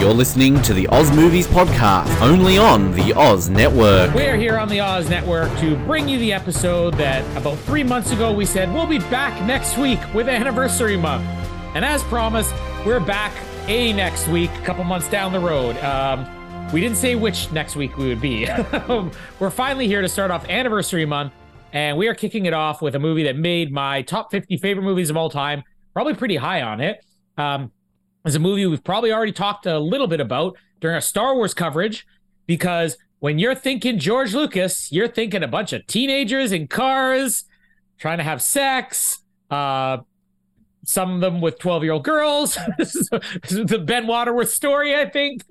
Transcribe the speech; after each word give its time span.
You're 0.00 0.14
listening 0.14 0.62
to 0.62 0.72
the 0.72 0.88
Oz 0.88 1.14
Movies 1.14 1.46
Podcast, 1.46 2.22
only 2.22 2.56
on 2.56 2.90
the 2.92 3.12
Oz 3.12 3.50
Network. 3.50 4.14
We're 4.14 4.38
here 4.38 4.58
on 4.58 4.66
the 4.70 4.80
Oz 4.80 5.10
Network 5.10 5.54
to 5.58 5.76
bring 5.84 6.08
you 6.08 6.18
the 6.18 6.32
episode 6.32 6.94
that 6.94 7.22
about 7.36 7.58
three 7.58 7.84
months 7.84 8.10
ago 8.10 8.32
we 8.32 8.46
said 8.46 8.72
we'll 8.72 8.86
be 8.86 8.98
back 8.98 9.38
next 9.46 9.76
week 9.76 9.98
with 10.14 10.26
Anniversary 10.26 10.96
Month. 10.96 11.26
And 11.74 11.84
as 11.84 12.02
promised, 12.04 12.54
we're 12.86 12.98
back 12.98 13.34
a 13.68 13.92
next 13.92 14.26
week, 14.28 14.50
a 14.52 14.62
couple 14.62 14.84
months 14.84 15.06
down 15.10 15.32
the 15.32 15.38
road. 15.38 15.76
Um, 15.84 16.26
we 16.72 16.80
didn't 16.80 16.96
say 16.96 17.14
which 17.14 17.52
next 17.52 17.76
week 17.76 17.98
we 17.98 18.08
would 18.08 18.22
be. 18.22 18.48
we're 19.38 19.50
finally 19.50 19.86
here 19.86 20.00
to 20.00 20.08
start 20.08 20.30
off 20.30 20.48
Anniversary 20.48 21.04
Month, 21.04 21.34
and 21.74 21.98
we 21.98 22.08
are 22.08 22.14
kicking 22.14 22.46
it 22.46 22.54
off 22.54 22.80
with 22.80 22.94
a 22.94 22.98
movie 22.98 23.24
that 23.24 23.36
made 23.36 23.70
my 23.70 24.00
top 24.00 24.30
50 24.30 24.56
favorite 24.56 24.84
movies 24.84 25.10
of 25.10 25.18
all 25.18 25.28
time, 25.28 25.62
probably 25.92 26.14
pretty 26.14 26.36
high 26.36 26.62
on 26.62 26.80
it. 26.80 27.04
Um, 27.36 27.70
is 28.24 28.34
a 28.34 28.38
movie 28.38 28.66
we've 28.66 28.84
probably 28.84 29.12
already 29.12 29.32
talked 29.32 29.66
a 29.66 29.78
little 29.78 30.06
bit 30.06 30.20
about 30.20 30.56
during 30.80 30.94
our 30.94 31.00
Star 31.00 31.34
Wars 31.34 31.54
coverage 31.54 32.06
because 32.46 32.96
when 33.20 33.38
you're 33.38 33.54
thinking 33.54 33.98
George 33.98 34.34
Lucas, 34.34 34.90
you're 34.90 35.08
thinking 35.08 35.42
a 35.42 35.48
bunch 35.48 35.72
of 35.72 35.86
teenagers 35.86 36.52
in 36.52 36.66
cars 36.66 37.44
trying 37.98 38.18
to 38.18 38.24
have 38.24 38.42
sex. 38.42 39.22
Uh, 39.50 39.98
some 40.84 41.14
of 41.14 41.20
them 41.20 41.40
with 41.40 41.58
12 41.58 41.84
year 41.84 41.92
old 41.92 42.04
girls. 42.04 42.58
this, 42.78 42.96
is, 42.96 43.08
the 43.10 43.82
Ben 43.84 44.06
Waterworth 44.06 44.50
story, 44.50 44.94
I 44.94 45.08
think. 45.08 45.42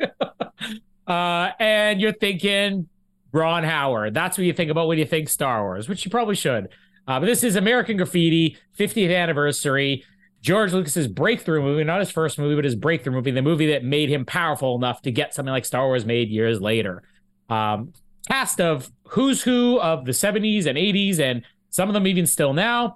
uh, 1.08 1.50
and 1.60 2.02
you're 2.02 2.14
thinking 2.14 2.88
Ron 3.32 3.64
Howard. 3.64 4.14
That's 4.14 4.38
what 4.38 4.46
you 4.46 4.54
think 4.54 4.72
about 4.72 4.88
when 4.88 4.98
you 4.98 5.06
think 5.06 5.30
Star 5.30 5.64
Wars, 5.64 5.88
which 5.88 6.04
you 6.06 6.12
probably 6.12 6.36
should. 6.36 6.70
Uh, 7.08 7.20
but 7.20 7.26
this 7.26 7.44
is 7.44 7.56
American 7.56 7.98
Graffiti, 7.98 8.58
50th 8.78 9.16
anniversary. 9.16 10.04
George 10.42 10.72
Lucas's 10.72 11.08
breakthrough 11.08 11.62
movie, 11.62 11.84
not 11.84 12.00
his 12.00 12.12
first 12.12 12.40
movie, 12.40 12.56
but 12.56 12.64
his 12.64 12.76
breakthrough 12.76 13.14
movie, 13.14 13.32
the 13.32 13.42
movie 13.42 13.68
that 13.68 13.84
made 13.84 14.10
him 14.10 14.26
powerful 14.26 14.76
enough 14.76 15.02
to 15.02 15.12
get 15.12 15.34
something 15.34 15.52
like 15.52 15.66
Star 15.66 15.86
Wars 15.86 16.06
made 16.06 16.30
years 16.30 16.62
later. 16.62 17.04
Um, 17.50 17.94
cast 18.30 18.62
of 18.62 18.90
who's 19.10 19.42
who 19.42 19.80
of 19.80 20.06
the 20.06 20.12
70s 20.12 20.66
and 20.66 20.78
80s, 20.78 21.20
and 21.20 21.44
some 21.70 21.90
of 21.90 21.94
them 21.94 22.08
even 22.08 22.26
still 22.26 22.54
now. 22.54 22.96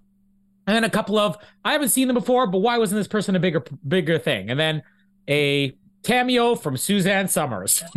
And 0.65 0.75
then 0.75 0.85
a 0.85 0.89
couple 0.89 1.17
of 1.19 1.37
I 1.65 1.73
haven't 1.73 1.89
seen 1.89 2.07
them 2.07 2.15
before, 2.15 2.47
but 2.47 2.59
why 2.59 2.77
wasn't 2.77 2.99
this 2.99 3.07
person 3.07 3.35
a 3.35 3.39
bigger 3.39 3.63
bigger 3.85 4.17
thing? 4.17 4.49
And 4.49 4.57
then 4.57 4.83
a 5.27 5.75
cameo 6.03 6.55
from 6.55 6.77
Suzanne 6.77 7.27
Somers. 7.27 7.83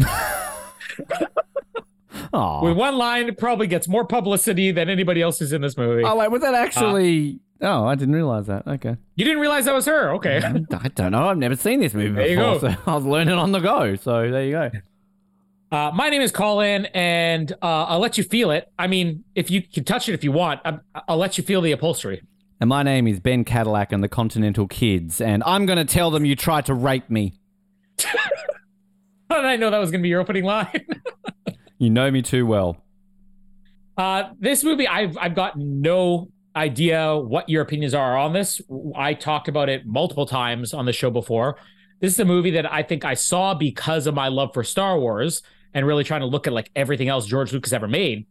With 2.63 2.77
one 2.77 2.99
line, 2.99 3.28
it 3.28 3.39
probably 3.39 3.67
gets 3.67 3.89
more 3.89 4.05
publicity 4.05 4.71
than 4.71 4.91
anybody 4.91 5.23
else 5.23 5.41
is 5.41 5.53
in 5.53 5.63
this 5.63 5.77
movie. 5.77 6.03
Oh, 6.05 6.17
wait, 6.17 6.31
was 6.31 6.43
that 6.43 6.55
actually? 6.55 7.41
Oh, 7.62 7.84
I 7.87 7.94
didn't 7.94 8.15
realize 8.15 8.47
that. 8.47 8.67
Okay. 8.67 8.97
You 9.17 9.25
didn't 9.25 9.41
realize 9.41 9.65
that 9.67 9.75
was 9.75 9.87
her. 9.87 10.15
Okay. 10.15 10.39
I 10.39 10.89
don't 10.89 11.12
know. 11.12 11.28
I've 11.28 11.39
never 11.39 11.56
seen 11.56 11.81
this 11.81 11.94
movie 11.94 12.11
There 12.15 12.28
you 12.28 12.37
before, 12.37 12.61
go. 12.61 12.69
so 12.71 12.77
I 12.91 12.94
was 12.94 13.05
learning 13.05 13.34
on 13.34 13.53
the 13.53 13.61
go. 13.61 13.94
So 13.97 14.31
there 14.31 14.44
you 14.44 14.53
go. 14.53 14.71
Uh, 15.72 15.91
my 15.95 16.09
name 16.11 16.22
is 16.22 16.31
Colin, 16.31 16.87
and 16.95 17.50
uh, 17.61 17.84
I'll 17.87 17.99
let 17.99 18.16
you 18.16 18.22
feel 18.25 18.50
it. 18.53 18.71
I 18.78 18.87
mean, 18.87 19.25
if 19.34 19.50
you 19.50 19.62
can 19.62 19.83
touch 19.84 20.09
it 20.09 20.15
if 20.15 20.22
you 20.22 20.31
want, 20.31 20.61
I'm, 20.65 20.81
I'll 21.09 21.16
let 21.16 21.37
you 21.39 21.45
feel 21.45 21.61
the 21.61 21.72
upholstery. 21.72 22.22
And 22.61 22.69
my 22.69 22.83
name 22.84 23.06
is 23.09 23.19
Ben 23.21 23.45
Cadillac 23.45 23.91
and 23.93 24.03
the 24.03 24.09
Continental 24.09 24.69
Kids, 24.69 25.21
and 25.21 25.43
I'm 25.45 25.66
going 25.66 25.77
to 25.78 25.84
tell 25.84 26.11
them 26.12 26.25
you 26.25 26.37
tried 26.37 26.66
to 26.66 26.75
rape 26.75 27.11
me. 27.11 27.34
How 29.31 29.37
did 29.37 29.45
I 29.47 29.56
know 29.56 29.71
that 29.71 29.78
was 29.78 29.91
going 29.91 30.00
to 30.00 30.03
be 30.05 30.09
your 30.09 30.21
opening 30.21 30.45
line? 30.45 30.69
You 31.78 31.91
know 31.91 32.11
me 32.11 32.22
too 32.22 32.47
well. 32.47 32.78
uh, 33.99 34.31
this 34.41 34.65
movie, 34.65 34.89
I've 34.89 35.19
I've 35.19 35.34
got 35.34 35.59
no 35.59 36.28
idea 36.56 37.17
what 37.17 37.49
your 37.49 37.62
opinions 37.62 37.94
are 37.94 38.17
on 38.17 38.33
this. 38.33 38.61
I 38.97 39.15
talked 39.15 39.49
about 39.49 39.69
it 39.69 39.87
multiple 39.87 40.27
times 40.27 40.72
on 40.72 40.87
the 40.87 40.93
show 40.93 41.11
before. 41.11 41.59
This 42.00 42.12
is 42.12 42.21
a 42.21 42.25
movie 42.25 42.53
that 42.53 42.71
I 42.72 42.83
think 42.83 43.05
I 43.05 43.15
saw 43.15 43.55
because 43.55 44.06
of 44.06 44.15
my 44.15 44.28
love 44.28 44.50
for 44.55 44.65
Star 44.65 44.99
Wars 44.99 45.43
and 45.75 45.87
really 45.87 46.05
trying 46.05 46.21
to 46.21 46.27
look 46.27 46.47
at 46.47 46.53
like 46.53 46.71
everything 46.75 47.09
else 47.09 47.27
George 47.27 47.53
Lucas 47.53 47.72
ever 47.72 47.89
made. 47.89 48.27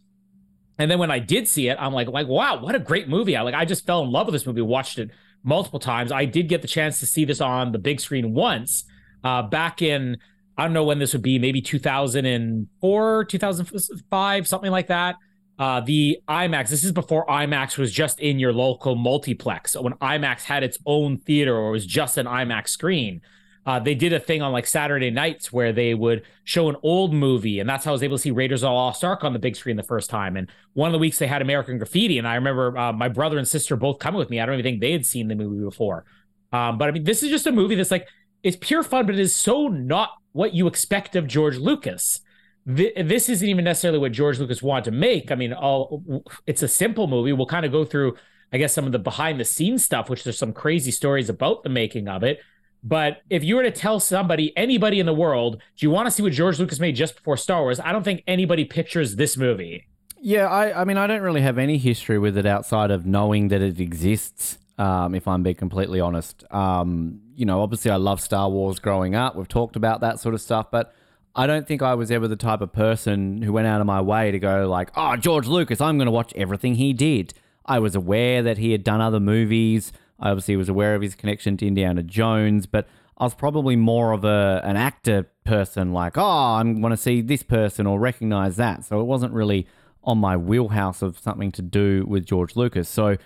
And 0.78 0.92
then 0.92 1.00
when 1.00 1.12
I 1.12 1.20
did 1.20 1.48
see 1.48 1.70
it, 1.70 1.78
I'm 1.80 1.94
like, 1.94 2.08
like, 2.08 2.28
wow, 2.28 2.62
what 2.62 2.76
a 2.76 2.80
great 2.80 3.08
movie. 3.08 3.36
I 3.36 3.42
like 3.42 3.56
I 3.56 3.66
just 3.66 3.86
fell 3.86 4.04
in 4.04 4.12
love 4.12 4.28
with 4.28 4.34
this 4.34 4.46
movie, 4.46 4.62
watched 4.62 5.00
it 5.00 5.12
multiple 5.44 5.80
times. 5.80 6.12
I 6.12 6.26
did 6.26 6.50
get 6.50 6.62
the 6.62 6.68
chance 6.68 7.00
to 7.00 7.06
see 7.06 7.24
this 7.26 7.40
on 7.40 7.72
the 7.72 7.80
big 7.80 8.02
screen 8.02 8.34
once, 8.34 8.84
uh, 9.24 9.44
back 9.44 9.82
in 9.82 10.18
I 10.58 10.64
don't 10.64 10.74
know 10.74 10.86
when 10.86 11.00
this 11.00 11.14
would 11.14 11.22
be, 11.22 11.38
maybe 11.38 11.62
2004, 11.62 13.26
2005, 13.26 14.48
something 14.48 14.72
like 14.72 14.88
that. 14.88 15.16
Uh, 15.58 15.80
the 15.80 16.20
IMAX, 16.28 16.70
this 16.70 16.84
is 16.84 16.92
before 16.92 17.26
IMAX 17.28 17.78
was 17.78 17.92
just 17.92 18.20
in 18.20 18.40
your 18.40 18.52
local 18.52 18.96
multiplex. 18.96 19.76
When 19.76 19.94
IMAX 19.94 20.44
had 20.44 20.64
its 20.64 20.78
own 20.86 21.18
theater 21.18 21.56
or 21.56 21.72
was 21.72 21.86
just 21.86 22.18
an 22.18 22.26
IMAX 22.26 22.70
screen, 22.70 23.22
uh, 23.66 23.80
they 23.80 23.96
did 23.96 24.14
a 24.14 24.20
thing 24.20 24.42
on 24.42 24.52
like 24.52 24.68
Saturday 24.68 25.10
nights 25.10 25.52
where 25.52 25.74
they 25.74 25.94
would 25.94 26.24
show 26.44 26.70
an 26.70 26.76
old 26.84 27.14
movie, 27.14 27.60
and 27.60 27.68
that's 27.68 27.86
how 27.86 27.92
I 27.92 27.94
was 27.94 28.04
able 28.04 28.18
to 28.18 28.22
see 28.22 28.32
Raiders 28.32 28.62
of 28.62 28.68
the 28.68 28.74
Lost 28.74 29.04
Ark 29.04 29.24
on 29.24 29.34
the 29.34 29.40
big 29.40 29.56
screen 29.56 29.76
the 29.76 29.84
first 29.84 30.10
time. 30.10 30.38
And 30.38 30.52
one 30.74 30.90
of 30.90 30.94
the 30.94 31.00
weeks 31.00 31.18
they 31.18 31.26
had 31.26 31.42
American 31.42 31.78
Graffiti, 31.78 32.20
and 32.20 32.28
I 32.28 32.36
remember 32.36 32.78
uh, 32.78 32.94
my 32.94 33.08
brother 33.08 33.38
and 33.38 33.48
sister 33.48 33.76
both 33.76 33.98
coming 33.98 34.20
with 34.20 34.30
me. 34.30 34.40
I 34.40 34.46
don't 34.46 34.56
even 34.56 34.64
think 34.64 34.82
they 34.82 34.92
had 34.92 35.06
seen 35.06 35.30
the 35.30 35.36
movie 35.36 35.64
before. 35.64 36.06
Um, 36.52 36.78
but 36.78 36.90
I 36.90 36.92
mean, 36.92 37.06
this 37.06 37.24
is 37.24 37.30
just 37.30 37.48
a 37.48 37.52
movie 37.52 37.76
that's 37.76 37.92
like 37.92 38.08
it's 38.44 38.58
pure 38.60 38.84
fun, 38.84 39.08
but 39.08 39.16
it 39.16 39.22
is 39.22 39.36
so 39.36 39.68
not 39.68 40.12
what 40.34 40.54
you 40.54 40.68
expect 40.68 41.16
of 41.16 41.26
George 41.26 41.58
Lucas. 41.58 42.20
Th- 42.68 42.94
This 42.96 43.30
isn't 43.30 43.48
even 43.48 43.66
necessarily 43.66 44.00
what 44.00 44.12
George 44.12 44.40
Lucas 44.40 44.62
wanted 44.62 44.86
to 44.86 44.92
make. 44.92 45.32
I 45.32 45.36
mean, 45.36 45.54
all 45.54 46.24
it's 46.48 46.64
a 46.64 46.68
simple 46.68 47.08
movie. 47.08 47.34
We'll 47.34 47.46
kind 47.46 47.66
of 47.66 47.72
go 47.72 47.86
through, 47.86 48.16
I 48.52 48.58
guess, 48.58 48.74
some 48.74 48.86
of 48.86 48.92
the 48.92 49.00
behind 49.00 49.40
the 49.40 49.46
scenes 49.46 49.84
stuff, 49.84 50.10
which 50.10 50.24
there's 50.24 50.38
some 50.38 50.54
crazy 50.54 50.92
stories 50.92 51.30
about 51.30 51.64
the 51.64 51.70
making 51.70 52.08
of 52.08 52.24
it. 52.24 52.40
But 52.84 53.22
if 53.32 53.44
you 53.44 53.56
were 53.56 53.64
to 53.64 53.72
tell 53.72 54.00
somebody, 54.00 54.56
anybody 54.56 55.00
in 55.00 55.08
the 55.08 55.14
world, 55.14 55.56
do 55.76 55.86
you 55.86 55.90
want 55.90 56.06
to 56.06 56.12
see 56.12 56.22
what 56.22 56.34
George 56.34 56.60
Lucas 56.60 56.80
made 56.80 56.96
just 56.96 57.16
before 57.16 57.36
Star 57.36 57.62
Wars? 57.64 57.80
I 57.80 57.92
don't 57.92 58.04
think 58.04 58.24
anybody 58.28 58.64
pictures 58.64 59.16
this 59.16 59.38
movie. 59.38 59.88
Yeah, 60.22 60.48
I, 60.48 60.82
I 60.82 60.86
mean, 60.86 60.98
I 60.98 61.08
don't 61.08 61.22
really 61.22 61.42
have 61.42 61.58
any 61.58 61.78
history 61.78 62.20
with 62.20 62.38
it 62.38 62.46
outside 62.46 62.92
of 62.92 63.06
knowing 63.06 63.48
that 63.50 63.62
it 63.62 63.80
exists. 63.80 64.60
Um, 64.78 65.16
if 65.16 65.28
I'm 65.28 65.42
being 65.42 65.56
completely 65.56 66.00
honest, 66.00 66.44
um, 66.52 67.22
you 67.34 67.46
know, 67.46 67.62
obviously 67.62 67.90
I 67.92 67.96
love 67.96 68.20
Star 68.22 68.50
Wars 68.50 68.78
growing 68.78 69.16
up. 69.16 69.36
We've 69.36 69.48
talked 69.48 69.76
about 69.76 70.02
that 70.02 70.20
sort 70.20 70.36
of 70.36 70.42
stuff, 70.42 70.70
but 70.70 70.94
I 71.36 71.48
don't 71.48 71.68
think 71.68 71.82
I 71.82 71.96
was 71.96 72.12
ever 72.12 72.28
the 72.28 72.38
type 72.38 72.62
of 72.62 72.72
person 72.72 73.42
who 73.42 73.52
went 73.52 73.68
out 73.68 73.82
of 73.82 73.88
my 73.88 74.00
way 74.00 74.32
to 74.32 74.40
go 74.40 74.70
like, 74.70 74.90
"Oh, 74.96 75.18
George 75.18 75.48
Lucas, 75.48 75.82
I'm 75.82 75.98
going 75.98 76.06
to 76.06 76.12
watch 76.12 76.34
everything 76.36 76.76
he 76.76 76.94
did." 76.94 77.34
I 77.66 77.80
was 77.80 77.96
aware 77.96 78.42
that 78.44 78.58
he 78.58 78.72
had 78.72 78.84
done 78.84 79.02
other 79.02 79.20
movies. 79.20 79.92
I 80.20 80.30
obviously 80.30 80.56
was 80.56 80.70
aware 80.70 80.96
of 80.96 81.02
his 81.02 81.16
connection 81.16 81.58
to 81.58 81.68
Indiana 81.68 82.04
Jones, 82.04 82.68
but 82.68 82.88
I 83.18 83.26
was 83.26 83.34
probably 83.34 83.76
more 83.76 84.14
of 84.14 84.24
a 84.24 84.62
an 84.64 84.78
actor 84.78 85.30
person, 85.44 85.92
like, 85.92 86.18
"Oh, 86.18 86.22
I 86.22 86.64
want 86.64 86.94
to 86.94 86.98
see 86.98 87.22
this 87.22 87.44
person 87.44 87.86
or 87.86 88.00
recognize 88.00 88.56
that." 88.56 88.86
So 88.86 89.02
it 89.02 89.06
wasn't 89.06 89.34
really 89.34 89.68
on 90.06 90.20
my 90.20 90.38
wheelhouse 90.38 91.02
of 91.02 91.18
something 91.18 91.52
to 91.52 91.62
do 91.62 92.06
with 92.08 92.26
George 92.26 92.56
Lucas. 92.56 92.88
So 92.88 93.18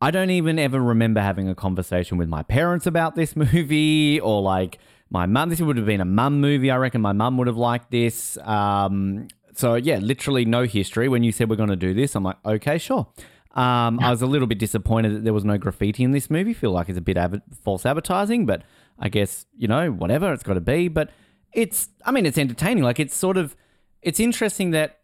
I 0.00 0.10
don't 0.10 0.30
even 0.30 0.58
ever 0.58 0.80
remember 0.80 1.20
having 1.20 1.48
a 1.48 1.54
conversation 1.54 2.16
with 2.16 2.28
my 2.28 2.42
parents 2.44 2.86
about 2.86 3.16
this 3.16 3.36
movie 3.52 4.20
or 4.20 4.40
like 4.40 4.78
my 5.10 5.26
mum. 5.26 5.48
This 5.48 5.60
would 5.60 5.76
have 5.76 5.86
been 5.86 6.00
a 6.00 6.06
mum 6.06 6.40
movie. 6.40 6.70
I 6.70 6.76
reckon 6.76 7.00
my 7.00 7.12
mum 7.12 7.36
would 7.38 7.46
have 7.46 7.56
liked 7.56 7.90
this. 7.90 8.36
Um, 8.38 9.28
so 9.54 9.74
yeah, 9.74 9.98
literally 9.98 10.44
no 10.44 10.64
history. 10.64 11.08
When 11.08 11.22
you 11.22 11.32
said 11.32 11.50
we're 11.50 11.56
going 11.56 11.70
to 11.70 11.76
do 11.76 11.94
this, 11.94 12.14
I'm 12.14 12.24
like, 12.24 12.36
okay, 12.44 12.78
sure. 12.78 13.06
Um, 13.54 13.98
I 14.00 14.10
was 14.10 14.22
a 14.22 14.26
little 14.26 14.46
bit 14.46 14.58
disappointed 14.58 15.14
that 15.16 15.24
there 15.24 15.32
was 15.32 15.44
no 15.44 15.58
graffiti 15.58 16.04
in 16.04 16.12
this 16.12 16.30
movie. 16.30 16.54
Feel 16.54 16.70
like 16.70 16.88
it's 16.88 16.98
a 16.98 17.02
bit 17.02 17.18
av- 17.18 17.40
false 17.64 17.84
advertising, 17.84 18.46
but 18.46 18.62
I 18.98 19.08
guess 19.08 19.46
you 19.56 19.66
know 19.66 19.90
whatever 19.90 20.32
it's 20.32 20.44
got 20.44 20.54
to 20.54 20.60
be. 20.60 20.88
But 20.88 21.10
it's, 21.52 21.88
I 22.04 22.12
mean, 22.12 22.26
it's 22.26 22.38
entertaining. 22.38 22.84
Like 22.84 23.00
it's 23.00 23.16
sort 23.16 23.36
of, 23.36 23.56
it's 24.02 24.20
interesting 24.20 24.70
that 24.72 25.00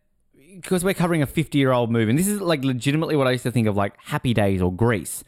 because 0.54 0.84
we're 0.84 0.94
covering 0.94 1.22
a 1.22 1.26
50 1.26 1.58
year 1.58 1.72
old 1.72 1.90
movie, 1.90 2.10
and 2.10 2.18
this 2.18 2.28
is 2.28 2.40
like 2.40 2.62
legitimately 2.64 3.16
what 3.16 3.26
I 3.26 3.32
used 3.32 3.42
to 3.44 3.50
think 3.50 3.66
of 3.66 3.76
like 3.76 3.94
Happy 4.04 4.34
Days 4.34 4.62
or 4.62 4.72
Grease. 4.72 5.24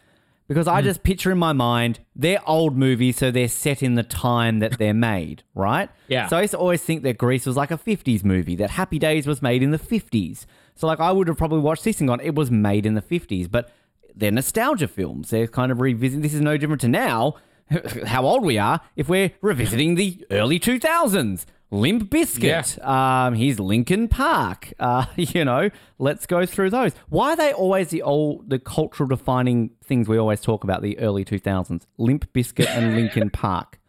Because 0.48 0.66
Hmm. 0.66 0.74
I 0.74 0.82
just 0.82 1.02
picture 1.02 1.32
in 1.32 1.38
my 1.38 1.52
mind, 1.52 1.98
they're 2.14 2.40
old 2.48 2.76
movies, 2.76 3.16
so 3.16 3.30
they're 3.30 3.48
set 3.48 3.82
in 3.82 3.94
the 3.94 4.02
time 4.02 4.60
that 4.60 4.78
they're 4.78 4.94
made, 4.94 5.42
right? 5.54 5.88
Yeah. 6.08 6.28
So 6.28 6.36
I 6.36 6.42
used 6.42 6.52
to 6.52 6.58
always 6.58 6.82
think 6.82 7.02
that 7.02 7.18
Grease 7.18 7.46
was 7.46 7.56
like 7.56 7.70
a 7.72 7.78
50s 7.78 8.24
movie, 8.24 8.54
that 8.56 8.70
Happy 8.70 8.98
Days 8.98 9.26
was 9.26 9.42
made 9.42 9.62
in 9.62 9.70
the 9.72 9.78
50s. 9.78 10.46
So, 10.76 10.86
like, 10.86 11.00
I 11.00 11.10
would 11.10 11.26
have 11.28 11.36
probably 11.38 11.60
watched 11.60 11.84
this 11.84 12.00
and 12.00 12.08
gone, 12.08 12.20
it 12.20 12.34
was 12.34 12.50
made 12.50 12.86
in 12.86 12.94
the 12.94 13.02
50s. 13.02 13.50
But 13.50 13.70
they're 14.14 14.30
nostalgia 14.30 14.88
films. 14.88 15.30
They're 15.30 15.46
kind 15.48 15.72
of 15.72 15.80
revisiting. 15.80 16.22
This 16.22 16.34
is 16.34 16.40
no 16.40 16.56
different 16.56 16.80
to 16.82 16.88
now, 16.88 17.34
how 18.06 18.24
old 18.24 18.44
we 18.44 18.56
are, 18.58 18.80
if 18.94 19.08
we're 19.08 19.32
revisiting 19.40 19.94
the 19.96 20.24
early 20.30 20.60
2000s. 20.60 21.44
Limp 21.70 22.04
Bizkit. 22.10 22.84
Um, 22.86 23.34
here's 23.34 23.58
Linkin 23.60 24.08
Park. 24.08 24.72
Uh, 24.80 25.06
you 25.16 25.44
know, 25.44 25.70
let's 25.98 26.26
go 26.26 26.46
through 26.46 26.70
those. 26.70 26.92
Why 27.08 27.30
are 27.30 27.36
they 27.36 27.52
always 27.52 27.88
the 27.88 28.02
old, 28.02 28.48
the 28.50 28.58
cultural 28.58 29.08
defining 29.08 29.70
things 29.84 30.08
we 30.08 30.16
always 30.18 30.40
talk 30.40 30.64
about 30.64 30.82
the 30.82 30.98
early 30.98 31.24
2000s? 31.24 31.82
Limp 31.98 32.32
Bizkit 32.32 32.68
and 32.68 32.94
Linkin 32.94 33.30
Park. 33.30 33.78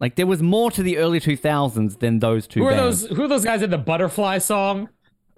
Like 0.00 0.16
there 0.16 0.26
was 0.26 0.42
more 0.42 0.70
to 0.72 0.82
the 0.82 0.98
early 0.98 1.20
2000s 1.20 1.98
than 2.00 2.18
those 2.20 2.46
two 2.46 2.60
Who 2.60 2.66
are 2.66 2.70
bands. 2.72 3.02
those? 3.08 3.16
Who 3.16 3.24
are 3.24 3.28
those 3.28 3.44
guys 3.44 3.62
in 3.62 3.70
the 3.70 3.78
Butterfly 3.78 4.38
song? 4.38 4.88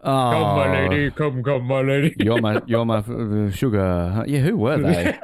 Oh, 0.00 0.04
Come, 0.30 0.56
my 0.56 0.88
lady, 0.88 1.10
come, 1.10 1.42
come, 1.42 1.64
my 1.64 1.80
lady. 1.80 2.14
You're 2.18 2.40
my, 2.40 2.60
you're 2.66 2.84
my 2.84 2.98
uh, 2.98 3.50
sugar. 3.52 4.24
Yeah, 4.26 4.40
who 4.40 4.56
were 4.56 4.78
they? 4.78 5.18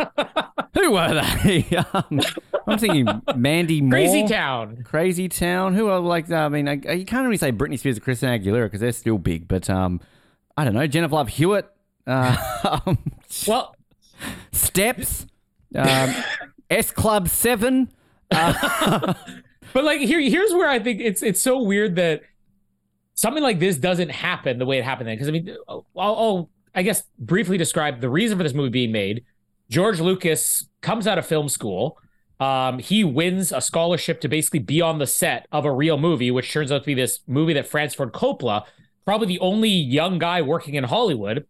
who 0.74 0.92
were 0.92 1.14
they? 1.42 1.64
um, 1.92 2.20
I'm 2.66 2.78
thinking 2.78 3.06
Mandy 3.36 3.80
Moore. 3.82 3.90
Crazy 3.90 4.26
Town. 4.26 4.82
Crazy 4.84 5.28
Town. 5.28 5.74
Who 5.74 5.88
are 5.88 6.00
like? 6.00 6.30
I 6.30 6.48
mean, 6.48 6.68
I, 6.68 6.72
you 6.92 7.04
can't 7.04 7.24
really 7.24 7.36
say 7.36 7.52
Britney 7.52 7.78
Spears 7.78 7.98
or 7.98 8.00
Christina 8.00 8.38
Aguilera 8.38 8.64
because 8.66 8.80
they're 8.80 8.92
still 8.92 9.18
big. 9.18 9.48
But 9.48 9.68
um, 9.68 10.00
I 10.56 10.64
don't 10.64 10.74
know. 10.74 10.86
Jennifer 10.86 11.14
Love 11.14 11.28
Hewitt. 11.28 11.70
Uh, 12.06 12.80
um, 12.86 12.98
Well, 13.46 13.74
Steps. 14.52 15.26
Um, 15.74 16.14
S 16.70 16.90
Club 16.90 17.28
Seven. 17.28 17.90
but 18.30 19.16
like 19.74 20.00
here, 20.00 20.20
here's 20.20 20.52
where 20.52 20.68
I 20.68 20.78
think 20.78 21.00
it's 21.00 21.22
it's 21.22 21.40
so 21.40 21.62
weird 21.62 21.96
that 21.96 22.22
something 23.14 23.42
like 23.42 23.60
this 23.60 23.76
doesn't 23.76 24.10
happen 24.10 24.58
the 24.58 24.66
way 24.66 24.78
it 24.78 24.84
happened 24.84 25.08
then. 25.08 25.16
Because 25.16 25.28
I 25.28 25.32
mean, 25.32 25.56
I'll, 25.68 25.86
I'll 25.96 26.50
I 26.74 26.82
guess 26.82 27.04
briefly 27.18 27.58
describe 27.58 28.00
the 28.00 28.08
reason 28.08 28.36
for 28.38 28.44
this 28.44 28.54
movie 28.54 28.70
being 28.70 28.92
made. 28.92 29.24
George 29.70 30.00
Lucas 30.00 30.68
comes 30.80 31.06
out 31.06 31.18
of 31.18 31.26
film 31.26 31.48
school. 31.48 31.98
Um, 32.40 32.78
he 32.78 33.04
wins 33.04 33.52
a 33.52 33.60
scholarship 33.60 34.20
to 34.22 34.28
basically 34.28 34.58
be 34.58 34.80
on 34.80 34.98
the 34.98 35.06
set 35.06 35.46
of 35.52 35.64
a 35.64 35.72
real 35.72 35.96
movie, 35.96 36.30
which 36.30 36.52
turns 36.52 36.72
out 36.72 36.82
to 36.82 36.86
be 36.86 36.94
this 36.94 37.20
movie 37.26 37.54
that 37.54 37.68
Francis 37.68 37.96
Ford 37.96 38.12
Coppola, 38.12 38.64
probably 39.04 39.28
the 39.28 39.38
only 39.38 39.68
young 39.68 40.18
guy 40.18 40.42
working 40.42 40.74
in 40.74 40.84
Hollywood, 40.84 41.46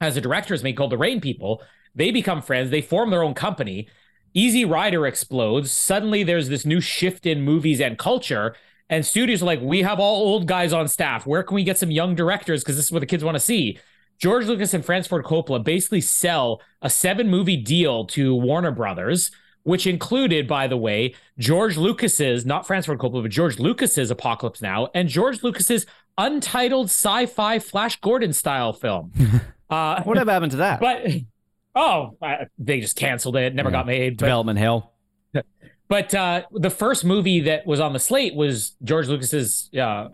as 0.00 0.16
a 0.16 0.20
director 0.20 0.54
is 0.54 0.62
made 0.62 0.76
called 0.76 0.92
The 0.92 0.98
Rain 0.98 1.20
People. 1.20 1.62
They 1.94 2.10
become 2.10 2.42
friends. 2.42 2.70
They 2.70 2.82
form 2.82 3.10
their 3.10 3.22
own 3.22 3.34
company. 3.34 3.88
Easy 4.34 4.64
Rider 4.64 5.06
explodes. 5.06 5.70
Suddenly, 5.70 6.24
there's 6.24 6.48
this 6.48 6.66
new 6.66 6.80
shift 6.80 7.24
in 7.26 7.42
movies 7.42 7.80
and 7.80 7.98
culture. 7.98 8.54
And 8.90 9.06
studios 9.06 9.42
are 9.42 9.46
like, 9.46 9.60
we 9.60 9.82
have 9.82 10.00
all 10.00 10.22
old 10.22 10.46
guys 10.46 10.72
on 10.72 10.88
staff. 10.88 11.26
Where 11.26 11.42
can 11.42 11.54
we 11.54 11.64
get 11.64 11.78
some 11.78 11.90
young 11.90 12.14
directors? 12.14 12.62
Because 12.62 12.76
this 12.76 12.86
is 12.86 12.92
what 12.92 13.00
the 13.00 13.06
kids 13.06 13.24
want 13.24 13.36
to 13.36 13.40
see. 13.40 13.78
George 14.18 14.46
Lucas 14.46 14.74
and 14.74 14.84
Francis 14.84 15.08
Ford 15.08 15.24
Coppola 15.24 15.62
basically 15.62 16.00
sell 16.00 16.60
a 16.82 16.90
seven 16.90 17.28
movie 17.28 17.56
deal 17.56 18.04
to 18.06 18.34
Warner 18.34 18.70
Brothers, 18.70 19.30
which 19.64 19.86
included, 19.86 20.46
by 20.46 20.66
the 20.66 20.76
way, 20.76 21.14
George 21.38 21.76
Lucas's, 21.76 22.46
not 22.46 22.66
Francis 22.66 22.86
Ford 22.86 22.98
Coppola, 22.98 23.22
but 23.22 23.30
George 23.30 23.58
Lucas's 23.58 24.10
Apocalypse 24.10 24.62
Now 24.62 24.88
and 24.94 25.08
George 25.08 25.42
Lucas's 25.42 25.86
untitled 26.16 26.86
sci 26.86 27.26
fi 27.26 27.58
Flash 27.58 28.00
Gordon 28.00 28.32
style 28.32 28.72
film. 28.72 29.12
uh, 29.70 30.02
Whatever 30.04 30.30
happened 30.30 30.52
to 30.52 30.58
that? 30.58 30.80
but 30.80 31.06
oh, 31.74 32.16
I, 32.22 32.46
they 32.58 32.80
just 32.80 32.96
canceled 32.96 33.36
it. 33.36 33.54
Never 33.54 33.70
Yeah. 33.70 33.72
got 33.72 33.86
made. 33.86 34.16
But, 34.18 34.26
Development 34.26 34.58
hell. 34.58 34.92
but 35.88 36.14
uh, 36.14 36.42
the 36.52 36.70
first 36.70 37.04
movie 37.04 37.40
that 37.40 37.66
was 37.66 37.80
on 37.80 37.92
the 37.92 37.98
slate 37.98 38.34
was 38.34 38.76
George 38.84 39.08
Lucas's 39.08 39.70
uh, 39.78 40.08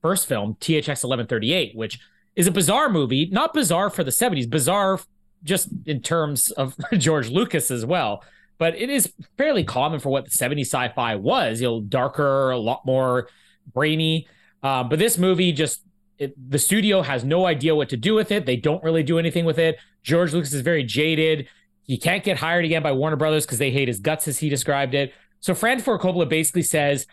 first 0.00 0.26
film, 0.28 0.56
THX 0.60 0.88
1138, 1.04 1.76
which 1.76 1.98
is 2.36 2.46
a 2.46 2.50
bizarre 2.50 2.88
movie. 2.88 3.26
Not 3.26 3.52
bizarre 3.54 3.90
for 3.90 4.04
the 4.04 4.10
70s, 4.10 4.48
bizarre 4.48 5.00
just 5.42 5.68
in 5.84 6.00
terms 6.00 6.50
of 6.52 6.74
George 6.96 7.28
Lucas 7.28 7.70
as 7.70 7.84
well. 7.84 8.22
But 8.58 8.76
it 8.76 8.90
is 8.90 9.12
fairly 9.36 9.64
common 9.64 10.00
for 10.00 10.10
what 10.10 10.24
the 10.24 10.30
70s 10.30 10.66
sci-fi 10.66 11.16
was. 11.16 11.60
You 11.60 11.68
know, 11.68 11.80
darker, 11.80 12.50
a 12.50 12.58
lot 12.58 12.86
more 12.86 13.28
brainy. 13.72 14.28
Um, 14.62 14.88
but 14.88 14.98
this 14.98 15.18
movie 15.18 15.52
just 15.52 15.82
it, 16.18 16.50
the 16.50 16.58
studio 16.58 17.02
has 17.02 17.24
no 17.24 17.46
idea 17.46 17.74
what 17.74 17.88
to 17.90 17.96
do 17.96 18.14
with 18.14 18.30
it. 18.30 18.46
They 18.46 18.56
don't 18.56 18.82
really 18.82 19.02
do 19.02 19.18
anything 19.18 19.44
with 19.44 19.58
it. 19.58 19.76
George 20.02 20.32
Lucas 20.32 20.52
is 20.52 20.60
very 20.60 20.84
jaded. 20.84 21.48
He 21.82 21.98
can't 21.98 22.24
get 22.24 22.38
hired 22.38 22.64
again 22.64 22.82
by 22.82 22.92
Warner 22.92 23.16
Brothers 23.16 23.44
because 23.44 23.58
they 23.58 23.70
hate 23.70 23.88
his 23.88 24.00
guts, 24.00 24.28
as 24.28 24.38
he 24.38 24.48
described 24.48 24.94
it. 24.94 25.12
So 25.40 25.54
Francis 25.54 25.84
Ford 25.84 26.00
Coppola 26.00 26.28
basically 26.28 26.62
says, 26.62 27.06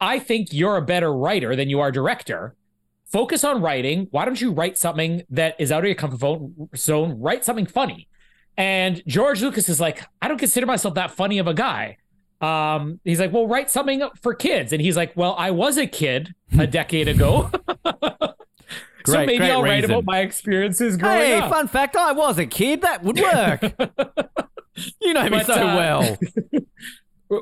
"I 0.00 0.18
think 0.18 0.52
you're 0.52 0.76
a 0.76 0.82
better 0.82 1.12
writer 1.12 1.56
than 1.56 1.68
you 1.68 1.80
are 1.80 1.90
director. 1.90 2.54
Focus 3.06 3.44
on 3.44 3.62
writing. 3.62 4.08
Why 4.10 4.24
don't 4.24 4.40
you 4.40 4.52
write 4.52 4.78
something 4.78 5.22
that 5.30 5.56
is 5.58 5.72
out 5.72 5.80
of 5.80 5.86
your 5.86 5.94
comfort 5.94 6.40
zone? 6.76 7.20
Write 7.20 7.44
something 7.44 7.66
funny." 7.66 8.08
And 8.56 9.02
George 9.06 9.42
Lucas 9.42 9.68
is 9.68 9.80
like, 9.80 10.02
"I 10.22 10.28
don't 10.28 10.38
consider 10.38 10.66
myself 10.66 10.94
that 10.94 11.10
funny 11.10 11.38
of 11.38 11.46
a 11.46 11.54
guy." 11.54 11.96
Um, 12.40 13.00
he's 13.04 13.18
like, 13.20 13.32
"Well, 13.32 13.46
write 13.46 13.70
something 13.70 14.02
for 14.22 14.34
kids." 14.34 14.72
And 14.72 14.80
he's 14.82 14.96
like, 14.96 15.16
"Well, 15.16 15.34
I 15.38 15.50
was 15.50 15.76
a 15.78 15.86
kid 15.86 16.34
a 16.58 16.66
decade 16.78 17.08
ago." 17.08 17.50
so 17.86 18.34
Great- 19.04 19.26
maybe 19.26 19.38
great 19.38 19.50
I'll 19.50 19.62
write 19.62 19.84
about 19.84 20.04
my 20.04 20.20
experiences 20.20 20.96
growing 20.96 21.18
Hey, 21.18 21.38
up. 21.38 21.50
fun 21.50 21.68
fact: 21.68 21.96
I 21.96 22.12
was 22.12 22.38
a 22.38 22.46
kid. 22.46 22.82
That 22.82 23.02
would 23.02 23.18
work. 23.18 23.62
you 25.00 25.14
know 25.14 25.24
me 25.24 25.30
But, 25.30 25.46
so 25.46 25.54
uh, 25.54 25.76
well. 25.76 26.18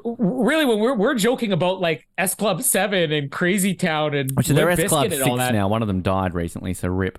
Really 0.05 0.65
when 0.65 0.79
we're 0.79 0.95
we're 0.95 1.15
joking 1.15 1.53
about 1.53 1.81
like 1.81 2.07
S 2.17 2.35
Club 2.35 2.63
Seven 2.63 3.13
and 3.13 3.31
Crazy 3.31 3.75
Town 3.75 4.15
and 4.15 4.31
Which 4.33 4.47
they're 4.47 4.71
S 4.71 4.85
Club 4.89 5.11
Six 5.11 5.21
and 5.21 5.31
all 5.31 5.37
that. 5.37 5.53
now. 5.53 5.69
One 5.69 5.83
of 5.83 5.89
them 5.89 6.01
died 6.03 6.33
recently, 6.35 6.73
so 6.73 6.89
rip. 6.89 7.19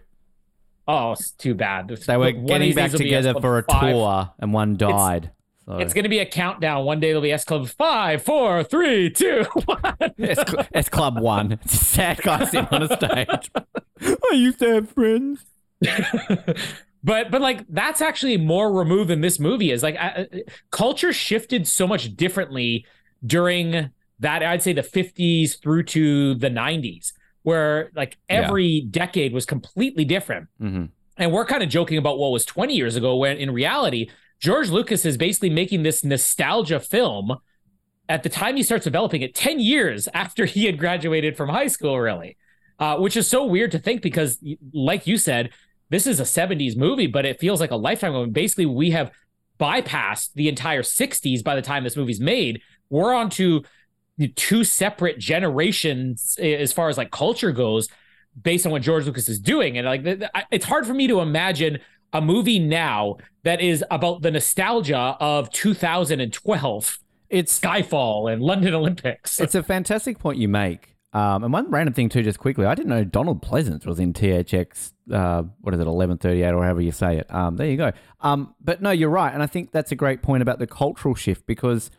Oh, 0.88 1.14
it's 1.14 1.32
too 1.32 1.54
bad. 1.56 1.88
They 1.88 2.18
were 2.18 2.32
One 2.32 2.46
getting 2.46 2.76
back 2.76 2.86
days 2.86 2.94
will 2.94 3.00
be 3.00 3.06
together 3.06 3.34
for 3.40 3.58
a 3.60 3.64
five. 3.64 3.94
tour, 3.94 4.32
and 4.40 4.54
one 4.54 4.76
died. 4.76 5.32
So 5.66 5.78
It's 5.78 5.94
going 5.94 6.04
to 6.04 6.10
be 6.10 6.20
a 6.20 6.26
countdown. 6.26 6.84
One 6.84 7.00
day 7.00 7.08
there'll 7.08 7.22
be 7.22 7.32
S 7.32 7.46
Club 7.46 7.70
Five, 7.70 8.22
Four, 8.22 8.66
Three, 8.66 9.10
Two, 9.10 9.44
One. 9.66 9.96
S, 10.20 10.38
Cl- 10.46 10.68
S 10.74 10.90
Club 10.90 11.20
One. 11.20 11.54
It's 11.54 11.74
a 11.76 11.78
sad 11.78 12.22
guy 12.22 12.44
sitting 12.44 12.68
on 12.70 12.84
a 12.84 12.88
stage. 12.98 13.52
I 14.32 14.36
used 14.36 14.60
to 14.60 14.74
have 14.74 14.90
friends. 14.90 15.46
but 17.04 17.32
but 17.32 17.42
like 17.42 17.66
that's 17.70 18.02
actually 18.02 18.38
more 18.38 18.72
removed 18.72 19.10
than 19.10 19.22
this 19.22 19.40
movie 19.40 19.72
is. 19.72 19.84
Like 19.84 19.96
I- 19.96 20.10
uh, 20.34 20.38
culture 20.72 21.14
shifted 21.14 21.68
so 21.68 21.88
much 21.88 22.16
differently 22.16 22.86
during 23.26 23.90
that. 24.20 24.44
I'd 24.44 24.64
say 24.64 24.74
the 24.74 24.82
50s 24.82 25.62
through 25.62 25.84
to 25.84 26.36
the 26.36 26.50
90s, 26.50 27.14
where 27.44 27.92
like 27.96 28.18
Yeah. 28.30 28.42
every 28.42 28.82
decade 28.90 29.34
was 29.34 29.46
completely 29.46 30.04
different. 30.06 30.48
hmm 30.60 30.86
And 31.18 31.32
we're 31.32 31.46
kind 31.46 31.62
of 31.64 31.70
joking 31.70 31.98
about 31.98 32.18
what 32.18 32.32
was 32.32 32.44
20 32.46 32.74
years 32.76 32.96
ago, 32.96 33.16
when 33.18 33.38
in 33.38 33.52
reality, 33.52 34.10
George 34.40 34.70
Lucas 34.70 35.06
is 35.06 35.16
basically 35.18 35.50
making 35.52 35.84
this 35.84 36.04
nostalgia 36.04 36.80
film 36.80 37.38
at 38.10 38.24
the 38.24 38.30
time 38.30 38.56
he 38.58 38.64
starts 38.64 38.84
developing 38.84 39.22
it 39.22 39.34
10 39.36 39.60
years 39.60 40.10
after 40.14 40.46
he 40.46 40.66
had 40.66 40.78
graduated 40.78 41.38
from 41.38 41.50
high 41.50 41.68
school, 41.68 42.00
really. 42.00 42.36
Uh, 42.80 42.98
which 42.98 43.16
is 43.16 43.30
so 43.30 43.46
weird 43.46 43.72
to 43.72 43.80
think 43.80 44.02
because, 44.02 44.40
like 44.74 45.06
you 45.08 45.16
said, 45.18 45.52
this 45.90 46.08
is 46.08 46.20
a 46.20 46.24
70s 46.24 46.76
movie, 46.76 47.06
but 47.08 47.26
it 47.26 47.40
feels 47.40 47.62
like 47.62 47.70
a 47.72 47.76
lifetime 47.76 48.12
ago. 48.16 48.26
Basically, 48.26 48.66
we 48.66 48.90
have 48.92 49.12
bypassed 49.60 50.34
the 50.34 50.50
entire 50.50 50.82
60s 50.82 51.44
by 51.44 51.56
the 51.56 51.62
time 51.62 51.84
this 51.84 51.96
movie's 51.96 52.20
made. 52.20 52.62
We're 52.90 53.14
on 53.14 53.30
to 53.32 53.64
two 54.36 54.64
separate 54.64 55.18
generations 55.20 56.38
as 56.40 56.72
far 56.74 56.90
as 56.90 56.98
like 56.98 57.12
culture 57.12 57.52
goes 57.52 57.90
based 58.42 58.66
on 58.66 58.72
what 58.72 58.82
George 58.82 59.06
Lucas 59.06 59.30
is 59.30 59.40
doing. 59.40 59.78
And 59.78 59.86
like, 59.86 60.04
th- 60.04 60.20
th- 60.20 60.32
I- 60.34 60.46
it's 60.52 60.66
hard 60.66 60.86
for 60.88 60.94
me 60.94 61.08
to 61.08 61.20
imagine 61.20 61.80
a 62.14 62.22
movie 62.22 62.60
now 62.60 63.18
that 63.44 63.60
is 63.62 63.84
about 63.92 64.22
the 64.22 64.32
nostalgia 64.32 65.18
of 65.20 65.50
2012, 65.52 67.00
It's 67.30 67.60
Skyfall, 67.60 68.32
and 68.32 68.42
London 68.42 68.74
Olympics. 68.76 69.40
it's 69.40 69.56
a 69.56 69.64
fantastic 69.64 70.20
point 70.20 70.38
you 70.38 70.48
make. 70.48 70.90
Um, 71.14 71.44
and 71.44 71.54
one 71.54 71.70
random 71.70 71.94
thing 71.94 72.10
too, 72.10 72.24
just 72.24 72.40
quickly, 72.40 72.66
I 72.66 72.74
didn't 72.74 72.90
know 72.90 73.04
Donald 73.04 73.44
Pleasence 73.44 73.86
was 73.86 74.00
in 74.00 74.14
THX. 74.14 74.94
Uh, 75.12 75.44
what 75.62 75.74
is 75.76 75.80
it, 75.80 75.86
eleven 75.86 76.18
thirty 76.18 76.42
eight, 76.42 76.52
or 76.54 76.64
however 76.64 76.82
you 76.82 76.92
say 76.92 77.18
it. 77.18 77.32
Um, 77.34 77.56
there 77.56 77.68
you 77.68 77.78
go. 77.78 77.92
Um, 78.22 78.56
but 78.60 78.82
no, 78.82 78.90
you're 78.90 79.10
right, 79.12 79.32
and 79.32 79.44
I 79.44 79.46
think 79.48 79.72
that's 79.72 79.92
a 79.92 79.96
great 79.96 80.24
point 80.24 80.42
about 80.42 80.58
the 80.58 80.66
cultural 80.66 81.14
shift 81.14 81.46
because 81.46 81.92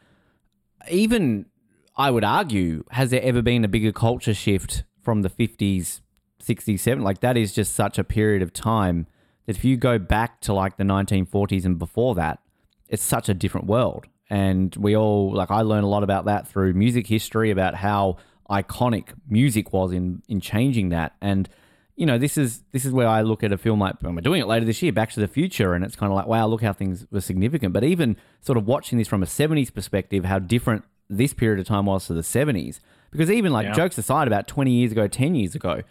even 0.91 1.47
I 1.97 2.11
would 2.11 2.25
argue, 2.25 2.85
has 2.91 3.11
there 3.11 3.23
ever 3.23 3.43
been 3.43 3.65
a 3.65 3.69
bigger 3.69 3.93
culture 3.93 4.35
shift 4.35 4.83
from 5.01 5.23
the 5.23 5.29
fifties, 5.29 6.03
sixties, 6.41 6.83
seventies? 6.83 7.05
Like 7.05 7.21
that 7.21 7.37
is 7.37 7.53
just 7.53 7.75
such 7.75 7.99
a 7.99 8.05
period 8.05 8.43
of 8.43 8.53
time 8.53 9.07
that 9.47 9.57
if 9.57 9.65
you 9.65 9.77
go 9.77 9.99
back 9.99 10.41
to 10.43 10.53
like 10.53 10.77
the 10.77 10.85
nineteen 10.85 11.25
forties 11.25 11.65
and 11.65 11.79
before 11.79 12.15
that, 12.17 12.41
it's 12.89 13.03
such 13.03 13.29
a 13.29 13.35
different 13.35 13.67
world. 13.67 14.07
And 14.29 14.75
we 14.77 14.97
all 14.97 15.33
like 15.33 15.51
I 15.51 15.63
learned 15.63 15.85
a 15.85 15.89
lot 15.89 16.03
about 16.03 16.25
that 16.25 16.49
through 16.49 16.75
music 16.75 17.07
history 17.07 17.51
about 17.51 17.77
how 17.77 18.17
iconic 18.51 19.11
music 19.29 19.73
was 19.73 19.93
in 19.93 20.23
in 20.29 20.41
changing 20.41 20.89
that. 20.89 21.15
And 21.21 21.49
you 21.97 22.07
know, 22.07 22.19
this 22.19 22.37
is 22.37 22.63
this 22.73 22.85
is 22.85 22.93
where 22.93 23.07
I 23.07 23.21
look 23.21 23.45
at 23.45 23.53
a 23.53 23.59
film 23.59 23.79
like 23.79 24.03
we're 24.03 24.21
doing 24.21 24.41
it 24.41 24.49
later 24.49 24.67
this 24.67 24.83
year, 24.83 24.93
Back 24.93 25.13
to 25.13 25.21
the 25.21 25.29
Future, 25.29 25.75
and 25.75 25.85
it's 25.85 25.95
kind 25.95 26.11
of 26.11 26.17
like, 26.17 26.27
wow, 26.27 26.47
look 26.49 26.63
how 26.63 26.73
things 26.73 27.07
were 27.13 27.21
significant. 27.21 27.73
But 27.73 27.85
even 27.85 28.17
sort 28.41 28.59
of 28.59 28.67
watching 28.67 28.99
this 28.99 29.07
from 29.07 29.23
a 29.23 29.27
'70s 29.27 29.73
perspective, 29.73 30.25
how 30.25 30.41
different 30.41 30.85
this 31.09 31.33
period 31.35 31.61
of 31.61 31.67
time 31.67 31.87
was 31.87 32.07
to 32.07 32.15
the 32.15 32.23
'70s. 32.23 32.81
Because 33.11 33.31
even 33.31 33.53
like 33.53 33.67
Yeah. 33.67 33.75
jokes 33.75 33.97
aside, 33.99 34.27
about 34.27 34.49
20 34.49 34.73
years 34.73 34.91
ago, 34.93 35.07
10 35.07 35.35
years 35.35 35.55
ago, 35.55 35.83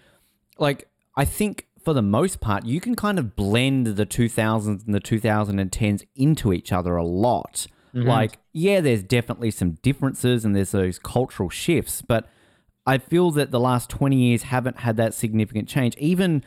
like 0.57 0.87
I 1.15 1.25
think 1.25 1.67
for 1.83 1.93
the 1.93 2.01
most 2.01 2.39
part, 2.39 2.65
you 2.65 2.79
can 2.79 2.95
kind 2.95 3.19
of 3.19 3.35
blend 3.35 3.87
the 3.87 4.05
2000s 4.05 4.85
and 4.85 4.95
the 4.95 4.99
2010s 5.01 6.03
into 6.15 6.53
each 6.53 6.71
other 6.71 6.95
a 6.95 7.05
lot. 7.05 7.67
Mm-hmm. 7.93 8.07
Like, 8.07 8.39
yeah, 8.53 8.81
there's 8.81 9.03
definitely 9.03 9.51
some 9.51 9.73
differences 9.83 10.45
and 10.45 10.55
there's 10.55 10.71
those 10.71 10.97
cultural 10.97 11.49
shifts, 11.49 12.01
but 12.01 12.27
I 12.85 12.97
feel 12.97 13.31
that 13.31 13.51
the 13.51 13.59
last 13.59 13.89
20 13.89 14.15
years 14.15 14.43
haven't 14.43 14.79
had 14.79 14.97
that 14.97 15.13
significant 15.13 15.69
change. 15.69 15.95
Even 15.97 16.43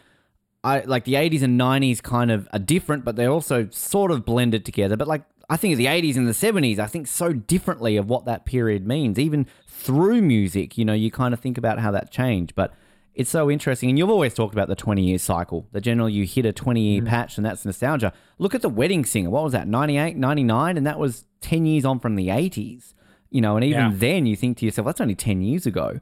I 0.64 0.80
like 0.80 1.04
the 1.04 1.14
80s 1.14 1.42
and 1.42 1.58
90s 1.58 2.02
kind 2.02 2.30
of 2.30 2.49
are 2.52 2.58
different, 2.58 3.04
but 3.04 3.16
they're 3.16 3.30
also 3.30 3.68
sort 3.70 4.11
of 4.11 4.25
blended 4.25 4.64
together. 4.64 4.96
But 4.96 5.06
like 5.06 5.23
I 5.48 5.56
think 5.56 5.72
of 5.72 5.78
the 5.78 5.86
80s 5.86 6.16
and 6.16 6.26
the 6.26 6.32
70s, 6.32 6.78
I 6.78 6.86
think 6.86 7.06
so 7.06 7.32
differently 7.32 7.96
of 7.96 8.08
what 8.08 8.24
that 8.24 8.44
period 8.44 8.86
means. 8.86 9.18
Even 9.18 9.46
through 9.68 10.20
music, 10.22 10.76
you 10.76 10.84
know, 10.84 10.92
you 10.92 11.10
kind 11.10 11.32
of 11.32 11.40
think 11.40 11.56
about 11.56 11.78
how 11.78 11.90
that 11.92 12.10
changed. 12.10 12.54
But 12.56 12.72
it's 13.14 13.30
so 13.30 13.48
interesting. 13.50 13.88
And 13.88 13.98
you've 13.98 14.10
always 14.10 14.34
talked 14.34 14.52
about 14.54 14.68
the 14.68 14.74
20 14.74 15.02
year 15.04 15.18
cycle. 15.18 15.68
That 15.72 15.82
generally 15.82 16.12
you 16.12 16.26
hit 16.26 16.44
a 16.46 16.52
20 16.52 16.80
year 16.80 17.02
patch 17.02 17.36
and 17.36 17.46
that's 17.46 17.64
nostalgia. 17.64 18.12
Look 18.38 18.54
at 18.54 18.62
the 18.62 18.68
wedding 18.68 19.04
singer. 19.04 19.30
What 19.30 19.44
was 19.44 19.52
that? 19.52 19.68
98, 19.68 20.16
99? 20.16 20.76
And 20.76 20.86
that 20.86 20.98
was 20.98 21.24
10 21.42 21.64
years 21.64 21.84
on 21.84 22.00
from 22.00 22.16
the 22.16 22.28
80s. 22.28 22.92
You 23.30 23.40
know, 23.40 23.56
and 23.56 23.64
even 23.64 23.80
Yeah. 23.80 23.92
then 23.94 24.26
you 24.26 24.34
think 24.36 24.58
to 24.58 24.64
yourself, 24.64 24.86
that's 24.86 25.00
only 25.00 25.14
10 25.14 25.42
years 25.42 25.64
ago. 25.66 26.00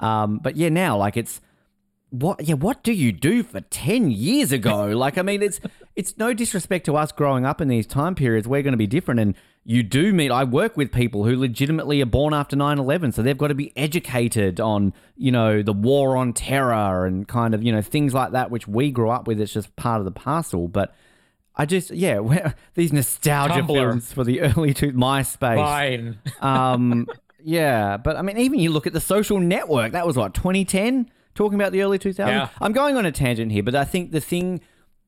Um, 0.00 0.38
but 0.38 0.56
yeah, 0.56 0.68
now 0.68 0.96
like 0.96 1.16
it's 1.16 1.40
what 2.10 2.46
yeah 2.46 2.54
what 2.54 2.84
do 2.84 2.92
you 2.92 3.10
do 3.10 3.42
for 3.42 3.60
10 3.60 4.08
years 4.08 4.52
ago 4.52 4.84
like 4.96 5.18
i 5.18 5.22
mean 5.22 5.42
it's 5.42 5.58
it's 5.96 6.16
no 6.18 6.32
disrespect 6.34 6.86
to 6.86 6.96
us 6.96 7.12
growing 7.12 7.46
up 7.46 7.60
in 7.60 7.68
these 7.68 7.86
time 7.86 8.14
periods 8.14 8.46
we're 8.48 8.62
going 8.62 8.72
to 8.72 8.78
be 8.78 8.86
different 8.86 9.20
and 9.20 9.34
you 9.64 9.82
do 9.82 10.12
meet 10.12 10.30
i 10.30 10.44
work 10.44 10.76
with 10.76 10.92
people 10.92 11.24
who 11.24 11.36
legitimately 11.36 12.00
are 12.02 12.06
born 12.06 12.34
after 12.34 12.56
9-11 12.56 13.14
so 13.14 13.22
they've 13.22 13.38
got 13.38 13.48
to 13.48 13.54
be 13.54 13.72
educated 13.76 14.60
on 14.60 14.92
you 15.16 15.32
know 15.32 15.62
the 15.62 15.72
war 15.72 16.16
on 16.16 16.32
terror 16.32 17.06
and 17.06 17.28
kind 17.28 17.54
of 17.54 17.62
you 17.62 17.72
know 17.72 17.82
things 17.82 18.12
like 18.14 18.32
that 18.32 18.50
which 18.50 18.66
we 18.66 18.90
grew 18.90 19.10
up 19.10 19.26
with 19.26 19.40
it's 19.40 19.52
just 19.52 19.74
part 19.76 20.00
of 20.00 20.04
the 20.04 20.10
parcel 20.10 20.68
but 20.68 20.94
i 21.56 21.64
just 21.64 21.90
yeah 21.90 22.52
these 22.74 22.92
nostalgia 22.92 23.60
Tumblr. 23.60 23.74
films 23.74 24.12
for 24.12 24.24
the 24.24 24.40
early 24.42 24.74
two 24.74 24.92
myspace 24.92 25.56
Fine. 25.56 26.18
um, 26.40 27.06
yeah, 27.46 27.98
but 27.98 28.16
I 28.16 28.22
mean, 28.22 28.38
even 28.38 28.58
you 28.58 28.70
look 28.70 28.86
at 28.86 28.94
the 28.94 29.00
social 29.00 29.38
network. 29.38 29.92
That 29.92 30.06
was 30.06 30.16
what 30.16 30.32
2010. 30.32 31.10
Talking 31.34 31.56
about 31.56 31.72
the 31.72 31.82
early 31.82 31.98
2000s. 31.98 32.18
Yeah. 32.18 32.48
I'm 32.60 32.72
going 32.72 32.96
on 32.96 33.04
a 33.04 33.12
tangent 33.12 33.52
here, 33.52 33.62
but 33.62 33.74
I 33.74 33.84
think 33.84 34.12
the 34.12 34.20
thing 34.20 34.60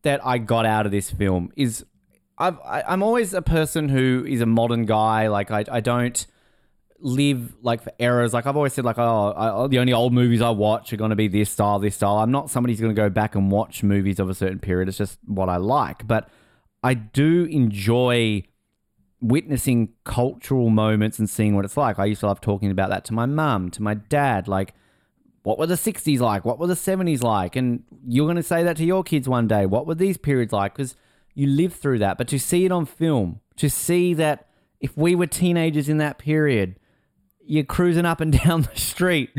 that 0.06 0.24
I 0.24 0.38
got 0.38 0.66
out 0.66 0.86
of 0.86 0.92
this 0.92 1.10
film 1.10 1.52
is 1.56 1.84
I've, 2.38 2.58
I, 2.60 2.82
I'm 2.86 3.02
always 3.02 3.34
a 3.34 3.42
person 3.42 3.88
who 3.88 4.24
is 4.26 4.40
a 4.40 4.46
modern 4.46 4.86
guy. 4.86 5.26
Like 5.26 5.50
I, 5.50 5.64
I 5.70 5.80
don't 5.80 6.26
live 7.00 7.54
like 7.60 7.82
for 7.82 7.92
errors. 7.98 8.32
Like 8.32 8.46
I've 8.46 8.56
always 8.56 8.72
said, 8.72 8.84
like 8.84 8.98
oh, 8.98 9.32
I, 9.36 9.50
oh, 9.50 9.66
the 9.66 9.80
only 9.80 9.92
old 9.92 10.12
movies 10.12 10.40
I 10.40 10.50
watch 10.50 10.92
are 10.92 10.96
going 10.96 11.10
to 11.10 11.16
be 11.16 11.26
this 11.26 11.50
style, 11.50 11.80
this 11.80 11.96
style. 11.96 12.18
I'm 12.18 12.30
not 12.30 12.50
somebody 12.50 12.72
who's 12.72 12.80
going 12.80 12.94
to 12.94 13.00
go 13.00 13.10
back 13.10 13.34
and 13.34 13.50
watch 13.50 13.82
movies 13.82 14.20
of 14.20 14.30
a 14.30 14.34
certain 14.34 14.60
period. 14.60 14.88
It's 14.88 14.98
just 14.98 15.18
what 15.26 15.48
I 15.48 15.56
like. 15.56 16.06
But 16.06 16.28
I 16.84 16.94
do 16.94 17.44
enjoy 17.50 18.44
witnessing 19.20 19.88
cultural 20.04 20.70
moments 20.70 21.18
and 21.18 21.28
seeing 21.28 21.56
what 21.56 21.64
it's 21.64 21.76
like. 21.76 21.98
I 21.98 22.04
used 22.04 22.20
to 22.20 22.28
love 22.28 22.40
talking 22.40 22.70
about 22.70 22.90
that 22.90 23.04
to 23.06 23.12
my 23.12 23.26
mum, 23.26 23.72
to 23.72 23.82
my 23.82 23.94
dad. 23.94 24.46
Like, 24.46 24.72
what 25.46 25.58
were 25.60 25.66
the 25.66 25.74
60s 25.76 26.18
like? 26.18 26.44
What 26.44 26.58
were 26.58 26.66
the 26.66 26.74
70s 26.74 27.22
like? 27.22 27.54
And 27.54 27.84
you're 28.04 28.26
going 28.26 28.34
to 28.34 28.42
say 28.42 28.64
that 28.64 28.76
to 28.78 28.84
your 28.84 29.04
kids 29.04 29.28
one 29.28 29.46
day. 29.46 29.64
What 29.64 29.86
were 29.86 29.94
these 29.94 30.16
periods 30.16 30.52
like? 30.52 30.74
Because 30.74 30.96
you 31.34 31.46
lived 31.46 31.74
through 31.76 32.00
that. 32.00 32.18
But 32.18 32.26
to 32.28 32.38
see 32.40 32.64
it 32.64 32.72
on 32.72 32.84
film, 32.84 33.38
to 33.58 33.70
see 33.70 34.12
that 34.14 34.48
if 34.80 34.96
we 34.96 35.14
were 35.14 35.28
teenagers 35.28 35.88
in 35.88 35.98
that 35.98 36.18
period, 36.18 36.74
you're 37.44 37.62
cruising 37.62 38.04
up 38.04 38.20
and 38.20 38.32
down 38.44 38.62
the 38.62 38.74
street, 38.74 39.30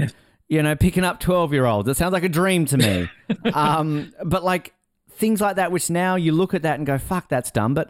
you 0.48 0.64
know, 0.64 0.78
picking 0.78 1.04
up 1.04 1.20
12 1.20 1.52
year 1.52 1.66
olds. 1.66 1.90
It 1.90 1.98
sounds 1.98 2.14
like 2.14 2.24
a 2.24 2.30
dream 2.30 2.64
to 2.68 2.78
me. 2.78 3.10
um, 3.54 4.14
but 4.24 4.46
like 4.46 4.74
things 5.12 5.42
like 5.42 5.58
that, 5.58 5.74
which 5.74 5.90
now 5.90 6.16
you 6.16 6.32
look 6.32 6.54
at 6.54 6.62
that 6.62 6.78
and 6.78 6.88
go, 6.88 6.98
fuck, 6.98 7.28
that's 7.28 7.52
dumb. 7.52 7.74
But 7.74 7.90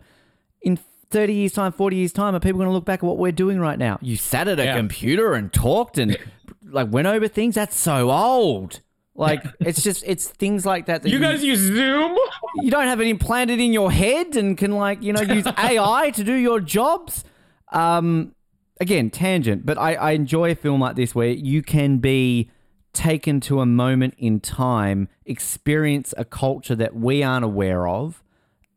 in 0.63 0.79
30 1.12 1.33
years' 1.36 1.53
time, 1.53 1.71
40 1.71 1.95
years' 1.95 2.13
time, 2.13 2.33
are 2.36 2.39
people 2.39 2.57
going 2.57 2.67
to 2.67 2.74
look 2.74 2.83
back 2.86 3.00
at 3.00 3.03
what 3.05 3.19
we're 3.19 3.31
doing 3.31 3.59
right 3.59 3.77
now? 3.77 4.00
You 4.01 4.15
sat 4.17 4.47
at 4.47 4.59
a 4.59 4.63
Yeah. 4.65 4.75
computer 4.75 5.36
and 5.36 5.53
talked 5.53 6.00
and 6.00 6.17
like 6.69 6.91
went 6.91 7.07
over 7.07 7.27
things. 7.27 7.55
That's 7.55 7.75
so 7.77 8.12
old. 8.12 8.81
Like 9.15 9.43
it's 9.59 9.81
just 9.81 10.03
it's 10.05 10.27
things 10.27 10.65
like 10.65 10.86
that 10.86 11.01
that 11.01 11.09
You 11.09 11.19
guys 11.19 11.43
use 11.43 11.59
Zoom? 11.59 12.15
you 12.57 12.69
don't 12.69 12.86
have 12.88 13.01
it 13.01 13.07
implanted 13.07 13.59
in 13.59 13.74
your 13.74 13.91
head 13.91 14.36
and 14.36 14.55
can 14.57 14.71
like 14.74 15.01
you 15.01 15.12
know 15.13 15.21
use 15.36 15.45
AI 15.57 16.12
to 16.12 16.24
do 16.24 16.33
your 16.33 16.59
jobs. 16.59 17.24
Um, 17.71 18.36
again, 18.79 19.09
tangent, 19.09 19.65
but 19.65 19.77
I, 19.79 19.95
I 19.95 20.12
enjoy 20.12 20.51
a 20.51 20.55
film 20.55 20.81
like 20.81 20.95
this 20.95 21.15
where 21.15 21.29
you 21.29 21.63
can 21.63 21.97
be 21.97 22.51
taken 22.93 23.39
to 23.41 23.59
a 23.62 23.65
moment 23.65 24.13
in 24.19 24.39
time, 24.39 25.07
experience 25.25 26.13
a 26.17 26.24
culture 26.25 26.75
that 26.75 26.95
we 26.95 27.24
aren't 27.24 27.43
aware 27.45 27.88
of, 27.88 28.24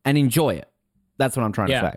and 0.05 0.17
enjoy 0.19 0.55
it. 0.55 0.69
That's 1.19 1.37
what 1.37 1.43
I'm 1.45 1.53
trying 1.53 1.69
Yeah. 1.69 1.83
to 1.83 1.91
say. 1.91 1.95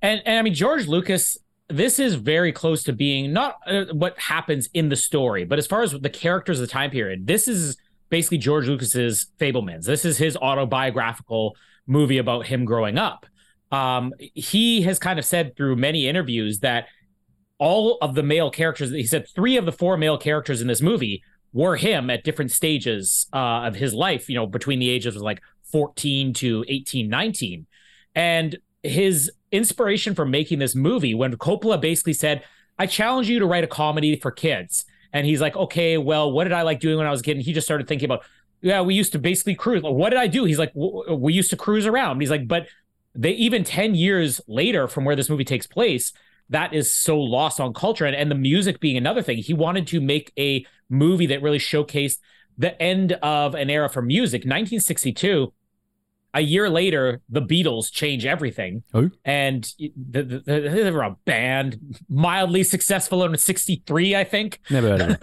And 0.00 0.22
and 0.26 0.38
I 0.38 0.42
mean 0.42 0.54
George 0.54 0.86
Lucas, 0.86 1.38
this 1.68 1.98
is 1.98 2.14
very 2.14 2.52
close 2.52 2.82
to 2.84 2.92
being 2.92 3.32
not 3.32 3.56
uh, 3.66 3.86
what 3.92 4.18
happens 4.18 4.68
in 4.74 4.88
the 4.88 4.96
story, 4.96 5.44
but 5.44 5.58
as 5.58 5.66
far 5.66 5.82
as 5.82 5.92
the 5.92 6.10
characters 6.10 6.60
of 6.60 6.66
the 6.66 6.72
time 6.72 6.90
period, 6.90 7.26
this 7.26 7.48
is 7.48 7.76
basically 8.10 8.38
George 8.38 8.66
Lucas's 8.66 9.28
Fabelmans. 9.38 9.84
This 9.84 10.04
is 10.04 10.18
his 10.18 10.36
autobiographical 10.36 11.56
movie 11.86 12.18
about 12.18 12.46
him 12.46 12.64
growing 12.64 12.98
up. 12.98 13.26
Um, 13.70 14.12
he 14.18 14.82
has 14.82 14.98
kind 14.98 15.18
of 15.18 15.24
said 15.24 15.56
through 15.56 15.76
many 15.76 16.06
interviews 16.06 16.58
that 16.58 16.88
all 17.58 17.96
of 18.02 18.14
the 18.14 18.22
male 18.22 18.50
characters, 18.50 18.90
he 18.90 19.06
said 19.06 19.26
three 19.34 19.56
of 19.56 19.64
the 19.64 19.72
four 19.72 19.96
male 19.96 20.18
characters 20.18 20.60
in 20.60 20.66
this 20.66 20.82
movie 20.82 21.22
were 21.52 21.76
him 21.76 22.10
at 22.10 22.24
different 22.24 22.50
stages 22.50 23.26
uh, 23.32 23.62
of 23.64 23.74
his 23.74 23.94
life, 23.94 24.28
you 24.28 24.34
know, 24.34 24.46
between 24.46 24.78
the 24.78 24.90
ages 24.90 25.16
of 25.16 25.22
like 25.22 25.40
14 25.70 26.34
to 26.34 26.64
18, 26.68 27.08
19. 27.08 27.66
And 28.14 28.58
his 28.82 29.30
inspiration 29.52 30.14
for 30.14 30.24
making 30.24 30.58
this 30.58 30.74
movie 30.74 31.14
when 31.14 31.34
Coppola 31.36 31.80
basically 31.80 32.14
said, 32.14 32.42
I 32.78 32.86
challenge 32.86 33.28
you 33.28 33.38
to 33.38 33.46
write 33.46 33.64
a 33.64 33.68
comedy 33.68 34.16
for 34.16 34.30
kids. 34.30 34.84
And 35.12 35.26
he's 35.26 35.40
like, 35.40 35.54
okay, 35.56 35.98
well, 35.98 36.32
what 36.32 36.44
did 36.44 36.52
I 36.52 36.62
like 36.62 36.80
doing 36.80 36.96
when 36.96 37.06
I 37.06 37.10
was 37.10 37.20
a 37.20 37.22
kid? 37.22 37.36
And 37.36 37.44
he 37.44 37.52
just 37.52 37.66
started 37.66 37.86
thinking 37.86 38.06
about, 38.06 38.24
yeah, 38.62 38.80
we 38.80 38.94
used 38.94 39.12
to 39.12 39.18
basically 39.18 39.54
cruise. 39.54 39.82
What 39.82 40.10
did 40.10 40.18
I 40.18 40.26
do? 40.26 40.44
He's 40.44 40.58
like, 40.58 40.72
we 40.74 41.32
used 41.32 41.50
to 41.50 41.56
cruise 41.56 41.86
around. 41.86 42.20
He's 42.20 42.30
like, 42.30 42.48
but 42.48 42.66
they 43.14 43.32
even 43.32 43.62
10 43.62 43.94
years 43.94 44.40
later 44.46 44.88
from 44.88 45.04
where 45.04 45.14
this 45.16 45.28
movie 45.28 45.44
takes 45.44 45.66
place, 45.66 46.12
that 46.48 46.72
is 46.72 46.92
so 46.92 47.18
lost 47.18 47.60
on 47.60 47.74
culture. 47.74 48.06
And, 48.06 48.16
and 48.16 48.30
the 48.30 48.36
music 48.36 48.80
being 48.80 48.96
another 48.96 49.22
thing. 49.22 49.38
He 49.38 49.52
wanted 49.52 49.86
to 49.88 50.00
make 50.00 50.32
a 50.38 50.64
movie 50.88 51.26
that 51.26 51.42
really 51.42 51.58
showcased 51.58 52.18
the 52.56 52.80
end 52.80 53.12
of 53.22 53.54
an 53.54 53.68
era 53.68 53.88
for 53.88 54.02
music. 54.02 54.40
1962, 54.40 55.52
a 56.34 56.40
year 56.40 56.70
later, 56.70 57.20
the 57.28 57.42
Beatles 57.42 57.90
change 57.92 58.24
everything. 58.26 58.82
Who? 58.92 59.10
And 59.24 59.64
the, 59.78 60.22
the, 60.22 60.38
the, 60.44 60.60
they 60.84 60.90
were 60.90 61.02
a 61.02 61.16
band 61.24 61.78
mildly 62.08 62.62
successful 62.64 63.24
in 63.24 63.36
63, 63.36 64.16
I 64.16 64.24
think. 64.24 64.60
Never 64.70 64.88
heard 64.88 65.00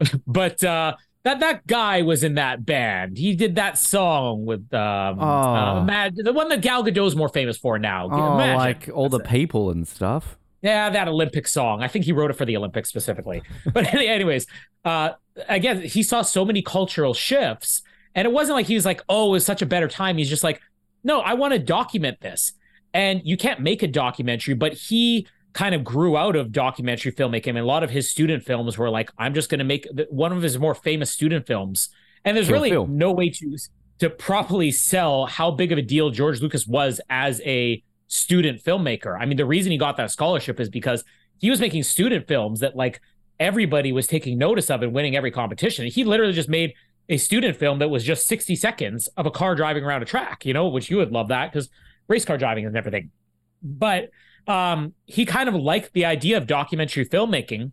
it. 0.00 0.20
but 0.26 0.62
uh, 0.62 0.94
that 1.24 1.40
that 1.40 1.66
guy 1.66 2.02
was 2.02 2.22
in 2.22 2.34
that 2.36 2.64
band. 2.64 3.18
He 3.18 3.34
did 3.34 3.56
that 3.56 3.76
song 3.78 4.44
with 4.46 4.72
um, 4.72 5.18
Oh. 5.18 5.24
uh, 5.24 5.84
Mad, 5.84 6.14
the 6.16 6.32
one 6.32 6.48
that 6.50 6.60
Gal 6.60 6.84
Gadot's 6.84 7.16
more 7.16 7.28
famous 7.28 7.56
for 7.56 7.78
now. 7.78 8.08
Oh, 8.10 8.36
like 8.36 8.88
all 8.94 9.08
the 9.08 9.18
it. 9.18 9.26
people 9.26 9.70
and 9.70 9.86
stuff. 9.88 10.36
Yeah, 10.62 10.90
that 10.90 11.06
Olympic 11.08 11.46
song. 11.48 11.82
I 11.82 11.88
think 11.88 12.04
he 12.04 12.12
wrote 12.12 12.30
it 12.30 12.34
for 12.34 12.44
the 12.44 12.56
Olympics 12.56 12.88
specifically. 12.88 13.42
But 13.72 13.92
anyways, 13.94 14.46
uh, 14.84 15.10
again, 15.48 15.82
he 15.82 16.02
saw 16.02 16.22
so 16.22 16.44
many 16.44 16.62
cultural 16.62 17.14
shifts, 17.14 17.82
and 18.16 18.26
it 18.26 18.32
wasn't 18.32 18.56
like 18.56 18.66
he 18.66 18.74
was 18.74 18.84
like, 18.84 19.02
"Oh, 19.08 19.28
it 19.28 19.32
was 19.32 19.46
such 19.46 19.62
a 19.62 19.66
better 19.66 19.86
time." 19.86 20.16
He's 20.16 20.28
just 20.28 20.42
like, 20.42 20.60
"No, 21.04 21.20
I 21.20 21.34
want 21.34 21.52
to 21.52 21.60
document 21.60 22.20
this." 22.20 22.54
And 22.92 23.20
you 23.24 23.36
can't 23.36 23.60
make 23.60 23.82
a 23.82 23.86
documentary, 23.86 24.54
but 24.54 24.72
he 24.72 25.28
kind 25.52 25.74
of 25.74 25.84
grew 25.84 26.16
out 26.16 26.34
of 26.34 26.50
documentary 26.50 27.12
filmmaking. 27.12 27.48
And 27.48 27.58
a 27.58 27.64
lot 27.64 27.82
of 27.82 27.90
his 27.90 28.10
student 28.10 28.42
films 28.42 28.78
were 28.78 28.90
like, 28.90 29.10
"I'm 29.18 29.34
just 29.34 29.50
going 29.50 29.58
to 29.58 29.64
make 29.64 29.86
the, 29.92 30.06
one 30.10 30.32
of 30.32 30.42
his 30.42 30.58
more 30.58 30.74
famous 30.74 31.10
student 31.10 31.46
films." 31.46 31.90
And 32.24 32.36
there's 32.36 32.50
really 32.50 32.70
no 32.86 33.12
way 33.12 33.28
to 33.28 33.56
to 33.98 34.10
properly 34.10 34.72
sell 34.72 35.26
how 35.26 35.50
big 35.50 35.70
of 35.70 35.78
a 35.78 35.82
deal 35.82 36.10
George 36.10 36.40
Lucas 36.40 36.66
was 36.66 37.00
as 37.08 37.40
a 37.44 37.82
student 38.08 38.62
filmmaker. 38.62 39.18
I 39.20 39.26
mean, 39.26 39.36
the 39.36 39.46
reason 39.46 39.72
he 39.72 39.78
got 39.78 39.96
that 39.98 40.10
scholarship 40.10 40.58
is 40.58 40.68
because 40.68 41.04
he 41.38 41.50
was 41.50 41.60
making 41.60 41.82
student 41.82 42.26
films 42.26 42.60
that 42.60 42.76
like 42.76 43.00
everybody 43.38 43.92
was 43.92 44.06
taking 44.06 44.38
notice 44.38 44.70
of 44.70 44.82
and 44.82 44.94
winning 44.94 45.16
every 45.16 45.30
competition. 45.30 45.86
He 45.86 46.04
literally 46.04 46.32
just 46.32 46.48
made 46.48 46.74
a 47.08 47.16
student 47.16 47.56
film 47.56 47.78
that 47.78 47.88
was 47.88 48.04
just 48.04 48.26
60 48.26 48.56
seconds 48.56 49.08
of 49.16 49.26
a 49.26 49.30
car 49.30 49.54
driving 49.54 49.84
around 49.84 50.02
a 50.02 50.06
track, 50.06 50.44
you 50.44 50.52
know, 50.52 50.68
which 50.68 50.90
you 50.90 50.96
would 50.96 51.12
love 51.12 51.28
that 51.28 51.52
because 51.52 51.68
race 52.08 52.24
car 52.24 52.38
driving 52.38 52.66
and 52.66 52.76
everything. 52.76 53.10
But 53.62 54.10
um, 54.46 54.94
he 55.06 55.24
kind 55.24 55.48
of 55.48 55.54
liked 55.54 55.92
the 55.92 56.04
idea 56.04 56.36
of 56.36 56.46
documentary 56.46 57.06
filmmaking 57.06 57.72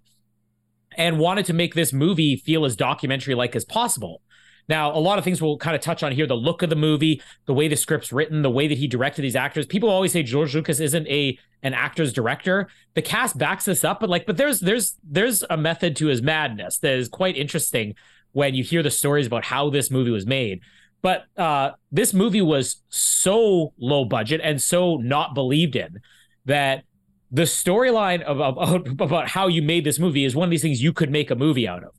and 0.97 1.19
wanted 1.19 1.45
to 1.45 1.53
make 1.53 1.73
this 1.73 1.93
movie 1.93 2.35
feel 2.35 2.65
as 2.65 2.75
documentary 2.75 3.35
like 3.35 3.55
as 3.55 3.65
possible. 3.65 4.21
Now, 4.69 4.95
a 4.95 4.99
lot 4.99 5.17
of 5.17 5.25
things 5.25 5.41
we'll 5.41 5.57
kind 5.57 5.75
of 5.75 5.81
touch 5.81 6.03
on 6.03 6.13
here 6.13 6.25
the 6.25 6.35
look 6.35 6.61
of 6.61 6.69
the 6.69 6.75
movie, 6.75 7.21
the 7.45 7.53
way 7.53 7.67
the 7.67 7.75
script's 7.75 8.13
written, 8.13 8.43
the 8.43 8.49
way 8.49 8.67
that 8.67 8.77
he 8.77 8.87
directed 8.87 9.21
these 9.21 9.35
actors. 9.35 9.65
People 9.65 9.89
always 9.89 10.13
say 10.13 10.23
George 10.23 10.55
Lucas 10.55 10.79
isn't 10.79 11.07
a 11.07 11.37
an 11.63 11.73
actor's 11.73 12.13
director. 12.13 12.69
The 12.93 13.01
cast 13.01 13.37
backs 13.37 13.65
this 13.65 13.83
up, 13.83 13.99
but 13.99 14.09
like, 14.09 14.25
but 14.25 14.37
there's 14.37 14.61
there's 14.61 14.97
there's 15.03 15.43
a 15.49 15.57
method 15.57 15.95
to 15.97 16.07
his 16.07 16.21
madness 16.21 16.77
that 16.79 16.93
is 16.93 17.09
quite 17.09 17.35
interesting 17.35 17.95
when 18.33 18.53
you 18.53 18.63
hear 18.63 18.83
the 18.83 18.91
stories 18.91 19.25
about 19.25 19.45
how 19.45 19.69
this 19.69 19.89
movie 19.89 20.11
was 20.11 20.27
made. 20.27 20.59
But 21.01 21.25
uh, 21.37 21.71
this 21.91 22.13
movie 22.13 22.41
was 22.41 22.81
so 22.89 23.73
low 23.77 24.05
budget 24.05 24.41
and 24.43 24.61
so 24.61 24.97
not 24.97 25.33
believed 25.33 25.75
in 25.75 25.99
that 26.45 26.83
the 27.31 27.43
storyline 27.43 28.23
about 29.01 29.29
how 29.29 29.47
you 29.47 29.61
made 29.61 29.83
this 29.83 29.99
movie 29.99 30.25
is 30.25 30.35
one 30.35 30.47
of 30.47 30.51
these 30.51 30.61
things 30.61 30.83
you 30.83 30.93
could 30.93 31.09
make 31.09 31.31
a 31.31 31.35
movie 31.35 31.67
out 31.67 31.83
of. 31.83 31.91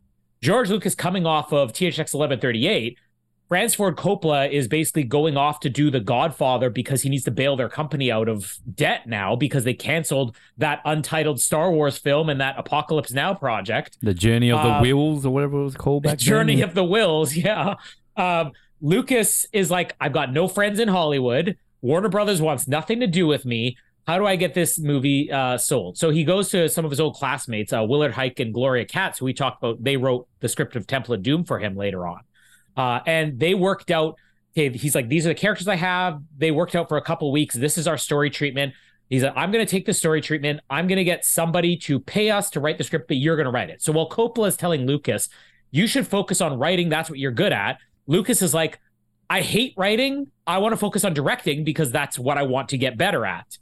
George 0.43 0.69
Lucas 0.69 0.95
coming 0.95 1.26
off 1.26 1.53
of 1.53 1.73
THX 1.73 2.12
1138, 2.12 2.99
Francis 3.55 3.77
Ford 3.77 3.95
Coppola 3.97 4.51
is 4.51 4.67
basically 4.67 5.05
going 5.05 5.37
off 5.37 5.61
to 5.61 5.71
do 5.71 5.89
The 5.89 6.01
Godfather 6.01 6.71
because 6.71 7.03
he 7.03 7.09
needs 7.09 7.23
to 7.23 7.31
bail 7.31 7.55
their 7.55 7.69
company 7.69 8.11
out 8.11 8.29
of 8.29 8.59
debt 8.75 9.07
now 9.07 9.37
because 9.37 9.63
they 9.63 9.75
canceled 9.75 10.35
that 10.59 10.81
untitled 10.85 11.41
Star 11.41 11.71
Wars 11.71 11.97
film 11.97 12.31
and 12.31 12.41
that 12.41 12.59
Apocalypse 12.59 13.13
Now 13.13 13.33
project. 13.33 13.97
The 14.03 14.13
Journey 14.13 14.51
of 14.51 14.61
the 14.61 14.89
Whills 14.89 15.25
or 15.25 15.31
whatever 15.31 15.61
it 15.61 15.63
was 15.67 15.77
called 15.77 16.03
back 16.03 16.19
Journey 16.19 16.57
then. 16.57 16.65
of 16.65 16.75
the 16.75 16.83
Whills, 16.83 17.37
yeah. 17.45 17.77
Um, 18.17 18.51
Lucas 18.81 19.47
is 19.53 19.71
like, 19.71 19.95
I've 20.01 20.13
got 20.13 20.33
no 20.33 20.49
friends 20.49 20.81
in 20.81 20.89
Hollywood. 20.89 21.57
Warner 21.81 22.09
Brothers 22.09 22.43
wants 22.43 22.67
nothing 22.67 22.99
to 22.99 23.07
do 23.07 23.29
with 23.29 23.45
me 23.45 23.77
how 24.09 24.19
do 24.19 24.27
I 24.27 24.35
get 24.35 24.53
this 24.53 24.81
movie 24.81 25.31
uh, 25.31 25.59
sold? 25.59 25.97
So 25.97 26.11
he 26.11 26.25
goes 26.25 26.51
to 26.51 26.69
some 26.69 26.85
of 26.85 26.91
his 26.91 26.99
old 26.99 27.15
classmates, 27.15 27.73
uh, 27.73 27.85
Willard 27.85 28.13
Huyck 28.15 28.41
and 28.41 28.53
Gloria 28.53 28.85
Katz, 28.85 29.21
who 29.21 29.27
we 29.27 29.33
talked 29.33 29.63
about. 29.63 29.83
They 29.83 29.97
wrote 29.97 30.27
the 30.41 30.49
script 30.49 30.75
of 30.75 30.89
Temple 30.89 31.15
of 31.15 31.23
Doom 31.23 31.45
for 31.45 31.61
him 31.61 31.77
later 31.77 32.07
on. 32.07 32.21
Uh, 32.76 33.00
and 33.07 33.38
they 33.38 33.54
worked 33.54 33.90
out, 33.90 34.16
okay, 34.52 34.76
he's 34.76 34.95
like, 34.95 35.09
these 35.09 35.26
are 35.26 35.31
the 35.31 35.35
characters 35.35 35.69
I 35.69 35.76
have. 35.76 36.21
They 36.37 36.50
worked 36.50 36.75
out 36.75 36.88
for 36.88 36.97
a 36.97 37.02
couple 37.02 37.31
weeks. 37.33 37.54
This 37.54 37.78
is 37.78 37.87
our 37.87 37.99
story 37.99 38.31
treatment. 38.31 38.75
He's 39.11 39.23
like, 39.23 39.35
I'm 39.37 39.52
going 39.52 39.64
to 39.64 39.71
take 39.71 39.87
the 39.87 39.93
story 39.93 40.21
treatment. 40.21 40.61
I'm 40.71 40.87
going 40.87 40.97
to 40.97 41.04
get 41.04 41.25
somebody 41.25 41.76
to 41.78 42.00
pay 42.00 42.31
us 42.31 42.50
to 42.50 42.61
write 42.61 42.78
the 42.78 42.85
script, 42.85 43.09
but 43.09 43.19
you're 43.19 43.37
going 43.37 43.47
to 43.47 43.52
write 43.52 43.71
it. 43.71 43.83
So 43.83 43.93
while 43.93 44.09
Coppola 44.09 44.49
is 44.49 44.57
telling 44.57 44.87
Lucas, 44.87 45.28
you 45.71 45.87
should 45.87 46.07
focus 46.07 46.40
on 46.40 46.59
writing, 46.59 46.88
that's 46.88 47.11
what 47.11 47.19
you're 47.19 47.33
good 47.33 47.52
at. 47.52 47.78
Lucas 48.07 48.43
is 48.43 48.54
like, 48.54 48.81
I 49.28 49.40
hate 49.40 49.75
writing. 49.76 50.31
I 50.47 50.59
want 50.59 50.73
to 50.73 50.76
focus 50.76 51.04
on 51.04 51.14
directing 51.14 51.64
because 51.64 51.90
that's 51.90 52.19
what 52.19 52.38
I 52.38 52.43
want 52.43 52.69
to 52.71 52.78
get 52.78 52.97
better 52.97 53.26
at. 53.26 53.59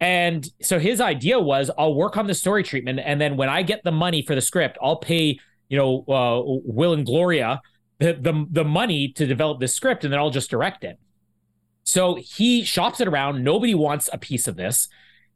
And 0.00 0.48
so 0.60 0.78
his 0.78 1.00
idea 1.00 1.38
was 1.38 1.70
I'll 1.78 1.94
work 1.94 2.16
on 2.16 2.26
the 2.26 2.34
story 2.34 2.62
treatment. 2.62 3.00
And 3.02 3.20
then 3.20 3.36
when 3.36 3.48
I 3.48 3.62
get 3.62 3.82
the 3.84 3.92
money 3.92 4.22
for 4.22 4.34
the 4.34 4.40
script, 4.40 4.76
I'll 4.82 4.98
pay, 4.98 5.38
you 5.68 5.78
know, 5.78 6.04
uh, 6.08 6.42
Will 6.64 6.92
and 6.92 7.06
Gloria 7.06 7.60
the, 7.98 8.12
the, 8.14 8.46
the 8.50 8.64
money 8.64 9.08
to 9.12 9.26
develop 9.26 9.60
this 9.60 9.74
script 9.74 10.04
and 10.04 10.12
then 10.12 10.20
I'll 10.20 10.30
just 10.30 10.50
direct 10.50 10.84
it. 10.84 10.98
So 11.84 12.16
he 12.16 12.64
shops 12.64 13.00
it 13.00 13.08
around. 13.08 13.44
Nobody 13.44 13.74
wants 13.74 14.08
a 14.12 14.18
piece 14.18 14.48
of 14.48 14.56
this. 14.56 14.88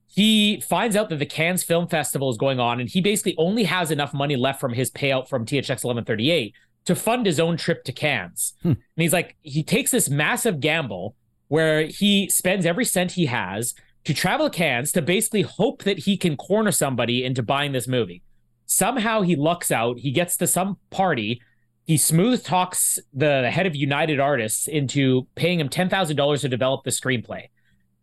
He 0.07 0.61
finds 0.61 0.97
out 0.97 1.11
that 1.11 1.19
the 1.19 1.27
Cannes 1.27 1.63
Film 1.63 1.87
Festival 1.87 2.31
is 2.31 2.39
going 2.39 2.59
on, 2.59 2.81
and 2.81 2.89
he 2.89 3.03
basically 3.03 3.35
only 3.37 3.65
has 3.65 3.91
enough 3.91 4.15
money 4.15 4.37
left 4.37 4.59
from 4.59 4.73
his 4.73 4.91
payout 4.91 5.29
from 5.29 5.45
THX 5.45 5.85
1138 5.85 6.55
to 6.87 6.95
fund 6.97 7.27
his 7.27 7.39
own 7.39 7.59
trip 7.59 7.85
to 7.85 7.93
Cannes. 7.93 8.55
Hmm. 8.63 8.69
And 8.69 8.79
he's 8.97 9.13
like, 9.13 9.37
he 9.43 9.63
takes 9.63 9.91
this 9.91 10.09
massive 10.09 10.61
gamble 10.61 11.15
where 11.49 11.87
he 11.87 12.31
spends 12.31 12.65
every 12.65 12.87
cent 12.87 13.13
he 13.13 13.27
has 13.27 13.75
to 14.05 14.15
travel 14.15 14.49
to 14.49 14.57
Cannes 14.57 14.93
to 14.93 15.03
basically 15.03 15.43
hope 15.43 15.83
that 15.83 16.01
he 16.01 16.17
can 16.17 16.37
corner 16.37 16.73
somebody 16.73 17.23
into 17.25 17.43
buying 17.43 17.73
this 17.73 17.87
movie. 17.87 18.23
Somehow 18.65 19.21
he 19.21 19.37
lucks 19.37 19.71
out. 19.71 19.99
He 19.99 20.11
gets 20.11 20.37
to 20.39 20.47
some 20.47 20.79
party. 20.91 21.43
He 21.89 21.97
smooth 21.97 22.45
talks 22.45 23.01
the 23.13 23.51
head 23.51 23.67
of 23.67 23.75
United 23.75 24.21
Artists 24.21 24.69
into 24.69 25.27
paying 25.35 25.59
him 25.59 25.69
$10,000 25.69 26.41
to 26.41 26.49
develop 26.49 26.85
the 26.85 26.91
screenplay. 26.91 27.49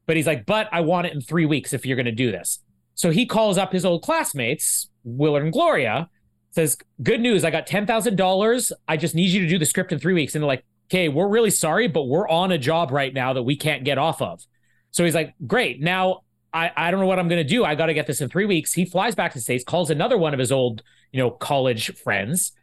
But 0.06 0.18
he's 0.18 0.28
like, 0.28 0.46
but 0.46 0.68
I 0.74 0.82
want 0.82 1.08
it 1.08 1.14
in 1.14 1.22
three 1.22 1.46
weeks 1.46 1.72
if 1.72 1.86
you're 1.86 1.96
going 1.96 2.06
to 2.06 2.12
do 2.12 2.32
this. 2.32 2.60
So 2.96 3.12
he 3.12 3.26
calls 3.26 3.58
up 3.58 3.72
his 3.72 3.86
old 3.86 4.02
classmates, 4.02 4.90
Willard 5.04 5.44
and 5.44 5.54
Gloria, 5.54 6.10
says, 6.52 6.78
Good 7.02 7.22
news. 7.22 7.46
I 7.46 7.52
got 7.52 7.68
$10,000. 7.68 8.72
I 8.88 8.98
just 8.98 9.16
need 9.16 9.30
you 9.30 9.42
to 9.42 9.48
do 9.48 9.60
the 9.60 9.66
script 9.66 9.92
in 9.92 10.00
three 10.00 10.14
weeks. 10.14 10.36
And 10.36 10.42
they're 10.42 10.48
like, 10.48 10.66
Okay, 10.90 11.08
we're 11.08 11.28
really 11.28 11.50
sorry, 11.52 11.88
but 11.88 12.04
we're 12.04 12.28
on 12.28 12.52
a 12.52 12.58
job 12.58 12.92
right 12.92 13.14
now 13.14 13.34
that 13.34 13.44
we 13.44 13.56
can't 13.56 13.86
get 13.86 13.98
off 13.98 14.22
of. 14.22 14.44
So 14.90 15.04
he's 15.04 15.16
like, 15.16 15.36
great. 15.46 15.82
Now 15.82 16.22
I, 16.54 16.72
I 16.76 16.90
don't 16.90 17.02
know 17.02 17.06
what 17.06 17.20
I'm 17.20 17.28
going 17.28 17.44
to 17.44 17.50
do. 17.50 17.66
I 17.66 17.76
got 17.76 17.88
to 17.88 17.94
get 17.94 18.08
this 18.08 18.22
in 18.22 18.30
three 18.30 18.46
weeks. 18.46 18.72
He 18.72 18.86
flies 18.86 19.14
back 19.14 19.34
to 19.34 19.40
the 19.40 19.44
States, 19.44 19.64
calls 19.64 19.90
another 19.90 20.18
one 20.18 20.34
of 20.34 20.40
his 20.40 20.54
old, 20.54 20.84
you 21.12 21.20
know, 21.20 21.30
college 21.30 21.94
friends, 21.98 22.54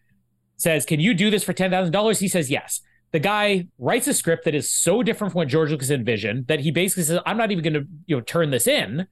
says, 0.62 0.86
can 0.86 1.00
you 1.00 1.14
do 1.14 1.30
this 1.30 1.44
for 1.44 1.52
$10,000? 1.52 2.20
He 2.20 2.28
says, 2.28 2.50
yes. 2.50 2.80
The 3.10 3.18
guy 3.18 3.66
writes 3.78 4.06
a 4.06 4.14
script 4.14 4.44
that 4.46 4.54
is 4.54 4.70
so 4.70 5.02
different 5.02 5.32
from 5.32 5.40
what 5.40 5.48
George 5.48 5.70
Lucas 5.70 5.90
envisioned 5.90 6.46
that 6.46 6.60
he 6.60 6.70
basically 6.70 7.02
says, 7.02 7.20
I'm 7.26 7.36
not 7.36 7.50
even 7.50 7.62
going 7.62 7.74
to, 7.74 7.86
you 8.06 8.16
know, 8.16 8.22
turn 8.22 8.50
this 8.50 8.66
in. 8.66 9.06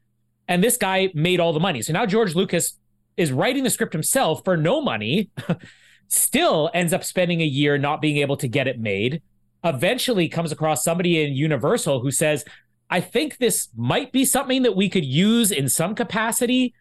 And 0.48 0.64
this 0.64 0.76
guy 0.76 1.10
made 1.14 1.38
all 1.38 1.52
the 1.52 1.60
money. 1.60 1.82
So 1.82 1.92
now 1.92 2.06
George 2.06 2.34
Lucas 2.34 2.78
is 3.16 3.30
writing 3.30 3.62
the 3.62 3.70
script 3.70 3.92
himself 3.92 4.42
for 4.44 4.56
no 4.56 4.80
money, 4.80 5.30
still 6.08 6.70
ends 6.72 6.92
up 6.92 7.04
spending 7.04 7.42
a 7.42 7.44
year 7.44 7.76
not 7.76 8.00
being 8.00 8.16
able 8.16 8.36
to 8.38 8.48
get 8.48 8.66
it 8.66 8.80
made. 8.80 9.20
Eventually 9.62 10.28
comes 10.28 10.50
across 10.50 10.82
somebody 10.82 11.22
in 11.22 11.34
Universal 11.34 12.00
who 12.00 12.10
says, 12.10 12.44
I 12.88 13.00
think 13.00 13.36
this 13.36 13.68
might 13.76 14.10
be 14.10 14.24
something 14.24 14.62
that 14.62 14.74
we 14.74 14.88
could 14.88 15.04
use 15.04 15.52
in 15.52 15.68
some 15.68 15.94
capacity, 15.94 16.74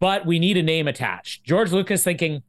but 0.00 0.26
we 0.26 0.38
need 0.38 0.56
a 0.56 0.62
name 0.62 0.88
attached. 0.88 1.44
George 1.44 1.72
Lucas 1.72 2.02
thinking, 2.02 2.42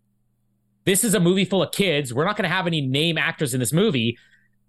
this 0.88 1.04
is 1.04 1.13
a 1.13 1.19
movie 1.19 1.43
full 1.43 1.62
of 1.62 1.73
kids. 1.73 2.13
We're 2.13 2.23
not 2.23 2.38
going 2.38 2.50
to 2.50 2.56
have 2.56 2.65
any 2.65 2.80
name 2.80 3.17
actors 3.17 3.54
in 3.54 3.60
this 3.60 3.73
movie. 3.73 4.17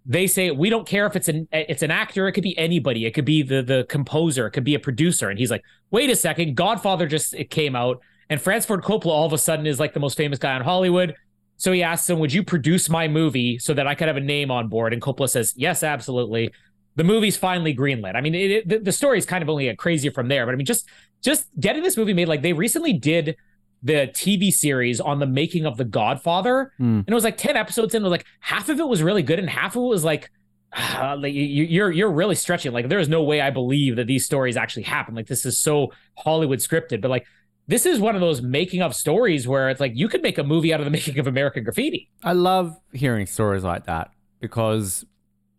They 0.05 0.27
say 0.27 0.51
we 0.51 0.69
don't 0.69 0.87
care 0.87 1.07
if 1.07 1.15
it's 1.15 1.29
an 1.29 1.47
it's 1.53 1.83
an 1.83 1.93
actor. 1.93 2.27
It 2.27 2.33
could 2.33 2.43
be 2.43 2.59
anybody. 2.59 3.07
It 3.07 3.13
could 3.13 3.25
be 3.25 3.43
the 3.43 3.63
the 3.63 3.87
composer. 3.89 4.47
It 4.49 4.51
could 4.51 4.65
be 4.65 4.75
a 4.75 4.81
producer. 4.81 5.31
And 5.31 5.39
he's 5.39 5.51
like, 5.51 5.63
wait 5.93 6.11
a 6.11 6.17
second, 6.17 6.57
Godfather 6.57 7.07
just 7.07 7.35
it 7.35 7.51
came 7.51 7.77
out, 7.77 8.01
and 8.29 8.41
Francis 8.41 8.67
Ford 8.67 8.83
Coppola 8.83 9.13
all 9.13 9.27
of 9.27 9.33
a 9.33 9.39
sudden 9.39 9.65
is 9.65 9.79
like 9.79 9.95
the 9.95 10.01
most 10.01 10.17
famous 10.17 10.41
guy 10.41 10.57
in 10.57 10.63
Hollywood. 10.63 11.15
So 11.57 11.71
he 11.71 11.85
asks 11.85 12.11
him, 12.11 12.19
"Would 12.19 12.33
you 12.33 12.43
produce 12.43 12.89
my 12.89 13.07
movie 13.07 13.59
so 13.61 13.73
that 13.75 13.87
I 13.87 13.95
could 13.95 14.09
have 14.09 14.17
a 14.17 14.21
name 14.21 14.51
on 14.51 14.67
board?" 14.69 14.93
And 14.93 15.01
Coppola 15.01 15.31
says, 15.31 15.55
"Yes, 15.57 15.83
absolutely." 15.85 16.51
the 16.97 17.05
movie's 17.05 17.37
finally 17.37 17.73
greenlit. 17.73 18.17
I 18.17 18.21
mean, 18.21 18.35
it, 18.35 18.51
it, 18.51 18.69
the, 18.69 18.79
the 18.81 18.91
story 18.91 19.19
is 19.19 19.25
kind 19.25 19.41
of 19.41 19.49
only 19.49 19.73
crazier 19.77 20.11
from 20.11 20.27
there, 20.27 20.45
but 20.45 20.53
I 20.53 20.57
mean, 20.57 20.67
just 20.67 20.89
just 21.23 21.47
getting 21.61 21.85
this 21.85 21.97
movie 21.97 22.13
made, 22.13 22.27
like 22.27 22.43
they 22.43 22.53
recently 22.53 22.93
did 22.93 23.37
the 23.83 24.11
TV 24.13 24.51
series 24.51 25.01
on 25.01 25.19
the 25.19 25.27
making 25.27 25.67
of 25.67 25.77
The 25.77 25.85
Godfather, 25.85 26.73
mm. 26.81 26.99
and 26.99 27.09
it 27.09 27.15
was 27.15 27.25
like 27.25 27.37
ten 27.37 27.57
episodes 27.57 27.95
in. 27.95 28.03
It 28.03 28.05
was 28.05 28.11
like 28.11 28.27
half 28.41 28.69
of 28.69 28.81
it 28.81 28.89
was 28.89 29.03
really 29.03 29.23
good, 29.23 29.39
and 29.39 29.49
half 29.49 29.77
of 29.77 29.83
it 29.83 29.87
was 29.87 30.05
like. 30.05 30.31
Uh, 30.71 31.17
like 31.19 31.33
you, 31.33 31.65
you're 31.65 31.91
you're 31.91 32.13
really 32.13 32.35
stretching. 32.35 32.73
Like 32.73 32.91
there 32.91 32.99
is 32.99 33.09
no 33.09 33.23
way 33.23 33.41
I 33.41 33.49
believe 33.49 33.97
that 33.97 34.07
these 34.07 34.27
stories 34.27 34.55
actually 34.55 34.83
happen. 34.83 35.15
Like 35.15 35.27
this 35.27 35.47
is 35.47 35.59
so 35.59 35.93
Hollywood 36.19 36.59
scripted. 36.59 37.01
But 37.01 37.09
like 37.09 37.25
this 37.69 37.87
is 37.87 38.01
one 38.01 38.15
of 38.15 38.21
those 38.21 38.43
making 38.43 38.83
of 38.83 38.95
stories 38.95 39.47
where 39.47 39.69
it's 39.69 39.81
like 39.81 39.93
you 39.95 40.09
could 40.09 40.23
make 40.23 40.37
a 40.37 40.45
movie 40.45 40.75
out 40.75 40.81
of 40.81 40.85
the 40.85 40.91
making 40.99 41.19
of 41.19 41.27
American 41.27 41.65
Graffiti. 41.65 42.11
I 42.23 42.33
love 42.33 42.77
hearing 42.93 43.27
stories 43.27 43.63
like 43.63 43.87
that 43.87 44.11
because 44.41 45.07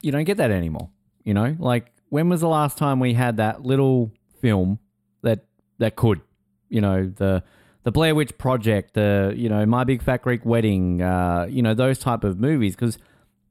you 0.01 0.11
don't 0.11 0.25
get 0.25 0.37
that 0.37 0.51
anymore. 0.51 0.89
You 1.23 1.33
know, 1.33 1.55
like 1.59 1.91
when 2.09 2.27
was 2.29 2.41
the 2.41 2.47
last 2.47 2.77
time 2.77 2.99
we 2.99 3.13
had 3.13 3.37
that 3.37 3.61
little 3.61 4.11
film 4.41 4.79
that 5.21 5.45
that 5.77 5.95
could, 5.95 6.21
you 6.69 6.81
know, 6.81 7.11
the 7.15 7.43
the 7.83 7.91
Blair 7.91 8.13
Witch 8.13 8.37
Project, 8.37 8.93
the 8.93 9.33
you 9.35 9.49
know 9.49 9.65
My 9.65 9.83
Big 9.83 10.01
Fat 10.01 10.21
Greek 10.21 10.45
Wedding, 10.45 11.01
uh, 11.01 11.47
you 11.49 11.61
know 11.61 11.73
those 11.73 11.99
type 11.99 12.23
of 12.23 12.39
movies 12.39 12.75
because 12.75 12.97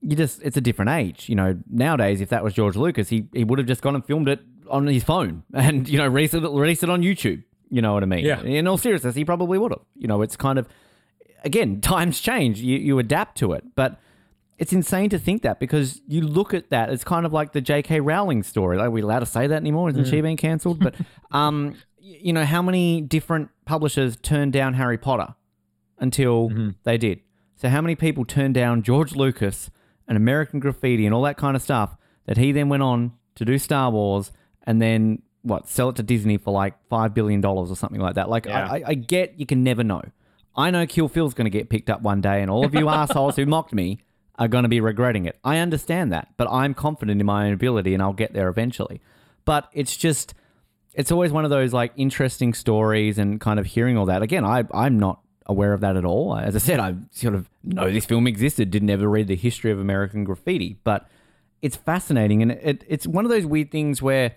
you 0.00 0.16
just 0.16 0.42
it's 0.42 0.56
a 0.56 0.60
different 0.60 0.90
age. 0.90 1.28
You 1.28 1.34
know, 1.34 1.58
nowadays 1.70 2.20
if 2.20 2.28
that 2.28 2.44
was 2.44 2.54
George 2.54 2.76
Lucas, 2.76 3.08
he 3.08 3.26
he 3.32 3.44
would 3.44 3.58
have 3.58 3.68
just 3.68 3.82
gone 3.82 3.94
and 3.94 4.04
filmed 4.04 4.28
it 4.28 4.40
on 4.70 4.86
his 4.86 5.02
phone 5.02 5.44
and 5.54 5.88
you 5.88 5.98
know 5.98 6.06
released 6.06 6.34
it 6.34 6.42
released 6.42 6.82
it 6.82 6.90
on 6.90 7.02
YouTube. 7.02 7.42
You 7.70 7.82
know 7.82 7.92
what 7.92 8.02
I 8.02 8.06
mean? 8.06 8.24
Yeah. 8.24 8.40
In 8.42 8.66
all 8.66 8.78
seriousness, 8.78 9.14
he 9.14 9.24
probably 9.24 9.58
would 9.58 9.72
have. 9.72 9.82
You 9.94 10.08
know, 10.08 10.22
it's 10.22 10.36
kind 10.36 10.58
of 10.58 10.68
again 11.44 11.80
times 11.82 12.20
change. 12.20 12.60
You 12.60 12.78
you 12.78 12.98
adapt 12.98 13.38
to 13.38 13.52
it, 13.52 13.64
but 13.74 13.98
it's 14.58 14.72
insane 14.72 15.08
to 15.10 15.18
think 15.18 15.42
that 15.42 15.60
because 15.60 16.00
you 16.08 16.20
look 16.20 16.52
at 16.52 16.70
that, 16.70 16.90
it's 16.90 17.04
kind 17.04 17.24
of 17.24 17.32
like 17.32 17.52
the 17.52 17.60
J.K. 17.60 18.00
Rowling 18.00 18.42
story. 18.42 18.76
Are 18.78 18.90
we 18.90 19.02
allowed 19.02 19.20
to 19.20 19.26
say 19.26 19.46
that 19.46 19.56
anymore? 19.56 19.88
Isn't 19.88 20.04
mm. 20.04 20.10
she 20.10 20.20
being 20.20 20.36
cancelled? 20.36 20.80
But, 20.80 20.96
um, 21.30 21.76
you 22.00 22.32
know, 22.32 22.44
how 22.44 22.62
many 22.62 23.00
different 23.00 23.50
publishers 23.64 24.16
turned 24.16 24.52
down 24.52 24.74
Harry 24.74 24.98
Potter 24.98 25.34
until 25.98 26.50
mm-hmm. 26.50 26.70
they 26.84 26.98
did? 26.98 27.20
So, 27.56 27.68
how 27.68 27.80
many 27.80 27.94
people 27.94 28.24
turned 28.24 28.54
down 28.54 28.82
George 28.82 29.14
Lucas 29.14 29.70
and 30.06 30.16
American 30.16 30.60
Graffiti 30.60 31.06
and 31.06 31.14
all 31.14 31.22
that 31.22 31.36
kind 31.36 31.56
of 31.56 31.62
stuff 31.62 31.96
that 32.26 32.36
he 32.36 32.52
then 32.52 32.68
went 32.68 32.82
on 32.82 33.12
to 33.34 33.44
do 33.44 33.58
Star 33.58 33.90
Wars 33.90 34.32
and 34.64 34.80
then 34.80 35.22
what 35.42 35.68
sell 35.68 35.88
it 35.88 35.96
to 35.96 36.02
Disney 36.02 36.36
for 36.36 36.52
like 36.52 36.74
five 36.88 37.14
billion 37.14 37.40
dollars 37.40 37.70
or 37.70 37.76
something 37.76 38.00
like 38.00 38.14
that? 38.14 38.28
Like, 38.28 38.46
yeah. 38.46 38.68
I, 38.70 38.82
I 38.86 38.94
get 38.94 39.38
you 39.38 39.46
can 39.46 39.62
never 39.62 39.82
know. 39.84 40.02
I 40.56 40.70
know 40.70 40.86
Kill 40.86 41.08
Phil's 41.08 41.34
going 41.34 41.44
to 41.44 41.50
get 41.50 41.68
picked 41.68 41.88
up 41.88 42.02
one 42.02 42.20
day, 42.20 42.42
and 42.42 42.50
all 42.50 42.64
of 42.64 42.74
you 42.74 42.88
assholes 42.88 43.36
who 43.36 43.46
mocked 43.46 43.72
me 43.72 44.00
are 44.38 44.48
going 44.48 44.62
to 44.62 44.68
be 44.68 44.80
regretting 44.80 45.26
it. 45.26 45.38
I 45.44 45.58
understand 45.58 46.12
that, 46.12 46.28
but 46.36 46.48
I'm 46.50 46.74
confident 46.74 47.20
in 47.20 47.26
my 47.26 47.46
own 47.46 47.52
ability 47.52 47.92
and 47.92 48.02
I'll 48.02 48.12
get 48.12 48.32
there 48.32 48.48
eventually. 48.48 49.00
But 49.44 49.68
it's 49.72 49.96
just, 49.96 50.34
it's 50.98 51.12
always 51.12 51.30
one 51.30 51.44
of 51.44 51.50
those 51.50 51.72
like 51.72 51.92
interesting 51.96 52.52
stories 52.52 53.18
and 53.18 53.40
kind 53.40 53.60
of 53.60 53.66
hearing 53.66 53.96
all 53.96 54.06
that. 54.06 54.20
Again, 54.20 54.44
I, 54.44 54.64
I'm 54.74 54.98
not 54.98 55.20
aware 55.46 55.72
of 55.72 55.80
that 55.80 55.96
at 55.96 56.04
all. 56.04 56.36
As 56.36 56.56
I 56.56 56.58
said, 56.58 56.80
I 56.80 56.96
sort 57.12 57.36
of 57.36 57.48
know 57.62 57.88
this 57.90 58.04
film 58.04 58.26
existed, 58.26 58.72
didn't 58.72 58.90
ever 58.90 59.08
read 59.08 59.28
the 59.28 59.36
history 59.36 59.70
of 59.70 59.78
American 59.78 60.24
graffiti, 60.24 60.80
but 60.82 61.08
it's 61.62 61.76
fascinating, 61.76 62.42
and 62.42 62.50
it, 62.50 62.84
it's 62.88 63.06
one 63.06 63.24
of 63.24 63.30
those 63.30 63.46
weird 63.46 63.70
things 63.70 64.02
where, 64.02 64.34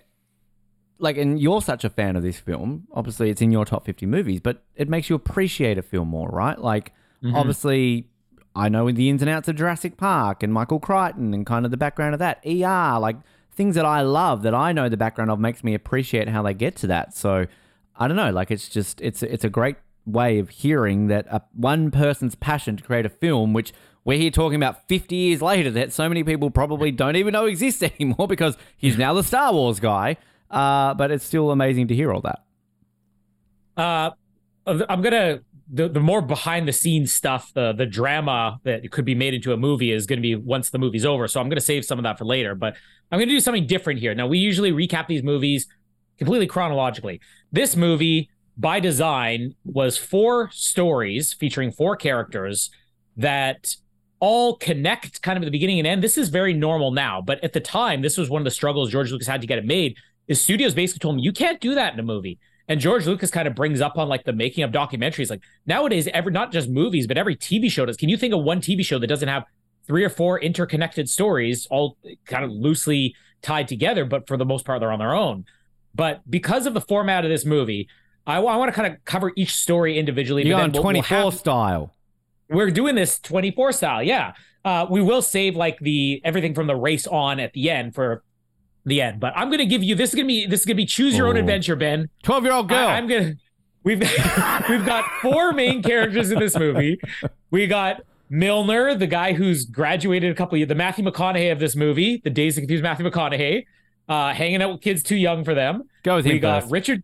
like, 1.00 1.18
and 1.18 1.40
you're 1.42 1.64
such 1.64 1.84
a 1.84 1.90
fan 1.90 2.16
of 2.16 2.22
this 2.22 2.40
film. 2.40 2.88
Obviously, 2.94 3.32
it's 3.32 3.42
in 3.42 3.52
your 3.52 3.66
top 3.66 3.84
fifty 3.84 4.06
movies, 4.06 4.40
but 4.40 4.64
it 4.76 4.88
makes 4.88 5.10
you 5.10 5.16
appreciate 5.16 5.80
a 5.80 5.82
film 5.82 6.10
more, 6.10 6.30
right? 6.30 6.60
Like, 6.60 6.94
obviously. 7.36 8.08
I 8.54 8.68
know 8.68 8.92
the 8.92 9.10
ins 9.10 9.22
and 9.22 9.32
outs 9.32 9.48
of 9.48 9.56
Jurassic 9.56 9.96
Park 9.96 10.44
and 10.44 10.52
Michael 10.52 10.82
Crichton 10.82 11.34
and 11.34 11.46
kind 11.46 11.64
of 11.64 11.72
the 11.72 11.78
background 11.78 12.14
of 12.14 12.20
that. 12.20 12.42
ER, 12.46 13.00
like 13.00 13.16
things 13.62 13.76
that 13.76 13.86
I 13.86 14.02
love 14.02 14.42
that 14.42 14.56
I 14.56 14.72
know 14.72 14.90
the 14.90 14.98
background 14.98 15.30
of 15.30 15.40
makes 15.40 15.64
me 15.64 15.76
appreciate 15.76 16.28
how 16.28 16.42
they 16.42 16.56
get 16.56 16.76
to 16.78 16.88
that. 16.88 17.16
So 17.16 17.46
I 17.96 18.08
don't 18.08 18.18
know, 18.18 18.32
like 18.32 18.50
it's 18.50 18.68
just 18.68 19.00
it's 19.02 19.22
it's 19.22 19.44
a 19.44 19.50
great 19.50 19.76
way 20.04 20.40
of 20.40 20.50
hearing 20.50 21.10
that 21.10 21.28
a, 21.28 21.44
one 21.54 21.92
person's 21.92 22.34
passion 22.34 22.76
to 22.78 22.84
create 22.84 23.06
a 23.06 23.10
film, 23.10 23.54
which 23.54 23.72
we're 24.04 24.18
here 24.18 24.32
talking 24.32 24.56
about 24.56 24.88
50 24.88 25.16
years 25.16 25.44
later, 25.44 25.70
that 25.70 25.94
so 25.94 26.10
many 26.10 26.24
people 26.24 26.50
probably 26.50 26.92
don't 26.92 27.16
even 27.16 27.34
know 27.34 27.46
exists 27.46 27.84
anymore 28.00 28.28
because 28.28 28.58
he's 28.78 28.98
now 28.98 29.14
the 29.14 29.24
Star 29.24 29.54
Wars 29.54 29.80
guy. 29.80 30.18
Uh, 30.50 30.96
but 30.96 31.12
it's 31.12 31.24
still 31.24 31.52
amazing 31.52 31.88
to 31.90 31.94
hear 31.94 32.12
all 32.12 32.22
that. 32.22 32.40
Uh, 33.78 34.10
I'm 34.66 35.04
gonna 35.04 35.42
the 35.74 35.88
the 35.88 36.00
more 36.00 36.22
behind 36.22 36.68
the 36.68 36.74
scenes 36.74 37.14
stuff, 37.14 37.52
the 37.54 37.74
the 37.74 37.86
drama 37.86 38.60
that 38.64 38.92
could 38.92 39.06
be 39.06 39.16
made 39.16 39.34
into 39.34 39.54
a 39.54 39.58
movie 39.58 39.92
is 39.92 40.06
going 40.06 40.18
to 40.18 40.22
be 40.22 40.36
once 40.36 40.70
the 40.70 40.78
movie's 40.78 41.06
over. 41.06 41.28
So 41.28 41.40
I'm 41.40 41.48
going 41.48 41.56
to 41.56 41.62
save 41.62 41.86
some 41.86 41.98
of 41.98 42.04
that 42.04 42.18
for 42.18 42.26
later. 42.26 42.56
But 42.56 42.76
I'm 43.12 43.20
going 43.20 43.30
to 43.30 43.36
do 43.36 43.40
something 43.40 43.68
different 43.68 44.00
here. 44.00 44.14
Now 44.14 44.28
we 44.28 44.38
usually 44.38 44.72
recap 44.72 45.08
these 45.08 45.24
movies 45.24 45.68
completely 46.18 46.48
chronologically. 46.48 47.22
This 47.52 47.76
movie, 47.76 48.30
by 48.58 48.80
design, 48.80 49.56
was 49.64 49.98
four 49.98 50.50
stories 50.52 51.34
featuring 51.34 51.72
four 51.72 51.96
characters 51.96 52.70
that 53.18 53.76
all 54.20 54.56
connect 54.58 55.22
kind 55.22 55.38
of 55.38 55.44
at 55.44 55.46
the 55.46 55.52
beginning 55.52 55.80
and 55.80 55.88
end. 55.88 56.04
This 56.04 56.18
is 56.18 56.30
very 56.30 56.54
normal 56.54 56.92
now, 56.92 57.22
but 57.22 57.44
at 57.44 57.54
the 57.54 57.60
time, 57.60 58.02
this 58.02 58.18
was 58.18 58.30
one 58.30 58.42
of 58.42 58.46
the 58.46 58.52
struggles 58.52 58.92
George 58.92 59.12
Lucas 59.12 59.28
had 59.28 59.42
to 59.42 59.48
get 59.48 59.58
it 59.58 59.66
made. 59.66 59.98
Is 60.28 60.42
studios 60.42 60.76
basically 60.76 61.00
told 61.00 61.16
him 61.16 61.20
you 61.20 61.34
can't 61.34 61.60
do 61.60 61.76
that 61.76 61.94
in 61.94 62.00
a 62.00 62.04
movie. 62.04 62.40
And 62.72 62.80
George 62.80 63.06
Lucas 63.06 63.30
kind 63.30 63.50
of 63.50 63.54
brings 63.54 63.82
up 63.82 63.98
on 63.98 64.08
like 64.08 64.24
the 64.24 64.32
making 64.32 64.64
of 64.64 64.72
documentaries. 64.72 65.30
Like 65.30 65.42
nowadays, 65.66 66.08
every 66.14 66.32
not 66.32 66.54
just 66.54 66.70
movies, 66.70 67.06
but 67.06 67.18
every 67.18 67.36
TV 67.36 67.70
show 67.70 67.86
does. 67.86 67.98
Can 67.98 68.08
you 68.08 68.16
think 68.16 68.34
of 68.34 68.44
one 68.44 68.62
TV 68.62 68.86
show 68.86 68.98
that 68.98 69.08
doesn't 69.08 69.28
have 69.28 69.44
three 69.86 70.06
or 70.06 70.10
four 70.10 70.40
interconnected 70.40 71.10
stories, 71.10 71.68
all 71.70 71.98
kind 72.26 72.46
of 72.46 72.50
loosely 72.52 73.14
tied 73.42 73.68
together, 73.68 74.06
but 74.06 74.26
for 74.26 74.38
the 74.38 74.46
most 74.46 74.64
part, 74.64 74.80
they're 74.80 74.94
on 74.94 75.00
their 75.00 75.14
own. 75.14 75.44
But 75.94 76.22
because 76.32 76.66
of 76.66 76.74
the 76.74 76.80
format 76.80 77.26
of 77.26 77.30
this 77.30 77.44
movie, 77.44 77.90
I, 78.26 78.38
I 78.38 78.56
want 78.56 78.74
to 78.74 78.82
kind 78.82 78.94
of 78.94 79.04
cover 79.04 79.34
each 79.36 79.54
story 79.54 80.00
individually. 80.00 80.48
You're 80.48 80.56
on 80.58 80.72
we'll- 80.72 80.82
we'll 80.82 80.94
24 80.94 81.18
have- 81.18 81.34
style. 81.34 81.94
we're 82.48 82.72
doing 82.72 82.96
this 82.96 83.20
24 83.20 83.74
style 83.74 84.02
yeah 84.02 84.32
uh, 84.64 84.86
we 84.90 85.02
will 85.02 85.22
save 85.22 85.58
like 85.58 85.78
the 85.80 86.22
everything 86.24 86.54
from 86.54 86.68
the 86.68 86.76
race 86.76 87.06
on 87.08 87.42
at 87.42 87.52
the 87.52 87.70
end 87.70 87.94
for 87.94 88.24
the 88.86 89.02
end 89.02 89.20
but 89.20 89.32
i'm 89.36 89.50
gonna 89.52 89.66
give 89.66 89.84
you 89.84 89.94
this 89.96 90.10
is 90.10 90.16
gonna 90.16 90.28
be 90.28 90.46
this 90.46 90.62
is 90.62 90.66
gonna 90.66 90.76
be 90.76 90.86
choose 90.86 91.16
your 91.18 91.28
own 91.28 91.38
adventure 91.38 91.76
ben 91.76 92.10
12 92.24 92.44
year 92.44 92.54
old 92.54 92.68
girl. 92.70 92.88
I, 92.88 92.98
am 92.98 93.08
gonna 93.08 93.34
we've 93.84 94.00
we've 94.70 94.86
got 94.86 95.06
four 95.22 95.52
main 95.54 95.84
characters 95.84 96.32
in 96.32 96.40
this 96.40 96.58
movie 96.58 97.00
we 97.52 97.68
got 97.68 98.02
milner 98.30 98.96
the 98.96 99.08
guy 99.08 99.34
who's 99.34 99.66
graduated 99.66 100.32
a 100.32 100.36
couple 100.36 100.58
years 100.58 100.68
the 100.70 100.76
matthew 100.76 101.04
mcconaughey 101.06 101.52
of 101.52 101.60
this 101.60 101.76
movie 101.76 102.22
the 102.24 102.30
days 102.30 102.58
of 102.58 102.62
confused 102.62 102.84
matthew 102.84 103.06
mcconaughey 103.10 103.66
uh, 104.10 104.34
hanging 104.34 104.62
out 104.62 104.72
with 104.72 104.82
kids 104.82 105.04
too 105.04 105.16
young 105.16 105.44
for 105.46 105.54
them 105.54 105.84
Go 106.04 106.16
with 106.18 106.26
him 106.26 106.34
we 106.34 106.40
got 106.40 106.64
first. 106.64 106.72
richard 106.72 107.04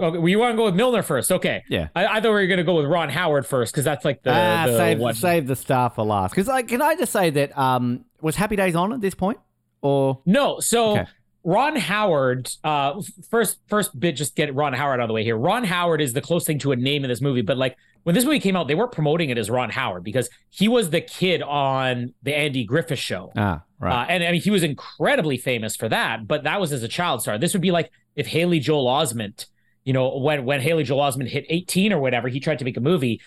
okay 0.00 0.18
well, 0.18 0.28
you 0.28 0.38
want 0.38 0.52
to 0.52 0.56
go 0.56 0.64
with 0.64 0.74
milner 0.74 1.02
first 1.02 1.30
okay 1.30 1.62
Yeah. 1.68 1.88
I, 1.94 2.06
I 2.06 2.14
thought 2.20 2.28
we 2.30 2.40
were 2.40 2.46
gonna 2.46 2.64
go 2.64 2.76
with 2.76 2.86
ron 2.86 3.08
howard 3.08 3.46
first 3.46 3.72
because 3.72 3.84
that's 3.84 4.04
like 4.04 4.22
the, 4.22 4.32
ah, 4.32 4.66
the 4.66 4.76
save, 4.76 4.98
one- 4.98 5.14
save 5.14 5.46
the 5.46 5.54
star 5.56 5.90
for 5.90 6.04
last. 6.04 6.30
Because, 6.30 6.48
like, 6.48 6.66
can 6.68 6.82
I 6.82 6.96
just 6.96 7.12
say 7.12 7.30
that 7.30 7.56
um, 7.56 8.04
was 8.20 8.34
Happy 8.36 8.56
Days 8.56 8.74
on 8.74 8.92
at 8.92 9.00
this 9.00 9.14
point? 9.14 9.38
Or 9.82 10.20
No, 10.26 10.60
so 10.60 10.92
Okay. 10.92 11.06
Ron 11.42 11.76
Howard, 11.76 12.50
uh, 12.64 13.00
first 13.30 13.58
first 13.66 13.98
bit, 13.98 14.12
just 14.12 14.36
get 14.36 14.54
Ron 14.54 14.74
Howard 14.74 15.00
out 15.00 15.04
of 15.04 15.08
the 15.08 15.14
way 15.14 15.24
here. 15.24 15.36
Ron 15.36 15.64
Howard 15.64 16.02
is 16.02 16.12
the 16.12 16.20
closest 16.20 16.46
thing 16.46 16.58
to 16.60 16.72
a 16.72 16.76
name 16.76 17.02
in 17.02 17.08
this 17.08 17.22
movie, 17.22 17.40
but 17.40 17.56
like 17.56 17.76
when 18.02 18.14
this 18.14 18.24
movie 18.24 18.40
came 18.40 18.56
out, 18.56 18.68
they 18.68 18.74
weren't 18.74 18.92
promoting 18.92 19.30
it 19.30 19.38
as 19.38 19.48
Ron 19.48 19.70
Howard 19.70 20.04
because 20.04 20.28
he 20.50 20.68
was 20.68 20.90
the 20.90 21.00
kid 21.00 21.42
on 21.42 22.12
the 22.22 22.34
Andy 22.34 22.64
Griffith 22.64 22.98
show. 22.98 23.32
ah, 23.36 23.62
right. 23.78 24.02
Uh, 24.02 24.06
and 24.08 24.24
I 24.24 24.32
mean, 24.32 24.40
he 24.42 24.50
was 24.50 24.62
incredibly 24.62 25.38
famous 25.38 25.76
for 25.76 25.88
that, 25.88 26.26
but 26.28 26.44
that 26.44 26.60
was 26.60 26.72
as 26.72 26.82
a 26.82 26.88
child 26.88 27.22
star. 27.22 27.38
This 27.38 27.52
would 27.54 27.62
be 27.62 27.70
like 27.70 27.90
if 28.16 28.26
Haley 28.26 28.58
Joel 28.58 28.86
Osment, 28.86 29.46
you 29.84 29.94
know, 29.94 30.18
when 30.18 30.44
when 30.44 30.60
Haley 30.60 30.84
Joel 30.84 31.00
Osment 31.00 31.28
hit 31.28 31.46
18 31.48 31.92
or 31.92 32.00
whatever, 32.00 32.28
he 32.28 32.38
tried 32.38 32.58
to 32.58 32.64
make 32.66 32.76
a 32.76 32.82
movie. 32.82 33.20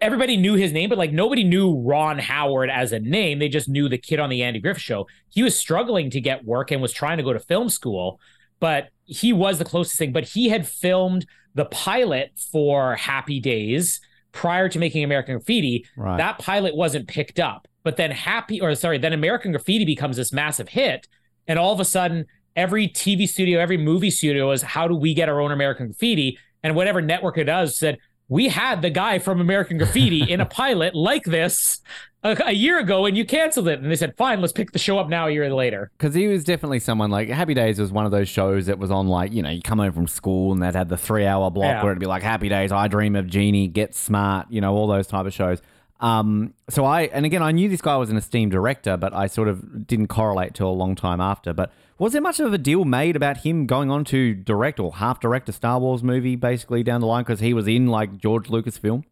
Everybody 0.00 0.36
knew 0.36 0.54
his 0.54 0.72
name, 0.72 0.88
but 0.88 0.98
like 0.98 1.12
nobody 1.12 1.42
knew 1.42 1.80
Ron 1.80 2.18
Howard 2.18 2.70
as 2.70 2.92
a 2.92 3.00
name. 3.00 3.38
They 3.38 3.48
just 3.48 3.68
knew 3.68 3.88
the 3.88 3.98
kid 3.98 4.20
on 4.20 4.30
the 4.30 4.42
Andy 4.42 4.60
Griffith 4.60 4.82
show. 4.82 5.06
He 5.28 5.42
was 5.42 5.58
struggling 5.58 6.10
to 6.10 6.20
get 6.20 6.44
work 6.44 6.70
and 6.70 6.80
was 6.80 6.92
trying 6.92 7.16
to 7.16 7.24
go 7.24 7.32
to 7.32 7.40
film 7.40 7.68
school, 7.68 8.20
but 8.60 8.90
he 9.04 9.32
was 9.32 9.58
the 9.58 9.64
closest 9.64 9.98
thing. 9.98 10.12
But 10.12 10.24
he 10.24 10.48
had 10.48 10.68
filmed 10.68 11.26
the 11.54 11.64
pilot 11.64 12.32
for 12.52 12.94
Happy 12.94 13.40
Days 13.40 14.00
prior 14.32 14.68
to 14.68 14.78
making 14.78 15.02
American 15.02 15.36
Graffiti. 15.36 15.84
Right. 15.96 16.16
That 16.18 16.38
pilot 16.38 16.76
wasn't 16.76 17.08
picked 17.08 17.40
up. 17.40 17.66
But 17.82 17.96
then 17.96 18.10
Happy, 18.10 18.60
or 18.60 18.74
sorry, 18.74 18.98
then 18.98 19.12
American 19.12 19.50
Graffiti 19.50 19.84
becomes 19.84 20.16
this 20.16 20.32
massive 20.32 20.68
hit. 20.68 21.08
And 21.48 21.58
all 21.58 21.72
of 21.72 21.80
a 21.80 21.84
sudden, 21.84 22.26
every 22.54 22.88
TV 22.88 23.28
studio, 23.28 23.58
every 23.58 23.78
movie 23.78 24.10
studio 24.10 24.50
is 24.52 24.62
how 24.62 24.86
do 24.86 24.94
we 24.94 25.14
get 25.14 25.28
our 25.28 25.40
own 25.40 25.50
American 25.50 25.86
Graffiti? 25.86 26.38
And 26.62 26.76
whatever 26.76 27.00
network 27.00 27.38
it 27.38 27.44
does 27.44 27.78
said, 27.78 27.98
we 28.28 28.48
had 28.48 28.82
the 28.82 28.90
guy 28.90 29.18
from 29.18 29.40
American 29.40 29.78
Graffiti 29.78 30.30
in 30.30 30.40
a 30.40 30.46
pilot 30.62 30.94
like 30.94 31.24
this 31.24 31.80
a, 32.22 32.36
a 32.46 32.52
year 32.52 32.78
ago 32.78 33.06
and 33.06 33.16
you 33.16 33.24
canceled 33.24 33.68
it. 33.68 33.80
And 33.80 33.90
they 33.90 33.96
said, 33.96 34.16
fine, 34.16 34.40
let's 34.40 34.52
pick 34.52 34.72
the 34.72 34.78
show 34.78 34.98
up 34.98 35.08
now 35.08 35.28
a 35.28 35.30
year 35.30 35.52
later. 35.54 35.90
Because 35.96 36.14
he 36.14 36.26
was 36.26 36.44
definitely 36.44 36.80
someone 36.80 37.10
like 37.10 37.28
Happy 37.28 37.54
Days 37.54 37.78
was 37.78 37.90
one 37.92 38.04
of 38.04 38.10
those 38.10 38.28
shows 38.28 38.66
that 38.66 38.78
was 38.78 38.90
on 38.90 39.08
like 39.08 39.32
you 39.32 39.42
know 39.42 39.50
you 39.50 39.62
come 39.62 39.78
home 39.78 39.92
from 39.92 40.06
school 40.06 40.52
and 40.52 40.62
they'd 40.62 40.74
had 40.74 40.88
the 40.88 40.96
three 40.96 41.24
hour 41.26 41.50
block 41.50 41.64
Yeah. 41.66 41.82
where 41.82 41.92
it'd 41.92 42.00
be 42.00 42.06
like 42.06 42.22
Happy 42.22 42.48
Days, 42.48 42.70
I 42.72 42.88
Dream 42.88 43.16
of 43.16 43.26
Jeannie, 43.28 43.66
Get 43.68 43.94
Smart, 43.94 44.46
you 44.50 44.60
know 44.60 44.74
all 44.74 44.86
those 44.86 45.06
type 45.06 45.24
of 45.26 45.32
shows. 45.32 45.60
Um, 46.00 46.54
so 46.68 46.84
I 46.84 47.02
and 47.02 47.24
again 47.26 47.42
I 47.42 47.50
knew 47.52 47.68
this 47.68 47.80
guy 47.82 47.96
was 47.96 48.10
an 48.10 48.16
esteemed 48.16 48.52
director, 48.52 48.96
but 48.96 49.12
I 49.14 49.26
sort 49.26 49.48
of 49.48 49.86
didn't 49.86 50.08
correlate 50.08 50.54
till 50.54 50.68
a 50.68 50.72
long 50.72 50.94
time 50.94 51.20
after. 51.20 51.52
But 51.52 51.72
was 51.98 52.12
there 52.12 52.22
much 52.22 52.38
of 52.40 52.52
a 52.52 52.58
deal 52.58 52.84
made 52.84 53.16
about 53.16 53.38
him 53.38 53.66
going 53.66 53.90
on 53.90 54.04
to 54.06 54.34
direct 54.34 54.78
or 54.78 54.94
half 54.94 55.20
direct 55.20 55.48
a 55.48 55.52
Star 55.52 55.78
Wars 55.80 56.02
movie 56.02 56.36
basically 56.36 56.82
down 56.82 57.00
the 57.00 57.06
line 57.06 57.24
because 57.24 57.40
he 57.40 57.52
was 57.52 57.66
in 57.66 57.88
like 57.88 58.18
George 58.18 58.48
Lucas 58.48 58.78
film? 58.78 59.04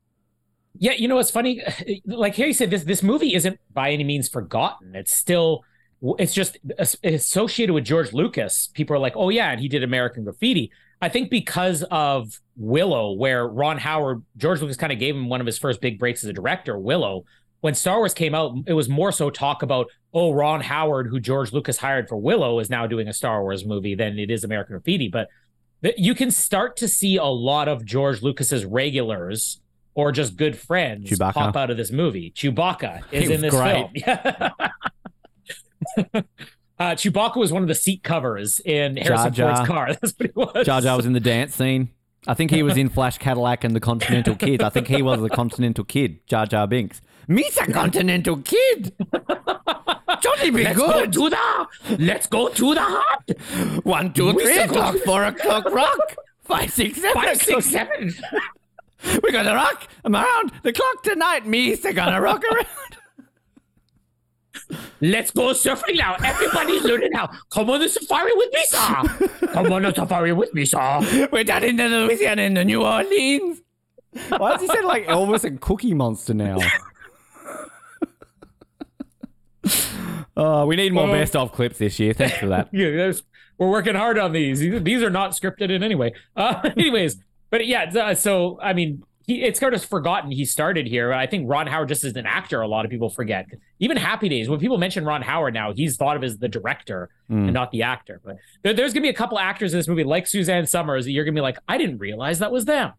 Yeah, 0.79 0.93
you 0.93 1.09
know 1.09 1.17
what's 1.17 1.31
funny? 1.31 1.63
Like 2.07 2.37
Harry 2.37 2.53
said, 2.53 2.71
this 2.71 2.85
this 2.85 3.03
movie 3.03 3.35
isn't 3.35 3.59
by 3.73 3.91
any 3.91 4.05
means 4.05 4.29
forgotten. 4.29 4.95
It's 4.95 5.15
still, 5.15 5.65
it's 6.19 6.35
just 6.35 6.59
associated 7.03 7.73
with 7.73 7.85
George 7.85 8.13
Lucas. 8.13 8.69
People 8.69 8.95
are 8.97 9.01
like, 9.01 9.15
oh 9.17 9.31
yeah, 9.31 9.51
and 9.51 9.61
he 9.61 9.69
did 9.69 9.83
American 9.83 10.25
Graffiti. 10.25 10.71
I 11.03 11.09
think 11.09 11.31
because 11.31 11.83
of 11.91 12.41
Willow, 12.57 13.13
where 13.13 13.47
Ron 13.47 13.79
Howard, 13.79 14.23
George 14.37 14.61
Lucas 14.61 14.77
kind 14.77 14.93
of 14.93 14.99
gave 14.99 15.15
him 15.15 15.29
one 15.29 15.41
of 15.41 15.47
his 15.47 15.59
first 15.59 15.81
big 15.81 15.99
breaks 15.99 16.23
as 16.25 16.31
a 16.31 16.33
director. 16.33 16.79
Willow, 16.79 17.25
when 17.67 17.75
Star 17.75 17.99
Wars 17.99 18.15
came 18.15 18.33
out, 18.33 18.57
it 18.69 18.75
was 18.75 18.89
more 18.89 19.11
so 19.11 19.29
talk 19.29 19.65
about, 19.65 19.89
oh, 20.15 20.31
Ron 20.31 20.61
Howard, 20.61 21.09
who 21.09 21.19
George 21.19 21.53
Lucas 21.53 21.79
hired 21.79 22.09
for 22.09 22.15
Willow, 22.15 22.61
is 22.61 22.71
now 22.71 22.87
doing 22.87 23.09
a 23.09 23.13
Star 23.13 23.43
Wars 23.43 23.65
movie 23.65 23.97
than 23.97 24.21
it 24.21 24.31
is 24.31 24.45
American 24.45 24.75
Graffiti. 24.75 25.09
But 25.09 25.27
th- 25.83 25.97
you 25.99 26.15
can 26.15 26.31
start 26.31 26.77
to 26.77 26.87
see 26.87 27.17
a 27.17 27.25
lot 27.25 27.67
of 27.67 27.85
George 27.85 28.23
Lucas's 28.23 28.65
regulars 28.65 29.61
or 29.97 30.13
just 30.13 30.37
good 30.37 30.57
friends 30.57 31.11
Chewbacca. 31.11 31.33
pop 31.33 31.57
out 31.57 31.71
of 31.71 31.77
this 31.77 31.91
movie. 31.91 32.31
Chewbacca 32.37 33.03
is 33.11 33.31
in 33.31 33.41
this 33.41 33.53
great. 33.53 33.91
film. 35.97 36.25
Uh, 36.79 36.91
Chewbacca 36.91 37.37
was 37.37 37.51
one 37.51 37.63
of 37.63 37.69
the 37.69 37.75
seat 37.75 38.03
covers 38.03 38.61
in 38.61 38.99
Harrison 38.99 39.33
Jar 39.33 39.55
Jar. 39.55 39.57
Ford's 39.57 39.69
car. 39.69 39.87
That's 40.03 40.13
what 40.19 40.27
he 40.27 40.33
was. 40.35 40.67
Jar 40.67 40.83
Jar 40.83 40.95
was 40.95 41.07
in 41.07 41.15
the 41.15 41.21
dance 41.21 41.55
scene. 41.55 41.89
I 42.27 42.35
think 42.35 42.51
he 42.51 42.63
was 42.63 42.77
in 42.77 42.91
Flash 42.91 43.17
Cadillac 43.17 43.65
and 43.65 43.75
the 43.75 43.81
Continental 43.81 44.35
Kid. 44.37 44.63
I 44.63 44.69
think 44.69 44.87
he 44.87 45.01
was 45.01 45.23
the 45.23 45.31
Continental 45.31 45.85
Kid, 45.85 46.19
Jar 46.27 46.45
Jar 46.45 46.67
Binks. 46.67 47.01
Me's 47.29 47.57
a 47.59 47.71
Continental 47.73 48.37
Kid. 48.39 48.93
Johnny 50.23 50.51
be 50.51 50.65
Let's 50.65 50.79
go 50.79 50.93
good. 50.93 51.13
to 51.13 51.31
the 51.31 51.97
let's 51.99 52.27
go 52.27 52.49
to 52.49 52.75
the 52.75 52.81
hut. 52.83 53.85
One, 53.85 54.13
two, 54.13 54.27
We 54.33 54.45
three 54.45 54.53
still 54.55 54.67
go- 54.69 54.73
o'clock, 54.75 54.97
four 55.05 55.25
o'clock, 55.25 55.65
rock. 55.73 55.99
Five, 56.45 56.73
six, 56.73 57.01
seven. 57.01 57.23
Five, 57.23 57.37
six, 57.43 57.67
seven. 57.67 58.15
We're 59.23 59.33
gonna 59.33 59.55
rock 59.55 59.89
around 60.05 60.53
the 60.63 60.73
clock 60.73 61.03
tonight. 61.03 61.47
Me's 61.47 61.85
a 61.85 61.93
gonna 61.93 62.21
rock 62.21 62.43
around. 62.45 62.67
Let's 65.01 65.31
go 65.31 65.53
surfing 65.53 65.97
now. 65.97 66.17
Everybody's 66.25 66.83
learning 66.83 67.11
now. 67.13 67.31
Come 67.51 67.71
on 67.71 67.81
the 67.81 67.89
safari 67.89 68.33
with 68.35 68.53
me, 68.53 68.63
sir. 68.65 69.49
Come 69.53 69.73
on 69.73 69.83
the 69.83 69.93
safari 69.95 70.33
with 70.33 70.53
me, 70.55 70.65
sir. 70.65 71.29
We're 71.31 71.45
down 71.45 71.63
in 71.65 71.77
the 71.77 71.89
Louisiana 71.89 72.43
in 72.43 72.55
the 72.55 72.65
New 72.65 72.83
Orleans. 72.83 73.61
Why 74.29 74.53
does 74.53 74.63
he 74.63 74.67
sound 74.69 74.87
like 74.87 75.07
Elvis 75.07 75.45
and 75.45 75.61
Cookie 75.61 75.93
Monster 75.95 76.33
now? 76.35 76.59
Oh, 80.37 80.67
we 80.67 80.77
need 80.77 80.93
more 80.93 81.07
best 81.09 81.35
of 81.35 81.53
clips 81.53 81.79
this 81.79 81.99
year. 81.99 82.13
Thanks 82.13 82.37
for 82.37 82.49
that. 82.49 82.69
Yeah, 82.73 83.13
we're 83.59 83.71
working 83.71 83.95
hard 83.95 84.19
on 84.19 84.33
these. 84.33 84.61
These 84.61 84.83
these 84.83 85.03
are 85.03 85.09
not 85.11 85.31
scripted 85.31 85.71
in 85.71 85.83
any 85.83 85.95
way. 85.95 86.13
Uh, 86.37 86.61
anyways, 86.77 87.17
but 87.51 87.67
yeah, 87.67 88.13
so 88.13 88.59
I 88.61 88.75
mean, 88.75 89.03
he 89.27 89.43
it's 89.43 89.59
kind 89.59 89.73
of 89.75 89.83
forgotten 89.83 90.31
he 90.31 90.45
started 90.45 90.87
here. 90.87 91.11
I 91.13 91.27
think 91.27 91.49
Ron 91.49 91.67
Howard 91.67 91.89
just 91.89 92.05
as 92.05 92.15
an 92.17 92.27
actor, 92.27 92.61
a 92.61 92.69
lot 92.69 92.85
of 92.85 92.91
people 92.91 93.09
forget. 93.09 93.47
Even 93.79 93.97
Happy 93.97 94.29
Days, 94.29 94.51
when 94.51 94.61
people 94.61 94.77
mention 94.77 95.07
Ron 95.07 95.23
Howard 95.23 95.55
now, 95.55 95.73
he's 95.73 95.97
thought 95.97 96.17
of 96.19 96.23
as 96.25 96.37
the 96.37 96.49
director 96.49 97.09
Mm. 97.31 97.45
and 97.45 97.53
not 97.55 97.71
the 97.73 97.83
actor. 97.83 98.21
But 98.23 98.37
there, 98.63 98.75
there's 98.75 98.93
gonna 98.93 99.03
be 99.03 99.09
a 99.09 99.15
couple 99.15 99.39
actors 99.39 99.73
in 99.73 99.79
this 99.79 99.89
movie, 99.89 100.05
like 100.05 100.27
Suzanne 100.27 100.67
Somers, 100.67 101.07
that 101.07 101.13
you're 101.13 101.25
gonna 101.25 101.35
be 101.35 101.41
like, 101.41 101.59
I 101.67 101.79
didn't 101.79 101.97
realize 101.99 102.41
that 102.41 102.53
was 102.53 102.67
them. 102.67 102.93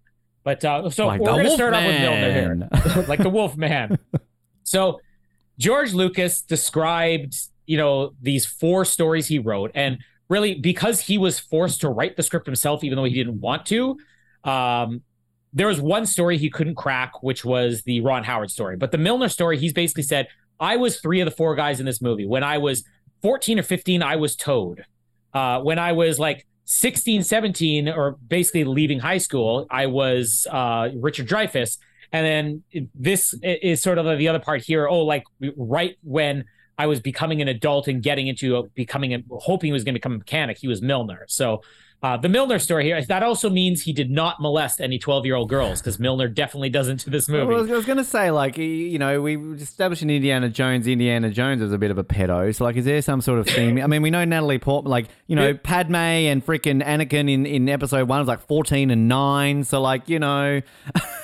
But 0.43 0.65
uh, 0.65 0.89
so 0.89 1.05
Like 1.05 1.19
we're 1.21 1.27
gonna 1.27 1.51
start 1.51 1.75
off 1.75 1.85
with 1.85 1.99
Milner 2.01 2.31
here, 2.33 3.05
like 3.07 3.19
the 3.19 3.29
Wolf 3.29 3.55
Man. 3.55 3.99
So 4.63 4.99
George 5.59 5.93
Lucas 5.93 6.41
described, 6.41 7.35
you 7.65 7.77
know, 7.77 8.13
these 8.21 8.45
four 8.45 8.85
stories 8.85 9.27
he 9.27 9.39
wrote, 9.39 9.71
and 9.73 9.97
really 10.29 10.55
because 10.55 11.01
he 11.01 11.17
was 11.17 11.39
forced 11.39 11.81
to 11.81 11.89
write 11.89 12.17
the 12.17 12.23
script 12.23 12.45
himself, 12.45 12.83
even 12.83 12.95
though 12.95 13.05
he 13.05 13.13
didn't 13.13 13.39
want 13.39 13.65
to. 13.67 13.97
Um, 14.43 15.01
there 15.53 15.67
was 15.67 15.81
one 15.81 16.05
story 16.05 16.37
he 16.37 16.49
couldn't 16.49 16.75
crack, 16.75 17.23
which 17.23 17.43
was 17.43 17.81
the 17.83 18.01
Ron 18.01 18.23
Howard 18.23 18.51
story. 18.51 18.75
But 18.75 18.91
the 18.91 18.97
Milner 18.97 19.29
story, 19.29 19.57
he's 19.57 19.73
basically 19.73 20.03
said, 20.03 20.27
I 20.59 20.77
was 20.77 20.99
three 20.99 21.19
of 21.21 21.25
the 21.25 21.35
four 21.35 21.55
guys 21.55 21.79
in 21.79 21.85
this 21.85 22.01
movie. 22.01 22.25
When 22.25 22.43
I 22.43 22.57
was 22.57 22.83
14 23.21 23.59
or 23.59 23.63
15, 23.63 24.03
I 24.03 24.17
was 24.17 24.35
Toad. 24.35 24.85
Uh, 25.33 25.61
when 25.61 25.79
I 25.79 25.93
was 25.93 26.19
like 26.19 26.45
16, 26.65 27.23
17, 27.23 27.89
or 27.89 28.17
basically 28.27 28.65
leaving 28.65 28.99
high 28.99 29.17
school, 29.17 29.67
I 29.69 29.87
was 29.87 30.45
uh, 30.49 30.89
Richard 30.95 31.27
Dreyfuss. 31.27 31.77
And 32.11 32.25
then 32.25 32.89
this 32.95 33.33
is 33.43 33.81
sort 33.81 33.97
of 33.97 34.17
the 34.17 34.27
other 34.27 34.39
part 34.39 34.63
here. 34.63 34.87
Oh, 34.87 35.01
like 35.01 35.23
right 35.55 35.97
when 36.03 36.45
I 36.77 36.87
was 36.87 36.99
becoming 36.99 37.41
an 37.41 37.47
adult 37.47 37.87
and 37.87 38.01
getting 38.01 38.27
into 38.27 38.69
becoming, 38.75 39.13
a, 39.13 39.23
hoping 39.31 39.67
he 39.67 39.73
was 39.73 39.83
going 39.83 39.93
to 39.93 39.99
become 39.99 40.13
a 40.13 40.17
mechanic, 40.19 40.57
he 40.59 40.67
was 40.67 40.81
Milner. 40.81 41.25
So 41.27 41.63
uh, 42.03 42.15
the 42.15 42.29
Milner 42.29 42.59
story 42.59 42.83
here, 42.83 43.03
that 43.05 43.23
also 43.23 43.49
means 43.49 43.81
he 43.81 43.91
did 43.91 44.11
not 44.11 44.39
molest 44.39 44.79
any 44.79 44.99
12 44.99 45.25
year 45.25 45.35
old 45.35 45.49
girls 45.49 45.81
because 45.81 45.97
Milner 45.97 46.27
definitely 46.27 46.69
doesn't 46.69 46.99
to 46.99 47.09
this 47.09 47.27
movie. 47.27 47.47
Well, 47.47 47.57
I 47.57 47.61
was, 47.61 47.69
was 47.71 47.85
going 47.85 47.97
to 47.97 48.03
say, 48.03 48.29
like, 48.29 48.55
you 48.57 48.99
know, 48.99 49.19
we 49.19 49.35
established 49.53 50.03
in 50.03 50.09
Indiana 50.11 50.47
Jones, 50.49 50.85
Indiana 50.85 51.31
Jones 51.31 51.59
was 51.59 51.73
a 51.73 51.77
bit 51.79 51.89
of 51.89 51.97
a 51.97 52.03
pedo. 52.03 52.53
So, 52.55 52.65
like, 52.65 52.75
is 52.75 52.85
there 52.85 53.01
some 53.01 53.21
sort 53.21 53.39
of 53.39 53.47
theme? 53.47 53.79
I 53.81 53.87
mean, 53.87 54.03
we 54.03 54.11
know 54.11 54.23
Natalie 54.25 54.59
Portman, 54.59 54.91
like, 54.91 55.07
you 55.25 55.35
know, 55.35 55.47
Yeah. 55.47 55.57
Padme 55.63 55.95
and 55.95 56.45
freaking 56.45 56.83
Anakin 56.83 57.31
in, 57.31 57.47
in 57.47 57.67
episode 57.67 58.07
one 58.07 58.19
was 58.19 58.27
like 58.27 58.45
14 58.45 58.91
and 58.91 59.07
9. 59.07 59.63
So, 59.63 59.81
like, 59.81 60.07
you 60.07 60.19
know, 60.19 60.61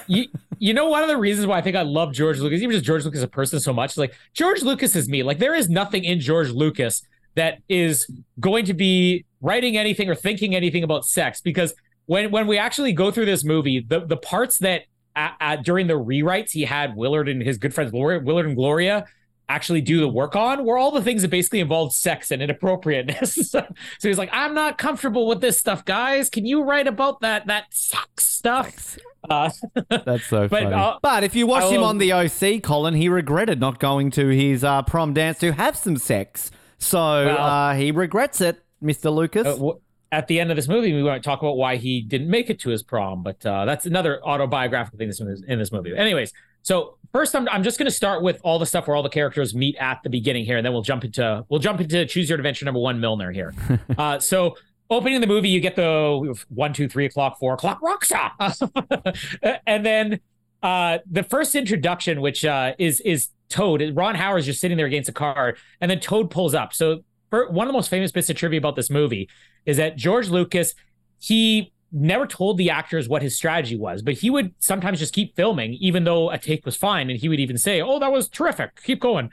you, 0.08 0.26
you 0.58 0.74
know, 0.74 0.90
one 0.90 1.04
of 1.04 1.10
the 1.10 1.18
reasons 1.18 1.46
why 1.46 1.60
I 1.60 1.62
think 1.62 1.76
I 1.76 1.84
love 1.84 2.14
George 2.14 2.40
Lucas, 2.40 2.62
even 2.62 2.72
just 2.72 2.86
George 2.86 3.06
Lucas 3.06 3.20
as 3.20 3.24
a 3.24 3.28
person 3.28 3.60
so 3.60 3.74
much, 3.74 3.92
is 3.92 3.98
like 4.00 4.16
George 4.34 4.64
Lucas 4.64 4.96
is 4.96 5.08
me. 5.08 5.22
Like 5.22 5.38
there 5.38 5.54
is 5.54 5.70
nothing 5.70 6.04
in 6.04 6.20
George 6.20 6.50
Lucas 6.50 7.04
that 7.36 7.60
is 7.70 8.08
going 8.40 8.66
to 8.66 8.74
be 8.74 9.26
writing 9.44 9.78
anything 9.78 10.10
or 10.10 10.16
thinking 10.16 10.56
anything 10.56 10.84
about 10.84 11.06
sex 11.06 11.40
because 11.42 11.76
when 12.08 12.32
when 12.32 12.48
we 12.48 12.58
actually 12.58 12.94
go 12.94 13.12
through 13.12 13.26
this 13.26 13.44
movie, 13.44 13.86
the 13.88 14.00
the 14.00 14.18
parts 14.18 14.58
that 14.60 14.84
uh, 15.16 15.30
uh, 15.40 15.56
during 15.58 15.86
the 15.88 15.94
rewrites 15.94 16.50
he 16.52 16.64
had 16.64 16.96
Willard 16.96 17.30
and 17.30 17.44
his 17.44 17.60
good 17.60 17.74
friends 17.76 17.92
Gloria, 17.92 18.20
Willard 18.20 18.48
and 18.48 18.56
Gloria 18.56 19.06
actually 19.50 19.82
do 19.82 20.00
the 20.00 20.08
work 20.08 20.36
on 20.36 20.64
were 20.66 20.78
all 20.78 20.90
the 20.90 21.02
things 21.02 21.22
that 21.22 21.28
basically 21.30 21.60
involved 21.60 21.94
sex 21.94 22.32
and 22.32 22.42
inappropriateness. 22.42 23.36
so 23.52 23.66
he's 24.02 24.18
like, 24.18 24.30
I'm 24.32 24.54
not 24.56 24.78
comfortable 24.78 25.28
with 25.28 25.42
this 25.42 25.60
stuff, 25.60 25.84
guys. 25.86 26.30
Can 26.30 26.46
you 26.46 26.64
write 26.64 26.88
about 26.88 27.20
that 27.22 27.46
that 27.48 27.66
sex 27.72 28.26
stuff? 28.26 28.98
Uh, 29.30 29.50
that's 29.90 30.26
so 30.28 30.48
But, 30.48 30.64
funny. 30.64 30.74
uh, 30.74 30.98
but 31.02 31.24
if 31.24 31.36
you 31.36 31.46
watch 31.46 31.72
him 31.72 31.84
on 31.84 31.98
the 31.98 32.14
OC, 32.14 32.64
Colin, 32.64 32.94
he 32.96 33.10
regretted 33.10 33.60
not 33.60 33.80
going 33.80 34.12
to 34.12 34.30
his 34.30 34.64
uh, 34.64 34.82
prom 34.84 35.14
dance 35.14 35.40
to 35.40 35.52
have 35.52 35.76
some 35.76 35.98
sex. 35.98 36.50
So, 36.80 36.98
Well- 36.98 37.38
uh, 37.38 37.76
he 37.76 37.92
regrets 37.92 38.42
it, 38.42 38.63
Mr. 38.84 39.14
Lucas. 39.14 39.48
Uh, 39.48 39.56
w- 39.56 39.80
at 40.12 40.28
the 40.28 40.40
end 40.40 40.52
of 40.52 40.56
this 40.56 40.68
movie, 40.68 40.94
we 40.94 41.02
want 41.02 41.22
to 41.22 41.28
talk 41.28 41.42
about 41.42 41.58
why 41.58 41.78
he 41.78 42.00
didn't 42.02 42.30
make 42.30 42.52
it 42.52 42.60
to 42.60 42.70
his 42.70 42.84
prom, 42.84 43.24
but 43.24 43.44
uh, 43.46 43.66
that's 43.66 43.88
another 43.88 44.24
autobiographical 44.24 45.00
thing 45.00 45.12
in 45.48 45.58
this, 45.58 45.72
movie. 45.72 45.98
Anyways, 45.98 46.32
so 46.62 46.98
first, 47.12 47.36
I'm, 47.36 47.50
I'm 47.50 47.64
just 47.64 47.80
going 47.80 47.88
to 47.88 47.96
start 47.96 48.22
with 48.22 48.40
all 48.44 48.60
the 48.60 48.66
stuff 48.68 48.88
where 48.88 48.96
all 48.96 49.02
the 49.02 49.10
characters 49.10 49.56
meet 49.56 49.76
at 49.78 50.02
the 50.04 50.12
beginning 50.12 50.46
here, 50.46 50.58
and 50.58 50.64
then 50.64 50.72
we'll 50.72 50.84
jump 50.84 51.04
into 51.04 51.44
we'll 51.50 51.60
jump 51.60 51.82
into 51.82 52.06
Choose 52.06 52.30
Your 52.30 52.38
Adventure 52.38 52.64
number 52.64 52.80
one, 52.80 53.00
Milner 53.00 53.32
here. 53.32 53.56
uh, 53.98 54.20
so 54.20 54.56
opening 54.92 55.20
the 55.20 55.26
movie, 55.26 55.50
you 55.50 55.60
get 55.60 55.76
the 55.76 56.40
one, 56.50 56.74
two, 56.74 56.88
three 56.88 57.06
o'clock, 57.06 57.40
four 57.40 57.56
o'clock, 57.56 57.82
Roxa, 57.82 59.18
and 59.66 59.84
then 59.84 60.20
uh, 60.62 61.00
the 61.10 61.24
first 61.24 61.56
introduction, 61.56 62.22
which 62.22 62.46
uh, 62.46 62.74
is 62.78 63.00
is 63.02 63.30
Toad. 63.50 63.84
Ron 63.96 64.16
Howard's 64.16 64.46
just 64.46 64.62
sitting 64.62 64.78
there 64.78 64.88
against 64.88 65.10
a 65.10 65.14
car, 65.14 65.56
and 65.82 65.90
then 65.90 66.00
Toad 66.00 66.30
pulls 66.30 66.54
up. 66.54 66.74
So 66.74 67.04
one 67.34 67.68
of 67.68 67.70
the 67.70 67.78
most 67.78 67.90
famous 67.90 68.12
bits 68.12 68.30
of 68.30 68.36
trivia 68.36 68.58
about 68.58 68.76
this 68.76 68.90
movie 68.90 69.30
is 69.66 69.78
that 69.78 69.96
George 69.96 70.30
Lucas 70.30 70.76
he 71.20 71.72
never 71.92 72.28
told 72.28 72.58
the 72.58 72.70
actors 72.70 73.08
what 73.08 73.22
his 73.22 73.36
strategy 73.38 73.78
was, 73.78 74.02
but 74.02 74.16
he 74.16 74.30
would 74.30 74.54
sometimes 74.60 75.00
just 75.00 75.14
keep 75.14 75.36
filming, 75.36 75.74
even 75.74 76.04
though 76.04 76.32
a 76.32 76.38
take 76.38 76.66
was 76.66 76.76
fine, 76.76 77.10
and 77.10 77.20
he 77.20 77.30
would 77.30 77.40
even 77.40 77.58
say, 77.58 77.82
"Oh, 77.82 78.00
that 78.00 78.12
was 78.12 78.28
terrific. 78.28 78.82
Keep 78.84 79.00
going." 79.00 79.30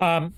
Um, 0.00 0.34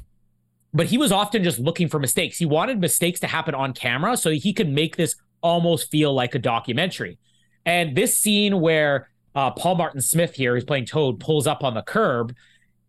but 0.72 0.86
he 0.86 0.98
was 0.98 1.12
often 1.12 1.44
just 1.44 1.58
looking 1.58 1.88
for 1.88 1.98
mistakes. 1.98 2.38
He 2.38 2.46
wanted 2.46 2.80
mistakes 2.80 3.20
to 3.20 3.26
happen 3.26 3.54
on 3.54 3.72
camera 3.72 4.16
so 4.16 4.30
he 4.30 4.52
could 4.52 4.68
make 4.68 4.96
this 4.96 5.14
almost 5.42 5.90
feel 5.90 6.12
like 6.12 6.34
a 6.34 6.38
documentary. 6.38 7.18
And 7.64 7.96
this 7.96 8.16
scene 8.16 8.60
where 8.60 9.08
uh, 9.34 9.52
Paul 9.52 9.76
Martin 9.76 10.00
Smith 10.00 10.34
here, 10.34 10.54
who's 10.54 10.64
playing 10.64 10.86
Toad, 10.86 11.20
pulls 11.20 11.46
up 11.46 11.62
on 11.62 11.74
the 11.74 11.82
curb, 11.82 12.34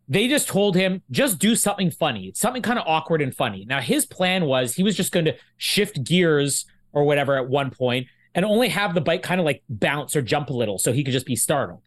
they 0.08 0.28
just 0.28 0.48
told 0.48 0.76
him 0.76 1.02
just 1.12 1.40
do 1.40 1.56
something 1.56 1.92
funny, 1.92 2.32
something 2.34 2.62
kind 2.62 2.80
of 2.80 2.86
awkward 2.88 3.22
and 3.22 3.36
funny. 3.36 3.66
Now 3.66 3.82
his 3.82 4.06
plan 4.06 4.46
was 4.46 4.74
he 4.74 4.84
was 4.84 4.96
just 4.96 5.12
going 5.12 5.26
to 5.26 5.36
shift 5.58 6.04
gears 6.04 6.66
or 6.94 7.04
whatever 7.04 7.36
at 7.36 7.50
one 7.50 7.72
point 7.72 8.08
and 8.34 8.46
only 8.46 8.70
have 8.70 8.94
the 8.94 9.02
bike 9.02 9.24
kind 9.24 9.42
of 9.42 9.46
like 9.46 9.64
bounce 9.68 10.16
or 10.16 10.22
jump 10.22 10.50
a 10.50 10.54
little 10.54 10.78
so 10.78 10.94
he 10.94 11.04
could 11.04 11.12
just 11.12 11.26
be 11.26 11.36
startled. 11.36 11.82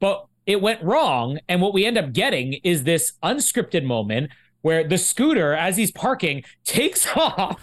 But 0.00 0.26
it 0.46 0.60
went 0.60 0.82
wrong, 0.82 1.38
and 1.48 1.60
what 1.60 1.74
we 1.74 1.84
end 1.84 1.98
up 1.98 2.12
getting 2.12 2.54
is 2.64 2.84
this 2.84 3.12
unscripted 3.22 3.84
moment 3.84 4.30
where 4.62 4.82
the 4.82 4.98
scooter, 4.98 5.54
as 5.54 5.76
he's 5.76 5.90
parking, 5.90 6.42
takes 6.64 7.06
off, 7.16 7.60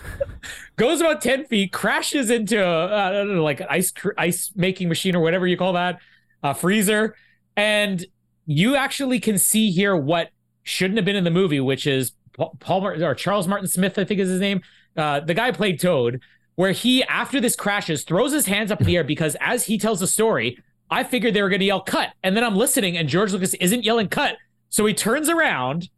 goes 0.77 1.01
about 1.01 1.21
ten 1.21 1.45
feet, 1.45 1.73
crashes 1.73 2.29
into 2.29 2.63
uh, 2.63 3.09
I 3.09 3.11
don't 3.11 3.35
know, 3.35 3.43
like 3.43 3.61
ice 3.69 3.91
ice 4.17 4.51
making 4.55 4.87
machine 4.87 5.15
or 5.15 5.19
whatever 5.19 5.47
you 5.47 5.57
call 5.57 5.73
that, 5.73 5.99
uh, 6.43 6.53
freezer, 6.53 7.15
and 7.55 8.05
you 8.47 8.75
actually 8.75 9.19
can 9.19 9.37
see 9.37 9.69
here 9.69 9.95
what 9.95 10.29
shouldn't 10.63 10.97
have 10.97 11.05
been 11.05 11.15
in 11.15 11.25
the 11.25 11.31
movie, 11.31 11.59
which 11.59 11.85
is 11.85 12.13
Paul 12.59 12.81
Martin 12.81 13.03
or 13.03 13.13
Charles 13.13 13.47
Martin 13.47 13.67
Smith, 13.67 13.99
I 13.99 14.05
think 14.05 14.19
is 14.19 14.29
his 14.29 14.39
name. 14.39 14.61
Uh, 14.95 15.19
the 15.19 15.33
guy 15.33 15.51
played 15.51 15.79
Toad, 15.79 16.21
where 16.55 16.71
he, 16.71 17.03
after 17.03 17.39
this 17.39 17.55
crashes, 17.55 18.03
throws 18.03 18.31
his 18.31 18.47
hands 18.47 18.71
up 18.71 18.81
in 18.81 18.87
the 18.87 18.97
air 18.97 19.03
because 19.03 19.35
as 19.39 19.65
he 19.65 19.77
tells 19.77 19.99
the 19.99 20.07
story, 20.07 20.57
I 20.89 21.03
figured 21.03 21.33
they 21.33 21.41
were 21.41 21.49
going 21.49 21.59
to 21.59 21.65
yell 21.65 21.81
cut. 21.81 22.13
And 22.23 22.35
then 22.35 22.43
I'm 22.43 22.55
listening 22.55 22.97
and 22.97 23.09
George 23.09 23.33
Lucas 23.33 23.53
isn't 23.55 23.83
yelling 23.83 24.07
cut. 24.07 24.37
So 24.69 24.85
he 24.85 24.93
turns 24.93 25.29
around 25.29 25.89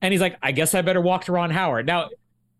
and 0.00 0.12
he's 0.12 0.20
like, 0.20 0.36
I 0.42 0.52
guess 0.52 0.74
I 0.74 0.82
better 0.82 1.00
walk 1.00 1.24
to 1.26 1.32
Ron 1.32 1.50
Howard. 1.50 1.86
Now, 1.86 2.08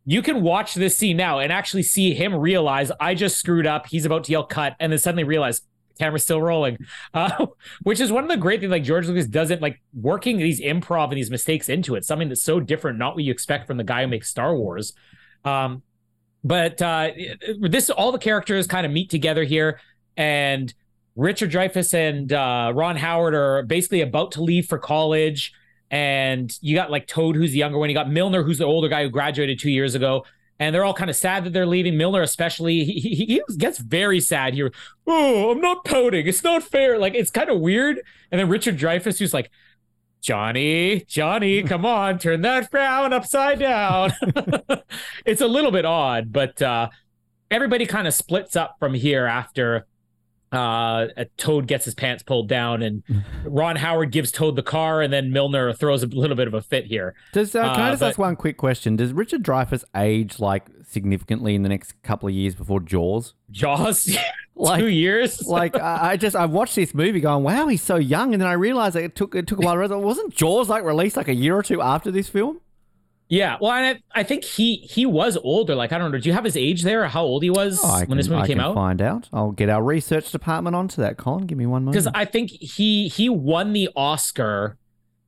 you 0.05 0.23
can 0.23 0.43
watch 0.43 0.75
this 0.75 0.97
scene 0.97 1.17
now 1.17 1.39
and 1.39 1.53
actually 1.53 1.83
see 1.83 2.15
him 2.15 2.35
realize 2.35 2.91
I 3.01 3.15
just 3.15 3.37
screwed 3.37 3.67
up. 3.67 3.87
He's 3.87 4.05
about 4.05 4.25
to 4.25 4.33
yell 4.33 4.45
cut 4.45 4.75
and 4.81 4.93
then 4.93 4.99
suddenly 4.99 5.25
realize 5.25 5.63
camera's 5.99 6.23
still 6.23 6.41
rolling, 6.41 6.79
uh, 7.15 7.47
which 7.83 8.01
is 8.01 8.11
one 8.11 8.25
of 8.25 8.31
the 8.31 8.37
great 8.37 8.61
things. 8.61 8.71
Like 8.71 8.85
George 8.85 9.07
Lucas 9.07 9.27
doesn't 9.27 9.61
like 9.61 9.81
working 9.95 10.39
these 10.39 10.61
improv 10.61 11.09
and 11.09 11.17
these 11.17 11.31
mistakes 11.31 11.69
into 11.69 11.95
it. 11.95 12.05
Something 12.05 12.29
that's 12.29 12.43
so 12.43 12.61
different, 12.61 12.99
not 12.99 13.15
what 13.15 13.25
you 13.25 13.33
expect 13.33 13.67
from 13.67 13.77
the 13.77 13.85
guy 13.85 14.03
who 14.03 14.09
makes 14.09 14.29
Star 14.29 14.57
Wars. 14.57 14.93
Um, 15.45 15.83
but 16.45 16.81
uh, 16.81 17.11
this 17.61 17.91
all 17.91 18.13
the 18.13 18.19
characters 18.19 18.67
kind 18.67 18.87
of 18.87 18.93
meet 18.93 19.11
together 19.11 19.45
here, 19.45 19.81
and 20.17 20.73
Richard 21.17 21.51
Dreyfuss 21.51 21.95
and 21.95 22.33
uh, 22.33 22.73
Ron 22.75 22.97
Howard 22.97 23.35
are 23.35 23.65
basically 23.65 24.03
about 24.03 24.33
to 24.33 24.43
leave 24.43 24.67
for 24.67 24.79
college. 24.79 25.53
And 25.91 26.57
you 26.61 26.77
got 26.77 26.91
like 26.91 27.07
Toad, 27.07 27.35
who's 27.35 27.51
the 27.51 27.59
younger 27.59 27.79
one. 27.79 27.89
You 27.89 27.95
got 27.95 28.11
Milner, 28.11 28.43
who's 28.43 28.59
the 28.59 28.67
older 28.67 28.89
guy 28.89 29.03
who 29.03 29.11
graduated 29.11 29.59
two 29.59 29.71
years 29.71 29.95
ago. 29.95 30.25
And 30.61 30.75
they're 30.75 30.85
all 30.85 30.95
kind 30.95 31.09
of 31.11 31.17
sad 31.17 31.45
that 31.45 31.53
they're 31.53 31.67
leaving. 31.67 31.97
Milner, 31.97 32.23
especially, 32.23 32.85
he, 32.85 32.99
he, 32.99 33.15
he 33.15 33.43
gets 33.57 33.79
very 33.79 34.21
sad 34.21 34.55
here. 34.55 34.73
Oh, 35.07 35.53
I'm 35.53 35.61
not 35.61 35.85
pouting. 35.85 36.27
It's 36.27 36.43
not 36.43 36.65
fair. 36.65 36.99
Like, 36.99 37.15
it's 37.15 37.31
kind 37.31 37.49
of 37.49 37.61
weird. 37.61 38.01
And 38.33 38.41
then 38.41 38.49
Richard 38.49 38.77
Dreyfuss, 38.77 39.19
who's 39.19 39.33
like, 39.33 39.51
Johnny, 40.21 41.05
Johnny, 41.07 41.63
come 41.65 41.87
on, 41.87 42.19
turn 42.19 42.43
that 42.43 42.71
frown 42.71 43.13
upside 43.13 43.59
down. 43.61 44.13
it's 45.25 45.41
a 45.41 45.47
little 45.47 45.71
bit 45.71 45.85
odd, 45.85 46.33
but 46.33 46.61
uh, 46.61 46.89
everybody 47.51 47.87
kind 47.87 48.07
of 48.07 48.15
splits 48.15 48.57
up 48.57 48.77
from 48.79 48.95
here 48.95 49.27
after 49.27 49.87
uh, 50.53 51.07
a 51.17 51.25
Toad 51.37 51.67
gets 51.67 51.85
his 51.85 51.95
pants 51.95 52.23
pulled 52.23 52.49
down, 52.49 52.83
and 52.83 53.03
Ron 53.45 53.77
Howard 53.77 54.11
gives 54.13 54.33
Toad 54.33 54.57
the 54.57 54.63
car, 54.63 55.03
and 55.03 55.13
then 55.13 55.31
Milner 55.33 55.73
throws 55.73 56.03
a 56.03 56.07
little 56.07 56.37
bit 56.37 56.47
of 56.49 56.55
a 56.55 56.63
fit 56.63 56.87
here. 56.87 57.15
Does 57.33 57.55
uh, 57.55 57.63
can 57.75 57.81
I 57.83 57.89
Uh, 57.89 57.91
just 57.93 58.01
but- 58.01 58.07
ask 58.09 58.19
one 58.19 58.37
quick 58.37 58.57
question? 58.57 58.97
Does 58.97 59.13
Richard 59.13 59.43
Dreyfuss 59.43 59.85
age 59.97 60.39
like 60.41 60.67
significantly 60.87 61.55
in 61.55 61.63
the 61.63 61.69
next 61.69 62.01
couple 62.03 62.29
of 62.29 62.35
years 62.35 62.55
before 62.55 62.81
Jaws? 62.81 63.35
Jaws, 63.51 64.17
Like- 64.57 64.81
two 64.81 64.89
years. 64.89 65.47
Like 65.47 65.77
I 65.77 66.13
I 66.13 66.17
just 66.17 66.35
I 66.35 66.47
watched 66.47 66.75
this 66.75 66.93
movie 66.95 67.21
going, 67.21 67.45
wow, 67.45 67.69
he's 67.69 67.83
so 67.83 67.97
young, 67.97 68.33
and 68.33 68.41
then 68.41 68.49
I 68.49 68.55
realized 68.55 68.97
that 68.97 69.05
it 69.05 69.15
took 69.15 69.35
it 69.35 69.47
took 69.47 69.59
a 69.59 69.63
while. 69.63 69.75
to 69.75 69.79
realize, 69.81 70.03
Wasn't 70.05 70.35
Jaws 70.35 70.69
like 70.69 70.83
released 70.85 71.17
like 71.17 71.29
a 71.29 71.35
year 71.35 71.57
or 71.57 71.63
two 71.63 71.81
after 71.81 72.11
this 72.11 72.29
film? 72.29 72.61
Yeah, 73.31 73.59
well, 73.61 73.71
I, 73.71 74.01
I 74.15 74.23
think 74.23 74.43
he 74.43 74.77
he 74.77 75.05
was 75.05 75.37
older. 75.37 75.75
Like 75.75 75.93
I 75.93 75.99
don't 75.99 76.11
know. 76.11 76.19
Do 76.19 76.29
you 76.29 76.33
have 76.33 76.45
his 76.45 76.57
age 76.57 76.83
there? 76.83 77.03
Or 77.05 77.09
how 77.09 77.23
old 77.25 77.43
he 77.43 77.51
was 77.51 77.79
Oh, 77.85 78.03
when 78.07 78.17
this 78.17 78.27
can- 78.27 78.37
movie 78.37 78.45
I 78.45 78.47
came 78.47 78.57
can 78.57 78.65
out? 78.67 78.75
find 78.75 79.03
out. 79.03 79.29
I'll 79.35 79.53
get 79.53 79.69
our 79.69 79.83
research 79.83 80.33
department 80.33 80.75
onto 80.75 81.03
that, 81.03 81.19
Colin. 81.19 81.47
Give 81.47 81.59
me 81.59 81.67
one 81.67 81.85
moment. 81.85 81.93
Because 82.03 82.11
I 82.15 82.25
think 82.25 82.51
he 82.51 83.09
he 83.09 83.29
won 83.29 83.75
the 83.75 83.91
Oscar. 83.95 84.79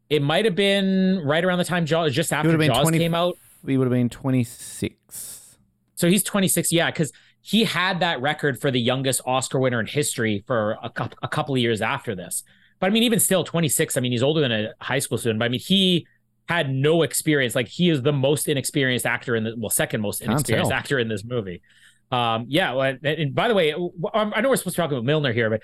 It 0.09 0.23
might 0.23 0.45
have 0.47 0.55
been 0.57 1.21
right 1.25 1.45
around 1.45 1.59
the 1.59 1.65
time 1.65 1.85
Jaws, 1.85 2.15
just 2.15 2.33
after 2.33 2.57
Jaws 2.57 2.83
20 2.83 2.99
came 2.99 3.15
out. 3.15 3.37
he 3.67 3.77
would 3.77 3.85
have 3.85 3.93
been 3.93 4.09
26. 4.09 5.57
So 5.95 6.09
he's 6.09 6.23
26. 6.23 6.73
Yeah, 6.73 6.91
because 6.91 7.13
he 7.43 7.65
had 7.65 8.01
that 8.01 8.21
record 8.21 8.61
for 8.61 8.71
the 8.71 8.81
youngest 8.81 9.21
Oscar 9.27 9.59
winner 9.61 9.79
in 9.81 9.87
history 9.87 10.43
for 10.47 10.73
a, 10.83 10.91
a 11.23 11.29
couple 11.29 11.55
of 11.55 11.61
years 11.61 11.81
after 11.83 12.15
this. 12.15 12.43
But 12.79 12.87
I 12.87 12.91
mean, 12.91 13.03
even 13.03 13.21
still, 13.21 13.45
26. 13.45 13.97
I 13.97 14.01
mean, 14.01 14.13
he's 14.13 14.23
older 14.23 14.41
than 14.41 14.53
a 14.53 14.73
high 14.81 14.99
school 15.01 15.19
student. 15.19 15.39
But 15.39 15.45
I 15.47 15.49
mean, 15.49 15.61
he 15.61 16.07
had 16.51 16.69
no 16.69 17.03
experience. 17.03 17.55
Like 17.55 17.69
he 17.69 17.91
is 17.91 18.03
the 18.03 18.13
most 18.13 18.49
inexperienced 18.49 19.07
actor 19.07 19.37
in 19.37 19.45
the 19.45 19.55
well, 19.57 19.71
second 19.71 20.01
most 20.01 20.21
inexperienced 20.21 20.73
actor 20.73 20.99
in 20.99 21.07
this 21.07 21.25
movie. 21.25 21.63
Um, 22.11 22.47
yeah. 22.49 22.73
Well, 22.73 22.83
and, 22.83 23.07
and 23.07 23.35
by 23.37 23.47
the 23.47 23.55
way, 23.55 23.73
um, 23.73 24.33
I 24.35 24.41
know 24.41 24.49
we're 24.49 24.57
supposed 24.57 24.75
to 24.75 24.83
talk 24.83 24.91
about 24.91 25.05
Milner 25.05 25.33
here, 25.33 25.49
but 25.49 25.63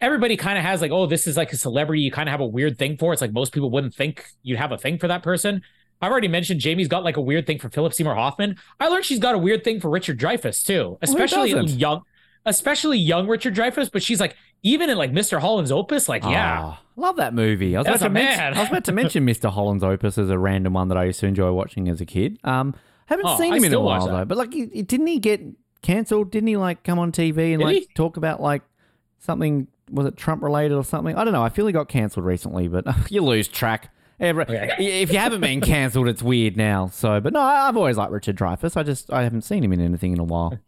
everybody 0.00 0.38
kind 0.38 0.56
of 0.56 0.64
has 0.64 0.80
like, 0.80 0.90
oh, 0.90 1.04
this 1.04 1.26
is 1.26 1.36
like 1.36 1.52
a 1.52 1.56
celebrity 1.58 2.00
you 2.00 2.10
kind 2.10 2.30
of 2.30 2.30
have 2.30 2.40
a 2.40 2.46
weird 2.46 2.78
thing 2.78 2.96
for. 2.96 3.12
It's 3.12 3.20
like 3.20 3.34
most 3.34 3.52
people 3.52 3.70
wouldn't 3.70 3.94
think 3.94 4.24
you'd 4.42 4.58
have 4.58 4.72
a 4.72 4.78
thing 4.78 4.98
for 4.98 5.06
that 5.08 5.22
person. 5.22 5.60
I've 6.00 6.10
already 6.10 6.28
mentioned 6.28 6.60
Jamie's 6.60 6.88
got 6.88 7.04
like 7.04 7.18
a 7.18 7.20
weird 7.20 7.46
thing 7.46 7.58
for 7.58 7.68
Philip 7.68 7.92
Seymour 7.92 8.14
Hoffman. 8.14 8.56
I 8.80 8.88
learned 8.88 9.04
she's 9.04 9.18
got 9.18 9.34
a 9.34 9.38
weird 9.38 9.64
thing 9.64 9.80
for 9.80 9.90
Richard 9.90 10.18
Dreyfuss 10.18 10.64
too, 10.64 10.96
especially 11.02 11.52
doesn't? 11.52 11.78
young, 11.78 12.00
especially 12.46 12.96
young 12.96 13.28
Richard 13.28 13.54
Dreyfuss. 13.54 13.92
But 13.92 14.02
she's 14.02 14.18
like, 14.18 14.34
even 14.62 14.88
in 14.88 14.96
like 14.96 15.12
Mr. 15.12 15.38
Holland's 15.38 15.70
Opus, 15.70 16.08
like, 16.08 16.22
yeah, 16.22 16.62
Ah, 16.62 16.80
love 17.00 17.16
that 17.16 17.34
movie. 17.34 17.74
I 17.76 17.80
was, 17.80 17.86
That's 17.86 18.02
about 18.02 18.06
to 18.06 18.10
a 18.10 18.14
mention, 18.24 18.38
man. 18.38 18.54
I 18.54 18.60
was 18.60 18.68
about 18.68 18.84
to 18.84 18.92
mention 18.92 19.26
Mr. 19.26 19.50
Holland's 19.50 19.82
Opus 19.84 20.18
as 20.18 20.30
a 20.30 20.38
random 20.38 20.74
one 20.74 20.88
that 20.88 20.98
I 20.98 21.04
used 21.04 21.20
to 21.20 21.26
enjoy 21.26 21.50
watching 21.52 21.88
as 21.88 22.00
a 22.00 22.06
kid. 22.06 22.38
Um, 22.44 22.74
haven't 23.06 23.26
Oh, 23.26 23.36
seen 23.38 23.52
I 23.52 23.56
him 23.56 23.64
in 23.64 23.68
a 23.72 23.74
still 23.74 23.82
watch 23.82 24.00
while 24.02 24.08
that. 24.08 24.16
though. 24.18 24.24
But 24.26 24.38
like, 24.38 24.52
he- 24.52 24.66
he- 24.72 24.82
didn't 24.82 25.06
he 25.08 25.18
get 25.18 25.40
cancelled? 25.82 26.30
Didn't 26.30 26.46
he 26.48 26.56
like 26.56 26.84
come 26.84 26.98
on 26.98 27.10
TV 27.12 27.52
and 27.52 27.58
Did 27.58 27.64
like 27.64 27.76
he? 27.76 27.88
talk 27.94 28.16
about 28.16 28.40
like 28.40 28.62
something? 29.18 29.66
Was 29.90 30.06
it 30.06 30.16
Trump 30.16 30.42
related 30.42 30.74
or 30.76 30.84
something? 30.84 31.16
I 31.16 31.24
don't 31.24 31.32
know. 31.32 31.42
I 31.42 31.48
feel 31.48 31.66
he 31.66 31.72
got 31.72 31.88
cancelled 31.88 32.24
recently, 32.24 32.68
but 32.68 32.84
you 33.10 33.22
lose 33.22 33.48
track. 33.48 33.92
Every, 34.20 34.42
Okay. 34.44 35.00
If 35.02 35.10
you 35.12 35.18
haven't 35.18 35.40
been 35.40 35.62
cancelled, 35.62 36.06
it's 36.06 36.22
weird 36.22 36.54
now. 36.56 36.88
So, 36.88 37.20
but 37.20 37.32
no, 37.32 37.40
I- 37.40 37.66
I've 37.68 37.76
always 37.76 37.96
liked 37.96 38.12
Richard 38.12 38.36
Dreyfuss. 38.36 38.76
I 38.76 38.82
just 38.82 39.10
I 39.12 39.22
haven't 39.24 39.42
seen 39.42 39.64
him 39.64 39.72
in 39.72 39.80
anything 39.80 40.12
in 40.12 40.20
a 40.20 40.24
while. 40.24 40.58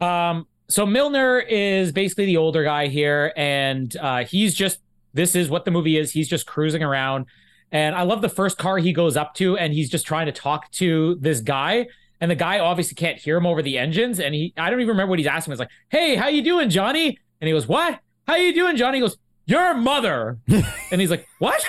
Um, 0.00 0.46
so 0.68 0.84
Milner 0.86 1.38
is 1.38 1.92
basically 1.92 2.26
the 2.26 2.36
older 2.36 2.64
guy 2.64 2.88
here, 2.88 3.32
and 3.36 3.94
uh, 3.96 4.24
he's 4.24 4.54
just 4.54 4.78
this 5.14 5.34
is 5.34 5.48
what 5.50 5.64
the 5.64 5.70
movie 5.70 5.96
is. 5.98 6.12
He's 6.12 6.28
just 6.28 6.46
cruising 6.46 6.82
around, 6.82 7.26
and 7.70 7.94
I 7.94 8.02
love 8.02 8.22
the 8.22 8.28
first 8.28 8.58
car 8.58 8.78
he 8.78 8.92
goes 8.92 9.16
up 9.16 9.34
to, 9.34 9.56
and 9.56 9.72
he's 9.72 9.90
just 9.90 10.06
trying 10.06 10.26
to 10.26 10.32
talk 10.32 10.70
to 10.72 11.16
this 11.20 11.40
guy, 11.40 11.86
and 12.20 12.30
the 12.30 12.34
guy 12.36 12.58
obviously 12.58 12.94
can't 12.94 13.18
hear 13.18 13.36
him 13.36 13.46
over 13.46 13.62
the 13.62 13.78
engines, 13.78 14.20
and 14.20 14.34
he 14.34 14.52
I 14.56 14.70
don't 14.70 14.80
even 14.80 14.90
remember 14.90 15.10
what 15.10 15.18
he's 15.18 15.28
asking. 15.28 15.52
He's 15.52 15.58
like, 15.60 15.70
"Hey, 15.88 16.14
how 16.16 16.28
you 16.28 16.42
doing, 16.42 16.70
Johnny?" 16.70 17.18
And 17.40 17.48
he 17.48 17.52
goes, 17.52 17.66
"What? 17.66 17.98
How 18.26 18.36
you 18.36 18.54
doing, 18.54 18.76
Johnny?" 18.76 18.98
He 18.98 19.02
goes, 19.02 19.16
"Your 19.46 19.74
mother," 19.74 20.38
and 20.90 21.00
he's 21.00 21.10
like, 21.10 21.26
"What?" 21.38 21.64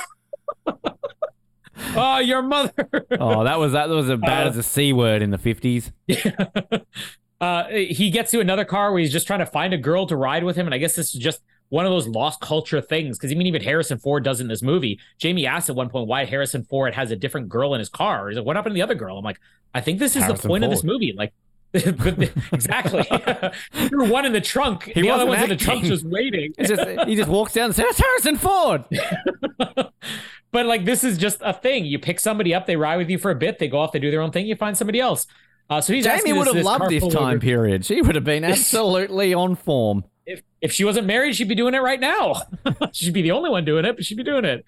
oh, 1.95 2.19
your 2.19 2.41
mother. 2.41 2.73
Oh, 3.19 3.43
that 3.43 3.59
was 3.59 3.73
that 3.73 3.89
was 3.89 4.09
as 4.09 4.19
bad 4.19 4.47
Uh, 4.47 4.49
as 4.51 4.57
a 4.57 4.63
c 4.63 4.93
word 4.93 5.21
in 5.21 5.31
the 5.31 5.37
fifties. 5.37 5.91
uh, 7.41 7.63
he 7.69 8.09
gets 8.09 8.31
to 8.31 8.39
another 8.39 8.65
car 8.65 8.91
where 8.91 8.99
he's 9.01 9.11
just 9.11 9.27
trying 9.27 9.39
to 9.39 9.45
find 9.45 9.73
a 9.73 9.77
girl 9.77 10.05
to 10.07 10.15
ride 10.15 10.43
with 10.43 10.55
him, 10.55 10.65
and 10.67 10.73
I 10.73 10.77
guess 10.77 10.95
this 10.95 11.13
is 11.13 11.21
just 11.21 11.41
one 11.73 11.87
of 11.87 11.91
those 11.91 12.07
lost 12.07 12.39
culture 12.39 12.81
things 12.81 13.17
because 13.17 13.31
I 13.31 13.35
mean, 13.35 13.47
even 13.47 13.63
Harrison 13.63 13.97
Ford 13.97 14.23
does 14.23 14.39
in 14.39 14.47
this 14.47 14.61
movie. 14.61 14.99
Jamie 15.17 15.47
asked 15.47 15.71
at 15.71 15.75
one 15.75 15.89
point 15.89 16.07
why 16.07 16.23
Harrison 16.23 16.63
Ford 16.65 16.93
has 16.93 17.09
a 17.09 17.15
different 17.15 17.49
girl 17.49 17.73
in 17.73 17.79
his 17.79 17.89
car. 17.89 18.29
He's 18.29 18.37
like, 18.37 18.45
"What 18.45 18.55
happened 18.55 18.73
to 18.73 18.75
the 18.75 18.83
other 18.83 18.93
girl?" 18.93 19.17
I'm 19.17 19.23
like, 19.23 19.39
"I 19.73 19.81
think 19.81 19.97
this 19.97 20.15
is 20.15 20.21
Harrison 20.21 20.43
the 20.43 20.47
point 20.49 20.63
of 20.63 20.69
this 20.69 20.83
movie." 20.83 21.15
Like, 21.17 21.33
exactly, 21.73 23.07
you're 23.89 24.05
one 24.05 24.23
in 24.23 24.33
the 24.33 24.41
trunk, 24.41 24.91
the 24.93 25.09
other 25.09 25.25
one's 25.25 25.41
in 25.41 25.49
the 25.49 25.55
trunk 25.55 25.79
acting. 25.79 25.89
just 25.89 26.05
waiting. 26.05 26.53
It's 26.59 26.69
just 26.69 27.07
he 27.07 27.15
just 27.15 27.27
walks 27.27 27.53
down 27.53 27.65
and 27.65 27.75
says, 27.75 27.85
"That's 27.85 27.99
Harrison 27.99 28.37
Ford." 28.37 28.85
but 30.51 30.67
like 30.67 30.85
this 30.85 31.03
is 31.03 31.17
just 31.17 31.39
a 31.41 31.53
thing. 31.53 31.85
You 31.85 31.97
pick 31.97 32.19
somebody 32.19 32.53
up, 32.53 32.67
they 32.67 32.75
ride 32.75 32.97
with 32.97 33.09
you 33.09 33.17
for 33.17 33.31
a 33.31 33.35
bit, 33.35 33.57
they 33.57 33.67
go 33.67 33.79
off, 33.79 33.93
they 33.93 33.99
do 33.99 34.11
their 34.11 34.21
own 34.21 34.29
thing, 34.29 34.45
you 34.45 34.55
find 34.55 34.77
somebody 34.77 34.99
else. 34.99 35.25
Uh, 35.71 35.81
so 35.81 35.91
he's 35.91 36.05
Jamie 36.05 36.33
would 36.33 36.45
have 36.45 36.63
loved 36.63 36.91
this 36.91 37.07
time 37.11 37.39
period. 37.39 37.83
She 37.83 37.99
would 37.99 38.13
have 38.13 38.23
been 38.23 38.43
absolutely 38.43 39.33
on 39.33 39.55
form. 39.55 40.03
If 40.63 40.71
she 40.71 40.85
wasn't 40.85 41.07
married, 41.07 41.35
she'd 41.35 41.49
be 41.49 41.55
doing 41.55 41.73
it 41.73 41.81
right 41.81 41.99
now. 41.99 42.41
she'd 42.93 43.13
be 43.13 43.21
the 43.21 43.31
only 43.31 43.49
one 43.49 43.65
doing 43.65 43.83
it, 43.83 43.97
but 43.97 44.05
she'd 44.05 44.15
be 44.15 44.23
doing 44.23 44.45
it. 44.45 44.63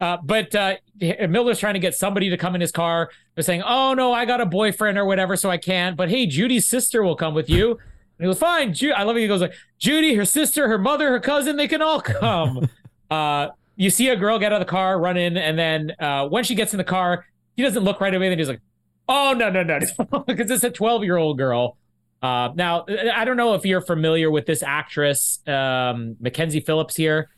Uh, 0.00 0.16
but 0.24 0.54
uh, 0.54 0.76
Milner's 1.00 1.58
trying 1.58 1.74
to 1.74 1.80
get 1.80 1.94
somebody 1.94 2.30
to 2.30 2.38
come 2.38 2.54
in 2.54 2.62
his 2.62 2.72
car. 2.72 3.10
They're 3.34 3.44
saying, 3.44 3.62
"Oh 3.62 3.92
no, 3.92 4.10
I 4.10 4.24
got 4.24 4.40
a 4.40 4.46
boyfriend 4.46 4.96
or 4.96 5.04
whatever, 5.04 5.36
so 5.36 5.50
I 5.50 5.58
can't." 5.58 5.98
But 5.98 6.08
hey, 6.08 6.26
Judy's 6.26 6.66
sister 6.66 7.02
will 7.02 7.14
come 7.14 7.34
with 7.34 7.50
you. 7.50 7.72
And 7.72 7.80
he 8.20 8.24
goes, 8.24 8.38
"Fine." 8.38 8.72
Ju- 8.72 8.92
I 8.92 9.02
love 9.02 9.18
it. 9.18 9.20
He 9.20 9.28
goes 9.28 9.42
like, 9.42 9.52
"Judy, 9.78 10.14
her 10.14 10.24
sister, 10.24 10.66
her 10.66 10.78
mother, 10.78 11.10
her 11.10 11.20
cousin, 11.20 11.56
they 11.56 11.68
can 11.68 11.82
all 11.82 12.00
come." 12.00 12.70
uh, 13.10 13.48
you 13.76 13.90
see 13.90 14.08
a 14.08 14.16
girl 14.16 14.38
get 14.38 14.50
out 14.50 14.62
of 14.62 14.66
the 14.66 14.70
car, 14.70 14.98
run 14.98 15.18
in, 15.18 15.36
and 15.36 15.58
then 15.58 15.92
uh, 16.00 16.26
when 16.26 16.42
she 16.42 16.54
gets 16.54 16.72
in 16.72 16.78
the 16.78 16.84
car, 16.84 17.26
he 17.54 17.62
doesn't 17.62 17.84
look 17.84 18.00
right 18.00 18.14
away. 18.14 18.30
Then 18.30 18.38
he's 18.38 18.48
like, 18.48 18.62
"Oh 19.08 19.34
no, 19.36 19.50
no, 19.50 19.62
no," 19.62 19.78
because 20.26 20.50
it's 20.50 20.64
a 20.64 20.70
twelve-year-old 20.70 21.36
girl. 21.36 21.76
Uh, 22.24 22.50
now, 22.54 22.86
I 22.88 23.26
don't 23.26 23.36
know 23.36 23.52
if 23.52 23.66
you're 23.66 23.82
familiar 23.82 24.30
with 24.30 24.46
this 24.46 24.62
actress, 24.62 25.40
um, 25.46 26.16
Mackenzie 26.20 26.60
Phillips 26.60 26.96
here. 26.96 27.28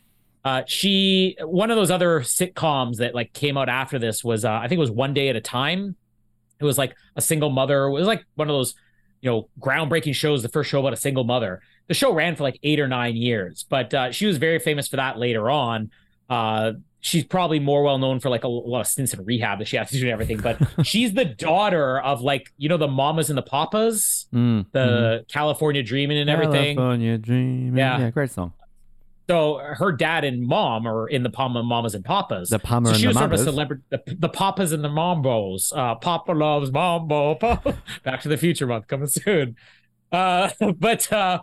Uh, 0.45 0.61
she 0.65 1.35
one 1.41 1.71
of 1.71 1.75
those 1.75 1.91
other 1.91 2.21
sitcoms 2.21 2.95
that 2.99 3.13
like 3.13 3.33
came 3.33 3.57
out 3.57 3.67
after 3.67 3.99
this 3.99 4.23
was 4.23 4.45
uh, 4.45 4.49
I 4.53 4.69
think 4.69 4.77
it 4.77 4.79
was 4.79 4.91
One 4.91 5.13
Day 5.13 5.27
at 5.27 5.35
a 5.35 5.41
Time. 5.41 5.97
It 6.61 6.63
was 6.63 6.77
like 6.77 6.95
a 7.17 7.21
single 7.21 7.49
mother. 7.49 7.83
It 7.87 7.91
was 7.91 8.07
like 8.07 8.23
one 8.35 8.49
of 8.49 8.53
those 8.53 8.75
you 9.19 9.29
know 9.29 9.49
groundbreaking 9.59 10.15
shows. 10.15 10.41
The 10.41 10.47
first 10.47 10.69
show 10.69 10.79
about 10.79 10.93
a 10.93 10.97
single 10.97 11.25
mother. 11.25 11.59
The 11.87 11.93
show 11.93 12.13
ran 12.13 12.37
for 12.37 12.43
like 12.43 12.57
eight 12.63 12.79
or 12.79 12.87
nine 12.87 13.17
years, 13.17 13.65
but 13.69 13.93
uh, 13.93 14.13
she 14.13 14.25
was 14.25 14.37
very 14.37 14.59
famous 14.59 14.87
for 14.87 14.95
that 14.95 15.19
later 15.19 15.49
on. 15.49 15.91
She's 16.99 17.23
probably 17.23 17.59
more 17.59 17.83
well 17.83 17.97
known 17.99 18.19
for 18.19 18.29
like 18.29 18.43
a, 18.43 18.47
lot 18.47 18.81
of 18.81 18.87
stints 18.87 19.13
in 19.13 19.23
rehab 19.23 19.59
that 19.59 19.67
she 19.67 19.77
has 19.77 19.89
to 19.91 19.97
do 19.99 20.03
and 20.03 20.11
everything. 20.11 20.39
But 20.39 20.59
she's 20.85 21.13
the 21.13 21.25
daughter 21.25 21.99
of 21.99 22.21
like 22.21 22.51
you 22.57 22.69
know 22.69 22.77
the 22.77 22.87
mamas 22.87 23.29
and 23.29 23.37
the 23.37 23.43
papas 23.43 24.27
Mm, 24.33 24.65
the 24.71 25.25
California 25.27 25.83
Dreaming 25.83 26.17
and 26.17 26.29
everything. 26.29 26.75
California 26.75 27.17
dreaming. 27.17 27.77
Yeah. 27.77 27.99
yeah, 27.99 28.09
great 28.09 28.31
song. 28.31 28.53
So 29.29 29.57
her 29.57 29.91
dad 29.91 30.23
and 30.23 30.47
mom 30.47 30.87
are 30.87 31.07
in 31.07 31.23
the 31.23 31.29
Palma 31.29 31.61
Mamas 31.61 31.95
and 31.95 32.03
Papas. 32.05 32.49
The 32.49 32.59
Palmer 32.59 32.87
so 32.87 32.91
and 32.93 33.01
she 33.01 33.07
was 33.07 33.17
sort 33.17 33.33
of 33.33 33.39
a 33.39 33.43
celebrity, 33.43 33.83
the, 33.89 34.01
the 34.07 34.29
Papas 34.29 34.71
and 34.71 34.83
the 34.83 34.89
Mambos. 34.89 35.75
Uh, 35.75 35.95
Papa 35.95 36.31
loves 36.31 36.71
Mambo. 36.71 37.35
Papa. 37.35 37.77
Back 38.03 38.21
to 38.21 38.29
the 38.29 38.37
Future 38.37 38.67
month 38.67 38.87
coming 38.87 39.07
soon. 39.07 39.57
Uh, 40.13 40.49
but 40.77 41.11
uh, 41.11 41.41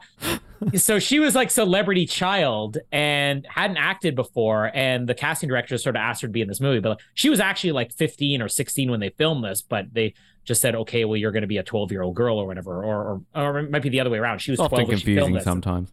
so 0.75 0.99
she 0.99 1.19
was 1.21 1.35
like 1.35 1.51
celebrity 1.51 2.07
child 2.07 2.79
and 2.93 3.47
hadn't 3.49 3.77
acted 3.77 4.15
before, 4.15 4.71
and 4.75 5.09
the 5.09 5.15
casting 5.15 5.49
director 5.49 5.77
sort 5.79 5.97
of 5.97 6.01
asked 6.01 6.23
her 6.23 6.29
to 6.29 6.33
be 6.33 6.41
in 6.41 6.49
this 6.49 6.61
movie. 6.61 6.81
But 6.81 7.01
she 7.15 7.31
was 7.31 7.41
actually 7.41 7.73
like 7.73 7.93
15 7.93 8.43
or 8.43 8.49
16 8.49 8.91
when 8.91 9.01
they 9.01 9.11
filmed 9.11 9.45
this, 9.45 9.63
but 9.63 9.87
they 9.93 10.15
just 10.45 10.61
said, 10.61 10.75
"Okay, 10.75 11.05
well, 11.05 11.17
you're 11.17 11.33
going 11.33 11.43
to 11.43 11.47
be 11.49 11.59
a 11.59 11.63
12 11.63 11.91
year 11.93 12.03
old 12.03 12.15
girl 12.15 12.39
or 12.39 12.47
whatever," 12.47 12.85
or, 12.85 13.23
or 13.35 13.43
or 13.43 13.59
it 13.61 13.71
might 13.71 13.83
be 13.83 13.89
the 13.89 14.01
other 14.01 14.11
way 14.11 14.19
around. 14.19 14.41
She 14.41 14.51
was 14.51 14.59
12 14.59 14.73
often 14.73 14.89
when 14.89 14.97
she 14.99 15.05
filmed 15.05 15.17
confusing 15.19 15.35
this. 15.35 15.45
sometimes. 15.45 15.93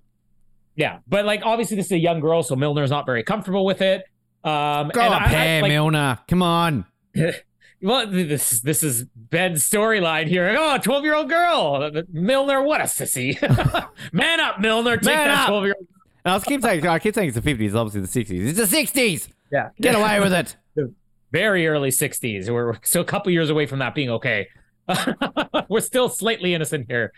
Yeah, 0.75 0.99
but 1.07 1.25
like 1.25 1.41
obviously 1.43 1.77
this 1.77 1.87
is 1.87 1.91
a 1.93 1.97
young 1.99 2.19
girl, 2.19 2.43
so 2.43 2.55
Milner's 2.55 2.89
not 2.91 3.05
very 3.05 3.23
comfortable 3.23 3.65
with 3.65 3.81
it. 3.81 4.03
Um, 4.43 4.89
Go 4.89 5.01
and 5.01 5.13
up 5.13 5.21
I- 5.23 5.61
like, 5.61 5.69
Milner. 5.69 6.19
Come 6.27 6.41
on. 6.41 6.85
Well, 7.81 8.07
this 8.07 8.61
this 8.61 8.83
is 8.83 9.05
Ben's 9.15 9.67
storyline 9.67 10.27
here. 10.27 10.55
Oh, 10.57 10.77
12 10.77 11.03
year 11.03 11.15
old 11.15 11.29
girl, 11.29 11.91
Milner, 12.11 12.61
what 12.61 12.81
a 12.81 12.85
sissy! 12.85 13.39
Man 14.13 14.39
up, 14.39 14.59
Milner. 14.59 14.97
Take 14.97 15.05
Man 15.05 15.27
that 15.27 15.39
up. 15.43 15.47
12 15.47 15.63
year 15.65 15.75
old. 15.77 15.87
I 16.23 16.33
was 16.35 16.43
keep 16.43 16.61
saying 16.61 16.85
I 16.85 16.99
keep 16.99 17.15
saying 17.15 17.29
it's 17.29 17.35
the 17.35 17.41
fifties, 17.41 17.73
obviously 17.73 18.01
the 18.01 18.07
sixties. 18.07 18.49
It's 18.49 18.59
the 18.59 18.67
sixties. 18.67 19.29
Yeah, 19.51 19.69
Get 19.79 19.95
away 19.95 20.19
with 20.19 20.33
it. 20.33 20.55
very 21.31 21.67
early 21.67 21.89
60s. 21.89 22.49
We're 22.49 22.77
still 22.83 23.01
a 23.01 23.05
couple 23.05 23.31
years 23.31 23.49
away 23.49 23.65
from 23.65 23.79
that 23.79 23.95
being 23.95 24.09
okay. 24.11 24.47
We're 25.69 25.79
still 25.79 26.09
slightly 26.09 26.53
innocent 26.53 26.87
here. 26.89 27.13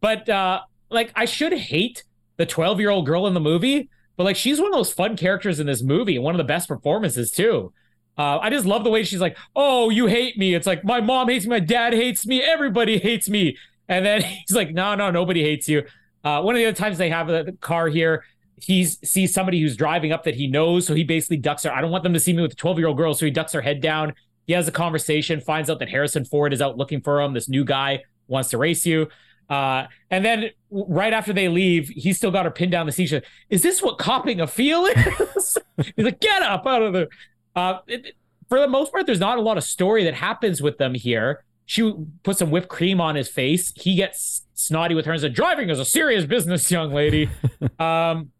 But 0.00 0.28
uh 0.28 0.60
like 0.90 1.12
I 1.14 1.26
should 1.26 1.52
hate 1.52 2.04
the 2.36 2.46
12-year-old 2.46 3.04
girl 3.04 3.26
in 3.26 3.34
the 3.34 3.40
movie, 3.40 3.90
but 4.16 4.24
like 4.24 4.36
she's 4.36 4.58
one 4.60 4.68
of 4.68 4.74
those 4.74 4.92
fun 4.92 5.16
characters 5.16 5.60
in 5.60 5.66
this 5.66 5.82
movie 5.82 6.16
and 6.16 6.24
one 6.24 6.34
of 6.34 6.38
the 6.38 6.44
best 6.44 6.68
performances 6.68 7.30
too. 7.30 7.72
Uh, 8.18 8.38
I 8.38 8.50
just 8.50 8.66
love 8.66 8.82
the 8.84 8.90
way 8.90 9.04
she's 9.04 9.20
like, 9.20 9.36
"Oh, 9.54 9.90
you 9.90 10.06
hate 10.06 10.36
me." 10.36 10.54
It's 10.54 10.66
like 10.66 10.84
my 10.84 11.00
mom 11.00 11.28
hates 11.28 11.46
me, 11.46 11.50
my 11.50 11.60
dad 11.60 11.94
hates 11.94 12.26
me, 12.26 12.42
everybody 12.42 12.98
hates 13.08 13.28
me. 13.28 13.56
And 13.88 14.04
then 14.04 14.22
he's 14.46 14.56
like, 14.56 14.72
"No, 14.72 14.94
no, 14.94 15.10
nobody 15.10 15.42
hates 15.42 15.68
you." 15.68 15.84
Uh, 16.24 16.42
one 16.42 16.54
of 16.54 16.58
the 16.58 16.66
other 16.66 16.76
times 16.76 16.98
they 16.98 17.10
have 17.10 17.28
the 17.28 17.56
car 17.60 17.88
here, 17.88 18.24
he 18.60 18.84
sees 18.84 19.32
somebody 19.32 19.60
who's 19.60 19.76
driving 19.76 20.12
up 20.12 20.24
that 20.24 20.34
he 20.34 20.46
knows, 20.46 20.86
so 20.86 20.94
he 20.94 21.04
basically 21.04 21.36
ducks 21.36 21.62
her. 21.62 21.72
I 21.72 21.80
don't 21.80 21.90
want 21.90 22.02
them 22.02 22.12
to 22.12 22.20
see 22.20 22.32
me 22.32 22.42
with 22.42 22.52
a 22.52 22.56
12 22.56 22.78
year 22.78 22.88
old 22.88 22.96
girl, 22.96 23.14
so 23.14 23.24
he 23.24 23.30
ducks 23.30 23.52
her 23.52 23.60
head 23.60 23.80
down. 23.80 24.14
He 24.46 24.52
has 24.52 24.66
a 24.66 24.72
conversation, 24.72 25.40
finds 25.40 25.70
out 25.70 25.78
that 25.78 25.88
Harrison 25.88 26.24
Ford 26.24 26.52
is 26.52 26.62
out 26.62 26.76
looking 26.76 27.00
for 27.00 27.20
him. 27.20 27.34
This 27.34 27.48
new 27.48 27.64
guy 27.64 28.02
wants 28.26 28.50
to 28.50 28.58
race 28.58 28.86
you. 28.86 29.08
Uh, 29.48 29.86
and 30.10 30.24
then 30.24 30.50
right 30.70 31.12
after 31.12 31.32
they 31.32 31.48
leave, 31.48 31.88
he's 31.88 32.16
still 32.16 32.30
got 32.30 32.44
her 32.44 32.50
pinned 32.50 32.72
down 32.72 32.86
the 32.86 32.92
seat. 32.92 33.12
Is 33.48 33.62
this 33.62 33.82
what 33.82 33.98
copping 33.98 34.40
a 34.40 34.46
feel 34.46 34.86
is? 34.86 35.58
he's 35.96 36.04
like, 36.04 36.20
Get 36.20 36.42
up 36.42 36.66
out 36.66 36.82
of 36.82 36.92
there. 36.92 37.08
Uh, 37.58 37.80
it, 37.88 38.14
for 38.48 38.60
the 38.60 38.68
most 38.68 38.92
part, 38.92 39.04
there's 39.04 39.20
not 39.20 39.36
a 39.36 39.40
lot 39.40 39.58
of 39.58 39.64
story 39.64 40.04
that 40.04 40.14
happens 40.14 40.62
with 40.62 40.78
them 40.78 40.94
here. 40.94 41.44
She 41.66 41.92
puts 42.22 42.38
some 42.38 42.50
whipped 42.50 42.68
cream 42.68 43.00
on 43.00 43.16
his 43.16 43.28
face. 43.28 43.72
He 43.74 43.96
gets 43.96 44.46
snotty 44.54 44.94
with 44.94 45.04
her 45.06 45.12
and 45.12 45.20
says, 45.20 45.32
"Driving 45.32 45.68
is 45.68 45.78
a 45.78 45.84
serious 45.84 46.24
business, 46.24 46.70
young 46.70 46.92
lady." 46.92 47.28
um, 47.78 48.30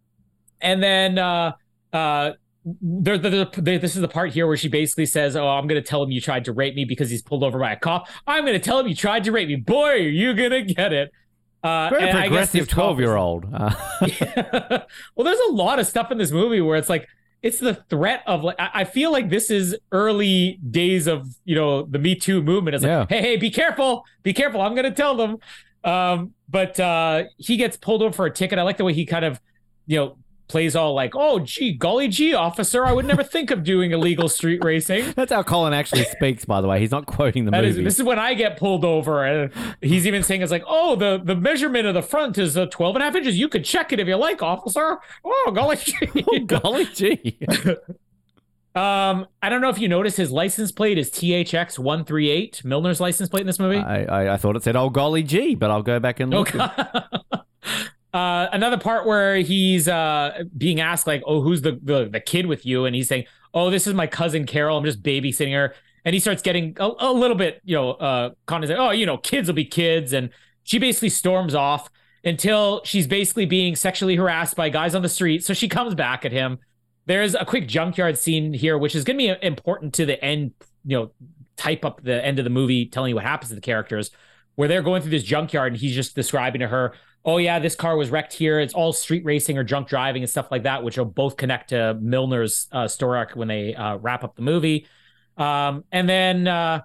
and 0.61 0.83
then 0.83 1.19
uh, 1.19 1.53
uh, 1.93 2.33
there, 2.64 3.19
there, 3.19 3.47
there, 3.57 3.79
this 3.79 3.97
is 3.97 4.01
the 4.01 4.09
part 4.09 4.33
here 4.33 4.47
where 4.47 4.57
she 4.57 4.69
basically 4.69 5.05
says, 5.07 5.37
"Oh, 5.37 5.49
I'm 5.49 5.66
going 5.66 5.83
to 5.83 5.87
tell 5.87 6.03
him 6.03 6.11
you 6.11 6.21
tried 6.21 6.45
to 6.47 6.53
rape 6.53 6.75
me 6.75 6.85
because 6.85 7.11
he's 7.11 7.23
pulled 7.23 7.43
over 7.43 7.59
by 7.59 7.73
a 7.73 7.77
cop. 7.77 8.09
I'm 8.27 8.45
going 8.45 8.59
to 8.59 8.64
tell 8.64 8.79
him 8.79 8.87
you 8.87 8.95
tried 8.95 9.25
to 9.25 9.33
rape 9.33 9.49
me. 9.49 9.57
Boy, 9.57 9.91
are 9.91 9.97
you 9.97 10.33
going 10.35 10.51
to 10.51 10.62
get 10.62 10.93
it." 10.93 11.11
Uh, 11.62 11.91
Very 11.91 12.12
progressive 12.12 12.69
twelve-year-old. 12.69 13.47
Uh. 13.53 13.75
yeah. 14.07 14.85
Well, 15.16 15.25
there's 15.25 15.41
a 15.51 15.53
lot 15.53 15.81
of 15.81 15.87
stuff 15.87 16.12
in 16.12 16.19
this 16.19 16.31
movie 16.31 16.61
where 16.61 16.77
it's 16.77 16.89
like 16.89 17.09
it's 17.43 17.61
the 17.61 17.74
threat 17.89 18.22
of 18.26 18.43
like 18.43 18.57
I 18.59 18.84
feel 18.84 19.12
like 19.12 19.30
this 19.30 19.51
is 19.51 19.76
early 19.93 20.59
days 20.70 21.07
of 21.07 21.28
you 21.45 21.55
know 21.55 21.82
the 21.82 21.99
Me 21.99 22.14
Too 22.14 22.43
movement. 22.43 22.74
It's 22.74 22.84
like, 22.84 23.09
hey, 23.09 23.20
hey, 23.20 23.36
be 23.36 23.51
careful, 23.51 24.05
be 24.22 24.32
careful. 24.32 24.61
I'm 24.61 24.74
going 24.74 24.84
to 24.84 24.91
tell 24.91 25.14
them. 25.14 25.39
Um, 25.84 26.34
but 26.49 26.78
uh, 26.80 27.24
he 27.36 27.57
gets 27.57 27.76
pulled 27.76 28.03
over 28.03 28.12
for 28.12 28.26
a 28.26 28.30
ticket. 28.30 28.59
I 28.59 28.62
like 28.62 28.76
the 28.76 28.84
way 28.84 28.93
he 28.93 29.07
kind 29.07 29.24
of 29.24 29.41
you 29.86 29.99
know 29.99 30.16
plays 30.49 30.75
all 30.75 30.95
like, 30.95 31.13
oh, 31.15 31.39
gee, 31.39 31.73
golly 31.73 32.09
gee, 32.09 32.35
officer, 32.35 32.85
I 32.85 32.93
would 32.93 33.05
never 33.05 33.23
think 33.23 33.51
of 33.51 33.63
doing 33.63 33.93
illegal 33.93 34.29
street 34.29 34.65
racing. 34.65 35.13
That's 35.17 35.33
how 35.33 35.43
Colin 35.43 35.75
actually 35.75 36.05
speaks, 36.05 36.45
by 36.45 36.61
the 36.61 36.69
way. 36.69 36.81
He's 36.81 36.91
not 36.91 37.07
quoting 37.07 37.45
the 37.45 37.51
that 37.51 37.63
movie. 37.63 37.81
Is, 37.81 37.85
this 37.85 37.99
is 37.99 38.03
when 38.03 38.19
I 38.19 38.35
get 38.35 38.57
pulled 38.57 38.85
over. 38.85 39.25
And 39.25 39.53
he's 39.81 40.07
even 40.07 40.23
saying, 40.23 40.43
it's 40.43 40.51
like, 40.51 40.65
oh, 40.67 40.97
the, 40.97 41.21
the 41.23 41.37
measurement 41.37 41.87
of 41.87 41.95
the 41.95 42.03
front 42.03 42.39
is 42.39 42.57
uh, 42.57 42.67
12 42.67 42.97
and 42.97 43.03
a 43.03 43.07
half 43.07 43.15
inches. 43.15 43.39
You 43.39 43.49
could 43.49 43.65
check 43.65 43.93
it 43.93 44.01
if 44.01 44.09
you 44.09 44.17
like, 44.17 44.43
officer. 44.43 44.99
Oh, 45.25 45.53
golly 45.55 45.77
gee. 45.77 45.97
oh, 46.27 46.39
golly 46.41 46.87
gee. 46.87 47.39
Um, 48.75 49.27
I 49.43 49.49
don't 49.49 49.61
know 49.61 49.71
if 49.71 49.81
you 49.81 49.89
noticed 49.89 50.17
his 50.17 50.31
license 50.31 50.71
plate 50.71 50.99
is 50.99 51.11
THX 51.11 51.81
one 51.81 52.05
three 52.05 52.31
eight. 52.31 52.63
Milner's 52.65 53.01
license 53.01 53.29
plate 53.29 53.41
in 53.41 53.47
this 53.49 53.59
movie. 53.59 53.79
I, 53.79 54.05
I, 54.05 54.35
I 54.35 54.37
thought 54.37 54.55
it 54.55 54.63
said 54.63 54.77
"Oh 54.77 54.89
golly 54.89 55.25
gee," 55.25 55.57
but 55.57 55.69
I'll 55.71 55.83
go 55.83 55.99
back 55.99 56.21
and 56.21 56.31
look. 56.31 56.55
Uh, 58.13 58.49
another 58.53 58.79
part 58.79 59.07
where 59.07 59.37
he's 59.37 59.87
uh, 59.87 60.45
being 60.57 60.81
asked 60.81 61.07
like, 61.07 61.23
"Oh, 61.27 61.43
who's 61.43 61.63
the, 61.63 61.79
the, 61.83 62.09
the 62.09 62.21
kid 62.21 62.47
with 62.47 62.65
you?" 62.65 62.87
And 62.87 62.97
he's 62.97 63.09
saying, 63.09 63.25
"Oh, 63.53 63.71
this 63.71 63.87
is 63.87 63.95
my 63.95 64.07
cousin 64.07 64.47
Carol. 64.47 64.79
I'm 64.79 64.85
just 64.85 65.03
babysitting 65.03 65.53
her." 65.53 65.75
And 66.05 66.15
he 66.15 66.21
starts 66.21 66.41
getting 66.41 66.75
a, 66.81 66.91
a 67.01 67.13
little 67.13 67.37
bit, 67.37 67.61
you 67.65 67.77
know, 67.77 67.91
uh, 67.93 68.31
condescending. 68.47 68.85
Oh, 68.85 68.91
you 68.91 69.05
know, 69.05 69.19
kids 69.19 69.49
will 69.49 69.55
be 69.55 69.65
kids, 69.65 70.13
and 70.15 70.31
she 70.63 70.79
basically 70.79 71.11
storms 71.11 71.55
off 71.55 71.91
until 72.25 72.83
she's 72.85 73.07
basically 73.07 73.47
being 73.47 73.77
sexually 73.77 74.17
harassed 74.17 74.57
by 74.57 74.71
guys 74.71 74.95
on 74.95 75.03
the 75.03 75.09
street. 75.09 75.45
So 75.45 75.53
she 75.53 75.69
comes 75.69 75.95
back 75.95 76.25
at 76.25 76.33
him. 76.33 76.59
There's 77.07 77.35
a 77.35 77.45
quick 77.45 77.69
junkyard 77.69 78.19
scene 78.19 78.53
here, 78.55 78.79
which 78.79 78.95
is 78.95 79.05
going 79.05 79.19
to 79.19 79.37
be 79.37 79.47
important 79.47 79.95
to 79.95 80.07
the 80.07 80.23
end. 80.25 80.53
You 80.87 80.99
know, 80.99 81.11
type 81.57 81.85
up 81.85 82.03
the 82.03 82.25
end 82.25 82.39
of 82.39 82.45
the 82.45 82.51
movie, 82.51 82.87
telling 82.87 83.11
you 83.11 83.17
what 83.17 83.25
happens 83.25 83.51
to 83.51 83.55
the 83.55 83.61
characters. 83.61 84.11
Where 84.55 84.67
they're 84.67 84.83
going 84.83 85.03
through 85.03 85.13
this 85.13 85.25
junkyard, 85.25 85.75
and 85.75 85.81
he's 85.81 85.95
just 85.95 86.15
describing 86.15 86.61
to 86.61 86.69
her, 86.69 86.95
oh 87.29 87.37
yeah, 87.37 87.59
this 87.59 87.74
car 87.74 87.95
was 87.97 88.11
wrecked 88.11 88.33
here. 88.33 88.59
It's 88.59 88.72
all 88.72 88.91
street 88.93 89.22
racing 89.22 89.59
or 89.59 89.62
drunk 89.62 89.87
driving 89.87 90.22
and 90.22 90.31
stuff 90.31 90.51
like 90.51 90.62
that, 90.62 90.83
which 90.83 90.97
will 90.97 91.05
both 91.05 91.37
connect 91.37 91.68
to 91.68 91.99
Milner's 92.01 92.68
uh, 92.72 92.89
story 92.89 93.18
arc 93.18 93.33
when 93.33 93.49
they 93.49 93.74
uh, 93.74 93.97
wrap 93.97 94.24
up 94.24 94.35
the 94.35 94.43
movie. 94.43 94.87
Um, 95.37 95.85
and 95.93 96.09
then 96.09 96.49
uh, 96.49 96.81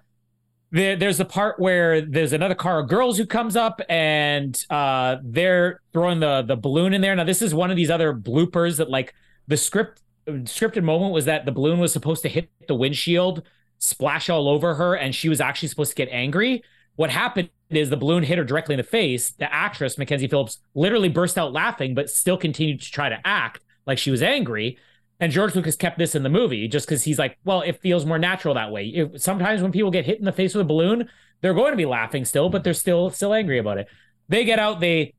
there, 0.71 0.97
there's 0.97 1.17
the 1.17 1.25
part 1.25 1.61
where 1.61 2.01
there's 2.01 2.33
another 2.33 2.55
car 2.55 2.81
of 2.81 2.89
girls 2.89 3.17
who 3.17 3.25
comes 3.25 3.55
up 3.55 3.79
and 3.87 4.61
uh, 4.69 5.15
they're 5.23 5.79
throwing 5.93 6.19
the 6.19 6.41
the 6.41 6.57
balloon 6.57 6.93
in 6.93 6.99
there. 6.99 7.15
Now 7.15 7.23
this 7.23 7.41
is 7.41 7.53
one 7.53 7.71
of 7.71 7.77
these 7.77 7.89
other 7.89 8.13
bloopers 8.13 8.77
that 8.77 8.89
like 8.89 9.13
the 9.47 9.55
script 9.55 10.01
scripted 10.27 10.83
moment 10.83 11.13
was 11.13 11.23
that 11.25 11.45
the 11.45 11.53
balloon 11.53 11.79
was 11.79 11.93
supposed 11.93 12.21
to 12.23 12.29
hit 12.29 12.49
the 12.67 12.75
windshield, 12.75 13.43
splash 13.77 14.29
all 14.29 14.49
over 14.49 14.75
her, 14.75 14.93
and 14.93 15.15
she 15.15 15.29
was 15.29 15.39
actually 15.39 15.69
supposed 15.69 15.91
to 15.91 15.95
get 15.95 16.09
angry. 16.11 16.63
What 16.95 17.09
happened 17.09 17.49
is 17.69 17.89
the 17.89 17.97
balloon 17.97 18.23
hit 18.23 18.37
her 18.37 18.43
directly 18.43 18.73
in 18.73 18.77
the 18.77 18.83
face. 18.83 19.31
The 19.31 19.51
actress, 19.51 19.97
Mackenzie 19.97 20.27
Phillips, 20.27 20.59
literally 20.75 21.09
burst 21.09 21.37
out 21.37 21.53
laughing, 21.53 21.95
but 21.95 22.09
still 22.09 22.37
continued 22.37 22.81
to 22.81 22.91
try 22.91 23.09
to 23.09 23.19
act 23.25 23.61
like 23.85 23.97
she 23.97 24.11
was 24.11 24.21
angry. 24.21 24.77
And 25.19 25.31
George 25.31 25.55
Lucas 25.55 25.75
kept 25.75 25.97
this 25.97 26.15
in 26.15 26.23
the 26.23 26.29
movie 26.29 26.67
just 26.67 26.85
because 26.85 27.03
he's 27.03 27.19
like, 27.19 27.37
well, 27.45 27.61
it 27.61 27.79
feels 27.81 28.05
more 28.05 28.19
natural 28.19 28.53
that 28.55 28.71
way. 28.71 28.87
If, 28.87 29.21
sometimes 29.21 29.61
when 29.61 29.71
people 29.71 29.91
get 29.91 30.05
hit 30.05 30.19
in 30.19 30.25
the 30.25 30.31
face 30.31 30.53
with 30.53 30.61
a 30.61 30.65
balloon, 30.65 31.09
they're 31.41 31.53
going 31.53 31.71
to 31.71 31.77
be 31.77 31.85
laughing 31.85 32.25
still, 32.25 32.49
but 32.49 32.63
they're 32.63 32.73
still 32.73 33.09
still 33.09 33.33
angry 33.33 33.57
about 33.57 33.77
it. 33.77 33.87
They 34.29 34.45
get 34.45 34.59
out, 34.59 34.79
they 34.79 35.13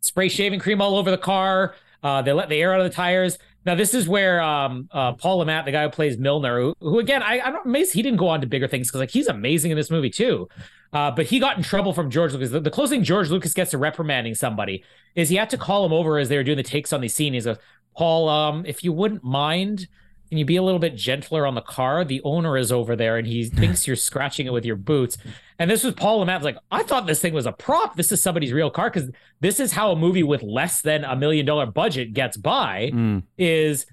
spray 0.00 0.28
shaving 0.28 0.60
cream 0.60 0.80
all 0.80 0.96
over 0.96 1.10
the 1.10 1.18
car. 1.18 1.74
Uh, 2.02 2.22
they 2.22 2.32
let 2.32 2.48
the 2.48 2.56
air 2.56 2.72
out 2.72 2.80
of 2.80 2.90
the 2.90 2.94
tires. 2.94 3.38
Now 3.66 3.74
this 3.74 3.92
is 3.92 4.08
where 4.08 4.40
um, 4.40 4.88
uh, 4.90 5.12
Paul 5.12 5.38
Le 5.38 5.46
Mat, 5.46 5.66
the 5.66 5.72
guy 5.72 5.82
who 5.82 5.90
plays 5.90 6.16
Milner, 6.16 6.60
who, 6.60 6.74
who 6.80 6.98
again 6.98 7.22
I, 7.22 7.40
I'm 7.40 7.56
amazed 7.64 7.92
he 7.92 8.02
didn't 8.02 8.18
go 8.18 8.28
on 8.28 8.40
to 8.40 8.46
bigger 8.46 8.66
things 8.66 8.88
because 8.88 9.00
like 9.00 9.10
he's 9.10 9.26
amazing 9.26 9.70
in 9.70 9.76
this 9.76 9.90
movie 9.90 10.10
too. 10.10 10.48
Uh, 10.92 11.10
but 11.10 11.26
he 11.26 11.38
got 11.38 11.56
in 11.56 11.62
trouble 11.62 11.92
from 11.92 12.10
George 12.10 12.32
Lucas. 12.32 12.50
The, 12.50 12.60
the 12.60 12.70
closest 12.70 12.92
thing 12.92 13.04
George 13.04 13.30
Lucas 13.30 13.54
gets 13.54 13.70
to 13.70 13.78
reprimanding 13.78 14.34
somebody 14.34 14.82
is 15.14 15.28
he 15.28 15.36
had 15.36 15.50
to 15.50 15.58
call 15.58 15.86
him 15.86 15.92
over 15.92 16.18
as 16.18 16.28
they 16.28 16.36
were 16.36 16.42
doing 16.42 16.56
the 16.56 16.62
takes 16.62 16.92
on 16.92 17.00
the 17.00 17.08
scene. 17.08 17.32
He's 17.32 17.46
like, 17.46 17.60
Paul, 17.96 18.28
um, 18.28 18.64
if 18.66 18.82
you 18.82 18.92
wouldn't 18.92 19.22
mind, 19.22 19.86
can 20.28 20.38
you 20.38 20.44
be 20.44 20.56
a 20.56 20.62
little 20.62 20.78
bit 20.78 20.96
gentler 20.96 21.46
on 21.46 21.54
the 21.54 21.60
car? 21.60 22.04
The 22.04 22.22
owner 22.22 22.56
is 22.56 22.72
over 22.72 22.96
there 22.96 23.18
and 23.18 23.26
he 23.26 23.44
thinks 23.48 23.86
you're 23.86 23.96
scratching 23.96 24.46
it 24.46 24.52
with 24.52 24.64
your 24.64 24.76
boots. 24.76 25.16
And 25.58 25.70
this 25.70 25.84
was 25.84 25.94
Paul 25.94 26.18
Le 26.18 26.26
Mat 26.26 26.42
like, 26.42 26.56
I 26.70 26.82
thought 26.82 27.06
this 27.06 27.20
thing 27.20 27.34
was 27.34 27.46
a 27.46 27.52
prop. 27.52 27.96
This 27.96 28.10
is 28.10 28.22
somebody's 28.22 28.52
real 28.52 28.70
car 28.70 28.90
because 28.90 29.10
this 29.40 29.60
is 29.60 29.72
how 29.72 29.92
a 29.92 29.96
movie 29.96 30.22
with 30.22 30.42
less 30.42 30.80
than 30.80 31.04
a 31.04 31.14
million 31.14 31.46
dollar 31.46 31.66
budget 31.66 32.14
gets 32.14 32.36
by. 32.36 32.90
Mm. 32.92 33.24
Is 33.38 33.86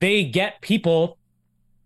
they 0.00 0.24
get 0.24 0.60
people. 0.60 1.18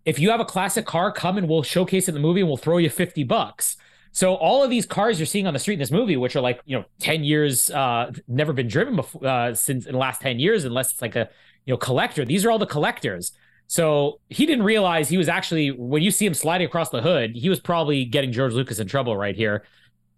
If 0.05 0.17
you 0.17 0.31
have 0.31 0.39
a 0.39 0.45
classic 0.45 0.85
car, 0.85 1.11
come 1.11 1.37
and 1.37 1.47
we'll 1.47 1.63
showcase 1.63 2.07
it 2.07 2.11
in 2.11 2.15
the 2.15 2.21
movie 2.21 2.39
and 2.39 2.49
we'll 2.49 2.57
throw 2.57 2.77
you 2.77 2.89
fifty 2.89 3.23
bucks. 3.23 3.77
So 4.11 4.35
all 4.35 4.63
of 4.63 4.69
these 4.69 4.85
cars 4.85 5.19
you're 5.19 5.25
seeing 5.25 5.47
on 5.47 5.53
the 5.53 5.59
street 5.59 5.75
in 5.75 5.79
this 5.79 5.91
movie, 5.91 6.17
which 6.17 6.35
are 6.35 6.41
like 6.41 6.61
you 6.65 6.77
know 6.77 6.85
ten 6.99 7.23
years, 7.23 7.69
uh, 7.71 8.11
never 8.27 8.53
been 8.53 8.67
driven 8.67 8.95
before 8.95 9.25
uh, 9.25 9.53
since 9.53 9.85
in 9.85 9.93
the 9.93 9.97
last 9.97 10.21
ten 10.21 10.39
years, 10.39 10.65
unless 10.65 10.91
it's 10.91 11.01
like 11.01 11.15
a 11.15 11.29
you 11.65 11.73
know 11.73 11.77
collector. 11.77 12.25
These 12.25 12.45
are 12.45 12.51
all 12.51 12.59
the 12.59 12.65
collectors. 12.65 13.31
So 13.67 14.19
he 14.29 14.47
didn't 14.47 14.65
realize 14.65 15.09
he 15.09 15.17
was 15.17 15.29
actually 15.29 15.69
when 15.69 16.01
you 16.01 16.09
see 16.09 16.25
him 16.25 16.33
sliding 16.33 16.65
across 16.65 16.89
the 16.89 17.01
hood, 17.01 17.35
he 17.35 17.49
was 17.49 17.59
probably 17.59 18.03
getting 18.03 18.31
George 18.31 18.53
Lucas 18.53 18.79
in 18.79 18.87
trouble 18.87 19.15
right 19.15 19.35
here. 19.35 19.63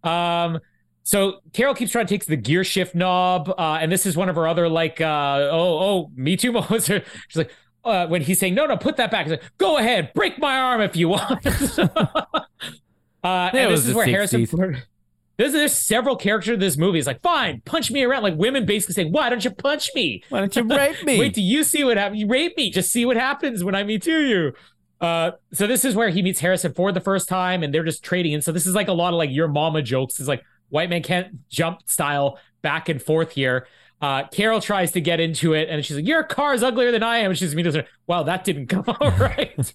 Um, 0.04 0.60
so 1.04 1.42
Carol 1.54 1.74
keeps 1.74 1.92
trying 1.92 2.06
to 2.06 2.14
take 2.14 2.26
the 2.26 2.38
gear 2.38 2.64
shift 2.64 2.96
knob, 2.96 3.50
uh, 3.58 3.80
and 3.82 3.92
this 3.92 4.06
is 4.06 4.16
one 4.16 4.30
of 4.30 4.36
her 4.36 4.48
other 4.48 4.70
like, 4.70 5.02
uh, 5.02 5.50
oh, 5.52 5.80
oh, 5.80 6.12
me 6.16 6.38
too 6.38 6.52
moments. 6.54 6.86
She's 6.86 7.02
like, 7.36 7.52
uh, 7.84 8.08
when 8.08 8.22
he's 8.22 8.40
saying, 8.40 8.54
no, 8.54 8.66
no, 8.66 8.78
put 8.78 8.98
that 8.98 9.12
back. 9.12 9.26
He's 9.26 9.32
like, 9.32 9.44
go 9.58 9.78
ahead, 9.78 10.14
break 10.14 10.40
my 10.40 10.58
arm 10.58 10.82
if 10.82 10.96
you 10.96 11.10
want. 11.10 11.46
Uh, 13.24 13.50
and 13.54 13.72
this 13.72 13.86
is 13.86 13.94
where 13.94 14.08
60s. 14.08 14.12
Harrison 14.12 14.46
Ford. 14.46 14.84
There's, 15.38 15.54
there's 15.54 15.74
several 15.74 16.16
characters 16.18 16.54
in 16.54 16.60
this 16.60 16.78
movie. 16.78 17.00
It's 17.00 17.08
like, 17.08 17.22
fine, 17.24 17.62
punch 17.66 17.90
me 17.90 18.04
around. 18.04 18.22
Like 18.22 18.36
women 18.36 18.64
basically 18.64 18.94
saying, 18.94 19.12
why 19.12 19.28
don't 19.28 19.44
you 19.44 19.50
punch 19.50 19.90
me? 19.96 20.24
Why 20.30 20.40
don't 20.40 20.56
you 20.56 20.64
rape 20.64 21.04
me? 21.04 21.18
Wait 21.18 21.34
till 21.34 21.44
you 21.44 21.64
see 21.64 21.84
what 21.84 21.98
happens. 21.98 22.22
You 22.22 22.28
rape 22.28 22.56
me. 22.58 22.70
Just 22.70 22.92
see 22.92 23.08
what 23.08 23.18
happens 23.18 23.64
when 23.64 23.74
I 23.74 23.84
meet 23.84 24.06
you. 24.06 24.54
Uh, 25.00 25.32
so 25.52 25.66
this 25.66 25.84
is 25.84 25.96
where 25.96 26.10
he 26.10 26.22
meets 26.22 26.40
Harrison 26.40 26.76
Ford 26.76 26.94
the 26.94 27.02
first 27.02 27.28
time, 27.28 27.64
and 27.64 27.74
they're 27.74 27.84
just 27.84 28.04
trading. 28.04 28.36
And 28.36 28.44
so 28.44 28.52
this 28.52 28.68
is 28.68 28.76
like 28.76 28.88
a 28.88 28.94
lot 28.94 29.14
of 29.14 29.18
like 29.18 29.32
your 29.32 29.48
mama 29.48 29.82
jokes. 29.82 30.20
It's 30.20 30.30
like 30.30 30.44
white 30.70 30.92
man 30.92 31.02
can't 31.02 31.50
jump 31.50 31.90
style 31.90 32.38
back 32.62 32.88
and 32.88 33.02
forth 33.02 33.32
here. 33.32 33.68
Uh, 34.00 34.28
Carol 34.28 34.62
tries 34.62 34.92
to 34.92 35.02
get 35.02 35.20
into 35.20 35.54
it, 35.54 35.70
and 35.70 35.84
she's 35.84 35.96
like, 35.96 36.08
"Your 36.08 36.24
car 36.24 36.54
is 36.54 36.62
uglier 36.62 36.92
than 36.92 37.02
I 37.02 37.18
am." 37.20 37.32
And 37.32 37.38
she's 37.38 37.56
me, 37.56 37.64
"Wow, 38.06 38.24
that 38.24 38.44
didn't 38.44 38.68
come 38.68 38.84
out 38.88 39.20
right." 39.20 39.74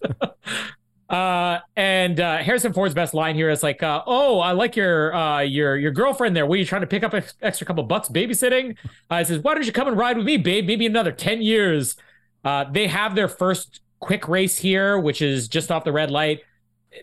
Uh, 1.08 1.60
and 1.76 2.18
uh, 2.18 2.38
Harrison 2.38 2.72
Ford's 2.72 2.94
best 2.94 3.14
line 3.14 3.36
here 3.36 3.48
is 3.48 3.62
like, 3.62 3.82
uh, 3.82 4.02
"Oh, 4.06 4.40
I 4.40 4.52
like 4.52 4.74
your 4.74 5.14
uh, 5.14 5.40
your 5.40 5.76
your 5.76 5.92
girlfriend 5.92 6.34
there. 6.34 6.46
Were 6.46 6.56
you 6.56 6.64
trying 6.64 6.80
to 6.80 6.86
pick 6.86 7.04
up 7.04 7.14
an 7.14 7.22
extra 7.42 7.66
couple 7.66 7.84
bucks 7.84 8.08
babysitting?" 8.08 8.76
Uh, 9.08 9.18
he 9.18 9.24
says, 9.24 9.38
"Why 9.38 9.54
don't 9.54 9.64
you 9.64 9.72
come 9.72 9.86
and 9.86 9.96
ride 9.96 10.16
with 10.16 10.26
me, 10.26 10.36
babe? 10.36 10.66
Maybe 10.66 10.84
another 10.84 11.12
ten 11.12 11.42
years." 11.42 11.96
Uh, 12.44 12.64
they 12.70 12.88
have 12.88 13.14
their 13.14 13.28
first 13.28 13.80
quick 14.00 14.28
race 14.28 14.58
here, 14.58 14.98
which 14.98 15.22
is 15.22 15.46
just 15.48 15.70
off 15.70 15.84
the 15.84 15.92
red 15.92 16.10
light. 16.10 16.40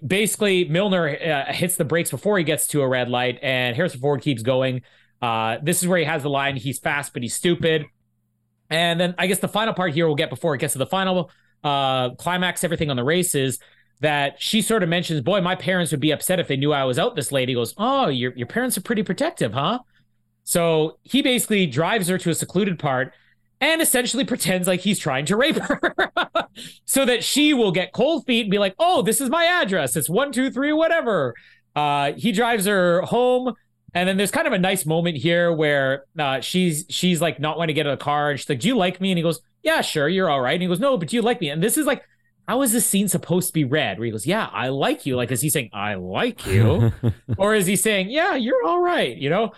Basically, 0.06 0.66
Milner 0.66 1.08
uh, 1.08 1.54
hits 1.54 1.78
the 1.78 1.86
brakes 1.86 2.12
before 2.12 2.38
he 2.38 2.44
gets 2.44 2.68
to 2.68 2.82
a 2.82 2.88
red 2.88 3.10
light, 3.10 3.40
and 3.42 3.74
Harrison 3.74 4.02
Ford 4.02 4.22
keeps 4.22 4.42
going. 4.42 4.82
Uh, 5.22 5.58
this 5.64 5.82
is 5.82 5.88
where 5.88 6.00
he 6.00 6.06
has 6.06 6.24
the 6.24 6.30
line, 6.30 6.58
"He's 6.58 6.80
fast, 6.80 7.14
but 7.14 7.22
he's 7.22 7.36
stupid." 7.36 7.86
And 8.70 9.00
then 9.00 9.16
I 9.18 9.28
guess 9.28 9.40
the 9.40 9.48
final 9.48 9.74
part 9.74 9.94
here 9.94 10.08
we'll 10.08 10.16
get 10.16 10.30
before 10.30 10.56
it 10.56 10.58
gets 10.58 10.74
to 10.74 10.80
the 10.80 10.86
final 10.86 11.32
uh, 11.64 12.10
climax, 12.16 12.66
everything 12.66 12.90
on 12.90 12.98
the 12.98 13.04
races 13.06 13.60
that 14.04 14.36
she 14.38 14.62
sort 14.62 14.84
of 14.84 14.90
mentions, 14.90 15.22
boy, 15.22 15.40
my 15.40 15.56
parents 15.56 15.92
would 15.92 16.02
be 16.02 16.12
upset 16.12 16.38
if 16.38 16.50
they 16.50 16.58
knew 16.58 16.74
I 16.74 16.84
was 16.84 17.00
out 17.00 17.16
this 17.16 17.32
late. 17.32 17.48
He 17.48 17.56
goes, 17.56 17.74
Oh, 17.78 18.10
your, 18.10 18.34
your 18.36 18.48
parents 18.48 18.78
are 18.78 18.82
pretty 18.82 19.02
protective, 19.02 19.54
huh? 19.54 19.80
So 20.44 21.00
he 21.04 21.22
basically 21.22 21.66
drives 21.68 22.10
her 22.10 22.18
to 22.18 22.30
a 22.30 22.36
secluded 22.36 22.78
part 22.78 23.14
and 23.62 23.82
essentially 23.82 24.26
pretends 24.26 24.68
like 24.68 24.82
he's 24.82 25.00
trying 25.00 25.26
to 25.28 25.38
rape 25.38 25.56
her 25.56 25.80
so 26.86 27.06
that 27.06 27.24
she 27.24 27.54
will 27.54 27.72
get 27.72 27.94
cold 27.94 28.26
feet 28.26 28.42
and 28.42 28.52
be 28.52 28.60
like, 28.60 28.76
Oh, 28.78 29.04
this 29.04 29.22
is 29.22 29.30
my 29.30 29.46
address. 29.46 29.96
It's 29.96 30.10
one, 30.10 30.34
two, 30.34 30.52
three, 30.52 30.74
whatever. 30.74 31.34
Uh, 31.74 32.12
he 32.18 32.34
drives 32.34 32.66
her 32.66 33.04
home. 33.04 33.54
And 33.94 34.10
then 34.10 34.18
there's 34.18 34.32
kind 34.32 34.48
of 34.48 34.54
a 34.54 34.60
nice 34.60 34.86
moment 34.86 35.16
here 35.16 35.54
where 35.54 36.04
uh, 36.20 36.42
she's 36.42 36.86
she's 36.90 37.22
like 37.22 37.40
not 37.40 37.58
wanting 37.58 37.76
to 37.76 37.78
get 37.78 37.86
in 37.86 37.94
the 37.94 38.04
car 38.04 38.32
and 38.32 38.40
she's 38.40 38.50
like, 38.50 38.60
"Do 38.60 38.68
you 38.68 38.76
like 38.76 39.00
me?" 39.00 39.12
And 39.12 39.20
he 39.20 39.22
goes, 39.22 39.40
"Yeah, 39.62 39.82
sure, 39.82 40.10
you're 40.10 40.32
all 40.32 40.42
right." 40.42 40.54
And 40.54 40.64
he 40.64 40.68
goes, 40.68 40.80
"No, 40.80 40.98
but 40.98 41.10
do 41.10 41.16
you 41.16 41.22
like 41.22 41.40
me?" 41.40 41.52
And 41.52 41.62
this 41.62 41.78
is 41.78 41.86
like 41.86 42.02
how 42.48 42.62
is 42.62 42.74
this 42.74 42.86
scene 42.86 43.08
supposed 43.08 43.48
to 43.48 43.54
be 43.54 43.64
read? 43.64 43.98
Where 43.98 44.06
he 44.06 44.12
goes, 44.12 44.26
Yeah, 44.26 44.50
I 44.52 44.70
like 44.70 45.06
you. 45.06 45.16
Like, 45.16 45.32
is 45.32 45.42
he 45.42 45.50
saying, 45.50 45.70
I 45.74 45.96
like 45.96 46.46
you? 46.46 46.92
or 47.38 47.56
is 47.56 47.66
he 47.66 47.76
saying, 47.76 48.10
Yeah, 48.10 48.36
you're 48.36 48.64
all 48.66 48.82
right? 48.82 49.16
You 49.16 49.30
know? 49.30 49.54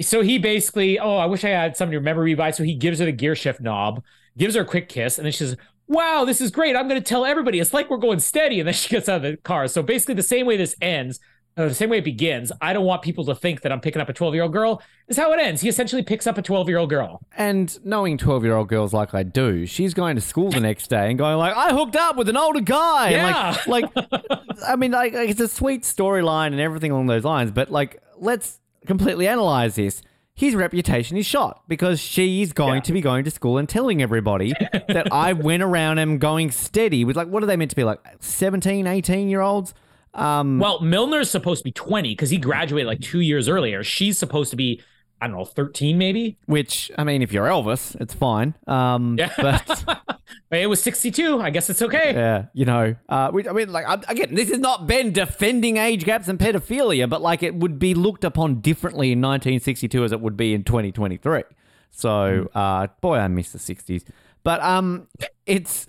So 0.00 0.22
he 0.22 0.38
basically, 0.38 0.98
oh, 0.98 1.16
I 1.16 1.26
wish 1.26 1.44
I 1.44 1.50
had 1.50 1.76
something 1.76 1.92
to 1.92 1.98
remember 1.98 2.24
me 2.24 2.34
by. 2.34 2.50
So 2.50 2.62
he 2.62 2.74
gives 2.74 2.98
her 3.00 3.04
the 3.04 3.12
gear 3.12 3.34
shift 3.34 3.60
knob, 3.60 4.02
gives 4.36 4.54
her 4.54 4.62
a 4.62 4.66
quick 4.66 4.88
kiss, 4.88 5.18
and 5.18 5.24
then 5.24 5.32
she 5.32 5.38
says, 5.38 5.56
Wow, 5.86 6.24
this 6.26 6.40
is 6.40 6.50
great. 6.50 6.76
I'm 6.76 6.86
going 6.88 7.00
to 7.00 7.08
tell 7.08 7.24
everybody. 7.24 7.60
It's 7.60 7.72
like 7.72 7.88
we're 7.88 7.96
going 7.96 8.20
steady. 8.20 8.60
And 8.60 8.66
then 8.66 8.74
she 8.74 8.90
gets 8.90 9.08
out 9.08 9.16
of 9.16 9.22
the 9.22 9.36
car. 9.38 9.68
So 9.68 9.82
basically, 9.82 10.14
the 10.14 10.22
same 10.22 10.44
way 10.44 10.56
this 10.56 10.76
ends, 10.82 11.18
the 11.66 11.74
same 11.74 11.88
way 11.90 11.98
it 11.98 12.04
begins, 12.04 12.52
I 12.60 12.72
don't 12.72 12.84
want 12.84 13.02
people 13.02 13.24
to 13.24 13.34
think 13.34 13.62
that 13.62 13.72
I'm 13.72 13.80
picking 13.80 14.00
up 14.00 14.08
a 14.08 14.12
12 14.12 14.34
year 14.34 14.42
old 14.44 14.52
girl, 14.52 14.80
is 15.08 15.16
how 15.16 15.32
it 15.32 15.40
ends. 15.40 15.62
He 15.62 15.68
essentially 15.68 16.02
picks 16.02 16.26
up 16.26 16.38
a 16.38 16.42
12 16.42 16.68
year 16.68 16.78
old 16.78 16.90
girl. 16.90 17.20
And 17.36 17.76
knowing 17.84 18.18
12 18.18 18.44
year 18.44 18.54
old 18.54 18.68
girls 18.68 18.92
like 18.92 19.14
I 19.14 19.22
do, 19.22 19.66
she's 19.66 19.94
going 19.94 20.14
to 20.16 20.20
school 20.20 20.50
the 20.50 20.60
next 20.60 20.88
day 20.88 21.08
and 21.08 21.18
going 21.18 21.36
like, 21.38 21.56
I 21.56 21.72
hooked 21.72 21.96
up 21.96 22.16
with 22.16 22.28
an 22.28 22.36
older 22.36 22.60
guy. 22.60 23.10
Yeah. 23.10 23.56
And 23.56 23.66
like, 23.66 23.96
like, 23.96 24.24
I 24.66 24.76
mean, 24.76 24.92
like, 24.92 25.14
it's 25.14 25.40
a 25.40 25.48
sweet 25.48 25.82
storyline 25.82 26.48
and 26.48 26.60
everything 26.60 26.90
along 26.92 27.06
those 27.06 27.24
lines, 27.24 27.50
but 27.50 27.70
like, 27.70 28.02
let's 28.18 28.60
completely 28.86 29.26
analyze 29.26 29.74
this. 29.74 30.02
His 30.34 30.54
reputation 30.54 31.16
is 31.16 31.26
shot 31.26 31.62
because 31.66 31.98
she's 31.98 32.52
going 32.52 32.76
Yeah. 32.76 32.80
to 32.82 32.92
be 32.92 33.00
going 33.00 33.24
to 33.24 33.30
school 33.32 33.58
and 33.58 33.68
telling 33.68 34.00
everybody 34.00 34.52
that 34.86 35.08
I 35.12 35.32
went 35.32 35.64
around 35.64 35.98
and 35.98 36.20
going 36.20 36.52
steady 36.52 37.04
with 37.04 37.16
like, 37.16 37.26
what 37.26 37.42
are 37.42 37.46
they 37.46 37.56
meant 37.56 37.70
to 37.70 37.76
be 37.76 37.82
like 37.82 37.98
17, 38.20 38.86
18 38.86 39.28
year 39.28 39.40
olds? 39.40 39.74
Um, 40.14 40.58
Well, 40.58 40.80
Milner's 40.80 41.30
supposed 41.30 41.60
to 41.60 41.64
be 41.64 41.72
20 41.72 42.10
because 42.10 42.30
he 42.30 42.38
graduated 42.38 42.86
like 42.86 43.00
two 43.00 43.20
years 43.20 43.48
earlier. 43.48 43.82
She's 43.84 44.18
supposed 44.18 44.50
to 44.50 44.56
be, 44.56 44.80
I 45.20 45.26
don't 45.28 45.36
know, 45.36 45.44
13 45.44 45.98
maybe. 45.98 46.38
which, 46.46 46.90
I 46.98 47.04
mean, 47.04 47.22
if 47.22 47.32
you're 47.32 47.46
Elvis, 47.46 47.94
it's 48.00 48.14
fine. 48.14 48.54
Um, 48.66 49.16
Yeah. 49.18 49.32
but. 49.38 49.84
It 50.50 50.66
was 50.66 50.82
62. 50.82 51.40
I 51.42 51.50
guess 51.50 51.68
it's 51.68 51.82
okay. 51.82 52.12
Yeah, 52.14 52.46
you 52.54 52.64
know, 52.64 52.94
uh, 53.10 53.30
we, 53.32 53.46
I 53.46 53.52
mean, 53.52 53.70
like 53.70 53.86
I- 53.86 54.10
again, 54.10 54.34
this 54.34 54.48
is 54.48 54.58
not 54.58 54.86
Ben 54.86 55.12
defending 55.12 55.76
age 55.76 56.04
gaps 56.06 56.26
and 56.26 56.38
pedophilia, 56.38 57.06
but 57.08 57.20
like 57.20 57.42
it 57.42 57.54
would 57.54 57.78
be 57.78 57.92
looked 57.92 58.24
upon 58.24 58.60
differently 58.62 59.12
in 59.12 59.20
1962 59.20 60.04
as 60.04 60.10
it 60.12 60.22
would 60.22 60.38
be 60.38 60.54
in 60.54 60.64
2023. 60.64 61.42
So, 61.90 62.48
uh, 62.54 62.86
boy, 63.02 63.18
I 63.18 63.28
miss 63.28 63.52
the 63.52 63.58
60s. 63.58 64.04
But 64.42 64.62
um, 64.62 65.08
it's 65.44 65.86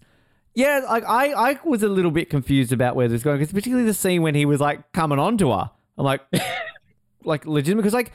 yeah, 0.53 0.81
like 0.87 1.03
I, 1.05 1.51
I 1.51 1.59
was 1.63 1.83
a 1.83 1.87
little 1.87 2.11
bit 2.11 2.29
confused 2.29 2.71
about 2.71 2.95
where 2.95 3.07
this 3.07 3.17
is 3.17 3.23
going, 3.23 3.39
because 3.39 3.53
particularly 3.53 3.85
the 3.85 3.93
scene 3.93 4.21
when 4.21 4.35
he 4.35 4.45
was 4.45 4.59
like 4.59 4.91
coming 4.91 5.19
on 5.19 5.37
to 5.39 5.51
her. 5.51 5.71
I'm 5.97 6.05
like, 6.05 6.21
like 7.23 7.45
legitimate, 7.45 7.83
because 7.83 7.93
like. 7.93 8.11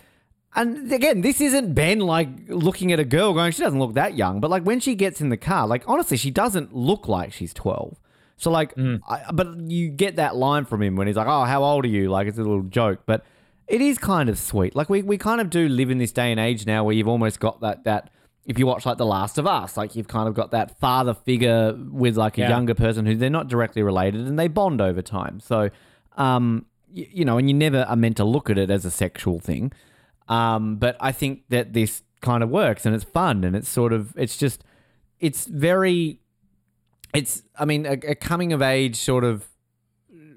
And 0.56 0.92
again, 0.92 1.20
this 1.20 1.40
isn't 1.40 1.74
Ben 1.74 1.98
like 1.98 2.28
looking 2.46 2.92
at 2.92 3.00
a 3.00 3.04
girl 3.04 3.34
going, 3.34 3.50
she 3.50 3.60
doesn't 3.60 3.80
look 3.80 3.94
that 3.94 4.16
young. 4.16 4.38
But 4.38 4.52
like 4.52 4.62
when 4.62 4.78
she 4.78 4.94
gets 4.94 5.20
in 5.20 5.28
the 5.28 5.36
car, 5.36 5.66
like 5.66 5.82
honestly, 5.88 6.16
she 6.16 6.30
doesn't 6.30 6.72
look 6.72 7.08
like 7.08 7.32
she's 7.32 7.52
12. 7.52 7.98
So 8.36 8.52
like, 8.52 8.72
hmm. 8.74 8.96
I, 9.08 9.32
but 9.32 9.56
you 9.68 9.88
get 9.88 10.14
that 10.14 10.36
line 10.36 10.64
from 10.64 10.82
him 10.82 10.94
when 10.94 11.08
he's 11.08 11.16
like, 11.16 11.26
oh, 11.26 11.42
how 11.44 11.64
old 11.64 11.84
are 11.84 11.88
you? 11.88 12.08
Like 12.08 12.28
it's 12.28 12.38
a 12.38 12.42
little 12.42 12.62
joke. 12.62 13.00
But 13.04 13.24
it 13.66 13.80
is 13.80 13.98
kind 13.98 14.28
of 14.28 14.38
sweet. 14.38 14.76
Like 14.76 14.88
we, 14.88 15.02
we 15.02 15.18
kind 15.18 15.40
of 15.40 15.50
do 15.50 15.68
live 15.68 15.90
in 15.90 15.98
this 15.98 16.12
day 16.12 16.30
and 16.30 16.38
age 16.38 16.66
now 16.66 16.84
where 16.84 16.94
you've 16.94 17.08
almost 17.08 17.40
got 17.40 17.60
that, 17.60 17.84
that 17.84 18.10
if 18.46 18.58
you 18.58 18.66
watch 18.66 18.84
like 18.84 18.98
The 18.98 19.06
Last 19.06 19.38
of 19.38 19.46
Us, 19.46 19.76
like 19.76 19.96
you've 19.96 20.08
kind 20.08 20.28
of 20.28 20.34
got 20.34 20.50
that 20.50 20.78
father 20.78 21.14
figure 21.14 21.74
with 21.90 22.16
like 22.16 22.36
a 22.38 22.42
Yeah. 22.42 22.48
younger 22.50 22.74
person 22.74 23.06
who 23.06 23.14
they're 23.16 23.30
not 23.30 23.48
directly 23.48 23.82
related 23.82 24.26
and 24.26 24.38
they 24.38 24.48
bond 24.48 24.80
over 24.80 25.00
time. 25.00 25.40
So, 25.40 25.70
um, 26.16 26.66
y- 26.94 27.08
you 27.10 27.24
know, 27.24 27.38
and 27.38 27.48
you 27.48 27.54
never 27.54 27.84
are 27.88 27.96
meant 27.96 28.18
to 28.18 28.24
look 28.24 28.50
at 28.50 28.58
it 28.58 28.70
as 28.70 28.84
a 28.84 28.90
sexual 28.90 29.40
thing. 29.40 29.72
Um, 30.28 30.76
but 30.76 30.96
I 31.00 31.10
think 31.12 31.44
that 31.48 31.72
this 31.72 32.02
kind 32.20 32.42
of 32.42 32.50
works 32.50 32.84
and 32.86 32.94
it's 32.94 33.04
fun 33.04 33.44
and 33.44 33.54
it's 33.56 33.68
sort 33.68 33.92
of, 33.92 34.12
it's 34.16 34.36
just, 34.36 34.62
it's 35.20 35.46
very, 35.46 36.20
it's, 37.14 37.42
I 37.58 37.64
mean, 37.64 37.86
a, 37.86 37.92
a 37.92 38.14
coming 38.14 38.52
of 38.52 38.60
age 38.60 38.96
sort 38.96 39.24
of 39.24 39.46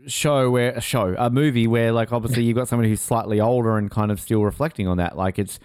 show 0.05 0.49
where, 0.49 0.71
a 0.71 0.81
show, 0.81 1.13
a 1.17 1.29
movie 1.29 1.67
where 1.67 1.91
like 1.91 2.13
obviously 2.13 2.43
you've 2.43 2.55
got 2.55 2.67
somebody 2.69 2.87
who's 2.89 3.01
slightly 3.01 3.41
older 3.41 3.77
and 3.77 3.91
kind 3.91 4.11
of 4.11 4.19
still 4.21 4.43
reflecting 4.43 4.87
on 4.87 4.97
that. 4.97 5.17
Like 5.17 5.37
it's, 5.39 5.59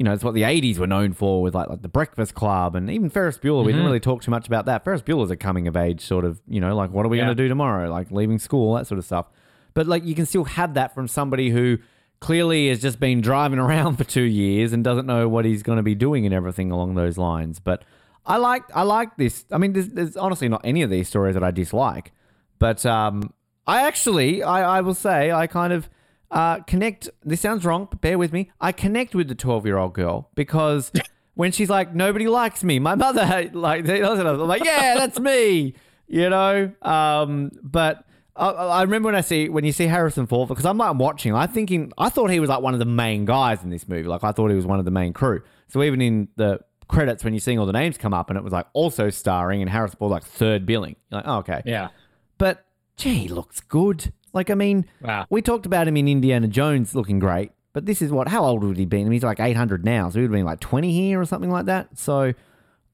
you 0.00 0.04
know, 0.04 0.14
it's 0.14 0.24
what 0.24 0.32
the 0.32 0.42
80s 0.42 0.78
were 0.78 0.86
known 0.86 1.12
for 1.12 1.42
with 1.42 1.54
like, 1.54 1.68
like 1.68 1.82
the 1.82 1.88
Breakfast 1.88 2.34
Club 2.34 2.74
and 2.74 2.88
even 2.90 3.10
Ferris 3.10 3.36
Bueller. 3.36 3.62
We 3.62 3.72
didn't 3.72 3.84
really 3.84 4.00
talk 4.00 4.22
too 4.22 4.30
much 4.30 4.46
about 4.46 4.64
that. 4.64 4.82
Ferris 4.82 5.02
Bueller's 5.02 5.30
a 5.30 5.36
coming 5.36 5.68
of 5.68 5.76
age 5.76 6.00
sort 6.00 6.24
of, 6.24 6.40
you 6.48 6.58
know, 6.58 6.74
like 6.74 6.90
what 6.90 7.04
are 7.04 7.10
we 7.10 7.18
Yeah. 7.18 7.24
going 7.26 7.36
to 7.36 7.42
do 7.42 7.48
tomorrow? 7.48 7.90
Like 7.90 8.10
leaving 8.10 8.38
school, 8.38 8.72
that 8.76 8.86
sort 8.86 8.98
of 8.98 9.04
stuff. 9.04 9.26
But 9.74 9.86
like 9.86 10.02
you 10.06 10.14
can 10.14 10.24
still 10.24 10.44
have 10.44 10.72
that 10.72 10.94
from 10.94 11.06
somebody 11.06 11.50
who 11.50 11.76
clearly 12.18 12.68
has 12.70 12.80
just 12.80 12.98
been 12.98 13.20
driving 13.20 13.58
around 13.66 13.96
for 13.96 14.04
two 14.04 14.22
years 14.22 14.72
and 14.72 14.82
doesn't 14.82 15.04
know 15.04 15.28
what 15.28 15.44
he's 15.44 15.62
going 15.62 15.76
to 15.76 15.82
be 15.82 15.94
doing 15.94 16.24
and 16.24 16.34
everything 16.34 16.70
along 16.70 16.94
those 16.94 17.18
lines. 17.18 17.60
But 17.60 17.84
I 18.24 18.38
like 18.38 18.62
I 18.74 18.84
like 18.84 19.18
this. 19.18 19.44
I 19.52 19.58
mean, 19.58 19.74
there's, 19.74 19.88
there's 19.88 20.16
honestly 20.16 20.48
not 20.48 20.62
any 20.64 20.80
of 20.80 20.88
these 20.88 21.08
stories 21.08 21.34
that 21.34 21.44
I 21.44 21.50
dislike, 21.50 22.12
but 22.58 22.86
um, 22.86 23.34
I 23.66 23.82
actually 23.86 24.42
I, 24.42 24.78
I 24.78 24.80
will 24.80 24.94
say 24.94 25.30
I 25.30 25.46
kind 25.46 25.74
of 25.74 25.90
uh, 26.30 26.60
connect. 26.60 27.10
This 27.24 27.40
sounds 27.40 27.64
wrong, 27.64 27.88
but 27.90 28.00
bear 28.00 28.18
with 28.18 28.32
me. 28.32 28.50
I 28.60 28.72
connect 28.72 29.14
with 29.14 29.28
the 29.28 29.34
12 29.34 29.66
year 29.66 29.78
old 29.78 29.94
girl 29.94 30.30
because 30.34 30.92
when 31.34 31.52
she's 31.52 31.70
like, 31.70 31.94
nobody 31.94 32.28
likes 32.28 32.62
me. 32.62 32.78
My 32.78 32.94
mother 32.94 33.50
like, 33.52 33.88
I'm 33.88 34.38
like, 34.38 34.64
yeah, 34.64 34.94
that's 34.96 35.18
me. 35.18 35.74
You 36.12 36.28
know. 36.28 36.72
Um, 36.82 37.52
but 37.62 38.04
I, 38.34 38.48
I 38.48 38.82
remember 38.82 39.06
when 39.06 39.14
I 39.14 39.20
see 39.20 39.48
when 39.48 39.64
you 39.64 39.70
see 39.70 39.86
Harrison 39.86 40.26
Ford 40.26 40.48
because 40.48 40.66
I'm 40.66 40.76
like 40.76 40.96
watching. 40.96 41.32
I'm 41.32 41.48
thinking 41.48 41.92
I 41.96 42.08
thought 42.08 42.30
he 42.30 42.40
was 42.40 42.50
like 42.50 42.62
one 42.62 42.72
of 42.72 42.80
the 42.80 42.84
main 42.84 43.24
guys 43.26 43.62
in 43.62 43.70
this 43.70 43.86
movie. 43.86 44.08
Like 44.08 44.24
I 44.24 44.32
thought 44.32 44.48
he 44.48 44.56
was 44.56 44.66
one 44.66 44.80
of 44.80 44.84
the 44.84 44.90
main 44.90 45.12
crew. 45.12 45.42
So 45.68 45.84
even 45.84 46.00
in 46.00 46.26
the 46.34 46.58
credits 46.88 47.22
when 47.22 47.32
you're 47.32 47.40
seeing 47.40 47.60
all 47.60 47.66
the 47.66 47.72
names 47.72 47.96
come 47.96 48.12
up 48.12 48.28
and 48.28 48.36
it 48.36 48.42
was 48.42 48.52
like 48.52 48.66
also 48.72 49.08
starring 49.08 49.60
and 49.62 49.70
Harrison 49.70 49.98
Ford 49.98 50.10
like 50.10 50.24
third 50.24 50.66
billing. 50.66 50.96
You're 51.12 51.20
like, 51.20 51.28
oh, 51.28 51.36
okay. 51.38 51.62
Yeah. 51.64 51.90
But 52.38 52.64
gee, 52.96 53.14
he 53.14 53.28
looks 53.28 53.60
good. 53.60 54.12
Like 54.32 54.50
I 54.50 54.54
mean, 54.54 54.86
Wow. 55.00 55.26
we 55.30 55.42
talked 55.42 55.66
about 55.66 55.88
him 55.88 55.96
in 55.96 56.06
Indiana 56.08 56.46
Jones 56.48 56.94
looking 56.94 57.18
great, 57.18 57.50
but 57.72 57.86
this 57.86 58.00
is 58.02 58.10
what? 58.12 58.28
How 58.28 58.44
old 58.44 58.62
would 58.64 58.76
he 58.76 58.84
be? 58.86 59.00
I 59.00 59.02
mean, 59.04 59.12
he's 59.12 59.22
like 59.24 59.40
800 59.40 59.84
now, 59.84 60.08
so 60.10 60.14
he 60.14 60.20
would 60.22 60.30
have 60.30 60.38
been 60.38 60.44
like 60.46 60.60
20 60.60 60.92
here 60.92 61.20
or 61.20 61.24
something 61.24 61.50
like 61.50 61.66
that. 61.66 61.88
So, 61.98 62.32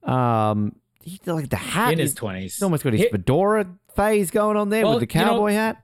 um, 0.03 0.77
he 1.03 1.21
like 1.27 1.49
the 1.51 1.57
hat. 1.57 1.93
In 1.93 1.99
his 1.99 2.11
is- 2.11 2.17
20s. 2.17 2.43
He's 2.43 2.63
almost 2.63 2.85
got 2.85 2.93
his 2.93 3.07
fedora 3.11 3.67
phase 3.95 4.31
going 4.31 4.57
on 4.57 4.69
there 4.71 4.85
Well, 4.85 4.99
with 4.99 5.09
the 5.09 5.19
you 5.19 5.25
know- 5.25 5.31
cowboy 5.33 5.53
hat. 5.53 5.83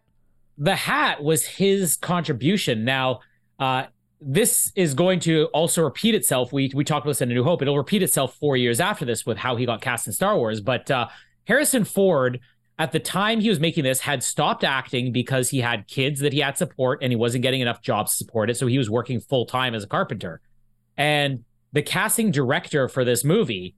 the 0.58 0.74
hat 0.76 1.22
was 1.22 1.46
his 1.46 1.96
contribution. 1.96 2.84
Now, 2.84 3.20
uh, 3.58 3.84
this 4.20 4.70
is 4.76 4.94
going 4.94 5.18
to 5.20 5.46
also 5.46 5.82
repeat 5.82 6.14
itself. 6.14 6.52
We 6.52 6.70
we 6.74 6.84
talked 6.84 7.04
about 7.04 7.10
this 7.12 7.22
in 7.22 7.30
A 7.30 7.34
New 7.34 7.42
Hope. 7.44 7.62
It'll 7.62 7.76
repeat 7.76 8.02
itself 8.02 8.36
four 8.36 8.56
years 8.56 8.78
after 8.80 9.04
this 9.04 9.26
with 9.26 9.38
how 9.38 9.56
he 9.56 9.66
got 9.66 9.80
cast 9.80 10.06
in 10.06 10.12
Star 10.12 10.36
Wars. 10.36 10.60
But 10.60 10.90
uh, 10.90 11.08
Harrison 11.44 11.84
Ford, 11.84 12.38
at 12.82 12.90
the 12.90 12.98
time 12.98 13.38
he 13.38 13.48
was 13.48 13.60
making 13.60 13.84
this, 13.84 14.00
had 14.00 14.24
stopped 14.24 14.64
acting 14.64 15.12
because 15.12 15.50
he 15.50 15.60
had 15.60 15.86
kids 15.86 16.18
that 16.18 16.32
he 16.32 16.40
had 16.40 16.58
support 16.58 16.98
and 17.00 17.12
he 17.12 17.16
wasn't 17.16 17.42
getting 17.42 17.60
enough 17.60 17.80
jobs 17.80 18.10
to 18.10 18.16
support 18.16 18.50
it. 18.50 18.56
So 18.56 18.66
he 18.66 18.76
was 18.76 18.90
working 18.90 19.20
full 19.20 19.46
time 19.46 19.76
as 19.76 19.84
a 19.84 19.86
carpenter. 19.86 20.40
And 20.96 21.44
the 21.70 21.82
casting 21.82 22.32
director 22.32 22.88
for 22.88 23.04
this 23.04 23.22
movie 23.22 23.76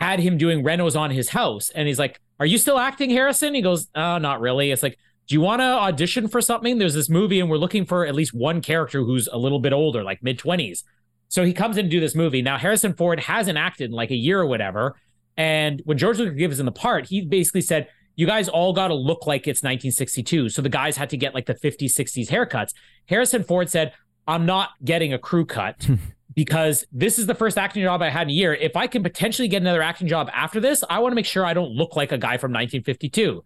had 0.00 0.20
him 0.20 0.38
doing 0.38 0.64
renos 0.64 0.98
on 0.98 1.10
his 1.10 1.28
house. 1.28 1.68
And 1.68 1.86
he's 1.86 1.98
like, 1.98 2.18
Are 2.40 2.46
you 2.46 2.56
still 2.56 2.78
acting, 2.78 3.10
Harrison? 3.10 3.52
He 3.52 3.60
goes, 3.60 3.88
Oh, 3.94 4.16
not 4.16 4.40
really. 4.40 4.70
It's 4.70 4.82
like, 4.82 4.98
do 5.26 5.34
you 5.34 5.42
want 5.42 5.60
to 5.60 5.64
audition 5.64 6.26
for 6.26 6.40
something? 6.40 6.78
There's 6.78 6.94
this 6.94 7.10
movie, 7.10 7.40
and 7.40 7.50
we're 7.50 7.58
looking 7.58 7.84
for 7.84 8.06
at 8.06 8.14
least 8.14 8.32
one 8.32 8.62
character 8.62 9.02
who's 9.02 9.26
a 9.26 9.36
little 9.36 9.58
bit 9.58 9.74
older, 9.74 10.02
like 10.02 10.22
mid 10.22 10.38
20s. 10.38 10.82
So 11.28 11.44
he 11.44 11.52
comes 11.52 11.76
in 11.76 11.86
to 11.86 11.90
do 11.90 12.00
this 12.00 12.14
movie. 12.14 12.40
Now, 12.40 12.56
Harrison 12.56 12.94
Ford 12.94 13.20
hasn't 13.20 13.58
acted 13.58 13.90
in 13.90 13.90
like 13.90 14.12
a 14.12 14.16
year 14.16 14.40
or 14.40 14.46
whatever. 14.46 14.96
And 15.36 15.82
when 15.84 15.98
George 15.98 16.18
Lucas 16.18 16.38
gives 16.38 16.58
him 16.58 16.64
the 16.64 16.72
part, 16.72 17.08
he 17.08 17.20
basically 17.20 17.60
said, 17.60 17.88
You 18.16 18.26
guys 18.26 18.48
all 18.48 18.72
got 18.72 18.88
to 18.88 18.94
look 18.94 19.26
like 19.26 19.42
it's 19.42 19.62
1962. 19.62 20.48
So 20.48 20.62
the 20.62 20.68
guys 20.68 20.96
had 20.96 21.10
to 21.10 21.16
get 21.16 21.34
like 21.34 21.46
the 21.46 21.54
50s, 21.54 21.92
60s 21.92 22.28
haircuts. 22.28 22.70
Harrison 23.06 23.44
Ford 23.44 23.68
said, 23.68 23.92
I'm 24.26 24.46
not 24.46 24.70
getting 24.84 25.12
a 25.12 25.18
crew 25.18 25.44
cut 25.44 25.88
because 26.34 26.86
this 26.90 27.18
is 27.18 27.26
the 27.26 27.34
first 27.34 27.58
acting 27.58 27.82
job 27.82 28.02
I 28.02 28.10
had 28.10 28.22
in 28.22 28.30
a 28.30 28.32
year. 28.32 28.54
If 28.54 28.74
I 28.74 28.86
can 28.86 29.02
potentially 29.02 29.48
get 29.48 29.62
another 29.62 29.82
acting 29.82 30.08
job 30.08 30.30
after 30.32 30.60
this, 30.60 30.82
I 30.88 30.98
want 30.98 31.12
to 31.12 31.16
make 31.16 31.26
sure 31.26 31.44
I 31.44 31.54
don't 31.54 31.72
look 31.72 31.94
like 31.94 32.10
a 32.10 32.18
guy 32.18 32.36
from 32.38 32.52
1952. 32.52 33.42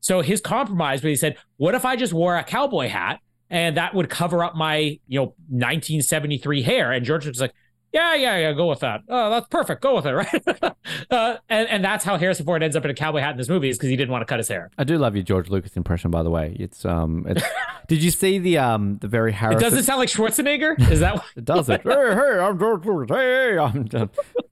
So 0.00 0.20
his 0.20 0.40
compromise, 0.40 1.00
but 1.00 1.08
he 1.08 1.16
said, 1.16 1.36
"What 1.56 1.74
if 1.74 1.86
I 1.86 1.96
just 1.96 2.12
wore 2.12 2.36
a 2.36 2.44
cowboy 2.44 2.88
hat 2.88 3.20
and 3.48 3.76
that 3.78 3.94
would 3.94 4.10
cover 4.10 4.44
up 4.44 4.54
my, 4.54 4.98
you 5.06 5.18
know, 5.18 5.34
1973 5.48 6.62
hair?" 6.62 6.92
And 6.92 7.06
George 7.06 7.26
was 7.26 7.40
like, 7.40 7.54
"Yeah, 7.94 8.14
yeah, 8.14 8.36
yeah, 8.38 8.52
go 8.52 8.68
with 8.68 8.80
that. 8.80 9.02
Oh, 9.08 9.30
that's 9.30 9.46
perfect. 9.48 9.80
Go 9.80 9.94
with 9.94 10.04
it, 10.06 10.12
right?" 10.12 10.74
uh, 11.10 11.36
and 11.48 11.68
and 11.68 11.84
that's 11.84 12.04
how 12.04 12.18
Harrison 12.18 12.44
Ford 12.44 12.62
ends 12.62 12.76
up 12.76 12.84
in 12.84 12.90
a 12.90 12.94
cowboy 12.94 13.20
hat 13.20 13.30
in 13.30 13.36
this 13.38 13.48
movie 13.48 13.70
is 13.70 13.78
because 13.78 13.88
he 13.88 13.96
didn't 13.96 14.10
want 14.10 14.22
to 14.22 14.26
cut 14.26 14.38
his 14.38 14.48
hair. 14.48 14.70
I 14.76 14.84
do 14.84 14.98
love 14.98 15.14
your 15.14 15.22
George 15.24 15.48
Lucas 15.48 15.76
impression, 15.76 16.10
by 16.10 16.22
the 16.22 16.30
way. 16.30 16.56
It's 16.58 16.84
um, 16.84 17.24
it's, 17.28 17.42
did 17.88 18.02
you 18.02 18.10
see 18.10 18.38
the 18.38 18.58
um, 18.58 18.98
the 18.98 19.08
very 19.08 19.32
Harrison? 19.32 19.60
It 19.60 19.62
doesn't 19.62 19.84
sound 19.84 20.00
like 20.00 20.08
Schwarzenegger. 20.08 20.78
Is 20.90 21.00
that? 21.00 21.14
What? 21.14 21.24
It 21.36 21.44
does 21.44 21.70
it. 21.70 21.82
hey, 21.84 21.90
hey, 21.90 22.38
I'm 22.40 22.58
George 22.58 22.84
Lucas. 22.84 23.16
Hey, 23.16 23.56
I'm 23.56 23.88
uh, 23.94 24.06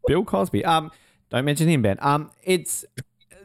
Bill 0.06 0.24
Cosby. 0.24 0.64
Um, 0.64 0.90
don't 1.30 1.44
mention 1.44 1.68
him, 1.68 1.82
Ben. 1.82 1.98
Um, 2.00 2.30
it's 2.44 2.84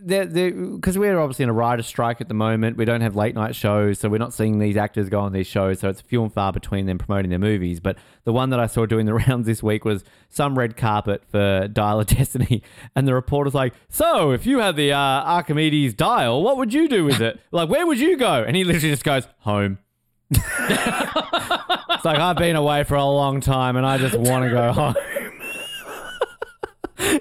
because 0.06 0.98
we're 0.98 1.20
obviously 1.20 1.44
in 1.44 1.50
a 1.50 1.54
writer 1.54 1.84
strike 1.84 2.22
at 2.22 2.28
the 2.28 2.34
moment. 2.34 2.78
We 2.78 2.86
don't 2.86 3.02
have 3.02 3.16
late 3.16 3.36
night 3.36 3.56
shows, 3.56 4.00
so 4.00 4.10
we're 4.10 4.18
not 4.18 4.34
seeing 4.34 4.60
these 4.60 4.78
actors 4.78 5.10
go 5.10 5.20
on 5.20 5.34
these 5.34 5.48
shows. 5.48 5.80
So 5.80 5.90
it's 5.90 6.02
few 6.02 6.24
and 6.24 6.34
far 6.34 6.52
between 6.52 6.86
them 6.86 6.98
promoting 6.98 7.30
their 7.30 7.40
movies. 7.40 7.80
But 7.80 7.98
the 8.24 8.34
one 8.34 8.50
that 8.52 8.60
I 8.60 8.68
saw 8.68 8.86
doing 8.86 9.06
the 9.06 9.14
rounds 9.28 9.46
this 9.46 9.64
week 9.64 9.86
was 9.86 10.04
some 10.30 10.58
red 10.58 10.78
carpet 10.78 11.24
for 11.30 11.68
Dial 11.68 12.00
of 12.00 12.08
Destiny, 12.08 12.64
and 12.96 13.08
the 13.08 13.14
reporter's 13.14 13.54
like, 13.54 13.74
"So, 13.90 14.32
if 14.32 14.46
you 14.46 14.60
had 14.60 14.76
the 14.76 14.94
uh, 14.94 14.98
Archimedes 14.98 15.94
dial, 15.94 16.42
what 16.42 16.58
would 16.58 16.74
you 16.74 16.88
do 16.88 17.06
with 17.06 17.22
it? 17.22 17.40
like, 17.52 17.70
where 17.70 17.86
would 17.86 18.00
you 18.00 18.18
go?" 18.18 18.44
And 18.44 18.56
he 18.56 18.64
literally 18.64 18.90
just 18.90 19.04
goes, 19.04 19.28
"Home." 19.40 19.80
it's 20.30 22.06
like 22.06 22.20
I've 22.20 22.36
been 22.36 22.58
away 22.58 22.84
for 22.84 22.96
a 22.96 23.06
long 23.06 23.40
time, 23.40 23.78
and 23.78 23.86
I 23.86 23.98
just 23.98 24.16
want 24.18 24.44
to 24.44 24.50
go 24.50 24.72
home. 24.74 24.96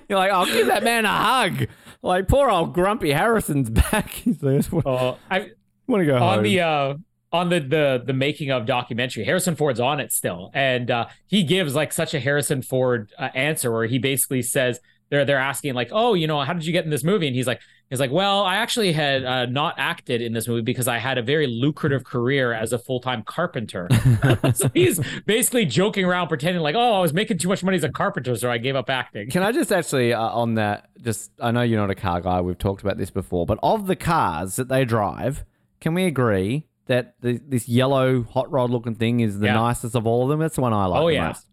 You're 0.09 0.19
like, 0.19 0.33
I'll 0.33 0.47
give 0.47 0.69
that 0.69 0.83
man 0.83 1.05
a 1.05 1.13
hug. 1.13 1.67
Like 2.03 2.29
poor 2.29 2.51
old 2.51 2.75
grumpy 2.75 3.13
Harrison's 3.13 3.71
back. 3.91 4.11
He's 4.11 4.43
like, 4.43 4.65
Oh, 4.87 5.19
I 5.31 5.51
want 5.87 6.03
to 6.03 6.07
go 6.07 6.17
on 6.17 6.35
home. 6.37 6.43
the 6.45 6.61
uh 6.61 6.95
on 7.33 7.49
the 7.49 7.61
the 7.61 8.03
the 8.07 8.13
making 8.13 8.51
of 8.51 8.67
documentary 8.67 9.25
harrison 9.25 9.57
ford's 9.57 9.81
on 9.81 9.99
it 10.01 10.13
still 10.13 10.51
and 10.55 10.91
uh 10.93 11.07
he 11.27 11.43
gives 11.43 11.75
like 11.75 11.93
such 11.93 12.15
a 12.15 12.21
harrison 12.21 12.63
ford 12.63 13.11
uh, 13.19 13.29
answer 13.35 13.71
where 13.73 13.85
he 13.87 13.99
basically 13.99 14.41
says 14.41 14.81
they're 15.11 15.25
they're 15.25 15.37
asking 15.39 15.75
like 15.75 15.89
oh 15.91 16.15
you 16.15 16.27
know 16.29 16.41
how 16.43 16.53
did 16.53 16.65
you 16.65 16.73
get 16.73 16.85
in 16.85 16.91
this 16.91 17.03
movie 17.05 17.27
and 17.27 17.35
he's 17.35 17.47
like 17.47 17.61
he's 17.91 18.01
like 18.01 18.11
well 18.11 18.43
i 18.45 18.57
actually 18.57 18.93
had 18.93 19.25
uh, 19.25 19.47
not 19.47 19.75
acted 19.79 20.21
in 20.21 20.33
this 20.33 20.49
movie 20.49 20.63
because 20.63 20.89
i 20.89 20.99
had 20.99 21.19
a 21.19 21.23
very 21.23 21.47
lucrative 21.47 22.05
career 22.05 22.53
as 22.53 22.73
a 22.73 22.79
full-time 22.79 23.23
carpenter 23.23 23.89
so 24.55 24.69
he's 24.75 25.01
basically 25.27 25.65
joking 25.65 26.05
around 26.05 26.29
pretending 26.29 26.63
like 26.63 26.75
oh 26.75 26.93
i 26.95 27.01
was 27.01 27.13
making 27.13 27.39
too 27.39 27.49
much 27.49 27.63
money 27.63 27.77
as 27.77 27.85
a 27.85 27.89
carpenter 27.91 28.35
so 28.37 28.51
i 28.51 28.59
gave 28.59 28.75
up 28.77 28.91
acting 28.91 29.31
Can 29.31 29.43
I 29.43 29.53
just 29.53 29.71
actually 29.73 30.13
uh, 30.13 30.21
on 30.21 30.55
that? 30.55 30.89
Just 31.03 31.31
I 31.41 31.51
know 31.51 31.63
you're 31.63 31.81
not 31.81 31.91
a 31.91 31.95
car 31.95 32.21
guy. 32.21 32.41
We've 32.41 32.59
talked 32.59 32.83
about 32.83 32.97
this 32.99 33.11
before, 33.11 33.47
but 33.47 33.59
of 33.63 33.87
the 33.87 33.95
cars 33.97 34.57
that 34.57 34.69
they 34.69 34.85
drive, 34.85 35.45
can 35.81 35.95
we 35.95 36.05
agree 36.07 36.67
that 36.87 37.15
the, 37.21 37.41
this 37.47 37.69
yellow 37.69 38.23
hot 38.25 38.51
rod 38.51 38.71
looking 38.71 38.95
thing 38.95 39.21
is 39.21 39.39
the 39.39 39.47
Yeah. 39.47 39.55
nicest 39.55 39.95
of 39.95 40.07
all 40.07 40.25
of 40.25 40.29
them? 40.31 40.41
That's 40.41 40.57
the 40.57 40.63
one 40.63 40.73
I 40.73 40.87
like. 40.87 41.01
Oh, 41.01 41.07
the 41.09 41.15
yeah. 41.15 41.27
most. 41.29 41.47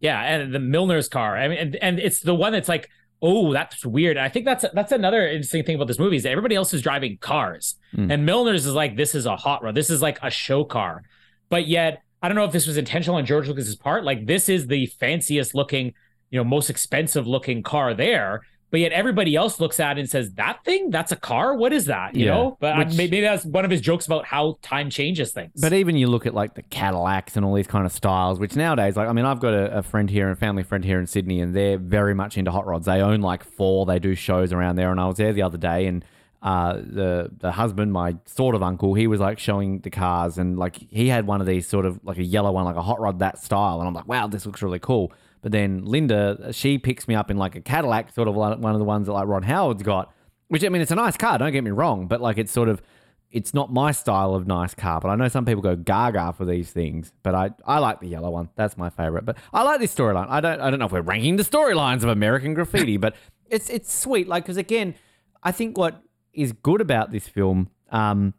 Yeah, 0.00 0.20
and 0.22 0.54
the 0.54 0.58
Milner's 0.58 1.08
car. 1.08 1.36
I 1.36 1.48
mean, 1.48 1.58
and, 1.58 1.76
and 1.76 1.98
it's 1.98 2.20
the 2.20 2.34
one 2.34 2.52
that's 2.52 2.68
like, 2.68 2.88
oh, 3.20 3.52
that's 3.52 3.84
weird. 3.84 4.16
I 4.16 4.28
think 4.28 4.44
that's 4.44 4.64
that's 4.74 4.92
another 4.92 5.26
interesting 5.26 5.64
thing 5.64 5.74
about 5.76 5.88
this 5.88 5.98
movie 5.98 6.16
is 6.16 6.22
that 6.22 6.30
everybody 6.30 6.54
else 6.54 6.72
is 6.74 6.82
driving 6.82 7.18
cars, 7.18 7.76
Mm. 7.96 8.12
and 8.12 8.28
Milner's 8.28 8.66
is 8.66 8.74
like, 8.74 8.96
this 8.96 9.14
is 9.14 9.26
a 9.26 9.36
hot 9.36 9.62
rod. 9.62 9.74
This 9.74 9.90
is 9.90 10.00
like 10.02 10.18
a 10.22 10.30
show 10.30 10.64
car, 10.64 11.02
but 11.48 11.66
yet 11.66 12.02
I 12.22 12.28
don't 12.28 12.36
know 12.36 12.44
if 12.44 12.52
this 12.52 12.66
was 12.66 12.76
intentional 12.76 13.16
on 13.16 13.26
George 13.26 13.46
Lucas's 13.48 13.76
part. 13.76 14.04
Like, 14.04 14.26
this 14.26 14.48
is 14.48 14.66
the 14.66 14.86
fanciest 14.86 15.54
looking, 15.54 15.94
you 16.30 16.38
know, 16.38 16.44
most 16.44 16.68
expensive 16.68 17.26
looking 17.26 17.62
car 17.62 17.94
there. 17.94 18.42
But 18.70 18.80
yet 18.80 18.92
everybody 18.92 19.34
else 19.34 19.60
looks 19.60 19.80
at 19.80 19.96
it 19.96 20.00
and 20.00 20.10
says, 20.10 20.32
"That 20.32 20.62
thing? 20.64 20.90
That's 20.90 21.10
a 21.10 21.16
car? 21.16 21.54
What 21.54 21.72
is 21.72 21.86
that?" 21.86 22.14
You 22.14 22.26
Yeah, 22.26 22.34
know. 22.34 22.56
But 22.60 22.74
I- 22.74 22.84
maybe 22.96 23.20
that's 23.22 23.44
one 23.46 23.64
of 23.64 23.70
his 23.70 23.80
jokes 23.80 24.04
about 24.06 24.26
how 24.26 24.58
time 24.60 24.90
changes 24.90 25.32
things. 25.32 25.52
But 25.60 25.72
even 25.72 25.96
you 25.96 26.06
look 26.06 26.26
at 26.26 26.34
like 26.34 26.54
the 26.54 26.62
Cadillacs 26.62 27.36
and 27.36 27.46
all 27.46 27.54
these 27.54 27.66
kind 27.66 27.86
of 27.86 27.92
styles, 27.92 28.38
which 28.38 28.56
nowadays, 28.56 28.96
like, 28.96 29.08
I 29.08 29.12
mean, 29.12 29.24
I've 29.24 29.40
got 29.40 29.54
a, 29.54 29.78
a 29.78 29.82
friend 29.82 30.10
here, 30.10 30.30
a 30.30 30.36
family 30.36 30.62
friend 30.62 30.84
here 30.84 31.00
in 31.00 31.06
Sydney, 31.06 31.40
and 31.40 31.54
they're 31.54 31.78
very 31.78 32.14
much 32.14 32.36
into 32.36 32.50
hot 32.50 32.66
rods. 32.66 32.84
They 32.86 33.00
own 33.00 33.20
like 33.22 33.42
four. 33.42 33.86
They 33.86 33.98
do 33.98 34.14
shows 34.14 34.52
around 34.52 34.76
there, 34.76 34.90
and 34.90 35.00
I 35.00 35.06
was 35.06 35.16
there 35.16 35.32
the 35.32 35.42
other 35.42 35.58
day, 35.58 35.86
and 35.86 36.04
uh, 36.42 36.74
the 36.74 37.30
the 37.38 37.52
husband, 37.52 37.92
my 37.92 38.16
sort 38.26 38.54
of 38.54 38.62
uncle, 38.62 38.94
he 38.94 39.06
was 39.06 39.18
like 39.18 39.38
showing 39.38 39.80
the 39.80 39.90
cars, 39.90 40.36
and 40.38 40.58
like 40.58 40.76
he 40.90 41.08
had 41.08 41.26
one 41.26 41.40
of 41.40 41.46
these 41.46 41.66
sort 41.66 41.86
of 41.86 41.98
like 42.04 42.18
a 42.18 42.22
yellow 42.22 42.52
one, 42.52 42.64
like 42.64 42.76
a 42.76 42.82
hot 42.82 43.00
rod 43.00 43.18
that 43.20 43.38
style, 43.42 43.80
and 43.80 43.88
I'm 43.88 43.94
like, 43.94 44.06
wow, 44.06 44.26
this 44.28 44.44
looks 44.46 44.62
really 44.62 44.78
cool. 44.78 45.10
But 45.40 45.52
then 45.52 45.84
Linda, 45.84 46.52
she 46.52 46.78
picks 46.78 47.06
me 47.08 47.14
up 47.14 47.30
in 47.30 47.36
like 47.36 47.54
a 47.54 47.60
Cadillac, 47.60 48.12
sort 48.12 48.28
of 48.28 48.36
like 48.36 48.58
one 48.58 48.72
of 48.72 48.78
the 48.78 48.84
ones 48.84 49.06
that 49.06 49.12
like 49.12 49.28
Ron 49.28 49.42
Howard's 49.42 49.82
got, 49.82 50.12
which 50.48 50.64
I 50.64 50.68
mean, 50.68 50.82
it's 50.82 50.90
a 50.90 50.96
nice 50.96 51.16
car. 51.16 51.38
Don't 51.38 51.52
get 51.52 51.64
me 51.64 51.70
wrong, 51.70 52.06
but 52.06 52.20
like 52.20 52.38
it's 52.38 52.52
sort 52.52 52.68
of 52.68 52.82
it's 53.30 53.52
not 53.52 53.72
my 53.72 53.92
style 53.92 54.34
of 54.34 54.46
nice 54.46 54.74
car, 54.74 55.00
but 55.00 55.08
I 55.08 55.14
know 55.14 55.28
some 55.28 55.44
people 55.44 55.62
go 55.62 55.76
gaga 55.76 56.32
for 56.32 56.44
these 56.44 56.70
things. 56.70 57.12
But 57.22 57.34
I, 57.34 57.50
I 57.66 57.78
like 57.78 58.00
the 58.00 58.08
yellow 58.08 58.30
one. 58.30 58.48
That's 58.56 58.76
my 58.78 58.88
favorite. 58.88 59.26
But 59.26 59.36
I 59.52 59.62
like 59.64 59.80
this 59.80 59.94
storyline. 59.94 60.28
I 60.28 60.40
don't 60.40 60.60
I 60.60 60.70
don't 60.70 60.78
know 60.78 60.86
if 60.86 60.92
we're 60.92 61.02
ranking 61.02 61.36
the 61.36 61.42
storylines 61.42 62.02
of 62.02 62.08
American 62.08 62.54
Graffiti, 62.54 62.96
but 62.96 63.14
it's 63.46 63.68
it's 63.68 63.92
sweet. 63.92 64.28
Like 64.28 64.44
because 64.44 64.56
again, 64.56 64.94
I 65.42 65.52
think 65.52 65.76
what 65.76 66.02
is 66.32 66.52
good 66.52 66.80
about 66.80 67.12
this 67.12 67.28
film, 67.28 67.68
um, 67.90 68.34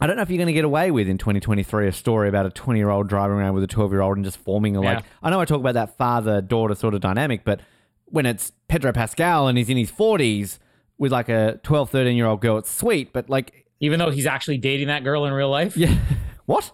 I 0.00 0.06
don't 0.06 0.16
know 0.16 0.22
if 0.22 0.28
you're 0.30 0.38
going 0.38 0.48
to 0.48 0.52
get 0.52 0.64
away 0.64 0.90
with 0.90 1.08
in 1.08 1.18
2023 1.18 1.86
a 1.88 1.92
story 1.92 2.28
about 2.28 2.46
a 2.46 2.50
20 2.50 2.78
year 2.78 2.90
old 2.90 3.08
driving 3.08 3.36
around 3.36 3.54
with 3.54 3.62
a 3.64 3.68
12 3.68 3.92
year 3.92 4.00
old 4.02 4.16
and 4.16 4.24
just 4.24 4.38
forming 4.38 4.76
a 4.76 4.82
Yeah. 4.82 4.94
like. 4.96 5.04
I 5.22 5.30
know 5.30 5.40
I 5.40 5.44
talk 5.44 5.60
about 5.60 5.74
that 5.74 5.96
father 5.96 6.40
daughter 6.40 6.74
sort 6.74 6.94
of 6.94 7.00
dynamic, 7.00 7.44
but 7.44 7.60
when 8.06 8.26
it's 8.26 8.52
Pedro 8.68 8.92
Pascal 8.92 9.46
and 9.48 9.56
he's 9.56 9.68
in 9.68 9.76
his 9.76 9.90
40s 9.90 10.58
with 10.98 11.12
like 11.12 11.28
a 11.28 11.60
12, 11.62 11.90
13 11.90 12.16
year 12.16 12.26
old 12.26 12.40
girl, 12.40 12.58
it's 12.58 12.70
sweet. 12.70 13.12
But 13.12 13.30
like, 13.30 13.66
even 13.80 13.98
though 13.98 14.10
he's 14.10 14.26
actually 14.26 14.58
dating 14.58 14.88
that 14.88 15.04
girl 15.04 15.24
in 15.26 15.32
real 15.32 15.50
life, 15.50 15.76
yeah, 15.76 15.96
what? 16.46 16.72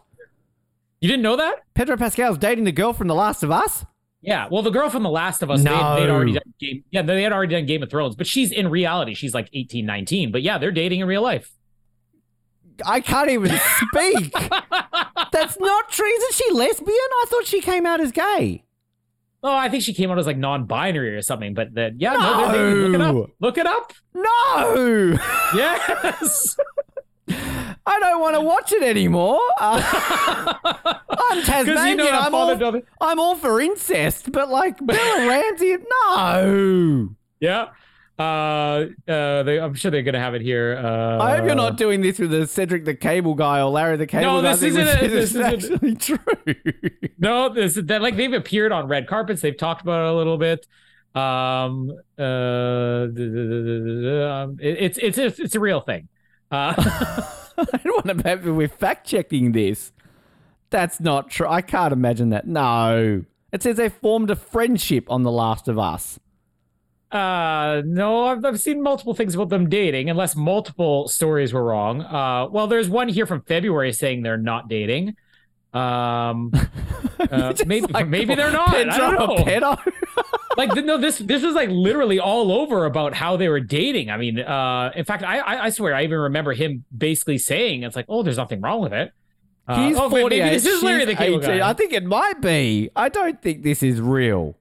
you 1.00 1.08
didn't 1.08 1.22
know 1.22 1.36
that? 1.36 1.56
Pedro 1.74 1.96
Pascal's 1.96 2.38
dating 2.38 2.64
the 2.64 2.72
girl 2.72 2.92
from 2.92 3.08
The 3.08 3.14
Last 3.14 3.42
of 3.42 3.50
Us? 3.50 3.84
Yeah, 4.22 4.48
well, 4.50 4.60
the 4.62 4.70
girl 4.70 4.90
from 4.90 5.02
The 5.02 5.08
Last 5.10 5.42
of 5.42 5.50
Us, 5.50 5.62
No. 5.62 5.94
they, 5.96 6.02
they'd 6.02 6.10
already 6.10 6.32
done 6.32 6.42
game. 6.60 6.84
Yeah, 6.90 7.00
they 7.02 7.22
had 7.22 7.32
already 7.32 7.54
done 7.54 7.64
Game 7.64 7.82
of 7.82 7.88
Thrones, 7.90 8.16
but 8.16 8.26
she's 8.26 8.52
in 8.52 8.68
reality, 8.68 9.14
she's 9.14 9.32
like 9.32 9.48
18, 9.54 9.86
19. 9.86 10.30
But 10.30 10.42
yeah, 10.42 10.58
they're 10.58 10.70
dating 10.72 11.00
in 11.00 11.06
real 11.06 11.22
life. 11.22 11.52
I 12.86 13.00
can't 13.00 13.30
even 13.30 13.50
speak. 13.76 14.32
That's 15.32 15.58
not 15.58 15.88
true. 15.90 16.06
Isn't 16.08 16.34
she 16.34 16.52
lesbian? 16.52 16.88
I 16.96 17.24
thought 17.28 17.46
she 17.46 17.60
came 17.60 17.86
out 17.86 18.00
as 18.00 18.12
gay. 18.12 18.64
Oh, 19.42 19.54
I 19.54 19.68
think 19.70 19.82
she 19.82 19.94
came 19.94 20.10
out 20.10 20.18
as 20.18 20.26
like 20.26 20.36
non-binary 20.36 21.16
or 21.16 21.22
something. 21.22 21.54
But 21.54 21.72
then, 21.74 21.96
yeah, 21.98 22.12
no, 22.12 22.52
they're 22.52 22.74
dating. 22.74 22.92
Look 22.92 23.00
it 23.00 23.00
up. 23.00 23.30
Look 23.40 23.58
it 23.58 23.66
up. 23.66 23.92
No, 24.14 25.18
Yes. 25.54 26.56
I 27.86 27.98
don't 28.00 28.20
want 28.20 28.34
to 28.36 28.40
watch 28.40 28.72
it 28.72 28.82
anymore. 28.82 29.40
Uh, 29.60 30.94
I'm 31.32 31.42
Tasmanian. 31.44 31.98
you 31.98 32.04
know 32.12 32.18
I'm, 32.18 32.34
all, 32.34 32.80
I'm 33.00 33.20
all 33.20 33.36
for 33.36 33.60
incest, 33.60 34.32
but 34.32 34.48
like 34.48 34.84
Bella 34.84 35.28
Ramsey, 35.28 35.76
no. 36.04 37.08
yeah. 37.40 37.68
Uh, 38.20 38.86
uh, 39.10 39.42
they, 39.44 39.58
I'm 39.58 39.72
sure 39.74 39.90
they're 39.90 40.02
gonna 40.02 40.20
have 40.20 40.34
it 40.34 40.42
here. 40.42 40.76
Uh, 40.76 41.18
I 41.22 41.36
hope 41.36 41.46
you're 41.46 41.54
not 41.54 41.76
doing 41.78 42.02
this 42.02 42.18
with 42.18 42.30
the 42.30 42.46
Cedric 42.46 42.84
the 42.84 42.94
Cable 42.94 43.34
Guy 43.34 43.60
or 43.60 43.70
Larry 43.70 43.96
the 43.96 44.06
Cable 44.06 44.24
No, 44.24 44.42
Guy. 44.42 44.50
this 44.54 44.60
thing, 44.60 44.76
isn't 44.76 45.00
This 45.10 45.34
isn't- 45.34 45.42
actually 45.42 45.94
true. 45.94 46.18
No, 47.18 47.48
this 47.48 47.74
that 47.76 48.02
like 48.02 48.16
they've 48.16 48.32
appeared 48.32 48.72
on 48.72 48.88
red 48.88 49.06
carpets. 49.06 49.40
They've 49.40 49.56
talked 49.56 49.80
about 49.82 50.06
it 50.06 50.12
a 50.12 50.16
little 50.16 50.36
bit. 50.38 50.66
Um, 51.14 51.90
uh, 52.18 52.22
um, 53.08 54.56
it- 54.60 54.76
it's 54.80 54.98
it's 54.98 55.18
it's 55.18 55.38
it's 55.40 55.54
a 55.54 55.60
real 55.60 55.80
thing. 55.80 56.08
Uh, 56.50 56.74
I 57.58 57.80
don't 57.84 58.06
want 58.06 58.18
to 58.18 58.22
bet 58.22 58.44
we're 58.44 58.68
fact 58.68 59.06
checking 59.06 59.52
this. 59.52 59.92
That's 60.70 61.00
not 61.00 61.30
true. 61.30 61.46
I 61.48 61.62
can't 61.62 61.92
imagine 61.92 62.30
that. 62.30 62.46
No. 62.46 63.24
It 63.52 63.62
says 63.62 63.76
they 63.76 63.88
formed 63.88 64.30
a 64.30 64.36
friendship 64.36 65.10
on 65.10 65.24
The 65.24 65.32
Last 65.32 65.66
of 65.68 65.78
Us. 65.78 66.20
Uh, 67.12 67.82
no, 67.84 68.26
I've, 68.26 68.44
I've 68.44 68.60
seen 68.60 68.82
multiple 68.82 69.14
things 69.14 69.34
about 69.34 69.48
them 69.48 69.68
dating, 69.68 70.10
unless 70.10 70.36
multiple 70.36 71.08
stories 71.08 71.52
were 71.52 71.64
wrong. 71.64 72.02
Uh, 72.02 72.48
well, 72.50 72.66
there's 72.66 72.88
one 72.88 73.08
here 73.08 73.26
from 73.26 73.42
February 73.42 73.92
saying 73.92 74.22
they're 74.22 74.36
not 74.36 74.68
dating. 74.68 75.16
Um, 75.72 76.52
uh, 77.30 77.54
maybe 77.66 77.86
like 77.86 78.08
maybe 78.08 78.34
they're 78.34 78.52
not. 78.52 78.74
I 78.74 78.96
don't 78.96 79.60
know. 79.60 79.76
like 80.56 80.74
no 80.84 80.98
this 80.98 81.18
this 81.18 81.42
was 81.42 81.54
like 81.54 81.70
literally 81.70 82.18
all 82.18 82.52
over 82.52 82.84
about 82.84 83.14
how 83.14 83.36
they 83.36 83.48
were 83.48 83.60
dating 83.60 84.10
i 84.10 84.16
mean 84.16 84.40
uh 84.40 84.90
in 84.96 85.04
fact 85.04 85.22
i 85.22 85.38
i, 85.38 85.64
I 85.66 85.70
swear 85.70 85.94
i 85.94 86.02
even 86.02 86.18
remember 86.18 86.52
him 86.52 86.84
basically 86.96 87.38
saying 87.38 87.84
it's 87.84 87.94
like 87.94 88.06
oh 88.08 88.22
there's 88.22 88.36
nothing 88.36 88.60
wrong 88.60 88.80
with 88.80 88.92
it 88.92 89.12
uh, 89.68 89.86
He's 89.86 89.96
oh, 89.96 90.08
wait, 90.08 90.28
maybe 90.28 90.50
this 90.50 90.66
is 90.66 90.82
larry 90.82 91.04
the 91.04 91.14
cable 91.14 91.38
guy 91.38 91.66
I 91.66 91.72
think 91.72 91.92
it 91.92 92.04
might 92.04 92.40
be. 92.40 92.90
I 92.96 93.08
don't 93.08 93.40
think 93.40 93.62
this 93.62 93.84
is 93.84 94.00
real. 94.00 94.56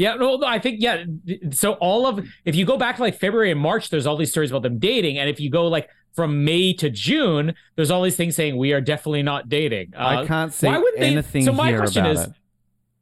Yeah 0.00 0.14
no, 0.14 0.42
i 0.46 0.58
think 0.58 0.80
yeah 0.80 1.04
so 1.52 1.74
all 1.74 2.06
of 2.06 2.26
if 2.46 2.56
you 2.56 2.64
go 2.64 2.78
back 2.78 2.96
to 2.96 3.02
like 3.02 3.18
february 3.20 3.50
and 3.50 3.60
march 3.60 3.90
there's 3.90 4.06
all 4.06 4.16
these 4.16 4.30
stories 4.30 4.50
about 4.50 4.62
them 4.62 4.78
dating 4.78 5.18
and 5.18 5.28
if 5.28 5.38
you 5.38 5.50
go 5.50 5.66
like 5.68 5.90
from 6.14 6.42
may 6.42 6.72
to 6.72 6.88
june 6.88 7.54
there's 7.76 7.90
all 7.90 8.02
these 8.02 8.16
things 8.16 8.34
saying 8.34 8.56
we 8.56 8.72
are 8.72 8.80
definitely 8.80 9.22
not 9.22 9.48
dating 9.50 9.92
uh, 9.94 10.22
I 10.22 10.26
can't 10.26 10.52
say 10.52 10.68
why 10.68 10.78
would 10.78 10.94
they- 10.94 11.12
anything 11.12 11.44
so 11.44 11.52
my 11.52 11.68
here 11.68 11.78
question 11.78 12.06
is, 12.06 12.22
it. 12.22 12.30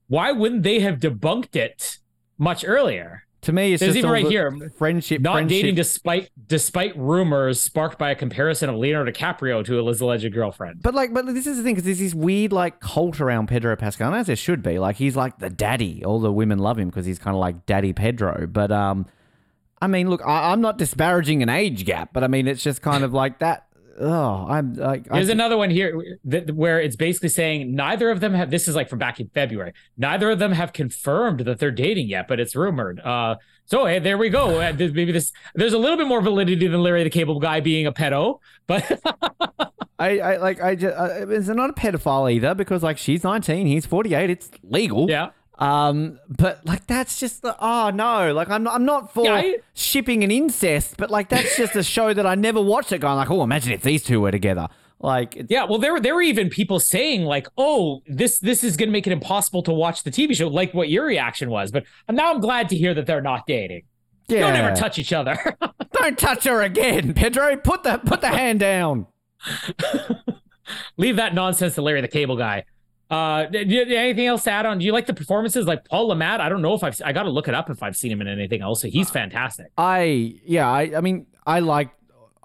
why 0.09 0.32
wouldn't 0.32 0.64
they 0.64 0.80
have 0.80 0.99
debunked 0.99 1.55
it 1.55 1.99
much 2.36 2.64
earlier 2.66 3.24
To 3.49 3.53
me, 3.55 3.72
it's 3.72 3.80
There's 3.80 3.94
just 3.94 3.99
even 4.01 4.11
right 4.11 4.26
here, 4.26 4.70
friendship. 4.76 5.22
not 5.22 5.32
friendship. 5.32 5.57
dating 5.62 5.74
despite 5.76 6.28
despite 6.49 6.94
rumors 6.99 7.59
sparked 7.59 7.99
by 7.99 8.11
a 8.11 8.14
comparison 8.14 8.68
of 8.68 8.76
Leonardo 8.76 9.11
DiCaprio 9.11 9.64
to 9.64 9.86
his 9.86 10.03
alleged 10.03 10.30
girlfriend. 10.34 10.82
But 10.82 10.94
like, 10.94 11.14
but 11.14 11.24
this 11.24 11.46
is 11.46 11.57
the 11.57 11.62
thing 11.62 11.74
because 11.74 11.86
there's 11.86 11.99
this 11.99 12.12
weird 12.12 12.53
like 12.53 12.80
cult 12.80 13.22
around 13.22 13.46
Pedro 13.46 13.74
Pascal, 13.74 14.09
and 14.09 14.20
as 14.20 14.26
there 14.26 14.36
should 14.36 14.62
be. 14.62 14.78
Like, 14.78 14.96
he's 14.96 15.16
like 15.16 15.38
the 15.38 15.49
daddy. 15.49 16.05
All 16.05 16.20
the 16.20 16.30
women 16.30 16.59
love 16.59 16.78
him 16.78 16.90
because 16.90 17.07
he's 17.07 17.18
kind 17.18 17.34
of 17.34 17.40
like 17.40 17.64
Daddy 17.64 17.94
Pedro. 17.94 18.46
But 18.46 18.70
um, 18.70 19.07
I 19.80 19.86
mean, 19.86 20.11
look, 20.11 20.20
I, 20.26 20.53
I'm 20.53 20.61
not 20.61 20.76
disparaging 20.76 21.42
an 21.42 21.49
age 21.49 21.86
gap, 21.86 22.12
but 22.12 22.22
I 22.22 22.26
mean, 22.26 22.46
it's 22.46 22.62
just 22.62 22.82
kind 22.82 23.03
of 23.03 23.14
like 23.14 23.38
that. 23.38 23.66
Oh, 24.01 24.46
I'm 24.49 24.74
like, 24.74 25.07
I, 25.11 25.16
There's 25.16 25.28
another 25.28 25.57
one 25.57 25.70
here 25.70 26.18
that, 26.24 26.55
where 26.55 26.80
it's 26.80 26.96
basically 26.96 27.28
saying 27.28 27.74
neither 27.74 28.11
of 28.11 28.20
them 28.20 28.34
have. 28.34 28.51
This 28.51 28.68
is 28.68 28.74
like 28.76 28.88
from 28.88 28.99
back 28.99 29.20
in 29.20 29.28
February. 29.28 29.72
Neither 29.96 30.30
of 30.30 30.38
them 30.38 30.53
have 30.53 30.72
confirmed 30.72 31.40
that 31.40 31.59
they're 31.59 31.70
dating 31.70 32.09
yet, 32.09 32.28
but 32.28 32.40
it's 32.40 32.55
rumored. 32.57 33.01
Uh, 33.01 33.36
so 33.64 33.86
hey, 33.86 33.99
there 33.99 34.16
we 34.16 34.30
go. 34.30 34.61
Uh, 34.61 34.72
Maybe 34.78 35.12
this 35.12 35.32
there's 35.55 35.72
a 35.74 35.78
little 35.78 35.96
bit 35.96 36.07
more 36.07 36.20
validity 36.20 36.66
than 36.66 36.82
Larry 36.82 37.05
the 37.05 37.11
Cable 37.11 37.38
Guy 37.38 37.61
being 37.61 37.86
a 37.86 37.92
pedo, 37.92 38.40
but 38.66 39.01
I, 39.99 40.18
I 40.20 40.36
like, 40.36 40.62
I 40.62 40.74
just, 40.74 40.96
uh, 40.96 41.26
it's 41.28 41.49
not 41.49 41.70
a 41.70 41.72
pedophile 41.72 42.32
either 42.32 42.55
because 42.55 42.82
like 42.82 42.99
she's 42.99 43.24
19, 43.24 43.66
he's 43.66 43.84
48, 43.84 44.30
it's 44.30 44.51
legal. 44.62 45.11
yeah. 45.11 45.30
Um, 45.59 46.20
but 46.28 46.64
like 46.64 46.86
that's 46.86 47.18
just 47.18 47.42
the 47.42 47.56
oh 47.61 47.90
no, 47.90 48.32
like 48.32 48.48
I'm 48.48 48.62
not, 48.62 48.74
I'm 48.76 48.84
not 48.84 49.12
for 49.12 49.24
Yeah, 49.24 49.54
shipping 49.74 50.22
and 50.22 50.30
incest, 50.30 50.94
but 50.96 51.11
like 51.11 51.28
that's 51.28 51.56
just 51.56 51.74
a 51.74 51.82
show 51.82 52.14
that 52.14 52.26
I 52.26 52.36
never 52.36 52.62
watched 52.62 52.92
it. 52.92 53.00
Going 53.00 53.16
like, 53.16 53.30
oh, 53.30 53.42
imagine 53.42 53.72
if 53.72 53.82
these 53.82 54.04
two 54.04 54.20
were 54.20 54.30
together. 54.30 54.68
Like, 55.00 55.46
Yeah, 55.48 55.64
well, 55.64 55.78
there 55.78 55.92
were 55.92 56.00
there 56.00 56.14
were 56.14 56.22
even 56.22 56.48
people 56.48 56.78
saying 56.80 57.22
like, 57.22 57.46
"Oh, 57.56 58.02
this 58.06 58.38
this 58.38 58.62
is 58.64 58.76
going 58.76 58.88
to 58.88 58.92
make 58.92 59.06
it 59.06 59.12
impossible 59.12 59.62
to 59.64 59.72
watch 59.72 60.02
the 60.04 60.11
TV 60.11 60.34
show," 60.34 60.48
like 60.48 60.74
what 60.74 60.88
your 60.88 61.04
reaction 61.06 61.50
was. 61.50 61.70
But 61.70 61.84
now 62.09 62.32
I'm 62.32 62.40
glad 62.40 62.68
to 62.70 62.76
hear 62.76 62.94
that 62.94 63.06
they're 63.06 63.20
not 63.20 63.46
dating. 63.46 63.82
yeah, 64.28 64.40
Don't 64.40 64.56
ever 64.56 64.74
touch 64.76 64.98
each 64.98 65.12
other. 65.12 65.56
don't 65.92 66.18
touch 66.18 66.44
her 66.44 66.62
again, 66.62 67.14
Pedro. 67.14 67.56
Put 67.56 67.82
the 67.84 67.98
put 67.98 68.20
the 68.20 68.28
hand 68.28 68.61
down. 68.61 69.06
Leave 70.96 71.16
that 71.16 71.34
nonsense 71.34 71.74
to 71.76 71.82
Larry 71.82 72.00
the 72.00 72.09
Cable 72.09 72.36
Guy. 72.36 72.64
Uh, 73.11 73.46
anything 73.54 74.26
else 74.26 74.44
to 74.44 74.50
add 74.50 74.66
on? 74.66 74.78
Do 74.78 74.84
you 74.84 74.92
like 74.92 75.06
the 75.06 75.14
performances 75.14 75.66
like 75.66 75.84
Paul 75.86 76.09
Le 76.09 76.16
Mat? 76.16 76.40
I 76.40 76.48
don't 76.48 76.61
know 76.61 76.74
if 76.74 76.84
I've 76.84 77.00
I 77.04 77.12
got 77.12 77.22
to 77.22 77.30
look 77.30 77.48
it 77.48 77.54
up 77.54 77.70
if 77.70 77.82
I've 77.82 77.96
seen 77.96 78.12
him 78.12 78.20
in 78.20 78.28
anything 78.28 78.61
else. 78.61 78.82
He's 78.82 79.09
fantastic. 79.11 79.68
I 79.78 80.38
yeah, 80.44 80.70
I 80.70 80.92
I 80.96 81.00
mean, 81.00 81.26
I 81.46 81.61
like 81.61 81.90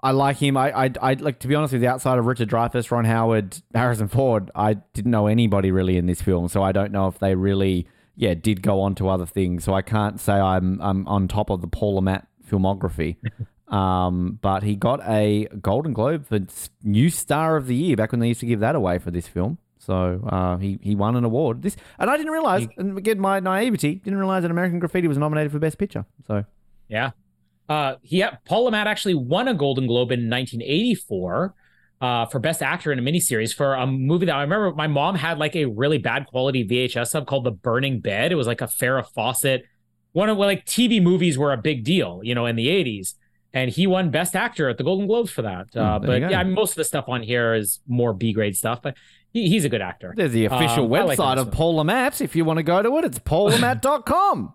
I 0.02 0.12
like 0.12 0.38
him. 0.38 0.56
I 0.56 0.86
I 0.86 0.90
I 1.02 1.14
like 1.14 1.40
to 1.40 1.48
be 1.48 1.54
honest 1.54 1.74
with 1.74 1.82
you, 1.82 1.88
outside 1.88 2.18
of 2.18 2.24
Richard 2.24 2.48
Dreyfuss, 2.48 2.90
Ron 2.90 3.04
Howard, 3.04 3.58
Harrison 3.74 4.08
Ford, 4.08 4.50
I 4.54 4.74
didn't 4.74 5.10
know 5.10 5.26
anybody 5.26 5.70
really 5.70 5.98
in 5.98 6.06
this 6.06 6.22
film, 6.22 6.48
so 6.48 6.62
I 6.62 6.72
don't 6.72 6.92
know 6.92 7.08
if 7.08 7.18
they 7.18 7.34
really 7.34 7.86
yeah 8.16 8.32
did 8.32 8.62
go 8.62 8.80
on 8.80 8.94
to 8.96 9.08
other 9.08 9.26
things. 9.26 9.64
So 9.64 9.74
I 9.74 9.82
can't 9.82 10.18
say 10.18 10.32
I'm 10.32 10.80
I'm 10.80 11.06
on 11.06 11.28
top 11.28 11.50
of 11.50 11.60
the 11.60 11.68
Paul 11.68 11.96
Lamont 11.96 12.26
filmography. 12.48 13.16
Um, 13.66 14.38
but 14.40 14.62
he 14.62 14.76
got 14.76 15.00
a 15.08 15.48
Golden 15.60 15.94
Globe 15.94 16.26
for 16.26 16.38
New 16.82 17.10
Star 17.10 17.56
of 17.56 17.66
the 17.66 17.74
Year 17.74 17.96
back 17.96 18.12
when 18.12 18.20
they 18.20 18.28
used 18.28 18.40
to 18.40 18.46
give 18.46 18.60
that 18.60 18.76
away 18.76 18.98
for 18.98 19.10
this 19.10 19.26
film. 19.26 19.58
So 19.84 20.20
uh, 20.26 20.56
he 20.56 20.78
he 20.82 20.94
won 20.94 21.16
an 21.16 21.24
award. 21.24 21.62
This 21.62 21.76
and 21.98 22.10
I 22.10 22.16
didn't 22.16 22.32
realize, 22.32 22.66
and 22.76 22.96
again 22.96 23.20
my 23.20 23.40
naivety, 23.40 23.96
didn't 23.96 24.18
realize 24.18 24.42
that 24.42 24.50
American 24.50 24.78
Graffiti 24.78 25.08
was 25.08 25.18
nominated 25.18 25.52
for 25.52 25.58
Best 25.58 25.78
Picture. 25.78 26.04
So 26.26 26.44
Yeah. 26.88 27.10
Uh, 27.68 27.94
he 28.02 28.24
Paul 28.44 28.64
Le 28.64 28.70
Mat 28.70 28.86
actually 28.86 29.14
won 29.14 29.48
a 29.48 29.54
Golden 29.54 29.86
Globe 29.86 30.12
in 30.12 30.28
1984 30.28 31.54
uh, 32.00 32.26
for 32.26 32.38
Best 32.38 32.62
Actor 32.62 32.92
in 32.92 32.98
a 32.98 33.02
miniseries 33.02 33.54
for 33.54 33.74
a 33.74 33.86
movie 33.86 34.26
that 34.26 34.34
I 34.34 34.42
remember 34.42 34.72
my 34.72 34.86
mom 34.86 35.14
had 35.14 35.38
like 35.38 35.56
a 35.56 35.64
really 35.64 35.98
bad 35.98 36.26
quality 36.26 36.66
VHS 36.66 37.14
of 37.14 37.26
called 37.26 37.44
The 37.44 37.50
Burning 37.50 38.00
Bed. 38.00 38.32
It 38.32 38.34
was 38.34 38.46
like 38.46 38.60
a 38.60 38.66
Farrah 38.66 39.06
Fawcett. 39.06 39.64
One 40.12 40.28
of 40.28 40.36
like 40.36 40.66
TV 40.66 41.02
movies 41.02 41.38
were 41.38 41.52
a 41.52 41.56
big 41.56 41.82
deal, 41.84 42.20
you 42.22 42.34
know, 42.34 42.46
in 42.46 42.56
the 42.56 42.66
80s. 42.66 43.14
And 43.54 43.70
he 43.70 43.86
won 43.86 44.10
Best 44.10 44.34
Actor 44.34 44.68
at 44.68 44.78
the 44.78 44.84
Golden 44.84 45.06
Globes 45.06 45.30
for 45.30 45.42
that. 45.42 45.74
Uh, 45.76 45.98
Hmm, 45.98 46.06
but 46.06 46.20
yeah, 46.20 46.40
I 46.40 46.44
mean, 46.44 46.54
most 46.54 46.72
of 46.72 46.76
the 46.76 46.84
stuff 46.84 47.04
on 47.08 47.22
here 47.22 47.54
is 47.54 47.80
more 47.86 48.12
B 48.12 48.32
grade 48.32 48.56
stuff, 48.56 48.82
but 48.82 48.96
he, 49.34 49.50
he's 49.50 49.66
a 49.66 49.68
good 49.68 49.82
actor. 49.82 50.14
There's 50.16 50.32
the 50.32 50.46
official 50.46 50.86
Um, 50.86 50.94
I 50.94 51.02
like 51.02 51.18
website 51.18 51.36
of. 51.38 51.50
Paul 51.50 51.76
Lamont. 51.76 52.22
If 52.22 52.34
you 52.34 52.46
want 52.46 52.56
to 52.56 52.62
go 52.62 52.80
to 52.82 52.96
it, 52.96 53.04
it's 53.04 53.18
paulamat.com. 53.18 54.54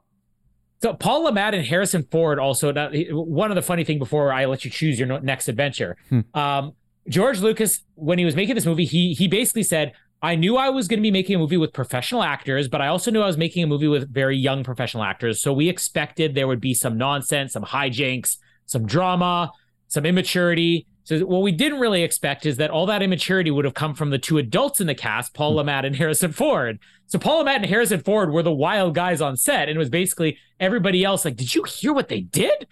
So 0.81 0.93
Paul 0.93 1.23
Le 1.25 1.33
Mat 1.33 1.53
and 1.53 1.65
Harrison 1.65 2.07
Ford 2.09 2.39
also. 2.39 2.73
One 3.11 3.51
of 3.51 3.55
the 3.55 3.61
funny 3.61 3.83
thing 3.83 3.99
before 3.99 4.31
I 4.31 4.45
let 4.45 4.63
you 4.63 4.71
choose 4.71 4.97
your 4.97 5.19
next 5.21 5.47
adventure, 5.49 5.97
Hmm. 6.09 6.21
um, 6.33 6.73
George 7.07 7.39
Lucas, 7.41 7.83
when 7.95 8.17
he 8.17 8.25
was 8.25 8.35
making 8.35 8.55
this 8.55 8.65
movie, 8.65 8.85
he 8.85 9.13
he 9.13 9.27
basically 9.27 9.63
said, 9.63 9.91
"I 10.21 10.35
knew 10.35 10.55
I 10.55 10.69
was 10.69 10.87
going 10.87 10.99
to 10.99 11.01
be 11.01 11.11
making 11.11 11.35
a 11.35 11.39
movie 11.39 11.57
with 11.57 11.73
professional 11.73 12.23
actors, 12.23 12.67
but 12.69 12.81
I 12.81 12.87
also 12.87 13.11
knew 13.11 13.21
I 13.21 13.25
was 13.25 13.37
making 13.37 13.63
a 13.63 13.67
movie 13.67 13.87
with 13.89 14.13
very 14.13 14.37
young 14.37 14.63
professional 14.63 15.03
actors. 15.03 15.41
So 15.41 15.51
we 15.51 15.67
expected 15.67 16.33
there 16.35 16.47
would 16.47 16.61
be 16.61 16.73
some 16.73 16.97
nonsense, 16.97 17.51
some 17.53 17.63
hijinks, 17.63 18.37
some 18.65 18.85
drama, 18.85 19.51
some 19.89 20.05
immaturity." 20.05 20.85
So 21.09 21.25
what 21.25 21.41
we 21.41 21.51
didn't 21.51 21.79
really 21.79 22.03
expect 22.03 22.45
is 22.45 22.57
that 22.57 22.69
all 22.69 22.85
that 22.85 23.01
immaturity 23.01 23.49
would 23.49 23.65
have 23.65 23.73
come 23.73 23.95
from 23.95 24.11
the 24.11 24.19
two 24.19 24.37
adults 24.37 24.79
in 24.79 24.85
the 24.85 24.93
cast, 24.93 25.33
Paul 25.33 25.55
Le 25.55 25.63
Mat 25.63 25.83
and 25.83 25.95
Harrison 25.95 26.31
Ford. 26.31 26.77
So 27.07 27.17
Paul 27.17 27.39
Le 27.39 27.45
Mat 27.45 27.55
and 27.55 27.65
Harrison 27.65 27.99
Ford 28.01 28.31
were 28.31 28.43
the 28.43 28.53
wild 28.53 28.93
guys 28.93 29.19
on 29.19 29.35
set, 29.35 29.69
and 29.69 29.75
it 29.75 29.79
was 29.79 29.89
basically 29.89 30.37
everybody 30.59 31.03
else 31.03 31.25
like, 31.25 31.35
"Did 31.35 31.55
you 31.55 31.63
hear 31.63 31.93
what 31.93 32.09
they 32.09 32.21
did?" 32.21 32.67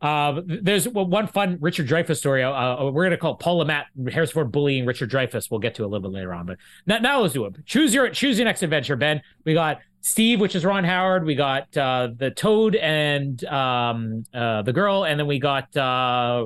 Uh, 0.00 0.40
there's 0.46 0.88
one 0.88 1.26
fun 1.26 1.58
Richard 1.60 1.86
Dreyfuss 1.86 2.16
story. 2.16 2.42
Uh, 2.42 2.50
uh, 2.50 2.90
we're 2.90 3.04
gonna 3.04 3.18
call 3.18 3.34
it 3.34 3.40
Paul 3.40 3.58
Le 3.58 3.66
Mat, 3.66 3.88
Harrison 4.10 4.32
Ford 4.32 4.50
bullying 4.50 4.86
Richard 4.86 5.10
Dreyfuss. 5.10 5.50
We'll 5.50 5.60
get 5.60 5.74
to 5.74 5.84
a 5.84 5.86
little 5.86 6.00
bit 6.00 6.12
later 6.12 6.32
on, 6.32 6.46
but 6.46 6.56
now, 6.86 6.96
now 6.96 7.20
let's 7.20 7.34
do 7.34 7.44
it. 7.44 7.66
Choose 7.66 7.92
your 7.92 8.08
choose 8.08 8.38
your 8.38 8.46
next 8.46 8.62
adventure, 8.62 8.96
Ben. 8.96 9.20
We 9.44 9.52
got 9.52 9.80
Steve, 10.04 10.40
which 10.40 10.54
is 10.56 10.64
Ron 10.64 10.82
Howard. 10.84 11.24
We 11.24 11.34
got 11.36 11.74
uh, 11.76 12.08
the 12.16 12.30
Toad 12.32 12.74
and 12.74 13.42
um, 13.44 14.24
uh, 14.34 14.62
the 14.62 14.72
girl, 14.72 15.04
and 15.04 15.18
then 15.18 15.26
we 15.28 15.38
got 15.38 15.74
uh, 15.76 16.44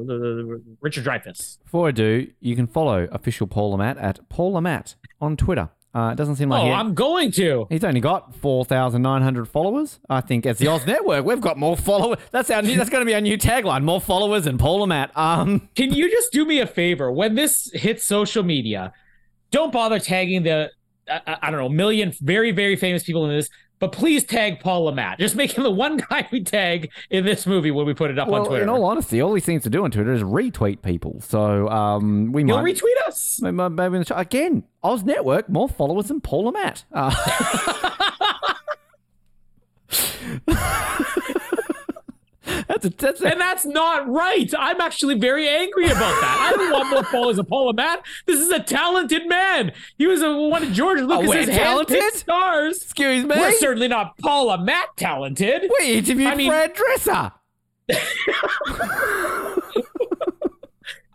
Richard 0.80 1.04
Dreyfuss. 1.04 1.58
Before 1.64 1.88
I 1.88 1.90
do, 1.90 2.28
you 2.40 2.54
can 2.54 2.66
follow 2.66 3.08
official 3.10 3.46
Paul 3.46 3.70
Lamont 3.72 3.98
at 3.98 4.20
Paul 4.28 4.52
Lamont 4.52 4.96
on 5.20 5.36
Twitter. 5.36 5.70
Uh, 5.94 6.10
it 6.10 6.16
doesn't 6.16 6.36
seem 6.36 6.50
like 6.50 6.62
Oh, 6.62 6.66
he- 6.66 6.72
I'm 6.72 6.92
going 6.92 7.30
to. 7.32 7.66
he's 7.70 7.82
only 7.82 8.00
got 8.00 8.34
4,900 8.34 9.48
followers. 9.48 9.98
I 10.10 10.20
think 10.20 10.44
as 10.44 10.58
the 10.58 10.68
Oz 10.68 10.86
Network, 10.86 11.24
we've 11.24 11.40
got 11.40 11.56
more 11.56 11.74
followers. 11.74 12.18
That's 12.32 12.50
our 12.50 12.60
new, 12.60 12.76
that's 12.76 12.90
going 12.90 13.00
to 13.00 13.06
be 13.06 13.14
our 13.14 13.20
new 13.22 13.38
tagline, 13.38 13.82
more 13.82 14.02
followers 14.02 14.44
than 14.44 14.58
Paul 14.58 14.80
Lamont. 14.80 15.10
Um, 15.16 15.70
Can 15.74 15.94
you 15.94 16.10
just 16.10 16.32
do 16.32 16.44
me 16.44 16.58
a 16.60 16.66
favor 16.66 17.10
when 17.10 17.34
this 17.34 17.70
hits 17.72 18.04
social 18.04 18.42
media? 18.42 18.92
Don't 19.50 19.72
bother 19.72 19.98
tagging 19.98 20.42
the 20.42 20.70
I, 21.08 21.36
I 21.42 21.50
don't 21.50 21.60
know 21.60 21.68
million 21.68 22.12
very 22.20 22.50
very 22.50 22.76
famous 22.76 23.02
people 23.04 23.28
in 23.28 23.36
this, 23.36 23.48
but 23.78 23.92
please 23.92 24.24
tag 24.24 24.60
Paul 24.60 24.84
Lamont. 24.84 25.18
Just 25.18 25.36
make 25.36 25.52
him 25.52 25.64
the 25.64 25.70
one 25.70 25.96
guy 26.10 26.26
we 26.32 26.42
tag 26.42 26.90
in 27.10 27.24
this 27.24 27.46
movie 27.46 27.70
when 27.70 27.86
we 27.86 27.94
put 27.94 28.10
it 28.10 28.18
up 28.18 28.28
on 28.28 28.46
Twitter. 28.46 28.62
in 28.62 28.68
all 28.68 28.84
honesty, 28.84 29.20
all 29.20 29.34
he 29.34 29.40
seems 29.40 29.62
to 29.64 29.70
do 29.70 29.84
on 29.84 29.90
Twitter 29.90 30.12
is 30.12 30.22
retweet 30.22 30.82
people. 30.82 31.20
So 31.20 31.68
um, 31.68 32.32
we 32.32 32.44
He'll 32.44 32.62
might 32.62 32.74
retweet 32.74 33.06
us. 33.06 33.40
Maybe, 33.42 33.56
maybe 33.56 33.96
in 33.96 34.00
the 34.00 34.06
show. 34.06 34.16
Again, 34.16 34.64
Oz 34.82 35.04
Network, 35.04 35.48
more 35.48 35.68
followers 35.68 36.08
than 36.08 36.20
Paul 36.20 36.44
Lamont. 36.44 36.84
Uh, 36.92 37.14
that's 42.68 42.84
a, 42.84 42.90
that's 42.90 43.20
a, 43.20 43.28
And 43.28 43.40
that's 43.40 43.64
not 43.64 44.08
right. 44.08 44.52
I'm 44.58 44.80
actually 44.80 45.14
very 45.18 45.48
angry 45.48 45.86
about 45.86 45.98
that. 46.20 46.52
I 46.52 46.56
don't 46.56 46.72
want 46.72 46.90
more 46.90 47.04
followers 47.04 47.38
of 47.38 47.48
Paul 47.48 47.66
Lamont. 47.66 48.00
This 48.26 48.40
is 48.40 48.50
a 48.50 48.60
talented 48.60 49.28
man. 49.28 49.72
He 49.98 50.06
was 50.06 50.22
a, 50.22 50.32
one 50.32 50.62
of 50.62 50.72
George 50.72 51.00
oh, 51.00 51.04
Lucas's 51.06 51.48
Oh, 51.48 51.58
talented? 51.58 52.14
stars. 52.14 52.82
excuse 52.82 53.24
me. 53.24 53.34
We're 53.36 53.52
certainly 53.52 53.88
not 53.88 54.16
Paul 54.18 54.56
Matt 54.58 54.96
talented. 54.96 55.70
we 55.80 55.94
interviewed 55.94 56.28
I 56.28 56.34
mean- 56.34 56.50
Fred 56.50 56.74
Dresser. 56.74 57.32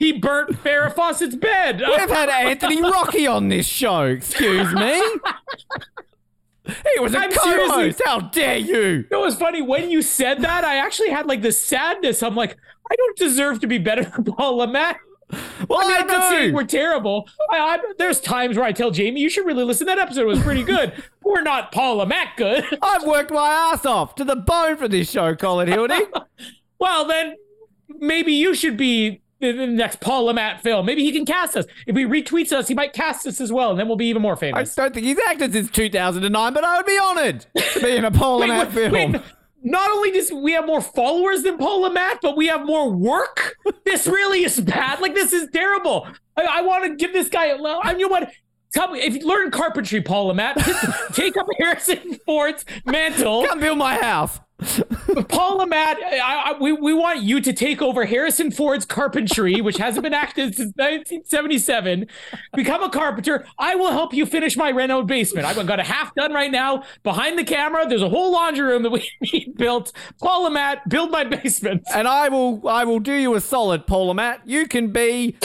He 0.01 0.13
burnt 0.13 0.49
Farrah 0.63 0.91
Fawcett's 0.95 1.35
bed. 1.35 1.79
We've 1.79 2.09
had 2.09 2.27
Anthony 2.27 2.81
Rocky 2.81 3.27
on 3.27 3.49
this 3.49 3.67
show. 3.67 4.05
Excuse 4.05 4.73
me. 4.73 4.99
He 6.65 6.99
was 6.99 7.13
a 7.13 7.19
I'm 7.19 7.31
co-host. 7.31 8.01
How 8.05 8.19
dare 8.19 8.57
you? 8.57 9.05
It 9.09 9.15
was 9.15 9.35
funny 9.35 9.61
when 9.61 9.89
you 9.89 10.01
said 10.01 10.41
that. 10.41 10.63
I 10.63 10.77
actually 10.77 11.09
had 11.09 11.25
like 11.25 11.41
this 11.41 11.59
sadness. 11.59 12.21
I'm 12.21 12.35
like, 12.35 12.57
I 12.91 12.95
don't 12.95 13.17
deserve 13.17 13.59
to 13.61 13.67
be 13.67 13.77
better 13.77 14.03
than 14.03 14.23
Paul 14.25 14.57
Lamont. 14.57 14.97
Well, 15.67 15.79
I 15.81 15.87
mean, 15.87 15.97
I, 15.97 15.99
I'm 15.99 16.07
not 16.07 16.29
saying 16.29 16.53
we're 16.53 16.65
terrible. 16.65 17.27
I, 17.51 17.57
I, 17.57 17.79
there's 17.97 18.19
times 18.19 18.57
where 18.57 18.65
I 18.65 18.73
tell 18.73 18.91
Jamie, 18.91 19.21
you 19.21 19.29
should 19.29 19.45
really 19.45 19.63
listen. 19.63 19.87
That 19.87 19.97
episode 19.97 20.27
was 20.27 20.41
pretty 20.41 20.63
good. 20.63 20.93
we're 21.23 21.41
not 21.41 21.71
Paul 21.71 21.97
Lamont 21.97 22.29
good. 22.35 22.65
I've 22.81 23.05
worked 23.05 23.31
my 23.31 23.49
ass 23.49 23.85
off 23.85 24.15
to 24.15 24.23
the 24.25 24.35
bone 24.35 24.77
for 24.77 24.87
this 24.87 25.09
show, 25.09 25.35
Colin 25.35 25.67
Hildy. 25.67 26.01
well, 26.79 27.05
then 27.05 27.35
maybe 27.87 28.33
you 28.33 28.53
should 28.53 28.77
be 28.77 29.21
the, 29.41 29.51
the 29.51 29.67
next 29.67 29.99
Paul 29.99 30.25
Lamont 30.25 30.61
film. 30.61 30.85
Maybe 30.85 31.03
he 31.03 31.11
can 31.11 31.25
cast 31.25 31.57
us. 31.57 31.65
If 31.85 31.95
he 31.95 32.05
retweets 32.05 32.51
us, 32.53 32.67
he 32.67 32.73
might 32.73 32.93
cast 32.93 33.27
us 33.27 33.41
as 33.41 33.51
well, 33.51 33.71
and 33.71 33.79
then 33.79 33.87
we'll 33.87 33.97
be 33.97 34.07
even 34.07 34.21
more 34.21 34.35
famous. 34.35 34.77
I 34.77 34.83
don't 34.83 34.93
think 34.93 35.05
he's 35.05 35.19
acted 35.27 35.53
since 35.53 35.69
2009, 35.71 36.53
but 36.53 36.63
I 36.63 36.77
would 36.77 36.85
be 36.85 36.99
honoured 37.01 37.45
to 37.73 37.79
be 37.81 37.95
in 37.97 38.05
a 38.05 38.11
Paul 38.11 38.39
Wait, 38.39 38.49
Lamont 38.49 38.73
wait, 38.73 38.91
film. 38.91 39.11
wait. 39.13 39.21
Not 39.63 39.91
only 39.91 40.11
does 40.11 40.31
we 40.31 40.53
have 40.53 40.65
more 40.65 40.81
followers 40.81 41.43
than 41.43 41.57
Paul 41.57 41.81
Lamont, 41.81 42.19
but 42.21 42.35
we 42.35 42.47
have 42.47 42.65
more 42.65 42.89
work. 42.91 43.55
this 43.85 44.07
really 44.07 44.43
is 44.43 44.59
bad. 44.59 44.99
Like 45.01 45.13
this 45.13 45.33
is 45.33 45.49
terrible. 45.53 46.07
I, 46.35 46.47
I 46.49 46.61
want 46.61 46.85
to 46.85 46.95
give 46.95 47.13
this 47.13 47.29
guy. 47.29 47.47
a 47.47 47.55
I 47.61 47.91
mean, 47.91 47.99
you 47.99 48.07
know 48.07 48.11
what? 48.11 48.31
Tell 48.73 48.89
me 48.91 48.99
if 48.99 49.15
you 49.15 49.27
learn 49.27 49.51
carpentry, 49.51 50.01
Paul 50.01 50.27
Lamont, 50.27 50.57
take 51.13 51.35
up 51.35 51.47
Harrison 51.59 52.17
Ford's 52.25 52.63
mantle. 52.85 53.45
Come 53.47 53.59
build 53.59 53.77
my 53.77 53.95
house. 53.95 54.39
Paul 55.29 55.57
Lamont, 55.57 55.97
I, 56.03 56.51
I, 56.51 56.57
we, 56.59 56.71
we 56.71 56.93
want 56.93 57.21
you 57.21 57.41
to 57.41 57.51
take 57.51 57.81
over 57.81 58.05
Harrison 58.05 58.51
Ford's 58.51 58.85
carpentry, 58.85 59.59
which 59.59 59.77
hasn't 59.77 60.03
been 60.03 60.13
active 60.13 60.53
since 60.53 60.71
1977. 60.75 62.05
Become 62.53 62.83
a 62.83 62.89
carpenter. 62.89 63.45
I 63.57 63.73
will 63.75 63.91
help 63.91 64.13
you 64.13 64.25
finish 64.27 64.55
my 64.55 64.69
reno 64.69 65.01
basement. 65.01 65.47
I've 65.47 65.65
got 65.65 65.79
a 65.79 65.83
half 65.83 66.13
done 66.13 66.31
right 66.31 66.51
now. 66.51 66.83
Behind 67.03 67.39
the 67.39 67.43
camera, 67.43 67.87
there's 67.87 68.03
a 68.03 68.09
whole 68.09 68.31
laundry 68.31 68.67
room 68.67 68.83
that 68.83 68.91
we 68.91 69.09
need 69.33 69.55
built. 69.57 69.91
Paul 70.21 70.43
Lamont, 70.43 70.87
build 70.87 71.09
my 71.09 71.23
basement. 71.23 71.83
And 71.93 72.07
I 72.07 72.29
will 72.29 72.67
I 72.67 72.83
will 72.83 72.99
do 72.99 73.13
you 73.13 73.33
a 73.33 73.41
solid, 73.41 73.87
Paul 73.87 74.07
Lamont. 74.07 74.41
You 74.45 74.67
can 74.67 74.91
be 74.91 75.35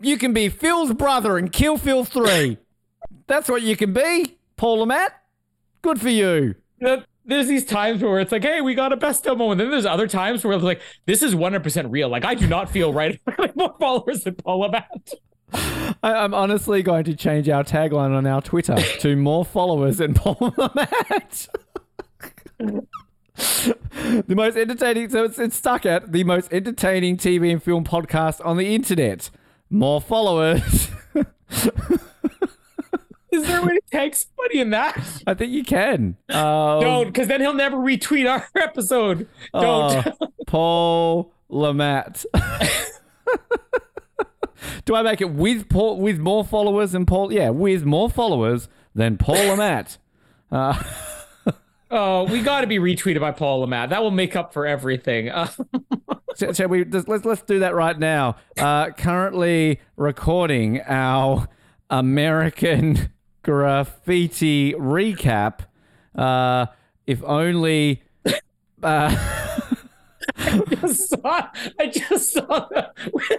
You 0.00 0.16
can 0.16 0.32
be 0.32 0.48
Phil's 0.48 0.94
brother 0.94 1.36
and 1.36 1.52
kill 1.52 1.76
Phil 1.76 2.04
3. 2.04 2.56
That's 3.26 3.48
what 3.48 3.62
you 3.62 3.76
can 3.76 3.92
be, 3.92 4.38
Paul 4.56 4.78
Lamont. 4.80 5.12
Good 5.82 6.00
for 6.00 6.08
you. 6.10 6.54
That- 6.80 7.06
There's 7.24 7.46
these 7.46 7.64
times 7.64 8.02
where 8.02 8.18
it's 8.20 8.32
like, 8.32 8.42
hey, 8.42 8.60
we 8.60 8.74
got 8.74 8.92
a 8.92 8.96
best 8.96 9.26
of 9.26 9.38
moment. 9.38 9.58
Then 9.58 9.70
there's 9.70 9.86
other 9.86 10.08
times 10.08 10.44
where 10.44 10.54
it's 10.54 10.64
like, 10.64 10.80
this 11.06 11.22
is 11.22 11.34
100% 11.36 11.86
real. 11.90 12.08
Like, 12.08 12.24
I 12.24 12.34
do 12.34 12.46
not 12.48 12.68
feel 12.70 12.92
right. 12.92 13.20
more 13.54 13.74
followers 13.78 14.24
than 14.24 14.34
Paul 14.34 14.60
Lamont. 14.60 15.14
I, 15.54 16.14
I'm 16.14 16.34
honestly 16.34 16.82
going 16.82 17.04
to 17.04 17.14
change 17.14 17.48
our 17.48 17.62
tagline 17.62 18.16
on 18.16 18.26
our 18.26 18.42
Twitter 18.42 18.76
to 19.00 19.14
more 19.16 19.44
followers 19.44 19.98
than 19.98 20.14
Paul 20.14 20.36
Lamont. 20.56 21.48
the 23.36 24.34
most 24.34 24.56
entertaining, 24.56 25.08
so 25.10 25.24
it's, 25.24 25.38
it's 25.38 25.56
stuck 25.56 25.86
at 25.86 26.10
the 26.12 26.24
most 26.24 26.52
entertaining 26.52 27.16
TV 27.16 27.52
and 27.52 27.62
film 27.62 27.84
podcast 27.84 28.44
on 28.44 28.56
the 28.56 28.74
internet. 28.74 29.30
More 29.70 30.00
followers. 30.00 30.88
Is 33.32 33.46
there 33.46 33.60
a 33.60 33.64
way 33.64 33.74
to 33.74 33.80
tag 33.90 34.14
somebody 34.14 34.60
in 34.60 34.70
that? 34.70 35.22
I 35.26 35.34
think 35.34 35.52
you 35.52 35.64
can. 35.64 36.16
Um, 36.28 36.80
Don't, 36.80 37.06
because 37.06 37.28
then 37.28 37.40
he'll 37.40 37.54
never 37.54 37.78
retweet 37.78 38.30
our 38.30 38.46
episode. 38.62 39.26
Don't. 39.54 40.06
Oh, 40.20 40.28
Paul 40.46 41.32
Lamont. 41.48 42.26
Do 44.84 44.94
I 44.94 45.02
make 45.02 45.20
it 45.20 45.30
with 45.30 45.68
Paul 45.68 45.98
with 45.98 46.18
more 46.18 46.44
followers 46.44 46.92
than 46.92 47.06
Paul? 47.06 47.32
Yeah, 47.32 47.50
with 47.50 47.84
more 47.84 48.10
followers 48.10 48.68
than 48.94 49.16
Paul 49.16 49.36
Lamont. 49.36 49.98
Uh, 50.50 50.82
oh, 51.90 52.24
we 52.24 52.42
got 52.42 52.60
to 52.62 52.66
be 52.66 52.78
retweeted 52.78 53.20
by 53.20 53.30
Paul 53.30 53.60
Lamont. 53.60 53.90
That 53.90 54.02
will 54.02 54.10
make 54.10 54.36
up 54.36 54.52
for 54.52 54.66
everything. 54.66 55.30
Uh, 55.30 55.48
shall, 56.36 56.52
shall 56.52 56.68
we? 56.68 56.84
Let's 56.84 57.24
let's 57.24 57.42
do 57.42 57.60
that 57.60 57.74
right 57.74 57.98
now. 57.98 58.36
Uh, 58.58 58.90
currently 58.90 59.80
recording 59.96 60.80
our 60.82 61.48
American 61.90 63.11
graffiti 63.42 64.72
recap. 64.74 65.60
Uh, 66.14 66.66
if 67.06 67.22
only. 67.24 68.02
Uh, 68.82 69.16
I 70.38 70.62
just 70.80 71.08
saw, 71.08 71.48
I 71.80 71.86
just 71.88 72.32
saw 72.32 72.68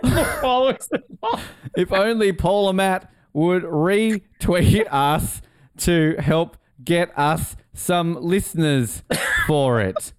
more 0.03 0.25
followers 0.41 0.89
if 1.77 1.91
only 1.91 2.33
Paul 2.33 2.65
Lamont 2.65 3.05
would 3.33 3.63
retweet 3.63 4.87
us 4.91 5.41
to 5.77 6.15
help 6.19 6.57
get 6.83 7.17
us 7.17 7.55
some 7.73 8.15
listeners 8.21 9.03
for 9.47 9.81
it. 9.81 10.13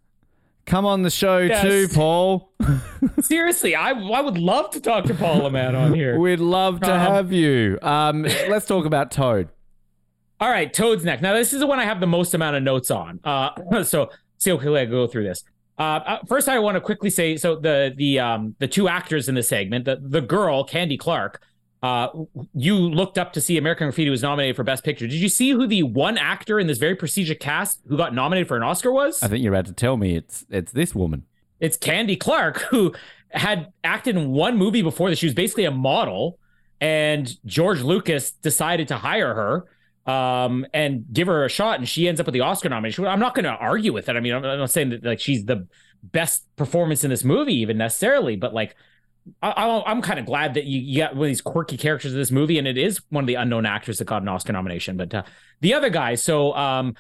Come 0.67 0.87
on 0.87 1.03
the 1.03 1.11
show 1.11 1.39
Yes. 1.39 1.63
too, 1.63 1.89
Paul. 1.95 2.51
Seriously, 3.21 3.75
I, 3.75 3.91
I 3.91 4.21
would 4.23 4.39
love 4.39 4.71
to 4.71 4.81
talk 4.81 5.05
to 5.05 5.15
Paul 5.15 5.43
Lamont 5.43 5.77
on 5.77 5.95
here. 5.95 6.19
We'd 6.19 6.41
love 6.41 6.81
to 6.81 6.93
Um, 6.93 6.99
have 7.01 7.33
you. 7.33 7.79
Um, 7.83 8.23
let's 8.23 8.67
talk 8.67 8.87
about 8.87 9.11
Toad. 9.11 9.49
All 10.45 10.51
right, 10.51 10.71
Toad's 10.71 11.07
next. 11.07 11.23
Now, 11.23 11.33
this 11.33 11.55
is 11.55 11.61
the 11.61 11.67
one 11.67 11.81
I 11.81 11.85
have 11.85 12.01
the 12.01 12.07
most 12.07 12.35
amount 12.35 12.55
of 12.55 12.63
notes 12.63 12.91
on. 12.91 13.19
Uh, 13.25 13.83
so, 13.83 14.11
see 14.37 14.51
how 14.51 14.59
quickly 14.59 14.81
I 14.81 14.85
go 14.85 15.07
through 15.07 15.25
this. 15.25 15.43
Uh, 15.79 15.83
uh, 15.83 16.19
first, 16.29 16.51
I 16.51 16.59
want 16.59 16.75
to 16.75 16.83
quickly 16.83 17.09
say 17.09 17.39
so 17.39 17.57
the 17.57 17.95
the 17.97 18.21
um 18.21 18.55
the 18.59 18.69
two 18.69 18.87
actors 18.87 19.27
in 19.27 19.37
the 19.37 19.43
segment, 19.43 19.87
the 19.87 19.97
the 20.03 20.21
girl 20.21 20.63
Candy 20.63 20.99
Clark. 20.99 21.41
Uh, 21.83 22.09
you 22.53 22.77
looked 22.77 23.17
up 23.17 23.33
to 23.33 23.41
see 23.41 23.57
American 23.57 23.87
Graffiti 23.87 24.11
was 24.11 24.21
nominated 24.21 24.55
for 24.55 24.65
Best 24.65 24.85
Picture. 24.85 25.07
Did 25.07 25.17
you 25.17 25.31
see 25.31 25.49
who 25.49 25.67
the 25.67 25.83
one 25.83 26.19
actor 26.19 26.61
in 26.61 26.67
this 26.67 26.77
very 26.77 26.95
prestigious 26.95 27.39
cast 27.41 27.81
who 27.89 27.97
got 27.97 28.15
nominated 28.15 28.47
for 28.47 28.59
an 28.59 28.63
Oscar 28.63 28.93
was? 28.93 29.23
I 29.23 29.29
think 29.29 29.43
you're 29.43 29.55
about 29.55 29.65
to 29.67 29.73
tell 29.73 29.97
me 29.97 30.15
it's 30.15 30.45
it's 30.51 30.73
this 30.73 30.95
woman. 30.95 31.25
It's 31.59 31.79
Candy 31.79 32.17
Clark, 32.17 32.59
who 32.71 32.93
had 33.31 33.73
acted 33.83 34.19
in 34.19 34.33
one 34.33 34.59
movie 34.59 34.83
before 34.83 35.09
this. 35.09 35.21
She 35.21 35.27
was 35.27 35.35
basically 35.35 35.65
a 35.65 35.71
model, 35.71 36.39
and 36.83 37.35
George 37.47 37.81
Lucas 37.81 38.33
decided 38.33 38.89
to 38.89 38.99
hire 38.99 39.33
her 39.33 39.65
um, 40.07 40.67
and 40.73 41.05
give 41.13 41.27
her 41.29 41.45
a 41.45 41.49
shot, 41.49 41.79
and 41.79 41.89
she 41.89 42.09
ends 42.09 42.21
up 42.21 42.27
with 42.27 42.35
the 42.35 42.41
Oscar 42.41 42.69
nomination. 42.69 43.07
I'm 43.07 43.21
not 43.21 43.35
going 43.35 43.45
to 43.45 43.51
argue 43.51 43.93
with 43.93 44.09
it. 44.09 44.17
I 44.17 44.21
mean, 44.21 44.35
I'm 44.35 44.43
not 44.43 44.71
saying 44.71 44.91
that 44.91 45.05
like 45.05 45.21
she's 45.21 45.45
the 45.45 45.67
best 46.03 46.45
performance 46.57 47.05
in 47.05 47.11
this 47.11 47.25
movie, 47.25 47.55
even 47.55 47.79
necessarily, 47.79 48.37
but 48.37 48.55
like. 48.55 48.77
I, 49.43 49.83
I'm 49.87 50.03
kind 50.03 50.19
of 50.19 50.27
glad 50.27 50.53
that 50.53 50.65
you, 50.65 50.99
got 50.99 51.17
one 51.17 51.25
of 51.25 51.29
these 51.29 51.41
quirky 51.41 51.79
characters 51.79 52.13
in 52.13 52.19
this 52.19 52.31
movie, 52.31 52.59
and 52.59 52.69
it 52.69 52.77
is 52.77 53.01
one 53.09 53.25
of 53.25 53.27
the 53.27 53.37
unknown 53.37 53.65
actors 53.65 53.97
that 53.97 54.05
got 54.05 54.21
an 54.21 54.29
Oscar 54.29 54.53
nomination. 54.53 54.99
But 54.99 55.15
uh, 55.15 55.23
the 55.63 55.73
other 55.73 55.89
guy, 55.89 56.17
so 56.17 56.55
um, 56.55 56.95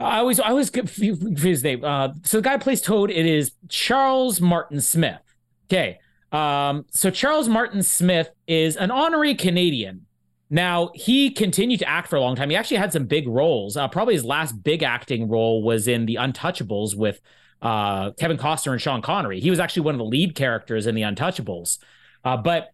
I 0.00 0.18
always 0.18 0.40
I 0.40 0.48
always 0.48 0.70
get 0.70 0.86
confused 0.86 1.38
his 1.38 1.62
name. 1.62 1.84
Uh, 1.84 2.14
so 2.22 2.38
the 2.38 2.42
guy 2.42 2.52
who 2.52 2.58
plays 2.60 2.80
Toad. 2.80 3.10
It 3.10 3.26
is 3.26 3.52
Charles 3.68 4.40
Martin 4.40 4.80
Smith. 4.80 5.20
Okay. 5.66 5.98
Um, 6.32 6.86
so 6.90 7.10
Charles 7.10 7.48
Martin 7.48 7.82
Smith 7.82 8.30
is 8.46 8.76
an 8.76 8.90
honorary 8.90 9.34
Canadian. 9.34 10.06
Now 10.50 10.90
he 10.94 11.30
continued 11.30 11.78
to 11.78 11.88
act 11.88 12.08
for 12.08 12.16
a 12.16 12.20
long 12.20 12.34
time. 12.34 12.50
He 12.50 12.56
actually 12.56 12.78
had 12.78 12.92
some 12.92 13.06
big 13.06 13.28
roles. 13.28 13.76
Uh, 13.76 13.86
probably 13.86 14.14
his 14.14 14.24
last 14.24 14.62
big 14.62 14.82
acting 14.82 15.28
role 15.28 15.62
was 15.62 15.86
in 15.86 16.06
The 16.06 16.16
Untouchables 16.16 16.96
with 16.96 17.20
uh, 17.62 18.10
Kevin 18.12 18.36
Costner 18.36 18.72
and 18.72 18.80
Sean 18.80 19.00
Connery. 19.00 19.38
He 19.40 19.50
was 19.50 19.60
actually 19.60 19.82
one 19.82 19.94
of 19.94 19.98
the 19.98 20.04
lead 20.04 20.34
characters 20.34 20.88
in 20.88 20.96
The 20.96 21.02
Untouchables. 21.02 21.78
Uh, 22.24 22.36
but 22.36 22.72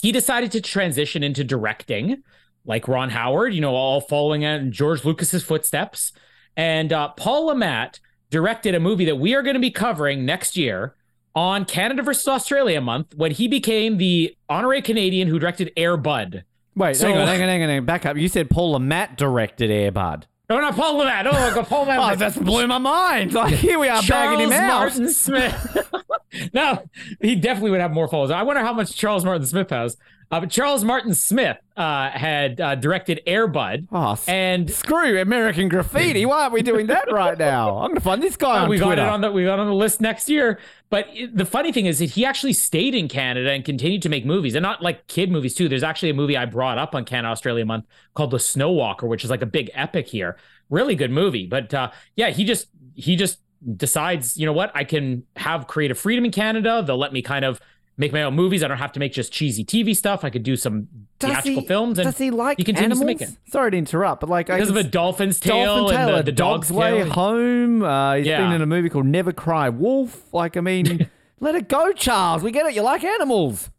he 0.00 0.12
decided 0.12 0.52
to 0.52 0.60
transition 0.60 1.24
into 1.24 1.42
directing, 1.42 2.22
like 2.64 2.86
Ron 2.86 3.10
Howard. 3.10 3.54
You 3.54 3.60
know, 3.60 3.74
all 3.74 4.00
following 4.00 4.42
in 4.42 4.70
George 4.70 5.04
Lucas's 5.04 5.42
footsteps. 5.42 6.12
And 6.56 6.92
uh, 6.92 7.08
Paul 7.08 7.46
Lamont 7.46 7.98
directed 8.30 8.76
a 8.76 8.80
movie 8.80 9.06
that 9.06 9.16
we 9.16 9.34
are 9.34 9.42
going 9.42 9.54
to 9.54 9.60
be 9.60 9.72
covering 9.72 10.24
next 10.24 10.56
year 10.56 10.94
on 11.34 11.64
Canada 11.64 12.02
versus 12.02 12.28
Australia 12.28 12.80
month 12.80 13.14
when 13.14 13.32
he 13.32 13.48
became 13.48 13.98
the 13.98 14.36
honorary 14.48 14.82
Canadian 14.82 15.26
who 15.26 15.38
directed 15.38 15.72
Air 15.76 15.96
Bud. 15.96 16.44
Wait, 16.80 16.96
So- 16.96 17.06
hang 17.08 17.18
on, 17.18 17.26
hang 17.28 17.42
on, 17.42 17.48
hang 17.48 17.62
on, 17.62 17.68
hang 17.68 17.78
on. 17.80 17.84
Back 17.84 18.06
up. 18.06 18.16
You 18.16 18.26
said 18.28 18.48
Paul 18.50 18.72
Lamont 18.72 19.16
directed 19.16 19.70
Airbud. 19.70 20.22
Oh 20.48 20.56
no, 20.56 20.62
not 20.62 20.74
Paul 20.74 20.96
Lamont. 20.96 21.28
Oh, 21.30 21.54
go 21.54 21.62
Paul 21.62 21.84
Oh, 21.84 21.88
Lamont. 21.90 22.18
that 22.18 22.34
blew 22.42 22.66
my 22.66 22.78
mind. 22.78 23.32
Like 23.34 23.54
here 23.54 23.78
we 23.78 23.88
are 23.88 24.02
bagging 24.02 24.40
him 24.46 24.50
Charles 24.50 24.52
out. 24.52 24.80
Martin 24.80 25.08
Smith. 25.12 25.76
no, 26.52 26.82
he 27.20 27.34
definitely 27.34 27.70
would 27.70 27.80
have 27.80 27.92
more 27.92 28.08
followers. 28.08 28.30
I 28.30 28.42
wonder 28.42 28.62
how 28.62 28.72
much 28.72 28.94
Charles 28.96 29.24
Martin 29.24 29.46
Smith 29.46 29.70
has. 29.70 29.96
Uh, 30.32 30.38
but 30.38 30.48
Charles 30.48 30.84
Martin 30.84 31.12
Smith 31.12 31.56
uh, 31.76 32.08
had 32.10 32.60
uh, 32.60 32.76
directed 32.76 33.20
Air 33.26 33.48
Bud. 33.48 33.88
Oh, 33.90 34.16
and 34.28 34.70
screw 34.70 35.20
American 35.20 35.68
Graffiti. 35.68 36.24
Why 36.24 36.42
aren't 36.42 36.52
we 36.52 36.62
doing 36.62 36.86
that 36.86 37.10
right 37.10 37.36
now? 37.36 37.78
I'm 37.80 37.88
gonna 37.88 37.98
find 37.98 38.22
this 38.22 38.36
guy 38.36 38.60
on 38.60 38.68
we 38.68 38.78
got 38.78 38.92
it 38.92 38.98
on 39.00 39.22
the 39.22 39.32
we 39.32 39.42
got 39.44 39.58
on 39.58 39.66
the 39.66 39.74
list 39.74 40.00
next 40.00 40.28
year. 40.30 40.60
But 40.88 41.08
it- 41.12 41.36
the 41.36 41.44
funny 41.44 41.72
thing 41.72 41.86
is 41.86 41.98
that 41.98 42.10
he 42.10 42.24
actually 42.24 42.52
stayed 42.52 42.94
in 42.94 43.08
Canada 43.08 43.50
and 43.50 43.64
continued 43.64 44.02
to 44.02 44.08
make 44.08 44.24
movies, 44.24 44.54
and 44.54 44.62
not 44.62 44.80
like 44.80 45.08
kid 45.08 45.32
movies 45.32 45.52
too. 45.52 45.68
There's 45.68 45.82
actually 45.82 46.10
a 46.10 46.14
movie 46.14 46.36
I 46.36 46.44
brought 46.44 46.78
up 46.78 46.94
on 46.94 47.04
Canada 47.04 47.32
Australia 47.32 47.66
Month 47.66 47.86
called 48.14 48.30
The 48.30 48.38
Snow 48.38 48.70
Walker, 48.70 49.08
which 49.08 49.24
is 49.24 49.30
like 49.30 49.42
a 49.42 49.46
big 49.46 49.68
epic 49.74 50.06
here. 50.06 50.36
Really 50.68 50.94
good 50.94 51.10
movie. 51.10 51.48
But 51.48 51.74
uh, 51.74 51.90
yeah, 52.14 52.30
he 52.30 52.44
just 52.44 52.68
he 52.94 53.16
just 53.16 53.40
decides, 53.76 54.36
you 54.36 54.46
know 54.46 54.52
what, 54.52 54.70
I 54.74 54.84
can 54.84 55.24
have 55.36 55.66
creative 55.66 55.98
freedom 55.98 56.24
in 56.24 56.30
Canada. 56.30 56.82
They'll 56.86 56.98
let 56.98 57.12
me 57.12 57.22
kind 57.22 57.44
of 57.44 57.60
make 57.96 58.12
my 58.12 58.22
own 58.22 58.34
movies. 58.34 58.62
I 58.64 58.68
don't 58.68 58.78
have 58.78 58.92
to 58.92 59.00
make 59.00 59.12
just 59.12 59.32
cheesy 59.32 59.64
TV 59.64 59.94
stuff. 59.94 60.24
I 60.24 60.30
could 60.30 60.42
do 60.42 60.56
some 60.56 60.88
theatrical 61.18 61.62
films. 61.62 61.98
And 61.98 62.06
does 62.06 62.16
he 62.18 62.30
like 62.30 62.56
he 62.58 62.64
continues 62.64 62.98
animals? 62.98 63.00
to 63.00 63.06
make 63.06 63.20
it. 63.20 63.36
Sorry 63.50 63.70
to 63.70 63.76
interrupt, 63.76 64.20
but 64.20 64.30
like 64.30 64.48
I 64.48 64.56
because 64.56 64.70
of 64.70 64.76
a 64.76 64.82
dolphin's 64.82 65.38
tail 65.38 65.76
Dolphin 65.88 65.96
and 65.96 66.06
Tail, 66.08 66.16
the, 66.16 66.22
the 66.22 66.32
Dog's 66.32 66.68
dog's 66.68 66.72
Way 66.78 67.02
tail. 67.02 67.10
Home. 67.12 67.82
Uh, 67.82 68.14
he's 68.14 68.26
Yeah. 68.26 68.40
been 68.40 68.52
in 68.52 68.62
a 68.62 68.66
movie 68.66 68.88
called 68.88 69.06
Never 69.06 69.32
Cry 69.32 69.68
Wolf. 69.68 70.32
Like, 70.32 70.56
I 70.56 70.60
mean, 70.62 71.10
let 71.40 71.54
it 71.54 71.68
go, 71.68 71.92
Charles. 71.92 72.42
We 72.42 72.50
get 72.52 72.64
it. 72.66 72.74
You 72.74 72.82
like 72.82 73.04
animals. 73.04 73.70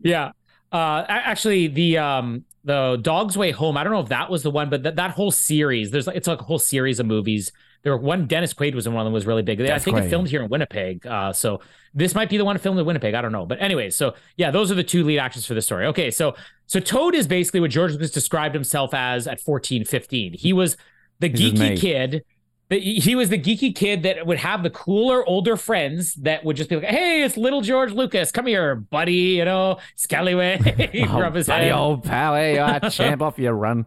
Yeah. 0.00 0.32
Uh, 0.72 1.04
actually, 1.08 1.68
the 1.68 1.98
um 1.98 2.44
the 2.64 2.98
Dog's 3.00 3.36
Way 3.38 3.52
Home. 3.52 3.76
I 3.76 3.84
don't 3.84 3.92
know 3.92 4.00
if 4.00 4.08
that 4.08 4.28
was 4.28 4.42
the 4.42 4.50
one, 4.50 4.68
but 4.70 4.82
that 4.82 4.96
that 4.96 5.12
whole 5.12 5.30
series. 5.30 5.92
There's 5.92 6.06
like 6.08 6.16
it's 6.16 6.26
like 6.28 6.40
a 6.40 6.44
whole 6.44 6.58
series 6.58 6.98
of 7.00 7.06
movies. 7.06 7.52
There 7.82 7.92
were 7.92 7.98
one 7.98 8.26
Dennis 8.26 8.52
Quaid 8.54 8.74
was 8.74 8.86
in 8.86 8.92
one 8.92 9.02
of 9.02 9.06
them 9.06 9.12
was 9.12 9.24
really 9.26 9.42
big. 9.42 9.60
I 9.60 9.78
think 9.78 9.96
Quaid. 9.96 10.06
it 10.06 10.10
filmed 10.10 10.28
here 10.28 10.42
in 10.42 10.48
Winnipeg. 10.48 11.06
Uh, 11.06 11.32
so 11.32 11.60
this 11.94 12.14
might 12.14 12.28
be 12.28 12.36
the 12.36 12.44
one 12.44 12.58
filmed 12.58 12.78
in 12.78 12.84
Winnipeg. 12.86 13.14
I 13.14 13.22
don't 13.22 13.32
know, 13.32 13.46
but 13.46 13.60
anyways, 13.62 13.94
so 13.96 14.14
yeah, 14.36 14.50
those 14.50 14.70
are 14.70 14.74
the 14.74 14.84
two 14.84 15.04
lead 15.04 15.18
actors 15.18 15.46
for 15.46 15.54
the 15.54 15.62
story. 15.62 15.86
Okay, 15.86 16.10
so 16.10 16.34
so 16.66 16.80
Toad 16.80 17.14
is 17.14 17.26
basically 17.26 17.60
what 17.60 17.70
George 17.70 17.92
Lucas 17.92 18.10
described 18.10 18.54
himself 18.54 18.92
as 18.92 19.26
at 19.26 19.40
14, 19.40 19.84
15. 19.84 20.34
He 20.34 20.52
was 20.52 20.76
the 21.20 21.28
me. 21.30 21.52
geeky 21.52 21.80
kid. 21.80 22.24
He 22.70 23.14
was 23.14 23.30
the 23.30 23.38
geeky 23.38 23.74
kid 23.74 24.02
that 24.02 24.26
would 24.26 24.36
have 24.36 24.62
the 24.62 24.68
cooler 24.68 25.24
older 25.26 25.56
friends 25.56 26.12
that 26.16 26.44
would 26.44 26.54
just 26.54 26.68
be 26.68 26.76
like, 26.76 26.84
"Hey, 26.84 27.22
it's 27.22 27.38
little 27.38 27.62
George 27.62 27.92
Lucas. 27.92 28.30
Come 28.30 28.46
here, 28.46 28.74
buddy. 28.74 29.14
You 29.14 29.46
know, 29.46 29.78
scallywag." 29.96 30.90
Oh, 31.08 31.18
rub 31.18 31.34
his 31.34 31.46
buddy, 31.46 31.64
head. 31.66 31.72
old 31.72 32.04
pal. 32.04 32.34
Hey, 32.34 32.58
uh, 32.58 32.90
champ 32.90 33.22
off 33.22 33.38
your 33.38 33.54
run. 33.54 33.86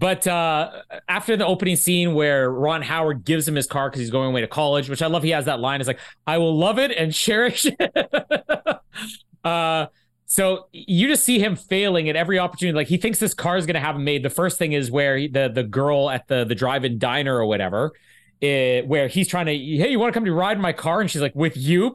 But 0.00 0.26
uh, 0.26 0.70
after 1.10 1.36
the 1.36 1.44
opening 1.44 1.76
scene 1.76 2.14
where 2.14 2.50
Ron 2.50 2.80
Howard 2.80 3.22
gives 3.22 3.46
him 3.46 3.54
his 3.54 3.66
car 3.66 3.90
because 3.90 4.00
he's 4.00 4.10
going 4.10 4.30
away 4.30 4.40
to 4.40 4.46
college, 4.46 4.88
which 4.88 5.02
I 5.02 5.08
love, 5.08 5.22
he 5.22 5.30
has 5.30 5.44
that 5.44 5.60
line. 5.60 5.78
It's 5.80 5.88
like, 5.88 6.00
"I 6.26 6.38
will 6.38 6.56
love 6.56 6.78
it 6.78 6.90
and 6.90 7.12
cherish 7.12 7.66
it." 7.66 8.80
uh, 9.44 9.86
so 10.24 10.68
you 10.72 11.06
just 11.06 11.22
see 11.22 11.38
him 11.38 11.54
failing 11.54 12.08
at 12.08 12.16
every 12.16 12.38
opportunity. 12.38 12.74
Like 12.74 12.86
he 12.86 12.96
thinks 12.96 13.18
this 13.18 13.34
car 13.34 13.58
is 13.58 13.66
going 13.66 13.74
to 13.74 13.80
have 13.80 13.96
him 13.96 14.04
made. 14.04 14.22
The 14.22 14.30
first 14.30 14.58
thing 14.58 14.72
is 14.72 14.90
where 14.90 15.18
he- 15.18 15.28
the 15.28 15.50
the 15.54 15.64
girl 15.64 16.08
at 16.08 16.26
the 16.28 16.44
the 16.44 16.54
drive-in 16.54 16.98
diner 16.98 17.36
or 17.36 17.44
whatever, 17.44 17.92
eh, 18.40 18.80
where 18.80 19.06
he's 19.06 19.28
trying 19.28 19.46
to, 19.46 19.52
hey, 19.52 19.90
you 19.90 19.98
want 19.98 20.14
to 20.14 20.16
come 20.16 20.24
to 20.24 20.32
ride 20.32 20.56
in 20.56 20.62
my 20.62 20.72
car? 20.72 21.02
And 21.02 21.10
she's 21.10 21.20
like, 21.20 21.34
with 21.34 21.58
you? 21.58 21.94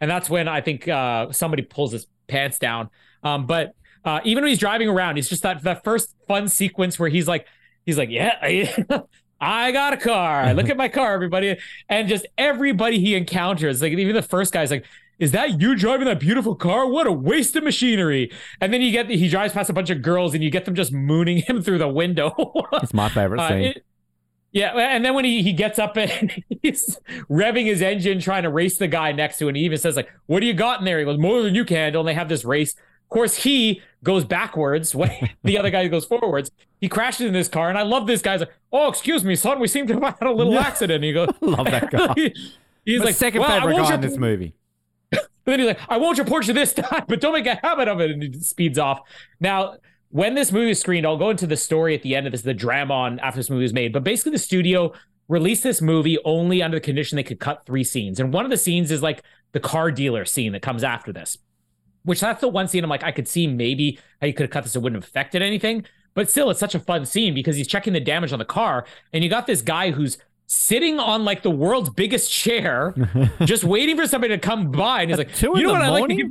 And 0.00 0.10
that's 0.10 0.28
when 0.28 0.48
I 0.48 0.60
think 0.60 0.88
uh, 0.88 1.30
somebody 1.30 1.62
pulls 1.62 1.92
his 1.92 2.08
pants 2.26 2.58
down. 2.58 2.90
Um, 3.22 3.46
but 3.46 3.74
uh, 4.04 4.20
even 4.24 4.42
when 4.44 4.50
he's 4.50 4.58
driving 4.58 4.88
around, 4.88 5.16
he's 5.16 5.28
just 5.28 5.42
that 5.42 5.62
that 5.62 5.84
first 5.84 6.14
fun 6.28 6.48
sequence 6.48 6.98
where 6.98 7.08
he's 7.08 7.26
like, 7.28 7.46
he's 7.86 7.98
like, 7.98 8.10
yeah. 8.10 8.38
I 9.40 9.72
got 9.72 9.92
a 9.92 9.96
car. 9.96 10.54
Look 10.54 10.68
at 10.70 10.76
my 10.76 10.88
car, 10.88 11.12
everybody. 11.12 11.56
And 11.88 12.08
just 12.08 12.26
everybody 12.38 12.98
he 12.98 13.14
encounters, 13.14 13.82
like 13.82 13.92
even 13.92 14.14
the 14.14 14.22
first 14.22 14.52
guy's 14.52 14.70
like, 14.70 14.84
is 15.18 15.32
that 15.32 15.60
you 15.60 15.76
driving 15.76 16.06
that 16.06 16.18
beautiful 16.20 16.54
car? 16.54 16.88
What 16.88 17.06
a 17.06 17.12
waste 17.12 17.54
of 17.56 17.62
machinery. 17.64 18.32
And 18.60 18.72
then 18.72 18.80
you 18.80 18.90
get 18.90 19.10
he 19.10 19.28
drives 19.28 19.52
past 19.52 19.68
a 19.70 19.72
bunch 19.72 19.90
of 19.90 20.02
girls 20.02 20.34
and 20.34 20.42
you 20.42 20.50
get 20.50 20.64
them 20.64 20.74
just 20.74 20.92
mooning 20.92 21.38
him 21.38 21.60
through 21.62 21.78
the 21.78 21.88
window. 21.88 22.32
it's 22.74 22.94
my 22.94 23.08
favorite 23.08 23.40
Uh, 23.40 23.48
scene. 23.48 23.62
it- 23.64 23.84
yeah, 24.52 24.72
and 24.76 25.04
then 25.04 25.14
when 25.14 25.24
he, 25.24 25.42
he 25.42 25.52
gets 25.52 25.80
up 25.80 25.96
and 25.96 26.32
he's 26.62 26.96
revving 27.28 27.66
his 27.66 27.82
engine, 27.82 28.20
trying 28.20 28.44
to 28.44 28.50
race 28.50 28.76
the 28.78 28.86
guy 28.86 29.10
next 29.10 29.38
to 29.38 29.44
him, 29.46 29.48
and 29.48 29.56
he 29.56 29.64
even 29.64 29.78
says, 29.78 29.96
like, 29.96 30.08
what 30.26 30.38
do 30.38 30.46
you 30.46 30.54
got 30.54 30.78
in 30.78 30.84
there? 30.84 31.00
He 31.00 31.04
goes, 31.04 31.18
more 31.18 31.42
than 31.42 31.56
you 31.56 31.64
can. 31.64 31.92
And 31.96 32.06
they 32.06 32.14
have 32.14 32.28
this 32.28 32.44
race. 32.44 32.76
Of 33.14 33.16
course, 33.16 33.36
he 33.44 33.80
goes 34.02 34.24
backwards 34.24 34.92
when 34.92 35.30
the 35.44 35.56
other 35.56 35.70
guy 35.70 35.86
goes 35.86 36.04
forwards. 36.04 36.50
He 36.80 36.88
crashes 36.88 37.26
in 37.28 37.32
this 37.32 37.46
car, 37.46 37.68
and 37.68 37.78
I 37.78 37.82
love 37.82 38.08
this 38.08 38.20
guy's 38.20 38.40
like, 38.40 38.52
oh, 38.72 38.88
excuse 38.88 39.22
me, 39.22 39.36
son, 39.36 39.60
we 39.60 39.68
seem 39.68 39.86
to 39.86 39.94
have 39.94 40.18
had 40.18 40.26
a 40.28 40.32
little 40.32 40.52
Yeah. 40.54 40.62
accident. 40.62 40.96
And 40.96 41.04
he 41.04 41.12
goes, 41.12 41.28
Love 41.40 41.66
that 41.66 41.92
guy. 41.92 42.12
he's 42.84 42.98
my 42.98 43.04
like, 43.06 43.14
second 43.14 43.42
well, 43.42 43.50
favorite 43.60 43.76
guy 43.76 43.94
in 43.94 44.00
this 44.00 44.16
movie. 44.18 44.56
and 45.12 45.20
then 45.44 45.60
he's 45.60 45.68
like, 45.68 45.78
I 45.88 45.96
won't 45.96 46.18
report 46.18 46.48
you 46.48 46.54
this 46.54 46.72
time, 46.72 47.04
but 47.06 47.20
don't 47.20 47.34
make 47.34 47.46
a 47.46 47.54
habit 47.62 47.86
of 47.86 48.00
it. 48.00 48.10
And 48.10 48.20
he 48.20 48.32
speeds 48.40 48.80
off. 48.80 49.02
Now, 49.38 49.76
when 50.08 50.34
this 50.34 50.50
movie 50.50 50.70
is 50.70 50.80
screened, 50.80 51.06
I'll 51.06 51.16
go 51.16 51.30
into 51.30 51.46
the 51.46 51.56
story 51.56 51.94
at 51.94 52.02
the 52.02 52.16
end 52.16 52.26
of 52.26 52.32
this, 52.32 52.42
the 52.42 52.52
drama 52.52 52.94
on 52.94 53.20
after 53.20 53.38
this 53.38 53.48
movie 53.48 53.62
was 53.62 53.72
made. 53.72 53.92
But 53.92 54.02
basically, 54.02 54.32
the 54.32 54.38
studio 54.38 54.92
released 55.28 55.62
this 55.62 55.80
movie 55.80 56.18
only 56.24 56.64
under 56.64 56.78
the 56.78 56.84
condition 56.84 57.14
they 57.14 57.22
could 57.22 57.38
cut 57.38 57.64
three 57.64 57.84
scenes. 57.84 58.18
And 58.18 58.32
one 58.32 58.44
of 58.44 58.50
the 58.50 58.56
scenes 58.56 58.90
is 58.90 59.02
like 59.04 59.22
the 59.52 59.60
car 59.60 59.92
dealer 59.92 60.24
scene 60.24 60.50
that 60.52 60.62
comes 60.62 60.82
after 60.82 61.12
this, 61.12 61.38
which 62.04 62.20
that's 62.20 62.40
the 62.40 62.48
one 62.48 62.68
scene 62.68 62.84
I'm 62.84 62.90
like, 62.90 63.04
I 63.04 63.12
could 63.12 63.28
see 63.28 63.46
maybe 63.46 63.98
how 64.20 64.26
you 64.26 64.34
could 64.34 64.44
have 64.44 64.50
cut 64.50 64.64
this, 64.64 64.76
it 64.76 64.80
wouldn't 64.80 65.02
have 65.02 65.08
affected 65.08 65.42
anything. 65.42 65.84
But 66.14 66.30
still, 66.30 66.48
it's 66.50 66.60
such 66.60 66.74
a 66.74 66.80
fun 66.80 67.04
scene 67.06 67.34
because 67.34 67.56
he's 67.56 67.66
checking 67.66 67.92
the 67.92 68.00
damage 68.00 68.32
on 68.32 68.38
the 68.38 68.44
car. 68.44 68.86
And 69.12 69.24
you 69.24 69.30
got 69.30 69.46
this 69.46 69.62
guy 69.62 69.90
who's 69.90 70.18
sitting 70.46 71.00
on 71.00 71.24
like 71.24 71.42
the 71.42 71.50
world's 71.50 71.90
biggest 71.90 72.30
chair, 72.30 72.94
just 73.44 73.64
waiting 73.64 73.96
for 73.96 74.06
somebody 74.06 74.34
to 74.34 74.38
come 74.38 74.70
by. 74.70 75.02
And 75.02 75.10
he's 75.10 75.18
like, 75.18 75.42
you 75.42 75.62
know 75.62 75.72
what 75.72 75.82
I 75.82 75.88
like 75.88 76.08
to 76.08 76.14
give 76.14 76.30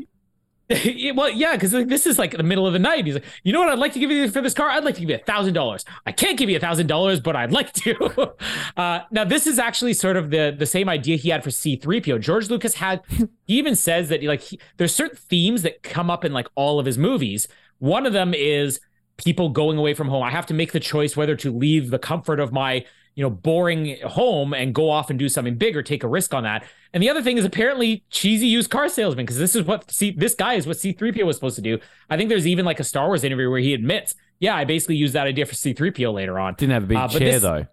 Well, 1.16 1.30
yeah, 1.30 1.54
because 1.54 1.72
this 1.72 2.08
is 2.08 2.18
like 2.18 2.32
the 2.36 2.44
middle 2.44 2.66
of 2.66 2.74
the 2.74 2.80
night. 2.80 3.06
He's 3.06 3.16
like, 3.16 3.26
you 3.44 3.54
know 3.54 3.60
what 3.60 3.70
I'd 3.70 3.80
like 3.80 3.94
to 3.94 4.00
give 4.00 4.12
you 4.12 4.30
for 4.30 4.42
this 4.42 4.54
car? 4.54 4.70
I'd 4.70 4.84
like 4.84 4.96
to 4.96 5.02
give 5.02 5.10
you 5.10 5.16
a 5.16 5.20
thousand 5.20 5.54
dollars. 5.54 5.86
I 6.06 6.12
can't 6.12 6.38
give 6.38 6.50
you 6.50 6.58
a 6.58 6.60
thousand 6.60 6.88
dollars, 6.88 7.20
but 7.20 7.36
I'd 7.36 7.52
like 7.52 7.72
to. 7.74 8.34
uh, 8.78 9.00
now, 9.12 9.24
this 9.24 9.48
is 9.48 9.60
actually 9.60 9.94
sort 9.94 10.18
of 10.18 10.30
the 10.30 10.56
the 10.58 10.66
same 10.66 10.90
idea 10.90 11.18
he 11.18 11.30
had 11.30 11.44
for 11.44 11.52
C-3PO. 11.52 12.20
George 12.22 12.50
Lucas 12.50 12.76
had. 12.76 13.02
He 13.46 13.58
even 13.58 13.76
says 13.76 14.08
that 14.08 14.24
like 14.24 14.40
he, 14.40 14.60
there's 14.78 14.96
certain 14.96 15.18
themes 15.18 15.64
that 15.64 15.84
come 15.84 16.10
up 16.10 16.24
in 16.24 16.32
like 16.32 16.48
all 16.56 16.80
of 16.80 16.86
his 16.86 16.98
movies. 16.98 17.50
One 17.80 18.06
of 18.06 18.14
them 18.14 18.34
is 18.34 18.80
people 19.18 19.50
going 19.50 19.78
away 19.78 19.94
from 19.94 20.08
home. 20.08 20.24
I 20.24 20.32
have 20.32 20.46
to 20.48 20.54
make 20.54 20.72
the 20.72 20.80
choice 20.80 21.18
whether 21.18 21.36
to 21.36 21.52
leave 21.52 21.90
the 21.90 22.00
comfort 22.00 22.40
of 22.40 22.54
my 22.54 22.86
you 23.16 23.24
know 23.24 23.30
boring 23.30 23.98
home 24.06 24.54
and 24.54 24.74
go 24.74 24.90
off 24.90 25.10
and 25.10 25.20
do 25.20 25.30
something 25.30 25.56
big 25.56 25.76
or 25.78 25.84
take 25.84 26.04
a 26.04 26.08
risk 26.08 26.34
on 26.34 26.44
that. 26.44 26.66
And 26.94 27.02
the 27.02 27.10
other 27.10 27.22
thing 27.22 27.38
is 27.38 27.46
apparently 27.46 28.04
cheesy 28.10 28.48
used 28.48 28.70
car 28.70 28.88
salesman 28.90 29.26
because 29.26 29.38
this 29.38 29.56
is 29.56 29.64
what 29.64 29.90
C 29.92 30.12
this 30.12 30.36
guy 30.36 30.54
is 30.56 30.66
what 30.68 30.78
C3PO 30.78 31.26
was 31.26 31.36
supposed 31.38 31.56
to 31.56 31.62
do. 31.62 31.80
I 32.10 32.18
think 32.18 32.30
there's 32.30 32.48
even 32.48 32.66
like 32.66 32.80
a 32.80 32.84
Star 32.84 33.08
Wars 33.08 33.24
interview 33.24 33.50
where 33.50 33.60
he 33.60 33.74
admits, 33.74 34.16
yeah, 34.40 34.56
I 34.56 34.64
basically 34.66 34.96
used 34.98 35.14
that 35.14 35.28
idea 35.28 35.46
for 35.46 35.54
C3PO 35.56 36.14
later 36.14 36.40
on. 36.40 36.56
Didn't 36.56 36.74
have 36.74 36.84
a 36.84 36.88
big 36.88 36.98
Uh, 36.98 37.08
chair 37.08 37.20
this- 37.20 37.42
though. 37.42 37.66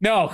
No, 0.00 0.30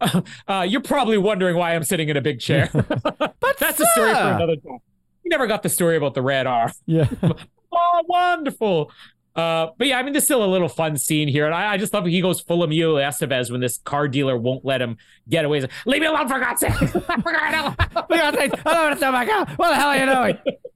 uh, 0.48 0.66
you're 0.66 0.80
probably 0.80 1.18
wondering 1.18 1.56
why 1.56 1.74
I'm 1.74 1.82
sitting 1.84 2.08
in 2.08 2.16
a 2.16 2.22
big 2.22 2.40
chair. 2.40 2.70
but 2.72 3.58
that's 3.58 3.78
a 3.80 3.86
story 3.86 4.10
for 4.10 4.16
sir. 4.16 4.32
another 4.36 4.56
time. 4.56 4.78
You 5.22 5.28
never 5.28 5.46
got 5.46 5.62
the 5.62 5.68
story 5.68 5.96
about 5.96 6.14
the 6.14 6.22
red 6.22 6.46
R. 6.46 6.72
Yeah. 6.86 7.08
Oh, 7.72 8.02
wonderful. 8.08 8.90
Uh, 9.36 9.68
but 9.78 9.86
yeah, 9.86 9.98
I 9.98 10.02
mean, 10.02 10.12
there's 10.12 10.24
still 10.24 10.44
a 10.44 10.46
little 10.46 10.68
fun 10.68 10.96
scene 10.96 11.28
here, 11.28 11.46
and 11.46 11.54
I, 11.54 11.72
I 11.72 11.76
just 11.76 11.94
love 11.94 12.04
he 12.04 12.20
goes 12.20 12.40
full 12.40 12.64
Emilio 12.64 12.96
Estevez 12.96 13.50
when 13.50 13.60
this 13.60 13.78
car 13.78 14.08
dealer 14.08 14.36
won't 14.36 14.64
let 14.64 14.82
him 14.82 14.96
get 15.28 15.44
away. 15.44 15.60
Like, 15.60 15.70
Leave 15.86 16.00
me 16.00 16.08
alone, 16.08 16.28
for 16.28 16.40
God's 16.40 16.60
sake! 16.60 16.72
For 16.74 17.00
God's 17.00 17.78
sake." 17.78 17.92
For 17.92 18.16
God's 18.16 18.36
sake, 18.38 18.52
I 18.66 18.74
don't 18.74 18.82
want 18.82 18.94
to 18.94 18.98
sell 18.98 19.12
my 19.12 19.26
car. 19.26 19.46
What 19.56 19.70
the 19.70 19.76
hell 19.76 19.88
are 19.88 19.96
you 19.96 20.06
doing? 20.06 20.56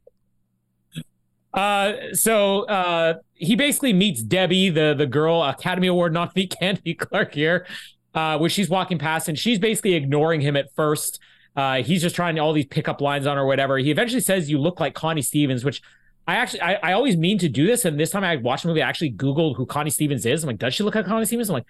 Uh, 1.55 2.13
so 2.13 2.65
uh, 2.65 3.15
he 3.35 3.55
basically 3.55 3.93
meets 3.93 4.21
Debbie, 4.23 4.71
the 4.71 4.93
the 4.99 5.07
girl, 5.07 5.41
Academy 5.41 5.87
Award 5.87 6.13
nominee 6.13 6.47
Candy 6.61 6.95
Clark 6.95 7.33
here, 7.33 7.65
uh, 8.13 8.37
where 8.39 8.51
she's 8.51 8.69
walking 8.69 8.99
past, 8.99 9.29
and 9.29 9.39
she's 9.39 9.61
basically 9.61 9.95
ignoring 9.95 10.41
him 10.41 10.57
at 10.57 10.75
first. 10.75 11.21
Uh, 11.55 11.77
he's 11.83 12.03
just 12.03 12.17
trying 12.17 12.41
all 12.41 12.53
these 12.53 12.67
pickup 12.67 13.01
lines 13.01 13.25
on 13.27 13.37
her, 13.37 13.45
or 13.45 13.47
whatever. 13.47 13.79
He 13.79 13.93
eventually 13.93 14.21
says, 14.21 14.51
"You 14.51 14.59
look 14.59 14.81
like 14.81 14.95
Connie 14.95 15.23
Stevens," 15.23 15.65
which 15.65 15.81
I 16.27 16.37
actually 16.37 16.63
I, 16.63 16.75
I 16.75 16.93
always 16.93 17.17
mean 17.17 17.39
to 17.39 17.49
do 17.49 17.67
this, 17.67 17.85
and 17.85 17.99
this 17.99 18.11
time 18.11 18.25
I 18.25 18.37
watched 18.37 18.63
the 18.63 18.69
movie, 18.69 18.83
I 18.83 18.89
actually 18.89 19.13
googled 19.13 19.57
who 19.57 19.67
Connie 19.67 19.91
Stevens 19.91 20.25
is. 20.25 20.43
I'm 20.43 20.49
like, 20.49 20.59
does 20.59 20.75
she 20.75 20.83
look 20.83 20.95
like 20.95 21.07
Connie 21.07 21.27
Stevens? 21.27 21.51
I'm 21.51 21.55
like, 21.55 21.67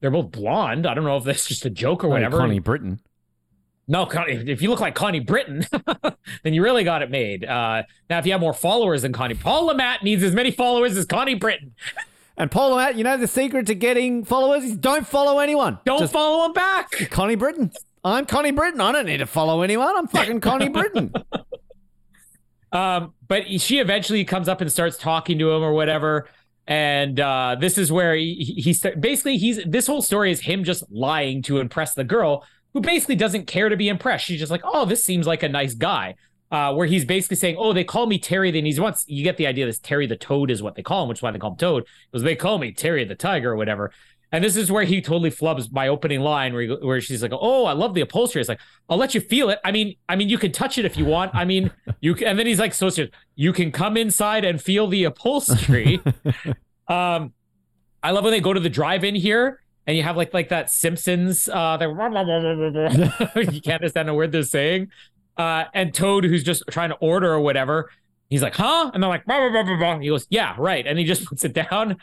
they're 0.00 0.10
both 0.10 0.30
blonde. 0.30 0.86
I 0.86 0.94
don't 0.94 1.04
know 1.04 1.16
if 1.16 1.24
that's 1.24 1.46
just 1.46 1.64
a 1.64 1.70
joke 1.70 2.04
or 2.04 2.08
whatever. 2.08 2.38
Connie 2.38 2.58
Britton. 2.58 3.00
No, 3.90 4.06
if 4.12 4.60
you 4.60 4.68
look 4.68 4.80
like 4.80 4.94
Connie 4.94 5.20
Britton, 5.20 5.64
then 6.42 6.52
you 6.52 6.62
really 6.62 6.84
got 6.84 7.00
it 7.00 7.10
made. 7.10 7.42
Uh, 7.44 7.84
now, 8.10 8.18
if 8.18 8.26
you 8.26 8.32
have 8.32 8.40
more 8.40 8.52
followers 8.52 9.00
than 9.00 9.14
Connie, 9.14 9.34
Paul 9.34 9.64
Le 9.64 9.74
Mat 9.74 10.02
needs 10.02 10.22
as 10.22 10.34
many 10.34 10.50
followers 10.50 10.94
as 10.98 11.06
Connie 11.06 11.34
Britton. 11.34 11.74
And 12.36 12.50
Paul 12.50 12.70
Le 12.70 12.76
Mat, 12.76 12.96
you 12.96 13.04
know 13.04 13.16
the 13.16 13.26
secret 13.26 13.66
to 13.66 13.74
getting 13.74 14.26
followers 14.26 14.62
is 14.62 14.76
don't 14.76 15.06
follow 15.06 15.38
anyone. 15.38 15.78
Don't 15.86 16.00
Just 16.00 16.12
follow 16.12 16.44
him 16.44 16.52
back. 16.52 16.90
Connie 17.10 17.34
Britton. 17.34 17.72
I'm 18.04 18.26
Connie 18.26 18.52
Britton. 18.52 18.80
I 18.80 18.92
don't 18.92 19.06
need 19.06 19.16
to 19.18 19.26
follow 19.26 19.62
anyone. 19.62 19.96
I'm 19.96 20.06
fucking 20.06 20.40
Connie 20.40 20.68
Britton. 20.68 21.12
Um, 22.72 23.14
but 23.26 23.60
she 23.60 23.78
eventually 23.78 24.24
comes 24.24 24.48
up 24.48 24.60
and 24.60 24.70
starts 24.70 24.96
talking 24.98 25.38
to 25.38 25.50
him 25.50 25.62
or 25.62 25.72
whatever. 25.72 26.28
And 26.66 27.18
uh, 27.18 27.56
this 27.58 27.78
is 27.78 27.90
where 27.90 28.14
he, 28.14 28.34
he 28.34 28.72
start, 28.74 29.00
basically 29.00 29.38
he's 29.38 29.62
this 29.64 29.86
whole 29.86 30.02
story 30.02 30.30
is 30.30 30.40
him 30.40 30.64
just 30.64 30.84
lying 30.90 31.40
to 31.42 31.58
impress 31.58 31.94
the 31.94 32.04
girl 32.04 32.44
who 32.74 32.80
basically 32.80 33.16
doesn't 33.16 33.46
care 33.46 33.70
to 33.70 33.76
be 33.76 33.88
impressed. 33.88 34.26
She's 34.26 34.38
just 34.38 34.52
like, 34.52 34.60
oh, 34.64 34.84
this 34.84 35.02
seems 35.02 35.26
like 35.26 35.42
a 35.42 35.48
nice 35.48 35.74
guy. 35.74 36.14
Uh, 36.50 36.72
where 36.72 36.86
he's 36.86 37.04
basically 37.04 37.36
saying, 37.36 37.56
oh, 37.58 37.74
they 37.74 37.84
call 37.84 38.06
me 38.06 38.18
Terry. 38.18 38.50
Then 38.50 38.64
he's 38.64 38.80
once 38.80 39.04
you 39.06 39.22
get 39.22 39.36
the 39.36 39.46
idea 39.46 39.66
this 39.66 39.78
Terry 39.78 40.06
the 40.06 40.16
Toad 40.16 40.50
is 40.50 40.62
what 40.62 40.76
they 40.76 40.82
call 40.82 41.02
him, 41.02 41.08
which 41.10 41.18
is 41.18 41.22
why 41.22 41.30
they 41.30 41.38
call 41.38 41.50
him 41.50 41.58
Toad. 41.58 41.84
Because 42.10 42.22
they 42.22 42.36
call 42.36 42.58
me 42.58 42.72
Terry 42.72 43.04
the 43.04 43.14
Tiger 43.14 43.52
or 43.52 43.56
whatever. 43.56 43.92
And 44.30 44.44
this 44.44 44.56
is 44.56 44.70
where 44.70 44.84
he 44.84 45.00
totally 45.00 45.30
flubs 45.30 45.72
my 45.72 45.88
opening 45.88 46.20
line, 46.20 46.52
where 46.52 46.62
he, 46.62 46.68
where 46.68 47.00
she's 47.00 47.22
like, 47.22 47.32
"Oh, 47.34 47.64
I 47.64 47.72
love 47.72 47.94
the 47.94 48.02
upholstery." 48.02 48.40
It's 48.40 48.48
like, 48.48 48.60
"I'll 48.88 48.98
let 48.98 49.14
you 49.14 49.22
feel 49.22 49.48
it." 49.48 49.58
I 49.64 49.72
mean, 49.72 49.96
I 50.08 50.16
mean, 50.16 50.28
you 50.28 50.36
can 50.36 50.52
touch 50.52 50.76
it 50.76 50.84
if 50.84 50.98
you 50.98 51.06
want. 51.06 51.34
I 51.34 51.44
mean, 51.46 51.70
you 52.00 52.14
can, 52.14 52.28
and 52.28 52.38
then 52.38 52.46
he's 52.46 52.58
like, 52.58 52.74
"So 52.74 52.90
serious. 52.90 53.14
You 53.36 53.52
can 53.54 53.72
come 53.72 53.96
inside 53.96 54.44
and 54.44 54.60
feel 54.60 54.86
the 54.86 55.04
upholstery." 55.04 56.02
um, 56.88 57.32
I 58.02 58.10
love 58.10 58.24
when 58.24 58.32
they 58.32 58.40
go 58.40 58.52
to 58.52 58.60
the 58.60 58.68
drive-in 58.68 59.14
here, 59.14 59.60
and 59.86 59.96
you 59.96 60.02
have 60.02 60.16
like 60.16 60.34
like 60.34 60.50
that 60.50 60.70
Simpsons. 60.70 61.48
Uh, 61.48 61.78
that 61.78 61.88
you 63.52 63.60
can't 63.62 63.80
understand 63.80 64.10
a 64.10 64.14
word 64.14 64.32
they're 64.32 64.42
saying. 64.42 64.90
Uh, 65.38 65.64
and 65.72 65.94
Toad, 65.94 66.24
who's 66.24 66.44
just 66.44 66.64
trying 66.68 66.90
to 66.90 66.96
order 66.96 67.32
or 67.32 67.40
whatever, 67.40 67.90
he's 68.28 68.42
like, 68.42 68.56
"Huh?" 68.56 68.90
And 68.92 69.02
they're 69.02 69.08
like, 69.08 69.24
blah, 69.24 69.48
blah, 69.48 69.76
blah. 69.76 69.98
He 70.00 70.08
goes, 70.08 70.26
"Yeah, 70.28 70.54
right." 70.58 70.86
And 70.86 70.98
he 70.98 71.06
just 71.06 71.24
puts 71.24 71.44
it 71.44 71.54
down 71.54 71.96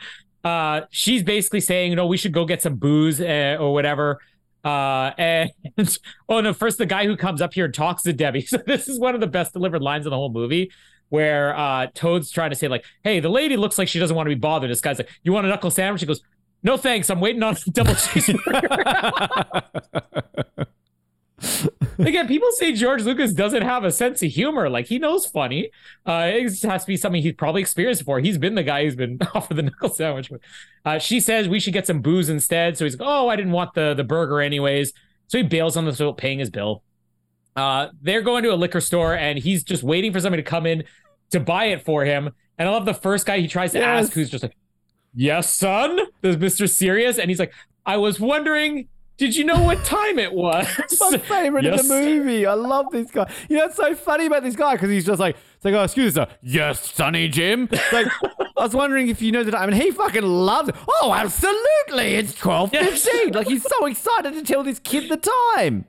uh, 0.46 0.82
she's 0.92 1.24
basically 1.24 1.60
saying, 1.60 1.90
you 1.90 1.96
know, 1.96 2.06
we 2.06 2.18
should 2.18 2.32
go 2.32 2.46
get 2.46 2.62
some 2.62 2.76
booze 2.76 3.20
uh, 3.20 3.58
or 3.60 3.74
whatever. 3.74 4.20
Uh, 4.64 5.12
and 5.18 5.52
oh 6.30 6.40
no, 6.40 6.54
first 6.54 6.78
the 6.78 6.86
guy 6.86 7.06
who 7.06 7.18
comes 7.18 7.42
up 7.42 7.54
here 7.54 7.66
and 7.66 7.74
talks 7.74 8.04
to 8.04 8.14
Debbie. 8.14 8.42
So 8.48 8.58
this 8.58 8.88
is 8.88 9.00
one 9.00 9.16
of 9.16 9.22
the 9.22 9.28
best 9.28 9.54
delivered 9.54 9.82
lines 9.82 10.06
in 10.06 10.12
the 10.12 10.16
whole 10.16 10.32
movie, 10.32 10.72
where 11.10 11.58
uh, 11.58 11.88
Toad's 11.96 12.30
trying 12.30 12.52
to 12.52 12.56
say 12.56 12.68
like, 12.68 12.86
"Hey, 13.04 13.20
the 13.20 13.30
lady 13.30 13.58
looks 13.58 13.80
like 13.80 13.88
she 13.88 14.00
doesn't 14.00 14.16
want 14.16 14.28
to 14.28 14.36
be 14.36 14.40
bothered." 14.40 14.70
This 14.70 14.82
guy's 14.82 15.00
like, 15.00 15.10
"You 15.24 15.34
want 15.34 15.48
a 15.48 15.50
knuckle 15.50 15.72
sandwich?" 15.72 16.02
He 16.02 16.08
goes, 16.08 16.22
"No 16.62 16.78
thanks, 16.78 17.10
I'm 17.10 17.20
waiting 17.20 17.42
on 17.44 17.56
a 17.56 17.70
double 17.72 17.94
cheeseburger." 17.96 19.56
Again, 22.00 22.28
people 22.28 22.50
say 22.54 22.74
George 22.74 23.04
Lucas 23.04 23.34
doesn't 23.34 23.62
have 23.62 23.84
a 23.84 23.92
sense 23.92 24.22
of 24.24 24.32
humor. 24.32 24.70
Like 24.70 24.88
he 24.88 25.00
knows 25.00 25.26
funny. 25.26 25.70
Uh, 26.06 26.30
it 26.34 26.62
has 26.64 26.82
to 26.84 26.88
be 26.88 26.98
something 26.98 27.22
he's 27.22 27.34
probably 27.34 27.62
experienced 27.62 28.02
before. 28.02 28.20
He's 28.20 28.38
been 28.38 28.56
the 28.56 28.64
guy 28.64 28.84
who's 28.84 28.96
been 28.96 29.18
offered 29.34 29.56
the 29.58 29.64
knuckle 29.64 29.90
sandwich. 29.90 30.32
Uh, 30.84 31.00
she 31.00 31.20
says 31.20 31.48
we 31.48 31.60
should 31.60 31.74
get 31.74 31.88
some 31.88 32.02
booze 32.02 32.30
instead. 32.30 32.78
So 32.78 32.86
he's 32.86 32.98
like, 33.00 33.08
oh, 33.08 33.28
I 33.30 33.36
didn't 33.36 33.52
want 33.54 33.74
the 33.74 33.94
the 33.94 34.04
burger 34.04 34.42
anyways. 34.42 34.94
So 35.28 35.38
he 35.38 35.44
bails 35.44 35.76
on 35.78 35.86
this 35.86 36.00
without 36.00 36.18
paying 36.18 36.40
his 36.40 36.50
bill. 36.50 36.84
Uh, 37.56 37.88
they're 38.02 38.22
going 38.22 38.44
to 38.44 38.54
a 38.54 38.56
liquor 38.56 38.82
store 38.82 39.16
and 39.16 39.40
he's 39.40 39.64
just 39.64 39.82
waiting 39.84 40.12
for 40.12 40.20
somebody 40.20 40.44
to 40.44 40.50
come 40.50 40.66
in 40.66 40.84
to 41.32 41.40
buy 41.40 41.66
it 41.66 41.84
for 41.86 42.04
him. 42.06 42.30
And 42.58 42.68
I 42.68 42.72
love 42.72 42.86
the 42.86 42.94
first 42.94 43.26
guy 43.26 43.40
he 43.40 43.48
tries 43.48 43.72
to 43.74 43.80
Yes. 43.80 44.06
ask, 44.06 44.14
who's 44.14 44.30
just 44.30 44.44
like, 44.44 44.56
"Yes, 45.14 45.54
son." 45.54 46.00
There's 46.22 46.38
Mr. 46.38 46.70
Serious, 46.70 47.18
and 47.18 47.30
he's 47.30 47.40
like, 47.40 47.54
"I 47.86 47.98
was 47.98 48.20
wondering." 48.20 48.88
Did 49.18 49.36
you 49.36 49.46
know 49.46 49.62
what 49.64 49.84
time 49.86 50.20
it 50.20 50.34
was? 50.34 50.68
my 51.00 51.18
favorite 51.18 51.64
Yes. 51.64 51.84
in 51.84 51.88
the 51.88 51.96
movie. 52.20 52.46
I 52.46 52.54
love 52.54 52.88
this 52.92 53.10
guy. 53.12 53.32
You 53.50 53.58
know, 53.58 53.66
it's 53.66 53.78
so 53.78 53.96
funny 53.96 54.26
about 54.26 54.44
this 54.44 54.56
guy 54.58 54.74
because 54.74 54.90
he's 54.90 55.06
just 55.06 55.20
like, 55.22 55.38
it's 55.56 55.64
like, 55.64 55.74
oh, 55.74 55.84
excuse 55.84 56.16
me, 56.16 56.22
sir. 56.26 56.28
Yes, 56.42 56.92
Sonny 56.94 57.30
Jim. 57.30 57.70
It's 57.72 57.94
like, 57.94 58.08
I 58.58 58.64
was 58.64 58.76
wondering 58.76 59.08
if 59.08 59.22
you 59.22 59.32
know 59.32 59.44
the 59.44 59.52
time, 59.52 59.70
and 59.70 59.82
he 59.82 59.92
fucking 59.92 60.22
loves 60.24 60.70
it. 60.70 60.76
Oh, 61.02 61.14
absolutely. 61.16 62.16
It's 62.16 62.34
twelve 62.36 62.72
fifteen. 62.72 63.32
like 63.34 63.48
he's 63.48 63.64
so 63.64 63.86
excited 63.86 64.34
to 64.34 64.42
tell 64.44 64.64
this 64.64 64.80
kid 64.80 65.10
the 65.10 65.18
time. 65.56 65.86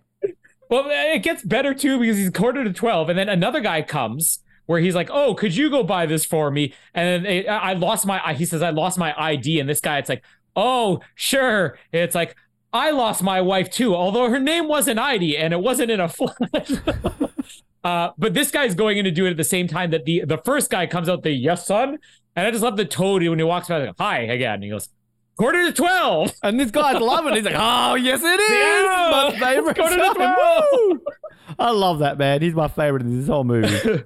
Well, 0.68 0.84
it 0.88 1.22
gets 1.22 1.42
better 1.42 1.74
too 1.74 1.98
because 2.00 2.16
he's 2.16 2.30
quarter 2.30 2.64
to 2.64 2.72
12, 2.72 3.08
and 3.08 3.18
then 3.18 3.28
another 3.28 3.60
guy 3.60 3.82
comes 3.82 4.40
where 4.66 4.80
he's 4.80 4.94
like, 4.96 5.08
"Oh, 5.12 5.34
could 5.34 5.54
you 5.56 5.70
go 5.70 5.82
buy 5.84 6.06
this 6.06 6.24
for 6.24 6.50
me?" 6.50 6.74
And 6.94 7.24
then 7.24 7.32
it, 7.32 7.46
I 7.48 7.72
lost 7.74 8.04
my. 8.06 8.34
He 8.34 8.44
says, 8.44 8.62
"I 8.62 8.70
lost 8.70 8.98
my 8.98 9.14
ID," 9.20 9.60
and 9.60 9.68
this 9.68 9.80
guy, 9.80 9.98
it's 9.98 10.08
like, 10.08 10.22
"Oh, 10.54 11.00
sure." 11.14 11.76
It's 11.92 12.14
like. 12.14 12.36
I 12.76 12.90
lost 12.90 13.22
my 13.22 13.40
wife 13.40 13.70
too, 13.70 13.94
although 13.94 14.28
her 14.30 14.38
name 14.38 14.68
wasn't 14.68 14.98
Heidi 15.00 15.36
and 15.36 15.52
it 15.52 15.60
wasn't 15.60 15.90
in 15.90 16.00
a 16.00 16.08
flood. 16.08 16.36
uh, 17.84 18.10
but 18.18 18.34
this 18.34 18.50
guy's 18.50 18.74
going 18.74 18.98
in 18.98 19.04
to 19.04 19.10
do 19.10 19.26
it 19.26 19.30
at 19.30 19.36
the 19.36 19.44
same 19.44 19.68
time 19.68 19.90
that 19.90 20.04
the 20.04 20.24
the 20.24 20.38
first 20.38 20.70
guy 20.70 20.86
comes 20.86 21.08
out 21.08 21.22
the 21.22 21.30
yes 21.30 21.66
son, 21.66 21.98
and 22.34 22.46
I 22.46 22.50
just 22.50 22.62
love 22.62 22.76
the 22.76 22.84
toad 22.84 23.22
when 23.26 23.38
he 23.38 23.44
walks 23.44 23.68
by 23.68 23.78
like 23.84 23.94
hi 23.98 24.20
again. 24.20 24.54
And 24.54 24.64
he 24.64 24.70
goes 24.70 24.88
quarter 25.38 25.64
to 25.66 25.72
twelve, 25.72 26.32
and 26.42 26.58
this 26.58 26.70
guy's 26.70 27.00
loving. 27.00 27.32
it. 27.32 27.36
He's 27.36 27.44
like, 27.44 27.54
oh 27.56 27.94
yes, 27.94 28.22
it 28.22 28.40
is 28.40 28.50
Yeah. 28.50 29.30
my 29.32 29.38
favorite. 29.38 29.76
Quarter 29.76 29.96
to 29.96 30.14
12. 30.14 30.64
I 31.58 31.70
love 31.70 32.00
that 32.00 32.18
man. 32.18 32.42
He's 32.42 32.54
my 32.54 32.68
favorite 32.68 33.02
in 33.02 33.18
this 33.18 33.28
whole 33.28 33.44
movie. 33.44 34.04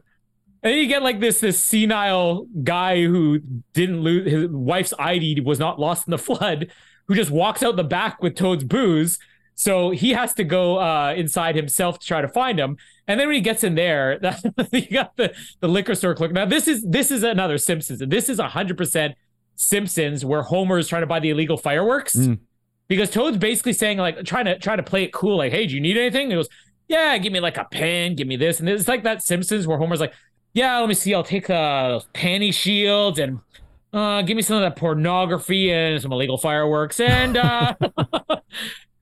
And 0.62 0.74
you 0.76 0.86
get 0.88 1.02
like 1.02 1.20
this 1.20 1.40
this 1.40 1.58
senile 1.58 2.46
guy 2.62 3.02
who 3.02 3.40
didn't 3.72 4.02
lose 4.02 4.30
his 4.30 4.46
wife's 4.50 4.92
ID 4.98 5.40
was 5.40 5.58
not 5.58 5.80
lost 5.80 6.06
in 6.06 6.10
the 6.10 6.18
flood, 6.18 6.70
who 7.10 7.16
just 7.16 7.32
walks 7.32 7.60
out 7.64 7.74
the 7.74 7.82
back 7.82 8.22
with 8.22 8.36
Toad's 8.36 8.62
booze. 8.62 9.18
So 9.56 9.90
he 9.90 10.10
has 10.12 10.32
to 10.34 10.44
go 10.44 10.78
uh, 10.78 11.12
inside 11.16 11.56
himself 11.56 11.98
to 11.98 12.06
try 12.06 12.20
to 12.20 12.28
find 12.28 12.56
him. 12.56 12.76
And 13.08 13.18
then 13.18 13.26
when 13.26 13.34
he 13.34 13.40
gets 13.40 13.64
in 13.64 13.74
there, 13.74 14.20
you 14.72 14.86
got 14.92 15.16
the, 15.16 15.34
the 15.58 15.66
liquor 15.66 15.96
store 15.96 16.14
clerk. 16.14 16.30
Now 16.30 16.44
this 16.46 16.68
is 16.68 16.84
this 16.84 17.10
is 17.10 17.24
another 17.24 17.58
Simpsons, 17.58 17.98
this 18.06 18.28
is 18.28 18.38
hundred 18.38 18.78
percent 18.78 19.16
Simpsons 19.56 20.24
where 20.24 20.42
Homer 20.42 20.78
is 20.78 20.86
trying 20.86 21.02
to 21.02 21.06
buy 21.08 21.18
the 21.18 21.30
illegal 21.30 21.56
fireworks 21.56 22.14
Mm. 22.14 22.38
because 22.86 23.10
Toad's 23.10 23.38
basically 23.38 23.72
saying 23.72 23.98
like 23.98 24.22
trying 24.24 24.44
to 24.44 24.56
trying 24.58 24.76
to 24.78 24.84
play 24.84 25.02
it 25.02 25.12
cool, 25.12 25.38
like, 25.38 25.50
"Hey, 25.52 25.66
do 25.66 25.74
you 25.74 25.80
need 25.80 25.96
anything?" 25.96 26.22
And 26.22 26.32
he 26.32 26.36
goes, 26.36 26.48
"Yeah, 26.86 27.18
give 27.18 27.32
me 27.32 27.40
like 27.40 27.58
a 27.58 27.64
pen, 27.64 28.14
give 28.14 28.28
me 28.28 28.36
this," 28.36 28.60
and 28.60 28.68
it's 28.68 28.86
like 28.88 29.02
that 29.02 29.22
Simpsons 29.22 29.66
where 29.66 29.76
Homer's 29.78 30.00
like, 30.00 30.14
"Yeah, 30.54 30.78
let 30.78 30.88
me 30.88 30.94
see, 30.94 31.12
I'll 31.12 31.22
take 31.24 31.48
the 31.48 32.02
panty 32.14 32.54
shields 32.54 33.18
and 33.18 33.40
uh 33.92 34.22
give 34.22 34.36
me 34.36 34.42
some 34.42 34.56
of 34.56 34.62
that 34.62 34.76
pornography 34.76 35.72
and 35.72 36.00
some 36.00 36.12
illegal 36.12 36.38
fireworks 36.38 37.00
and 37.00 37.36
uh." 37.36 37.74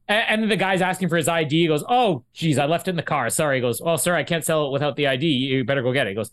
And 0.08 0.50
the 0.50 0.56
guy's 0.56 0.80
asking 0.80 1.10
for 1.10 1.18
his 1.18 1.28
ID. 1.28 1.60
He 1.60 1.66
goes, 1.66 1.84
"Oh, 1.86 2.24
geez, 2.32 2.58
I 2.58 2.64
left 2.64 2.88
it 2.88 2.92
in 2.92 2.96
the 2.96 3.02
car. 3.02 3.28
Sorry." 3.28 3.58
He 3.58 3.60
goes, 3.60 3.82
"Oh, 3.84 3.96
sir, 3.96 4.14
I 4.14 4.24
can't 4.24 4.42
sell 4.42 4.66
it 4.66 4.72
without 4.72 4.96
the 4.96 5.06
ID. 5.06 5.26
You 5.26 5.64
better 5.64 5.82
go 5.82 5.92
get 5.92 6.06
it." 6.06 6.10
He 6.10 6.16
goes, 6.16 6.30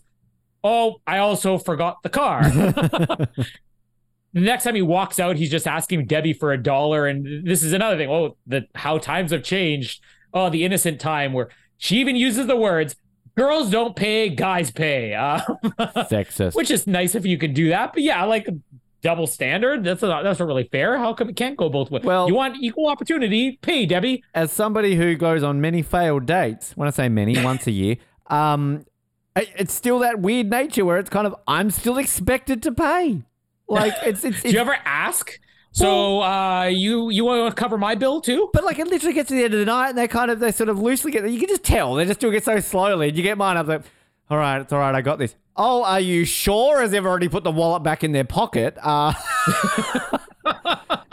"Oh, 0.64 0.96
I 1.06 1.18
also 1.18 1.58
forgot 1.58 2.02
the 2.02 2.08
car." 2.08 2.42
the 2.48 3.28
next 4.32 4.64
time 4.64 4.76
he 4.76 4.82
walks 4.82 5.20
out, 5.20 5.36
he's 5.36 5.50
just 5.50 5.66
asking 5.66 6.06
Debbie 6.06 6.32
for 6.32 6.52
a 6.52 6.62
dollar. 6.62 7.06
And 7.06 7.46
this 7.46 7.62
is 7.62 7.74
another 7.74 7.98
thing. 7.98 8.08
Oh, 8.08 8.38
the 8.46 8.66
how 8.74 8.96
times 8.96 9.30
have 9.30 9.42
changed. 9.42 10.02
Oh, 10.32 10.48
the 10.48 10.64
innocent 10.64 10.98
time 10.98 11.34
where 11.34 11.50
she 11.76 11.98
even 11.98 12.16
uses 12.16 12.46
the 12.46 12.56
words 12.56 12.96
"girls 13.36 13.70
don't 13.70 13.94
pay, 13.96 14.28
guys 14.28 14.70
pay," 14.70 15.14
uh, 15.14 15.40
Sexist. 16.10 16.54
which 16.54 16.70
is 16.70 16.86
nice 16.86 17.14
if 17.14 17.24
you 17.26 17.38
can 17.38 17.52
do 17.52 17.68
that. 17.70 17.92
But 17.92 18.02
yeah, 18.02 18.24
like 18.24 18.48
double 19.02 19.26
standard. 19.26 19.84
That's 19.84 20.02
not 20.02 20.22
that's 20.24 20.38
not 20.40 20.46
really 20.48 20.64
fair. 20.72 20.98
How 20.98 21.12
come 21.14 21.28
it 21.28 21.36
can't 21.36 21.56
go 21.56 21.68
both 21.68 21.90
ways? 21.90 22.02
Well- 22.04 22.28
you 22.28 22.34
want 22.34 22.56
equal 22.60 22.88
opportunity? 22.88 23.58
Pay, 23.62 23.86
Debbie. 23.86 24.24
As 24.34 24.50
somebody 24.52 24.96
who 24.96 25.14
goes 25.14 25.42
on 25.42 25.60
many 25.60 25.82
failed 25.82 26.26
dates, 26.26 26.72
when 26.76 26.88
I 26.88 26.90
say 26.90 27.08
many, 27.08 27.42
once 27.44 27.66
a 27.66 27.72
year, 27.72 27.96
um, 28.28 28.84
it- 29.36 29.50
it's 29.56 29.72
still 29.74 29.98
that 30.00 30.20
weird 30.20 30.50
nature 30.50 30.84
where 30.84 30.98
it's 30.98 31.10
kind 31.10 31.26
of 31.26 31.34
I'm 31.46 31.70
still 31.70 31.98
expected 31.98 32.62
to 32.64 32.72
pay. 32.72 33.22
Like 33.68 33.94
it's 34.04 34.24
it's, 34.24 34.42
Do 34.42 34.50
you 34.50 34.58
ever 34.58 34.76
ask? 34.84 35.38
So 35.76 36.22
uh, 36.22 36.64
you 36.64 37.10
you 37.10 37.26
want 37.26 37.54
to 37.54 37.60
cover 37.60 37.76
my 37.76 37.94
bill 37.94 38.22
too? 38.22 38.48
But 38.54 38.64
like 38.64 38.78
it 38.78 38.86
literally 38.88 39.12
gets 39.12 39.28
to 39.28 39.34
the 39.34 39.44
end 39.44 39.52
of 39.52 39.60
the 39.60 39.66
night 39.66 39.90
and 39.90 39.98
they 39.98 40.08
kind 40.08 40.30
of 40.30 40.40
they 40.40 40.50
sort 40.50 40.70
of 40.70 40.78
loosely 40.78 41.10
get 41.12 41.28
you 41.30 41.38
can 41.38 41.48
just 41.48 41.64
tell 41.64 41.94
they're 41.94 42.06
just 42.06 42.18
doing 42.18 42.34
it 42.34 42.44
so 42.44 42.58
slowly. 42.60 43.08
And 43.08 43.16
you 43.16 43.22
get 43.22 43.36
mine 43.36 43.58
up 43.58 43.66
like, 43.66 43.82
all 44.30 44.38
right, 44.38 44.62
it's 44.62 44.72
all 44.72 44.78
right, 44.78 44.94
I 44.94 45.02
got 45.02 45.18
this. 45.18 45.36
Oh, 45.54 45.84
are 45.84 46.00
you 46.00 46.24
sure? 46.24 46.80
As 46.80 46.92
they've 46.92 47.04
already 47.04 47.28
put 47.28 47.44
the 47.44 47.50
wallet 47.50 47.82
back 47.82 48.02
in 48.02 48.12
their 48.12 48.24
pocket. 48.24 48.78
Uh 48.82 49.12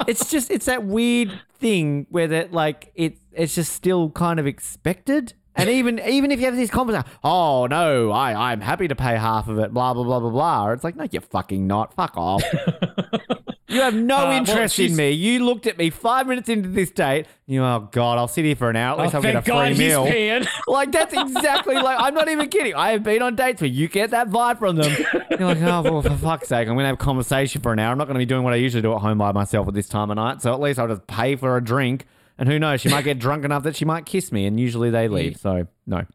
It's 0.08 0.30
just 0.32 0.50
it's 0.50 0.66
that 0.66 0.86
weird 0.86 1.38
thing 1.60 2.08
where 2.10 2.28
that 2.30 2.54
like 2.54 2.92
it 2.96 3.18
it's 3.34 3.56
just 3.56 3.74
still 3.74 4.12
kind 4.12 4.40
of 4.40 4.48
expected. 4.48 5.34
And 5.56 5.70
even 5.70 6.00
even 6.00 6.32
if 6.32 6.40
you 6.40 6.46
have 6.46 6.56
these 6.56 6.72
conversations, 6.72 7.14
oh 7.22 7.68
no, 7.68 8.12
I 8.12 8.52
I'm 8.52 8.62
happy 8.62 8.88
to 8.88 8.96
pay 8.96 9.18
half 9.18 9.50
of 9.50 9.60
it, 9.60 9.74
blah 9.74 9.94
blah 9.94 10.04
blah 10.06 10.22
blah 10.22 10.30
blah. 10.30 10.70
It's 10.72 10.86
like 10.86 10.96
no, 10.96 11.06
you're 11.12 11.22
fucking 11.22 11.68
not. 11.68 11.94
Fuck 11.94 12.14
off. 12.16 12.44
You 13.74 13.82
have 13.82 13.96
no 13.96 14.16
Uh, 14.18 14.24
well, 14.28 14.32
interest 14.38 14.80
in 14.80 14.86
she's- 14.88 14.98
me. 14.98 15.12
You 15.12 15.44
looked 15.46 15.68
at 15.68 15.78
me 15.78 15.90
five 15.90 16.28
minutes 16.28 16.48
into 16.50 16.70
this 16.70 16.92
date. 16.92 17.26
You, 17.48 17.64
oh 17.64 17.90
god, 17.92 18.18
I'll 18.18 18.28
sit 18.28 18.46
here 18.46 18.56
for 18.56 18.70
an 18.70 18.76
hour. 18.76 18.98
At 19.00 19.04
least 19.04 19.16
Oh, 19.16 19.18
I'll 19.18 19.22
get 19.24 19.30
a 19.36 19.42
thank 19.42 19.46
God 19.48 19.60
free 19.66 19.70
he's 19.70 19.78
meal. 19.80 20.06
paying. 20.06 20.46
Like 20.68 20.92
that's 20.92 21.14
exactly 21.14 21.76
like 21.76 21.98
I'm 22.00 22.14
not 22.14 22.30
even 22.30 22.48
kidding. 22.50 22.74
I 22.76 22.92
have 22.92 23.04
been 23.04 23.22
on 23.22 23.36
dates 23.36 23.62
where 23.62 23.70
you 23.70 23.88
get 23.88 24.12
that 24.12 24.30
vibe 24.30 24.60
from 24.60 24.76
them. 24.78 24.92
You're 25.32 25.46
like, 25.48 25.62
oh, 25.62 25.82
well, 25.82 26.02
for 26.02 26.10
fuck's 26.18 26.48
sake, 26.48 26.68
I'm 26.68 26.76
gonna 26.76 26.88
have 26.88 26.96
a 26.96 26.98
conversation 26.98 27.62
for 27.62 27.74
an 27.74 27.80
hour. 27.80 27.92
I'm 27.92 27.98
not 27.98 28.08
gonna 28.08 28.20
be 28.20 28.26
doing 28.26 28.44
what 28.44 28.54
I 28.54 28.58
usually 28.58 28.82
do 28.82 28.94
at 28.94 29.00
home 29.02 29.18
by 29.18 29.32
myself 29.32 29.68
at 29.68 29.74
this 29.74 29.88
time 29.90 30.10
of 30.12 30.16
night. 30.16 30.42
So 30.42 30.54
at 30.54 30.60
least 30.60 30.80
I'll 30.80 30.88
just 30.88 31.06
pay 31.08 31.36
for 31.36 31.58
a 31.58 31.64
drink. 31.64 32.06
And 32.38 32.50
who 32.50 32.58
knows, 32.58 32.82
she 32.82 32.90
might 32.90 33.04
get 33.04 33.20
drunk 33.20 33.46
enough 33.46 33.64
that 33.64 33.76
she 33.76 33.86
might 33.86 34.06
kiss 34.06 34.32
me. 34.32 34.46
And 34.46 34.60
usually 34.60 34.90
they 34.90 35.08
leave. 35.08 35.38
So 35.38 35.68
no. 35.86 36.06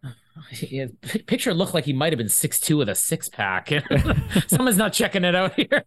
Picture 1.27 1.53
looked 1.55 1.75
like 1.75 1.85
he 1.85 1.93
might 1.93 2.13
have 2.13 2.19
been 2.19 2.29
six 2.29 2.59
two 2.61 2.77
with 2.79 2.89
a 2.89 2.95
six 2.95 3.29
pack. 3.29 3.71
Someone's 4.49 4.77
not 4.77 4.93
checking 4.93 5.25
it 5.25 5.35
out 5.35 5.55
here. 5.55 5.85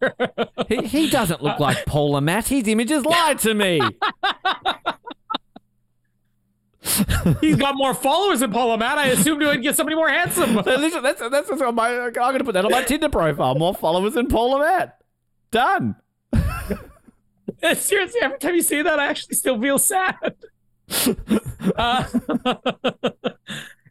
He, 0.68 0.86
he 0.88 1.10
doesn't 1.10 1.42
look 1.42 1.60
like 1.60 1.86
Paul 1.88 2.12
Le 2.12 2.22
Mat. 2.22 2.48
His 2.48 2.68
images 2.68 3.06
lied 3.06 3.40
to 3.40 3.54
me. 3.54 3.82
He's 7.42 7.56
got 7.58 7.76
more 7.76 7.94
followers 7.94 8.40
than 8.40 8.52
Paul 8.52 8.76
Matt. 8.78 8.98
I 8.98 9.08
assumed 9.08 9.42
he 9.42 9.48
would 9.48 9.62
get 9.62 9.76
somebody 9.76 9.96
more 9.96 10.10
handsome. 10.10 10.56
Listen, 10.56 11.04
that's 11.04 11.22
that's 11.30 11.50
what's 11.50 11.62
on 11.62 11.76
my. 11.76 11.90
I'm 11.90 12.12
gonna 12.12 12.44
put 12.44 12.54
that 12.54 12.66
on 12.66 12.72
my 12.72 12.82
Tinder 12.84 13.10
profile. 13.10 13.54
More 13.56 13.76
followers 13.76 14.16
than 14.16 14.28
Paul 14.28 14.52
Le 14.52 14.60
Mat. 14.60 14.98
Done. 15.52 15.96
Seriously, 17.76 18.20
every 18.22 18.40
time 18.40 18.56
you 18.56 18.62
say 18.64 18.82
that, 18.82 19.00
I 19.00 19.08
actually 19.08 19.36
still 19.36 19.62
feel 19.62 19.78
sad. 19.78 20.36
uh, 21.76 22.06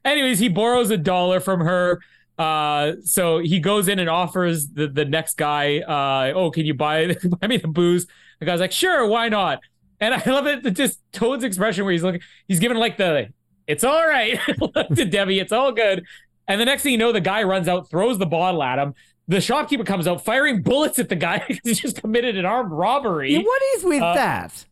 anyways, 0.05 0.39
he 0.39 0.49
borrows 0.49 0.91
a 0.91 0.97
dollar 0.97 1.41
from 1.41 1.61
her. 1.61 2.01
Uh, 2.39 2.93
so 3.05 3.39
he 3.39 3.61
goes 3.61 3.87
in 3.89 3.99
and 3.99 4.09
offers 4.09 4.69
the, 4.69 4.89
the 4.89 5.05
next 5.05 5.37
guy, 5.37 5.81
uh, 5.81 6.33
oh, 6.35 6.51
can 6.51 6.65
you 6.65 6.73
buy, 6.75 7.15
buy 7.41 7.47
me 7.47 7.59
the 7.59 7.69
booze? 7.69 8.07
The 8.39 8.47
guy's 8.47 8.61
like, 8.61 8.73
sure, 8.73 9.07
why 9.07 9.29
not? 9.29 9.61
And 10.01 10.15
I 10.15 10.23
love 10.25 10.47
it, 10.47 10.63
just 10.75 11.01
Toad's 11.13 11.45
expression 11.45 11.85
where 11.85 11.93
he's 11.93 12.03
looking, 12.03 12.23
he's 12.49 12.59
giving 12.59 12.79
like 12.79 12.97
the, 12.97 13.29
it's 13.67 13.85
all 13.85 14.07
right 14.07 14.41
to 14.95 15.05
Debbie, 15.05 15.39
it's 15.39 15.53
all 15.53 15.73
good. 15.73 16.07
And 16.49 16.59
the 16.59 16.65
next 16.65 16.83
thing 16.83 16.93
you 16.93 16.99
know, 16.99 17.13
the 17.13 17.21
guy 17.21 17.43
runs 17.43 17.69
out, 17.69 17.91
throws 17.91 18.17
the 18.19 18.25
bottle 18.27 18.63
at 18.63 18.79
him. 18.79 18.95
The 19.29 19.41
shopkeeper 19.43 19.85
comes 19.85 20.09
out 20.09 20.25
firing 20.25 20.63
bullets 20.63 20.99
at 20.99 21.11
the 21.11 21.17
guy 21.17 21.45
because 21.47 21.61
he 21.63 21.75
just 21.75 22.01
committed 22.01 22.39
an 22.39 22.47
armed 22.47 22.73
robbery. 22.73 23.35
Yeah, 23.35 23.41
what 23.43 23.63
is 23.77 23.85
with 23.85 24.03
Uh, 24.03 24.15
that? 24.15 24.65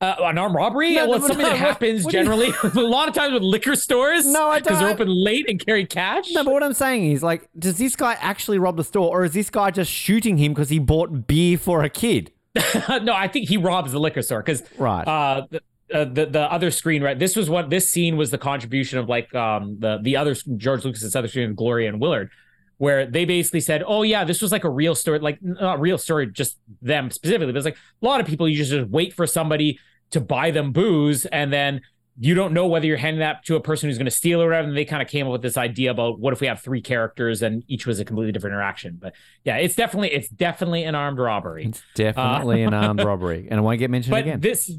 Uh, 0.00 0.14
an 0.20 0.38
armed 0.38 0.54
robbery? 0.54 0.94
No, 0.94 1.08
well, 1.08 1.18
no, 1.18 1.26
something 1.26 1.44
no, 1.44 1.50
that 1.52 1.60
what- 1.60 1.68
happens 1.68 2.04
what 2.04 2.14
you- 2.14 2.20
generally 2.20 2.52
a 2.62 2.80
lot 2.80 3.08
of 3.08 3.14
times 3.14 3.34
with 3.34 3.42
liquor 3.42 3.76
stores. 3.76 4.24
No, 4.26 4.46
I 4.48 4.54
don't. 4.54 4.62
because 4.64 4.78
they're 4.80 4.88
open 4.88 5.08
late 5.08 5.44
and 5.48 5.64
carry 5.64 5.84
cash. 5.84 6.30
No, 6.32 6.42
but 6.42 6.52
what 6.54 6.62
I'm 6.62 6.72
saying 6.72 7.10
is, 7.12 7.22
like, 7.22 7.48
does 7.58 7.76
this 7.76 7.96
guy 7.96 8.14
actually 8.20 8.58
rob 8.58 8.76
the 8.78 8.84
store, 8.84 9.08
or 9.20 9.24
is 9.24 9.32
this 9.34 9.50
guy 9.50 9.70
just 9.70 9.90
shooting 9.90 10.38
him 10.38 10.52
because 10.54 10.70
he 10.70 10.78
bought 10.78 11.26
beer 11.26 11.58
for 11.58 11.82
a 11.84 11.90
kid? 11.90 12.32
no, 13.02 13.12
I 13.14 13.28
think 13.28 13.48
he 13.48 13.58
robs 13.58 13.92
the 13.92 14.00
liquor 14.00 14.22
store 14.22 14.40
because 14.42 14.62
Right. 14.78 15.06
uh, 15.06 15.46
the, 15.50 15.60
uh, 15.92 16.04
the 16.04 16.26
the 16.26 16.50
other 16.52 16.70
screen 16.70 17.02
right. 17.02 17.18
This 17.18 17.36
was 17.36 17.50
what 17.50 17.68
this 17.68 17.88
scene 17.88 18.16
was 18.16 18.30
the 18.30 18.38
contribution 18.38 18.98
of 18.98 19.08
like 19.08 19.34
um 19.34 19.76
the 19.80 19.98
the 20.00 20.16
other 20.16 20.34
George 20.56 20.84
Lucas's 20.84 21.14
other 21.14 21.28
screen, 21.28 21.54
Gloria 21.54 21.88
and 21.90 22.00
Willard, 22.00 22.30
where 22.78 23.04
they 23.06 23.24
basically 23.26 23.60
said, 23.60 23.84
oh 23.86 24.02
yeah, 24.02 24.24
this 24.24 24.40
was 24.40 24.50
like 24.50 24.64
a 24.64 24.70
real 24.70 24.94
story, 24.94 25.18
like 25.18 25.38
not 25.42 25.78
real 25.80 25.98
story, 25.98 26.26
just 26.26 26.58
them 26.80 27.10
specifically, 27.10 27.52
but 27.52 27.58
it's 27.58 27.64
like 27.66 27.76
a 27.76 28.06
lot 28.06 28.20
of 28.20 28.26
people 28.26 28.48
you 28.48 28.56
just 28.56 28.70
just 28.70 28.88
wait 28.88 29.12
for 29.12 29.26
somebody 29.26 29.78
to 30.10 30.20
buy 30.20 30.50
them 30.50 30.72
booze 30.72 31.26
and 31.26 31.52
then 31.52 31.80
you 32.22 32.34
don't 32.34 32.52
know 32.52 32.66
whether 32.66 32.84
you're 32.84 32.98
handing 32.98 33.20
that 33.20 33.42
to 33.46 33.56
a 33.56 33.60
person 33.60 33.88
who's 33.88 33.96
going 33.96 34.04
to 34.04 34.10
steal 34.10 34.42
or 34.42 34.46
whatever. 34.46 34.68
And 34.68 34.76
they 34.76 34.84
kind 34.84 35.00
of 35.00 35.08
came 35.08 35.26
up 35.26 35.32
with 35.32 35.40
this 35.40 35.56
idea 35.56 35.90
about 35.90 36.18
what 36.20 36.34
if 36.34 36.40
we 36.42 36.48
have 36.48 36.60
three 36.60 36.82
characters 36.82 37.40
and 37.40 37.64
each 37.66 37.86
was 37.86 37.98
a 37.98 38.04
completely 38.04 38.30
different 38.30 38.52
interaction. 38.52 38.98
But 39.00 39.14
yeah, 39.42 39.56
it's 39.56 39.74
definitely 39.74 40.12
it's 40.12 40.28
definitely 40.28 40.84
an 40.84 40.94
armed 40.94 41.18
robbery. 41.18 41.64
It's 41.64 41.82
definitely 41.94 42.62
uh, 42.64 42.68
an 42.68 42.74
armed 42.74 43.02
robbery, 43.04 43.48
and 43.50 43.58
it 43.58 43.62
won't 43.62 43.78
get 43.78 43.90
mentioned 43.90 44.10
But 44.10 44.24
again. 44.24 44.40
this 44.40 44.70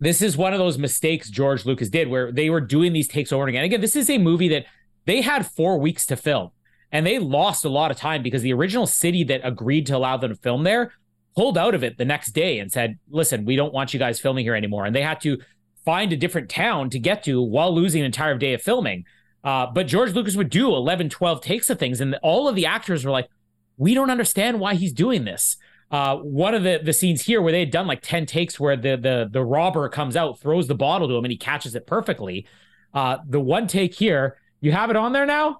this 0.00 0.20
is 0.20 0.36
one 0.36 0.52
of 0.52 0.58
those 0.58 0.76
mistakes 0.76 1.30
George 1.30 1.64
Lucas 1.64 1.88
did 1.88 2.08
where 2.08 2.30
they 2.30 2.50
were 2.50 2.60
doing 2.60 2.92
these 2.92 3.08
takes 3.08 3.32
over 3.32 3.44
and 3.44 3.48
again. 3.48 3.64
Again, 3.64 3.80
this 3.80 3.96
is 3.96 4.10
a 4.10 4.18
movie 4.18 4.48
that 4.48 4.66
they 5.06 5.22
had 5.22 5.46
four 5.46 5.78
weeks 5.78 6.04
to 6.06 6.16
film 6.16 6.50
and 6.92 7.06
they 7.06 7.18
lost 7.18 7.64
a 7.64 7.68
lot 7.70 7.90
of 7.90 7.96
time 7.96 8.22
because 8.22 8.42
the 8.42 8.52
original 8.52 8.86
city 8.86 9.24
that 9.24 9.40
agreed 9.44 9.86
to 9.86 9.96
allow 9.96 10.16
them 10.16 10.30
to 10.30 10.36
film 10.36 10.64
there 10.64 10.92
pulled 11.36 11.58
out 11.58 11.74
of 11.74 11.82
it 11.82 11.98
the 11.98 12.04
next 12.04 12.32
day 12.32 12.58
and 12.58 12.70
said, 12.70 12.98
listen, 13.10 13.44
we 13.44 13.56
don't 13.56 13.74
want 13.74 13.92
you 13.92 13.98
guys 13.98 14.20
filming 14.20 14.44
here 14.44 14.54
anymore. 14.54 14.84
And 14.84 14.94
they 14.94 15.02
had 15.02 15.20
to 15.22 15.38
find 15.84 16.12
a 16.12 16.16
different 16.16 16.48
town 16.48 16.90
to 16.90 16.98
get 16.98 17.24
to 17.24 17.42
while 17.42 17.74
losing 17.74 18.00
an 18.00 18.06
entire 18.06 18.38
day 18.38 18.54
of 18.54 18.62
filming. 18.62 19.04
Uh, 19.42 19.66
but 19.66 19.86
George 19.86 20.12
Lucas 20.12 20.36
would 20.36 20.48
do 20.48 20.68
11, 20.68 21.10
12 21.10 21.40
takes 21.42 21.68
of 21.68 21.78
things. 21.78 22.00
And 22.00 22.16
all 22.22 22.48
of 22.48 22.54
the 22.54 22.66
actors 22.66 23.04
were 23.04 23.10
like, 23.10 23.28
we 23.76 23.94
don't 23.94 24.10
understand 24.10 24.60
why 24.60 24.74
he's 24.74 24.92
doing 24.92 25.24
this. 25.24 25.56
Uh, 25.90 26.16
one 26.16 26.54
of 26.54 26.62
the, 26.62 26.80
the 26.82 26.92
scenes 26.92 27.22
here 27.22 27.42
where 27.42 27.52
they 27.52 27.60
had 27.60 27.70
done 27.70 27.86
like 27.86 28.00
10 28.00 28.26
takes 28.26 28.58
where 28.58 28.76
the, 28.76 28.96
the, 28.96 29.28
the 29.30 29.44
robber 29.44 29.88
comes 29.88 30.16
out, 30.16 30.40
throws 30.40 30.66
the 30.66 30.74
bottle 30.74 31.08
to 31.08 31.14
him, 31.14 31.24
and 31.24 31.32
he 31.32 31.36
catches 31.36 31.74
it 31.74 31.86
perfectly. 31.86 32.46
Uh, 32.92 33.18
the 33.28 33.40
one 33.40 33.66
take 33.66 33.94
here, 33.94 34.38
you 34.60 34.72
have 34.72 34.90
it 34.90 34.96
on 34.96 35.12
there 35.12 35.26
now? 35.26 35.58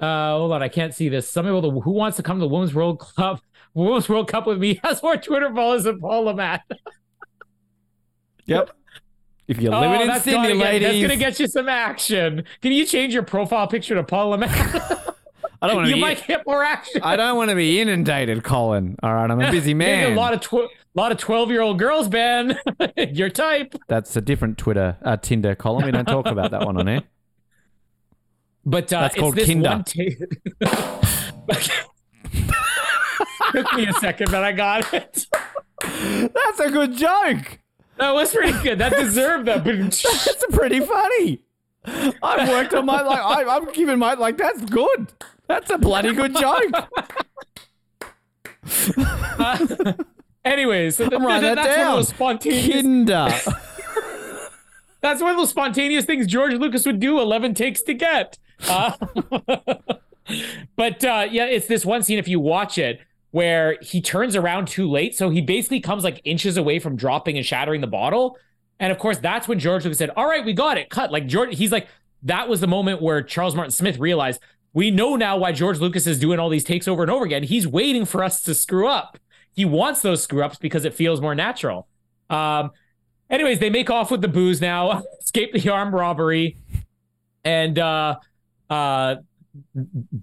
Uh, 0.00 0.32
hold 0.38 0.52
on, 0.52 0.62
I 0.62 0.68
can't 0.68 0.94
see 0.94 1.08
this. 1.08 1.28
Some 1.28 1.44
people 1.44 1.80
who 1.80 1.90
wants 1.90 2.16
to 2.16 2.22
come 2.22 2.38
to 2.38 2.40
the 2.40 2.48
Women's 2.48 2.74
World 2.74 2.98
Club, 2.98 3.40
Women's 3.84 4.08
World 4.08 4.28
Cup 4.28 4.46
with 4.46 4.58
me 4.58 4.80
has 4.84 5.02
more 5.02 5.16
Twitter 5.16 5.52
followers 5.54 5.84
than 5.84 6.00
Paul 6.00 6.22
Le 6.24 6.34
Mat. 6.34 6.62
Yep. 8.46 8.70
If 9.46 9.60
you're 9.60 9.72
living 9.72 9.98
oh, 9.98 10.02
in 10.02 10.08
that's 10.08 10.24
Sydney, 10.24 10.48
gonna 10.48 10.56
get, 10.56 10.64
ladies, 10.64 10.88
that's 10.88 11.02
gonna 11.02 11.16
get 11.16 11.40
you 11.40 11.46
some 11.46 11.68
action. 11.68 12.44
Can 12.60 12.72
you 12.72 12.84
change 12.84 13.14
your 13.14 13.22
profile 13.22 13.66
picture 13.66 13.94
to 13.94 14.02
Paul 14.02 14.30
Le 14.30 14.38
Mat? 14.38 14.50
I 15.62 15.66
don't 15.66 15.76
want 15.76 15.88
to. 15.88 15.94
you 15.94 16.00
might 16.00 16.24
get 16.26 16.46
more 16.46 16.62
action. 16.62 17.00
I 17.02 17.16
don't 17.16 17.36
want 17.36 17.50
to 17.50 17.56
be 17.56 17.80
inundated, 17.80 18.44
Colin. 18.44 18.96
All 19.02 19.14
right, 19.14 19.30
I'm 19.30 19.40
a 19.40 19.50
busy 19.50 19.74
man. 19.74 20.12
a 20.12 20.14
lot 20.14 20.34
of 20.34 20.40
tw- 20.40 20.70
lot 20.94 21.10
of 21.10 21.18
twelve 21.18 21.50
year 21.50 21.62
old 21.62 21.78
girls, 21.78 22.08
Ben. 22.08 22.58
Your 22.96 23.30
type. 23.30 23.74
That's 23.88 24.14
a 24.16 24.20
different 24.20 24.58
Twitter, 24.58 24.98
uh, 25.02 25.16
Tinder 25.16 25.54
column. 25.54 25.84
We 25.84 25.90
don't 25.90 26.04
talk 26.04 26.26
about 26.26 26.50
that 26.52 26.64
one 26.64 26.76
on 26.76 26.88
air. 26.88 27.02
But 28.64 28.92
uh, 28.92 29.00
That's 29.00 29.14
it's 29.14 29.20
called 29.20 29.34
this 29.34 29.46
Kinder. 29.48 29.82
Took 33.52 33.72
me 33.74 33.86
a 33.86 33.92
second, 33.94 34.30
but 34.30 34.44
I 34.44 34.52
got 34.52 34.92
it. 34.92 35.26
That's 35.82 36.60
a 36.60 36.70
good 36.70 36.96
joke. 36.96 37.58
That 37.96 38.12
was 38.14 38.32
pretty 38.32 38.58
good. 38.62 38.78
That 38.78 38.92
deserved 38.94 39.46
that. 39.46 39.64
That's 39.64 40.46
pretty 40.50 40.80
funny. 40.80 41.42
I've 42.22 42.48
worked 42.48 42.74
on 42.74 42.86
my 42.86 43.00
like. 43.02 43.20
I, 43.20 43.56
I'm 43.56 43.72
giving 43.72 43.98
my 43.98 44.14
like. 44.14 44.36
That's 44.36 44.62
good. 44.64 45.12
That's 45.46 45.70
a 45.70 45.78
bloody 45.78 46.14
good 46.14 46.36
joke. 46.36 46.72
Anyways, 50.44 50.96
so 50.96 51.08
th- 51.08 51.20
th- 51.20 51.40
that 51.40 51.54
that's 51.54 51.56
one 51.56 51.58
of 51.58 51.76
down. 51.76 51.96
those 51.96 52.08
spontaneous. 52.08 52.82
Kinder. 52.82 53.28
That's 55.00 55.20
one 55.22 55.30
of 55.30 55.36
those 55.36 55.50
spontaneous 55.50 56.04
things 56.04 56.26
George 56.26 56.54
Lucas 56.54 56.84
would 56.86 57.00
do. 57.00 57.20
Eleven 57.20 57.54
takes 57.54 57.82
to 57.82 57.94
get. 57.94 58.38
Uh, 58.68 58.92
but 60.76 61.04
uh, 61.04 61.26
yeah, 61.30 61.46
it's 61.46 61.66
this 61.66 61.84
one 61.84 62.02
scene. 62.02 62.18
If 62.18 62.28
you 62.28 62.40
watch 62.40 62.78
it, 62.78 63.00
where 63.30 63.76
he 63.82 64.00
turns 64.00 64.34
around 64.34 64.68
too 64.68 64.90
late, 64.90 65.14
so 65.16 65.30
he 65.30 65.40
basically 65.40 65.80
comes 65.80 66.04
like 66.04 66.20
inches 66.24 66.56
away 66.56 66.78
from 66.78 66.96
dropping 66.96 67.36
and 67.36 67.44
shattering 67.44 67.80
the 67.80 67.86
bottle. 67.86 68.36
And 68.80 68.92
of 68.92 68.98
course, 68.98 69.18
that's 69.18 69.48
when 69.48 69.58
George 69.58 69.84
Lucas 69.84 69.98
said, 69.98 70.10
"All 70.16 70.26
right, 70.26 70.44
we 70.44 70.52
got 70.52 70.78
it. 70.78 70.88
Cut." 70.90 71.10
Like 71.10 71.26
George, 71.26 71.56
he's 71.56 71.72
like, 71.72 71.88
that 72.22 72.48
was 72.48 72.60
the 72.60 72.66
moment 72.66 73.02
where 73.02 73.22
Charles 73.22 73.54
Martin 73.54 73.70
Smith 73.70 73.98
realized 73.98 74.40
we 74.72 74.90
know 74.90 75.16
now 75.16 75.36
why 75.36 75.52
George 75.52 75.78
Lucas 75.78 76.06
is 76.06 76.18
doing 76.18 76.38
all 76.38 76.48
these 76.48 76.64
takes 76.64 76.86
over 76.86 77.02
and 77.02 77.10
over 77.10 77.24
again. 77.24 77.42
He's 77.42 77.66
waiting 77.66 78.04
for 78.04 78.22
us 78.22 78.40
to 78.42 78.54
screw 78.54 78.88
up. 78.88 79.18
He 79.54 79.64
wants 79.64 80.02
those 80.02 80.22
screw 80.22 80.42
ups 80.44 80.58
because 80.58 80.84
it 80.84 80.94
feels 80.94 81.20
more 81.20 81.34
natural. 81.34 81.88
Um, 82.30 82.70
anyways, 83.30 83.58
they 83.58 83.70
make 83.70 83.90
off 83.90 84.10
with 84.10 84.20
the 84.20 84.28
booze 84.28 84.60
now, 84.60 85.02
escape 85.20 85.52
the 85.52 85.68
armed 85.70 85.94
robbery, 85.94 86.58
and 87.44 87.78
uh, 87.78 88.16
uh, 88.68 89.16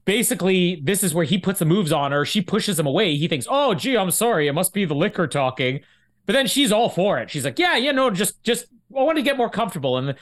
basically, 0.05 0.81
this 0.83 1.03
is 1.03 1.13
where 1.13 1.25
he 1.25 1.37
puts 1.37 1.59
the 1.59 1.65
moves 1.65 1.91
on 1.91 2.11
her. 2.11 2.25
She 2.25 2.41
pushes 2.41 2.79
him 2.79 2.85
away. 2.85 3.15
He 3.15 3.27
thinks, 3.27 3.47
"Oh, 3.49 3.73
gee, 3.73 3.97
I'm 3.97 4.11
sorry. 4.11 4.47
It 4.47 4.53
must 4.53 4.73
be 4.73 4.85
the 4.85 4.95
liquor 4.95 5.27
talking." 5.27 5.81
But 6.25 6.33
then 6.33 6.47
she's 6.47 6.71
all 6.71 6.89
for 6.89 7.19
it. 7.19 7.29
She's 7.29 7.45
like, 7.45 7.59
"Yeah, 7.59 7.77
yeah, 7.77 7.91
no, 7.91 8.09
just, 8.09 8.43
just, 8.43 8.65
I 8.97 9.03
want 9.03 9.17
to 9.17 9.21
get 9.21 9.37
more 9.37 9.49
comfortable." 9.49 9.97
And 9.97 10.15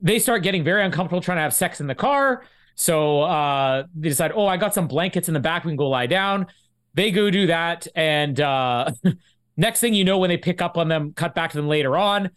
they 0.00 0.18
start 0.18 0.42
getting 0.42 0.64
very 0.64 0.82
uncomfortable 0.84 1.20
trying 1.20 1.38
to 1.38 1.42
have 1.42 1.54
sex 1.54 1.80
in 1.80 1.86
the 1.86 1.94
car. 1.94 2.44
So 2.74 3.22
uh, 3.22 3.84
they 3.94 4.08
decide, 4.08 4.32
"Oh, 4.34 4.46
I 4.46 4.56
got 4.56 4.74
some 4.74 4.88
blankets 4.88 5.28
in 5.28 5.34
the 5.34 5.40
back. 5.40 5.64
We 5.64 5.70
can 5.70 5.76
go 5.76 5.88
lie 5.88 6.06
down." 6.06 6.46
They 6.94 7.10
go 7.10 7.30
do 7.30 7.48
that, 7.48 7.88
and 7.96 8.40
uh, 8.40 8.92
next 9.56 9.80
thing 9.80 9.94
you 9.94 10.04
know, 10.04 10.18
when 10.18 10.28
they 10.28 10.36
pick 10.36 10.62
up 10.62 10.78
on 10.78 10.88
them, 10.88 11.12
cut 11.12 11.34
back 11.34 11.50
to 11.50 11.56
them 11.56 11.68
later 11.68 11.96
on, 11.96 12.30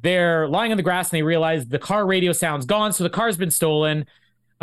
they're 0.00 0.48
lying 0.48 0.70
on 0.72 0.76
the 0.76 0.82
grass 0.82 1.10
and 1.10 1.18
they 1.18 1.22
realize 1.22 1.66
the 1.66 1.78
car 1.78 2.06
radio 2.06 2.32
sound's 2.32 2.66
gone, 2.66 2.92
so 2.92 3.04
the 3.04 3.10
car's 3.10 3.36
been 3.36 3.50
stolen. 3.50 4.06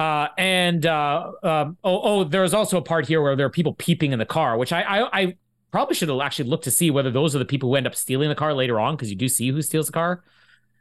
Uh, 0.01 0.29
and 0.35 0.87
uh, 0.87 1.31
um, 1.43 1.77
oh, 1.83 2.01
oh, 2.01 2.23
there's 2.23 2.55
also 2.55 2.75
a 2.75 2.81
part 2.81 3.07
here 3.07 3.21
where 3.21 3.35
there 3.35 3.45
are 3.45 3.51
people 3.51 3.75
peeping 3.75 4.13
in 4.13 4.17
the 4.17 4.25
car, 4.25 4.57
which 4.57 4.73
I, 4.73 4.81
I, 4.81 5.21
I 5.21 5.37
probably 5.69 5.93
should 5.93 6.09
have 6.09 6.19
actually 6.19 6.49
looked 6.49 6.63
to 6.63 6.71
see 6.71 6.89
whether 6.89 7.11
those 7.11 7.35
are 7.35 7.39
the 7.39 7.45
people 7.45 7.69
who 7.69 7.75
end 7.75 7.85
up 7.85 7.93
stealing 7.93 8.27
the 8.27 8.33
car 8.33 8.51
later 8.55 8.79
on, 8.79 8.95
because 8.95 9.11
you 9.11 9.15
do 9.15 9.27
see 9.27 9.49
who 9.49 9.61
steals 9.61 9.85
the 9.85 9.91
car. 9.91 10.23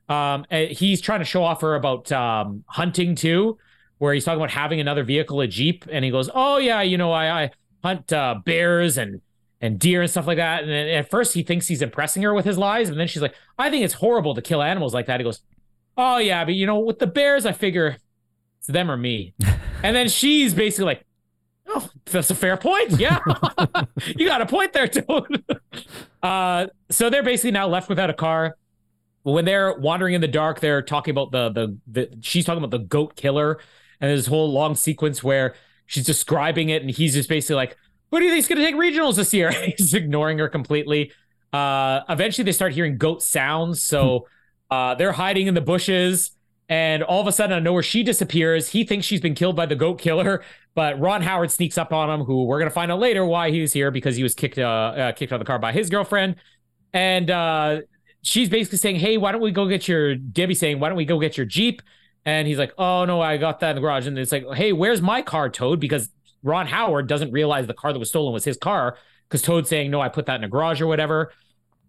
Um, 0.09 0.47
he's 0.51 1.03
trying 1.03 1.19
to 1.19 1.27
show 1.27 1.45
off 1.45 1.61
her 1.61 1.75
about 1.75 2.11
um, 2.11 2.65
hunting 2.67 3.15
too, 3.15 3.59
where 3.99 4.15
he's 4.15 4.25
talking 4.25 4.41
about 4.41 4.53
having 4.53 4.81
another 4.81 5.05
vehicle, 5.05 5.43
a 5.43 5.47
jeep, 5.47 5.85
and 5.93 6.03
he 6.03 6.11
goes, 6.11 6.31
"Oh 6.35 6.57
yeah, 6.57 6.81
you 6.81 6.97
know, 6.97 7.13
I, 7.13 7.43
I 7.43 7.51
hunt 7.85 8.11
uh, 8.15 8.37
bears 8.43 8.97
and 8.97 9.21
and 9.61 9.79
deer 9.79 10.01
and 10.01 10.11
stuff 10.11 10.27
like 10.27 10.39
that." 10.39 10.63
And 10.63 10.73
then 10.73 10.89
at 10.89 11.11
first 11.11 11.35
he 11.35 11.43
thinks 11.43 11.69
he's 11.69 11.83
impressing 11.83 12.23
her 12.23 12.33
with 12.33 12.47
his 12.47 12.57
lies, 12.57 12.89
and 12.89 12.99
then 12.99 13.07
she's 13.07 13.21
like, 13.21 13.35
"I 13.59 13.69
think 13.69 13.85
it's 13.85 13.95
horrible 13.95 14.35
to 14.35 14.41
kill 14.41 14.63
animals 14.63 14.95
like 14.95 15.05
that." 15.07 15.21
He 15.21 15.25
goes, 15.25 15.43
"Oh 15.99 16.17
yeah, 16.17 16.43
but 16.47 16.55
you 16.55 16.65
know, 16.65 16.79
with 16.79 17.01
the 17.01 17.07
bears, 17.07 17.45
I 17.45 17.53
figure 17.53 17.99
it's 18.61 18.69
them 18.69 18.91
or 18.91 18.97
me." 18.97 19.35
and 19.83 19.95
then 19.97 20.09
she's 20.09 20.55
basically 20.55 20.87
like, 20.87 21.05
"Oh, 21.67 21.91
that's 22.07 22.31
a 22.31 22.35
fair 22.35 22.57
point. 22.57 22.93
Yeah, 22.93 23.19
you 24.17 24.27
got 24.27 24.41
a 24.41 24.47
point 24.47 24.73
there, 24.73 24.89
Toad." 24.89 25.45
uh, 26.23 26.67
so 26.91 27.11
they're 27.11 27.23
basically 27.23 27.51
now 27.51 27.67
left 27.67 27.89
without 27.89 28.09
a 28.09 28.15
car 28.15 28.57
when 29.23 29.45
they're 29.45 29.75
wandering 29.75 30.15
in 30.15 30.21
the 30.21 30.29
dark, 30.29 30.61
they're 30.61 30.83
talking 30.83 31.13
about 31.13 31.31
the, 31.31 31.51
the 31.51 31.79
the 31.87 32.19
she's 32.23 32.45
talking 32.45 32.63
about 32.63 32.71
the 32.71 32.85
goat 32.85 33.17
killer, 33.17 33.61
and 34.01 34.11
this 34.11 34.27
whole 34.27 34.51
long 34.51 34.75
sequence 34.75 35.23
where 35.23 35.55
she's 35.87 36.05
describing 36.05 36.71
it, 36.71 36.83
and 36.83 36.91
he's 36.91 37.15
just 37.15 37.29
basically 37.29 37.57
like, 37.57 37.77
"What 38.09 38.21
do 38.21 38.25
you 38.25 38.31
think's 38.31 38.49
going 38.49 38.59
to 38.59 38.65
take 38.65 38.77
regionals 38.77 39.17
this 39.17 39.33
year?" 39.35 39.51
he's 39.77 39.95
ignoring 39.95 40.39
her 40.39 40.49
completely. 40.49 41.13
Uh, 41.53 42.01
eventually, 42.09 42.45
they 42.45 42.53
start 42.53 42.73
hearing 42.73 42.97
goat 42.97 43.23
sounds, 43.23 43.83
so 43.83 44.27
uh, 44.71 44.95
they're 44.95 45.13
hiding 45.13 45.49
in 45.49 45.55
the 45.55 45.61
bushes, 45.61 46.31
and 46.71 47.03
all 47.03 47.21
of 47.21 47.27
a 47.27 47.33
sudden, 47.33 47.53
out 47.53 47.59
of 47.59 47.65
nowhere, 47.65 47.83
she 47.83 48.05
disappears. 48.05 48.69
He 48.69 48.85
thinks 48.85 49.05
she's 49.05 49.21
been 49.21 49.35
killed 49.35 49.57
by 49.57 49.67
the 49.67 49.75
goat 49.75 50.01
killer, 50.01 50.45
but 50.77 50.99
Ron 51.01 51.21
Howard 51.21 51.51
sneaks 51.51 51.77
up 51.77 51.93
on 51.93 52.09
him. 52.09 52.25
Who 52.25 52.45
we're 52.45 52.61
going 52.61 52.71
to 52.71 52.75
find 52.75 52.93
out 52.93 53.01
later 53.01 53.27
why 53.27 53.51
he 53.51 53.61
was 53.61 53.73
here 53.73 53.91
because 53.91 54.15
he 54.15 54.23
was 54.23 54.35
kicked 54.35 54.57
uh, 54.57 54.63
uh, 54.63 55.13
kicked 55.13 55.33
out 55.33 55.37
of 55.37 55.41
the 55.41 55.47
car 55.47 55.59
by 55.59 55.73
his 55.73 55.91
girlfriend, 55.91 56.37
and 56.93 57.29
uh, 57.29 57.81
she's 58.23 58.49
basically 58.49 58.79
saying, 58.79 58.97
"Hey, 58.97 59.19
why 59.19 59.33
don't 59.33 59.41
we 59.41 59.51
go 59.51 59.69
get 59.69 59.89
your?" 59.89 60.15
Debbie 60.15 60.55
saying, 60.55 60.79
"Why 60.79 60.89
don't 60.89 60.97
we 60.97 61.05
go 61.05 61.19
get 61.19 61.37
your 61.37 61.45
Jeep?" 61.45 61.83
And 62.25 62.47
he's 62.47 62.59
like, 62.59 62.73
"Oh 62.79 63.05
no, 63.05 63.21
I 63.21 63.37
got 63.37 63.59
that 63.61 63.71
in 63.71 63.75
the 63.75 63.83
garage." 63.83 64.07
And 64.07 64.17
it's 64.17 64.31
like, 64.31 64.45
"Hey, 64.55 64.73
where's 64.73 65.03
my 65.03 65.23
car, 65.23 65.51
Toad?" 65.51 65.81
Because 65.81 66.09
Ron 66.45 66.69
Howard 66.69 67.09
doesn't 67.09 67.33
realize 67.33 67.67
the 67.67 67.75
car 67.75 67.93
that 67.93 67.99
was 67.99 68.11
stolen 68.11 68.33
was 68.33 68.45
his 68.45 68.57
car 68.57 68.97
because 69.29 69.43
Toad's 69.43 69.69
saying, 69.69 69.91
"No, 69.91 70.01
I 70.01 70.09
put 70.09 70.27
that 70.27 70.37
in 70.37 70.45
a 70.45 70.49
garage 70.49 70.81
or 70.81 70.87
whatever." 70.87 71.33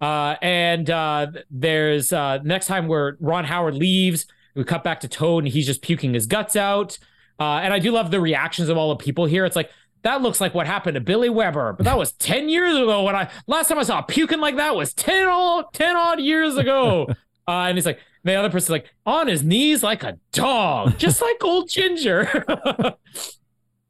Uh, 0.02 0.36
and 0.42 0.90
uh, 0.90 1.28
there's 1.52 2.12
uh, 2.12 2.40
next 2.44 2.66
time 2.66 2.88
where 2.88 3.18
Ron 3.20 3.46
Howard 3.46 3.76
leaves, 3.76 4.26
we 4.56 4.64
cut 4.64 4.84
back 4.84 5.00
to 5.02 5.08
Toad 5.08 5.44
and 5.44 5.54
he's 5.54 5.66
just 5.66 5.82
puking 5.82 6.14
his 6.14 6.26
guts 6.26 6.56
out. 6.56 6.98
Uh, 7.40 7.60
and 7.64 7.74
I 7.74 7.80
do 7.80 7.92
love 7.92 8.12
the 8.12 8.22
reactions 8.22 8.70
of 8.70 8.78
all 8.78 8.90
the 8.90 9.04
people 9.04 9.26
here. 9.26 9.46
It's 9.46 9.56
like 9.56 9.72
that 10.04 10.22
looks 10.22 10.42
like 10.42 10.54
what 10.54 10.68
happened 10.68 10.96
to 10.96 11.02
Billy 11.02 11.30
Weber, 11.30 11.74
but 11.74 11.84
that 11.86 11.98
was 11.98 12.12
10 12.14 12.50
years 12.50 12.76
ago 12.76 13.04
when 13.04 13.16
I 13.16 13.30
last 13.48 13.68
time 13.70 13.80
I 13.80 13.84
saw 13.84 14.02
puking 14.02 14.40
like 14.40 14.58
that 14.58 14.76
was 14.76 14.94
10 14.94 15.28
all 15.28 15.64
10 15.72 15.96
odd 15.96 16.20
years 16.20 16.58
ago. 16.58 17.08
uh, 17.48 17.52
and 17.52 17.78
he's 17.78 17.86
like, 17.86 18.00
the 18.24 18.36
other 18.36 18.50
person's 18.50 18.70
like 18.70 18.94
on 19.06 19.28
his 19.28 19.44
knees 19.44 19.82
like 19.82 20.04
a 20.04 20.18
dog, 20.32 20.98
just 20.98 21.22
like 21.22 21.44
old 21.44 21.70
Ginger. 21.70 22.46
uh, 22.48 22.92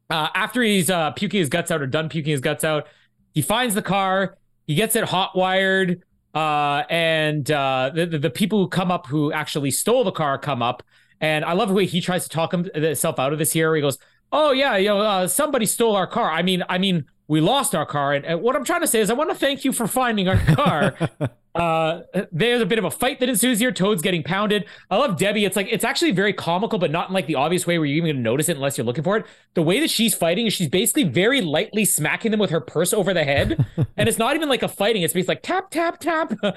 after 0.08 0.62
he's 0.62 0.88
uh, 0.88 1.10
puking 1.12 1.40
his 1.40 1.48
guts 1.48 1.70
out 1.70 1.82
or 1.82 1.86
done 1.86 2.08
puking 2.08 2.30
his 2.30 2.40
guts 2.40 2.64
out, 2.64 2.86
he 3.34 3.42
finds 3.42 3.74
the 3.74 3.82
car, 3.82 4.38
he 4.66 4.74
gets 4.74 4.96
it 4.96 5.04
hot 5.04 5.36
wired. 5.36 6.02
Uh, 6.34 6.84
and 6.88 7.50
uh, 7.50 7.90
the, 7.94 8.06
the 8.06 8.30
people 8.30 8.58
who 8.58 8.68
come 8.68 8.90
up 8.90 9.06
who 9.06 9.32
actually 9.32 9.70
stole 9.70 10.04
the 10.04 10.12
car 10.12 10.38
come 10.38 10.62
up, 10.62 10.82
and 11.20 11.44
I 11.44 11.52
love 11.52 11.68
the 11.68 11.74
way 11.74 11.86
he 11.86 12.00
tries 12.00 12.24
to 12.24 12.30
talk 12.30 12.52
himself 12.52 13.18
out 13.18 13.32
of 13.32 13.38
this 13.38 13.52
here. 13.52 13.74
He 13.74 13.82
goes, 13.82 13.98
"Oh 14.32 14.52
yeah, 14.52 14.76
you 14.76 14.88
know, 14.88 14.98
uh, 15.00 15.28
somebody 15.28 15.66
stole 15.66 15.94
our 15.94 16.06
car. 16.06 16.30
I 16.30 16.42
mean, 16.42 16.64
I 16.68 16.78
mean, 16.78 17.04
we 17.32 17.40
lost 17.40 17.74
our 17.74 17.86
car. 17.86 18.12
And, 18.12 18.26
and 18.26 18.42
what 18.42 18.54
I'm 18.54 18.64
trying 18.64 18.82
to 18.82 18.86
say 18.86 19.00
is, 19.00 19.08
I 19.08 19.14
want 19.14 19.30
to 19.30 19.34
thank 19.34 19.64
you 19.64 19.72
for 19.72 19.86
finding 19.86 20.28
our 20.28 20.36
car. 20.36 20.94
uh, 21.54 22.00
there's 22.30 22.60
a 22.60 22.66
bit 22.66 22.78
of 22.78 22.84
a 22.84 22.90
fight 22.90 23.20
that 23.20 23.30
ensues 23.30 23.58
here. 23.58 23.72
Toad's 23.72 24.02
getting 24.02 24.22
pounded. 24.22 24.66
I 24.90 24.98
love 24.98 25.16
Debbie. 25.16 25.46
It's 25.46 25.56
like 25.56 25.66
it's 25.70 25.82
actually 25.82 26.10
very 26.10 26.34
comical, 26.34 26.78
but 26.78 26.90
not 26.90 27.08
in 27.08 27.14
like 27.14 27.26
the 27.26 27.36
obvious 27.36 27.66
way 27.66 27.78
where 27.78 27.86
you're 27.86 27.96
even 27.96 28.08
going 28.08 28.16
to 28.16 28.22
notice 28.22 28.50
it 28.50 28.56
unless 28.56 28.76
you're 28.76 28.84
looking 28.84 29.02
for 29.02 29.16
it. 29.16 29.24
The 29.54 29.62
way 29.62 29.80
that 29.80 29.88
she's 29.88 30.14
fighting 30.14 30.46
is 30.46 30.52
she's 30.52 30.68
basically 30.68 31.04
very 31.04 31.40
lightly 31.40 31.86
smacking 31.86 32.32
them 32.32 32.40
with 32.40 32.50
her 32.50 32.60
purse 32.60 32.92
over 32.92 33.14
the 33.14 33.24
head, 33.24 33.64
and 33.96 34.10
it's 34.10 34.18
not 34.18 34.36
even 34.36 34.50
like 34.50 34.62
a 34.62 34.68
fighting. 34.68 35.00
It's 35.00 35.14
basically 35.14 35.36
like 35.36 35.42
tap 35.42 35.70
tap 35.70 36.00
tap. 36.00 36.34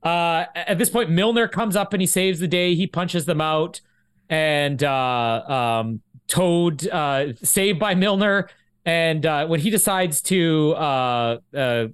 Uh, 0.00 0.46
at 0.54 0.78
this 0.78 0.88
point, 0.88 1.10
Milner 1.10 1.48
comes 1.48 1.74
up 1.74 1.92
and 1.92 2.00
he 2.00 2.06
saves 2.06 2.38
the 2.38 2.46
day. 2.46 2.76
He 2.76 2.86
punches 2.86 3.24
them 3.24 3.40
out, 3.40 3.80
and 4.30 4.80
uh, 4.84 5.80
um, 5.82 6.02
Toad 6.28 6.86
uh, 6.86 7.34
saved 7.34 7.80
by 7.80 7.96
Milner. 7.96 8.48
And 8.88 9.26
uh, 9.26 9.46
when 9.46 9.60
he 9.60 9.68
decides 9.68 10.22
to, 10.22 10.72
uh, 10.72 11.38
uh, 11.54 11.88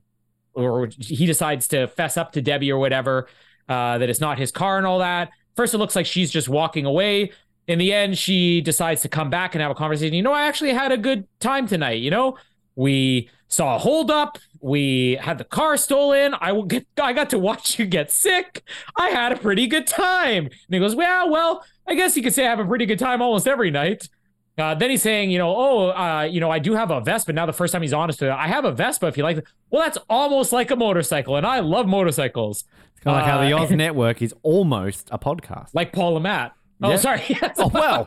or 0.52 0.88
he 0.96 1.26
decides 1.26 1.66
to 1.68 1.88
fess 1.88 2.16
up 2.16 2.30
to 2.34 2.40
Debbie 2.40 2.70
or 2.70 2.78
whatever, 2.78 3.26
uh, 3.68 3.98
that 3.98 4.08
it's 4.08 4.20
not 4.20 4.38
his 4.38 4.52
car 4.52 4.78
and 4.78 4.86
all 4.86 5.00
that. 5.00 5.30
First, 5.56 5.74
it 5.74 5.78
looks 5.78 5.96
like 5.96 6.06
she's 6.06 6.30
just 6.30 6.48
walking 6.48 6.86
away. 6.86 7.32
In 7.66 7.80
the 7.80 7.92
end, 7.92 8.16
she 8.16 8.60
decides 8.60 9.02
to 9.02 9.08
come 9.08 9.28
back 9.28 9.56
and 9.56 9.62
have 9.62 9.72
a 9.72 9.74
conversation. 9.74 10.14
You 10.14 10.22
know, 10.22 10.32
I 10.32 10.46
actually 10.46 10.72
had 10.72 10.92
a 10.92 10.96
good 10.96 11.26
time 11.40 11.66
tonight. 11.66 12.00
You 12.00 12.12
know, 12.12 12.38
we 12.76 13.28
saw 13.48 13.74
a 13.74 13.78
holdup. 13.80 14.38
We 14.60 15.18
had 15.20 15.38
the 15.38 15.44
car 15.44 15.76
stolen. 15.76 16.36
I 16.40 16.52
will 16.52 16.62
get. 16.62 16.86
I 17.02 17.12
got 17.12 17.28
to 17.30 17.40
watch 17.40 17.76
you 17.76 17.86
get 17.86 18.12
sick. 18.12 18.62
I 18.94 19.08
had 19.08 19.32
a 19.32 19.36
pretty 19.36 19.66
good 19.66 19.88
time. 19.88 20.44
And 20.44 20.52
he 20.70 20.78
goes, 20.78 20.94
"Well, 20.94 21.28
well, 21.28 21.64
I 21.88 21.96
guess 21.96 22.16
you 22.16 22.22
could 22.22 22.34
say 22.34 22.46
I 22.46 22.50
have 22.50 22.60
a 22.60 22.64
pretty 22.64 22.86
good 22.86 23.00
time 23.00 23.20
almost 23.20 23.48
every 23.48 23.72
night." 23.72 24.08
Uh, 24.56 24.74
then 24.74 24.88
he's 24.90 25.02
saying, 25.02 25.30
you 25.32 25.38
know, 25.38 25.52
oh, 25.56 25.88
uh, 25.90 26.22
you 26.22 26.38
know, 26.40 26.50
I 26.50 26.60
do 26.60 26.74
have 26.74 26.90
a 26.92 27.00
Vespa. 27.00 27.32
Now 27.32 27.44
the 27.46 27.52
first 27.52 27.72
time 27.72 27.82
he's 27.82 27.92
honest 27.92 28.20
with 28.20 28.30
it, 28.30 28.32
I 28.34 28.46
have 28.46 28.64
a 28.64 28.70
Vespa. 28.72 29.06
If 29.08 29.16
you 29.16 29.24
like, 29.24 29.44
well, 29.70 29.82
that's 29.82 29.98
almost 30.08 30.52
like 30.52 30.70
a 30.70 30.76
motorcycle, 30.76 31.34
and 31.36 31.44
I 31.46 31.58
love 31.60 31.86
motorcycles. 31.88 32.64
It's 32.92 33.00
kind 33.00 33.16
of 33.16 33.22
like 33.22 33.30
how 33.30 33.40
the 33.40 33.52
Uh, 33.52 33.62
Oz 33.64 33.70
Network 33.76 34.22
is 34.22 34.32
almost 34.42 35.08
a 35.10 35.18
podcast. 35.18 35.70
like 35.74 35.92
Paul 35.92 36.12
Le 36.14 36.20
Mat. 36.20 36.52
Oh, 36.82 36.90
Yeah. 36.90 36.96
sorry. 36.96 37.22
Oh 37.58 37.68
well, 37.68 38.06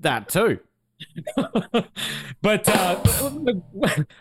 that 0.00 0.28
too. 0.28 0.58
but 2.42 2.68
uh, 2.68 2.96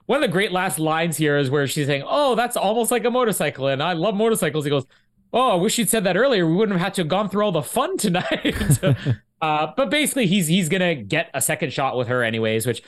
one 0.05 0.17
of 0.17 0.21
the 0.21 0.27
great 0.31 0.51
last 0.51 0.79
lines 0.79 1.17
here 1.17 1.37
is 1.37 1.49
where 1.49 1.67
she's 1.67 1.87
saying, 1.87 2.03
"Oh, 2.05 2.35
that's 2.35 2.57
almost 2.57 2.91
like 2.91 3.05
a 3.05 3.11
motorcycle," 3.11 3.67
and 3.67 3.81
I 3.81 3.93
love 3.93 4.15
motorcycles. 4.15 4.63
He 4.65 4.69
goes, 4.71 4.85
"Oh, 5.31 5.51
I 5.51 5.55
wish 5.55 5.77
you'd 5.77 5.89
said 5.89 6.03
that 6.05 6.17
earlier. 6.17 6.45
We 6.47 6.53
wouldn't 6.55 6.77
have 6.77 6.83
had 6.85 6.93
to 6.95 7.01
have 7.01 7.07
gone 7.09 7.29
through 7.29 7.45
all 7.45 7.51
the 7.51 7.61
fun 7.63 7.97
tonight." 7.97 8.55
Uh, 9.43 9.73
but 9.77 9.89
basically, 9.89 10.25
he's 10.27 10.47
he's 10.47 10.69
gonna 10.69 10.95
get 10.95 11.29
a 11.33 11.41
second 11.41 11.73
shot 11.73 11.97
with 11.97 12.07
her 12.07 12.23
anyways, 12.23 12.65
which. 12.65 12.81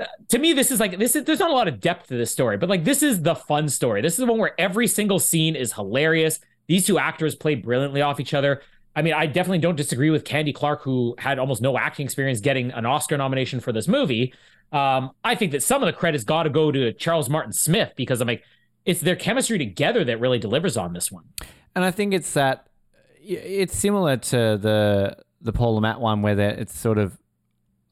uh, 0.00 0.06
To 0.30 0.38
me, 0.38 0.52
this 0.54 0.70
is 0.70 0.78
like 0.80 0.98
this 0.98 1.14
is 1.16 1.24
there's 1.24 1.40
not 1.44 1.50
a 1.50 1.54
lot 1.60 1.68
of 1.68 1.80
depth 1.88 2.08
to 2.08 2.16
this 2.16 2.30
story, 2.30 2.56
but 2.56 2.68
like 2.68 2.84
this 2.84 3.02
is 3.02 3.22
the 3.22 3.34
fun 3.34 3.68
story. 3.68 4.00
This 4.02 4.14
is 4.14 4.18
the 4.24 4.26
one 4.32 4.38
where 4.38 4.54
every 4.58 4.86
single 4.86 5.18
scene 5.18 5.54
is 5.56 5.72
hilarious. 5.72 6.34
These 6.66 6.86
two 6.86 6.98
actors 6.98 7.34
play 7.34 7.54
brilliantly 7.56 8.02
off 8.02 8.18
each 8.20 8.34
other. 8.34 8.62
I 8.94 9.02
mean, 9.02 9.14
I 9.14 9.26
definitely 9.26 9.58
don't 9.66 9.76
disagree 9.76 10.10
with 10.10 10.24
Candy 10.24 10.52
Clark, 10.52 10.82
who 10.82 11.14
had 11.18 11.38
almost 11.38 11.60
no 11.62 11.76
acting 11.86 12.04
experience, 12.08 12.40
getting 12.40 12.70
an 12.72 12.84
Oscar 12.86 13.16
nomination 13.16 13.58
for 13.60 13.72
this 13.72 13.88
movie. 13.88 14.32
Um, 14.70 15.12
I 15.24 15.34
think 15.34 15.52
that 15.52 15.62
some 15.62 15.82
of 15.82 15.86
the 15.86 15.92
credit's 15.92 16.24
got 16.24 16.44
to 16.44 16.50
go 16.50 16.70
to 16.72 16.92
Charles 17.04 17.28
Martin 17.28 17.52
Smith 17.52 17.92
because 17.96 18.20
I'm 18.20 18.28
like, 18.28 18.42
it's 18.84 19.00
their 19.00 19.16
chemistry 19.16 19.58
together 19.58 20.04
that 20.04 20.20
really 20.20 20.38
delivers 20.38 20.76
on 20.76 20.92
this 20.92 21.10
one. 21.12 21.24
And 21.74 21.84
I 21.84 21.90
think 21.90 22.14
it's 22.14 22.32
that 22.34 22.66
it's 23.22 23.76
similar 23.76 24.16
to 24.32 24.36
the 24.66 25.16
the 25.42 25.52
Paul 25.52 25.74
Le 25.74 25.80
Mat 25.80 26.00
one 26.00 26.22
where 26.22 26.38
it's 26.38 26.78
sort 26.78 26.98
of 26.98 27.18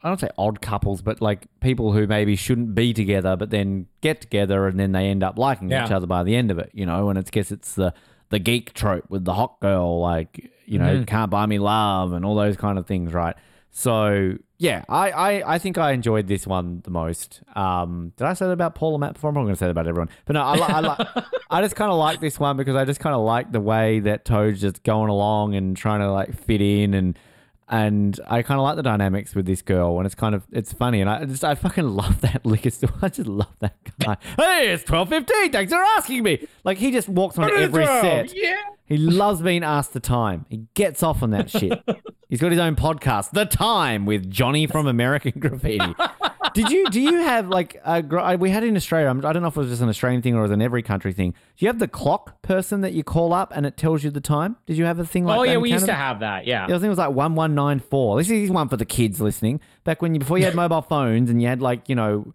I 0.03 0.09
don't 0.09 0.19
say 0.19 0.31
odd 0.39 0.63
couples, 0.63 1.03
but 1.03 1.21
like 1.21 1.47
people 1.61 1.93
who 1.93 2.07
maybe 2.07 2.35
shouldn't 2.35 2.75
be 2.75 2.95
together, 2.95 3.37
but 3.37 3.51
then 3.51 3.87
get 4.01 4.23
together 4.23 4.67
and 4.67 4.81
then 4.81 4.93
they 4.93 5.09
end 5.09 5.23
up 5.23 5.39
liking 5.39 5.71
Yeah. 5.71 5.85
each 5.85 5.91
other 5.93 6.07
by 6.07 6.23
the 6.23 6.37
end 6.37 6.51
of 6.51 6.59
it, 6.59 6.71
you 6.73 6.87
know. 6.87 7.11
And 7.11 7.19
it's 7.19 7.31
guess 7.31 7.51
it's 7.53 7.75
the 7.75 7.93
the 8.31 8.39
geek 8.39 8.73
trope 8.73 9.05
with 9.11 9.25
the 9.25 9.35
hot 9.35 9.61
girl, 9.61 10.01
like 10.01 10.51
you 10.65 10.79
know, 10.79 10.97
Mhm. 10.99 11.07
can't 11.07 11.31
buy 11.31 11.45
me 11.47 11.59
love 11.59 12.13
and 12.13 12.25
all 12.25 12.35
those 12.37 12.57
kind 12.57 12.79
of 12.79 12.87
things, 12.87 13.13
right? 13.13 13.35
So 13.73 14.35
yeah, 14.59 14.85
I, 14.89 15.11
I, 15.11 15.55
I 15.55 15.59
think 15.59 15.79
I 15.79 15.93
enjoyed 15.93 16.27
this 16.29 16.47
one 16.47 16.81
the 16.85 16.91
most. 16.91 17.41
Um, 17.57 18.13
did 18.17 18.27
I 18.27 18.33
say 18.35 18.47
that 18.47 18.53
about 18.53 18.75
Paul 18.75 18.93
Le 18.93 18.99
Mat 18.99 19.15
before? 19.15 19.31
I'm 19.31 19.35
not 19.35 19.43
going 19.43 19.55
to 19.55 19.59
say 19.59 19.67
that 19.67 19.71
about 19.71 19.87
everyone, 19.87 20.11
but 20.27 20.35
no, 20.35 20.43
I, 20.43 20.55
li- 20.55 20.63
I, 20.63 20.81
li- 20.81 21.23
I 21.51 21.63
just 21.63 21.77
kind 21.77 21.91
of 21.91 21.99
like 21.99 22.21
this 22.21 22.39
one 22.39 22.57
because 22.57 22.75
I 22.77 22.85
just 22.85 23.01
kind 23.01 23.15
of 23.15 23.23
like 23.23 23.53
the 23.53 23.61
way 23.61 24.01
that 24.01 24.25
Toad's 24.25 24.61
just 24.61 24.83
going 24.83 25.09
along 25.09 25.55
and 25.55 25.77
trying 25.77 26.01
to 26.01 26.11
like 26.13 26.35
fit 26.35 26.61
in 26.61 26.95
and 26.95 27.19
and 27.71 28.19
I 28.27 28.43
kind 28.43 28.59
of 28.59 28.65
like 28.65 28.77
the 28.77 28.83
dynamics 28.83 29.35
with 29.35 29.47
this 29.47 29.63
girl 29.63 29.99
and 29.99 30.05
it's 30.05 30.15
kind 30.17 30.35
of 30.35 30.43
it's 30.51 30.73
funny 30.73 31.01
and 31.01 31.09
I 31.09 31.25
just 31.25 31.45
I 31.45 31.55
fucking 31.55 31.89
love 31.97 32.21
that 32.23 32.45
liquor 32.45 32.71
store. 32.71 32.91
I 33.01 33.09
just 33.09 33.29
love 33.29 33.55
that 33.61 33.77
guy. 34.01 34.17
hey, 34.37 34.73
it's 34.73 34.85
twelve 34.85 35.09
fifteen. 35.09 35.53
Thanks 35.53 35.73
for 35.73 35.79
asking 35.79 36.25
me. 36.25 36.47
Like 36.65 36.79
he 36.79 36.91
just 36.91 37.09
walks 37.09 37.39
on 37.39 37.51
every 37.57 37.87
set. 37.87 38.35
Yeah. 38.37 38.57
He 38.91 38.99
loves 38.99 39.41
being 39.41 39.65
asked 39.65 39.95
the 39.95 40.01
time. 40.01 40.45
He 40.51 40.67
gets 40.75 41.03
off 41.03 41.23
on 41.23 41.31
that 41.31 41.49
shit. 41.49 41.83
He's 42.29 42.41
got 42.41 42.51
his 42.51 42.61
own 42.61 42.77
podcast, 42.77 43.31
The 43.31 43.45
Time, 43.47 44.05
with 44.05 44.29
Johnny 44.31 44.67
from 44.67 44.87
American 44.87 45.41
Graffiti. 45.41 45.95
Did 46.55 46.71
you? 46.71 46.89
Do 46.91 47.01
you 47.01 47.19
have 47.19 47.49
like 47.49 47.77
a, 47.85 48.05
uh, 48.05 48.37
we 48.39 48.51
had 48.51 48.63
in 48.65 48.77
Australia? 48.77 49.07
I'm- 49.09 49.21
don't 49.21 49.41
know 49.41 49.47
if 49.49 49.57
it 49.57 49.61
was 49.61 49.69
just 49.69 49.83
an 49.83 49.89
Australian 49.89 50.21
thing 50.23 50.35
or 50.35 50.41
it 50.41 50.43
was 50.43 50.51
an 50.51 50.61
every 50.63 50.83
country 50.83 51.13
thing. 51.13 51.31
Do 51.31 51.37
you 51.65 51.69
have 51.69 51.79
the 51.79 51.89
clock 51.89 52.43
person 52.43 52.81
that 52.83 52.93
you 52.93 53.03
call 53.05 53.33
up 53.33 53.53
and 53.55 53.65
it 53.67 53.77
tells 53.77 54.03
you 54.05 54.11
the 54.11 54.21
time? 54.21 54.57
Did 54.67 54.77
you 54.77 54.85
have 54.85 54.99
a 54.99 55.05
thing 55.07 55.25
like 55.25 55.39
oh 55.39 55.45
that? 55.45 55.53
yeah, 55.53 55.57
we 55.59 55.73
used 55.73 55.87
to 55.87 55.93
have 55.95 56.21
that. 56.21 56.47
Yeah. 56.47 56.67
Yeah, 56.69 56.75
I 56.75 56.79
think 56.79 56.87
it 56.87 56.89
was 56.91 56.99
like 56.99 57.13
one 57.15 57.35
one 57.37 57.55
nine 57.55 57.79
four. 57.81 58.19
This 58.19 58.31
is 58.31 58.51
one 58.51 58.69
for 58.69 58.77
the 58.77 58.85
kids 58.85 59.21
listening. 59.21 59.61
Back 59.85 60.03
when 60.03 60.15
you 60.15 60.19
before 60.21 60.39
you 60.39 60.45
had 60.45 60.55
mobile 60.57 60.83
phones 60.83 61.31
and 61.31 61.41
you 61.41 61.47
had 61.49 61.61
like 61.63 61.89
you 61.89 61.95
know, 61.95 62.33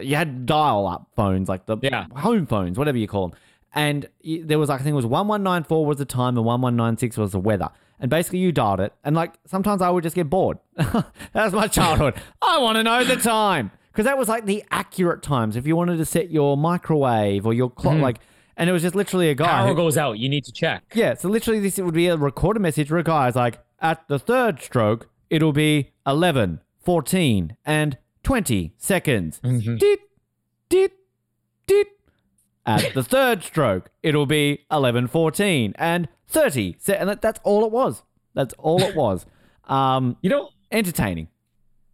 you 0.00 0.14
had 0.16 0.46
dial 0.46 0.86
up 0.86 1.08
phones 1.16 1.48
like 1.48 1.66
the 1.66 1.76
Yeah. 1.82 2.06
home 2.14 2.46
phones, 2.46 2.78
whatever 2.78 2.98
you 2.98 3.08
call 3.08 3.28
them. 3.28 3.38
And 3.74 4.08
there 4.22 4.58
was 4.58 4.68
like 4.68 4.80
I 4.80 4.84
think 4.84 4.92
it 4.92 4.96
was 4.96 5.06
one 5.06 5.28
one 5.28 5.42
nine 5.42 5.64
four 5.64 5.86
was 5.86 5.98
the 5.98 6.04
time 6.04 6.36
and 6.36 6.44
one 6.44 6.60
one 6.60 6.76
nine 6.76 6.96
six 6.96 7.16
was 7.16 7.32
the 7.32 7.40
weather. 7.40 7.70
And 7.98 8.10
basically 8.10 8.40
you 8.40 8.52
dialed 8.52 8.80
it. 8.80 8.92
And 9.04 9.14
like 9.14 9.34
sometimes 9.46 9.80
I 9.80 9.90
would 9.90 10.02
just 10.02 10.16
get 10.16 10.28
bored. 10.28 10.58
that 10.76 11.04
was 11.34 11.52
my 11.52 11.68
childhood. 11.68 12.14
I 12.42 12.58
want 12.58 12.76
to 12.76 12.82
know 12.82 13.04
the 13.04 13.16
time 13.16 13.70
because 13.92 14.04
that 14.04 14.18
was 14.18 14.28
like 14.28 14.46
the 14.46 14.64
accurate 14.70 15.22
times. 15.22 15.56
If 15.56 15.66
you 15.66 15.76
wanted 15.76 15.98
to 15.98 16.04
set 16.04 16.30
your 16.30 16.56
microwave 16.56 17.46
or 17.46 17.54
your 17.54 17.70
clock, 17.70 17.94
mm-hmm. 17.94 18.02
like, 18.02 18.18
and 18.56 18.68
it 18.68 18.72
was 18.72 18.82
just 18.82 18.94
literally 18.94 19.30
a 19.30 19.34
guy. 19.34 19.46
Power 19.46 19.68
who- 19.68 19.74
goes 19.74 19.96
out. 19.96 20.18
You 20.18 20.28
need 20.28 20.44
to 20.44 20.52
check. 20.52 20.82
yeah, 20.94 21.14
so 21.14 21.28
literally 21.28 21.60
this 21.60 21.78
would 21.78 21.94
be 21.94 22.08
a 22.08 22.16
recorded 22.16 22.60
message 22.60 22.90
where 22.90 23.00
a 23.00 23.04
guy 23.04 23.28
is 23.28 23.36
like, 23.36 23.58
at 23.80 24.06
the 24.08 24.18
third 24.18 24.60
stroke, 24.60 25.08
it'll 25.28 25.52
be 25.52 25.90
11, 26.06 26.60
14, 26.84 27.56
and 27.64 27.98
20 28.22 28.74
seconds. 28.78 29.40
Dit, 29.40 30.00
dit, 30.68 30.92
dit. 31.66 31.86
At 32.64 32.94
the 32.94 33.02
third 33.02 33.42
stroke, 33.42 33.90
it'll 34.02 34.26
be 34.26 34.64
11, 34.70 35.08
14, 35.08 35.74
and 35.78 36.08
30. 36.28 36.76
Se- 36.78 36.96
And 36.96 37.08
that, 37.08 37.20
that's 37.20 37.40
all 37.42 37.64
it 37.64 37.72
was. 37.72 38.02
That's 38.34 38.54
all 38.58 38.82
it 38.82 38.94
was. 38.96 39.26
Um, 39.68 40.16
You 40.22 40.28
know, 40.30 40.48
entertaining. 40.72 41.28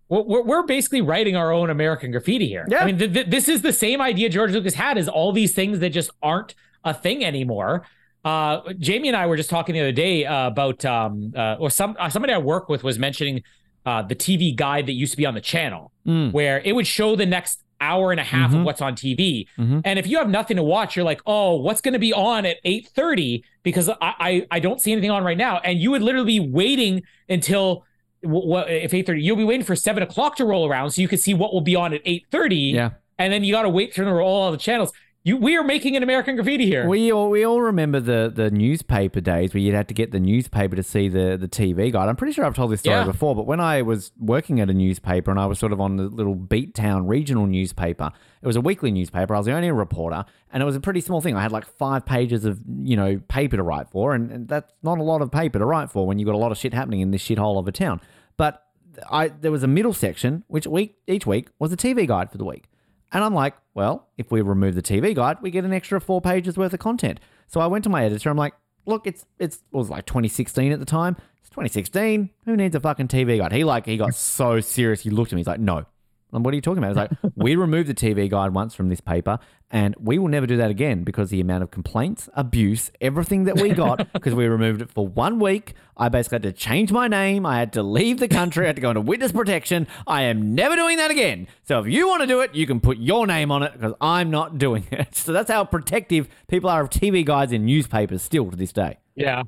we're- 0.08 0.24
we're, 0.26 0.42
we're 0.42 0.62
basically 0.62 1.02
writing 1.02 1.36
our 1.36 1.52
own 1.52 1.68
American 1.68 2.10
graffiti 2.10 2.48
here. 2.48 2.66
Yeah. 2.70 2.78
I 2.78 2.86
mean, 2.86 2.98
th- 2.98 3.12
th- 3.12 3.26
this 3.26 3.46
is 3.48 3.60
the 3.60 3.74
same 3.74 4.00
idea 4.00 4.30
George 4.30 4.52
Lucas 4.52 4.72
had 4.74 4.96
is 4.96 5.06
all 5.08 5.32
these 5.32 5.54
things 5.54 5.78
that 5.80 5.90
just 5.90 6.10
aren't 6.22 6.54
a 6.84 6.94
thing 6.94 7.24
anymore. 7.24 7.84
Uh, 8.24 8.60
Jamie 8.78 9.08
and 9.08 9.16
I 9.16 9.26
were 9.26 9.36
just 9.36 9.50
talking 9.50 9.74
the 9.74 9.80
other 9.82 9.92
day 9.92 10.24
uh, 10.24 10.46
about, 10.48 10.82
um, 10.86 11.32
uh, 11.36 11.56
or 11.60 11.70
some 11.70 11.94
uh, 12.00 12.08
somebody 12.08 12.32
I 12.32 12.38
work 12.38 12.68
with 12.70 12.82
was 12.82 12.98
mentioning 12.98 13.42
uh, 13.84 14.00
the 14.02 14.16
TV 14.16 14.56
guide 14.56 14.86
that 14.86 14.94
used 14.94 15.12
to 15.12 15.18
be 15.18 15.26
on 15.26 15.34
the 15.34 15.40
channel, 15.42 15.92
Mm. 16.06 16.32
where 16.32 16.60
it 16.64 16.72
would 16.74 16.86
show 16.86 17.14
the 17.14 17.26
next 17.26 17.62
hour 17.80 18.10
and 18.10 18.20
a 18.20 18.24
half 18.24 18.50
Mhm. 18.52 18.60
of 18.60 18.64
what's 18.64 18.80
on 18.80 18.94
TV. 18.94 19.46
Mhm. 19.58 19.82
And 19.84 19.98
if 19.98 20.06
you 20.06 20.18
have 20.18 20.28
nothing 20.28 20.56
to 20.56 20.62
watch, 20.62 20.96
you're 20.96 21.04
like, 21.04 21.20
oh, 21.26 21.56
what's 21.56 21.80
going 21.80 21.92
to 21.92 21.98
be 21.98 22.12
on 22.12 22.44
at 22.46 22.56
8:30? 22.64 23.42
Because 23.62 23.88
I, 23.88 23.94
I 24.00 24.46
I 24.50 24.58
don't 24.60 24.80
see 24.80 24.92
anything 24.92 25.10
on 25.10 25.22
right 25.24 25.38
now. 25.38 25.58
And 25.64 25.78
you 25.78 25.90
would 25.92 26.02
literally 26.02 26.38
be 26.38 26.48
waiting 26.48 27.02
until 27.28 27.84
what 28.22 28.68
if 28.70 28.92
8:30? 28.92 29.22
You'll 29.22 29.36
be 29.36 29.44
waiting 29.44 29.64
for 29.64 29.76
seven 29.76 30.02
o'clock 30.02 30.36
to 30.36 30.44
roll 30.44 30.66
around 30.68 30.90
so 30.90 31.00
you 31.02 31.08
can 31.08 31.18
see 31.18 31.34
what 31.34 31.52
will 31.54 31.60
be 31.60 31.76
on 31.76 31.94
at 31.94 32.00
8:30. 32.04 32.72
Yeah. 32.74 32.90
And 33.18 33.32
then 33.32 33.42
you 33.44 33.52
got 33.52 33.62
to 33.62 33.68
wait 33.68 33.94
to 33.94 34.08
all 34.20 34.50
the 34.50 34.58
channels. 34.58 34.92
You 35.28 35.36
we 35.36 35.58
are 35.58 35.62
making 35.62 35.94
an 35.94 36.02
American 36.02 36.36
graffiti 36.36 36.64
here. 36.64 36.88
We 36.88 37.12
all 37.12 37.28
we 37.28 37.44
all 37.44 37.60
remember 37.60 38.00
the 38.00 38.32
the 38.34 38.50
newspaper 38.50 39.20
days 39.20 39.52
where 39.52 39.60
you'd 39.60 39.74
have 39.74 39.86
to 39.88 39.94
get 39.94 40.10
the 40.10 40.18
newspaper 40.18 40.74
to 40.74 40.82
see 40.82 41.08
the 41.08 41.36
the 41.36 41.46
TV 41.46 41.92
guide. 41.92 42.08
I'm 42.08 42.16
pretty 42.16 42.32
sure 42.32 42.46
I've 42.46 42.54
told 42.54 42.72
this 42.72 42.80
story 42.80 42.96
Yeah. 42.96 43.04
before, 43.04 43.36
but 43.36 43.46
when 43.46 43.60
I 43.60 43.82
was 43.82 44.10
working 44.18 44.58
at 44.58 44.70
a 44.70 44.72
newspaper 44.72 45.30
and 45.30 45.38
I 45.38 45.44
was 45.44 45.58
sort 45.58 45.74
of 45.74 45.82
on 45.82 45.96
the 45.96 46.04
little 46.04 46.34
beat 46.34 46.74
town 46.74 47.06
regional 47.06 47.46
newspaper, 47.46 48.10
it 48.40 48.46
was 48.46 48.56
a 48.56 48.62
weekly 48.62 48.90
newspaper. 48.90 49.34
I 49.34 49.38
was 49.38 49.44
the 49.44 49.52
only 49.52 49.70
reporter, 49.70 50.24
and 50.50 50.62
it 50.62 50.66
was 50.66 50.76
a 50.76 50.80
pretty 50.80 51.02
small 51.02 51.20
thing. 51.20 51.36
I 51.36 51.42
had 51.42 51.52
like 51.52 51.66
five 51.66 52.06
pages 52.06 52.46
of 52.46 52.60
you 52.82 52.96
know 52.96 53.20
paper 53.28 53.58
to 53.58 53.62
write 53.62 53.90
for, 53.90 54.14
and, 54.14 54.30
and 54.30 54.48
that's 54.48 54.72
not 54.82 54.96
a 54.96 55.02
lot 55.02 55.20
of 55.20 55.30
paper 55.30 55.58
to 55.58 55.66
write 55.66 55.90
for 55.90 56.06
when 56.06 56.18
you've 56.18 56.26
got 56.26 56.36
a 56.36 56.38
lot 56.38 56.52
of 56.52 56.56
shit 56.56 56.72
happening 56.72 57.00
in 57.00 57.10
this 57.10 57.22
shithole 57.22 57.58
of 57.58 57.68
a 57.68 57.72
town. 57.72 58.00
But 58.38 58.64
I 59.10 59.28
there 59.28 59.52
was 59.52 59.62
a 59.62 59.68
middle 59.68 59.92
section 59.92 60.44
which 60.48 60.66
week 60.66 60.96
each 61.06 61.26
week 61.26 61.50
was 61.58 61.70
a 61.70 61.76
TV 61.76 62.06
guide 62.06 62.32
for 62.32 62.38
the 62.38 62.46
week. 62.46 62.70
And 63.12 63.24
I'm 63.24 63.34
like, 63.34 63.54
well, 63.74 64.08
if 64.18 64.30
we 64.30 64.42
remove 64.42 64.74
the 64.74 64.82
TV 64.82 65.14
guide, 65.14 65.38
we 65.40 65.50
get 65.50 65.64
an 65.64 65.72
extra 65.72 66.00
four 66.00 66.20
pages 66.20 66.56
worth 66.56 66.72
of 66.74 66.80
content. 66.80 67.20
So 67.46 67.60
I 67.60 67.66
went 67.66 67.84
to 67.84 67.90
my 67.90 68.04
editor. 68.04 68.28
I'm 68.28 68.36
like, 68.36 68.54
look, 68.86 69.06
it's 69.06 69.24
it's 69.38 69.56
it 69.56 69.76
was 69.76 69.88
like 69.88 70.06
2016 70.06 70.72
at 70.72 70.78
the 70.78 70.84
time. 70.84 71.16
It's 71.40 71.50
2016. 71.50 72.30
Who 72.44 72.56
needs 72.56 72.74
a 72.76 72.80
fucking 72.80 73.08
TV 73.08 73.38
guide? 73.38 73.52
He 73.52 73.64
like 73.64 73.86
he 73.86 73.96
got 73.96 74.14
so 74.14 74.60
serious. 74.60 75.02
He 75.02 75.10
looked 75.10 75.32
at 75.32 75.36
me. 75.36 75.40
He's 75.40 75.46
like, 75.46 75.60
no. 75.60 75.86
And 76.32 76.44
what 76.44 76.52
are 76.52 76.56
you 76.56 76.60
talking 76.60 76.82
about? 76.82 76.90
It's 76.90 77.22
like 77.22 77.32
we 77.36 77.56
removed 77.56 77.88
the 77.88 77.94
TV 77.94 78.28
guide 78.28 78.52
once 78.52 78.74
from 78.74 78.88
this 78.88 79.00
paper, 79.00 79.38
and 79.70 79.94
we 79.98 80.18
will 80.18 80.28
never 80.28 80.46
do 80.46 80.56
that 80.58 80.70
again 80.70 81.04
because 81.04 81.30
the 81.30 81.40
amount 81.40 81.62
of 81.62 81.70
complaints, 81.70 82.28
abuse, 82.34 82.90
everything 83.00 83.44
that 83.44 83.60
we 83.60 83.70
got 83.70 84.12
because 84.12 84.34
we 84.34 84.46
removed 84.46 84.82
it 84.82 84.90
for 84.90 85.06
one 85.06 85.38
week. 85.38 85.74
I 85.96 86.08
basically 86.08 86.36
had 86.36 86.42
to 86.44 86.52
change 86.52 86.92
my 86.92 87.08
name. 87.08 87.44
I 87.44 87.58
had 87.58 87.72
to 87.74 87.82
leave 87.82 88.18
the 88.18 88.28
country. 88.28 88.64
I 88.64 88.68
had 88.68 88.76
to 88.76 88.82
go 88.82 88.90
into 88.90 89.00
witness 89.00 89.32
protection. 89.32 89.86
I 90.06 90.22
am 90.22 90.54
never 90.54 90.76
doing 90.76 90.96
that 90.98 91.10
again. 91.10 91.48
So 91.64 91.80
if 91.80 91.86
you 91.86 92.08
want 92.08 92.20
to 92.20 92.26
do 92.26 92.40
it, 92.40 92.54
you 92.54 92.66
can 92.66 92.80
put 92.80 92.98
your 92.98 93.26
name 93.26 93.50
on 93.50 93.62
it 93.62 93.72
because 93.72 93.94
I'm 94.00 94.30
not 94.30 94.58
doing 94.58 94.86
it. 94.92 95.14
So 95.14 95.32
that's 95.32 95.50
how 95.50 95.64
protective 95.64 96.28
people 96.46 96.70
are 96.70 96.82
of 96.82 96.90
TV 96.90 97.24
guides 97.24 97.52
in 97.52 97.64
newspapers 97.64 98.22
still 98.22 98.50
to 98.50 98.56
this 98.56 98.72
day. 98.72 98.98
Yeah. 99.14 99.42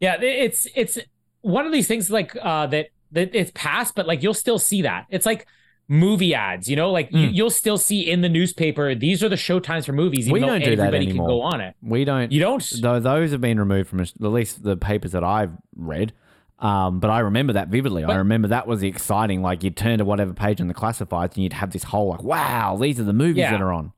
Yeah, 0.00 0.16
it's 0.22 0.66
it's 0.74 0.98
one 1.42 1.66
of 1.66 1.72
these 1.72 1.86
things 1.86 2.10
like 2.10 2.34
uh 2.40 2.66
that 2.68 2.88
that 3.12 3.34
it's 3.34 3.52
past, 3.54 3.94
but 3.94 4.06
like 4.06 4.22
you'll 4.22 4.34
still 4.34 4.58
see 4.58 4.82
that. 4.82 5.06
It's 5.10 5.26
like 5.26 5.46
movie 5.92 6.34
ads, 6.34 6.68
you 6.68 6.76
know, 6.76 6.90
like 6.92 7.10
you, 7.10 7.28
Mm. 7.28 7.34
you'll 7.34 7.50
still 7.50 7.76
see 7.76 8.08
in 8.08 8.20
the 8.20 8.28
newspaper, 8.28 8.94
these 8.94 9.24
are 9.24 9.28
the 9.28 9.36
show 9.36 9.58
times 9.58 9.84
for 9.86 9.92
movies, 9.92 10.28
even 10.28 10.32
We 10.34 10.40
don't 10.40 10.60
do 10.62 10.76
that 10.76 10.86
everybody 10.86 11.06
can 11.06 11.10
anymore. 11.10 11.28
go 11.28 11.40
on 11.42 11.60
it. 11.60 11.74
We 11.82 12.04
don't. 12.04 12.30
You 12.30 12.38
don't? 12.40 12.64
Though 12.80 13.00
those 13.00 13.32
have 13.32 13.40
been 13.40 13.58
removed 13.58 13.88
from 13.90 14.00
at 14.00 14.12
least 14.20 14.62
the 14.62 14.76
papers 14.76 15.10
that 15.12 15.24
I've 15.24 15.50
read. 15.74 16.12
Um, 16.60 17.00
but 17.00 17.10
I 17.10 17.18
remember 17.20 17.54
that 17.54 17.68
vividly. 17.68 18.04
I 18.04 18.16
remember 18.16 18.46
that 18.48 18.66
was 18.68 18.80
the 18.80 18.86
exciting. 18.88 19.42
Like 19.42 19.64
you'd 19.64 19.76
turn 19.76 19.98
to 19.98 20.04
whatever 20.04 20.32
page 20.32 20.60
in 20.60 20.68
the 20.68 20.74
classifieds 20.74 21.34
and 21.34 21.38
you'd 21.42 21.54
have 21.54 21.72
this 21.72 21.82
whole 21.84 22.08
like, 22.10 22.22
wow, 22.22 22.76
these 22.80 23.00
are 23.00 23.04
the 23.04 23.12
movies 23.12 23.38
Yeah. 23.38 23.50
that 23.52 23.60
are 23.60 23.72
on. 23.72 23.92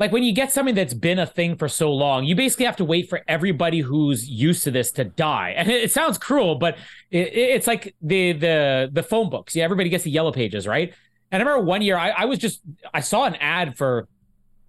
like 0.00 0.10
when 0.10 0.24
you 0.24 0.32
get 0.32 0.50
something 0.50 0.74
that's 0.74 0.94
been 0.94 1.20
a 1.20 1.26
thing 1.26 1.54
for 1.54 1.68
so 1.68 1.92
long, 1.92 2.24
you 2.24 2.34
basically 2.34 2.64
have 2.66 2.74
to 2.76 2.84
wait 2.84 3.08
for 3.08 3.20
everybody 3.28 3.78
who's 3.80 4.28
used 4.28 4.64
to 4.64 4.70
this 4.72 4.90
to 4.90 5.04
die. 5.04 5.54
And 5.56 5.70
it, 5.70 5.84
it 5.84 5.92
sounds 5.92 6.18
cruel, 6.18 6.56
but 6.56 6.76
it, 7.12 7.28
it's 7.32 7.68
like 7.68 7.94
the 8.02 8.32
the 8.32 8.90
the 8.92 9.02
phone 9.04 9.30
books. 9.30 9.54
Yeah, 9.54 9.62
everybody 9.62 9.88
gets 9.90 10.02
the 10.02 10.10
yellow 10.10 10.32
pages, 10.32 10.66
right? 10.66 10.92
And 11.32 11.42
I 11.42 11.46
remember 11.46 11.64
one 11.66 11.82
year 11.82 11.96
I, 11.96 12.10
I 12.10 12.24
was 12.26 12.38
just 12.38 12.60
I 12.94 13.00
saw 13.00 13.24
an 13.24 13.34
ad 13.36 13.76
for 13.76 14.06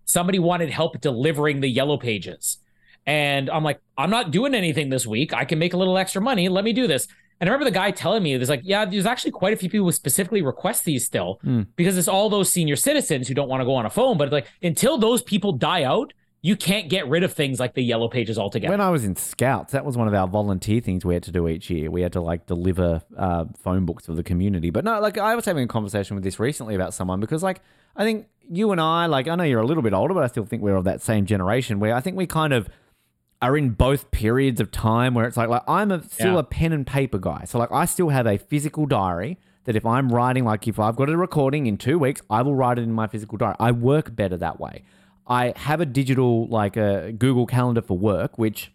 somebody 0.06 0.40
wanted 0.40 0.70
help 0.70 1.00
delivering 1.02 1.60
the 1.62 1.68
yellow 1.68 1.98
pages. 1.98 2.58
And 3.06 3.50
I'm 3.50 3.64
like, 3.64 3.80
I'm 3.98 4.10
not 4.10 4.32
doing 4.32 4.56
anything 4.56 4.90
this 4.90 5.06
week. 5.06 5.34
I 5.34 5.44
can 5.46 5.60
make 5.60 5.74
a 5.74 5.78
little 5.78 5.98
extra 5.98 6.22
money. 6.22 6.48
Let 6.50 6.64
me 6.64 6.72
do 6.74 6.88
this. 6.88 7.08
And 7.42 7.50
I 7.50 7.54
remember 7.54 7.70
the 7.70 7.76
guy 7.78 7.92
telling 7.92 8.24
me, 8.24 8.38
there's 8.38 8.48
like, 8.50 8.62
yeah, 8.64 8.86
there's 8.86 9.06
actually 9.06 9.32
quite 9.32 9.52
a 9.54 9.58
few 9.58 9.70
people 9.70 9.86
who 9.86 9.92
specifically 9.92 10.42
request 10.42 10.86
these 10.86 11.06
still 11.06 11.40
Mm. 11.44 11.68
because 11.76 11.98
it's 11.98 12.08
all 12.08 12.30
those 12.30 12.50
senior 12.50 12.78
citizens 12.78 13.28
who 13.28 13.34
don't 13.34 13.50
want 13.50 13.60
to 13.60 13.66
go 13.66 13.76
on 13.76 13.86
a 13.86 13.90
phone. 13.90 14.18
But 14.18 14.32
like, 14.32 14.48
until 14.62 14.98
those 14.98 15.22
people 15.22 15.52
die 15.52 15.84
out, 15.84 16.14
you 16.46 16.58
can't 16.58 16.90
get 16.90 17.08
rid 17.08 17.24
of 17.24 17.32
things 17.32 17.58
like 17.58 17.74
the 17.74 17.82
yellow 17.82 18.10
pages 18.10 18.38
altogether. 18.38 18.70
When 18.74 18.82
I 18.82 18.90
was 18.90 19.06
in 19.06 19.16
Scouts, 19.16 19.72
that 19.72 19.86
was 19.86 19.98
one 19.98 20.10
of 20.10 20.14
our 20.14 20.28
volunteer 20.28 20.82
things 20.82 21.06
we 21.06 21.14
had 21.14 21.24
to 21.24 21.32
do 21.32 21.48
each 21.48 21.70
year. 21.70 21.90
We 21.90 22.02
had 22.02 22.12
to 22.14 22.22
like 22.22 22.46
deliver 22.48 23.02
uh, 23.18 23.46
phone 23.58 23.86
books 23.86 24.06
for 24.06 24.14
the 24.14 24.24
community. 24.24 24.70
But 24.70 24.84
no, 24.84 25.00
like 25.00 25.18
I 25.18 25.36
was 25.36 25.46
having 25.46 25.64
a 25.64 25.68
conversation 25.68 26.16
with 26.16 26.24
this 26.26 26.40
recently 26.40 26.76
about 26.76 26.94
someone 26.94 27.22
because 27.22 27.44
like 27.44 27.62
I 27.96 28.04
think 28.04 28.28
you 28.50 28.72
and 28.74 28.82
I, 28.82 29.06
like 29.06 29.30
I 29.30 29.36
know 29.36 29.46
you're 29.46 29.62
a 29.62 29.66
little 29.66 29.84
bit 29.84 29.94
older, 29.94 30.14
but 30.14 30.24
I 30.24 30.28
still 30.28 30.46
think 30.46 30.62
we're 30.62 30.76
of 30.76 30.84
that 30.84 31.02
same 31.02 31.26
generation 31.26 31.80
where 31.80 31.96
I 31.96 32.02
think 32.02 32.18
we 32.18 32.28
kind 32.28 32.52
of 32.52 32.68
are 33.42 33.56
in 33.58 33.70
both 33.70 34.12
periods 34.12 34.60
of 34.60 34.70
time 34.70 35.14
where 35.14 35.26
it's 35.26 35.38
like 35.38 35.48
like 35.48 35.64
I'm 35.68 35.92
a, 35.92 36.04
still 36.04 36.34
Yeah. 36.34 36.40
a 36.40 36.44
pen 36.44 36.74
and 36.74 36.86
paper 36.86 37.20
guy. 37.20 37.46
So 37.46 37.58
like 37.58 37.72
I 37.72 37.86
still 37.86 38.10
have 38.10 38.28
a 38.28 38.38
physical 38.38 38.86
diary 38.86 39.38
that 39.64 39.78
if 39.78 39.86
I'm 39.86 40.10
writing 40.10 40.44
like 40.44 40.68
if 40.68 40.78
I've 40.78 40.98
got 40.98 41.10
a 41.10 41.16
recording 41.16 41.68
in 41.68 41.78
2 41.78 41.98
weeks, 42.00 42.22
I 42.30 42.42
will 42.42 42.56
write 42.56 42.80
it 42.80 42.82
in 42.84 42.92
my 42.92 43.08
physical 43.08 43.38
diary. 43.38 43.56
I 43.62 43.72
work 43.72 44.14
better 44.14 44.36
that 44.36 44.60
way. 44.60 44.84
I 45.28 45.54
have 45.56 45.82
a 45.82 45.86
digital 45.86 46.48
like 46.48 46.78
a 46.78 47.12
Google 47.12 47.46
Calendar 47.46 47.82
for 47.82 47.98
work 47.98 48.38
which 48.38 48.72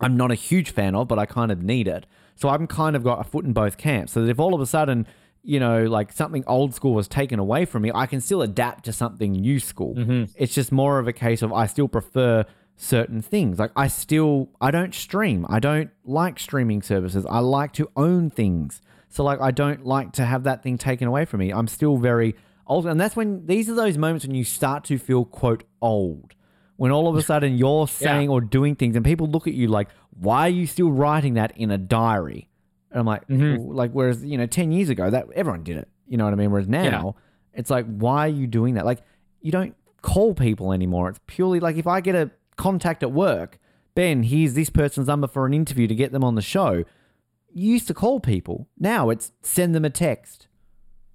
I'm 0.00 0.16
not 0.16 0.30
a 0.30 0.34
huge 0.34 0.70
fan 0.70 0.94
of, 0.94 1.08
but 1.08 1.18
I 1.18 1.26
kind 1.26 1.52
of 1.52 1.62
need 1.62 1.86
it. 1.86 2.06
So 2.34 2.48
I'm 2.48 2.66
kind 2.66 2.96
of 2.96 3.04
got 3.04 3.20
a 3.20 3.24
foot 3.24 3.44
in 3.44 3.52
both 3.52 3.76
camps. 3.76 4.12
So 4.12 4.22
that 4.22 4.30
if 4.30 4.40
all 4.40 4.54
of 4.54 4.60
a 4.60 4.66
sudden, 4.66 5.06
you 5.42 5.60
know, 5.60 5.84
like 5.84 6.12
something 6.12 6.42
old 6.46 6.74
school 6.74 6.94
was 6.94 7.06
taken 7.06 7.38
away 7.38 7.64
from 7.66 7.82
me, 7.82 7.92
I 7.94 8.06
can 8.06 8.20
still 8.20 8.40
adapt 8.40 8.84
to 8.86 8.92
something 8.92 9.32
new 9.32 9.60
school. 9.60 9.94
Mm-hmm. 9.94 10.32
It's 10.36 10.54
just 10.54 10.72
more 10.72 10.98
of 10.98 11.06
a 11.06 11.12
case 11.12 11.42
of 11.42 11.52
I 11.52 11.66
still 11.66 11.88
prefer 11.88 12.46
certain 12.76 13.20
things. 13.20 13.58
Like 13.58 13.72
I 13.76 13.88
still 13.88 14.48
I 14.60 14.70
don't 14.70 14.94
stream. 14.94 15.46
I 15.50 15.60
don't 15.60 15.90
like 16.04 16.38
streaming 16.38 16.80
services. 16.82 17.26
I 17.28 17.40
like 17.40 17.72
to 17.74 17.90
own 17.94 18.30
things. 18.30 18.80
So 19.10 19.22
like 19.22 19.40
I 19.40 19.50
don't 19.50 19.84
like 19.84 20.12
to 20.12 20.24
have 20.24 20.44
that 20.44 20.62
thing 20.62 20.78
taken 20.78 21.08
away 21.08 21.26
from 21.26 21.40
me. 21.40 21.50
I'm 21.50 21.68
still 21.68 21.98
very 21.98 22.36
old 22.70 22.86
and 22.86 23.00
that's 23.00 23.16
when 23.16 23.46
these 23.46 23.68
are 23.68 23.74
those 23.74 23.98
moments 23.98 24.24
when 24.24 24.34
you 24.34 24.44
start 24.44 24.84
to 24.84 24.98
feel 24.98 25.24
quote 25.24 25.64
old 25.82 26.34
when 26.80 26.90
all 26.90 27.08
of 27.08 27.16
a 27.16 27.20
sudden 27.20 27.58
you're 27.58 27.86
saying 27.88 28.30
or 28.30 28.40
doing 28.40 28.74
things 28.74 28.96
and 28.96 29.04
people 29.04 29.26
look 29.26 29.46
at 29.46 29.52
you 29.52 29.68
like, 29.68 29.90
why 30.18 30.46
are 30.46 30.48
you 30.48 30.66
still 30.66 30.90
writing 30.90 31.34
that 31.34 31.54
in 31.54 31.70
a 31.70 31.76
diary? 31.76 32.48
And 32.90 33.00
I'm 33.00 33.04
like, 33.04 33.28
mm-hmm. 33.28 33.70
like, 33.70 33.90
whereas, 33.92 34.24
you 34.24 34.38
know, 34.38 34.46
10 34.46 34.72
years 34.72 34.88
ago, 34.88 35.10
that 35.10 35.26
everyone 35.34 35.62
did 35.62 35.76
it. 35.76 35.88
You 36.08 36.16
know 36.16 36.24
what 36.24 36.32
I 36.32 36.36
mean? 36.36 36.50
Whereas 36.50 36.68
now, 36.68 37.16
it's 37.52 37.68
like, 37.68 37.84
why 37.84 38.24
are 38.24 38.30
you 38.32 38.46
doing 38.46 38.76
that? 38.76 38.86
Like, 38.86 39.02
you 39.42 39.52
don't 39.52 39.76
call 40.00 40.32
people 40.32 40.72
anymore. 40.72 41.10
It's 41.10 41.20
purely 41.26 41.60
like 41.60 41.76
if 41.76 41.86
I 41.86 42.00
get 42.00 42.14
a 42.14 42.30
contact 42.56 43.02
at 43.02 43.12
work, 43.12 43.58
Ben, 43.94 44.22
here's 44.22 44.54
this 44.54 44.70
person's 44.70 45.06
number 45.06 45.28
for 45.28 45.44
an 45.44 45.52
interview 45.52 45.86
to 45.86 45.94
get 45.94 46.12
them 46.12 46.24
on 46.24 46.34
the 46.34 46.40
show. 46.40 46.84
You 47.52 47.72
used 47.72 47.88
to 47.88 47.94
call 47.94 48.20
people. 48.20 48.68
Now 48.78 49.10
it's 49.10 49.32
send 49.42 49.74
them 49.74 49.84
a 49.84 49.90
text. 49.90 50.48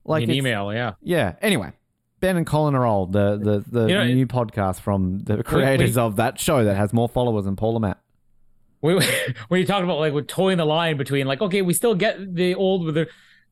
Like 0.06 0.24
An 0.24 0.32
email, 0.32 0.74
yeah. 0.74 0.94
yeah. 1.02 1.36
Anyway, 1.42 1.72
Ben 2.20 2.38
and 2.38 2.46
Colin 2.46 2.76
are 2.76 2.86
old. 2.86 3.12
The 3.12 3.38
the 3.38 3.64
the 3.82 3.88
You 3.88 3.94
know, 3.96 4.06
new 4.06 4.28
podcast 4.28 4.80
from 4.80 5.20
the 5.20 5.44
creators 5.44 5.96
wait. 5.98 6.02
of 6.04 6.16
that 6.18 6.40
show 6.40 6.64
that 6.64 6.76
has 6.76 6.94
more 6.94 7.10
followers 7.10 7.46
than 7.46 7.56
Paul 7.56 7.80
Matt. 7.80 8.00
when 8.82 9.02
when 9.48 9.60
you 9.60 9.66
talk 9.66 9.84
about 9.84 9.98
like 10.00 10.14
we're 10.14 10.22
towing 10.22 10.58
the 10.58 10.66
line 10.66 10.98
between 10.98 11.26
like 11.28 11.42
okay 11.42 11.62
we 11.62 11.74
still 11.74 11.96
get 11.96 12.36
the 12.36 12.54
old 12.56 12.86
with 12.86 12.96
the 12.96 13.08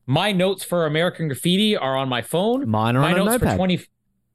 my 0.06 0.32
notes 0.32 0.62
for 0.62 0.86
American 0.86 1.28
Graffiti 1.28 1.76
are 1.76 1.96
on 1.96 2.08
my 2.08 2.22
phone. 2.22 2.68
Mine 2.68 2.94
are 2.96 3.00
my 3.00 3.12
on 3.12 3.14
a 3.14 3.18
notes 3.18 3.30
notepad. 3.32 3.50
for 3.52 3.56
twenty. 3.56 3.80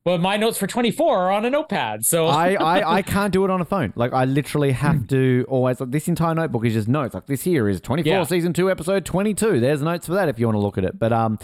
Well, 0.06 0.18
my 0.18 0.38
notes 0.38 0.58
for 0.58 0.66
twenty 0.68 0.90
four 0.92 1.16
are 1.20 1.32
on 1.32 1.46
a 1.46 1.50
notepad. 1.50 2.04
So 2.06 2.26
I, 2.28 2.54
I 2.56 2.96
I 2.98 3.02
can't 3.04 3.32
do 3.32 3.46
it 3.46 3.52
on 3.52 3.62
a 3.62 3.66
phone. 3.66 3.94
Like 3.96 4.12
I 4.12 4.26
literally 4.26 4.72
have 4.72 5.08
to 5.08 5.46
always 5.48 5.80
like 5.80 5.92
this 5.92 6.08
entire 6.08 6.34
notebook 6.36 6.66
is 6.66 6.74
just 6.74 6.88
notes. 6.88 7.14
Like 7.14 7.28
this 7.28 7.44
here 7.44 7.70
is 7.70 7.80
24 7.82 8.12
Yeah. 8.12 8.24
season 8.24 8.52
2 8.54 8.72
episode 8.72 9.06
22. 9.06 9.60
There's 9.60 9.82
notes 9.84 10.08
for 10.08 10.14
that 10.16 10.28
if 10.28 10.40
you 10.40 10.48
want 10.48 10.56
to 10.56 10.60
look 10.62 10.78
at 10.80 10.84
it. 10.86 10.98
But 10.98 11.14
um 11.14 11.38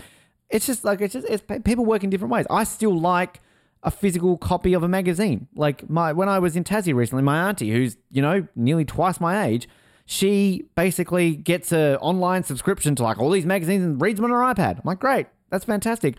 it's 0.49 0.65
just 0.65 0.83
like 0.83 1.01
it's 1.01 1.13
just 1.13 1.27
it's 1.27 1.43
people 1.63 1.85
work 1.85 2.03
in 2.03 2.09
different 2.09 2.31
ways. 2.31 2.45
I 2.49 2.63
still 2.63 2.97
like 2.97 3.41
a 3.83 3.91
physical 3.91 4.37
copy 4.37 4.73
of 4.73 4.83
a 4.83 4.87
magazine. 4.87 5.47
Like 5.55 5.89
my 5.89 6.11
when 6.11 6.27
I 6.27 6.39
was 6.39 6.55
in 6.55 6.63
Tassie 6.63 6.93
recently, 6.93 7.23
my 7.23 7.47
auntie 7.47 7.71
who's, 7.71 7.97
you 8.11 8.21
know, 8.21 8.47
nearly 8.55 8.85
twice 8.85 9.19
my 9.19 9.45
age, 9.45 9.69
she 10.05 10.65
basically 10.75 11.35
gets 11.35 11.71
a 11.71 11.97
online 11.99 12.43
subscription 12.43 12.95
to 12.95 13.03
like 13.03 13.19
all 13.19 13.29
these 13.29 13.45
magazines 13.45 13.83
and 13.83 14.01
reads 14.01 14.19
them 14.19 14.25
on 14.25 14.31
her 14.31 14.53
iPad. 14.53 14.77
I'm 14.77 14.81
like, 14.85 14.99
great, 14.99 15.27
that's 15.49 15.65
fantastic. 15.65 16.15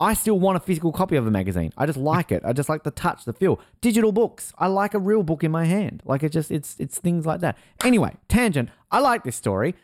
I 0.00 0.14
still 0.14 0.38
want 0.40 0.56
a 0.56 0.60
physical 0.60 0.90
copy 0.90 1.14
of 1.14 1.26
a 1.26 1.30
magazine. 1.30 1.72
I 1.76 1.86
just 1.86 1.98
like 1.98 2.32
it. 2.32 2.42
I 2.44 2.52
just 2.52 2.68
like 2.68 2.82
the 2.82 2.90
touch, 2.90 3.24
the 3.24 3.32
feel. 3.32 3.60
Digital 3.80 4.10
books. 4.10 4.52
I 4.58 4.66
like 4.66 4.94
a 4.94 4.98
real 4.98 5.22
book 5.22 5.44
in 5.44 5.52
my 5.52 5.64
hand. 5.64 6.02
Like 6.04 6.24
it 6.24 6.30
just 6.30 6.50
it's 6.50 6.74
it's 6.80 6.98
things 6.98 7.24
like 7.24 7.40
that. 7.40 7.56
Anyway, 7.84 8.16
tangent. 8.28 8.70
I 8.90 8.98
like 8.98 9.22
this 9.22 9.36
story. 9.36 9.74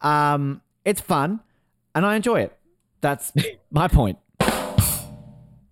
Um 0.00 0.62
it's 0.84 1.00
fun 1.00 1.40
and 1.94 2.04
I 2.04 2.16
enjoy 2.16 2.40
it. 2.40 2.57
That's 3.00 3.32
my 3.70 3.88
point. 3.88 4.18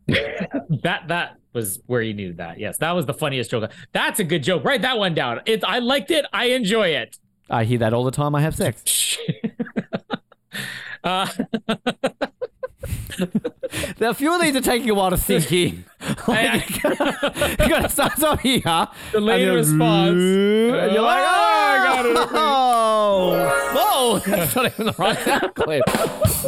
that 0.07 1.09
that 1.09 1.36
was 1.53 1.81
where 1.86 2.03
you 2.03 2.15
needed 2.15 2.36
that. 2.36 2.59
Yes, 2.59 2.77
that 2.78 2.93
was 2.93 3.07
the 3.07 3.15
funniest 3.15 3.51
joke. 3.51 3.70
That's 3.93 4.20
a 4.20 4.24
good 4.24 4.43
joke. 4.43 4.65
Write 4.65 4.82
that 4.82 4.98
one 4.98 5.15
down. 5.15 5.40
It 5.47 5.65
I 5.65 5.81
liked 5.81 6.11
it. 6.11 6.24
I 6.32 6.47
enjoy 6.47 6.89
it. 6.89 7.19
I 7.48 7.65
hear 7.65 7.78
that 7.78 7.93
all 7.93 8.05
the 8.05 8.11
time 8.11 8.35
I 8.35 8.43
have 8.43 8.55
sex. 8.55 9.19
uh, 11.05 11.27
A 14.01 14.15
few 14.15 14.35
of 14.35 14.41
these 14.41 14.55
are 14.57 14.61
taking 14.61 14.91
a 14.91 14.95
while 14.95 15.11
to 15.11 15.17
sink 15.17 15.51
in. 15.53 15.85
Like, 16.29 16.83
you 16.85 16.91
gotta 17.69 17.89
start 17.89 18.23
off 18.23 18.41
here. 18.41 18.61
Delayed 19.13 19.41
and 19.43 19.49
then- 19.51 19.55
response. 19.55 20.11
And 20.13 20.93
you're 20.93 21.03
like, 21.03 21.25
Oh, 21.25 21.77
I 21.77 21.85
got 21.85 22.07
it. 22.07 22.17
oh, 22.33 23.73
whoa, 23.75 24.19
that's 24.21 24.55
not 24.55 24.67
even 24.67 24.87
the 24.87 24.95
right 24.99 25.19
sound 25.19 25.55
clip. 25.55 25.83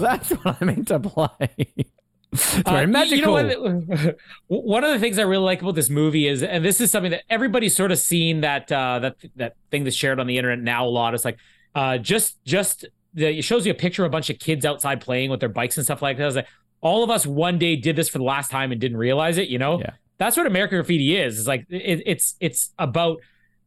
That's 0.01 0.31
what 0.31 0.57
I 0.61 0.65
meant 0.65 0.89
to 0.89 1.01
play. 1.01 1.51
It's 2.31 2.55
very 2.59 2.85
Uh, 2.85 2.87
magical. 2.89 3.17
You 3.41 3.47
know 3.47 3.81
what? 3.87 4.17
One 4.49 4.85
of 4.85 4.91
the 4.93 4.99
things 4.99 5.19
I 5.19 5.23
really 5.23 5.43
like 5.45 5.63
about 5.63 5.75
this 5.75 5.89
movie 5.91 6.29
is, 6.29 6.43
and 6.43 6.63
this 6.65 6.81
is 6.81 6.91
something 6.91 7.11
that 7.13 7.23
everybody's 7.31 7.75
sort 7.75 7.91
of 7.91 7.99
seen 7.99 8.43
that 8.43 8.71
uh, 8.71 8.99
that 9.01 9.17
that 9.37 9.55
thing 9.71 9.85
that's 9.85 9.97
shared 9.97 10.21
on 10.21 10.27
the 10.27 10.37
internet 10.37 10.61
now 10.63 10.87
a 10.87 10.91
lot. 10.91 11.15
It's 11.15 11.25
like 11.25 11.39
uh, 11.75 11.97
just 11.99 12.37
just 12.45 12.85
the, 13.19 13.39
it 13.39 13.43
shows 13.43 13.67
you 13.67 13.73
a 13.73 13.75
picture 13.75 14.05
of 14.05 14.09
a 14.09 14.11
bunch 14.11 14.31
of 14.31 14.39
kids 14.39 14.65
outside 14.65 15.01
playing 15.01 15.31
with 15.31 15.41
their 15.41 15.49
bikes 15.49 15.77
and 15.77 15.85
stuff 15.85 16.01
like 16.03 16.17
that. 16.19 16.35
Like 16.35 16.47
all 16.81 17.03
of 17.05 17.11
us 17.11 17.27
one 17.27 17.59
day 17.59 17.77
did 17.77 17.97
this 17.97 18.09
for 18.09 18.19
the 18.19 18.25
last 18.25 18.51
time 18.51 18.73
and 18.73 18.81
didn't 18.81 18.97
realize 18.99 19.37
it. 19.39 19.49
You 19.49 19.59
know, 19.59 19.81
Yeah. 19.81 19.91
that's 20.19 20.37
what 20.37 20.47
American 20.47 20.79
Graffiti 20.79 21.17
is. 21.17 21.39
It's 21.39 21.49
like 21.49 21.67
it, 21.69 22.03
it's 22.07 22.35
it's 22.41 22.73
about. 22.79 23.19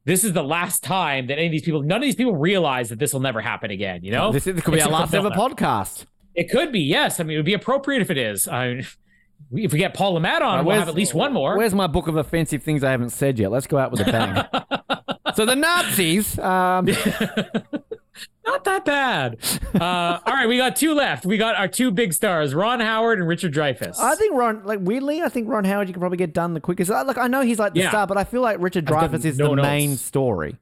This 0.03 0.23
is 0.23 0.33
the 0.33 0.41
last 0.43 0.83
time 0.83 1.27
that 1.27 1.37
any 1.37 1.45
of 1.45 1.51
these 1.51 1.61
people, 1.61 1.83
none 1.83 1.97
of 1.97 2.01
these 2.01 2.15
people 2.15 2.35
realize 2.35 2.89
that 2.89 2.97
this 2.97 3.13
will 3.13 3.19
never 3.19 3.39
happen 3.39 3.69
again. 3.69 4.03
You 4.03 4.11
know, 4.11 4.31
this, 4.31 4.45
this 4.45 4.59
could 4.63 4.71
be 4.71 4.77
It's 4.77 4.87
our 4.87 4.91
a 4.91 4.95
last 4.95 5.13
ever 5.13 5.29
fulfillment. 5.29 5.59
podcast. 5.59 6.05
It 6.33 6.49
could 6.49 6.71
be, 6.71 6.79
yes. 6.79 7.19
I 7.19 7.23
mean, 7.23 7.35
it 7.35 7.37
would 7.37 7.45
be 7.45 7.53
appropriate 7.53 8.01
if 8.01 8.09
it 8.09 8.17
is. 8.17 8.47
I 8.47 8.67
mean, 8.69 8.87
if 9.53 9.71
we 9.73 9.77
get 9.77 9.93
Paul 9.93 10.13
Le 10.13 10.19
Mat 10.19 10.41
on, 10.41 10.65
we'll 10.65 10.75
have 10.75 10.87
at 10.89 10.95
least 10.95 11.13
one 11.13 11.33
more. 11.33 11.55
Where's 11.55 11.75
my 11.75 11.85
book 11.85 12.07
of 12.07 12.15
offensive 12.15 12.63
things 12.63 12.83
I 12.83 12.89
haven't 12.89 13.11
said 13.11 13.37
yet? 13.37 13.51
Let's 13.51 13.67
go 13.67 13.77
out 13.77 13.91
with 13.91 13.99
a 13.99 14.05
bang. 14.05 15.03
so 15.35 15.45
the 15.45 15.55
Nazis. 15.55 16.39
Um, 16.39 16.87
Not 18.45 18.63
that 18.65 18.83
bad. 18.85 19.37
Uh, 19.79 20.19
all 20.25 20.33
right, 20.33 20.47
we 20.47 20.57
got 20.57 20.75
two 20.75 20.93
left. 20.93 21.25
We 21.25 21.37
got 21.37 21.55
our 21.55 21.67
two 21.67 21.91
big 21.91 22.11
stars, 22.13 22.53
Ron 22.53 22.79
Howard 22.79 23.19
and 23.19 23.27
Richard 23.27 23.53
Dreyfuss. 23.53 23.97
I 23.99 24.15
think 24.15 24.33
Ron, 24.33 24.63
like 24.63 24.79
weirdly, 24.81 25.21
I 25.21 25.29
think 25.29 25.47
Ron 25.47 25.63
Howard 25.63 25.87
you 25.87 25.93
can 25.93 25.99
probably 26.01 26.17
get 26.17 26.33
done 26.33 26.53
the 26.53 26.59
quickest. 26.59 26.89
Uh, 26.91 27.03
Look, 27.03 27.17
I 27.17 27.27
know 27.27 27.41
he's 27.41 27.59
like 27.59 27.73
the 27.73 27.81
Yeah. 27.81 27.89
star, 27.89 28.07
but 28.07 28.17
I 28.17 28.23
feel 28.23 28.41
like 28.41 28.57
Richard 28.59 28.85
Dreyfuss 28.85 29.23
is 29.25 29.37
no 29.37 29.49
the 29.49 29.55
notes. 29.57 29.67
main 29.67 29.95
story. 29.97 30.57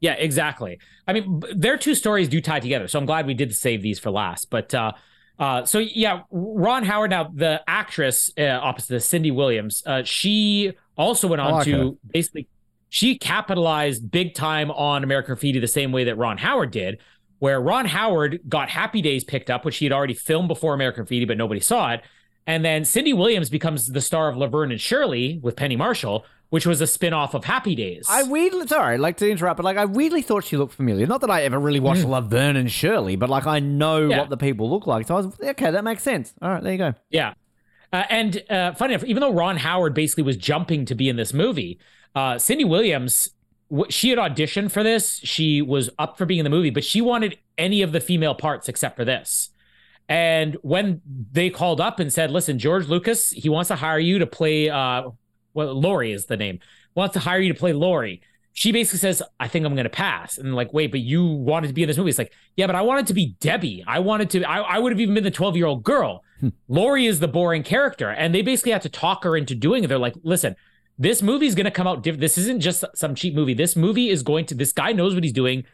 Yeah, 0.00 0.14
exactly. 0.14 0.78
I 1.06 1.12
mean, 1.12 1.42
their 1.54 1.76
two 1.78 1.94
stories 1.94 2.28
do 2.28 2.40
tie 2.40 2.60
together, 2.60 2.88
so 2.88 2.98
I'm 2.98 3.06
glad 3.06 3.26
we 3.26 3.34
did 3.34 3.54
save 3.54 3.80
these 3.82 3.98
for 3.98 4.10
last. 4.10 4.50
But 4.50 4.74
uh, 4.74 4.92
uh, 5.38 5.64
so 5.66 5.78
yeah, 5.78 6.22
Ron 6.30 6.84
Howard. 6.84 7.10
Now 7.10 7.30
the 7.32 7.62
actress 7.66 8.30
uh, 8.38 8.44
opposite 8.44 9.00
Cindy 9.00 9.30
Williams, 9.30 9.82
uh, 9.86 10.02
she 10.04 10.72
also 10.96 11.28
went 11.28 11.40
on 11.40 11.52
like 11.52 11.64
to 11.66 11.72
her. 11.78 11.90
basically 12.10 12.48
she 12.94 13.18
capitalized 13.18 14.08
big 14.08 14.34
time 14.34 14.70
on 14.70 15.02
American 15.02 15.34
Graffiti 15.34 15.58
the 15.58 15.66
same 15.66 15.90
way 15.90 16.04
that 16.04 16.14
Ron 16.16 16.38
Howard 16.38 16.70
did. 16.70 16.98
Where 17.40 17.60
Ron 17.60 17.86
Howard 17.86 18.40
got 18.48 18.68
Happy 18.70 19.02
Days 19.02 19.24
picked 19.24 19.50
up, 19.50 19.64
which 19.64 19.78
he 19.78 19.84
had 19.84 19.90
already 19.92 20.14
filmed 20.14 20.46
before 20.46 20.74
American 20.74 21.02
Graffiti, 21.02 21.24
but 21.24 21.36
nobody 21.36 21.58
saw 21.58 21.90
it. 21.92 22.02
And 22.46 22.64
then 22.64 22.84
Cindy 22.84 23.12
Williams 23.12 23.50
becomes 23.50 23.88
the 23.88 24.00
star 24.00 24.28
of 24.28 24.36
Laverne 24.36 24.70
and 24.70 24.80
Shirley 24.80 25.40
with 25.42 25.56
Penny 25.56 25.74
Marshall, 25.74 26.24
which 26.50 26.66
was 26.66 26.80
a 26.80 26.86
spin-off 26.86 27.34
of 27.34 27.44
Happy 27.44 27.74
Days. 27.74 28.06
I 28.08 28.22
weirdly, 28.22 28.68
sorry, 28.68 28.96
like 28.96 29.16
to 29.16 29.28
interrupt, 29.28 29.56
but 29.56 29.64
like 29.64 29.76
I 29.76 29.86
weirdly 29.86 30.22
thought 30.22 30.44
she 30.44 30.56
looked 30.56 30.74
familiar. 30.74 31.04
Not 31.08 31.20
that 31.22 31.30
I 31.30 31.42
ever 31.42 31.58
really 31.58 31.80
watched 31.80 32.04
Laverne 32.04 32.54
and 32.54 32.70
Shirley, 32.70 33.16
but 33.16 33.28
like 33.28 33.48
I 33.48 33.58
know 33.58 34.02
Mm. 34.06 34.10
Yeah. 34.10 34.18
what 34.20 34.30
the 34.30 34.36
people 34.36 34.70
look 34.70 34.86
like. 34.86 35.08
So 35.08 35.14
I 35.16 35.20
was 35.20 35.36
okay. 35.42 35.72
That 35.72 35.82
makes 35.82 36.04
sense. 36.04 36.32
All 36.40 36.48
right, 36.50 36.62
there 36.62 36.72
you 36.72 36.78
go. 36.78 36.94
Yeah. 37.10 37.34
Uh, 37.92 38.04
and 38.08 38.42
uh, 38.48 38.72
funny 38.74 38.94
enough, 38.94 39.04
even 39.04 39.20
though 39.20 39.32
Ron 39.32 39.56
Howard 39.56 39.92
basically 39.94 40.22
was 40.22 40.36
jumping 40.36 40.84
to 40.86 40.94
be 40.94 41.08
in 41.08 41.16
this 41.16 41.32
movie, 41.34 41.78
uh, 42.14 42.38
Cindy 42.38 42.64
Williams, 42.64 43.30
she 43.88 44.10
had 44.10 44.18
auditioned 44.18 44.70
for 44.70 44.82
this. 44.82 45.18
She 45.18 45.62
was 45.62 45.90
up 45.98 46.16
for 46.18 46.26
being 46.26 46.40
in 46.40 46.44
the 46.44 46.50
movie, 46.50 46.70
but 46.70 46.84
she 46.84 47.00
wanted 47.00 47.38
any 47.58 47.82
of 47.82 47.92
the 47.92 48.00
female 48.00 48.34
parts 48.34 48.68
except 48.68 48.96
for 48.96 49.04
this. 49.04 49.50
And 50.08 50.56
when 50.62 51.00
they 51.32 51.48
called 51.48 51.80
up 51.80 51.98
and 51.98 52.12
said, 52.12 52.30
"Listen, 52.30 52.58
George 52.58 52.88
Lucas, 52.88 53.30
he 53.30 53.48
wants 53.48 53.68
to 53.68 53.76
hire 53.76 53.98
you 53.98 54.18
to 54.18 54.26
play," 54.26 54.68
uh, 54.68 55.08
well, 55.54 55.72
Laurie 55.74 56.12
is 56.12 56.26
the 56.26 56.36
name, 56.36 56.60
wants 56.94 57.14
to 57.14 57.20
hire 57.20 57.40
you 57.40 57.52
to 57.52 57.58
play 57.58 57.72
Laurie 57.72 58.20
she 58.54 58.70
basically 58.70 59.00
says, 59.00 59.20
I 59.40 59.48
think 59.48 59.66
I'm 59.66 59.74
going 59.74 59.84
to 59.84 59.90
pass. 59.90 60.38
And 60.38 60.54
like, 60.54 60.72
wait, 60.72 60.92
but 60.92 61.00
you 61.00 61.26
wanted 61.26 61.66
to 61.66 61.74
be 61.74 61.82
in 61.82 61.88
this 61.88 61.98
movie. 61.98 62.10
It's 62.10 62.18
like, 62.18 62.32
yeah, 62.56 62.68
but 62.68 62.76
I 62.76 62.82
wanted 62.82 63.08
to 63.08 63.14
be 63.14 63.34
Debbie. 63.40 63.84
I 63.86 63.98
wanted 63.98 64.30
to, 64.30 64.44
I, 64.44 64.60
I 64.60 64.78
would 64.78 64.92
have 64.92 65.00
even 65.00 65.14
been 65.14 65.24
the 65.24 65.30
12 65.32 65.56
year 65.56 65.66
old 65.66 65.82
girl. 65.82 66.22
Hmm. 66.38 66.50
Laurie 66.68 67.06
is 67.06 67.18
the 67.18 67.26
boring 67.26 67.64
character. 67.64 68.10
And 68.10 68.32
they 68.32 68.42
basically 68.42 68.70
had 68.70 68.82
to 68.82 68.88
talk 68.88 69.24
her 69.24 69.36
into 69.36 69.56
doing 69.56 69.82
it. 69.82 69.88
They're 69.88 69.98
like, 69.98 70.14
listen, 70.22 70.54
this 70.98 71.22
movie 71.22 71.46
is 71.46 71.54
going 71.54 71.64
to 71.64 71.70
come 71.70 71.86
out 71.86 72.02
different. 72.02 72.20
This 72.20 72.38
isn't 72.38 72.60
just 72.60 72.84
some 72.94 73.14
cheap 73.14 73.34
movie. 73.34 73.54
This 73.54 73.76
movie 73.76 74.10
is 74.10 74.22
going 74.22 74.46
to, 74.46 74.54
this 74.54 74.72
guy 74.72 74.92
knows 74.92 75.14
what 75.14 75.24
he's 75.24 75.32
doing. 75.32 75.64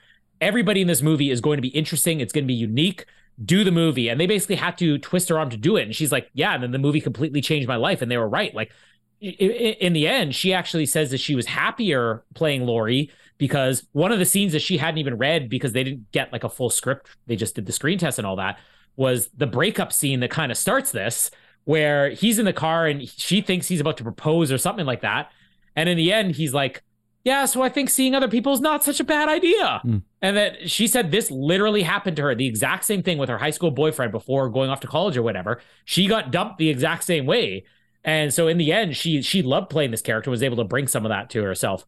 Everybody 0.41 0.81
in 0.81 0.87
this 0.87 1.03
movie 1.03 1.31
is 1.31 1.41
going 1.41 1.59
to 1.59 1.63
be 1.63 1.69
interesting. 1.69 2.21
It's 2.21 2.33
going 2.33 2.45
to 2.45 2.49
be 2.49 2.55
unique. 2.55 3.05
Do 3.45 3.65
the 3.65 3.71
movie. 3.71 4.09
And 4.09 4.21
they 4.21 4.27
basically 4.27 4.57
had 4.57 4.79
to 4.79 4.99
twist 4.99 5.29
her 5.29 5.39
arm 5.39 5.51
to 5.51 5.57
do 5.57 5.77
it. 5.77 5.83
And 5.83 5.95
she's 5.95 6.13
like, 6.13 6.31
yeah. 6.33 6.55
And 6.55 6.63
then 6.63 6.71
the 6.71 6.79
movie 6.79 7.01
completely 7.01 7.41
changed 7.41 7.69
my 7.69 7.77
life. 7.77 8.01
And 8.01 8.11
they 8.11 8.17
were 8.17 8.29
right. 8.29 8.55
Like, 8.55 8.73
in 9.21 9.93
the 9.93 10.09
end, 10.09 10.35
she 10.35 10.55
actually 10.55 10.87
says 10.87 11.11
that 11.11 11.21
she 11.21 11.35
was 11.35 11.45
happier 11.45 12.25
playing 12.35 12.65
Laurie 12.65 13.11
because 13.37 13.87
one 13.93 14.13
of 14.13 14.19
the 14.19 14.25
scenes 14.25 14.53
that 14.53 14.63
she 14.63 14.79
hadn't 14.79 14.97
even 14.97 15.19
read 15.19 15.51
because 15.51 15.75
they 15.75 15.85
didn't 15.85 16.11
get 16.13 16.33
like 16.33 16.45
a 16.45 16.49
full 16.49 16.71
script, 16.71 17.07
they 17.27 17.37
just 17.37 17.55
did 17.55 17.67
the 17.67 17.73
screen 17.73 17.99
test 17.99 18.19
and 18.19 18.27
all 18.27 18.37
that, 18.37 18.59
was 18.97 19.29
the 19.37 19.47
breakup 19.47 19.93
scene 19.93 20.21
that 20.21 20.31
kind 20.31 20.51
of 20.51 20.57
starts 20.57 20.91
this, 20.91 21.31
where 21.71 22.11
he's 22.11 22.39
in 22.39 22.45
the 22.45 22.53
car 22.53 22.87
and 22.87 23.09
she 23.09 23.41
thinks 23.41 23.69
he's 23.69 23.81
about 23.81 23.97
to 23.97 24.03
propose 24.03 24.51
or 24.51 24.59
something 24.59 24.87
like 24.87 25.03
that. 25.03 25.31
And 25.77 25.89
in 25.89 25.97
the 25.97 26.13
end, 26.13 26.37
he's 26.37 26.53
like, 26.53 26.83
Yeah, 27.25 27.45
so 27.45 27.63
I 27.63 27.69
think 27.69 27.91
seeing 27.91 28.15
other 28.15 28.29
people 28.29 28.53
is 28.53 28.61
not 28.61 28.85
such 28.85 29.01
a 29.01 29.05
bad 29.05 29.29
idea. 29.29 29.81
Mm. 29.85 30.03
And 30.23 30.37
that 30.37 30.71
she 30.71 30.87
said 30.87 31.11
this 31.11 31.31
literally 31.31 31.83
happened 31.83 32.17
to 32.17 32.23
her, 32.23 32.35
the 32.35 32.47
exact 32.47 32.85
same 32.85 33.03
thing 33.03 33.19
with 33.19 33.29
her 33.29 33.39
high 33.39 33.51
school 33.51 33.71
boyfriend 33.71 34.13
before 34.13 34.49
going 34.49 34.71
off 34.71 34.81
to 34.81 34.87
college 34.87 35.17
or 35.17 35.23
whatever. 35.23 35.61
She 35.85 36.07
got 36.07 36.31
dumped 36.31 36.59
the 36.59 36.69
exact 36.69 37.05
same 37.05 37.27
way 37.27 37.65
and 38.05 38.33
so 38.33 38.49
in 38.49 38.59
the 38.59 38.73
end, 38.73 38.97
she 38.97 39.23
she 39.23 39.43
loved 39.43 39.71
playing 39.71 39.91
this 39.91 40.03
character, 40.03 40.31
was 40.31 40.43
able 40.43 40.57
to 40.57 40.65
bring 40.65 40.87
some 40.87 41.05
of 41.05 41.11
that 41.11 41.31
to 41.31 41.43
herself. 41.43 41.85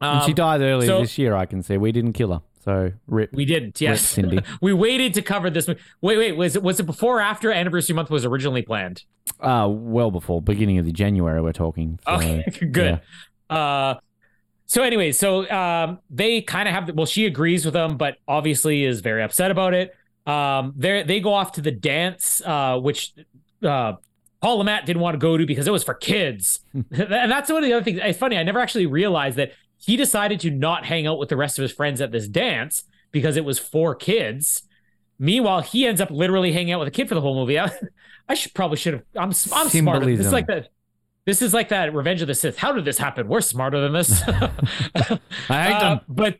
Um, 0.00 0.16
and 0.16 0.24
she 0.24 0.32
um, 0.32 0.36
died 0.36 0.60
earlier 0.60 0.86
so, 0.86 1.00
this 1.00 1.18
year. 1.18 1.34
I 1.34 1.46
can 1.46 1.62
see 1.62 1.76
we 1.76 1.92
didn't 1.92 2.12
kill 2.12 2.32
her, 2.32 2.42
so 2.64 2.92
rip. 3.06 3.32
We 3.32 3.44
didn't. 3.44 3.80
Yes, 3.80 4.00
Cindy. 4.00 4.40
we 4.62 4.72
waited 4.72 5.14
to 5.14 5.22
cover 5.22 5.50
this. 5.50 5.68
Wait, 6.00 6.16
wait. 6.16 6.32
Was 6.32 6.56
it 6.56 6.62
was 6.62 6.80
it 6.80 6.84
before 6.84 7.18
or 7.18 7.20
after 7.20 7.52
anniversary 7.52 7.94
month 7.94 8.10
was 8.10 8.24
originally 8.24 8.62
planned? 8.62 9.04
Uh, 9.40 9.68
well 9.70 10.10
before 10.10 10.40
beginning 10.40 10.78
of 10.78 10.86
the 10.86 10.92
January. 10.92 11.42
We're 11.42 11.52
talking. 11.52 11.98
So, 12.06 12.14
okay, 12.14 12.44
good. 12.72 13.00
Yeah. 13.50 13.56
Uh, 13.56 14.00
so 14.66 14.82
anyway, 14.82 15.12
so 15.12 15.48
um, 15.50 15.98
they 16.08 16.40
kind 16.40 16.68
of 16.68 16.74
have. 16.74 16.90
Well, 16.94 17.06
she 17.06 17.26
agrees 17.26 17.64
with 17.66 17.74
them, 17.74 17.98
but 17.98 18.16
obviously 18.26 18.84
is 18.84 19.00
very 19.00 19.22
upset 19.22 19.50
about 19.50 19.74
it. 19.74 19.94
Um, 20.26 20.72
they 20.76 21.02
they 21.02 21.20
go 21.20 21.34
off 21.34 21.52
to 21.52 21.60
the 21.60 21.70
dance, 21.70 22.40
uh, 22.44 22.78
which 22.78 23.12
uh, 23.62 23.94
Paul 24.40 24.58
Le 24.58 24.64
Mat 24.64 24.86
didn't 24.86 25.02
want 25.02 25.14
to 25.14 25.18
go 25.18 25.36
to 25.36 25.46
because 25.46 25.66
it 25.66 25.70
was 25.70 25.84
for 25.84 25.94
kids. 25.94 26.60
and 26.74 26.86
that's 26.90 27.50
one 27.50 27.62
of 27.62 27.68
the 27.68 27.74
other 27.74 27.84
things. 27.84 28.00
It's 28.02 28.18
funny, 28.18 28.36
I 28.38 28.42
never 28.42 28.60
actually 28.60 28.86
realized 28.86 29.36
that 29.36 29.52
he 29.84 29.96
decided 29.96 30.40
to 30.40 30.50
not 30.50 30.84
hang 30.86 31.06
out 31.06 31.18
with 31.18 31.28
the 31.28 31.36
rest 31.36 31.58
of 31.58 31.62
his 31.62 31.72
friends 31.72 32.00
at 32.00 32.12
this 32.12 32.28
dance 32.28 32.84
because 33.12 33.36
it 33.36 33.44
was 33.44 33.58
for 33.58 33.94
kids. 33.94 34.62
Meanwhile, 35.18 35.62
he 35.62 35.86
ends 35.86 36.00
up 36.00 36.10
literally 36.10 36.52
hanging 36.52 36.72
out 36.72 36.80
with 36.80 36.88
a 36.88 36.92
kid 36.92 37.08
for 37.08 37.14
the 37.14 37.20
whole 37.20 37.34
movie. 37.34 37.58
I, 37.60 37.70
I 38.28 38.34
should 38.34 38.54
probably 38.54 38.76
should 38.76 38.94
have. 38.94 39.02
I'm 39.14 39.32
I'm 39.52 39.68
smart. 39.68 40.04
This 40.04 40.26
is 40.26 40.32
like 40.32 40.46
that. 40.46 40.68
This 41.26 41.40
is 41.40 41.54
like 41.54 41.70
that 41.70 41.94
Revenge 41.94 42.20
of 42.22 42.28
the 42.28 42.34
Sith. 42.34 42.58
How 42.58 42.72
did 42.72 42.84
this 42.84 42.98
happen? 42.98 43.28
We're 43.28 43.40
smarter 43.40 43.80
than 43.80 43.92
this. 43.92 44.22
I 44.28 45.18
hate 45.48 45.74
uh, 45.74 45.80
them. 45.80 46.00
But 46.08 46.38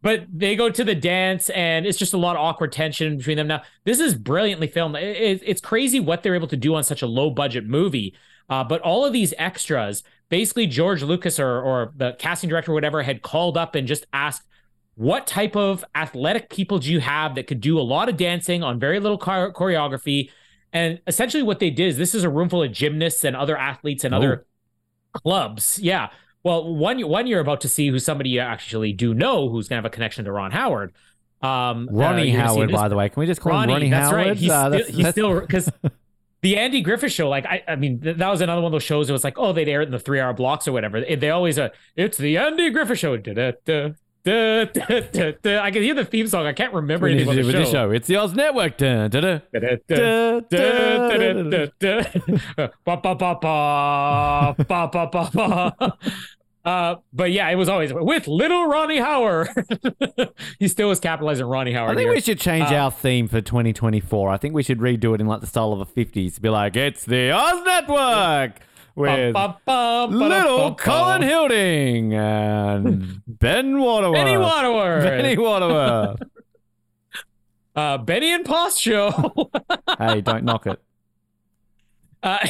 but 0.00 0.26
they 0.32 0.56
go 0.56 0.70
to 0.70 0.84
the 0.84 0.94
dance 0.94 1.50
and 1.50 1.86
it's 1.86 1.98
just 1.98 2.14
a 2.14 2.18
lot 2.18 2.36
of 2.36 2.42
awkward 2.42 2.72
tension 2.72 3.16
between 3.16 3.36
them 3.36 3.48
now 3.48 3.62
this 3.84 3.98
is 3.98 4.14
brilliantly 4.14 4.68
filmed 4.68 4.96
it, 4.96 5.42
it's 5.44 5.60
crazy 5.60 5.98
what 5.98 6.22
they're 6.22 6.34
able 6.34 6.46
to 6.46 6.56
do 6.56 6.74
on 6.74 6.84
such 6.84 7.02
a 7.02 7.06
low 7.06 7.30
budget 7.30 7.66
movie 7.66 8.14
uh, 8.48 8.62
but 8.62 8.80
all 8.82 9.04
of 9.04 9.12
these 9.12 9.34
extras 9.38 10.02
basically 10.28 10.66
george 10.66 11.02
lucas 11.02 11.38
or, 11.38 11.60
or 11.60 11.92
the 11.96 12.12
casting 12.18 12.48
director 12.48 12.72
or 12.72 12.74
whatever 12.74 13.02
had 13.02 13.22
called 13.22 13.56
up 13.56 13.74
and 13.74 13.86
just 13.88 14.06
asked 14.12 14.42
what 14.94 15.26
type 15.26 15.54
of 15.54 15.84
athletic 15.94 16.50
people 16.50 16.78
do 16.78 16.90
you 16.92 17.00
have 17.00 17.34
that 17.34 17.46
could 17.46 17.60
do 17.60 17.78
a 17.78 17.82
lot 17.82 18.08
of 18.08 18.16
dancing 18.16 18.62
on 18.62 18.78
very 18.78 19.00
little 19.00 19.18
choreography 19.18 20.30
and 20.72 21.00
essentially 21.06 21.42
what 21.42 21.60
they 21.60 21.70
did 21.70 21.88
is 21.88 21.96
this 21.96 22.14
is 22.14 22.24
a 22.24 22.30
room 22.30 22.48
full 22.48 22.62
of 22.62 22.72
gymnasts 22.72 23.24
and 23.24 23.36
other 23.36 23.56
athletes 23.56 24.04
and 24.04 24.14
other 24.14 24.44
clubs 25.12 25.78
yeah 25.80 26.10
well, 26.42 26.74
one 26.74 27.00
one 27.08 27.26
you're 27.26 27.40
about 27.40 27.60
to 27.62 27.68
see 27.68 27.88
who 27.88 27.98
somebody 27.98 28.30
you 28.30 28.40
actually 28.40 28.92
do 28.92 29.12
know 29.12 29.48
who's 29.48 29.68
gonna 29.68 29.78
have 29.78 29.84
a 29.84 29.90
connection 29.90 30.24
to 30.24 30.32
Ron 30.32 30.50
Howard. 30.50 30.92
Um, 31.42 31.88
Ronnie 31.90 32.34
uh, 32.34 32.40
Howard, 32.40 32.72
by 32.72 32.88
the 32.88 32.96
way. 32.96 33.08
Can 33.08 33.20
we 33.20 33.26
just 33.26 33.40
call 33.40 33.52
Ronnie, 33.52 33.72
him 33.72 33.74
Ronnie 33.74 33.90
that's 33.90 34.10
Howard? 34.10 34.26
Right. 34.26 34.36
He's, 34.36 34.50
uh, 34.50 34.68
that's, 34.68 34.88
he's 34.88 34.96
that's... 34.98 35.10
still 35.10 35.40
because 35.40 35.70
the 36.42 36.56
Andy 36.56 36.80
Griffith 36.80 37.12
show, 37.12 37.28
like 37.28 37.46
I, 37.46 37.62
I 37.66 37.76
mean, 37.76 38.00
th- 38.00 38.16
that 38.16 38.28
was 38.28 38.40
another 38.40 38.60
one 38.60 38.68
of 38.68 38.72
those 38.72 38.82
shows. 38.84 39.08
It 39.08 39.12
was 39.12 39.24
like, 39.24 39.38
oh, 39.38 39.52
they'd 39.52 39.68
air 39.68 39.82
it 39.82 39.86
in 39.86 39.90
the 39.92 39.98
three 39.98 40.20
hour 40.20 40.32
blocks 40.32 40.68
or 40.68 40.72
whatever. 40.72 41.00
They, 41.00 41.16
they 41.16 41.30
always, 41.30 41.58
uh, 41.58 41.70
it's 41.96 42.16
the 42.18 42.36
Andy 42.36 42.70
Griffith 42.70 42.98
show. 42.98 43.16
Da, 43.16 43.34
da, 43.34 43.52
da. 44.24 45.58
I 45.60 45.70
can 45.70 45.82
hear 45.82 45.94
the 45.94 46.04
theme 46.04 46.26
song. 46.26 46.46
I 46.46 46.52
can't 46.52 46.74
remember 46.74 47.06
anything 47.06 47.28
about 47.28 47.52
the 47.52 47.64
show. 47.64 47.70
show. 47.70 47.90
It's 47.90 48.06
the 48.06 48.16
Oz 48.16 48.34
Network. 48.34 48.76
Uh, 56.64 56.96
but 57.12 57.30
yeah, 57.30 57.48
it 57.48 57.54
was 57.54 57.68
always 57.68 57.92
with 57.94 58.28
little 58.28 58.66
Ronnie 58.66 58.98
Howard. 58.98 59.48
he 60.58 60.68
still 60.68 60.88
was 60.88 61.00
capitalizing 61.00 61.46
Ronnie 61.46 61.72
Howard. 61.72 61.92
I 61.92 61.94
think 61.94 62.06
here. 62.06 62.14
we 62.14 62.20
should 62.20 62.38
change 62.38 62.70
uh, 62.70 62.74
our 62.74 62.90
theme 62.90 63.28
for 63.28 63.40
2024. 63.40 64.30
I 64.30 64.36
think 64.36 64.54
we 64.54 64.62
should 64.62 64.78
redo 64.78 65.14
it 65.14 65.20
in 65.20 65.26
like 65.26 65.40
the 65.40 65.46
style 65.46 65.72
of 65.72 65.78
the 65.78 66.04
50s. 66.04 66.40
Be 66.40 66.48
like, 66.50 66.76
it's 66.76 67.04
the 67.04 67.30
Oz 67.30 67.64
Network 67.64 68.60
with 68.98 69.34
little 70.10 70.74
Colin 70.74 71.22
Hilding 71.22 72.14
and 72.14 73.22
Ben 73.26 73.78
Waterworth. 73.78 74.14
Benny 74.14 74.36
Waterworth. 74.36 75.04
Benny 75.04 75.38
Waterworth. 75.38 76.22
uh, 77.76 77.98
Benny 77.98 78.32
and 78.32 78.44
Post 78.44 78.80
show. 78.80 79.50
hey, 79.98 80.20
don't 80.20 80.44
knock 80.44 80.66
it. 80.66 80.82
Uh, 82.20 82.46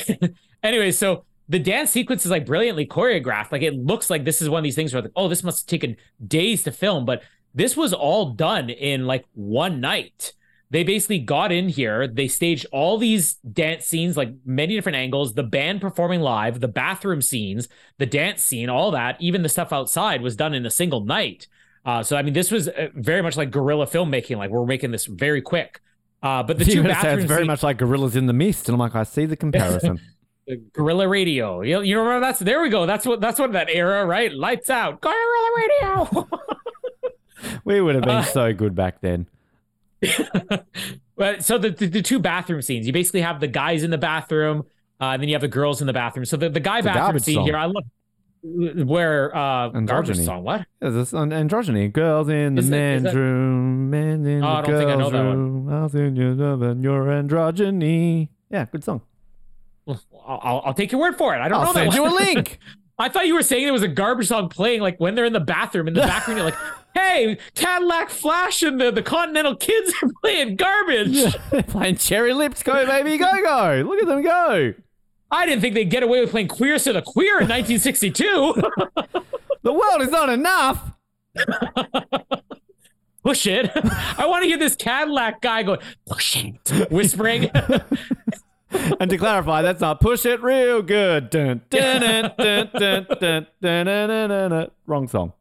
anyway, 0.62 0.90
so 0.90 1.24
the 1.48 1.58
dance 1.58 1.90
sequence 1.90 2.24
is 2.24 2.30
like 2.30 2.46
brilliantly 2.46 2.86
choreographed. 2.86 3.52
Like 3.52 3.62
it 3.62 3.74
looks 3.74 4.10
like 4.10 4.24
this 4.24 4.42
is 4.42 4.50
one 4.50 4.58
of 4.58 4.64
these 4.64 4.74
things 4.74 4.92
where 4.92 5.02
like, 5.02 5.12
oh, 5.16 5.28
this 5.28 5.42
must 5.42 5.62
have 5.62 5.66
taken 5.66 5.96
days 6.26 6.62
to 6.64 6.72
film, 6.72 7.04
but 7.04 7.22
this 7.54 7.76
was 7.76 7.92
all 7.92 8.30
done 8.32 8.70
in 8.70 9.06
like 9.06 9.24
one 9.34 9.80
night. 9.80 10.34
They 10.70 10.84
basically 10.84 11.20
got 11.20 11.50
in 11.50 11.70
here, 11.70 12.06
they 12.06 12.28
staged 12.28 12.66
all 12.72 12.98
these 12.98 13.36
dance 13.36 13.86
scenes, 13.86 14.18
like 14.18 14.34
many 14.44 14.74
different 14.74 14.96
angles, 14.96 15.32
the 15.32 15.42
band 15.42 15.80
performing 15.80 16.20
live, 16.20 16.60
the 16.60 16.68
bathroom 16.68 17.22
scenes, 17.22 17.68
the 17.96 18.04
dance 18.04 18.42
scene, 18.42 18.68
all 18.68 18.90
that, 18.90 19.16
even 19.18 19.42
the 19.42 19.48
stuff 19.48 19.72
outside 19.72 20.20
was 20.20 20.36
done 20.36 20.52
in 20.52 20.66
a 20.66 20.70
single 20.70 21.06
night. 21.06 21.46
Uh, 21.86 22.02
so 22.02 22.18
I 22.18 22.22
mean, 22.22 22.34
this 22.34 22.50
was 22.50 22.68
uh, 22.68 22.88
very 22.94 23.22
much 23.22 23.38
like 23.38 23.50
guerrilla 23.50 23.86
filmmaking. 23.86 24.36
Like 24.36 24.50
we're 24.50 24.66
making 24.66 24.90
this 24.90 25.06
very 25.06 25.40
quick. 25.40 25.80
Uh, 26.22 26.42
but 26.42 26.58
the 26.58 26.64
two 26.66 26.82
bathrooms, 26.82 27.24
it's 27.24 27.28
very 27.28 27.46
much 27.46 27.62
like 27.62 27.78
Gorillas 27.78 28.14
in 28.14 28.26
the 28.26 28.32
Mist, 28.34 28.68
and 28.68 28.74
I'm 28.74 28.80
like, 28.80 28.94
I 28.94 29.04
see 29.04 29.24
the 29.24 29.36
comparison. 29.36 29.98
Guerrilla 30.72 31.08
Radio. 31.08 31.62
You, 31.62 31.82
you 31.82 31.98
remember 31.98 32.20
that's 32.26 32.38
there 32.38 32.60
we 32.62 32.68
go. 32.68 32.86
That's 32.86 33.06
what 33.06 33.20
that's 33.20 33.38
what 33.38 33.52
that 33.52 33.68
era, 33.70 34.06
right? 34.06 34.32
Lights 34.32 34.70
out. 34.70 35.00
Guerrilla 35.00 35.50
Radio. 35.56 36.28
we 37.64 37.80
would 37.80 37.94
have 37.94 38.04
been 38.04 38.16
uh, 38.16 38.22
so 38.22 38.52
good 38.52 38.74
back 38.74 39.00
then. 39.00 39.28
but 41.16 41.44
so 41.44 41.58
the, 41.58 41.70
the, 41.70 41.86
the 41.86 42.02
two 42.02 42.18
bathroom 42.18 42.62
scenes, 42.62 42.86
you 42.86 42.92
basically 42.92 43.20
have 43.20 43.40
the 43.40 43.48
guys 43.48 43.82
in 43.82 43.90
the 43.90 43.98
bathroom, 43.98 44.64
uh, 45.00 45.06
and 45.06 45.22
then 45.22 45.28
you 45.28 45.34
have 45.34 45.42
the 45.42 45.48
girls 45.48 45.80
in 45.80 45.86
the 45.86 45.92
bathroom. 45.92 46.24
So 46.24 46.36
the, 46.36 46.48
the 46.48 46.60
guy 46.60 46.80
bathroom 46.80 47.18
scene 47.18 47.34
song. 47.36 47.44
here, 47.44 47.56
I 47.56 47.66
love 47.66 47.84
where 48.40 49.34
uh 49.36 49.70
androgyny 49.70 50.24
song 50.24 50.44
what 50.44 50.64
this 50.80 51.12
on 51.12 51.30
androgyny 51.30 51.92
girls 51.92 52.28
in 52.28 52.54
the 52.54 52.62
men's 52.62 53.02
that... 53.02 53.14
room 53.14 53.90
men 53.90 54.24
in 54.24 54.24
the 54.24 54.30
room. 54.30 54.44
oh, 54.44 54.62
the 54.62 54.84
girls 54.84 55.12
room 55.12 55.68
I'll 55.72 55.88
send 55.88 56.16
you 56.16 56.34
love 56.34 56.62
and 56.62 56.82
your 56.82 57.06
androgyny 57.06 58.28
yeah 58.48 58.64
good 58.70 58.84
song 58.84 59.02
I'll, 60.28 60.62
I'll 60.66 60.74
take 60.74 60.92
your 60.92 61.00
word 61.00 61.16
for 61.16 61.34
it. 61.34 61.40
I 61.40 61.48
don't 61.48 61.60
I'll 61.60 61.66
know. 61.66 61.72
Send 61.72 61.92
that 61.92 61.96
you 61.96 62.06
a 62.06 62.12
link. 62.14 62.58
I 63.00 63.08
thought 63.08 63.26
you 63.28 63.34
were 63.34 63.42
saying 63.42 63.66
it 63.66 63.70
was 63.70 63.82
a 63.82 63.88
garbage 63.88 64.26
song 64.26 64.48
playing 64.48 64.80
like 64.80 64.98
when 64.98 65.14
they're 65.14 65.24
in 65.24 65.32
the 65.32 65.40
bathroom 65.40 65.86
in 65.86 65.94
the 65.94 66.00
background. 66.00 66.38
You're 66.38 66.50
like, 66.50 66.58
hey, 66.94 67.38
Cadillac 67.54 68.10
Flash 68.10 68.62
and 68.62 68.80
the, 68.80 68.90
the 68.90 69.02
Continental 69.02 69.54
Kids 69.54 69.94
are 70.02 70.10
playing 70.20 70.56
garbage. 70.56 71.08
Yeah. 71.10 71.30
playing 71.68 71.96
Cherry 71.96 72.34
Lips, 72.34 72.62
go 72.64 72.84
baby, 72.86 73.16
go 73.16 73.30
go. 73.42 73.84
Look 73.88 74.02
at 74.02 74.08
them 74.08 74.22
go. 74.22 74.74
I 75.30 75.46
didn't 75.46 75.60
think 75.60 75.74
they'd 75.74 75.90
get 75.90 76.02
away 76.02 76.20
with 76.20 76.30
playing 76.30 76.48
Queer 76.48 76.78
to 76.78 76.92
the 76.92 77.02
Queer 77.02 77.40
in 77.40 77.48
1962. 77.48 78.54
the 79.62 79.72
world 79.72 80.02
is 80.02 80.10
not 80.10 80.28
enough. 80.30 80.90
push 83.22 83.46
it. 83.46 83.70
I 84.18 84.26
want 84.26 84.42
to 84.42 84.48
hear 84.48 84.58
this 84.58 84.74
Cadillac 84.74 85.40
guy 85.40 85.62
going, 85.62 85.80
push 86.06 86.36
it, 86.36 86.90
whispering 86.90 87.50
and 89.00 89.08
to 89.10 89.16
clarify, 89.16 89.62
that's 89.62 89.80
not 89.80 90.00
push 90.00 90.26
it 90.26 90.42
real 90.42 90.82
good. 90.82 91.30
Dun, 91.30 91.62
dun, 91.70 92.32
dun, 93.60 94.66
Wrong 94.86 95.08
song. 95.08 95.32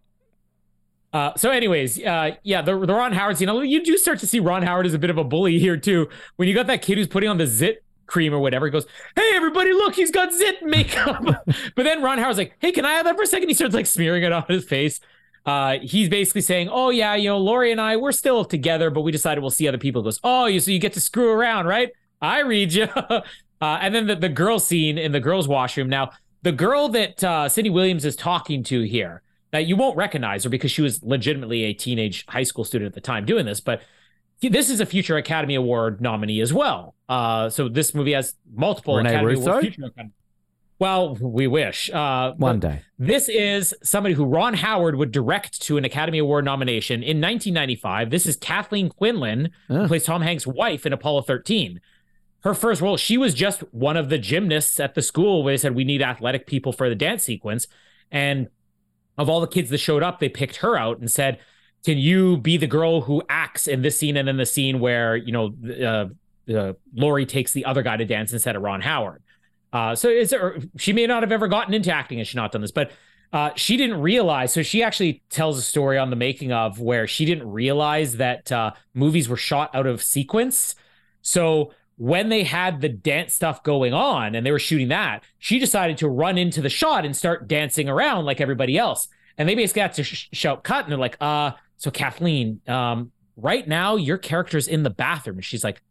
Uh, 1.14 1.34
so, 1.36 1.50
anyways, 1.50 2.04
uh, 2.04 2.32
yeah, 2.44 2.62
the, 2.62 2.78
the 2.86 2.94
Ron 2.94 3.14
Howard 3.14 3.38
scene. 3.38 3.50
You 3.66 3.84
do 3.84 3.98
start 3.98 4.20
to 4.20 4.28
see 4.28 4.40
Ron 4.40 4.64
Howard 4.64 4.86
is 4.86 4.94
a 4.94 5.00
bit 5.00 5.10
of 5.10 5.18
a 5.18 5.24
bully 5.24 5.58
here 5.58 5.78
too. 5.78 6.10
When 6.36 6.48
you 6.48 6.54
got 6.54 6.68
that 6.68 6.82
kid 6.82 6.98
who's 6.98 7.08
putting 7.08 7.30
on 7.30 7.38
the 7.38 7.48
zit 7.48 7.84
cream 8.06 8.34
or 8.34 8.40
whatever, 8.40 8.66
he 8.66 8.72
goes, 8.72 8.86
"Hey, 9.16 9.32
everybody, 9.34 9.72
look, 9.72 9.96
he's 9.96 10.12
got 10.12 10.34
zit 10.34 10.64
makeup." 10.64 11.24
but 11.46 11.84
then 11.84 12.04
Ron 12.04 12.20
Howard's 12.20 12.38
like, 12.38 12.56
"Hey, 12.60 12.72
can 12.72 12.86
I 12.86 12.94
have 12.94 13.06
that 13.06 13.16
for 13.16 13.24
a 13.24 13.28
second? 13.28 13.48
He 13.48 13.54
starts 13.56 13.74
like 13.74 13.86
smearing 13.86 14.24
it 14.24 14.32
on 14.32 14.44
his 14.48 14.66
face. 14.66 15.00
Uh, 15.46 15.80
he's 15.82 16.10
basically 16.10 16.42
saying, 16.42 16.68
"Oh 16.70 16.90
yeah, 16.90 17.16
you 17.16 17.30
know, 17.30 17.38
Laurie 17.38 17.72
and 17.72 17.80
I, 17.80 17.96
we're 17.96 18.12
still 18.12 18.44
together, 18.44 18.90
but 18.90 19.02
we 19.02 19.12
decided 19.14 19.42
we'll 19.42 19.50
see 19.50 19.68
other 19.68 19.78
people." 19.78 20.02
He 20.02 20.08
goes, 20.08 20.20
"Oh, 20.24 20.46
you 20.46 20.60
so 20.60 20.72
you 20.72 20.80
get 20.80 20.94
to 20.94 21.02
screw 21.02 21.32
around, 21.32 21.68
right?" 21.68 21.90
I 22.22 22.42
read 22.42 22.74
you." 22.74 22.84
uh, 22.96 23.22
and 23.62 23.94
then 23.94 24.08
the 24.08 24.16
the 24.16 24.30
girl 24.30 24.60
scene 24.60 24.98
in 24.98 25.12
the 25.12 25.20
girls' 25.20 25.48
washroom. 25.48 25.90
Now, 25.90 26.12
the 26.44 26.52
girl 26.52 26.90
that 26.90 27.24
uh, 27.24 27.50
Cindy 27.50 27.70
Williams 27.70 28.06
is 28.06 28.16
talking 28.16 28.64
to 28.66 28.82
here 28.84 29.22
that 29.52 29.66
you 29.66 29.76
won't 29.76 29.96
recognize 29.98 30.44
her 30.44 30.50
because 30.50 30.72
she 30.72 30.82
was 30.82 31.02
legitimately 31.04 31.64
a 31.64 31.74
teenage 31.74 32.26
high 32.28 32.44
school 32.44 32.64
student 32.66 32.88
at 32.90 32.94
the 32.94 33.02
time 33.02 33.26
doing 33.26 33.46
this, 33.46 33.60
but 33.60 33.82
this 34.42 34.70
is 34.70 34.80
a 34.80 34.86
future 34.86 35.18
Academy 35.18 35.56
Award 35.56 36.00
nominee 36.02 36.42
as 36.42 36.54
well. 36.54 36.96
Uh, 37.10 37.50
so 37.50 37.68
this 37.70 37.96
movie 37.96 38.12
has 38.14 38.36
multiple 38.54 38.98
Renee 38.98 39.10
Academy 39.10 39.34
Russo? 39.36 39.50
Award. 39.50 39.62
Future 39.64 39.86
Academy- 39.86 40.14
Well, 40.80 41.16
we 41.16 41.48
wish. 41.48 41.90
Uh, 41.90 42.34
One 42.38 42.60
day. 42.60 42.82
This 43.00 43.30
is 43.30 43.74
somebody 43.82 44.14
who 44.14 44.26
Ron 44.26 44.54
Howard 44.54 44.96
would 44.96 45.12
direct 45.12 45.62
to 45.64 45.78
an 45.78 45.86
Academy 45.86 46.20
Award 46.20 46.46
nomination 46.46 47.02
in 47.02 47.20
1995. 47.20 48.12
This 48.12 48.28
is 48.28 48.36
Kathleen 48.36 48.90
Quinlan, 48.90 49.50
who 49.70 49.88
plays 49.88 50.04
Tom 50.04 50.22
Hanks' 50.22 50.46
wife 50.46 50.86
in 50.86 50.94
Apollo 50.94 51.24
13. 51.24 51.80
Her 52.44 52.54
first 52.54 52.82
role, 52.82 52.98
she 52.98 53.18
was 53.18 53.34
just 53.34 53.62
one 53.74 53.98
of 53.98 54.10
the 54.10 54.18
gymnasts 54.18 54.80
at 54.80 54.96
the 54.96 55.02
school 55.02 55.44
where 55.44 55.54
they 55.54 55.58
said 55.58 55.76
we 55.76 55.84
need 55.84 56.02
athletic 56.02 56.48
people 56.48 56.72
for 56.72 56.88
the 56.88 56.96
dance 56.96 57.24
sequence. 57.24 57.68
And 58.12 58.48
of 59.18 59.30
all 59.30 59.42
the 59.42 59.48
kids 59.48 59.70
that 59.72 59.80
showed 59.80 60.04
up, 60.04 60.20
they 60.20 60.30
picked 60.30 60.58
her 60.58 60.78
out 60.78 61.00
and 61.00 61.10
said, 61.12 61.40
"Can 61.84 61.98
you 61.98 62.38
be 62.38 62.58
the 62.58 62.68
girl 62.68 63.02
who 63.02 63.24
acts 63.28 63.68
in 63.68 63.82
this 63.82 63.98
scene 63.98 64.16
and 64.18 64.28
then 64.28 64.38
the 64.38 64.46
scene 64.46 64.80
where 64.80 65.16
you 65.16 65.32
know 65.32 65.54
uh, 66.50 66.54
uh, 66.54 66.74
Laurie 66.94 67.26
takes 67.26 67.54
the 67.54 67.66
other 67.66 67.82
guy 67.82 67.98
to 67.98 68.06
dance 68.06 68.32
instead 68.32 68.56
of 68.56 68.62
Ron 68.62 68.82
Howard?" 68.82 69.24
Uh, 69.74 69.96
so 69.96 70.10
is 70.10 70.30
there, 70.30 70.58
she 70.78 70.94
may 70.94 71.06
not 71.06 71.24
have 71.24 71.32
ever 71.32 71.48
gotten 71.48 71.74
into 71.74 71.92
acting 71.92 72.20
had 72.20 72.28
she 72.28 72.38
not 72.38 72.52
done 72.52 72.62
this, 72.62 72.72
but 72.72 72.92
uh, 73.34 73.52
she 73.56 73.76
didn't 73.76 74.00
realize. 74.02 74.54
So 74.54 74.64
she 74.64 74.82
actually 74.82 75.22
tells 75.30 75.58
a 75.58 75.62
story 75.62 75.98
on 75.98 76.10
the 76.10 76.16
making 76.16 76.52
of 76.54 76.80
where 76.80 77.08
she 77.08 77.26
didn't 77.26 77.50
realize 77.50 78.18
that 78.18 78.52
uh, 78.52 78.72
movies 78.94 79.28
were 79.28 79.38
shot 79.38 79.76
out 79.76 79.86
of 79.86 80.02
sequence. 80.02 80.76
So 81.22 81.74
when 81.98 82.30
they 82.30 82.44
had 82.44 82.82
the 82.82 82.90
dance 82.90 83.34
stuff 83.34 83.64
going 83.64 83.94
on 83.94 84.36
and 84.36 84.46
they 84.46 84.52
were 84.52 84.60
shooting 84.60 84.88
that, 84.90 85.24
she 85.40 85.60
decided 85.60 85.98
to 85.98 86.08
run 86.08 86.38
into 86.38 86.62
the 86.62 86.70
shot 86.70 87.06
and 87.06 87.16
start 87.16 87.48
dancing 87.48 87.90
around 87.90 88.26
like 88.26 88.40
everybody 88.40 88.78
else. 88.78 89.08
And 89.38 89.50
they 89.50 89.56
basically 89.56 89.82
had 89.82 89.94
to 89.94 90.04
sh- 90.04 90.30
shout 90.32 90.64
cut, 90.64 90.86
and 90.86 90.92
they're 90.92 91.00
like, 91.00 91.18
"Uh, 91.22 91.52
so 91.78 91.92
Kathleen, 91.92 92.62
um, 92.68 93.12
right 93.36 93.68
now 93.68 93.96
your 93.96 94.18
character's 94.18 94.68
in 94.68 94.84
the 94.84 94.90
bathroom." 94.90 95.38
And 95.38 95.46
she's 95.46 95.64
like, 95.64 95.82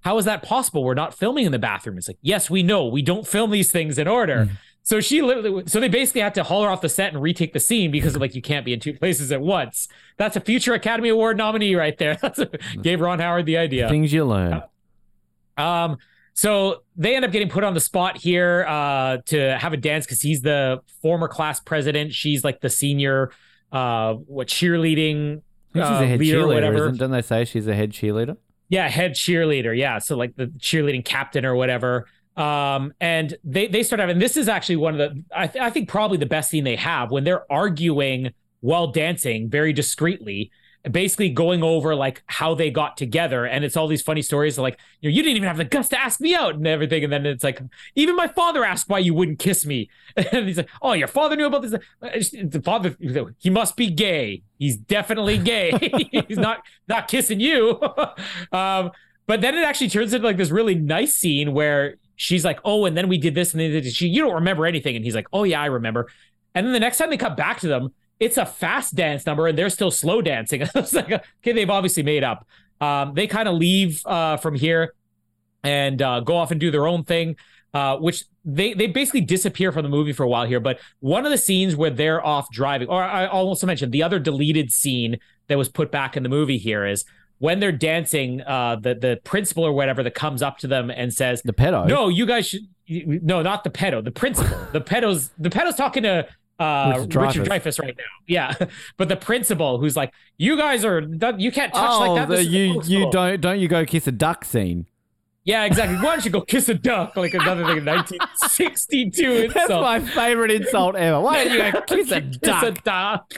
"How 0.00 0.16
is 0.18 0.24
that 0.24 0.42
possible? 0.42 0.84
We're 0.84 0.94
not 0.94 1.12
filming 1.14 1.44
in 1.44 1.52
the 1.52 1.58
bathroom." 1.58 1.98
It's 1.98 2.08
like, 2.08 2.18
"Yes, 2.22 2.48
we 2.48 2.62
know. 2.62 2.86
We 2.86 3.02
don't 3.02 3.26
film 3.26 3.50
these 3.50 3.70
things 3.70 3.98
in 3.98 4.08
order." 4.08 4.48
So 4.86 5.00
she 5.00 5.22
literally, 5.22 5.64
so 5.66 5.80
they 5.80 5.88
basically 5.88 6.20
had 6.20 6.34
to 6.34 6.44
haul 6.44 6.62
her 6.62 6.68
off 6.68 6.82
the 6.82 6.90
set 6.90 7.14
and 7.14 7.22
retake 7.22 7.54
the 7.54 7.60
scene 7.60 7.90
because 7.90 8.14
of 8.14 8.20
like 8.20 8.34
you 8.34 8.42
can't 8.42 8.66
be 8.66 8.74
in 8.74 8.80
two 8.80 8.92
places 8.98 9.32
at 9.32 9.40
once. 9.40 9.88
That's 10.18 10.36
a 10.36 10.40
future 10.40 10.74
Academy 10.74 11.08
Award 11.08 11.38
nominee 11.38 11.74
right 11.74 11.96
there. 11.96 12.16
That's 12.22 12.38
a, 12.38 12.50
gave 12.82 13.00
Ron 13.00 13.18
Howard 13.18 13.46
the 13.46 13.56
idea. 13.56 13.88
Things 13.88 14.12
you 14.12 14.26
learn. 14.26 14.62
Um, 15.56 15.98
so 16.34 16.82
they 16.96 17.14
end 17.14 17.24
up 17.24 17.30
getting 17.30 17.48
put 17.48 17.62
on 17.62 17.74
the 17.74 17.80
spot 17.80 18.16
here 18.16 18.64
uh, 18.68 19.18
to 19.26 19.56
have 19.58 19.72
a 19.72 19.76
dance 19.76 20.04
because 20.04 20.20
he's 20.20 20.42
the 20.42 20.82
former 21.00 21.28
class 21.28 21.60
president. 21.60 22.12
She's 22.12 22.42
like 22.42 22.60
the 22.60 22.70
senior, 22.70 23.30
uh, 23.70 24.14
what 24.14 24.48
cheerleading 24.48 25.42
uh, 25.76 25.80
a 25.80 26.06
head 26.06 26.20
leader 26.20 26.42
or 26.42 26.48
whatever. 26.48 26.76
isn't? 26.88 26.98
Don't 26.98 27.10
they 27.10 27.22
say 27.22 27.44
she's 27.44 27.66
a 27.68 27.74
head 27.74 27.90
cheerleader? 27.90 28.36
Yeah, 28.68 28.88
head 28.88 29.14
cheerleader. 29.14 29.76
Yeah, 29.76 29.98
so 29.98 30.16
like 30.16 30.34
the 30.36 30.46
cheerleading 30.46 31.04
captain 31.04 31.44
or 31.44 31.54
whatever. 31.54 32.06
Um, 32.36 32.92
and 33.00 33.36
they 33.44 33.68
they 33.68 33.84
start 33.84 34.00
having 34.00 34.18
this 34.18 34.36
is 34.36 34.48
actually 34.48 34.76
one 34.76 34.98
of 34.98 34.98
the 34.98 35.22
I, 35.34 35.46
th- 35.46 35.62
I 35.62 35.70
think 35.70 35.88
probably 35.88 36.18
the 36.18 36.26
best 36.26 36.50
scene 36.50 36.64
they 36.64 36.74
have 36.76 37.12
when 37.12 37.22
they're 37.22 37.50
arguing 37.50 38.32
while 38.60 38.88
dancing 38.88 39.48
very 39.48 39.72
discreetly, 39.72 40.50
basically 40.90 41.30
going 41.30 41.62
over 41.62 41.94
like 41.94 42.22
how 42.26 42.54
they 42.54 42.70
got 42.70 42.96
together, 42.96 43.44
and 43.46 43.64
it's 43.64 43.76
all 43.76 43.88
these 43.88 44.02
funny 44.02 44.22
stories 44.22 44.58
like 44.58 44.78
you 45.00 45.08
know 45.08 45.14
you 45.14 45.22
didn't 45.22 45.36
even 45.36 45.48
have 45.48 45.56
the 45.56 45.64
guts 45.64 45.88
to 45.88 46.00
ask 46.00 46.20
me 46.20 46.34
out 46.34 46.54
and 46.54 46.66
everything, 46.66 47.04
and 47.04 47.12
then 47.12 47.26
it's 47.26 47.44
like 47.44 47.60
even 47.94 48.16
my 48.16 48.28
father 48.28 48.64
asked 48.64 48.88
why 48.88 48.98
you 48.98 49.14
wouldn't 49.14 49.38
kiss 49.38 49.64
me, 49.64 49.88
and 50.16 50.46
he's 50.46 50.56
like 50.56 50.68
oh 50.82 50.92
your 50.92 51.08
father 51.08 51.36
knew 51.36 51.46
about 51.46 51.62
this. 51.62 51.72
The 52.30 52.62
father 52.62 52.96
he 53.38 53.50
must 53.50 53.76
be 53.76 53.90
gay. 53.90 54.42
He's 54.58 54.76
definitely 54.76 55.38
gay. 55.38 55.72
he's 56.28 56.38
not 56.38 56.62
not 56.88 57.08
kissing 57.08 57.40
you. 57.40 57.80
um, 58.52 58.90
but 59.26 59.40
then 59.40 59.56
it 59.56 59.64
actually 59.64 59.88
turns 59.88 60.12
into 60.12 60.26
like 60.26 60.36
this 60.36 60.50
really 60.50 60.74
nice 60.74 61.14
scene 61.14 61.54
where 61.54 61.96
she's 62.16 62.44
like, 62.44 62.60
"Oh, 62.64 62.84
and 62.84 62.96
then 62.96 63.08
we 63.08 63.18
did 63.18 63.34
this, 63.34 63.54
and 63.54 63.60
then 63.60 63.82
she, 63.84 64.08
you 64.08 64.22
don't 64.22 64.34
remember 64.34 64.66
anything," 64.66 64.96
and 64.96 65.04
he's 65.04 65.14
like, 65.14 65.26
"Oh 65.32 65.44
yeah, 65.44 65.62
I 65.62 65.66
remember." 65.66 66.08
And 66.54 66.66
then 66.66 66.72
the 66.72 66.80
next 66.80 66.98
time 66.98 67.10
they 67.10 67.16
cut 67.16 67.36
back 67.36 67.60
to 67.60 67.68
them, 67.68 67.92
it's 68.20 68.36
a 68.36 68.46
fast 68.46 68.94
dance 68.94 69.26
number, 69.26 69.46
and 69.46 69.58
they're 69.58 69.70
still 69.70 69.90
slow 69.90 70.22
dancing. 70.22 70.62
it's 70.74 70.92
like, 70.92 71.10
okay, 71.12 71.52
they've 71.52 71.70
obviously 71.70 72.02
made 72.02 72.24
up. 72.24 72.46
Um, 72.80 73.14
they 73.14 73.26
kind 73.26 73.48
of 73.48 73.54
leave 73.54 74.04
uh, 74.06 74.36
from 74.36 74.54
here 74.54 74.94
and 75.62 76.00
uh, 76.00 76.20
go 76.20 76.36
off 76.36 76.50
and 76.50 76.60
do 76.60 76.70
their 76.70 76.86
own 76.86 77.04
thing. 77.04 77.36
Uh, 77.72 77.96
which 77.96 78.24
they 78.44 78.72
they 78.72 78.86
basically 78.86 79.20
disappear 79.20 79.72
from 79.72 79.82
the 79.82 79.88
movie 79.88 80.12
for 80.12 80.22
a 80.22 80.28
while 80.28 80.46
here. 80.46 80.60
But 80.60 80.78
one 81.00 81.26
of 81.26 81.32
the 81.32 81.38
scenes 81.38 81.74
where 81.74 81.90
they're 81.90 82.24
off 82.24 82.48
driving, 82.52 82.86
or 82.86 83.02
I 83.02 83.26
also 83.26 83.66
mentioned 83.66 83.90
the 83.90 84.04
other 84.04 84.20
deleted 84.20 84.70
scene 84.70 85.18
that 85.48 85.58
was 85.58 85.68
put 85.68 85.90
back 85.90 86.16
in 86.16 86.22
the 86.22 86.28
movie 86.28 86.56
here 86.56 86.86
is 86.86 87.04
when 87.38 87.58
they're 87.58 87.72
dancing. 87.72 88.42
Uh, 88.42 88.76
the 88.76 88.94
the 88.94 89.20
principal 89.24 89.64
or 89.64 89.72
whatever 89.72 90.04
that 90.04 90.14
comes 90.14 90.40
up 90.40 90.58
to 90.58 90.68
them 90.68 90.88
and 90.88 91.12
says, 91.12 91.42
The 91.42 91.52
pedo. 91.52 91.88
"No, 91.88 92.08
you 92.08 92.26
guys 92.26 92.46
should." 92.46 92.68
No, 92.86 93.42
not 93.42 93.64
the 93.64 93.70
pedo. 93.70 94.04
The 94.04 94.12
principal. 94.12 94.56
the 94.72 94.80
pedo's 94.80 95.30
the 95.36 95.50
pedo's 95.50 95.74
talking 95.74 96.04
to 96.04 96.28
uh, 96.58 96.94
Richard 96.96 97.16
Richard, 97.16 97.46
Dreyfuss. 97.48 97.80
Right 97.80 97.96
now. 97.96 98.04
Yeah, 98.26 98.54
but 98.96 99.08
the 99.08 99.16
principal 99.16 99.78
who's 99.78 99.96
like, 99.96 100.12
"You 100.38 100.56
guys 100.56 100.84
are 100.84 101.00
you 101.36 101.52
can't 101.52 101.72
touch 101.74 101.90
Oh, 101.90 102.12
like 102.14 102.28
that." 102.28 102.34
the, 102.34 102.44
you 102.44 102.80
you 102.84 103.10
don't 103.10 103.40
don't 103.40 103.58
you 103.60 103.68
go 103.68 103.84
kiss 103.84 104.06
a 104.06 104.12
duck 104.12 104.44
scene? 104.44 104.86
Yeah, 105.44 105.64
exactly. 105.64 105.96
Why 105.96 106.14
don't 106.16 106.24
you 106.24 106.30
go 106.30 106.40
kiss 106.40 106.70
a 106.70 106.74
duck? 106.74 107.16
Like 107.16 107.34
another 107.34 107.64
thing 107.66 107.76
in 107.78 107.84
1962 107.84 109.48
That's 109.54 109.68
my 109.68 110.00
favorite 110.00 110.50
insult 110.50 110.96
ever. 110.96 111.20
Why 111.20 111.44
don't 111.44 111.52
you 111.52 111.70
go 111.72 111.80
kiss 111.86 112.10
a 112.12 112.20
duck? 112.22 112.82
duck. 112.82 113.34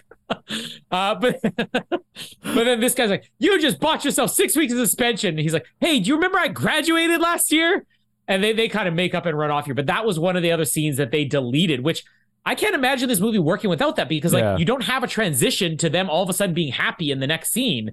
Uh, 0.90 1.14
but 1.16 1.40
but 1.42 2.04
then 2.42 2.80
this 2.80 2.94
guy's 2.94 3.10
like, 3.10 3.30
you 3.38 3.60
just 3.60 3.80
bought 3.80 4.04
yourself 4.04 4.30
six 4.30 4.56
weeks 4.56 4.72
of 4.72 4.78
suspension. 4.78 5.30
And 5.30 5.38
he's 5.40 5.52
like, 5.52 5.66
hey, 5.80 5.98
do 5.98 6.08
you 6.08 6.14
remember 6.14 6.38
I 6.38 6.48
graduated 6.48 7.20
last 7.20 7.50
year? 7.52 7.84
And 8.28 8.42
they 8.42 8.52
they 8.52 8.68
kind 8.68 8.86
of 8.88 8.94
make 8.94 9.14
up 9.14 9.26
and 9.26 9.36
run 9.36 9.50
off 9.50 9.66
here. 9.66 9.74
But 9.74 9.86
that 9.86 10.04
was 10.04 10.18
one 10.18 10.36
of 10.36 10.42
the 10.42 10.52
other 10.52 10.64
scenes 10.64 10.96
that 10.98 11.10
they 11.10 11.24
deleted, 11.24 11.80
which 11.80 12.04
I 12.46 12.54
can't 12.54 12.74
imagine 12.74 13.08
this 13.08 13.20
movie 13.20 13.38
working 13.40 13.68
without 13.68 13.96
that 13.96 14.08
because 14.08 14.32
like 14.32 14.42
Yeah. 14.42 14.56
you 14.56 14.64
don't 14.64 14.84
have 14.84 15.02
a 15.02 15.06
transition 15.08 15.76
to 15.78 15.90
them 15.90 16.08
all 16.08 16.22
of 16.22 16.28
a 16.30 16.32
sudden 16.32 16.54
being 16.54 16.72
happy 16.72 17.10
in 17.10 17.20
the 17.20 17.26
next 17.26 17.50
scene. 17.52 17.90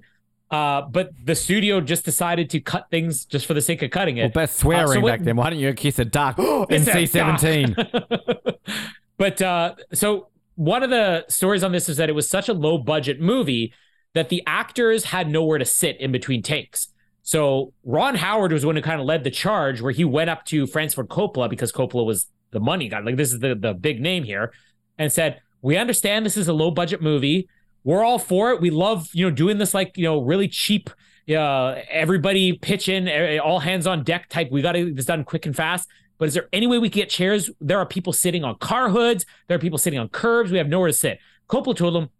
Uh, 0.50 0.82
but 0.82 1.10
the 1.24 1.34
studio 1.34 1.80
just 1.80 2.04
decided 2.04 2.48
to 2.50 2.60
cut 2.60 2.86
things 2.90 3.24
just 3.24 3.44
for 3.46 3.54
the 3.54 3.60
sake 3.60 3.82
of 3.82 3.90
cutting 3.90 4.18
it. 4.18 4.22
Well, 4.22 4.30
best 4.30 4.56
swearing 4.58 4.88
Uh, 4.88 4.94
so 4.94 5.06
back 5.06 5.20
then. 5.22 5.34
Why 5.36 5.50
don't 5.50 5.58
you 5.58 5.72
kiss 5.74 5.98
a 5.98 6.04
duck 6.04 6.38
in 6.70 6.84
C 6.84 7.06
seventeen? 7.06 7.74
but 9.16 9.42
uh, 9.42 9.74
so 9.92 10.28
one 10.54 10.82
of 10.82 10.90
the 10.90 11.24
stories 11.28 11.64
on 11.64 11.72
this 11.72 11.88
is 11.88 11.96
that 11.96 12.08
it 12.08 12.12
was 12.12 12.28
such 12.28 12.48
a 12.48 12.52
low 12.52 12.78
budget 12.78 13.20
movie 13.20 13.72
that 14.14 14.28
the 14.28 14.42
actors 14.46 15.04
had 15.06 15.28
nowhere 15.28 15.58
to 15.58 15.64
sit 15.64 16.00
in 16.00 16.12
between 16.12 16.42
takes. 16.42 16.88
So 17.22 17.72
Ron 17.84 18.14
Howard 18.16 18.52
was 18.52 18.64
one 18.64 18.76
who 18.76 18.82
kind 18.82 19.00
of 19.00 19.06
led 19.06 19.24
the 19.24 19.30
charge, 19.30 19.80
where 19.80 19.92
he 19.92 20.04
went 20.04 20.30
up 20.30 20.44
to 20.46 20.66
Francis 20.66 20.94
Ford 20.94 21.08
Coppola 21.08 21.48
because 21.50 21.72
Coppola 21.72 22.04
was 22.04 22.26
the 22.54 22.60
money 22.60 22.88
guy. 22.88 23.00
Like 23.00 23.16
this 23.16 23.32
is 23.32 23.40
the 23.40 23.54
the 23.54 23.74
big 23.74 24.00
name 24.00 24.24
here, 24.24 24.52
and 24.96 25.12
said, 25.12 25.40
"We 25.60 25.76
understand 25.76 26.24
this 26.24 26.38
is 26.38 26.48
a 26.48 26.54
low 26.54 26.70
budget 26.70 27.02
movie. 27.02 27.48
We're 27.84 28.02
all 28.02 28.18
for 28.18 28.52
it. 28.52 28.62
We 28.62 28.70
love 28.70 29.10
you 29.12 29.28
know 29.28 29.34
doing 29.34 29.58
this 29.58 29.74
like 29.74 29.98
you 29.98 30.04
know 30.04 30.22
really 30.22 30.48
cheap." 30.48 30.88
Uh, 31.28 31.80
everybody 31.88 32.52
pitch 32.52 32.86
in, 32.86 33.08
all 33.40 33.58
hands 33.58 33.86
on 33.86 34.04
deck 34.04 34.28
type. 34.28 34.50
We 34.50 34.60
got 34.60 34.72
to 34.72 34.84
get 34.84 34.96
this 34.96 35.06
done 35.06 35.24
quick 35.24 35.46
and 35.46 35.56
fast. 35.56 35.88
But 36.18 36.28
is 36.28 36.34
there 36.34 36.48
any 36.52 36.66
way 36.66 36.78
we 36.78 36.90
can 36.90 37.00
get 37.00 37.08
chairs? 37.08 37.50
There 37.60 37.78
are 37.78 37.86
people 37.86 38.12
sitting 38.12 38.44
on 38.44 38.58
car 38.58 38.90
hoods. 38.90 39.24
There 39.48 39.56
are 39.56 39.60
people 39.60 39.78
sitting 39.78 39.98
on 39.98 40.08
curbs. 40.08 40.52
We 40.52 40.58
have 40.58 40.68
nowhere 40.68 40.88
to 40.88 40.92
sit. 40.92 41.18
Coppola 41.48 41.76
told 41.76 41.94
them, 41.94 42.10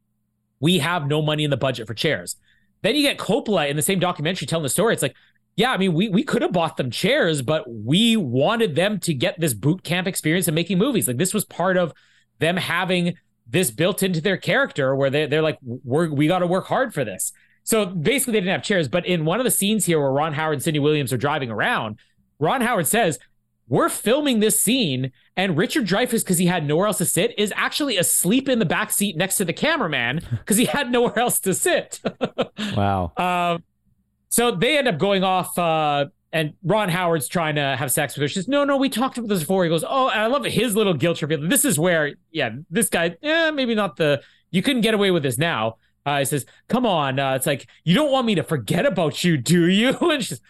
we 0.61 0.79
have 0.79 1.07
no 1.07 1.23
money 1.23 1.45
in 1.45 1.51
the 1.51 1.57
budget 1.57 1.87
for 1.87 1.95
chairs. 1.95 2.37
Then 2.83 2.97
you 2.97 3.03
get 3.03 3.19
Coppola 3.19 3.69
in 3.69 3.77
the 3.77 3.83
same 3.83 3.99
documentary 3.99 4.47
telling 4.47 4.63
the 4.63 4.69
story. 4.69 4.95
It's 4.95 5.03
like, 5.03 5.15
yeah, 5.57 5.73
I 5.73 5.77
mean, 5.77 5.95
we 5.95 6.09
we 6.09 6.25
could 6.25 6.43
have 6.43 6.53
bought 6.53 6.77
them 6.77 6.91
chairs, 6.91 7.43
but 7.43 7.65
we 7.69 8.17
wanted 8.17 8.75
them 8.75 8.99
to 9.01 9.15
get 9.15 9.39
this 9.39 9.55
boot 9.55 9.85
camp 9.85 10.07
experience 10.07 10.49
in 10.49 10.55
making 10.55 10.79
movies. 10.79 11.07
Like 11.07 11.17
this 11.17 11.33
was 11.33 11.45
part 11.45 11.77
of 11.77 11.93
them 12.41 12.57
having 12.57 13.15
this 13.47 13.71
built 13.71 14.03
into 14.03 14.21
their 14.21 14.37
character 14.37 14.97
where 14.97 15.11
they, 15.11 15.27
they're 15.27 15.43
like, 15.43 15.59
we're, 15.63 16.11
we 16.11 16.27
got 16.27 16.41
to 16.41 16.47
work 16.47 16.67
hard 16.67 16.93
for 16.95 17.05
this. 17.05 17.33
So 17.63 17.87
basically, 17.87 18.33
they 18.33 18.41
didn't 18.41 18.53
have 18.53 18.63
chairs. 18.63 18.89
But 18.89 19.07
in 19.07 19.25
one 19.25 19.39
of 19.39 19.45
the 19.45 19.51
scenes 19.51 19.85
here 19.85 20.01
where 20.01 20.11
Ron 20.11 20.35
Howard 20.35 20.55
and 20.55 20.63
Cindy 20.63 20.81
Williams 20.81 21.13
are 21.13 21.19
driving 21.19 21.51
around, 21.51 21.99
Ron 22.39 22.61
Howard 22.61 22.87
says, 22.87 23.19
we're 23.67 23.89
filming 23.89 24.41
this 24.41 24.61
scene, 24.61 25.11
and 25.37 25.57
Richard 25.57 25.87
Dreyfuss, 25.87 26.23
because 26.23 26.37
he 26.37 26.47
had 26.47 26.67
nowhere 26.67 26.87
else 26.87 26.99
to 26.99 27.07
sit, 27.07 27.33
is 27.39 27.53
actually 27.57 27.97
asleep 27.97 28.49
in 28.49 28.59
the 28.59 28.67
back 28.67 28.91
seat 28.91 29.17
next 29.17 29.37
to 29.37 29.45
the 29.45 29.55
cameraman 29.55 30.21
because 30.31 30.59
he 30.59 30.67
had 30.67 30.91
nowhere 30.91 31.19
else 31.19 31.41
to 31.41 31.55
sit. 31.55 32.01
Wow. 32.77 33.13
Um, 33.17 33.65
so 34.35 34.51
they 34.51 34.77
end 34.77 34.89
up 34.89 34.99
going 34.99 35.23
off, 35.23 35.57
uh, 35.57 36.07
and 36.33 36.55
Ron 36.65 36.89
Howard's 36.89 37.29
trying 37.29 37.55
to 37.55 37.77
have 37.79 37.93
sex 37.93 38.17
with 38.17 38.23
her. 38.23 38.27
She 38.27 38.35
says, 38.35 38.49
"No, 38.49 38.65
no, 38.65 38.77
we 38.77 38.89
talked 38.89 39.17
about 39.17 39.29
this 39.29 39.39
before." 39.39 39.63
He 39.63 39.71
goes, 39.71 39.85
"Oh, 39.89 40.09
I 40.09 40.27
love 40.27 40.45
his 40.45 40.75
little 40.75 40.93
guilt 40.93 41.19
trip. 41.19 41.41
This 41.41 41.65
is 41.65 41.79
where, 41.79 42.15
yeah, 42.33 42.51
this 42.69 42.89
guy, 42.89 43.17
yeah, 43.23 43.53
maybe 43.53 43.77
not 43.77 43.95
the. 43.95 44.23
You 44.51 44.61
couldn't 44.61 44.83
get 44.83 44.93
away 44.93 45.13
with 45.13 45.23
this 45.23 45.39
now." 45.39 45.77
Uh, 46.05 46.19
he 46.19 46.25
says, 46.25 46.47
"Come 46.69 46.85
on, 46.85 47.21
uh, 47.21 47.35
it's 47.35 47.47
like 47.47 47.69
you 47.85 47.95
don't 47.95 48.11
want 48.11 48.27
me 48.27 48.35
to 48.35 48.43
forget 48.43 48.87
about 48.87 49.23
you, 49.23 49.37
do 49.37 49.69
you?" 49.69 49.97
And 50.01 50.25
she's, 50.25 50.41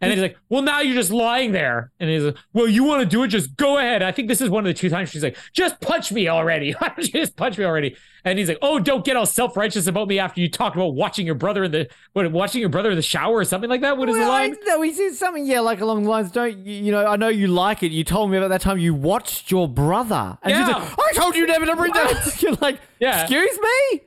and 0.00 0.10
then 0.10 0.16
he's 0.18 0.22
like, 0.22 0.36
"Well, 0.48 0.62
now 0.62 0.80
you're 0.80 0.94
just 0.94 1.10
lying 1.10 1.52
there." 1.52 1.90
And 2.00 2.08
he's 2.08 2.22
like, 2.22 2.36
"Well, 2.52 2.66
you 2.68 2.84
want 2.84 3.00
to 3.02 3.06
do 3.06 3.22
it? 3.22 3.28
Just 3.28 3.56
go 3.56 3.78
ahead." 3.78 4.02
I 4.02 4.12
think 4.12 4.28
this 4.28 4.40
is 4.40 4.48
one 4.50 4.64
of 4.64 4.68
the 4.68 4.74
two 4.74 4.88
times 4.88 5.10
she's 5.10 5.22
like, 5.22 5.36
"Just 5.52 5.80
punch 5.80 6.10
me 6.12 6.28
already! 6.28 6.74
Just 7.00 7.36
punch 7.36 7.58
me 7.58 7.64
already?" 7.64 7.96
And 8.24 8.38
he's 8.38 8.48
like, 8.48 8.58
"Oh, 8.62 8.78
don't 8.78 9.04
get 9.04 9.16
all 9.16 9.26
self 9.26 9.56
righteous 9.56 9.86
about 9.86 10.08
me 10.08 10.18
after 10.18 10.40
you 10.40 10.48
talked 10.50 10.76
about 10.76 10.94
watching 10.94 11.26
your 11.26 11.34
brother 11.34 11.64
in 11.64 11.70
the 11.72 11.88
what, 12.12 12.30
watching 12.32 12.60
your 12.60 12.70
brother 12.70 12.90
in 12.90 12.96
the 12.96 13.02
shower 13.02 13.36
or 13.36 13.44
something 13.44 13.68
like 13.70 13.80
that." 13.82 13.96
What 13.98 14.08
is 14.08 14.14
the 14.14 14.20
Well, 14.22 14.30
I, 14.30 14.46
line? 14.46 14.56
no, 14.64 14.80
he 14.82 14.92
said 14.92 15.14
something, 15.14 15.44
yeah, 15.46 15.60
like 15.60 15.80
along 15.80 16.04
the 16.04 16.10
lines, 16.10 16.30
don't 16.30 16.56
you, 16.66 16.74
you 16.84 16.92
know, 16.92 17.06
I 17.06 17.16
know 17.16 17.28
you 17.28 17.46
like 17.48 17.82
it. 17.82 17.92
You 17.92 18.04
told 18.04 18.30
me 18.30 18.36
about 18.38 18.48
that 18.48 18.60
time 18.62 18.78
you 18.78 18.94
watched 18.94 19.50
your 19.50 19.68
brother. 19.68 20.38
And 20.42 20.54
she's 20.56 20.66
like, 20.74 20.98
I 20.98 21.12
told 21.14 21.34
you 21.36 21.46
never 21.46 21.66
to 21.66 21.76
bring 21.76 21.92
that 21.92 22.16
up. 22.26 22.42
You're 22.42 22.54
like, 22.60 22.80
Yeah. 22.98 23.22
excuse 23.22 23.58
me? 23.58 24.00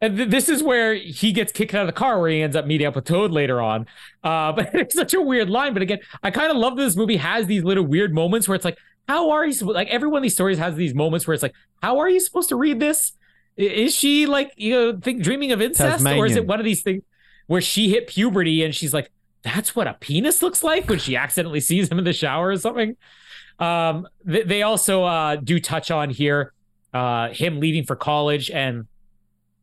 And 0.00 0.16
th- 0.16 0.30
this 0.30 0.48
is 0.48 0.62
where 0.62 0.94
he 0.94 1.32
gets 1.32 1.52
kicked 1.52 1.74
out 1.74 1.82
of 1.82 1.86
the 1.86 1.92
car, 1.92 2.20
where 2.20 2.30
he 2.30 2.42
ends 2.42 2.56
up 2.56 2.66
meeting 2.66 2.86
up 2.86 2.94
with 2.94 3.04
Toad 3.04 3.30
later 3.30 3.60
on. 3.60 3.86
Uh, 4.24 4.52
but 4.56 4.74
it's 4.74 4.94
such 4.94 5.14
a 5.14 5.20
weird 5.20 5.50
line. 5.50 5.72
But 5.72 5.82
again, 5.82 6.00
I 6.22 6.30
kind 6.30 6.50
of 6.50 6.56
love 6.56 6.76
that 6.76 6.82
this 6.82 6.96
movie 6.96 7.16
has 7.16 7.46
these 7.46 7.64
little 7.64 7.84
weird 7.84 8.14
moments 8.14 8.48
where 8.48 8.54
it's 8.54 8.64
like, 8.64 8.78
how 9.08 9.30
are 9.30 9.44
you 9.44 9.52
supposed? 9.52 9.74
Like 9.74 9.88
every 9.88 10.08
one 10.08 10.18
of 10.18 10.22
these 10.22 10.34
stories 10.34 10.58
has 10.58 10.74
these 10.76 10.94
moments 10.94 11.26
where 11.26 11.34
it's 11.34 11.42
like, 11.42 11.54
how 11.82 11.98
are 11.98 12.08
you 12.08 12.20
supposed 12.20 12.48
to 12.50 12.56
read 12.56 12.80
this? 12.80 13.12
Is 13.56 13.94
she 13.94 14.26
like 14.26 14.52
you 14.56 14.72
know 14.72 14.98
think 14.98 15.22
dreaming 15.22 15.52
of 15.52 15.60
incest, 15.60 16.06
or 16.06 16.26
is 16.26 16.36
it 16.36 16.46
one 16.46 16.60
of 16.60 16.64
these 16.64 16.82
things 16.82 17.02
where 17.46 17.60
she 17.60 17.90
hit 17.90 18.06
puberty 18.06 18.62
and 18.62 18.74
she's 18.74 18.94
like, 18.94 19.10
that's 19.42 19.74
what 19.74 19.86
a 19.86 19.94
penis 19.94 20.42
looks 20.42 20.62
like 20.62 20.88
when 20.88 20.98
she 20.98 21.16
accidentally 21.16 21.60
sees 21.60 21.88
him 21.90 21.98
in 21.98 22.04
the 22.04 22.12
shower 22.12 22.48
or 22.48 22.56
something? 22.56 22.96
Um, 23.58 24.06
they, 24.24 24.42
they 24.42 24.62
also 24.62 25.04
uh, 25.04 25.36
do 25.36 25.58
touch 25.58 25.90
on 25.90 26.10
here 26.10 26.52
uh, 26.92 27.28
him 27.30 27.60
leaving 27.60 27.84
for 27.84 27.96
college 27.96 28.50
and 28.50 28.86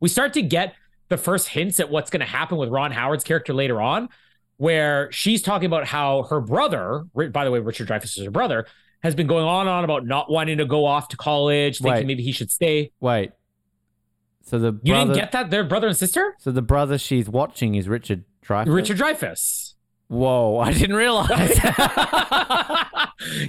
we 0.00 0.08
start 0.08 0.32
to 0.34 0.42
get 0.42 0.74
the 1.08 1.16
first 1.16 1.48
hints 1.48 1.80
at 1.80 1.90
what's 1.90 2.10
going 2.10 2.20
to 2.20 2.26
happen 2.26 2.58
with 2.58 2.68
Ron 2.68 2.92
Howard's 2.92 3.24
character 3.24 3.54
later 3.54 3.80
on, 3.80 4.08
where 4.56 5.10
she's 5.12 5.42
talking 5.42 5.66
about 5.66 5.86
how 5.86 6.24
her 6.24 6.40
brother, 6.40 7.04
by 7.14 7.44
the 7.44 7.50
way, 7.50 7.58
Richard 7.58 7.88
Dreyfuss 7.88 8.18
is 8.18 8.24
her 8.24 8.30
brother, 8.30 8.66
has 9.02 9.14
been 9.14 9.26
going 9.26 9.44
on 9.44 9.62
and 9.62 9.70
on 9.70 9.84
about 9.84 10.04
not 10.06 10.30
wanting 10.30 10.58
to 10.58 10.66
go 10.66 10.84
off 10.84 11.08
to 11.08 11.16
college, 11.16 11.78
thinking 11.78 11.94
Wait. 12.00 12.06
maybe 12.06 12.22
he 12.22 12.32
should 12.32 12.50
stay. 12.50 12.90
Wait. 13.00 13.30
So 14.42 14.58
the 14.58 14.78
You 14.82 14.94
didn't 14.94 15.14
get 15.14 15.32
that? 15.32 15.50
They're 15.50 15.64
brother 15.64 15.88
and 15.88 15.96
sister? 15.96 16.34
So 16.38 16.50
the 16.50 16.62
brother 16.62 16.98
she's 16.98 17.28
watching 17.28 17.74
is 17.74 17.88
Richard 17.88 18.24
Dreyfuss. 18.44 18.72
Richard 18.72 18.98
Dreyfuss. 18.98 19.74
Whoa, 20.08 20.58
I 20.58 20.72
didn't 20.72 20.96
realize. 20.96 21.28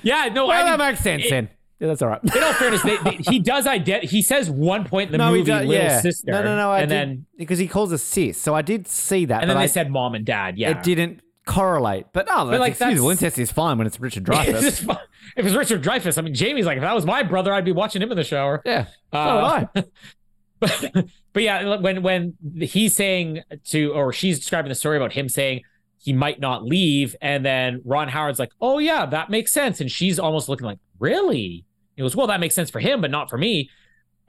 yeah, 0.04 0.30
no, 0.34 0.48
well, 0.48 0.68
I 0.68 0.78
that 0.78 0.78
makes 0.78 1.00
sense 1.00 1.26
it- 1.26 1.30
then. 1.30 1.50
Yeah, 1.80 1.88
that's 1.88 2.02
all 2.02 2.10
right. 2.10 2.20
in 2.24 2.44
all 2.44 2.54
fairness, 2.54 2.82
they, 2.84 2.98
they- 2.98 3.20
he 3.30 3.40
does 3.54 3.66
ident- 3.66 4.04
He 4.04 4.22
says 4.22 4.50
one 4.50 4.84
point 4.86 5.08
in 5.08 5.12
the 5.14 5.18
no, 5.20 5.32
movie, 5.32 5.52
little 5.52 5.72
yeah. 5.74 6.02
sister. 6.02 6.32
No, 6.32 6.44
no, 6.44 6.56
no. 6.58 6.72
I 6.72 6.82
and 6.82 6.90
did, 6.90 6.96
then 6.98 7.26
because 7.38 7.58
he 7.60 7.68
calls 7.68 7.92
her 7.92 7.98
sis, 7.98 8.38
so 8.40 8.54
I 8.54 8.62
did 8.62 8.88
see 8.88 9.26
that, 9.26 9.42
and 9.42 9.44
but 9.44 9.54
then 9.54 9.58
they 9.58 9.64
I, 9.64 9.68
said 9.68 9.90
mom 9.90 10.14
and 10.16 10.26
dad. 10.26 10.58
Yeah, 10.58 10.72
it 10.72 10.84
didn't 10.84 11.22
correlate. 11.46 12.08
But 12.14 12.28
no, 12.28 12.48
that's 12.48 12.60
like, 12.60 12.72
excusable. 12.72 13.08
that's- 13.08 13.24
Incest 13.24 13.40
is 13.40 13.52
fine 13.52 13.78
when 13.78 13.88
it's 13.88 14.00
Richard 14.00 14.24
Dreyfuss. 14.26 14.86
fun. 14.86 14.98
if 15.38 15.46
it's 15.46 15.56
Richard 15.56 15.82
Dreyfuss, 15.82 16.18
I 16.18 16.22
mean, 16.22 16.34
Jamie's 16.36 16.66
like, 16.66 16.76
if 16.78 16.82
that 16.84 16.94
was 16.94 17.06
my 17.06 17.24
brother, 17.24 17.54
I'd 17.54 17.64
be 17.66 17.72
watching 17.72 18.02
him 18.02 18.12
in 18.12 18.18
the 18.18 18.24
shower. 18.26 18.62
yeah, 18.66 18.86
so 19.14 19.18
Uh, 19.18 19.68
would 19.74 19.84
I. 19.84 19.84
but, 20.60 21.06
but 21.32 21.44
yeah, 21.44 21.78
when 21.78 22.02
when 22.04 22.34
he's 22.60 22.94
saying 22.96 23.42
to, 23.70 23.94
or 23.94 24.12
she's 24.12 24.40
describing 24.40 24.68
the 24.70 24.76
story 24.76 24.98
about 24.98 25.14
him 25.14 25.30
saying 25.30 25.62
he 26.02 26.12
might 26.14 26.40
not 26.42 26.66
leave, 26.66 27.16
and 27.22 27.46
then 27.46 27.82
Ron 27.86 28.10
Howard's 28.10 28.40
like, 28.40 28.52
"Oh 28.60 28.78
yeah, 28.80 29.06
that 29.06 29.30
makes 29.30 29.52
sense," 29.54 29.80
and 29.82 29.90
she's 29.92 30.20
almost 30.20 30.50
looking 30.50 30.66
like, 30.66 30.80
"Really?" 31.00 31.66
He 32.00 32.04
goes, 32.04 32.16
"Well, 32.16 32.28
that 32.28 32.40
makes 32.40 32.56
sense 32.56 32.70
for 32.70 32.80
him, 32.80 33.02
but 33.02 33.12
not 33.12 33.30
for 33.30 33.38
me." 33.38 33.70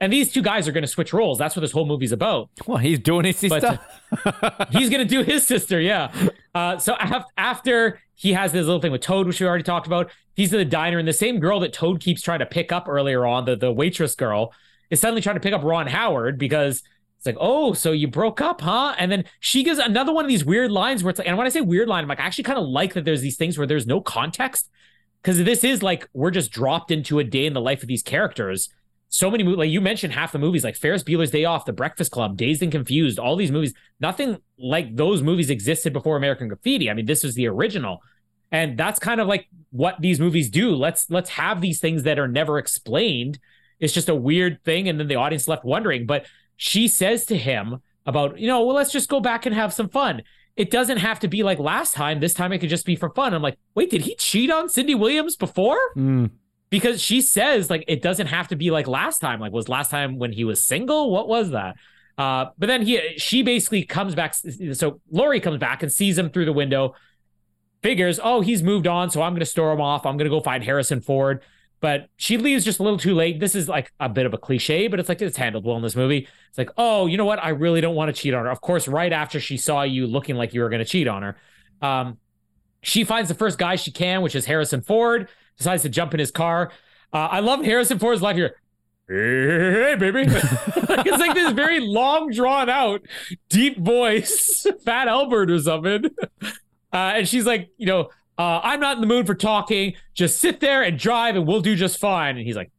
And 0.01 0.11
these 0.11 0.31
two 0.33 0.41
guys 0.41 0.67
are 0.67 0.71
going 0.71 0.81
to 0.83 0.87
switch 0.87 1.13
roles. 1.13 1.37
That's 1.37 1.55
what 1.55 1.61
this 1.61 1.71
whole 1.71 1.85
movie's 1.85 2.11
about. 2.11 2.49
Well, 2.67 2.77
he's 2.79 2.97
doing 2.99 3.23
his 3.23 3.39
But- 3.47 3.61
sister. 3.61 3.79
He's 4.71 4.89
going 4.89 4.99
to 4.99 5.05
do 5.05 5.21
his 5.21 5.45
sister, 5.45 5.79
yeah. 5.79 6.11
Uh, 6.55 6.77
so 6.79 6.95
af- 6.99 7.25
after 7.37 7.99
he 8.15 8.33
has 8.33 8.51
this 8.51 8.65
little 8.65 8.81
thing 8.81 8.91
with 8.91 9.01
Toad, 9.01 9.27
which 9.27 9.39
we 9.39 9.45
already 9.47 9.63
talked 9.63 9.85
about, 9.87 10.09
he's 10.35 10.51
in 10.51 10.57
the 10.59 10.65
diner, 10.65 10.97
and 10.97 11.07
the 11.07 11.13
same 11.13 11.39
girl 11.39 11.59
that 11.59 11.71
Toad 11.71 12.01
keeps 12.01 12.21
trying 12.23 12.39
to 12.39 12.45
pick 12.47 12.71
up 12.71 12.87
earlier 12.89 13.25
on, 13.27 13.45
the, 13.45 13.55
the 13.55 13.71
waitress 13.71 14.15
girl, 14.15 14.53
is 14.89 14.99
suddenly 14.99 15.21
trying 15.21 15.35
to 15.35 15.39
pick 15.39 15.53
up 15.53 15.63
Ron 15.63 15.85
Howard 15.87 16.37
because 16.39 16.81
it's 17.17 17.25
like, 17.27 17.37
oh, 17.39 17.73
so 17.73 17.91
you 17.91 18.07
broke 18.07 18.41
up, 18.41 18.59
huh? 18.61 18.95
And 18.97 19.11
then 19.11 19.25
she 19.39 19.63
gives 19.63 19.77
another 19.77 20.11
one 20.11 20.25
of 20.25 20.29
these 20.29 20.43
weird 20.43 20.71
lines 20.71 21.03
where 21.03 21.11
it's 21.11 21.19
like, 21.19 21.27
and 21.27 21.37
when 21.37 21.45
I 21.45 21.51
say 21.51 21.61
weird 21.61 21.87
line, 21.87 22.03
I'm 22.03 22.09
like, 22.09 22.19
I 22.19 22.23
actually 22.23 22.45
kind 22.45 22.57
of 22.59 22.65
like 22.67 22.95
that 22.95 23.05
there's 23.05 23.21
these 23.21 23.37
things 23.37 23.55
where 23.57 23.67
there's 23.67 23.85
no 23.85 24.01
context 24.01 24.67
because 25.21 25.43
this 25.43 25.63
is 25.63 25.83
like 25.83 26.09
we're 26.13 26.31
just 26.31 26.51
dropped 26.51 26.91
into 26.91 27.19
a 27.19 27.23
day 27.23 27.45
in 27.45 27.53
the 27.53 27.61
life 27.61 27.81
of 27.81 27.87
these 27.87 28.03
characters. 28.03 28.69
So 29.09 29.29
many 29.29 29.43
movies, 29.43 29.57
like 29.57 29.69
you 29.69 29.81
mentioned, 29.81 30.13
half 30.13 30.31
the 30.31 30.39
movies, 30.39 30.63
like 30.63 30.77
Ferris 30.77 31.03
Bueller's 31.03 31.31
Day 31.31 31.43
Off, 31.43 31.65
The 31.65 31.73
Breakfast 31.73 32.11
Club, 32.11 32.37
Dazed 32.37 32.63
and 32.63 32.71
Confused, 32.71 33.19
all 33.19 33.35
these 33.35 33.51
movies, 33.51 33.73
nothing 33.99 34.37
like 34.57 34.95
those 34.95 35.21
movies 35.21 35.49
existed 35.49 35.91
before 35.91 36.15
American 36.15 36.47
Graffiti. 36.47 36.89
I 36.89 36.93
mean, 36.93 37.05
this 37.05 37.23
was 37.23 37.35
the 37.35 37.47
original, 37.47 38.01
and 38.51 38.77
that's 38.77 38.99
kind 38.99 39.19
of 39.19 39.27
like 39.27 39.47
what 39.71 39.99
these 39.99 40.19
movies 40.19 40.49
do. 40.49 40.75
Let's 40.75 41.09
let's 41.09 41.31
have 41.31 41.61
these 41.61 41.79
things 41.79 42.03
that 42.03 42.19
are 42.19 42.27
never 42.27 42.57
explained. 42.57 43.37
It's 43.79 43.93
just 43.93 44.09
a 44.09 44.15
weird 44.15 44.63
thing, 44.63 44.87
and 44.87 44.99
then 44.99 45.07
the 45.07 45.15
audience 45.15 45.47
left 45.47 45.65
wondering. 45.65 46.05
But 46.05 46.25
she 46.55 46.87
says 46.87 47.25
to 47.25 47.37
him 47.37 47.81
about, 48.05 48.39
you 48.39 48.47
know, 48.47 48.63
well, 48.63 48.75
let's 48.75 48.91
just 48.91 49.09
go 49.09 49.19
back 49.19 49.45
and 49.45 49.53
have 49.53 49.73
some 49.73 49.89
fun. 49.89 50.21
It 50.61 50.69
doesn't 50.69 50.97
have 50.97 51.19
to 51.21 51.27
be 51.27 51.41
like 51.43 51.59
last 51.59 51.95
time. 51.95 52.19
This 52.19 52.33
time 52.33 52.53
it 52.53 52.59
could 52.59 52.69
just 52.69 52.85
be 52.85 52.95
for 52.95 53.09
fun. 53.09 53.33
I'm 53.33 53.41
like, 53.41 53.57
wait, 53.75 53.89
did 53.89 54.01
he 54.01 54.15
cheat 54.15 54.51
on 54.51 54.69
Cindy 54.69 54.95
Williams 54.95 55.35
before? 55.35 55.79
Mm. 55.97 56.29
because 56.69 57.01
she 57.01 57.19
says 57.21 57.69
like 57.69 57.83
it 57.87 58.01
doesn't 58.01 58.27
have 58.27 58.47
to 58.47 58.55
be 58.55 58.71
like 58.71 58.87
last 58.87 59.19
time 59.19 59.39
like 59.39 59.51
was 59.51 59.67
last 59.67 59.89
time 59.91 60.17
when 60.17 60.31
he 60.31 60.43
was 60.45 60.59
single 60.63 61.11
what 61.11 61.27
was 61.27 61.49
that 61.51 61.75
uh 62.17 62.45
but 62.57 62.67
then 62.67 62.81
he 62.81 62.99
she 63.17 63.43
basically 63.43 63.83
comes 63.83 64.15
back 64.15 64.33
so 64.73 65.01
Laurie 65.11 65.41
comes 65.41 65.59
back 65.59 65.83
and 65.83 65.91
sees 65.91 66.17
him 66.17 66.29
through 66.29 66.45
the 66.45 66.53
window 66.53 66.95
figures 67.83 68.19
oh 68.23 68.39
he's 68.41 68.63
moved 68.63 68.87
on 68.87 69.09
so 69.09 69.21
I'm 69.21 69.33
going 69.33 69.41
to 69.41 69.45
store 69.45 69.71
him 69.73 69.81
off 69.81 70.05
I'm 70.05 70.15
going 70.17 70.29
to 70.29 70.35
go 70.37 70.39
find 70.39 70.63
Harrison 70.63 71.01
Ford 71.01 71.41
but 71.81 72.07
she 72.15 72.37
leaves 72.37 72.63
just 72.63 72.79
a 72.79 72.83
little 72.83 72.99
too 72.99 73.13
late 73.13 73.39
this 73.39 73.55
is 73.55 73.67
like 73.67 73.91
a 73.99 74.07
bit 74.07 74.25
of 74.25 74.33
a 74.33 74.37
cliche 74.37 74.87
but 74.87 74.99
it's 74.99 75.09
like 75.09 75.21
it's 75.21 75.37
handled 75.37 75.65
well 75.65 75.75
in 75.75 75.83
this 75.83 75.95
movie 75.95 76.27
it's 76.47 76.57
like 76.57 76.69
oh 76.77 77.07
you 77.07 77.17
know 77.17 77.25
what 77.25 77.43
I 77.43 77.49
really 77.49 77.81
don't 77.81 77.95
want 77.95 78.15
to 78.15 78.21
cheat 78.21 78.33
on 78.33 78.45
her 78.45 78.51
of 78.51 78.61
course 78.61 78.87
right 78.87 79.11
after 79.11 79.39
she 79.39 79.57
saw 79.57 79.81
you 79.81 80.07
looking 80.07 80.35
like 80.35 80.53
you 80.53 80.61
were 80.61 80.69
going 80.69 80.83
to 80.83 80.85
cheat 80.85 81.07
on 81.07 81.23
her 81.23 81.37
um 81.81 82.17
she 82.83 83.03
finds 83.03 83.27
the 83.27 83.35
first 83.35 83.57
guy 83.57 83.75
she 83.75 83.91
can 83.91 84.21
which 84.21 84.35
is 84.35 84.45
Harrison 84.45 84.81
Ford 84.81 85.27
decides 85.61 85.83
to 85.83 85.89
jump 85.89 86.13
in 86.13 86.19
his 86.19 86.31
car. 86.31 86.71
Uh, 87.13 87.17
I 87.31 87.39
love 87.39 87.63
Harrison 87.63 87.99
Ford's 87.99 88.21
life 88.21 88.35
here. 88.35 88.55
Hey, 89.07 89.95
baby. 89.95 90.23
it's 90.27 91.19
like 91.19 91.33
this 91.33 91.51
very 91.51 91.79
long, 91.79 92.31
drawn 92.31 92.69
out, 92.69 93.01
deep 93.49 93.77
voice, 93.77 94.65
Fat 94.85 95.07
Albert 95.07 95.51
or 95.51 95.59
something. 95.59 96.05
Uh, 96.41 96.51
and 96.93 97.27
she's 97.27 97.45
like, 97.45 97.69
you 97.77 97.85
know, 97.85 98.09
uh, 98.41 98.61
I'm 98.63 98.79
not 98.79 98.97
in 98.97 99.01
the 99.01 99.07
mood 99.07 99.27
for 99.27 99.35
talking. 99.35 99.93
Just 100.13 100.39
sit 100.39 100.59
there 100.59 100.81
and 100.83 100.97
drive 100.97 101.35
and 101.35 101.45
we'll 101.45 101.61
do 101.61 101.75
just 101.75 101.99
fine. 101.99 102.37
And 102.37 102.45
he's 102.45 102.55
like, 102.55 102.71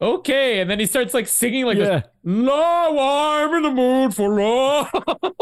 okay. 0.00 0.60
And 0.60 0.70
then 0.70 0.78
he 0.78 0.86
starts 0.86 1.14
like 1.14 1.26
singing 1.26 1.64
like 1.64 1.78
Yeah. 1.78 1.84
this, 2.00 2.02
No, 2.24 2.98
I'm 2.98 3.54
in 3.54 3.62
the 3.62 3.70
mood 3.70 4.14
for 4.14 4.28
love. 4.40 4.88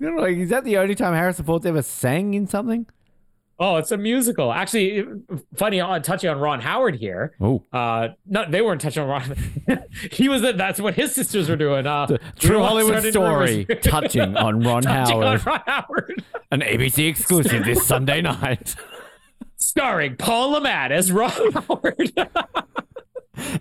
You 0.00 0.10
know, 0.10 0.22
like, 0.22 0.36
is 0.36 0.50
that 0.50 0.62
the 0.64 0.76
only 0.78 0.94
time 0.94 1.14
Harrison 1.14 1.44
Ford's 1.44 1.66
ever 1.66 1.82
sang 1.82 2.34
in 2.34 2.46
something? 2.46 2.86
oh, 3.58 3.76
it's 3.76 3.90
a 3.90 3.96
musical. 3.96 4.52
Actually, 4.52 5.02
funny 5.56 5.80
on 5.80 6.02
touching 6.02 6.28
on 6.28 6.38
Ron 6.38 6.60
Howard 6.60 6.96
here. 6.96 7.34
Oh, 7.40 7.62
Uh, 7.72 8.08
no, 8.26 8.44
they 8.48 8.60
weren't 8.60 8.82
touching 8.82 9.02
on 9.02 9.08
Ron. 9.08 9.82
he 10.12 10.28
was. 10.28 10.42
That's 10.42 10.78
what 10.78 10.92
his 10.94 11.14
sisters 11.14 11.48
were 11.48 11.56
doing. 11.56 11.86
Uh, 11.86 12.18
true 12.38 12.58
Hollywood 12.62 13.02
story 13.04 13.64
touching 13.82 14.36
on 14.36 14.60
Ron 14.60 14.82
touching 14.82 15.22
Howard. 15.22 15.40
on 15.40 15.44
Ron 15.46 15.60
Howard, 15.66 16.24
An 16.50 16.60
ABC 16.60 17.08
exclusive 17.08 17.64
this 17.64 17.86
Sunday 17.86 18.20
night. 18.20 18.76
Starring 19.58 20.16
Paul 20.16 20.50
Le 20.52 20.60
Mat 20.60 20.92
as 20.92 21.10
Ron 21.12 21.30
Howard. 21.52 22.12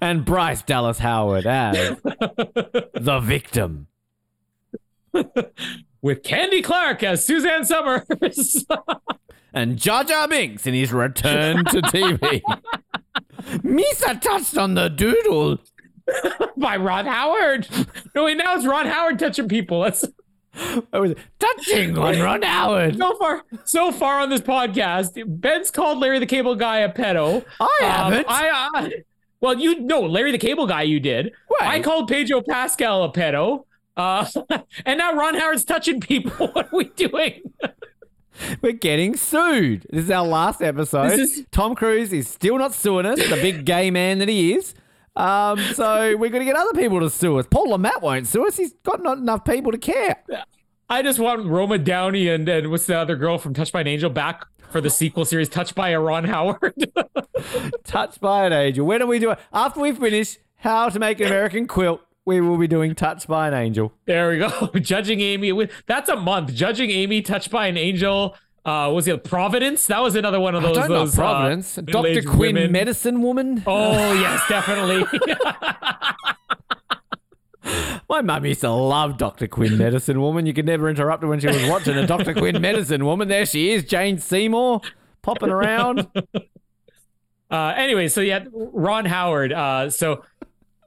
and 0.01 0.25
Bryce 0.25 0.61
Dallas 0.63 0.99
Howard 0.99 1.45
as 1.45 1.97
the 2.03 3.19
victim. 3.23 3.87
with 6.01 6.23
Candy 6.23 6.61
Clark 6.61 7.03
as 7.03 7.25
Suzanne 7.25 7.65
Somers. 7.65 8.65
And 9.53 9.77
Jar 9.77 10.03
Jar 10.03 10.27
Binks 10.27 10.67
in 10.67 10.73
his 10.73 10.91
return 10.91 11.63
to 11.63 11.81
TV. 11.83 12.41
Misa 13.63 14.19
touched 14.19 14.57
on 14.57 14.73
the 14.73 14.89
doodle. 14.89 15.59
by 16.57 16.75
Ron 16.75 17.05
Howard. 17.05 17.65
No, 18.13 18.25
wait, 18.25 18.35
now 18.35 18.57
it's 18.57 18.65
Ron 18.65 18.85
Howard 18.85 19.17
touching 19.17 19.47
people. 19.47 19.81
That's 19.83 20.03
What 20.89 21.01
was? 21.01 21.13
Touching 21.39 21.97
on 21.97 22.19
Ron 22.19 22.41
Howard. 22.41 22.97
So 22.97 23.15
far, 23.17 23.43
so 23.65 23.91
far 23.91 24.19
on 24.21 24.29
this 24.29 24.41
podcast, 24.41 25.21
Ben's 25.41 25.69
called 25.71 25.99
Larry 25.99 26.19
the 26.19 26.25
Cable 26.25 26.55
Guy 26.55 26.79
a 26.79 26.91
pedo. 26.91 27.43
I 27.59 27.65
Um, 27.65 27.89
haven't. 28.13 28.25
I, 28.29 28.69
uh, 28.79 28.89
well, 29.41 29.59
you 29.59 29.79
know, 29.81 30.01
Larry 30.01 30.31
the 30.31 30.37
Cable 30.37 30.65
Guy, 30.67 30.83
you 30.83 30.99
did. 30.99 31.33
Wait. 31.49 31.61
I 31.69 31.79
called 31.81 32.07
Pedro 32.07 32.41
Pascal 32.41 33.03
a 33.03 33.11
pedo. 33.11 33.65
Uh, 33.97 34.25
and 34.85 34.97
now 34.97 35.13
Ron 35.13 35.35
Howard's 35.35 35.65
touching 35.65 35.99
people. 35.99 36.47
What 36.53 36.67
are 36.73 36.77
we 36.77 36.85
doing? 36.85 37.41
We're 38.61 38.73
getting 38.73 39.15
sued. 39.15 39.85
This 39.89 40.05
is 40.05 40.11
our 40.11 40.25
last 40.25 40.61
episode. 40.61 41.13
Is- 41.13 41.45
Tom 41.51 41.75
Cruise 41.75 42.11
is 42.11 42.27
still 42.27 42.57
not 42.57 42.73
suing 42.73 43.05
us, 43.05 43.17
the 43.29 43.37
big 43.41 43.65
gay 43.65 43.89
man 43.91 44.19
that 44.19 44.27
he 44.29 44.53
is. 44.53 44.73
Um, 45.15 45.59
so 45.73 46.15
we're 46.17 46.29
going 46.29 46.41
to 46.41 46.45
get 46.45 46.55
other 46.55 46.73
people 46.73 46.99
to 46.99 47.09
sue 47.09 47.39
us. 47.39 47.45
Paul 47.49 47.69
Le 47.69 47.77
Mat 47.77 48.01
won't 48.01 48.27
sue 48.27 48.47
us. 48.47 48.57
He's 48.57 48.73
got 48.83 49.01
not 49.01 49.17
enough 49.17 49.45
people 49.45 49.71
to 49.71 49.77
care. 49.77 50.17
I 50.89 51.01
just 51.01 51.19
want 51.19 51.45
Roma 51.45 51.77
Downey 51.77 52.27
and, 52.27 52.47
and 52.49 52.69
what's 52.69 52.85
the 52.85 52.97
other 52.97 53.15
girl 53.15 53.37
from 53.37 53.53
Touched 53.53 53.73
by 53.73 53.81
an 53.81 53.87
Angel 53.87 54.09
back 54.09 54.45
for 54.71 54.81
the 54.81 54.89
sequel 54.89 55.25
series, 55.25 55.49
Touched 55.49 55.73
by 55.75 55.89
a 55.89 55.99
Ron 55.99 56.25
Howard. 56.25 56.91
Touched 57.83 58.19
by 58.19 58.45
an 58.45 58.53
Angel. 58.53 58.85
When 58.85 59.01
are 59.01 59.07
we 59.07 59.19
doing? 59.19 59.37
After 59.53 59.79
we 59.79 59.91
finish 59.93 60.37
How 60.57 60.89
to 60.89 60.99
Make 60.99 61.19
an 61.21 61.27
American 61.27 61.67
Quilt, 61.67 62.01
we 62.25 62.41
will 62.41 62.57
be 62.57 62.67
doing 62.67 62.93
Touched 62.95 63.27
by 63.27 63.47
an 63.47 63.53
Angel. 63.53 63.93
there 64.05 64.29
we 64.29 64.37
go. 64.39 64.49
Judging 64.79 65.21
Amy. 65.21 65.69
That's 65.85 66.09
a 66.09 66.15
month. 66.15 66.53
Judging 66.53 66.89
Amy, 66.91 67.21
Touched 67.21 67.51
by 67.51 67.67
an 67.67 67.77
Angel. 67.77 68.35
Uh, 68.65 68.91
was 68.91 69.07
it 69.07 69.23
Providence? 69.23 69.85
That 69.87 70.01
was 70.01 70.15
another 70.15 70.39
one 70.39 70.55
of 70.55 70.63
those. 70.63 70.75
I 70.77 70.81
Don't 70.81 70.89
know 70.89 70.99
those 70.99 71.17
uh, 71.19 71.21
Providence. 71.21 71.75
Dr. 71.75 72.23
Quinn, 72.23 72.55
women. 72.55 72.71
medicine 72.71 73.21
woman. 73.21 73.63
Oh 73.67 74.13
yes, 74.13 74.41
definitely. 74.49 75.05
My 78.09 78.21
mum 78.21 78.45
used 78.45 78.61
to 78.61 78.69
love 78.69 79.17
Dr. 79.17 79.47
Quinn, 79.47 79.77
medicine 79.77 80.21
woman. 80.21 80.45
You 80.45 80.53
could 80.53 80.65
never 80.65 80.89
interrupt 80.89 81.23
her 81.23 81.29
when 81.29 81.39
she 81.39 81.47
was 81.47 81.63
watching 81.67 81.95
a 81.97 82.05
Dr. 82.05 82.33
Quinn, 82.37 82.61
medicine 82.61 83.05
woman. 83.05 83.27
There 83.27 83.45
she 83.45 83.71
is, 83.71 83.83
Jane 83.83 84.19
Seymour, 84.19 84.81
popping 85.21 85.49
around. 85.49 86.07
Uh, 87.51 87.73
anyway, 87.77 88.07
so 88.07 88.21
yeah, 88.21 88.43
Ron 88.51 89.05
Howard. 89.05 89.53
Uh, 89.53 89.87
so 89.91 90.23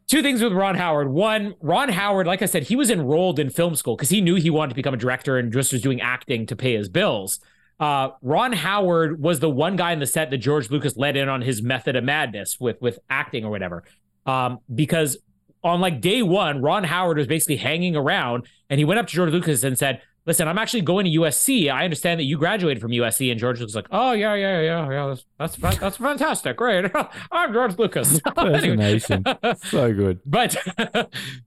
two 0.09 0.23
things 0.23 0.43
with 0.43 0.53
Ron 0.53 0.75
Howard. 0.75 1.09
One, 1.09 1.55
Ron 1.61 1.89
Howard, 1.89 2.27
like 2.27 2.43
I 2.43 2.47
said, 2.47 2.65
he 2.65 2.75
was 2.75 2.91
enrolled 2.91 3.39
in 3.39 3.49
film 3.49 3.77
school 3.77 3.95
because 3.95 4.11
he 4.11 4.21
knew 4.21 4.35
he 4.35 4.51
wanted 4.51 4.71
to 4.71 4.75
become 4.75 4.93
a 4.93 4.97
director 4.99 5.39
and 5.39 5.53
just 5.53 5.73
was 5.73 5.81
doing 5.81 6.01
acting 6.01 6.47
to 6.47 6.57
pay 6.57 6.77
his 6.77 6.89
bills. 6.89 7.39
Uh, 7.81 8.11
Ron 8.23 8.53
Howard 8.53 9.21
was 9.21 9.41
the 9.41 9.51
one 9.51 9.77
guy 9.77 9.93
in 9.93 10.01
the 10.01 10.07
set 10.07 10.31
that 10.31 10.39
George 10.39 10.71
Lucas 10.71 10.97
let 10.97 11.17
in 11.17 11.29
on 11.29 11.43
his 11.43 11.63
method 11.63 11.95
of 11.97 12.05
madness 12.05 12.59
with 12.59 12.81
with 12.81 12.99
acting 13.09 13.45
or 13.45 13.51
whatever. 13.51 13.85
Um, 14.27 14.59
because 14.75 15.17
on 15.63 15.81
like 15.81 16.01
day 16.01 16.23
one, 16.23 16.61
Ron 16.61 16.85
Howard 16.85 17.19
was 17.19 17.27
basically 17.27 17.57
hanging 17.57 17.97
around 17.97 18.47
and 18.71 18.79
he 18.79 18.85
went 18.85 18.99
up 19.01 19.07
to 19.09 19.15
George 19.15 19.31
Lucas 19.33 19.63
and 19.65 19.79
said, 19.79 20.03
Listen, 20.27 20.47
I'm 20.47 20.59
actually 20.59 20.83
going 20.83 21.07
to 21.07 21.11
USC. 21.21 21.73
I 21.73 21.85
understand 21.85 22.21
that 22.21 22.25
you 22.25 22.37
graduated 22.37 22.83
from 22.83 22.91
USC. 22.91 23.31
And 23.31 23.41
George 23.41 23.63
was 23.63 23.75
like, 23.75 23.87
Oh, 23.91 24.13
yeah, 24.13 24.35
yeah, 24.35 24.61
yeah, 24.61 24.91
yeah. 24.91 25.15
That's 25.39 25.57
that's, 25.57 25.79
that's 25.79 25.97
fantastic. 25.97 26.57
Great. 26.57 26.91
I'm 27.33 27.53
George 27.53 27.79
Lucas. 27.79 28.21
Anyway. 28.37 28.99
Fascination. 29.01 29.25
so 29.71 29.93
good. 29.93 30.21
but 30.27 30.57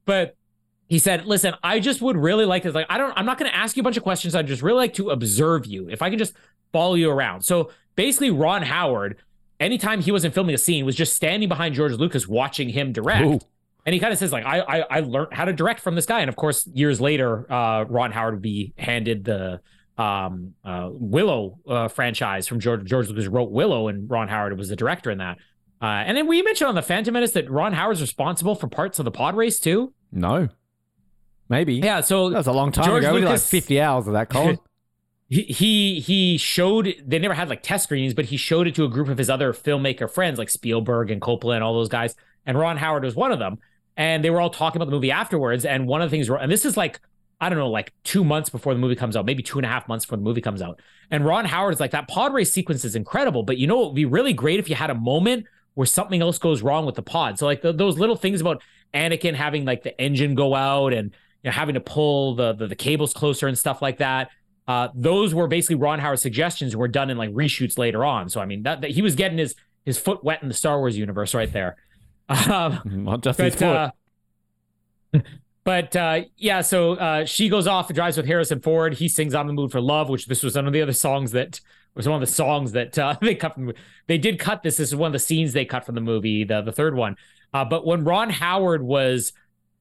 but 0.06 0.36
he 0.92 1.00
said, 1.00 1.26
"Listen, 1.26 1.54
I 1.64 1.80
just 1.80 2.02
would 2.02 2.18
really 2.18 2.44
like 2.44 2.64
to 2.64 2.72
like 2.74 2.86
I 2.90 2.98
don't 2.98 3.14
I'm 3.16 3.26
not 3.26 3.38
going 3.38 3.50
to 3.50 3.58
ask 3.58 3.78
you 3.78 3.82
a 3.82 3.84
bunch 3.86 3.96
of 3.96 4.04
questions. 4.04 4.36
I'd 4.36 4.46
just 4.46 4.62
really 4.62 4.76
like 4.76 4.94
to 4.96 5.12
observe 5.12 5.66
you. 5.66 5.88
If 5.90 6.02
I 6.02 6.10
can 6.10 6.20
just 6.20 6.34
follow 6.74 6.96
you 6.96 7.10
around." 7.10 7.44
So 7.44 7.72
basically 7.96 8.30
Ron 8.30 8.62
Howard 8.62 9.16
anytime 9.58 10.02
he 10.02 10.12
wasn't 10.12 10.34
filming 10.34 10.54
a 10.54 10.58
scene 10.58 10.86
was 10.86 10.98
just 10.98 11.14
standing 11.14 11.48
behind 11.48 11.76
George 11.76 11.94
Lucas 11.94 12.28
watching 12.28 12.68
him 12.68 12.92
direct. 12.92 13.26
Ooh. 13.26 13.40
And 13.86 13.94
he 13.94 14.02
kind 14.02 14.12
of 14.12 14.20
says 14.20 14.34
like 14.34 14.44
I, 14.44 14.60
I 14.60 14.80
I 14.98 15.00
learned 15.00 15.30
how 15.32 15.46
to 15.46 15.54
direct 15.54 15.80
from 15.80 15.96
this 15.96 16.06
guy 16.06 16.20
and 16.20 16.28
of 16.28 16.36
course 16.36 16.68
years 16.68 17.00
later 17.00 17.50
uh 17.50 17.86
Ron 17.86 18.12
Howard 18.12 18.34
would 18.34 18.42
be 18.42 18.74
handed 18.78 19.24
the 19.24 19.62
um 19.98 20.56
uh 20.66 20.90
Willow 20.92 21.58
uh 21.70 21.88
franchise 21.88 22.50
from 22.50 22.60
George 22.60 22.84
George 22.84 23.08
Lucas 23.08 23.28
wrote 23.28 23.50
Willow 23.50 23.88
and 23.88 24.10
Ron 24.10 24.28
Howard 24.28 24.58
was 24.58 24.68
the 24.68 24.76
director 24.76 25.10
in 25.10 25.20
that. 25.20 25.38
Uh, 25.82 26.04
and 26.06 26.18
then 26.18 26.28
we 26.28 26.42
mentioned 26.42 26.68
on 26.68 26.76
the 26.76 26.82
Phantom 26.82 27.14
Menace 27.14 27.32
that 27.32 27.50
Ron 27.50 27.72
Howard's 27.72 28.02
responsible 28.02 28.56
for 28.56 28.68
parts 28.68 29.00
of 29.00 29.06
the 29.06 29.10
pod 29.10 29.38
race 29.38 29.58
too. 29.58 29.94
No. 30.12 30.50
Maybe. 31.52 31.76
Yeah, 31.76 32.00
so 32.00 32.30
That 32.30 32.38
was 32.38 32.48
a 32.48 32.54
long 32.54 32.72
time 32.72 32.86
George 32.86 33.04
ago. 33.04 33.20
Did 33.20 33.26
like 33.26 33.42
50 33.42 33.82
hours 33.82 34.08
of 34.08 34.14
that, 34.14 34.30
Colin. 34.36 34.58
he 35.28 35.44
he 35.44 36.00
he 36.00 36.38
showed 36.38 36.96
they 37.06 37.20
never 37.20 37.34
had 37.34 37.50
like 37.50 37.62
test 37.62 37.84
screenings, 37.84 38.14
but 38.14 38.26
he 38.26 38.38
showed 38.38 38.68
it 38.68 38.76
to 38.76 38.86
a 38.86 38.88
group 38.88 39.10
of 39.10 39.18
his 39.18 39.30
other 39.30 39.52
filmmaker 39.52 40.10
friends 40.10 40.40
like 40.40 40.50
Spielberg 40.50 41.12
and 41.12 41.22
Coppola 41.22 41.56
and 41.56 41.64
all 41.64 41.74
those 41.74 41.90
guys. 41.90 42.16
And 42.46 42.58
Ron 42.58 42.78
Howard 42.78 43.04
was 43.04 43.16
one 43.16 43.34
of 43.34 43.40
them. 43.40 43.60
And 43.98 44.24
they 44.24 44.30
were 44.30 44.40
all 44.40 44.50
talking 44.50 44.82
about 44.82 44.86
the 44.86 44.96
movie 44.96 45.12
afterwards. 45.12 45.66
And 45.66 45.88
one 45.88 46.02
of 46.02 46.10
the 46.10 46.16
things, 46.16 46.30
and 46.30 46.50
this 46.50 46.64
is 46.64 46.78
like 46.78 47.02
I 47.42 47.50
don't 47.50 47.60
know, 47.60 47.70
like 47.70 47.92
two 48.06 48.24
months 48.24 48.50
before 48.50 48.74
the 48.74 48.80
movie 48.80 48.96
comes 48.96 49.18
out, 49.18 49.26
maybe 49.26 49.44
two 49.44 49.60
and 49.60 49.66
a 49.66 49.70
half 49.70 49.90
months 49.90 50.06
before 50.06 50.20
the 50.20 50.24
movie 50.24 50.42
comes 50.42 50.62
out. 50.62 50.80
And 51.10 51.26
Ron 51.26 51.44
Howard 51.44 51.74
is 51.74 51.82
like 51.82 51.92
that 51.92 52.08
pod 52.08 52.34
race 52.34 52.54
sequence 52.54 52.86
is 52.86 52.96
incredible, 52.96 53.44
but 53.44 53.58
you 53.58 53.68
know 53.68 53.82
it 53.84 53.86
would 53.88 53.96
be 53.96 54.06
really 54.06 54.32
great 54.32 54.60
if 54.60 54.70
you 54.70 54.76
had 54.76 54.90
a 54.90 54.96
moment 54.96 55.48
where 55.74 55.88
something 55.88 56.22
else 56.22 56.38
goes 56.38 56.62
wrong 56.62 56.86
with 56.86 56.96
the 56.96 57.02
pod. 57.02 57.40
So 57.40 57.46
like 57.46 57.62
the, 57.62 57.74
those 57.74 57.98
little 57.98 58.16
things 58.16 58.40
about 58.40 58.62
Anakin 58.94 59.34
having 59.34 59.66
like 59.66 59.84
the 59.84 60.00
engine 60.00 60.36
go 60.36 60.54
out 60.54 60.94
and 60.94 61.16
you 61.44 61.50
know 61.50 61.52
having 61.52 61.76
to 61.76 61.82
pull 61.82 62.36
the 62.36 62.54
the, 62.54 62.68
the 62.68 62.76
cables 62.76 63.14
closer 63.14 63.48
and 63.48 63.58
stuff 63.58 63.82
like 63.82 63.98
that. 63.98 64.30
Uh, 64.68 64.90
those 64.94 65.34
were 65.34 65.48
basically 65.48 65.76
Ron 65.76 66.00
Howard's 66.00 66.22
suggestions 66.22 66.76
were 66.76 66.88
done 66.88 67.10
in 67.10 67.18
like 67.18 67.32
reshoots 67.32 67.78
later 67.78 68.06
on. 68.06 68.30
So 68.30 68.40
I 68.40 68.46
mean 68.46 68.64
that, 68.64 68.82
that 68.82 68.92
he 68.92 69.02
was 69.02 69.16
getting 69.16 69.38
his 69.38 69.56
his 69.86 69.98
foot 69.98 70.24
wet 70.24 70.42
in 70.42 70.48
the 70.48 70.54
Star 70.54 70.80
Wars 70.80 70.98
universe 70.98 71.34
right 71.34 71.52
there. 71.52 71.78
Um, 72.30 72.80
Not 72.86 73.24
just 73.24 73.40
his 73.40 73.56
but 73.56 73.92
foot. 75.12 75.20
uh, 75.20 75.20
but 75.66 75.96
uh, 75.96 76.22
yeah, 76.38 76.62
so 76.62 76.94
uh, 76.94 77.26
she 77.26 77.50
goes 77.50 77.68
off 77.68 77.90
and 77.90 77.96
drives 77.96 78.16
with 78.16 78.26
Harrison 78.26 78.62
Ford. 78.62 78.94
He 78.94 79.10
sings 79.10 79.36
"I'm 79.36 79.48
the 79.48 79.54
Mood 79.54 79.72
for 79.72 79.82
Love," 79.82 80.08
which 80.08 80.28
this 80.28 80.42
was 80.42 80.56
one 80.56 80.68
of 80.68 80.74
the 80.74 80.82
other 80.82 80.94
songs 80.94 81.32
that 81.32 81.60
was 81.94 82.08
one 82.08 82.22
of 82.22 82.28
the 82.28 82.34
songs 82.34 82.72
that 82.72 82.98
uh, 82.98 83.16
they 83.22 83.36
cut 83.36 83.56
from. 83.56 83.74
They 84.08 84.18
did 84.18 84.40
cut 84.40 84.64
this. 84.64 84.78
This 84.78 84.90
is 84.90 84.96
one 84.96 85.08
of 85.08 85.14
the 85.14 85.20
scenes 85.20 85.52
they 85.54 85.66
cut 85.66 85.86
from 85.86 85.96
the 85.96 86.02
movie, 86.02 86.44
the 86.44 86.62
the 86.62 86.72
third 86.72 86.96
one. 86.96 87.18
Uh, 87.54 87.66
but 87.66 87.86
when 87.86 88.06
Ron 88.06 88.30
Howard 88.30 88.82
was 88.82 89.34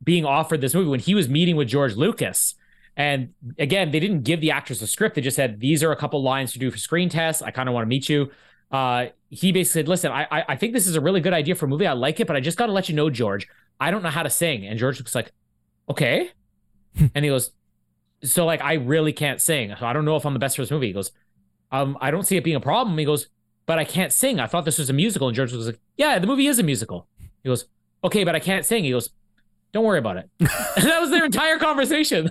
being 0.03 0.25
offered 0.25 0.61
this 0.61 0.75
movie, 0.75 0.89
when 0.89 1.01
he 1.01 1.15
was 1.15 1.29
meeting 1.29 1.57
with 1.57 1.69
George 1.69 1.95
Lucas, 1.95 2.55
and 2.97 3.33
again, 3.59 3.91
they 3.91 4.01
didn't 4.01 4.23
give 4.23 4.41
the 4.41 4.51
actress 4.51 4.83
a 4.83 4.87
script. 4.87 5.15
They 5.15 5.23
just 5.23 5.37
said 5.37 5.61
these 5.61 5.83
are 5.83 5.93
a 5.93 5.97
couple 5.97 6.23
lines 6.23 6.53
to 6.53 6.59
do 6.59 6.71
for 6.71 6.79
screen 6.79 7.09
tests. 7.09 7.43
I 7.43 7.51
kind 7.51 7.69
of 7.69 7.75
want 7.75 7.85
to 7.85 7.89
meet 7.89 8.09
you. 8.09 8.31
Uh, 8.71 9.07
he 9.31 9.53
basically 9.53 9.81
said, 9.83 9.89
"Listen, 9.89 10.13
I, 10.13 10.27
I 10.31 10.45
I 10.49 10.57
think 10.57 10.73
this 10.73 10.87
is 10.87 10.97
a 10.97 11.01
really 11.01 11.21
good 11.21 11.33
idea 11.33 11.55
for 11.55 11.67
a 11.67 11.69
movie. 11.69 11.87
I 11.87 11.93
like 11.93 12.21
it, 12.21 12.27
but 12.27 12.37
I 12.37 12.41
just 12.41 12.59
got 12.59 12.67
to 12.67 12.73
let 12.73 12.89
you 12.89 12.95
know, 12.95 13.11
George, 13.11 13.49
I 13.79 13.91
don't 13.91 14.03
know 14.03 14.11
how 14.11 14.23
to 14.23 14.31
sing." 14.31 14.67
And 14.67 14.79
George 14.79 15.03
was 15.03 15.15
like, 15.15 15.33
"Okay," 15.89 16.31
and 17.15 17.25
he 17.25 17.31
goes, 17.31 17.53
"So 18.23 18.45
like, 18.45 18.63
I 18.63 18.75
really 18.75 19.13
can't 19.13 19.41
sing. 19.41 19.75
So 19.79 19.87
I 19.87 19.93
don't 19.93 20.05
know 20.05 20.17
if 20.17 20.25
I'm 20.25 20.35
the 20.35 20.39
best 20.39 20.57
for 20.57 20.63
this 20.63 20.71
movie." 20.71 20.89
He 20.89 20.93
goes, 20.93 21.13
"Um, 21.71 21.97
I 22.01 22.11
don't 22.11 22.27
see 22.27 22.37
it 22.37 22.45
being 22.45 22.57
a 22.57 22.61
problem." 22.61 22.99
He 22.99 23.05
goes, 23.05 23.29
"But 23.67 23.79
I 23.79 23.85
can't 23.85 24.13
sing. 24.13 24.41
I 24.41 24.47
thought 24.47 24.65
this 24.65 24.79
was 24.79 24.91
a 24.91 24.95
musical." 24.95 25.29
And 25.29 25.37
George 25.37 25.53
was 25.53 25.67
like, 25.67 25.81
"Yeah, 25.97 26.19
the 26.19 26.27
movie 26.27 26.47
is 26.47 26.59
a 26.59 26.63
musical." 26.63 27.09
He 27.43 27.49
goes, 27.49 27.67
"Okay, 28.05 28.25
but 28.25 28.35
I 28.35 28.41
can't 28.41 28.65
sing." 28.65 28.85
He 28.85 28.91
goes, 28.91 29.11
"Don't 29.73 29.85
worry 29.85 29.99
about 29.99 30.17
it." 30.17 30.31
that 30.39 31.01
was 31.01 31.11
their 31.11 31.25
entire 31.25 31.59
conversation. 31.59 32.31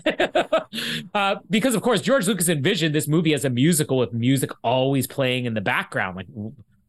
uh, 1.13 1.35
because 1.49 1.75
of 1.75 1.81
course 1.81 2.01
George 2.01 2.27
Lucas 2.27 2.49
envisioned 2.49 2.95
this 2.95 3.07
movie 3.07 3.33
as 3.33 3.45
a 3.45 3.49
musical 3.49 3.97
with 3.97 4.13
music 4.13 4.51
always 4.63 5.07
playing 5.07 5.45
in 5.45 5.53
the 5.53 5.61
background. 5.61 6.15
Like 6.15 6.27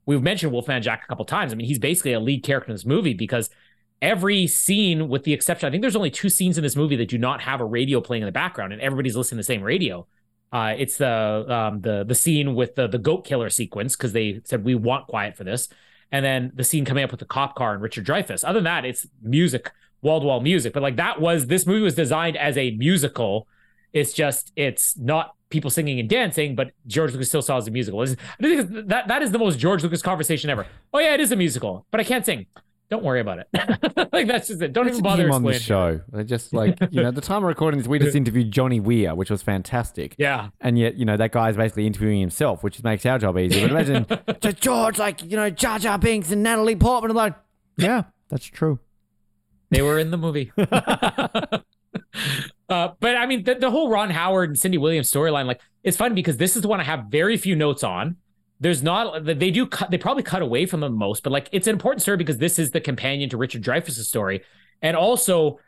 we've 0.07 0.23
mentioned 0.23 0.53
Wolfman 0.53 0.83
Jack 0.83 1.03
a 1.05 1.07
couple 1.09 1.25
times. 1.25 1.53
I 1.53 1.57
mean, 1.57 1.67
he's 1.67 1.79
basically 1.79 2.13
a 2.13 2.21
lead 2.21 2.43
character 2.43 2.71
in 2.71 2.75
this 2.75 2.87
movie 2.87 3.15
because 3.15 3.51
every 4.03 4.47
scene, 4.47 5.09
with 5.09 5.25
the 5.25 5.33
exception, 5.33 5.67
I 5.67 5.71
think 5.71 5.83
there's 5.83 5.97
only 5.97 6.11
two 6.11 6.29
scenes 6.29 6.59
in 6.59 6.63
this 6.63 6.77
movie 6.77 6.97
that 6.97 7.09
do 7.09 7.19
not 7.19 7.41
have 7.43 7.61
a 7.61 7.65
radio 7.65 8.01
playing 8.01 8.23
in 8.23 8.27
the 8.27 8.33
background, 8.33 8.73
and 8.73 8.81
everybody's 8.81 9.17
listening 9.17 9.37
to 9.39 9.41
the 9.41 9.45
same 9.45 9.63
radio. 9.63 10.07
Uh, 10.53 10.75
it's 10.77 10.97
the 10.97 11.47
um, 11.49 11.81
the 11.81 12.05
the 12.05 12.15
scene 12.15 12.55
with 12.55 12.75
the 12.75 12.89
the 12.89 12.99
goat 12.99 13.25
killer 13.25 13.51
sequence 13.51 13.97
because 13.97 14.13
they 14.13 14.41
said 14.45 14.65
we 14.65 14.75
want 14.75 15.07
quiet 15.07 15.37
for 15.37 15.45
this, 15.45 15.69
and 16.11 16.25
then 16.25 16.51
the 16.55 16.65
scene 16.65 16.85
coming 16.85 17.05
up 17.05 17.11
with 17.11 17.21
the 17.21 17.27
cop 17.27 17.55
car 17.55 17.73
and 17.73 17.83
Richard 17.83 18.05
Dreyfuss. 18.07 18.43
Other 18.43 18.59
than 18.59 18.65
that, 18.65 18.85
it's 18.85 19.07
music, 19.23 19.71
wall 20.03 20.21
to 20.21 20.27
wall 20.27 20.41
music. 20.41 20.73
But 20.73 20.83
like 20.83 20.97
that 20.97 21.21
was 21.21 21.47
this 21.47 21.67
movie 21.67 21.83
was 21.83 21.95
designed 21.95 22.37
as 22.37 22.57
a 22.57 22.73
musical. 22.73 23.47
It's 23.93 24.13
just 24.13 24.53
it's 24.57 24.97
not 24.97 25.35
people 25.51 25.71
singing 25.71 25.99
and 25.99 26.09
dancing, 26.09 26.55
but 26.55 26.71
George 26.87 27.13
Lucas 27.13 27.29
still 27.29 27.43
saw 27.43 27.57
it 27.57 27.59
as 27.59 27.69
a 27.69 27.71
musical. 27.73 28.03
It's- 28.03 28.17
I 28.39 28.43
think 28.43 28.89
that 28.89 29.09
that 29.09 29.23
is 29.23 29.33
the 29.33 29.39
most 29.39 29.59
George 29.59 29.83
Lucas 29.83 30.01
conversation 30.03 30.49
ever. 30.51 30.67
Oh 30.95 31.01
yeah, 31.01 31.15
it 31.15 31.21
is 31.21 31.33
a 31.33 31.37
musical, 31.37 31.87
but 31.91 32.01
I 32.01 32.05
can't 32.05 32.25
sing. 32.25 32.47
Don't 32.89 33.05
worry 33.05 33.21
about 33.21 33.39
it. 33.39 33.49
like 34.13 34.27
that's 34.27 34.49
just 34.49 34.61
it. 34.61 34.73
Don't 34.73 34.87
Let's 34.87 34.97
even 34.97 35.05
bother 35.05 35.27
him 35.27 35.33
on 35.33 35.45
the 35.45 35.53
show. 35.55 36.01
They 36.13 36.25
just 36.25 36.53
like 36.53 36.77
you 36.91 37.03
know, 37.03 37.09
at 37.09 37.15
the 37.15 37.21
time 37.21 37.39
of 37.45 37.45
recording 37.45 37.79
this, 37.79 37.87
we 37.87 38.01
just 38.01 38.17
interviewed 38.17 38.51
Johnny 38.51 38.81
Weir, 38.81 39.15
which 39.15 39.31
was 39.31 39.43
fantastic. 39.43 40.17
Yeah. 40.19 40.49
And 40.61 40.77
yet, 40.77 40.97
you 40.97 41.05
know, 41.05 41.17
that 41.17 41.31
guy's 41.31 41.57
basically 41.57 41.87
interviewing 41.87 42.19
himself, 42.21 42.65
which 42.65 42.83
makes 42.83 43.07
our 43.07 43.17
job 43.21 43.39
easier. 43.39 43.69
But 43.69 43.89
imagine 43.89 44.07
just 44.41 44.61
George, 44.61 44.99
like, 44.99 45.23
you 45.23 45.37
know, 45.37 45.51
Jar 45.51 45.79
Jar 45.79 45.99
Binks 45.99 46.33
and 46.33 46.43
Natalie 46.43 46.75
Portman. 46.75 47.13
I'm 47.13 47.17
like, 47.17 47.35
yeah, 47.77 48.05
that's 48.29 48.47
true. 48.47 48.81
They 49.71 49.83
were 49.83 49.99
in 49.99 50.11
the 50.11 50.19
movie. 50.19 50.53
uh, 50.59 51.61
but 52.69 53.17
I 53.17 53.27
mean, 53.27 53.45
the, 53.45 53.55
the 53.55 53.71
whole 53.71 53.89
Ron 53.91 54.11
Howard 54.11 54.51
and 54.51 54.59
Cindy 54.59 54.79
Williams 54.79 55.11
storyline, 55.11 55.47
like, 55.47 55.61
it's 55.85 55.97
fun 55.97 56.15
because 56.15 56.37
this 56.37 56.57
is 56.57 56.63
the 56.63 56.69
one 56.69 56.81
I 56.81 56.85
have 56.85 57.07
very 57.09 57.37
few 57.37 57.57
notes 57.57 57.85
on. 57.85 58.17
There's 58.59 58.83
not, 58.83 59.25
they 59.25 59.51
do 59.51 59.67
cut, 59.67 59.91
they 59.91 59.97
probably 59.97 60.23
cut 60.23 60.43
away 60.43 60.67
from 60.67 60.81
the 60.81 60.91
most, 60.91 61.23
but 61.23 61.33
like, 61.33 61.49
it's 61.53 61.67
an 61.67 61.73
important 61.73 62.03
story 62.03 62.19
because 62.19 62.37
this 62.37 62.59
is 62.59 62.73
the 62.73 62.81
companion 62.81 63.31
to 63.31 63.39
Richard 63.39 63.63
Dreyfuss's 63.63 64.09
story. 64.09 64.43
And 64.83 64.97
also, 64.97 65.59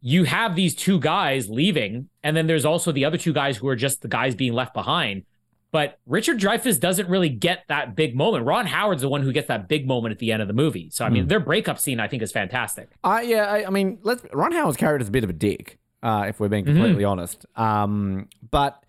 you 0.00 0.24
have 0.24 0.56
these 0.56 0.74
two 0.74 0.98
guys 0.98 1.48
leaving, 1.48 2.08
and 2.24 2.36
then 2.36 2.48
there's 2.48 2.64
also 2.64 2.90
the 2.90 3.04
other 3.04 3.16
two 3.16 3.32
guys 3.32 3.56
who 3.56 3.68
are 3.68 3.76
just 3.76 4.02
the 4.02 4.08
guys 4.08 4.34
being 4.34 4.52
left 4.52 4.74
behind. 4.74 5.24
But 5.72 5.98
Richard 6.06 6.38
Dreyfuss 6.38 6.78
doesn't 6.78 7.08
really 7.08 7.30
get 7.30 7.64
that 7.68 7.96
big 7.96 8.14
moment. 8.14 8.44
Ron 8.44 8.66
Howard's 8.66 9.00
the 9.00 9.08
one 9.08 9.22
who 9.22 9.32
gets 9.32 9.48
that 9.48 9.68
big 9.68 9.86
moment 9.88 10.12
at 10.12 10.18
the 10.18 10.30
end 10.30 10.42
of 10.42 10.46
the 10.48 10.54
movie. 10.54 10.90
So 10.90 11.04
I 11.04 11.08
mean, 11.08 11.28
their 11.28 11.40
breakup 11.40 11.78
scene 11.78 11.98
I 11.98 12.08
think 12.08 12.22
is 12.22 12.30
fantastic. 12.30 12.90
Uh, 13.02 13.22
yeah, 13.24 13.46
I, 13.46 13.66
I 13.66 13.70
mean, 13.70 13.98
let's 14.02 14.22
Ron 14.34 14.52
Howard's 14.52 14.76
character 14.76 15.02
is 15.02 15.08
a 15.08 15.12
bit 15.12 15.24
of 15.24 15.30
a 15.30 15.32
dick, 15.32 15.78
uh, 16.02 16.26
if 16.28 16.38
we're 16.38 16.48
being 16.50 16.66
completely 16.66 17.04
honest. 17.04 17.46
Um, 17.56 18.28
but 18.50 18.84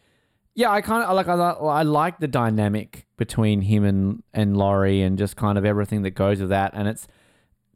yeah, 0.55 0.71
I 0.71 0.81
kind 0.81 1.03
of 1.03 1.15
like 1.15 1.29
I, 1.29 1.33
I 1.33 1.83
like 1.83 2.19
the 2.19 2.27
dynamic 2.27 3.07
between 3.15 3.61
him 3.61 3.85
and 3.85 4.21
and 4.33 4.57
Laurie, 4.57 5.01
and 5.01 5.17
just 5.17 5.37
kind 5.37 5.57
of 5.57 5.63
everything 5.63 6.01
that 6.01 6.11
goes 6.11 6.41
with 6.41 6.49
that. 6.49 6.71
And 6.73 6.87
it's 6.89 7.07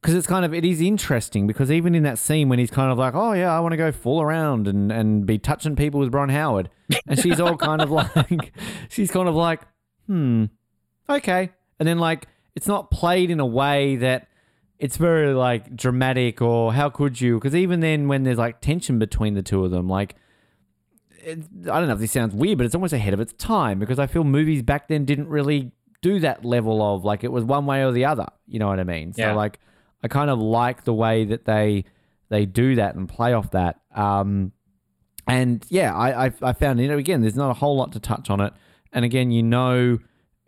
because 0.01 0.13
it's 0.13 0.27
kind 0.27 0.45
of 0.45 0.53
it 0.53 0.63
is 0.63 0.79
interesting 0.81 1.47
because 1.47 1.71
even 1.71 1.95
in 1.95 2.03
that 2.03 2.17
scene 2.19 2.49
when 2.49 2.59
he's 2.59 2.71
kind 2.71 2.91
of 2.91 2.97
like, 2.97 3.13
oh 3.15 3.33
yeah, 3.33 3.55
I 3.55 3.59
want 3.59 3.73
to 3.73 3.77
go 3.77 3.91
fool 3.91 4.21
around 4.21 4.67
and 4.67 4.91
and 4.91 5.25
be 5.25 5.37
touching 5.37 5.75
people 5.75 5.99
with 5.99 6.13
Ron 6.13 6.29
Howard, 6.29 6.69
and 7.07 7.19
she's 7.19 7.39
all 7.39 7.57
kind 7.57 7.81
of 7.81 7.91
like, 8.15 8.53
she's 8.89 9.11
kind 9.11 9.27
of 9.27 9.35
like, 9.35 9.61
hmm, 10.05 10.45
okay, 11.09 11.51
and 11.79 11.87
then 11.87 11.99
like 11.99 12.27
it's 12.55 12.67
not 12.67 12.89
played 12.91 13.29
in 13.29 13.39
a 13.39 13.45
way 13.45 13.95
that 13.97 14.27
it's 14.79 14.97
very 14.97 15.33
like 15.33 15.75
dramatic 15.75 16.41
or 16.41 16.73
how 16.73 16.89
could 16.89 17.19
you? 17.19 17.35
Because 17.39 17.55
even 17.55 17.79
then, 17.79 18.07
when 18.07 18.23
there's 18.23 18.37
like 18.37 18.61
tension 18.61 18.99
between 18.99 19.33
the 19.33 19.41
two 19.41 19.65
of 19.65 19.71
them, 19.71 19.89
like 19.89 20.15
it, 21.19 21.39
I 21.63 21.79
don't 21.79 21.87
know 21.87 21.93
if 21.93 21.99
this 21.99 22.11
sounds 22.11 22.33
weird, 22.33 22.57
but 22.57 22.65
it's 22.65 22.75
almost 22.75 22.93
ahead 22.93 23.13
of 23.13 23.19
its 23.19 23.33
time 23.33 23.79
because 23.79 23.99
I 23.99 24.07
feel 24.07 24.23
movies 24.23 24.61
back 24.61 24.87
then 24.87 25.05
didn't 25.05 25.27
really 25.27 25.71
do 26.01 26.19
that 26.19 26.45
level 26.45 26.81
of 26.95 27.03
like 27.03 27.23
it 27.23 27.31
was 27.31 27.43
one 27.43 27.65
way 27.65 27.83
or 27.83 27.91
the 27.91 28.05
other. 28.05 28.27
You 28.47 28.59
know 28.59 28.67
what 28.67 28.79
I 28.79 28.83
mean? 28.83 29.13
So 29.13 29.21
Yeah. 29.23 29.33
like 29.33 29.59
I 30.03 30.07
kind 30.07 30.29
of 30.29 30.39
like 30.39 30.83
the 30.83 30.93
way 30.93 31.25
that 31.25 31.45
they 31.45 31.85
they 32.29 32.45
do 32.45 32.75
that 32.75 32.95
and 32.95 33.07
play 33.09 33.33
off 33.33 33.51
that. 33.51 33.79
Um, 33.95 34.51
and 35.27 35.65
yeah, 35.69 35.93
I, 35.95 36.27
I 36.27 36.31
I 36.41 36.53
found 36.53 36.79
you 36.79 36.87
know 36.87 36.97
again, 36.97 37.21
there's 37.21 37.35
not 37.35 37.49
a 37.49 37.53
whole 37.55 37.75
lot 37.77 37.91
to 37.93 37.99
touch 37.99 38.29
on 38.29 38.39
it. 38.41 38.53
And 38.93 39.03
again, 39.03 39.31
you 39.31 39.43
know, 39.43 39.99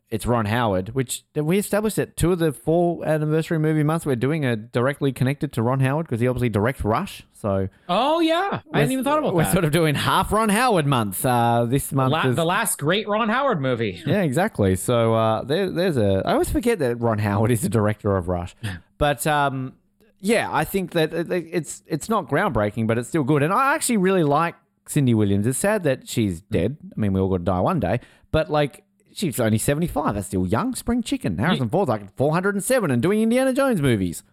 it's 0.09 0.25
Ron 0.25 0.45
Howard, 0.45 0.89
which 0.95 1.23
we 1.35 1.57
established 1.57 1.97
that 1.97 2.15
two 2.15 2.31
of 2.31 2.39
the 2.39 2.51
four 2.53 3.05
anniversary 3.05 3.59
movie 3.59 3.83
months 3.83 4.05
we're 4.05 4.15
doing 4.15 4.45
are 4.45 4.55
directly 4.55 5.11
connected 5.11 5.51
to 5.53 5.61
Ron 5.61 5.81
Howard 5.81 6.05
because 6.07 6.21
he 6.21 6.27
obviously 6.27 6.49
directs 6.49 6.83
Rush. 6.85 7.23
So 7.33 7.67
Oh 7.89 8.19
yeah, 8.21 8.61
I 8.73 8.79
hadn't 8.79 8.93
even 8.93 9.03
thought 9.03 9.19
about 9.19 9.29
that. 9.31 9.35
we're 9.35 9.51
sort 9.51 9.65
of 9.65 9.71
doing 9.71 9.95
half 9.95 10.31
Ron 10.31 10.49
Howard 10.49 10.85
month 10.85 11.25
uh, 11.25 11.65
this 11.65 11.91
month. 11.91 12.11
La- 12.13 12.27
is- 12.29 12.35
the 12.37 12.45
last 12.45 12.79
great 12.79 13.07
Ron 13.07 13.27
Howard 13.29 13.61
movie. 13.61 14.01
yeah, 14.05 14.21
exactly. 14.21 14.75
So 14.77 15.13
uh, 15.13 15.43
there, 15.43 15.69
there's 15.69 15.97
a. 15.97 16.21
I 16.25 16.31
always 16.33 16.49
forget 16.49 16.79
that 16.79 16.95
Ron 17.01 17.19
Howard 17.19 17.51
is 17.51 17.61
the 17.61 17.69
director 17.69 18.15
of 18.15 18.29
Rush, 18.29 18.55
but 18.99 19.25
um, 19.25 19.73
yeah, 20.19 20.49
I 20.51 20.63
think 20.63 20.91
that 20.91 21.11
it's 21.13 21.81
it's 21.87 22.07
not 22.07 22.29
groundbreaking, 22.29 22.85
but 22.85 22.99
it's 22.99 23.09
still 23.09 23.23
good. 23.23 23.41
And 23.41 23.51
I 23.51 23.73
actually 23.73 23.97
really 23.97 24.23
like 24.23 24.53
Cindy 24.87 25.15
Williams. 25.15 25.47
It's 25.47 25.57
sad 25.57 25.83
that 25.83 26.07
she's 26.07 26.41
dead. 26.41 26.77
I 26.95 26.99
mean, 26.99 27.13
we 27.13 27.19
all 27.19 27.29
got 27.29 27.37
to 27.37 27.43
die 27.43 27.61
one 27.61 27.79
day, 27.79 28.01
but 28.31 28.51
like. 28.51 28.83
She's 29.11 29.37
only 29.39 29.57
75. 29.57 30.13
That's 30.13 30.27
still 30.27 30.45
young. 30.47 30.75
Spring 30.75 31.01
chicken. 31.01 31.39
Harrison 31.39 31.67
Ford's 31.67 31.89
like 31.89 32.15
407 32.15 32.89
and 32.89 33.01
doing 33.01 33.21
Indiana 33.21 33.51
Jones 33.51 33.81
movies. 33.81 34.23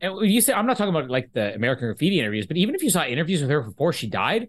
And 0.00 0.18
you 0.28 0.40
say 0.40 0.52
I'm 0.52 0.66
not 0.66 0.76
talking 0.76 0.94
about 0.94 1.08
like 1.10 1.32
the 1.32 1.54
American 1.54 1.86
Graffiti 1.86 2.18
interviews, 2.18 2.46
but 2.46 2.56
even 2.56 2.74
if 2.74 2.82
you 2.82 2.90
saw 2.90 3.04
interviews 3.04 3.40
with 3.42 3.50
her 3.50 3.60
before 3.60 3.92
she 3.92 4.08
died, 4.08 4.48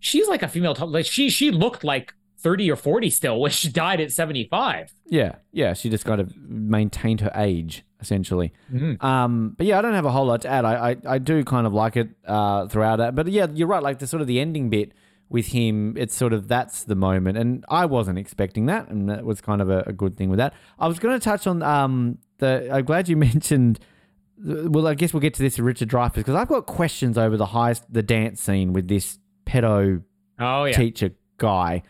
she's 0.00 0.28
like 0.28 0.42
a 0.42 0.48
female 0.48 0.74
top. 0.74 0.90
Like 0.90 1.06
she 1.06 1.30
she 1.30 1.50
looked 1.50 1.84
like 1.84 2.12
30 2.40 2.70
or 2.70 2.76
40 2.76 3.08
still 3.08 3.40
when 3.40 3.50
she 3.50 3.70
died 3.70 4.00
at 4.00 4.12
75. 4.12 4.92
Yeah, 5.06 5.36
yeah. 5.52 5.72
She 5.72 5.88
just 5.88 6.04
kind 6.04 6.20
of 6.20 6.36
maintained 6.36 7.20
her 7.20 7.32
age 7.34 7.84
essentially. 8.00 8.52
Mhm. 8.72 9.02
Um, 9.02 9.54
but 9.56 9.66
yeah, 9.66 9.78
I 9.78 9.82
don't 9.82 9.94
have 9.94 10.04
a 10.04 10.10
whole 10.10 10.26
lot 10.26 10.42
to 10.42 10.48
add. 10.48 10.64
I 10.64 10.90
I, 10.90 10.96
I 11.06 11.18
do 11.18 11.44
kind 11.44 11.66
of 11.66 11.72
like 11.74 11.96
it 11.96 12.08
uh, 12.26 12.68
throughout 12.68 13.00
it. 13.00 13.14
But 13.14 13.28
yeah, 13.28 13.46
you're 13.52 13.68
right. 13.68 13.82
Like 13.82 13.98
the 13.98 14.06
sort 14.06 14.20
of 14.20 14.26
the 14.26 14.40
ending 14.40 14.70
bit 14.70 14.92
with 15.30 15.48
him, 15.48 15.94
it's 15.98 16.14
sort 16.14 16.32
of 16.32 16.48
that's 16.48 16.84
the 16.84 16.94
moment, 16.94 17.36
and 17.36 17.64
I 17.68 17.84
wasn't 17.86 18.18
expecting 18.18 18.66
that, 18.66 18.88
and 18.88 19.10
that 19.10 19.24
was 19.26 19.40
kind 19.42 19.60
of 19.60 19.68
a, 19.68 19.80
a 19.86 19.92
good 19.92 20.16
thing 20.16 20.30
with 20.30 20.38
that. 20.38 20.54
I 20.78 20.88
was 20.88 20.98
going 20.98 21.18
to 21.18 21.22
touch 21.22 21.46
on 21.46 21.62
um 21.62 22.18
the. 22.38 22.68
I'm 22.72 22.84
glad 22.84 23.08
you 23.08 23.16
mentioned. 23.30 23.78
Well, 24.42 24.86
I 24.86 24.94
guess 24.94 25.12
we'll 25.12 25.20
get 25.20 25.34
to 25.34 25.42
this 25.42 25.58
with 25.58 25.66
Richard 25.66 25.88
Dreyfuss 25.90 26.14
because 26.14 26.34
I've 26.36 26.46
got 26.48 26.66
questions 26.66 27.18
over 27.18 27.36
the 27.36 27.46
highest 27.46 27.92
the 27.92 28.04
dance 28.04 28.40
scene 28.40 28.72
with 28.72 28.86
this 28.86 29.18
pedo 29.46 30.02
Oh 30.38 30.64
yeah. 30.64 30.72
teacher 30.76 31.10
guy. 31.38 31.82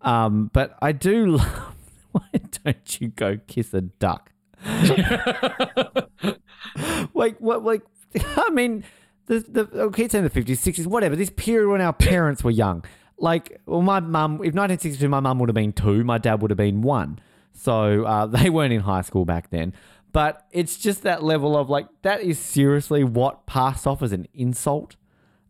Um, 0.00 0.50
but 0.52 0.76
I 0.80 0.92
do 0.92 1.26
love. 1.36 1.74
Why 2.12 2.22
don't 2.64 3.00
you 3.00 3.08
go 3.08 3.38
kiss 3.46 3.74
a 3.74 3.82
duck? 3.82 4.32
like 7.14 7.38
what? 7.38 7.64
Like 7.64 7.82
I 8.36 8.50
mean, 8.50 8.84
the 9.26 9.40
the 9.40 9.68
okay, 9.82 10.04
it's 10.04 10.14
in 10.14 10.24
the 10.24 10.30
fifties, 10.30 10.60
sixties, 10.60 10.86
whatever. 10.86 11.16
This 11.16 11.30
period 11.30 11.70
when 11.70 11.80
our 11.80 11.92
parents 11.92 12.44
were 12.44 12.50
young. 12.50 12.84
Like, 13.18 13.60
well, 13.66 13.82
my 13.82 14.00
mum, 14.00 14.36
if 14.36 14.54
1962, 14.54 15.06
my 15.08 15.20
mum 15.20 15.38
would 15.40 15.50
have 15.50 15.54
been 15.54 15.74
two, 15.74 16.04
my 16.04 16.16
dad 16.16 16.40
would 16.40 16.50
have 16.50 16.56
been 16.56 16.80
one. 16.80 17.18
So 17.52 18.04
uh, 18.04 18.26
they 18.26 18.50
weren't 18.50 18.72
in 18.72 18.80
high 18.80 19.02
school 19.02 19.24
back 19.24 19.50
then. 19.50 19.74
But 20.12 20.46
it's 20.50 20.76
just 20.76 21.02
that 21.02 21.22
level 21.22 21.56
of 21.56 21.70
like, 21.70 21.86
that 22.02 22.22
is 22.22 22.38
seriously 22.38 23.04
what 23.04 23.46
passed 23.46 23.86
off 23.86 24.02
as 24.02 24.12
an 24.12 24.26
insult. 24.34 24.96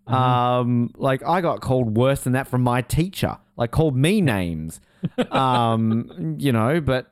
Um, 0.06 0.90
like 0.96 1.24
I 1.24 1.40
got 1.40 1.60
called 1.60 1.96
worse 1.96 2.22
than 2.22 2.32
that 2.32 2.48
from 2.48 2.62
my 2.62 2.82
teacher, 2.82 3.38
like 3.56 3.70
called 3.70 3.96
me 3.96 4.20
names. 4.20 4.80
um, 5.30 6.36
you 6.38 6.50
know, 6.50 6.80
but 6.80 7.09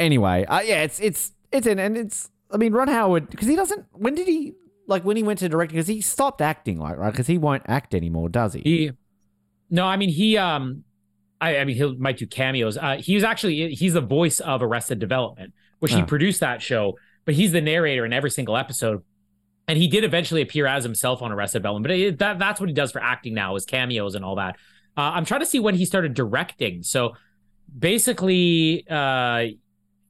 anyway, 0.00 0.44
uh, 0.46 0.60
yeah, 0.60 0.82
it's 0.82 0.98
it's 1.00 1.32
it's 1.52 1.66
in 1.66 1.78
and 1.78 1.96
it's. 1.96 2.28
I 2.50 2.56
mean, 2.56 2.72
Ron 2.72 2.88
Howard 2.88 3.30
because 3.30 3.46
he 3.46 3.54
doesn't. 3.54 3.86
When 3.92 4.14
did 4.16 4.26
he 4.26 4.54
like 4.88 5.04
when 5.04 5.16
he 5.16 5.22
went 5.22 5.38
to 5.40 5.48
directing? 5.48 5.76
Because 5.76 5.86
he 5.86 6.00
stopped 6.00 6.40
acting, 6.40 6.78
like 6.80 6.96
right? 6.96 7.10
Because 7.12 7.28
he 7.28 7.38
won't 7.38 7.62
act 7.66 7.94
anymore, 7.94 8.28
does 8.28 8.54
he? 8.54 8.60
He, 8.62 8.90
no, 9.70 9.84
I 9.86 9.96
mean 9.96 10.08
he. 10.08 10.36
Um, 10.36 10.82
I, 11.40 11.58
I 11.58 11.64
mean 11.64 11.76
he 11.76 11.94
might 11.96 12.16
do 12.18 12.26
cameos. 12.26 12.76
Uh, 12.76 12.96
he 12.98 13.14
was 13.14 13.22
actually 13.22 13.74
he's 13.74 13.92
the 13.92 14.00
voice 14.00 14.40
of 14.40 14.62
Arrested 14.62 14.98
Development, 14.98 15.52
which 15.78 15.92
he 15.92 16.02
Oh. 16.02 16.06
produced 16.06 16.40
that 16.40 16.60
show, 16.60 16.98
but 17.24 17.34
he's 17.34 17.52
the 17.52 17.60
narrator 17.60 18.04
in 18.04 18.12
every 18.12 18.30
single 18.30 18.56
episode. 18.56 19.02
And 19.68 19.78
he 19.78 19.86
did 19.86 20.02
eventually 20.02 20.42
appear 20.42 20.66
as 20.66 20.82
himself 20.82 21.22
on 21.22 21.30
Arrested 21.30 21.60
Development, 21.60 21.84
but 21.84 21.92
it, 21.92 22.18
that 22.18 22.40
that's 22.40 22.58
what 22.58 22.68
he 22.68 22.74
does 22.74 22.90
for 22.90 23.00
acting 23.00 23.34
now 23.34 23.54
is 23.54 23.64
cameos 23.64 24.16
and 24.16 24.24
all 24.24 24.34
that. 24.36 24.56
Uh, 24.98 25.02
I'm 25.14 25.24
trying 25.24 25.40
to 25.40 25.46
see 25.46 25.60
when 25.60 25.76
he 25.76 25.84
started 25.84 26.12
directing. 26.14 26.82
So 26.82 27.14
basically, 27.78 28.84
uh, 28.90 29.44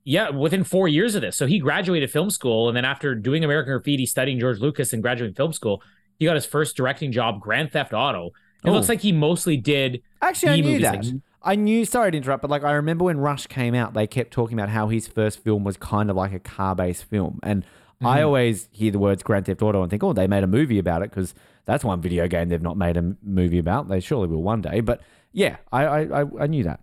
yeah, 0.05 0.31
within 0.31 0.65
four 0.65 0.89
years 0.89 1.15
of 1.15 1.23
this. 1.23 1.37
So 1.37 1.47
he 1.47 1.59
graduated 1.59 2.11
film 2.11 2.31
school, 2.31 2.69
and 2.69 2.77
then 2.77 2.85
after 2.85 3.15
doing 3.15 3.45
American 3.45 3.73
Graffiti, 3.73 4.07
studying 4.07 4.41
George 4.41 4.59
Lucas, 4.59 4.93
and 4.93 5.03
graduating 5.03 5.35
film 5.35 5.53
school, 5.53 5.83
he 6.19 6.25
got 6.25 6.35
his 6.35 6.47
first 6.47 6.77
directing 6.77 7.13
job, 7.13 7.41
Grand 7.41 7.73
Theft 7.73 7.93
Auto. 7.93 8.31
It 8.65 8.69
Oh. 8.69 8.73
looks 8.73 8.89
like 8.89 9.01
he 9.01 9.13
mostly 9.13 9.57
did. 9.57 10.03
Actually, 10.21 10.53
I 10.53 10.61
knew 10.61 10.79
that. 10.81 11.05
like- 11.05 11.15
I 11.43 11.55
knew. 11.55 11.87
Sorry 11.87 12.11
to 12.11 12.17
interrupt, 12.17 12.43
but 12.43 12.51
like 12.51 12.65
I 12.65 12.73
remember 12.73 13.05
when 13.05 13.19
Rush 13.19 13.47
came 13.47 13.75
out, 13.75 13.95
they 13.95 14.07
kept 14.07 14.31
talking 14.31 14.59
about 14.59 14.69
how 14.69 14.89
his 14.89 15.07
first 15.07 15.43
film 15.43 15.65
was 15.65 15.79
kind 15.79 16.11
of 16.11 16.17
like 16.17 16.33
a 16.35 16.39
car-based 16.39 17.05
film, 17.05 17.41
and 17.43 17.65
I 18.03 18.19
mm-hmm. 18.19 18.27
always 18.27 18.69
hear 18.73 18.91
the 18.91 18.99
words 18.99 19.23
Grand 19.23 19.47
Theft 19.47 19.63
Auto 19.63 19.83
and 19.83 19.91
think, 19.91 20.03
oh, 20.03 20.13
they 20.13 20.27
made 20.27 20.45
a 20.45 20.47
movie 20.47 20.79
about 20.79 21.03
it 21.03 21.11
because 21.11 21.35
that's 21.65 21.85
one 21.85 22.01
video 22.01 22.29
game 22.29 22.49
they've 22.49 22.61
not 22.61 22.77
made 22.77 22.97
a 22.97 23.15
movie 23.23 23.59
about. 23.59 23.89
They 23.89 24.01
surely 24.01 24.29
will 24.29 24.43
one 24.43 24.61
day. 24.61 24.81
But 24.81 25.01
yeah, 25.33 25.57
I 25.73 25.85
I, 25.85 26.23
I, 26.23 26.25
I 26.41 26.47
knew 26.47 26.65
that. 26.65 26.81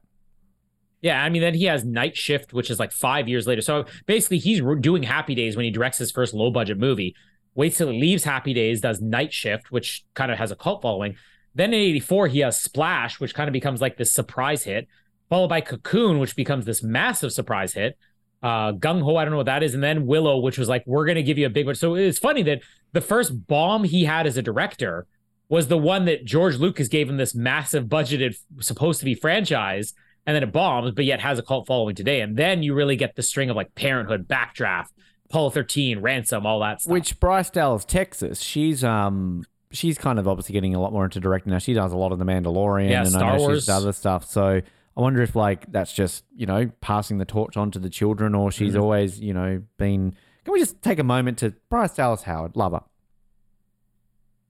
Yeah, 1.02 1.24
I 1.24 1.30
mean, 1.30 1.42
then 1.42 1.54
he 1.54 1.66
has 1.66 1.86
Night 1.86 2.18
Shift, 2.18 2.54
which 2.54 2.70
is 2.70 2.80
like 2.80 2.92
five 2.92 3.28
years 3.28 3.46
later. 3.46 3.62
So 3.62 3.86
basically, 4.06 4.40
he's 4.40 4.62
doing 4.80 5.04
Happy 5.04 5.36
Days 5.36 5.56
when 5.56 5.66
he 5.66 5.72
directs 5.72 6.00
his 6.00 6.12
first 6.12 6.34
low 6.34 6.50
budget 6.50 6.80
movie. 6.80 7.16
Waits 7.54 7.78
till 7.78 7.90
he 7.90 8.00
leaves 8.00 8.24
Happy 8.24 8.54
Days, 8.54 8.82
does 8.82 9.02
Night 9.02 9.34
Shift, 9.34 9.72
which 9.72 10.06
kind 10.16 10.32
of 10.32 10.38
has 10.38 10.52
a 10.52 10.56
cult 10.56 10.82
following. 10.82 11.16
Then 11.54 11.74
in 11.74 11.80
84, 11.80 12.28
he 12.28 12.40
has 12.40 12.60
Splash, 12.60 13.20
which 13.20 13.34
kind 13.34 13.48
of 13.48 13.54
becomes 13.54 13.82
like 13.82 13.98
this 13.98 14.14
surprise 14.14 14.64
hit, 14.64 14.88
followed 15.30 15.50
by 15.50 15.62
Cocoon, 15.62 16.20
which 16.20 16.36
becomes 16.36 16.66
this 16.66 16.84
massive 16.84 17.32
surprise 17.32 17.74
hit. 17.74 17.98
Uh, 18.44 18.74
Gung 18.74 19.02
Ho, 19.02 19.16
I 19.16 19.26
don't 19.26 19.32
know 19.32 19.38
what 19.38 19.48
that 19.48 19.64
is. 19.64 19.74
And 19.74 19.84
then 19.84 20.06
Willow, 20.06 20.40
which 20.40 20.58
was 20.58 20.70
like, 20.70 20.84
we're 20.86 21.06
going 21.06 21.16
to 21.16 21.24
give 21.24 21.38
you 21.38 21.48
a 21.48 21.50
big 21.50 21.66
one. 21.66 21.76
So 21.76 21.96
it's 21.96 22.20
funny 22.20 22.44
that 22.44 22.62
the 22.94 23.02
first 23.02 23.48
bomb 23.48 23.84
he 23.84 24.06
had 24.06 24.28
as 24.28 24.38
a 24.38 24.42
director 24.42 25.08
was 25.50 25.68
the 25.68 25.78
one 25.78 26.06
that 26.06 26.26
George 26.26 26.58
Lucas 26.58 26.88
gave 26.88 27.10
him 27.10 27.18
this 27.18 27.34
massive 27.34 27.86
budgeted, 27.86 28.38
supposed 28.60 29.00
to 29.00 29.06
be 29.06 29.16
franchise 29.16 29.94
and 30.28 30.36
then 30.36 30.44
it 30.44 30.52
bombs, 30.52 30.92
but 30.92 31.06
yet 31.06 31.22
has 31.22 31.40
a 31.40 31.42
cult 31.42 31.66
following 31.66 31.96
today. 31.96 32.22
And 32.22 32.38
then 32.38 32.62
you 32.62 32.76
really 32.76 32.96
get 32.98 33.16
the 33.16 33.24
string 33.24 33.50
of 33.50 33.56
like 33.56 33.74
Parenthood, 33.74 34.28
Backdraft, 34.28 34.90
Apollo 35.30 35.50
13, 35.52 36.00
Ransom, 36.00 36.46
all 36.46 36.60
that 36.60 36.82
stuff. 36.82 36.92
Which 36.92 37.20
Bryce 37.20 37.50
Dallas 37.50 37.84
Texas, 37.86 38.42
she's 38.42 38.84
um 38.84 39.44
she's 39.72 39.98
kind 39.98 40.20
of 40.20 40.28
obviously 40.28 40.54
getting 40.54 40.76
a 40.76 40.80
lot 40.80 40.94
more 40.94 41.06
into 41.06 41.20
directing 41.20 41.52
now. 41.52 41.58
She 41.60 41.74
does 41.74 41.92
a 41.92 41.98
lot 41.98 42.12
of 42.12 42.20
the 42.20 42.26
Mandalorian 42.26 42.90
Yeah, 42.92 43.02
and 43.02 43.10
Star 43.10 43.24
I 43.24 43.38
know 43.38 43.42
Wars. 43.44 43.64
she's 43.64 43.70
other 43.70 43.92
stuff. 43.94 44.30
So 44.30 44.62
I 44.98 45.02
wonder 45.02 45.22
if 45.22 45.36
like 45.36 45.72
that's 45.72 45.94
just 45.94 46.24
you 46.36 46.46
know 46.46 46.70
passing 46.82 47.18
the 47.18 47.26
torch 47.26 47.58
on 47.58 47.72
to 47.72 47.80
the 47.80 47.90
children, 47.90 48.36
or 48.36 48.52
she's 48.52 48.74
Mm-hmm. 48.74 48.82
always 48.82 49.20
you 49.20 49.34
know 49.34 49.64
been. 49.78 50.16
Can 50.44 50.54
we 50.54 50.60
just 50.60 50.82
take 50.82 50.98
a 51.00 51.04
moment 51.04 51.40
to 51.40 51.54
Bryce 51.70 51.94
Dallas 51.96 52.24
Howard, 52.24 52.56
love 52.56 52.72
her. 52.72 52.84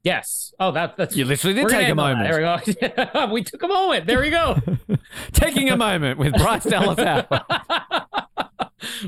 Yes. 0.04 0.54
Oh, 0.60 0.72
that, 0.72 0.98
that's 0.98 1.16
You 1.16 1.26
literally 1.26 1.54
did 1.54 1.70
take 1.70 1.88
a 1.88 1.90
end 1.90 2.00
on 2.00 2.20
that. 2.20 2.30
moment. 2.34 2.80
There 2.80 3.06
we 3.06 3.06
go. 3.26 3.26
we 3.34 3.44
took 3.44 3.64
a 3.64 3.68
moment. 3.68 4.08
There 4.08 4.20
we 4.22 4.30
go. 4.30 4.58
Taking 5.34 5.70
a 5.70 5.78
moment 5.78 6.18
with 6.20 6.34
Bryce 6.34 6.64
Dallas 6.70 7.00
Howard. 7.00 7.28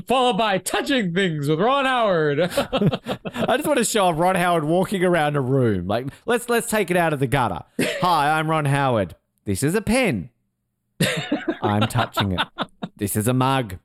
followed 0.06 0.36
by 0.38 0.58
touching 0.58 1.14
things 1.14 1.48
with 1.48 1.60
Ron 1.60 1.84
Howard. 1.84 2.40
I 2.40 3.56
just 3.56 3.66
want 3.66 3.78
to 3.78 3.84
show 3.84 4.06
off 4.06 4.18
Ron 4.18 4.34
Howard 4.36 4.64
walking 4.64 5.04
around 5.04 5.36
a 5.36 5.40
room. 5.40 5.86
Like, 5.86 6.08
let's 6.26 6.48
let's 6.48 6.68
take 6.68 6.90
it 6.90 6.96
out 6.96 7.12
of 7.12 7.20
the 7.20 7.26
gutter. 7.26 7.60
Hi, 8.00 8.38
I'm 8.38 8.50
Ron 8.50 8.64
Howard. 8.66 9.16
This 9.44 9.62
is 9.62 9.74
a 9.74 9.80
pen. 9.80 10.30
I'm 11.62 11.82
touching 11.88 12.32
it. 12.32 12.40
This 12.96 13.16
is 13.16 13.26
a 13.28 13.32
mug. 13.32 13.78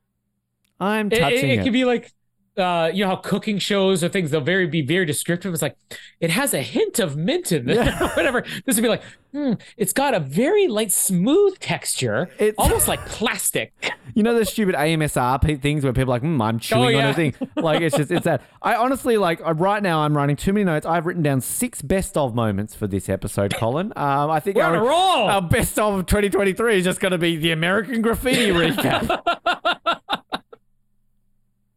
I'm 0.80 1.08
it, 1.08 1.14
it, 1.14 1.20
touching 1.20 1.50
it 1.50 1.60
it. 1.60 1.64
could 1.64 1.74
be 1.74 1.86
like 1.86 2.12
uh, 2.58 2.90
you 2.94 3.04
know 3.04 3.10
how 3.10 3.16
cooking 3.18 3.60
shows 3.60 4.04
or 4.04 4.10
things 4.10 4.32
they'll 4.32 4.42
very 4.42 4.68
be 4.68 4.82
very 4.82 5.06
descriptive. 5.06 5.54
It's 5.54 5.62
like 5.62 5.76
it 6.20 6.30
has 6.30 6.54
a 6.54 6.62
hint 6.62 7.00
of 7.00 7.18
mint 7.18 7.52
in 7.52 7.70
it, 7.70 7.94
whatever. 8.16 8.44
This 8.66 8.76
would 8.76 8.84
be 8.84 8.90
like, 8.90 9.04
hmm, 9.32 9.54
it's 9.78 9.94
got 9.94 10.14
a 10.14 10.20
very 10.20 10.68
light, 10.68 10.92
smooth 10.92 11.60
texture, 11.60 12.30
It's- 12.38 12.56
almost 12.58 12.88
like 12.88 13.06
plastic. 13.08 13.74
You 14.14 14.24
know 14.24 14.38
the 14.38 14.46
stupid 14.46 14.76
AMSR 14.76 15.62
things 15.62 15.84
where 15.84 15.92
people 15.92 16.14
are 16.14 16.16
like, 16.16 16.22
hmm, 16.22 16.42
I'm 16.42 16.60
chewing 16.60 16.96
on 16.96 17.04
yeah. 17.04 17.10
a 17.10 17.14
thing. 17.14 17.34
Like 17.56 17.82
it's 17.82 17.98
just 17.98 18.12
it's 18.12 18.26
that. 18.26 18.42
I 18.62 18.76
honestly 18.76 19.18
like 19.18 19.42
right 19.42 19.84
now 19.84 20.00
I'm 20.02 20.16
writing 20.16 20.36
too 20.36 20.54
many 20.54 20.64
notes. 20.64 20.86
I've 20.86 21.06
written 21.06 21.24
down 21.24 21.42
six 21.42 21.82
best 21.82 22.16
of 22.16 22.34
moments 22.34 22.76
for 22.76 22.88
this 22.88 23.10
episode, 23.10 23.54
Colin. 23.56 23.92
Um, 23.96 24.32
I 24.32 24.40
think 24.40 24.56
We're 24.56 24.64
on 24.64 24.76
our, 24.76 25.32
our 25.32 25.42
best 25.42 25.78
of 25.78 26.06
2023 26.06 26.78
is 26.78 26.84
just 26.86 27.00
going 27.00 27.12
to 27.12 27.18
be 27.18 27.36
the 27.36 27.52
American 27.52 28.02
Graffiti 28.02 28.52
recap. 28.52 30.02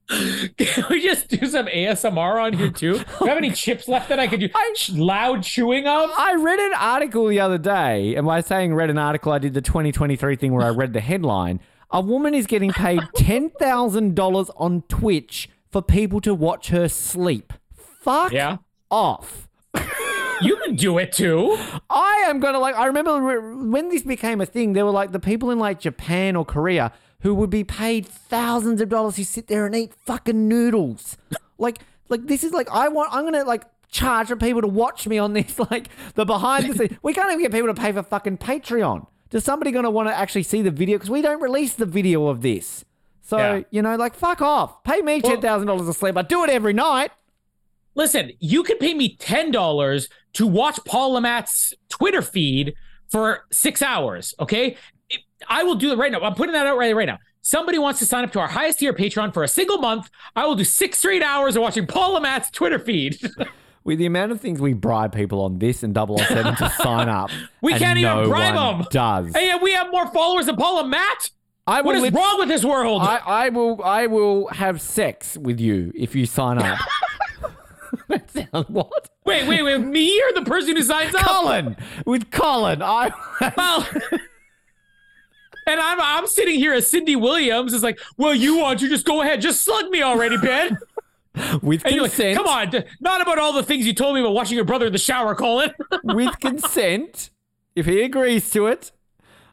Can 0.56 0.84
we 0.88 1.02
just 1.02 1.28
do 1.28 1.46
some 1.46 1.66
ASMR 1.66 2.42
on 2.42 2.52
here 2.54 2.70
too? 2.70 2.94
Do 2.94 3.04
you 3.20 3.26
have 3.26 3.36
any 3.36 3.50
chips 3.52 3.88
left 3.88 4.08
that 4.08 4.18
I 4.18 4.26
could 4.26 4.40
do 4.40 4.48
sh- 4.74 4.90
loud 4.90 5.42
chewing 5.42 5.86
of? 5.86 6.10
I 6.16 6.34
read 6.34 6.58
an 6.58 6.72
article 6.78 7.26
the 7.28 7.40
other 7.40 7.58
day, 7.58 8.14
and 8.14 8.26
by 8.26 8.40
saying 8.40 8.74
read 8.74 8.88
an 8.90 8.96
article, 8.98 9.32
I 9.32 9.38
did 9.38 9.52
the 9.54 9.60
2023 9.60 10.36
thing 10.36 10.52
where 10.54 10.64
I 10.66 10.70
read 10.70 10.94
the 10.94 11.00
headline. 11.00 11.60
A 11.90 12.00
woman 12.00 12.32
is 12.34 12.46
getting 12.46 12.70
paid 12.72 13.00
$10,000 13.16 14.50
on 14.56 14.82
Twitch 14.88 15.48
for 15.70 15.82
people 15.82 16.20
to 16.22 16.34
watch 16.34 16.68
her 16.68 16.88
sleep. 16.88 17.52
Fuck 18.00 18.32
Yeah. 18.32 18.58
off. 18.90 19.48
You 20.40 20.56
can 20.64 20.76
do 20.76 20.98
it 20.98 21.10
too. 21.12 21.58
I 21.90 22.24
am 22.28 22.38
gonna 22.38 22.60
like. 22.60 22.76
I 22.76 22.86
remember 22.86 23.40
when 23.66 23.88
this 23.88 24.02
became 24.02 24.40
a 24.40 24.46
thing. 24.46 24.72
There 24.72 24.84
were 24.84 24.92
like 24.92 25.10
the 25.10 25.18
people 25.18 25.50
in 25.50 25.58
like 25.58 25.80
Japan 25.80 26.36
or 26.36 26.44
Korea 26.44 26.92
who 27.20 27.34
would 27.34 27.50
be 27.50 27.64
paid 27.64 28.06
thousands 28.06 28.80
of 28.80 28.88
dollars 28.88 29.16
to 29.16 29.24
sit 29.24 29.48
there 29.48 29.66
and 29.66 29.74
eat 29.74 29.92
fucking 30.06 30.48
noodles. 30.48 31.16
like, 31.58 31.78
like 32.08 32.26
this 32.26 32.44
is 32.44 32.52
like 32.52 32.70
I 32.70 32.88
want. 32.88 33.12
I'm 33.12 33.24
gonna 33.24 33.44
like 33.44 33.64
charge 33.90 34.28
for 34.28 34.36
people 34.36 34.60
to 34.62 34.68
watch 34.68 35.06
me 35.06 35.18
on 35.18 35.32
this. 35.32 35.58
Like 35.70 35.88
the 36.14 36.24
behind 36.24 36.70
the 36.70 36.74
scenes. 36.74 36.98
We 37.02 37.12
can't 37.12 37.28
even 37.30 37.42
get 37.42 37.52
people 37.52 37.72
to 37.74 37.80
pay 37.80 37.92
for 37.92 38.02
fucking 38.02 38.38
Patreon. 38.38 39.06
Is 39.32 39.44
somebody 39.44 39.72
gonna 39.72 39.90
want 39.90 40.08
to 40.08 40.14
actually 40.14 40.44
see 40.44 40.62
the 40.62 40.70
video? 40.70 40.96
Because 40.96 41.10
we 41.10 41.20
don't 41.22 41.42
release 41.42 41.74
the 41.74 41.86
video 41.86 42.28
of 42.28 42.40
this. 42.42 42.84
So 43.22 43.36
Yeah. 43.36 43.60
you 43.70 43.82
know, 43.82 43.96
like 43.96 44.14
fuck 44.14 44.40
off. 44.40 44.82
Pay 44.84 45.02
me 45.02 45.20
ten 45.20 45.40
thousand 45.40 45.66
dollars 45.66 45.88
a 45.88 45.92
sleep. 45.94 46.16
I 46.16 46.22
do 46.22 46.44
it 46.44 46.50
every 46.50 46.72
night. 46.72 47.10
Listen, 47.94 48.30
you 48.38 48.62
could 48.62 48.78
pay 48.78 48.94
me 48.94 49.16
ten 49.16 49.50
dollars 49.50 50.08
to 50.34 50.46
watch 50.46 50.78
Paul 50.86 51.10
Le 51.14 51.20
Mat's 51.20 51.74
Twitter 51.88 52.22
feed 52.22 52.74
for 53.10 53.44
six 53.50 53.82
hours. 53.82 54.34
Okay, 54.40 54.76
I 55.46 55.62
will 55.62 55.74
do 55.74 55.92
it 55.92 55.98
right 55.98 56.10
now. 56.10 56.20
I'm 56.20 56.34
putting 56.34 56.52
that 56.54 56.66
out 56.66 56.76
right 56.78 56.94
right 56.94 57.06
now. 57.06 57.18
Somebody 57.42 57.78
wants 57.78 57.98
to 58.00 58.06
sign 58.06 58.24
up 58.24 58.32
to 58.32 58.40
our 58.40 58.48
highest 58.48 58.80
tier 58.80 58.92
Patreon 58.92 59.32
for 59.32 59.42
a 59.42 59.48
single 59.48 59.78
month. 59.78 60.10
I 60.36 60.46
will 60.46 60.54
do 60.54 60.64
six 60.64 60.98
straight 60.98 61.22
hours 61.22 61.56
of 61.56 61.62
watching 61.62 61.86
Paul 61.86 62.12
Le 62.14 62.20
Mat's 62.20 62.50
Twitter 62.50 62.78
feed. 62.78 63.18
With 63.84 63.98
the 63.98 64.06
amount 64.06 64.32
of 64.32 64.40
things 64.40 64.60
we 64.60 64.74
bribe 64.74 65.14
people 65.14 65.40
on 65.40 65.60
this 65.60 65.82
and 65.82 65.96
007 65.96 66.56
to 66.56 66.70
sign 66.82 67.08
up, 67.08 67.30
We 67.62 67.72
can't 67.72 67.98
even 67.98 68.24
no 68.24 68.28
bribe 68.28 68.54
them. 68.54 68.86
Does 68.90 69.32
hey, 69.34 69.54
we 69.62 69.72
have 69.72 69.90
more 69.90 70.06
followers 70.12 70.44
than 70.46 70.56
Paul 70.56 70.82
Le 70.82 70.88
Mat. 70.88 71.30
I 71.66 71.80
What 71.80 71.96
is 71.96 72.02
lit- 72.02 72.12
wrong 72.12 72.38
with 72.38 72.48
this 72.48 72.64
world? 72.64 73.00
I, 73.02 73.16
I 73.24 73.48
will 73.48 73.82
I 73.82 74.06
will 74.06 74.48
have 74.48 74.82
sex 74.82 75.38
with 75.38 75.58
you 75.58 75.92
if 75.94 76.14
you 76.14 76.26
sign 76.26 76.58
up. 76.58 76.78
that 78.08 78.30
sounds 78.30 78.68
what? 78.68 79.08
wait, 79.24 79.48
wait, 79.48 79.62
wait. 79.62 79.78
Me 79.78 80.20
or 80.22 80.32
the 80.34 80.44
person 80.44 80.76
who 80.76 80.82
signs 80.82 81.14
up? 81.14 81.22
Colin 81.22 81.76
with 82.04 82.30
Colin. 82.30 82.82
I 82.82 83.10
Well, 83.56 83.86
and 85.68 85.80
I'm 85.80 86.00
I'm 86.00 86.26
sitting 86.26 86.56
here 86.58 86.72
as 86.72 86.88
Cindy 86.90 87.16
Williams 87.16 87.72
is 87.72 87.82
like, 87.82 87.98
well, 88.16 88.34
you 88.34 88.58
want 88.58 88.80
to 88.80 88.88
just 88.88 89.04
go 89.06 89.22
ahead, 89.22 89.40
just 89.40 89.62
slug 89.64 89.88
me 89.90 90.02
already, 90.02 90.36
Ben. 90.38 90.78
with 91.62 91.84
And 91.84 91.94
you're 91.94 92.02
like, 92.04 92.12
consent. 92.12 92.36
come 92.36 92.46
on, 92.46 92.84
not 93.00 93.20
about 93.20 93.38
all 93.38 93.52
the 93.52 93.62
things 93.62 93.86
you 93.86 93.94
told 93.94 94.14
me 94.14 94.20
about 94.20 94.34
watching 94.34 94.56
your 94.56 94.64
brother 94.64 94.86
in 94.86 94.92
the 94.92 94.98
shower, 94.98 95.34
Colin. 95.34 95.72
with 96.04 96.38
consent. 96.40 97.30
If 97.76 97.86
he 97.86 98.02
agrees 98.02 98.50
to 98.50 98.66
it. 98.66 98.90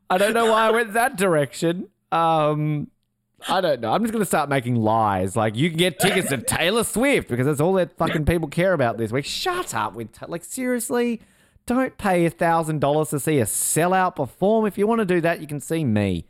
I 0.10 0.18
don't 0.18 0.34
know 0.34 0.52
why 0.52 0.68
I 0.68 0.72
went 0.72 0.94
that 0.94 1.16
direction. 1.18 1.90
Um 2.12 2.90
I 3.48 3.62
don't 3.62 3.82
know. 3.82 3.92
I'm 3.92 4.02
just 4.02 4.14
gonna 4.14 4.26
start 4.26 4.50
making 4.50 4.76
lies. 4.76 5.36
Like 5.36 5.56
you 5.56 5.70
can 5.70 5.78
get 5.78 6.00
tickets 6.00 6.30
to 6.30 6.38
Taylor 6.38 6.84
Swift 6.84 7.28
because 7.28 7.46
that's 7.46 7.60
all 7.62 7.74
that 7.74 7.96
fucking 7.98 8.26
people 8.26 8.48
care 8.48 8.74
about 8.74 8.98
this 8.98 9.12
week. 9.12 9.26
Shut 9.26 9.74
up 9.76 9.94
with 9.94 10.12
Ta- 10.14 10.26
like 10.28 10.44
seriously. 10.44 11.22
Don't 11.66 11.98
pay 11.98 12.26
a 12.26 12.30
thousand 12.30 12.80
dollars 12.80 13.10
to 13.10 13.20
see 13.20 13.40
a 13.40 13.46
sellout 13.46 14.16
perform. 14.16 14.66
If 14.66 14.78
you 14.78 14.86
want 14.86 15.00
to 15.00 15.06
do 15.06 15.22
that, 15.22 15.42
you 15.42 15.48
can 15.48 15.60
see 15.60 15.84
me. 15.84 16.26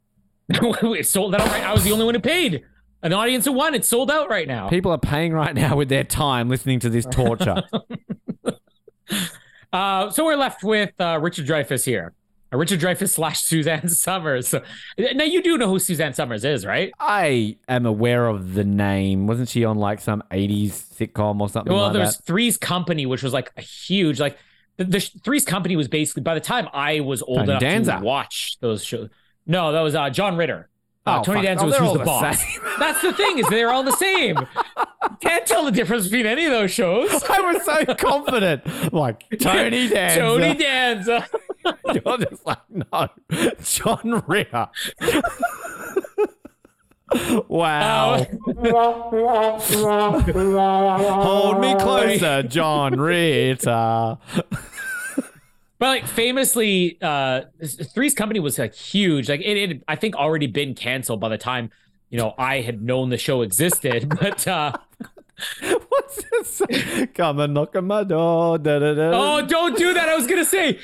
it's 0.48 1.10
sold 1.10 1.34
out 1.34 1.46
right. 1.46 1.62
I 1.62 1.72
was 1.72 1.84
the 1.84 1.92
only 1.92 2.04
one 2.04 2.14
who 2.14 2.20
paid. 2.20 2.64
An 3.02 3.12
audience 3.12 3.46
of 3.46 3.54
one. 3.54 3.74
It's 3.74 3.88
sold 3.88 4.10
out 4.10 4.28
right 4.28 4.48
now. 4.48 4.68
People 4.68 4.90
are 4.90 4.98
paying 4.98 5.32
right 5.32 5.54
now 5.54 5.76
with 5.76 5.88
their 5.88 6.02
time 6.02 6.48
listening 6.48 6.80
to 6.80 6.90
this 6.90 7.06
torture. 7.06 7.62
Uh, 9.72 10.08
so 10.10 10.24
we're 10.24 10.36
left 10.36 10.64
with 10.64 10.98
uh, 10.98 11.18
Richard 11.20 11.46
Dreyfuss 11.46 11.84
here. 11.84 12.14
Richard 12.56 12.80
Dreyfuss 12.80 13.10
slash 13.10 13.40
Suzanne 13.40 13.88
Somers. 13.88 14.48
So, 14.48 14.62
now 14.96 15.24
you 15.24 15.42
do 15.42 15.58
know 15.58 15.68
who 15.68 15.78
Suzanne 15.78 16.14
Somers 16.14 16.44
is, 16.44 16.64
right? 16.64 16.92
I 16.98 17.58
am 17.68 17.84
aware 17.84 18.26
of 18.26 18.54
the 18.54 18.64
name. 18.64 19.26
Wasn't 19.26 19.48
she 19.48 19.64
on 19.64 19.76
like 19.76 20.00
some 20.00 20.22
80s 20.30 20.70
sitcom 20.94 21.40
or 21.40 21.48
something 21.48 21.72
Well, 21.72 21.84
like 21.84 21.92
there's 21.92 22.16
that? 22.16 22.24
Three's 22.24 22.56
Company, 22.56 23.04
which 23.06 23.22
was 23.22 23.32
like 23.32 23.52
a 23.56 23.60
huge 23.60 24.18
like 24.18 24.38
the, 24.78 24.84
the 24.84 25.00
Three's 25.00 25.44
Company 25.44 25.76
was 25.76 25.88
basically 25.88 26.22
by 26.22 26.34
the 26.34 26.40
time 26.40 26.68
I 26.72 27.00
was 27.00 27.20
old 27.22 27.38
Tony 27.38 27.50
enough 27.50 27.60
Danza. 27.60 27.92
to 27.98 28.00
watch 28.00 28.56
those 28.60 28.84
shows. 28.84 29.10
No, 29.46 29.72
that 29.72 29.80
was 29.80 29.94
uh, 29.94 30.08
John 30.10 30.36
Ritter. 30.36 30.68
Uh, 31.06 31.18
Oh, 31.20 31.22
Tony 31.22 31.38
fuck. 31.38 31.44
Danza 31.46 31.64
Oh, 31.64 31.68
was 31.68 31.92
the 31.92 31.98
the 31.98 32.04
Boss. 32.04 32.58
That's 32.78 33.00
the 33.02 33.12
thing 33.14 33.38
is 33.38 33.48
they're 33.48 33.70
all 33.70 33.82
the 33.82 33.96
same. 33.96 34.36
Can't 35.20 35.46
tell 35.46 35.64
the 35.64 35.70
difference 35.72 36.04
between 36.04 36.26
any 36.26 36.44
of 36.44 36.52
those 36.52 36.70
shows. 36.70 37.10
I 37.30 37.40
was 37.40 37.64
so 37.64 37.94
confident. 37.94 38.92
Like 38.92 39.24
Tony 39.40 39.88
Danza. 39.88 40.20
Tony 40.20 40.54
Danza. 40.54 41.26
You're 41.94 42.18
just 42.18 42.46
like, 42.46 42.58
no. 42.70 43.08
John 43.62 44.22
Ritter. 44.26 44.68
wow. 47.48 48.26
Hold 51.22 51.60
me 51.60 51.74
closer, 51.76 52.42
John 52.42 53.00
Ritter. 53.00 54.18
But 55.78 55.86
like 55.86 56.06
famously, 56.06 56.98
uh, 57.00 57.42
Three's 57.94 58.14
Company 58.14 58.40
was 58.40 58.58
like 58.58 58.74
huge. 58.74 59.28
Like 59.28 59.40
it, 59.40 59.56
it 59.56 59.68
had, 59.68 59.84
I 59.86 59.96
think, 59.96 60.16
already 60.16 60.46
been 60.46 60.74
canceled 60.74 61.20
by 61.20 61.28
the 61.28 61.38
time 61.38 61.70
you 62.10 62.18
know 62.18 62.34
I 62.38 62.60
had 62.62 62.82
known 62.82 63.10
the 63.10 63.18
show 63.18 63.42
existed. 63.42 64.08
But 64.20 64.46
uh, 64.46 64.72
What's 65.88 66.24
this? 66.30 67.08
Come 67.14 67.38
and 67.40 67.54
knock 67.54 67.76
on 67.76 67.86
my 67.86 68.02
door. 68.02 68.58
Da, 68.58 68.78
da, 68.78 68.94
da. 68.94 69.10
oh, 69.14 69.46
don't 69.46 69.76
do 69.76 69.94
that! 69.94 70.08
I 70.08 70.16
was 70.16 70.26
gonna 70.26 70.44
say 70.44 70.78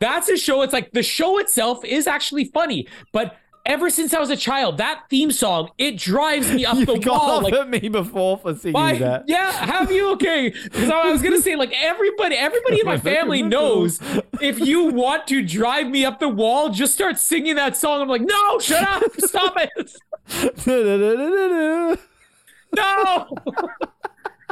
that's 0.00 0.28
a 0.28 0.36
show. 0.36 0.62
It's 0.62 0.72
like 0.72 0.90
the 0.92 1.02
show 1.02 1.38
itself 1.38 1.84
is 1.84 2.06
actually 2.06 2.46
funny, 2.46 2.88
but 3.12 3.36
ever 3.64 3.90
since 3.90 4.12
I 4.14 4.20
was 4.20 4.30
a 4.30 4.36
child, 4.36 4.78
that 4.78 5.04
theme 5.08 5.30
song 5.30 5.70
it 5.78 5.96
drives 5.96 6.52
me 6.52 6.64
up 6.64 6.76
You've 6.82 6.86
the 6.86 7.10
wall. 7.10 7.42
Like 7.42 7.54
at 7.54 7.68
me 7.68 7.88
before 7.88 8.38
for 8.38 8.54
singing 8.54 8.98
that. 8.98 9.24
Yeah, 9.26 9.50
have 9.52 9.90
you? 9.90 10.12
Okay, 10.12 10.50
because 10.50 10.90
I 10.90 11.10
was 11.10 11.22
gonna 11.22 11.40
say 11.40 11.56
like 11.56 11.72
everybody, 11.76 12.36
everybody 12.36 12.80
in 12.80 12.86
my 12.86 12.98
family 13.12 13.42
knows 13.42 14.00
if 14.40 14.58
you 14.60 14.86
want 14.86 15.26
to 15.28 15.42
drive 15.42 15.88
me 15.88 16.04
up 16.04 16.20
the 16.20 16.28
wall, 16.28 16.70
just 16.70 16.94
start 16.94 17.18
singing 17.18 17.56
that 17.56 17.76
song. 17.76 18.00
I'm 18.00 18.08
like, 18.08 18.22
no, 18.22 18.58
shut 18.58 18.82
up, 18.82 19.02
stop 19.18 19.56
it, 19.56 19.96
no. 22.74 23.28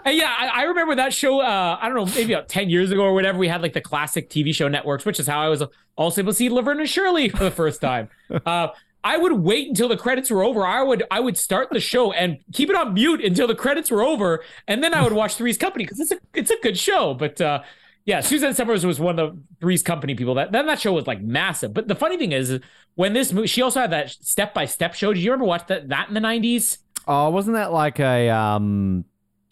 And 0.05 0.16
yeah, 0.16 0.35
I, 0.39 0.61
I 0.61 0.62
remember 0.65 0.95
that 0.97 1.12
show. 1.12 1.41
Uh, 1.41 1.78
I 1.81 1.89
don't 1.89 1.97
know, 1.97 2.07
maybe 2.15 2.32
about 2.32 2.49
ten 2.49 2.70
years 2.70 2.91
ago 2.91 3.03
or 3.03 3.12
whatever. 3.12 3.39
We 3.39 3.49
had 3.49 3.62
like 3.62 3.74
the 3.74 3.81
classic 3.81 4.31
TV 4.31 4.55
show 4.55 4.69
networks, 4.69 5.05
which 5.05 5.20
is 5.20 5.27
how 5.27 5.41
I 5.41 5.49
was 5.49 5.62
also 5.97 6.23
able 6.23 6.32
to 6.32 6.37
see 6.37 6.49
Laverne 6.49 6.81
and 6.81 6.89
Shirley 6.89 7.28
for 7.28 7.45
the 7.45 7.51
first 7.51 7.81
time. 7.81 8.09
Uh, 8.47 8.69
I 9.03 9.17
would 9.17 9.33
wait 9.33 9.69
until 9.69 9.89
the 9.89 9.97
credits 9.97 10.31
were 10.31 10.43
over. 10.43 10.67
I 10.67 10.83
would 10.83 11.03
I 11.11 11.21
would 11.21 11.37
start 11.37 11.69
the 11.71 11.81
show 11.81 12.13
and 12.13 12.39
keep 12.53 12.69
it 12.69 12.77
on 12.77 12.95
mute 12.95 13.25
until 13.25 13.47
the 13.47 13.55
credits 13.55 13.91
were 13.91 14.03
over, 14.03 14.43
and 14.69 14.83
then 14.85 14.95
I 14.95 15.03
would 15.03 15.13
watch 15.13 15.37
Three's 15.37 15.57
Company 15.57 15.85
because 15.85 16.01
it's 16.01 16.11
a 16.13 16.19
it's 16.35 16.51
a 16.51 16.57
good 16.63 16.79
show. 16.79 17.15
But 17.15 17.41
uh, 17.41 17.63
yeah, 18.05 18.21
Suzanne 18.21 18.55
Somers 18.55 18.85
was 18.85 19.01
one 19.01 19.19
of 19.19 19.35
the 19.35 19.43
Three's 19.61 19.83
Company 19.83 20.15
people. 20.15 20.35
That 20.35 20.53
then 20.53 20.67
that 20.67 20.81
show 20.81 20.93
was 20.93 21.07
like 21.07 21.23
massive. 21.23 21.73
But 21.73 21.89
the 21.89 21.95
funny 21.95 22.19
thing 22.19 22.33
is, 22.33 22.61
when 22.95 23.13
this 23.15 23.33
movie, 23.33 23.47
she 23.47 23.63
also 23.63 23.81
had 23.81 23.91
that 23.93 24.11
step 24.11 24.53
by 24.53 24.67
step 24.67 24.95
show. 24.95 25.13
Did 25.13 25.23
you 25.23 25.33
ever 25.33 25.45
watch 25.45 25.67
that 25.69 25.89
that 25.89 26.09
in 26.09 26.15
the 26.15 26.21
nineties? 26.21 26.79
Oh, 27.07 27.31
wasn't 27.31 27.57
that 27.57 27.73
like 27.73 27.99
a 28.01 28.29
um 28.29 29.05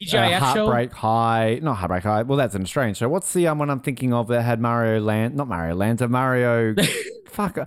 TGIF 0.03 0.39
show. 0.55 0.66
Heartbreak 0.66 0.93
High? 0.93 1.59
Not 1.62 1.75
Heartbreak 1.77 2.05
High. 2.05 2.23
Well, 2.23 2.39
that's 2.39 2.55
an 2.55 2.62
Australian 2.62 2.95
show. 2.95 3.09
What's 3.09 3.33
the 3.33 3.49
um 3.49 3.59
one 3.59 3.70
I'm 3.70 3.81
thinking 3.81 4.12
of 4.12 4.29
that 4.29 4.43
had 4.43 4.61
Mario 4.61 5.01
Land? 5.01 5.35
Not 5.37 5.49
Mario 5.49 5.75
Lanza. 5.75 6.07
Mario. 6.09 6.75
fuck. 7.27 7.59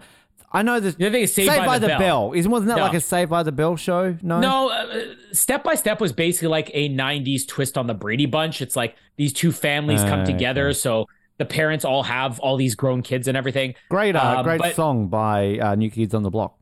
I 0.53 0.63
know 0.63 0.79
this. 0.81 0.95
The 0.95 1.09
thing 1.09 1.21
is 1.23 1.33
Saved, 1.33 1.47
by, 1.47 1.79
the, 1.79 1.87
Bell. 1.87 1.99
Bell. 1.99 2.33
Isn't 2.35 2.51
wasn't 2.51 2.69
that 2.69 2.77
No. 2.77 2.83
like 2.83 2.93
a 2.93 2.99
Saved 2.99 3.29
by 3.31 3.43
the 3.43 3.51
Bell 3.53 3.75
show? 3.77 4.17
No. 4.21 4.39
No, 4.41 4.69
uh, 4.69 5.03
Step 5.31 5.63
by 5.63 5.75
Step 5.75 6.01
was 6.01 6.11
basically 6.11 6.49
like 6.49 6.69
a 6.73 6.89
90s 6.89 7.47
twist 7.47 7.77
on 7.77 7.87
the 7.87 7.93
Brady 7.93 8.25
Bunch. 8.25 8.61
It's 8.61 8.75
like 8.75 8.95
these 9.15 9.31
two 9.31 9.51
families 9.53 10.01
come 10.01 10.21
Uh, 10.21 10.25
together. 10.25 10.73
So 10.73 11.07
the 11.37 11.45
parents 11.45 11.85
all 11.85 12.03
have 12.03 12.39
all 12.41 12.57
these 12.57 12.75
grown 12.75 13.01
kids 13.01 13.27
and 13.29 13.37
everything. 13.37 13.75
Great, 13.89 14.15
uh, 14.15 14.37
Um, 14.39 14.43
great 14.43 14.75
song 14.75 15.07
by 15.07 15.57
uh, 15.57 15.75
New 15.75 15.89
Kids 15.89 16.13
on 16.13 16.23
the 16.23 16.29
Block. 16.29 16.57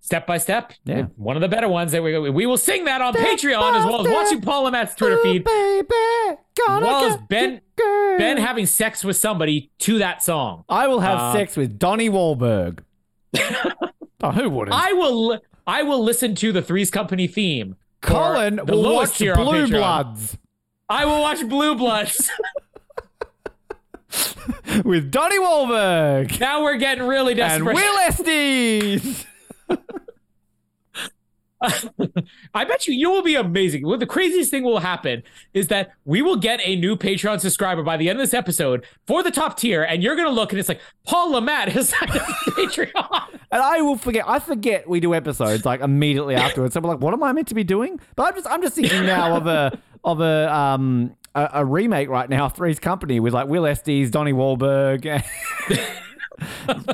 Step 0.00 0.26
by 0.26 0.38
Step. 0.38 0.72
Yeah. 0.84 1.06
One 1.16 1.36
of 1.36 1.42
the 1.42 1.48
better 1.48 1.68
ones 1.68 1.92
that 1.92 2.02
we, 2.02 2.16
we 2.30 2.46
will 2.46 2.56
sing 2.56 2.84
that 2.84 3.02
on 3.02 3.12
Step 3.14 3.26
Patreon 3.26 3.74
as 3.80 3.84
well 3.84 4.06
as 4.06 4.12
watching 4.12 4.40
Paul 4.40 4.70
Matt's 4.70 4.94
Twitter 4.94 5.18
feed. 5.22 5.42
Baby, 5.44 5.88
Well 6.68 7.04
as 7.04 7.16
Ben- 7.28 7.60
Ben 7.76 8.36
having 8.38 8.64
sex 8.66 9.04
with 9.04 9.16
somebody 9.16 9.70
to 9.80 9.98
that 9.98 10.22
song. 10.22 10.64
I 10.68 10.86
will 10.86 11.00
have 11.00 11.18
uh, 11.18 11.32
sex 11.32 11.56
with 11.56 11.78
Donnie 11.78 12.08
Wahlberg. 12.08 12.78
Oh, 14.22 14.32
who 14.32 14.50
wouldn't? 14.50 14.76
I 14.76 14.92
will 14.92 15.40
I 15.66 15.82
will 15.82 16.02
listen 16.02 16.34
to 16.36 16.52
the 16.52 16.62
Three's 16.62 16.90
Company 16.90 17.26
theme. 17.26 17.76
Colin 18.00 18.56
the 18.56 18.64
will 18.64 18.94
watch 18.94 19.18
Blue. 19.18 19.66
Bloods 19.66 20.38
I 20.88 21.04
will 21.04 21.20
watch 21.20 21.46
Blue 21.48 21.74
Bloods. 21.74 22.30
with 24.84 25.10
Donnie 25.10 25.38
Wahlberg 25.38 26.40
now 26.40 26.62
we're 26.62 26.76
getting 26.76 27.06
really 27.06 27.32
and 27.32 27.38
desperate. 27.38 27.74
Will 27.74 27.98
Estes. 27.98 29.26
I 32.54 32.64
bet 32.64 32.86
you 32.86 32.94
you 32.94 33.10
will 33.10 33.22
be 33.22 33.34
amazing. 33.34 33.86
Well, 33.86 33.98
the 33.98 34.06
craziest 34.06 34.50
thing 34.50 34.62
will 34.62 34.78
happen 34.78 35.22
is 35.54 35.68
that 35.68 35.92
we 36.04 36.22
will 36.22 36.36
get 36.36 36.60
a 36.62 36.76
new 36.76 36.96
Patreon 36.96 37.40
subscriber 37.40 37.82
by 37.82 37.96
the 37.96 38.08
end 38.08 38.18
of 38.20 38.22
this 38.22 38.34
episode 38.34 38.84
for 39.06 39.22
the 39.22 39.30
top 39.30 39.56
tier, 39.58 39.82
and 39.82 40.02
you're 40.02 40.16
gonna 40.16 40.30
look 40.30 40.52
and 40.52 40.60
it's 40.60 40.68
like 40.68 40.80
Paul 41.06 41.32
Le 41.32 41.40
Mat 41.40 41.68
has 41.70 41.88
signed 41.88 42.12
up 42.12 42.26
for 42.26 42.50
Patreon. 42.52 43.38
And 43.50 43.62
I 43.62 43.80
will 43.80 43.96
forget. 43.96 44.28
I 44.28 44.40
forget 44.40 44.86
we 44.86 45.00
do 45.00 45.14
episodes 45.14 45.64
like 45.64 45.80
immediately 45.80 46.34
afterwards. 46.34 46.74
So 46.74 46.80
I'm 46.80 46.84
like, 46.84 47.00
what 47.00 47.14
am 47.14 47.22
I 47.22 47.32
meant 47.32 47.48
to 47.48 47.54
be 47.54 47.64
doing? 47.64 47.98
But 48.14 48.24
I'm 48.24 48.34
just, 48.34 48.46
I'm 48.46 48.60
just 48.60 48.74
thinking 48.74 49.06
now 49.06 49.36
of 49.36 49.46
a, 49.46 49.78
of 50.04 50.20
a, 50.20 50.54
um, 50.54 51.16
a, 51.34 51.48
a 51.54 51.64
remake 51.64 52.10
right 52.10 52.28
now, 52.28 52.50
Three's 52.50 52.78
Company 52.78 53.20
with 53.20 53.32
like 53.32 53.48
Will 53.48 53.64
Estes, 53.64 54.10
Donnie 54.10 54.34
Wahlberg, 54.34 55.24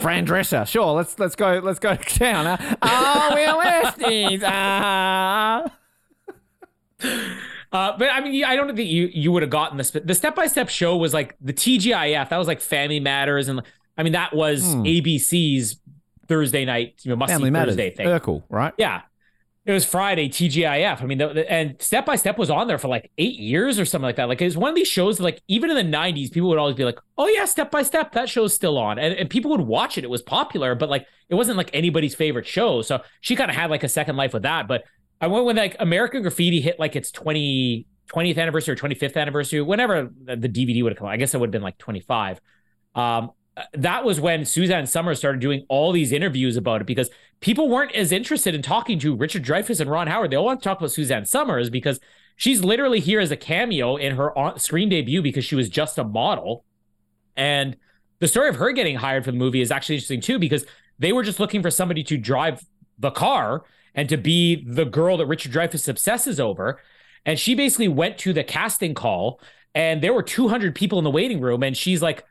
Fran 0.01 0.27
Drescher. 0.27 0.67
Sure, 0.67 0.93
let's 0.93 1.19
let's 1.19 1.37
go, 1.37 1.61
let's 1.63 1.79
go 1.79 1.95
to 1.97 2.19
town. 2.19 2.47
Huh? 2.47 2.77
Oh, 2.83 3.31
Will 3.35 3.61
Estes. 3.63 4.43
Ah. 4.45 5.65
Uh, 7.73 7.97
but 7.99 8.09
I 8.13 8.21
mean, 8.21 8.45
I 8.45 8.55
don't 8.57 8.75
think 8.75 8.89
you 8.89 9.11
you 9.13 9.33
would 9.33 9.43
have 9.43 9.51
gotten 9.51 9.77
this. 9.79 9.91
But 9.91 10.07
The 10.07 10.15
step 10.15 10.35
by 10.37 10.47
step 10.47 10.69
show 10.69 10.97
was 10.97 11.13
like 11.13 11.37
the 11.41 11.53
TGIF. 11.53 12.29
That 12.29 12.37
was 12.39 12.47
like 12.47 12.61
Family 12.61 13.01
Matters, 13.01 13.49
and 13.49 13.63
I 13.99 14.03
mean 14.05 14.13
that 14.13 14.35
was 14.35 14.63
ABC's 14.77 15.81
Thursday 16.29 16.65
night, 16.65 17.01
you 17.03 17.11
know, 17.11 17.17
must 17.17 17.31
Hmm. 17.31 17.35
Family 17.37 17.47
see 17.49 17.51
Matters. 17.51 17.73
Thursday 17.73 17.91
thing. 17.91 18.07
Urkel, 18.07 18.43
right? 18.49 18.73
Yeah. 18.79 19.03
It 19.67 19.73
was 19.73 19.87
Friday, 19.87 20.29
TGIF. 20.29 21.01
I 21.03 21.07
mean, 21.07 21.17
the, 21.17 21.29
the- 21.33 21.51
and 21.51 21.81
Step 21.81 22.05
by 22.05 22.17
Step 22.17 22.37
was 22.37 22.51
on 22.51 22.67
there 22.67 22.77
for 22.77 22.89
like 22.89 23.11
eight 23.17 23.39
years 23.39 23.79
or 23.79 23.87
something 23.87 24.05
like 24.05 24.17
that. 24.17 24.29
Like, 24.29 24.43
it 24.43 24.45
was 24.45 24.59
one 24.59 24.69
of 24.69 24.75
these 24.77 24.89
shows, 24.89 25.17
that, 25.17 25.25
like, 25.25 25.41
even 25.49 25.71
in 25.71 25.77
the 25.91 25.97
90s, 25.97 26.31
people 26.31 26.51
would 26.51 26.59
always 26.59 26.77
be 26.77 26.85
like, 26.85 26.99
oh, 27.17 27.27
yeah, 27.29 27.47
Step 27.47 27.71
by 27.71 27.83
Step, 27.83 28.13
that 28.13 28.29
show's 28.29 28.53
still 28.53 28.77
on. 28.77 28.99
And, 28.99 29.15
and 29.15 29.31
people 29.31 29.51
would 29.53 29.63
watch 29.63 29.97
it. 29.97 30.05
It 30.05 30.11
was 30.11 30.21
popular, 30.21 30.75
but 30.75 30.91
like, 30.91 31.07
it 31.31 31.35
wasn't 31.35 31.57
like 31.57 31.71
anybody's 31.73 32.15
favorite 32.15 32.47
show. 32.47 32.83
So 32.83 33.01
she 33.23 33.37
kind 33.37 33.51
of 33.51 33.57
had 33.57 33.71
like 33.71 33.85
a 33.85 33.89
second 33.89 34.17
life 34.17 34.35
with 34.35 34.43
that. 34.43 34.69
But 34.69 34.85
I 35.21 35.29
went 35.29 35.47
when 35.47 35.57
like 35.57 35.77
American 35.81 36.21
Graffiti 36.21 36.61
hit 36.61 36.79
like 36.79 36.95
its 36.95 37.11
20, 37.11 37.87
20th 38.15 38.37
anniversary 38.37 38.75
or 38.75 38.77
25th 38.77 39.17
anniversary, 39.17 39.63
whenever 39.63 40.11
the 40.25 40.37
DVD 40.37 40.83
would 40.83 40.93
have 40.93 40.99
come 40.99 41.07
out. 41.07 41.15
I 41.15 41.17
guess 41.17 41.33
it 41.33 41.41
would 41.41 41.47
have 41.47 41.53
been 41.53 41.63
like 41.63 41.79
25. 41.79 42.39
Um, 42.95 43.31
that 43.73 44.05
was 44.05 44.21
when 44.21 44.45
Suzanne 44.45 44.87
Somers 44.87 45.19
started 45.19 45.41
doing 45.41 45.65
all 45.69 45.93
these 45.93 46.13
interviews 46.13 46.57
about 46.57 46.81
it 46.81 46.87
because 46.87 47.11
people 47.41 47.69
weren't 47.69 47.93
as 47.93 48.11
interested 48.11 48.55
in 48.55 48.63
talking 48.63 48.99
to 48.99 49.15
Richard 49.15 49.45
Dreyfuss 49.45 49.81
and 49.81 49.91
Ron 49.91 50.09
Howard. 50.09 50.31
They 50.31 50.37
all 50.37 50.45
want 50.45 50.61
to 50.61 50.65
talk 50.65 50.79
about 50.79 50.91
Suzanne 50.91 51.25
Somers 51.25 51.71
because 51.71 52.01
she's 52.37 52.65
literally 52.65 53.01
here 53.01 53.21
as 53.21 53.31
a 53.31 53.37
cameo 53.37 53.97
in 53.97 54.17
her 54.17 54.33
screen 54.57 54.89
debut 54.89 55.23
because 55.23 55.45
she 55.45 55.55
was 55.55 55.69
just 55.69 55.99
a 55.99 56.05
model. 56.05 56.65
And 57.37 57.77
the 58.19 58.29
story 58.29 58.49
of 58.49 58.57
her 58.57 58.73
getting 58.73 58.97
hired 58.97 59.25
for 59.25 59.31
the 59.31 59.39
movie 59.39 59.61
is 59.61 59.71
actually 59.71 59.97
interesting 59.97 60.21
too 60.21 60.39
because 60.39 60.65
they 60.99 61.13
were 61.13 61.23
just 61.23 61.41
looking 61.41 61.63
for 61.63 61.71
somebody 61.71 62.03
to 62.05 62.17
drive 62.17 62.65
the 62.99 63.11
car 63.11 63.65
and 63.95 64.09
to 64.09 64.17
be 64.17 64.65
the 64.67 64.85
girl 64.85 65.17
that 65.19 65.27
Richard 65.27 65.53
Dreyfuss 65.53 65.89
obsesses 65.89 66.41
over. 66.41 66.81
And 67.25 67.39
she 67.39 67.55
basically 67.55 67.89
went 67.89 68.19
to 68.19 68.33
the 68.33 68.45
casting 68.45 68.95
call 68.95 69.41
and 69.75 70.03
there 70.03 70.13
were 70.13 70.23
200 70.23 70.75
people 70.75 70.99
in 70.99 71.05
the 71.05 71.11
waiting 71.11 71.41
room 71.41 71.63
and 71.63 71.77
she's 71.77 72.03
like, 72.03 72.25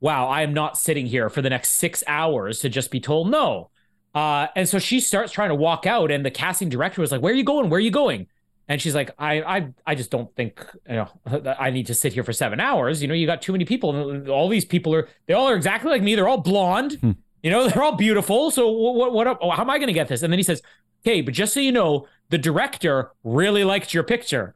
wow, 0.00 0.28
I 0.28 0.42
am 0.42 0.54
not 0.54 0.78
sitting 0.78 1.06
here 1.06 1.28
for 1.28 1.42
the 1.42 1.50
next 1.50 1.72
six 1.72 2.02
hours 2.06 2.60
to 2.60 2.68
just 2.68 2.90
be 2.90 3.00
told 3.00 3.30
no. 3.30 3.70
Uh, 4.14 4.48
and 4.56 4.68
so 4.68 4.78
she 4.78 4.98
starts 4.98 5.30
trying 5.30 5.50
to 5.50 5.54
walk 5.54 5.86
out, 5.86 6.10
and 6.10 6.24
the 6.24 6.30
casting 6.30 6.68
director 6.68 7.00
was 7.00 7.12
like, 7.12 7.22
"Where 7.22 7.32
are 7.32 7.36
you 7.36 7.44
going? 7.44 7.70
Where 7.70 7.78
are 7.78 7.82
you 7.82 7.92
going?" 7.92 8.26
And 8.68 8.80
she's 8.80 8.94
like, 8.94 9.10
"I, 9.18 9.42
I, 9.42 9.68
I 9.86 9.94
just 9.94 10.10
don't 10.10 10.34
think 10.34 10.64
you 10.88 10.96
know 10.96 11.08
I 11.58 11.70
need 11.70 11.86
to 11.86 11.94
sit 11.94 12.12
here 12.12 12.24
for 12.24 12.32
seven 12.32 12.58
hours. 12.58 13.02
You 13.02 13.08
know, 13.08 13.14
you 13.14 13.26
got 13.26 13.40
too 13.40 13.52
many 13.52 13.64
people, 13.64 14.10
and 14.10 14.28
all 14.28 14.48
these 14.48 14.64
people 14.64 14.94
are 14.94 15.08
they 15.26 15.34
all 15.34 15.48
are 15.48 15.54
exactly 15.54 15.90
like 15.90 16.02
me. 16.02 16.16
They're 16.16 16.28
all 16.28 16.38
blonde. 16.38 16.98
You 17.42 17.50
know, 17.50 17.68
they're 17.68 17.82
all 17.82 17.96
beautiful. 17.96 18.50
So 18.50 18.68
what, 18.70 19.12
what, 19.12 19.40
what 19.40 19.56
how 19.56 19.62
am 19.62 19.70
I 19.70 19.78
going 19.78 19.88
to 19.88 19.92
get 19.92 20.08
this?" 20.08 20.22
And 20.22 20.32
then 20.32 20.38
he 20.38 20.44
says, 20.44 20.60
"Okay, 21.06 21.20
but 21.20 21.32
just 21.32 21.54
so 21.54 21.60
you 21.60 21.70
know, 21.70 22.08
the 22.30 22.38
director 22.38 23.12
really 23.22 23.62
liked 23.62 23.94
your 23.94 24.02
picture, 24.02 24.52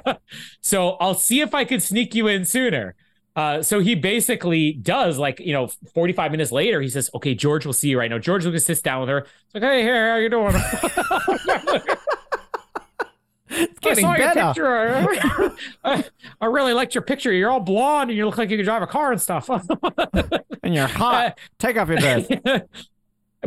so 0.60 0.96
I'll 1.00 1.14
see 1.14 1.40
if 1.40 1.54
I 1.54 1.64
could 1.64 1.82
sneak 1.82 2.16
you 2.16 2.26
in 2.26 2.44
sooner." 2.44 2.96
Uh, 3.38 3.62
so 3.62 3.78
he 3.78 3.94
basically 3.94 4.72
does 4.72 5.16
like 5.16 5.38
you 5.38 5.52
know 5.52 5.68
45 5.94 6.32
minutes 6.32 6.50
later 6.50 6.80
he 6.80 6.88
says 6.88 7.08
okay 7.14 7.36
george 7.36 7.64
will 7.64 7.72
see 7.72 7.88
you 7.88 7.96
right 7.96 8.10
now 8.10 8.18
george 8.18 8.44
lucas 8.44 8.66
sits 8.66 8.82
down 8.82 8.98
with 8.98 9.08
her 9.08 9.18
it's 9.18 9.54
like 9.54 9.62
hey 9.62 9.82
here 9.82 10.10
how 10.10 10.16
you 10.16 10.28
doing 10.28 10.56
It's 13.50 13.78
getting 13.78 14.04
I 14.04 14.18
saw 14.18 14.34
better. 14.34 14.60
your 14.60 15.08
picture. 15.08 15.56
I, 15.84 16.04
I 16.40 16.46
really 16.46 16.74
liked 16.74 16.94
your 16.94 17.02
picture. 17.02 17.32
You're 17.32 17.50
all 17.50 17.60
blonde 17.60 18.10
and 18.10 18.16
you 18.16 18.26
look 18.26 18.36
like 18.38 18.50
you 18.50 18.56
could 18.56 18.64
drive 18.64 18.82
a 18.82 18.86
car 18.86 19.12
and 19.12 19.20
stuff. 19.20 19.48
And 20.62 20.74
you're 20.74 20.86
hot. 20.86 21.38
Take 21.58 21.78
off 21.78 21.88
your 21.88 21.96
dress. 21.96 22.28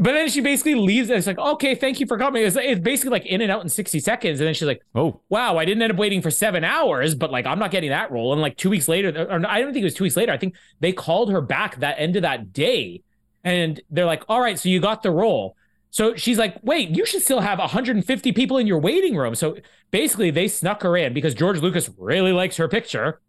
but 0.02 0.14
then 0.14 0.30
she 0.30 0.42
basically 0.42 0.74
leaves. 0.74 1.10
And 1.10 1.18
it's 1.20 1.28
like, 1.28 1.38
okay, 1.38 1.76
thank 1.76 2.00
you 2.00 2.08
for 2.08 2.18
coming. 2.18 2.44
It's, 2.44 2.56
it's 2.56 2.82
basically 2.82 3.12
like 3.12 3.28
in 3.28 3.40
and 3.40 3.52
out 3.52 3.62
in 3.62 3.70
60 3.70 4.00
seconds. 4.00 4.40
And 4.40 4.48
then 4.48 4.56
she's 4.56 4.68
like, 4.68 4.82
Oh, 4.96 5.22
wow, 5.30 5.58
I 5.58 5.66
didn't 5.66 5.84
end 5.84 5.92
up 5.92 6.00
waiting 6.00 6.24
for 6.24 6.32
seven 6.32 6.64
hours, 6.64 7.14
but 7.14 7.32
like 7.32 7.46
I'm 7.46 7.60
not 7.60 7.70
getting 7.70 7.92
that 7.92 8.12
role. 8.12 8.34
And 8.34 8.42
like 8.42 8.58
two 8.58 8.72
weeks 8.72 8.88
later, 8.88 9.10
or 9.30 9.46
I 9.48 9.62
don't 9.62 9.74
think 9.74 9.84
it 9.84 9.86
was 9.86 9.94
two 9.94 10.04
weeks 10.04 10.18
later. 10.18 10.32
I 10.32 10.38
think 10.38 10.56
they 10.80 10.92
called 10.92 11.32
her 11.32 11.40
back 11.40 11.80
that 11.82 12.00
end 12.00 12.16
of 12.16 12.24
that 12.24 12.52
day. 12.52 13.04
And 13.44 13.80
they're 13.92 14.06
like, 14.06 14.24
all 14.28 14.42
right, 14.42 14.58
so 14.58 14.70
you 14.70 14.80
got 14.80 15.04
the 15.04 15.12
role. 15.12 15.56
So 15.92 16.16
she's 16.16 16.40
like, 16.40 16.58
wait, 16.64 16.90
you 16.90 17.06
should 17.06 17.22
still 17.22 17.42
have 17.42 17.60
150 17.60 18.32
people 18.32 18.58
in 18.58 18.66
your 18.66 18.80
waiting 18.80 19.16
room. 19.16 19.36
So 19.36 19.58
basically, 19.92 20.32
they 20.32 20.48
snuck 20.48 20.82
her 20.82 20.98
in 20.98 21.14
because 21.14 21.36
George 21.36 21.60
Lucas 21.60 21.92
really 21.98 22.32
likes 22.32 22.58
her 22.58 22.68
picture 22.68 23.22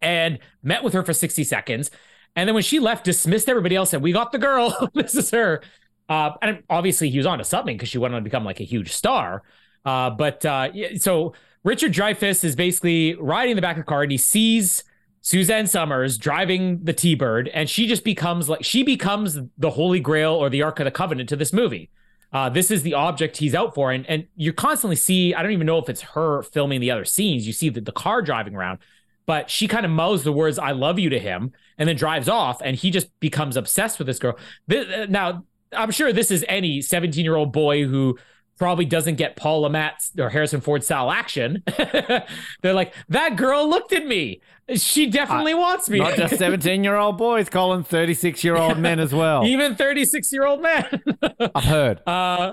and 0.00 0.38
met 0.62 0.84
with 0.84 0.92
her 0.92 1.02
for 1.02 1.12
60 1.12 1.42
seconds. 1.42 1.90
And 2.36 2.48
then 2.48 2.54
when 2.54 2.62
she 2.62 2.78
left, 2.78 3.04
dismissed 3.04 3.48
everybody 3.48 3.74
else, 3.74 3.90
said, 3.90 4.02
We 4.02 4.12
got 4.12 4.32
the 4.32 4.38
girl. 4.38 4.90
this 4.94 5.14
is 5.14 5.30
her. 5.30 5.62
Uh, 6.08 6.32
and 6.42 6.62
obviously, 6.68 7.10
he 7.10 7.18
was 7.18 7.26
on 7.26 7.38
to 7.38 7.44
something 7.44 7.76
because 7.76 7.88
she 7.88 7.98
went 7.98 8.14
on 8.14 8.20
to 8.20 8.24
become 8.24 8.44
like 8.44 8.60
a 8.60 8.64
huge 8.64 8.92
star. 8.92 9.42
Uh, 9.84 10.10
but 10.10 10.44
uh, 10.44 10.70
so 10.98 11.34
Richard 11.62 11.92
Dreyfuss 11.92 12.44
is 12.44 12.56
basically 12.56 13.14
riding 13.14 13.56
the 13.56 13.62
back 13.62 13.76
of 13.76 13.84
the 13.84 13.88
car 13.88 14.02
and 14.02 14.12
he 14.12 14.18
sees 14.18 14.84
Suzanne 15.24 15.66
Somers 15.66 16.18
driving 16.18 16.84
the 16.84 16.92
T 16.92 17.14
Bird, 17.14 17.48
and 17.54 17.68
she 17.68 17.86
just 17.86 18.04
becomes 18.04 18.50
like 18.50 18.62
she 18.62 18.82
becomes 18.82 19.38
the 19.56 19.70
Holy 19.70 19.98
Grail 19.98 20.34
or 20.34 20.50
the 20.50 20.60
Ark 20.62 20.80
of 20.80 20.84
the 20.84 20.90
Covenant 20.90 21.30
to 21.30 21.36
this 21.36 21.50
movie. 21.50 21.90
Uh, 22.30 22.50
this 22.50 22.70
is 22.70 22.82
the 22.82 22.92
object 22.92 23.38
he's 23.38 23.54
out 23.54 23.74
for, 23.74 23.90
and 23.90 24.04
and 24.06 24.26
you 24.36 24.52
constantly 24.52 24.96
see. 24.96 25.32
I 25.32 25.42
don't 25.42 25.52
even 25.52 25.66
know 25.66 25.78
if 25.78 25.88
it's 25.88 26.02
her 26.02 26.42
filming 26.42 26.82
the 26.82 26.90
other 26.90 27.06
scenes. 27.06 27.46
You 27.46 27.54
see 27.54 27.70
the, 27.70 27.80
the 27.80 27.90
car 27.90 28.20
driving 28.20 28.54
around, 28.54 28.80
but 29.24 29.48
she 29.48 29.66
kind 29.66 29.86
of 29.86 29.92
mouths 29.92 30.24
the 30.24 30.32
words 30.32 30.58
"I 30.58 30.72
love 30.72 30.98
you" 30.98 31.08
to 31.08 31.18
him, 31.18 31.52
and 31.78 31.88
then 31.88 31.96
drives 31.96 32.28
off, 32.28 32.60
and 32.62 32.76
he 32.76 32.90
just 32.90 33.08
becomes 33.18 33.56
obsessed 33.56 33.98
with 33.98 34.06
this 34.06 34.18
girl. 34.18 34.36
Th- 34.68 35.08
now, 35.08 35.44
I'm 35.76 35.90
sure 35.90 36.12
this 36.12 36.30
is 36.30 36.44
any 36.48 36.80
17 36.80 37.24
year 37.24 37.36
old 37.36 37.52
boy 37.52 37.84
who 37.84 38.18
probably 38.58 38.84
doesn't 38.84 39.16
get 39.16 39.36
Paul 39.36 39.62
Le 39.62 39.70
Mat 39.70 40.02
or 40.18 40.30
Harrison 40.30 40.60
Ford 40.60 40.84
style 40.84 41.10
action. 41.10 41.62
They're 42.62 42.74
like, 42.74 42.94
that 43.08 43.36
girl 43.36 43.68
looked 43.68 43.92
at 43.92 44.06
me. 44.06 44.40
She 44.74 45.06
definitely 45.06 45.54
wants 45.54 45.90
me. 45.90 45.98
not 45.98 46.14
just 46.14 46.36
17 46.38 46.84
year 46.84 46.96
old 46.96 47.18
boys, 47.18 47.48
Colin, 47.48 47.82
36 47.82 48.44
year 48.44 48.56
old 48.56 48.78
men 48.78 49.00
as 49.00 49.12
well. 49.12 49.44
Even 49.46 49.74
36 49.74 50.32
year 50.32 50.46
old 50.46 50.62
men. 50.62 51.02
I've 51.54 51.64
heard. 51.64 52.00
uh, 52.06 52.52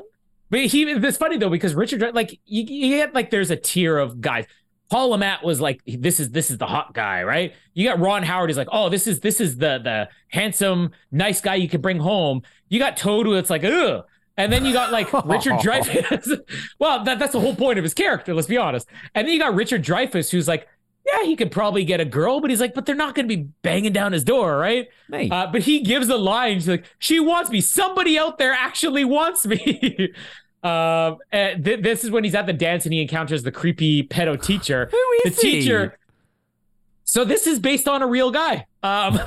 but 0.50 0.60
he, 0.66 0.84
it's 0.84 1.18
funny 1.18 1.38
though, 1.38 1.50
because 1.50 1.74
Richard, 1.76 2.14
like, 2.14 2.32
you, 2.46 2.64
you 2.64 2.98
get 2.98 3.14
like, 3.14 3.30
there's 3.30 3.52
a 3.52 3.56
tier 3.56 3.98
of 3.98 4.20
guys. 4.20 4.46
Paul 4.92 5.12
Le 5.12 5.18
Mat 5.18 5.42
was 5.42 5.62
like, 5.62 5.82
this 5.88 6.20
is 6.20 6.32
this 6.32 6.52
is 6.52 6.58
the 6.58 6.68
hot 6.68 6.94
guy, 6.94 7.24
right? 7.24 7.54
You 7.74 7.88
got 7.88 8.02
Ron 8.02 8.24
Howard 8.24 8.52
is 8.52 8.58
like, 8.58 8.68
oh, 8.74 8.90
this 8.90 9.08
is 9.08 9.22
this 9.22 9.40
is 9.40 9.56
the 9.56 9.80
the 9.82 10.10
handsome, 10.28 10.92
nice 11.14 11.40
guy 11.40 11.56
you 11.56 11.70
can 11.70 11.80
bring 11.80 11.98
home. 11.98 12.42
You 12.68 12.78
got 12.78 12.98
Toad, 12.98 13.26
who 13.26 13.36
it's 13.36 13.50
like, 13.50 13.64
ugh. 13.64 14.04
And 14.36 14.52
then 14.52 14.66
you 14.66 14.74
got 14.74 14.92
like 14.92 15.12
Richard 15.26 15.54
Dreyfuss. 15.60 16.42
well, 16.80 17.06
that, 17.06 17.20
that's 17.20 17.32
the 17.32 17.40
whole 17.40 17.56
point 17.56 17.80
of 17.80 17.84
his 17.84 17.94
character, 17.94 18.34
let's 18.34 18.50
be 18.50 18.58
honest. 18.58 18.86
And 19.16 19.26
then 19.26 19.34
you 19.34 19.40
got 19.40 19.56
Richard 19.56 19.82
Dreyfuss, 19.82 20.30
who's 20.30 20.50
like, 20.50 20.68
yeah, 21.06 21.24
he 21.24 21.36
could 21.36 21.52
probably 21.52 21.84
get 21.86 22.00
a 22.00 22.06
girl, 22.06 22.42
but 22.42 22.50
he's 22.50 22.60
like, 22.62 22.74
but 22.74 22.86
they're 22.86 22.94
not 22.96 23.16
going 23.16 23.28
to 23.28 23.36
be 23.36 23.44
banging 23.64 23.94
down 23.94 24.12
his 24.12 24.24
door, 24.24 24.58
right? 24.58 24.88
Uh, 25.32 25.48
but 25.48 25.62
he 25.62 25.82
gives 25.82 26.10
a 26.10 26.18
line. 26.18 26.60
She's 26.60 26.68
like, 26.68 26.86
she 27.00 27.20
wants 27.20 27.50
me. 27.50 27.60
Somebody 27.62 28.20
out 28.20 28.38
there 28.38 28.54
actually 28.54 29.04
wants 29.06 29.46
me. 29.46 30.14
um, 30.64 31.18
th- 31.32 31.82
this 31.82 32.04
is 32.04 32.12
when 32.12 32.24
he's 32.24 32.36
at 32.36 32.46
the 32.46 32.54
dance 32.54 32.86
and 32.86 32.94
he 32.94 33.02
encounters 33.02 33.44
the 33.44 33.52
creepy 33.52 34.04
pedo 34.04 34.42
teacher. 34.44 34.90
Who 34.92 35.30
is 35.30 35.36
the 35.38 35.48
he? 35.48 35.62
teacher. 35.62 35.98
So 37.04 37.26
this 37.26 37.46
is 37.46 37.60
based 37.60 37.90
on 37.90 38.02
a 38.02 38.08
real 38.08 38.32
guy, 38.32 38.68
um, 38.84 39.20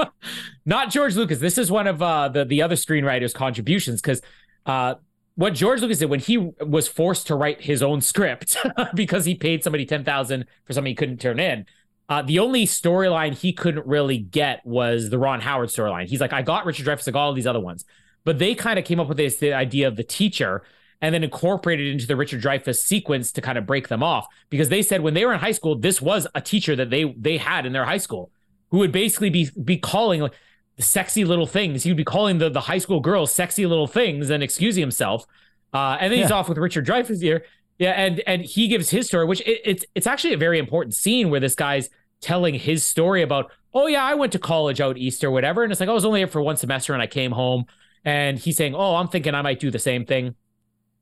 not 0.66 0.90
George 0.90 1.16
Lucas. 1.16 1.38
This 1.38 1.56
is 1.56 1.70
one 1.70 1.86
of 1.86 2.02
uh, 2.02 2.28
the 2.28 2.44
the 2.44 2.60
other 2.60 2.74
screenwriters' 2.74 3.32
contributions 3.32 4.02
because 4.02 4.20
uh, 4.66 4.96
what 5.36 5.54
George 5.54 5.80
Lucas 5.80 5.98
did 5.98 6.10
when 6.10 6.20
he 6.20 6.36
was 6.36 6.88
forced 6.88 7.28
to 7.28 7.34
write 7.34 7.62
his 7.62 7.82
own 7.82 8.02
script 8.02 8.58
because 8.94 9.24
he 9.24 9.34
paid 9.34 9.64
somebody 9.64 9.86
ten 9.86 10.04
thousand 10.04 10.44
for 10.66 10.74
something 10.74 10.90
he 10.90 10.94
couldn't 10.94 11.22
turn 11.22 11.40
in. 11.40 11.64
Uh, 12.08 12.20
the 12.20 12.38
only 12.38 12.66
storyline 12.66 13.32
he 13.32 13.54
couldn't 13.54 13.86
really 13.86 14.18
get 14.18 14.60
was 14.66 15.08
the 15.08 15.18
Ron 15.18 15.40
Howard 15.40 15.70
storyline. 15.70 16.08
He's 16.08 16.20
like, 16.20 16.34
I 16.34 16.42
got 16.42 16.66
Richard 16.66 16.84
Dreyfuss, 16.84 17.08
I 17.08 17.12
got 17.12 17.22
all 17.22 17.32
these 17.32 17.46
other 17.46 17.60
ones, 17.60 17.86
but 18.24 18.38
they 18.38 18.54
kind 18.54 18.78
of 18.78 18.84
came 18.84 19.00
up 19.00 19.08
with 19.08 19.16
this 19.16 19.36
the 19.36 19.52
idea 19.52 19.88
of 19.88 19.96
the 19.96 20.04
teacher 20.04 20.62
and 21.00 21.12
then 21.12 21.24
incorporated 21.24 21.88
into 21.88 22.06
the 22.06 22.14
Richard 22.14 22.40
Dreyfuss 22.40 22.76
sequence 22.76 23.32
to 23.32 23.40
kind 23.40 23.58
of 23.58 23.66
break 23.66 23.88
them 23.88 24.02
off 24.02 24.26
because 24.50 24.68
they 24.68 24.82
said 24.82 25.00
when 25.00 25.14
they 25.14 25.24
were 25.26 25.32
in 25.32 25.40
high 25.40 25.52
school, 25.52 25.74
this 25.74 26.00
was 26.00 26.26
a 26.34 26.40
teacher 26.40 26.76
that 26.76 26.90
they 26.90 27.04
they 27.18 27.38
had 27.38 27.66
in 27.66 27.72
their 27.72 27.84
high 27.84 27.98
school 27.98 28.30
who 28.70 28.78
would 28.78 28.92
basically 28.92 29.30
be 29.30 29.50
be 29.64 29.76
calling 29.76 30.20
like 30.20 30.34
sexy 30.78 31.24
little 31.24 31.46
things. 31.46 31.82
He 31.82 31.90
would 31.90 31.96
be 31.96 32.04
calling 32.04 32.38
the 32.38 32.48
the 32.48 32.60
high 32.60 32.78
school 32.78 33.00
girls 33.00 33.34
sexy 33.34 33.66
little 33.66 33.86
things 33.88 34.30
and 34.30 34.42
excusing 34.42 34.80
himself. 34.80 35.26
Uh, 35.74 35.96
and 36.00 36.12
then 36.12 36.20
he's 36.20 36.30
off 36.30 36.48
with 36.48 36.58
Richard 36.58 36.86
Dreyfuss 36.86 37.22
here. 37.22 37.44
Yeah, 37.78 37.92
and 37.92 38.22
and 38.26 38.42
he 38.42 38.68
gives 38.68 38.90
his 38.90 39.06
story, 39.08 39.26
which 39.26 39.40
it, 39.40 39.60
it's 39.64 39.84
it's 39.94 40.06
actually 40.06 40.34
a 40.34 40.38
very 40.38 40.58
important 40.58 40.94
scene 40.94 41.30
where 41.30 41.40
this 41.40 41.54
guy's 41.54 41.90
telling 42.20 42.54
his 42.54 42.84
story 42.84 43.22
about, 43.22 43.50
oh 43.74 43.88
yeah, 43.88 44.04
I 44.04 44.14
went 44.14 44.32
to 44.32 44.38
college 44.38 44.80
out 44.80 44.96
east 44.96 45.24
or 45.24 45.30
whatever, 45.30 45.64
and 45.64 45.72
it's 45.72 45.80
like 45.80 45.88
I 45.88 45.92
was 45.92 46.04
only 46.04 46.20
there 46.20 46.28
for 46.28 46.40
one 46.40 46.56
semester 46.56 46.92
and 46.92 47.02
I 47.02 47.06
came 47.08 47.32
home, 47.32 47.64
and 48.04 48.38
he's 48.38 48.56
saying, 48.56 48.74
oh, 48.74 48.96
I'm 48.96 49.08
thinking 49.08 49.34
I 49.34 49.42
might 49.42 49.60
do 49.60 49.70
the 49.70 49.78
same 49.78 50.04
thing. 50.06 50.34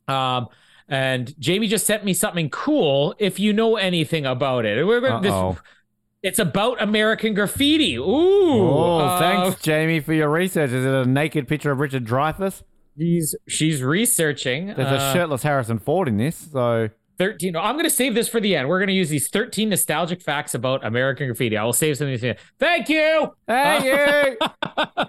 Um, 0.08 0.48
and 0.88 1.38
Jamie 1.38 1.68
just 1.68 1.86
sent 1.86 2.04
me 2.04 2.12
something 2.14 2.50
cool. 2.50 3.14
If 3.18 3.38
you 3.38 3.52
know 3.52 3.76
anything 3.76 4.26
about 4.26 4.64
it, 4.64 4.84
this- 5.22 5.56
it's 6.22 6.38
about 6.38 6.82
American 6.82 7.32
graffiti. 7.32 7.96
Ooh, 7.96 8.04
Oh, 8.04 8.98
uh, 8.98 9.18
thanks, 9.18 9.62
Jamie, 9.62 10.00
for 10.00 10.12
your 10.12 10.28
research. 10.28 10.70
Is 10.70 10.84
it 10.84 10.92
a 10.92 11.06
naked 11.06 11.48
picture 11.48 11.70
of 11.70 11.78
Richard 11.78 12.04
Dreyfuss? 12.04 12.62
She's 12.98 13.34
she's 13.48 13.82
researching. 13.82 14.66
There's 14.66 14.80
uh, 14.88 14.96
a 14.96 15.12
shirtless 15.14 15.42
Harrison 15.42 15.78
Ford 15.78 16.08
in 16.08 16.18
this, 16.18 16.36
so 16.52 16.90
13. 17.18 17.56
I'm 17.56 17.74
going 17.76 17.84
to 17.84 17.90
save 17.90 18.14
this 18.14 18.28
for 18.28 18.38
the 18.40 18.54
end. 18.56 18.68
We're 18.68 18.80
going 18.80 18.88
to 18.88 18.92
use 18.94 19.08
these 19.08 19.28
13 19.28 19.70
nostalgic 19.70 20.20
facts 20.20 20.54
about 20.54 20.84
American 20.84 21.26
graffiti. 21.28 21.56
I 21.56 21.64
will 21.64 21.72
save 21.72 21.96
something 21.96 22.16
to 22.16 22.20
the 22.20 22.28
end. 22.30 22.38
Thank 22.58 22.88
you. 22.90 23.34
hey 23.46 24.36
you. 24.36 24.72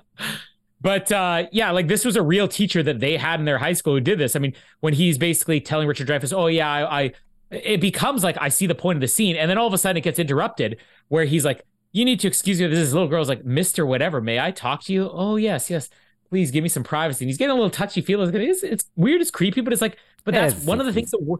But 0.81 1.11
uh, 1.11 1.43
yeah, 1.51 1.71
like 1.71 1.87
this 1.87 2.03
was 2.03 2.15
a 2.15 2.23
real 2.23 2.47
teacher 2.47 2.81
that 2.83 2.99
they 2.99 3.15
had 3.15 3.39
in 3.39 3.45
their 3.45 3.59
high 3.59 3.73
school 3.73 3.93
who 3.93 3.99
did 4.01 4.17
this. 4.17 4.35
I 4.35 4.39
mean, 4.39 4.53
when 4.79 4.93
he's 4.93 5.17
basically 5.17 5.61
telling 5.61 5.87
Richard 5.87 6.07
Dreyfuss, 6.07 6.33
"Oh 6.35 6.47
yeah, 6.47 6.67
I,", 6.69 7.01
I 7.03 7.11
it 7.51 7.81
becomes 7.81 8.23
like 8.23 8.37
I 8.41 8.49
see 8.49 8.65
the 8.65 8.75
point 8.75 8.97
of 8.97 9.01
the 9.01 9.07
scene, 9.07 9.35
and 9.35 9.49
then 9.49 9.57
all 9.57 9.67
of 9.67 9.73
a 9.73 9.77
sudden 9.77 9.97
it 9.97 10.01
gets 10.01 10.17
interrupted 10.17 10.77
where 11.09 11.25
he's 11.25 11.45
like, 11.45 11.63
"You 11.91 12.03
need 12.03 12.19
to 12.21 12.27
excuse 12.27 12.59
me." 12.59 12.67
This 12.67 12.93
little 12.93 13.07
girl's 13.07 13.29
like, 13.29 13.45
"Mister, 13.45 13.85
whatever, 13.85 14.21
may 14.21 14.39
I 14.39 14.49
talk 14.51 14.83
to 14.85 14.93
you?" 14.93 15.09
"Oh 15.11 15.35
yes, 15.35 15.69
yes, 15.69 15.87
please 16.29 16.49
give 16.49 16.63
me 16.63 16.69
some 16.69 16.83
privacy." 16.83 17.25
And 17.25 17.29
he's 17.29 17.37
getting 17.37 17.51
a 17.51 17.55
little 17.55 17.69
touchy 17.69 18.01
feely. 18.01 18.35
It's, 18.49 18.63
it's 18.63 18.85
weird, 18.95 19.21
it's 19.21 19.31
creepy, 19.31 19.61
but 19.61 19.73
it's 19.73 19.81
like, 19.83 19.97
but 20.23 20.33
that's 20.33 20.65
one 20.65 20.79
of 20.79 20.87
the 20.87 20.93
things 20.93 21.11
that 21.11 21.37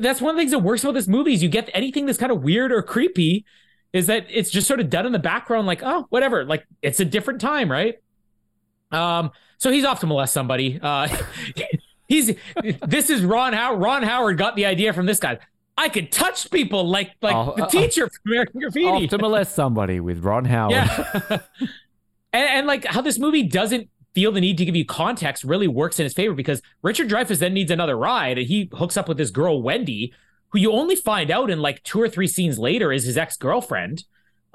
that's 0.00 0.20
one 0.20 0.30
of 0.30 0.36
the 0.36 0.40
things 0.40 0.50
that 0.50 0.58
works 0.58 0.82
about 0.84 0.94
this 0.94 1.08
movie 1.08 1.32
is 1.32 1.42
you 1.42 1.48
get 1.48 1.70
anything 1.72 2.06
that's 2.06 2.18
kind 2.18 2.32
of 2.32 2.42
weird 2.42 2.72
or 2.72 2.82
creepy 2.82 3.46
is 3.92 4.08
that 4.08 4.26
it's 4.28 4.50
just 4.50 4.66
sort 4.66 4.80
of 4.80 4.90
done 4.90 5.06
in 5.06 5.12
the 5.12 5.18
background, 5.18 5.66
like, 5.66 5.80
oh, 5.82 6.06
whatever, 6.10 6.44
like 6.44 6.66
it's 6.82 7.00
a 7.00 7.04
different 7.04 7.40
time, 7.40 7.70
right? 7.70 7.94
Um, 8.90 9.30
so 9.58 9.70
he's 9.70 9.84
off 9.84 10.00
to 10.00 10.06
molest 10.06 10.32
somebody. 10.32 10.78
Uh, 10.80 11.08
he's 12.08 12.34
this 12.86 13.10
is 13.10 13.24
Ron 13.24 13.52
Howard. 13.52 13.80
Ron 13.80 14.02
Howard 14.02 14.38
got 14.38 14.56
the 14.56 14.66
idea 14.66 14.92
from 14.92 15.06
this 15.06 15.18
guy. 15.18 15.38
I 15.78 15.88
could 15.88 16.10
touch 16.10 16.50
people 16.50 16.88
like 16.88 17.12
like 17.20 17.34
Oh, 17.34 17.54
the 17.56 17.64
uh, 17.64 17.68
teacher 17.68 18.08
from 18.08 18.32
American 18.32 18.60
Graffiti. 18.60 18.86
Off 18.86 19.10
to 19.10 19.18
molest 19.18 19.54
somebody 19.54 20.00
with 20.00 20.24
Ron 20.24 20.44
Howard. 20.46 20.72
Yeah. 20.72 21.20
and, 22.32 22.48
and 22.48 22.66
like 22.66 22.84
how 22.84 23.00
this 23.00 23.18
movie 23.18 23.42
doesn't 23.42 23.88
feel 24.14 24.32
the 24.32 24.40
need 24.40 24.56
to 24.56 24.64
give 24.64 24.74
you 24.74 24.84
context 24.86 25.44
really 25.44 25.68
works 25.68 25.98
in 26.00 26.04
his 26.04 26.14
favor 26.14 26.34
because 26.34 26.62
Richard 26.82 27.08
Dreyfuss 27.10 27.38
then 27.38 27.52
needs 27.52 27.70
another 27.70 27.98
ride 27.98 28.38
and 28.38 28.46
he 28.46 28.70
hooks 28.72 28.96
up 28.96 29.08
with 29.08 29.18
this 29.18 29.30
girl, 29.30 29.60
Wendy, 29.60 30.14
who 30.48 30.58
you 30.58 30.72
only 30.72 30.96
find 30.96 31.30
out 31.30 31.50
in 31.50 31.60
like 31.60 31.82
two 31.82 32.00
or 32.00 32.08
three 32.08 32.26
scenes 32.26 32.58
later 32.58 32.90
is 32.92 33.04
his 33.04 33.18
ex 33.18 33.36
girlfriend. 33.36 34.04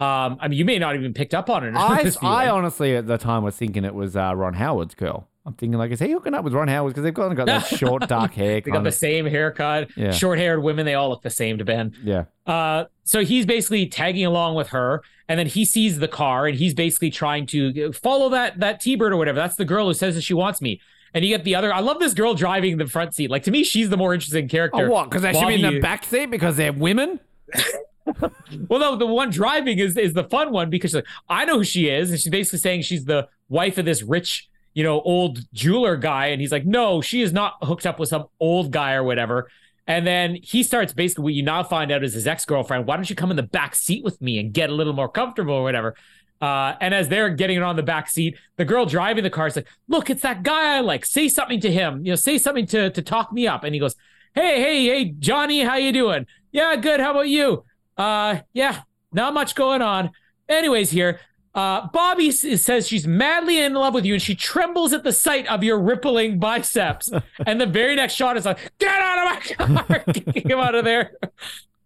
Um, 0.02 0.38
I 0.40 0.48
mean, 0.48 0.57
you 0.57 0.65
may 0.65 0.80
not 0.80 0.95
even 0.95 1.14
picked 1.14 1.34
up 1.36 1.49
on 1.49 1.64
it. 1.64 1.76
I, 1.76 2.11
I 2.23 2.49
honestly 2.49 2.95
at 2.95 3.06
the 3.06 3.18
time 3.19 3.44
was 3.44 3.56
thinking 3.56 3.86
it 3.86 3.94
was 3.94 4.15
uh, 4.18 4.34
Ron 4.36 4.56
Howard's 4.56 4.95
girl. 4.95 5.28
I'm 5.45 5.53
thinking 5.53 5.78
like, 5.80 5.91
is 5.91 5.99
he 5.99 6.11
hooking 6.11 6.34
up 6.34 6.44
with 6.44 6.53
Ron 6.53 6.68
Howard 6.68 6.91
because 6.94 7.03
they've 7.03 7.14
got, 7.14 7.34
got 7.36 7.48
that 7.48 7.65
short 7.78 8.07
dark 8.07 8.34
hair? 8.34 8.56
they 8.56 8.61
got 8.61 8.73
Kind 8.73 8.86
the 8.86 8.90
of, 8.90 8.94
same 8.95 9.26
haircut, 9.26 9.90
Yeah. 9.95 10.11
short 10.11 10.38
haired 10.38 10.61
women. 10.61 10.86
They 10.86 10.94
all 10.95 11.10
look 11.10 11.22
the 11.23 11.30
same 11.32 11.57
to 11.60 11.65
Ben. 11.65 11.95
yeah. 12.03 12.26
Uh, 12.45 12.86
so 13.03 13.23
he's 13.23 13.45
basically 13.45 13.88
tagging 13.88 14.26
along 14.26 14.56
with 14.56 14.69
her, 14.69 15.02
and 15.28 15.40
then 15.40 15.48
he 15.48 15.65
sees 15.65 15.99
the 15.99 16.07
car, 16.07 16.48
and 16.48 16.57
he's 16.57 16.73
basically 16.73 17.10
trying 17.11 17.45
to 17.48 17.91
follow 17.94 18.30
that 18.30 18.60
that 18.60 18.80
T-bird 18.82 19.14
or 19.14 19.18
whatever. 19.18 19.38
That's 19.38 19.56
the 19.56 19.65
girl 19.65 19.88
who 19.88 19.94
says 19.94 20.15
that 20.15 20.22
she 20.22 20.34
wants 20.34 20.61
me. 20.61 20.80
And 21.14 21.26
you 21.26 21.36
get 21.36 21.44
the 21.44 21.56
other. 21.56 21.73
I 21.73 21.80
love 21.82 21.99
this 21.99 22.14
girl 22.14 22.34
driving 22.36 22.78
the 22.78 22.88
front 22.88 23.14
seat. 23.14 23.30
Like 23.30 23.44
to 23.44 23.52
me, 23.52 23.64
she's 23.64 23.90
the 23.90 23.98
more 23.98 24.14
interesting 24.14 24.48
character. 24.48 24.88
Oh, 24.88 24.90
what? 24.91 25.10
Because 25.10 25.23
they 25.23 25.34
should 25.34 25.48
be 25.48 25.56
in 25.64 25.73
the 25.73 25.80
back 25.82 26.06
seat 26.06 26.28
because 26.32 26.56
they're 26.56 26.72
women. 26.73 27.19
Well, 28.68 28.80
no, 28.80 28.95
the 28.95 29.06
one 29.06 29.30
driving 29.30 29.80
is 29.80 29.98
is 29.98 30.14
the 30.14 30.23
fun 30.26 30.52
one 30.52 30.69
because 30.69 30.94
like, 30.94 31.06
I 31.30 31.45
know 31.45 31.60
who 31.60 31.64
she 31.64 31.88
is, 31.88 32.11
and 32.11 32.19
she's 32.19 32.32
basically 32.32 32.60
saying 32.60 32.82
she's 32.82 33.06
the 33.06 33.28
wife 33.49 33.78
of 33.78 33.86
this 33.86 34.02
rich, 34.02 34.49
you 34.73 34.84
know, 34.84 35.02
old 35.02 35.40
jeweler 35.53 35.95
guy, 35.98 36.28
and 36.28 36.41
he's 36.41 36.52
like, 36.52 36.65
no, 36.65 37.02
she 37.02 37.22
is 37.22 37.32
not 37.32 37.57
hooked 37.61 37.86
up 37.86 37.99
with 37.99 38.10
some 38.10 38.26
old 38.40 38.72
guy 38.72 38.94
or 38.94 39.03
whatever. 39.03 39.49
And 39.88 40.06
then 40.06 40.38
he 40.41 40.64
starts 40.64 40.94
basically 40.94 41.23
what 41.23 41.34
you 41.34 41.44
now 41.44 41.64
find 41.64 41.91
out 41.91 42.03
is 42.03 42.14
his 42.14 42.28
ex 42.28 42.45
girlfriend. 42.45 42.86
Why 42.86 42.95
don't 42.95 43.10
you 43.10 43.15
come 43.15 43.32
in 43.32 43.38
the 43.38 43.44
back 43.44 43.76
seat 43.76 44.03
with 44.03 44.22
me 44.22 44.40
and 44.40 44.53
get 44.53 44.69
a 44.69 44.73
little 44.73 44.94
more 44.94 45.10
comfortable 45.10 45.53
or 45.53 45.64
whatever? 45.64 45.95
Uh, 46.40 46.76
and 46.82 46.94
as 46.94 47.07
they're 47.07 47.30
getting 47.30 47.57
it 47.57 47.64
on 47.64 47.76
the 47.76 47.84
back 47.84 48.10
seat, 48.10 48.38
the 48.57 48.65
girl 48.65 48.86
driving 48.86 49.23
the 49.23 49.30
car 49.30 49.48
is 49.48 49.56
like, 49.56 49.68
"Look, 49.88 50.10
it's 50.10 50.23
that 50.23 50.44
guy 50.44 50.78
I 50.78 50.80
like. 50.82 51.06
Say 51.06 51.30
something 51.30 51.60
to 51.61 51.72
him. 51.72 52.03
You 52.03 52.11
know, 52.11 52.15
say 52.15 52.38
something 52.38 52.65
to 52.68 52.90
to 52.90 53.02
talk 53.02 53.32
me 53.32 53.48
up." 53.48 53.64
And 53.64 53.76
he 53.76 53.80
goes, 53.80 53.95
"Hey, 54.34 54.60
hey, 54.61 54.86
hey, 54.86 55.06
Johnny, 55.19 55.64
how 55.64 55.76
you 55.76 55.91
doing? 55.91 56.26
Yeah, 56.52 56.76
good. 56.76 56.99
How 56.99 57.11
about 57.11 57.30
you? 57.30 57.64
Uh, 58.02 58.41
yeah, 58.53 58.82
not 59.14 59.34
much 59.34 59.53
going 59.53 59.82
on. 59.84 60.10
Anyways, 60.49 60.90
here, 60.90 61.19
uh, 61.53 61.88
Bobby 61.94 62.30
s- 62.30 62.61
says 62.64 62.88
she's 62.88 63.06
madly 63.06 63.60
in 63.60 63.76
love 63.76 63.94
with 63.94 64.06
you, 64.06 64.14
and 64.14 64.22
she 64.22 64.34
trembles 64.34 64.91
at 64.91 65.03
the 65.03 65.11
sight 65.11 65.45
of 65.48 65.64
your 65.64 65.80
rippling 65.80 66.40
biceps. 66.40 67.11
and 67.45 67.61
the 67.61 67.68
very 67.68 67.95
next 67.95 68.15
shot 68.15 68.38
is 68.38 68.45
like, 68.45 68.57
"Get 68.80 68.99
out 68.99 69.19
of 69.60 69.69
my 69.69 69.84
car! 69.86 70.03
Get 70.14 70.45
him 70.48 70.60
out 70.60 70.73
of 70.73 70.84
there!" 70.84 71.11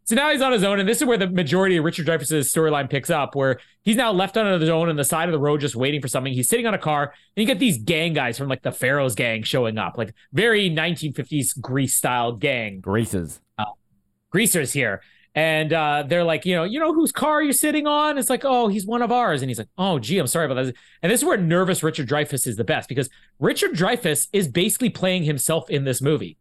So 0.06 0.16
now 0.16 0.32
he's 0.32 0.42
on 0.42 0.54
his 0.54 0.64
own, 0.64 0.80
and 0.80 0.88
this 0.88 1.02
is 1.02 1.06
where 1.06 1.18
the 1.18 1.28
majority 1.28 1.78
of 1.78 1.84
Richard 1.84 2.06
Dreyfuss's 2.06 2.54
storyline 2.54 2.90
picks 2.90 3.10
up, 3.10 3.36
where 3.36 3.60
he's 3.82 3.98
now 3.98 4.12
left 4.14 4.38
on 4.38 4.62
his 4.62 4.70
own 4.70 4.88
on 4.88 4.96
the 4.96 5.04
side 5.04 5.28
of 5.28 5.34
the 5.34 5.40
road, 5.40 5.60
just 5.60 5.76
waiting 5.76 6.00
for 6.00 6.08
something. 6.08 6.32
He's 6.32 6.48
sitting 6.48 6.66
on 6.68 6.76
a 6.76 6.78
car, 6.80 7.06
and 7.36 7.42
you 7.42 7.46
get 7.46 7.60
these 7.60 7.78
gang 7.80 8.14
guys 8.14 8.38
from 8.38 8.48
like 8.48 8.62
the 8.62 8.72
Pharaoh's 8.72 9.16
gang 9.16 9.44
showing 9.44 9.78
up, 9.78 9.98
like 9.98 10.14
very 10.32 10.70
1950s 10.70 11.60
Grease 11.60 11.96
style 11.96 12.32
gang 12.32 12.80
Greasers. 12.80 13.42
greasers 14.30 14.72
here. 14.72 15.02
And 15.36 15.74
uh, 15.74 16.06
they're 16.08 16.24
like, 16.24 16.46
you 16.46 16.56
know, 16.56 16.64
you 16.64 16.80
know 16.80 16.94
whose 16.94 17.12
car 17.12 17.44
you're 17.44 17.52
sitting 17.52 17.86
on? 17.86 18.18
It's 18.18 18.30
like, 18.30 18.46
oh, 18.46 18.70
he's 18.70 18.86
one 18.86 19.02
of 19.02 19.12
ours. 19.12 19.42
And 19.42 19.50
he's 19.50 19.58
like, 19.58 19.68
oh, 19.78 20.00
gee, 20.00 20.18
I'm 20.18 20.28
sorry 20.28 20.46
about 20.46 20.64
that. 20.64 20.74
And 21.04 21.12
this 21.12 21.20
is 21.20 21.26
where 21.26 21.38
nervous 21.38 21.84
Richard 21.84 22.08
Dreyfuss 22.08 22.48
is 22.48 22.56
the 22.56 22.64
best 22.64 22.88
because 22.88 23.10
Richard 23.38 23.72
Dreyfuss 23.74 24.30
is 24.32 24.48
basically 24.48 24.90
playing 24.90 25.24
himself 25.24 25.70
in 25.70 25.84
this 25.84 26.02
movie. 26.02 26.38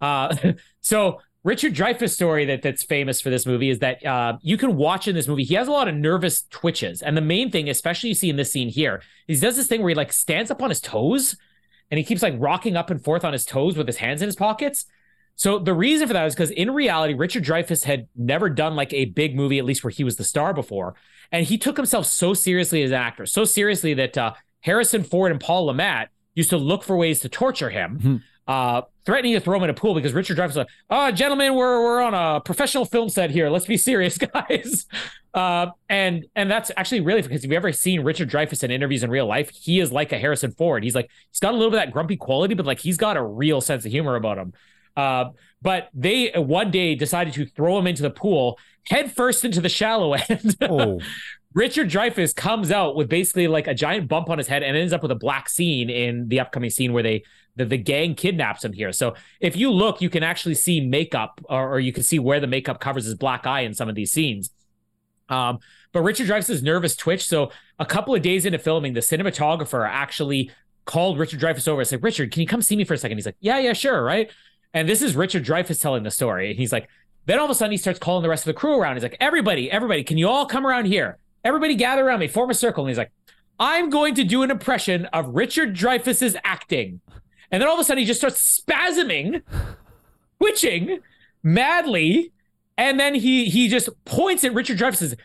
Uh, 0.00 0.34
so 0.80 1.20
Richard 1.46 1.74
Dreyfuss 1.74 2.10
story 2.10 2.44
that 2.46 2.62
that's 2.62 2.82
famous 2.82 3.20
for 3.20 3.30
this 3.30 3.46
movie 3.46 3.70
is 3.70 3.78
that 3.78 4.04
uh, 4.04 4.36
you 4.42 4.56
can 4.56 4.76
watch 4.76 5.06
in 5.06 5.14
this 5.14 5.28
movie. 5.28 5.44
He 5.44 5.54
has 5.54 5.68
a 5.68 5.72
lot 5.72 5.86
of 5.86 5.94
nervous 5.94 6.42
twitches, 6.50 7.02
and 7.02 7.16
the 7.16 7.20
main 7.20 7.52
thing, 7.52 7.68
especially 7.68 8.08
you 8.08 8.16
see 8.16 8.28
in 8.28 8.34
this 8.34 8.50
scene 8.50 8.68
here, 8.68 9.00
he 9.28 9.36
does 9.36 9.54
this 9.54 9.68
thing 9.68 9.80
where 9.80 9.90
he 9.90 9.94
like 9.94 10.12
stands 10.12 10.50
up 10.50 10.60
on 10.60 10.70
his 10.70 10.80
toes, 10.80 11.36
and 11.88 11.98
he 11.98 12.04
keeps 12.04 12.20
like 12.20 12.34
rocking 12.36 12.76
up 12.76 12.90
and 12.90 13.02
forth 13.02 13.24
on 13.24 13.32
his 13.32 13.44
toes 13.44 13.76
with 13.76 13.86
his 13.86 13.98
hands 13.98 14.22
in 14.22 14.26
his 14.26 14.34
pockets. 14.34 14.86
So 15.36 15.58
the 15.58 15.74
reason 15.74 16.06
for 16.06 16.14
that 16.14 16.26
is 16.26 16.34
because 16.34 16.50
in 16.50 16.70
reality, 16.70 17.12
Richard 17.14 17.44
Dreyfuss 17.44 17.84
had 17.84 18.08
never 18.16 18.48
done 18.48 18.74
like 18.74 18.92
a 18.94 19.04
big 19.04 19.36
movie, 19.36 19.58
at 19.58 19.66
least 19.66 19.84
where 19.84 19.90
he 19.90 20.02
was 20.02 20.16
the 20.16 20.24
star 20.24 20.54
before, 20.54 20.94
and 21.30 21.46
he 21.46 21.58
took 21.58 21.76
himself 21.76 22.06
so 22.06 22.32
seriously 22.32 22.82
as 22.82 22.90
an 22.90 22.96
actor, 22.96 23.26
so 23.26 23.44
seriously 23.44 23.92
that 23.94 24.16
uh, 24.16 24.32
Harrison 24.60 25.04
Ford 25.04 25.30
and 25.30 25.40
Paul 25.40 25.66
Le 25.66 25.74
Mat 25.74 26.08
used 26.34 26.50
to 26.50 26.56
look 26.56 26.82
for 26.82 26.96
ways 26.96 27.20
to 27.20 27.28
torture 27.28 27.70
him, 27.70 28.22
uh, 28.48 28.82
threatening 29.04 29.34
to 29.34 29.40
throw 29.40 29.56
him 29.58 29.64
in 29.64 29.70
a 29.70 29.74
pool 29.74 29.94
because 29.94 30.14
Richard 30.14 30.38
Dreyfuss 30.38 30.46
was 30.48 30.56
like, 30.56 30.68
"Oh, 30.88 31.10
gentlemen, 31.10 31.54
we're 31.54 31.82
we're 31.82 32.00
on 32.00 32.14
a 32.14 32.40
professional 32.40 32.86
film 32.86 33.10
set 33.10 33.30
here. 33.30 33.50
Let's 33.50 33.66
be 33.66 33.76
serious, 33.76 34.16
guys." 34.34 34.86
Uh, 35.34 35.66
and 35.90 36.24
and 36.34 36.50
that's 36.50 36.70
actually 36.78 37.00
really 37.02 37.20
because 37.20 37.44
if 37.44 37.50
you've 37.50 37.52
ever 37.52 37.72
seen 37.72 38.00
Richard 38.00 38.30
Dreyfuss 38.30 38.64
in 38.64 38.70
interviews 38.70 39.02
in 39.02 39.10
real 39.10 39.26
life, 39.26 39.50
he 39.50 39.80
is 39.80 39.92
like 39.92 40.12
a 40.12 40.18
Harrison 40.18 40.52
Ford. 40.52 40.82
He's 40.82 40.94
like 40.94 41.10
he's 41.30 41.40
got 41.40 41.52
a 41.52 41.56
little 41.56 41.70
bit 41.70 41.80
of 41.80 41.86
that 41.86 41.92
grumpy 41.92 42.16
quality, 42.16 42.54
but 42.54 42.64
like 42.64 42.80
he's 42.80 42.96
got 42.96 43.18
a 43.18 43.22
real 43.22 43.60
sense 43.60 43.84
of 43.84 43.90
humor 43.90 44.16
about 44.16 44.38
him. 44.38 44.54
Uh, 44.96 45.26
but 45.60 45.88
they 45.92 46.32
uh, 46.32 46.40
one 46.40 46.70
day 46.70 46.94
decided 46.94 47.34
to 47.34 47.46
throw 47.46 47.78
him 47.78 47.86
into 47.86 48.02
the 48.02 48.10
pool 48.10 48.58
head 48.88 49.12
first 49.12 49.44
into 49.44 49.60
the 49.60 49.68
shallow 49.68 50.14
end. 50.28 50.56
Oh, 50.62 51.00
Richard 51.54 51.88
Dreyfuss 51.88 52.34
comes 52.36 52.70
out 52.70 52.96
with 52.96 53.08
basically 53.08 53.48
like 53.48 53.66
a 53.66 53.74
giant 53.74 54.08
bump 54.08 54.28
on 54.28 54.38
his 54.38 54.46
head 54.46 54.62
and 54.62 54.76
ends 54.76 54.92
up 54.92 55.02
with 55.02 55.10
a 55.10 55.16
black 55.16 55.48
scene 55.48 55.88
in 55.88 56.28
the 56.28 56.40
upcoming 56.40 56.70
scene 56.70 56.92
where 56.92 57.02
they 57.02 57.24
the, 57.56 57.64
the 57.64 57.78
gang 57.78 58.14
kidnaps 58.14 58.64
him 58.64 58.72
here. 58.74 58.92
So 58.92 59.14
if 59.40 59.56
you 59.56 59.72
look, 59.72 60.02
you 60.02 60.10
can 60.10 60.22
actually 60.22 60.54
see 60.54 60.80
makeup 60.80 61.40
or, 61.48 61.74
or 61.74 61.80
you 61.80 61.92
can 61.92 62.02
see 62.02 62.18
where 62.18 62.40
the 62.40 62.46
makeup 62.46 62.80
covers 62.80 63.06
his 63.06 63.14
black 63.14 63.46
eye 63.46 63.62
in 63.62 63.72
some 63.72 63.88
of 63.88 63.94
these 63.94 64.12
scenes. 64.12 64.50
Um, 65.30 65.58
but 65.92 66.02
Richard 66.02 66.28
Dreyfuss's 66.28 66.62
nervous 66.62 66.94
twitch. 66.94 67.26
So 67.26 67.50
a 67.78 67.86
couple 67.86 68.14
of 68.14 68.20
days 68.20 68.44
into 68.44 68.58
filming, 68.58 68.92
the 68.92 69.00
cinematographer 69.00 69.88
actually 69.88 70.50
called 70.84 71.18
Richard 71.18 71.40
Dreyfuss 71.40 71.66
over 71.66 71.80
and 71.80 71.88
said, 71.88 72.02
Richard, 72.02 72.30
can 72.30 72.42
you 72.42 72.46
come 72.46 72.60
see 72.60 72.76
me 72.76 72.84
for 72.84 72.92
a 72.92 72.98
second? 72.98 73.16
He's 73.16 73.26
like, 73.26 73.36
Yeah, 73.40 73.58
yeah, 73.58 73.72
sure, 73.72 74.04
right. 74.04 74.30
And 74.74 74.88
this 74.88 75.02
is 75.02 75.16
Richard 75.16 75.44
Dreyfuss 75.44 75.80
telling 75.80 76.02
the 76.02 76.10
story. 76.10 76.50
And 76.50 76.58
he's 76.58 76.72
like, 76.72 76.88
then 77.26 77.38
all 77.38 77.44
of 77.44 77.50
a 77.50 77.54
sudden 77.54 77.72
he 77.72 77.78
starts 77.78 77.98
calling 77.98 78.22
the 78.22 78.28
rest 78.28 78.46
of 78.46 78.54
the 78.54 78.58
crew 78.58 78.78
around. 78.78 78.96
He's 78.96 79.02
like, 79.02 79.16
everybody, 79.20 79.70
everybody, 79.70 80.04
can 80.04 80.18
you 80.18 80.28
all 80.28 80.46
come 80.46 80.66
around 80.66 80.86
here? 80.86 81.18
Everybody 81.44 81.74
gather 81.74 82.06
around 82.06 82.20
me, 82.20 82.28
form 82.28 82.50
a 82.50 82.54
circle. 82.54 82.84
And 82.84 82.90
he's 82.90 82.98
like, 82.98 83.12
I'm 83.58 83.90
going 83.90 84.14
to 84.16 84.24
do 84.24 84.42
an 84.42 84.50
impression 84.50 85.06
of 85.06 85.34
Richard 85.34 85.74
Dreyfuss's 85.74 86.36
acting. 86.44 87.00
And 87.50 87.62
then 87.62 87.68
all 87.68 87.74
of 87.74 87.80
a 87.80 87.84
sudden 87.84 88.00
he 88.00 88.04
just 88.04 88.20
starts 88.20 88.60
spasming, 88.60 89.42
twitching 90.40 91.00
madly. 91.42 92.32
And 92.78 93.00
then 93.00 93.14
he 93.14 93.46
he 93.46 93.68
just 93.68 93.88
points 94.04 94.44
at 94.44 94.52
Richard 94.52 94.78
Dreyfuss 94.78 95.00
and 95.00 95.10
says, 95.10 95.16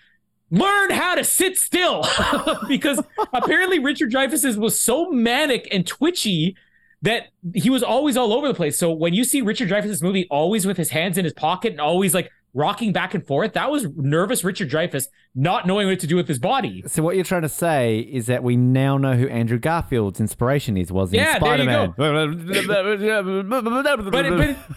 learn 0.51 0.91
how 0.91 1.15
to 1.15 1.23
sit 1.23 1.57
still. 1.57 2.05
because 2.68 3.03
apparently 3.34 3.80
Richard 3.80 4.11
Dreyfuss 4.11 4.57
was 4.57 4.80
so 4.80 5.11
manic 5.11 5.68
and 5.72 5.85
twitchy 5.85 6.55
that 7.02 7.28
he 7.53 7.69
was 7.69 7.84
always 7.84 8.15
all 8.15 8.34
over 8.34 8.48
the 8.48 8.53
place. 8.53 8.78
So 8.78 8.91
when 8.91 9.14
you 9.14 9.23
see 9.23 9.41
Richard 9.41 9.69
Dreyfuss' 9.69 9.84
in 9.84 9.90
this 9.90 10.02
movie 10.02 10.28
always 10.30 10.65
with 10.65 10.78
his 10.78 10.90
hands 10.90 11.18
in 11.18 11.26
his 11.26 11.34
pocket 11.34 11.72
and 11.72 11.82
always 11.82 12.14
like 12.14 12.32
rocking 12.53 12.91
back 12.91 13.14
and 13.14 13.26
forth, 13.26 13.53
that 13.53 13.72
was 13.72 13.88
nervous 13.95 14.44
Richard 14.44 14.69
Dreyfuss 14.69 15.07
not 15.34 15.65
knowing 15.65 15.88
what 15.88 15.99
to 16.02 16.07
do 16.07 16.15
with 16.15 16.28
his 16.28 16.38
body. 16.38 16.84
so 16.86 17.02
what 17.02 17.15
you're 17.15 17.23
trying 17.23 17.41
to 17.44 17.49
say 17.49 17.99
is 17.99 18.28
that 18.28 18.44
we 18.44 18.57
now 18.57 18.98
know 18.98 19.14
who 19.14 19.28
Andrew 19.30 19.57
Garfield's 19.57 20.19
inspiration 20.19 20.78
is 20.78 20.91
was 20.91 21.14
in 21.14 21.19
Yeah, 21.19 21.40
there 21.40 21.57
you 21.57 21.64
Spider-Man. 21.64 21.94
But, 21.98 22.14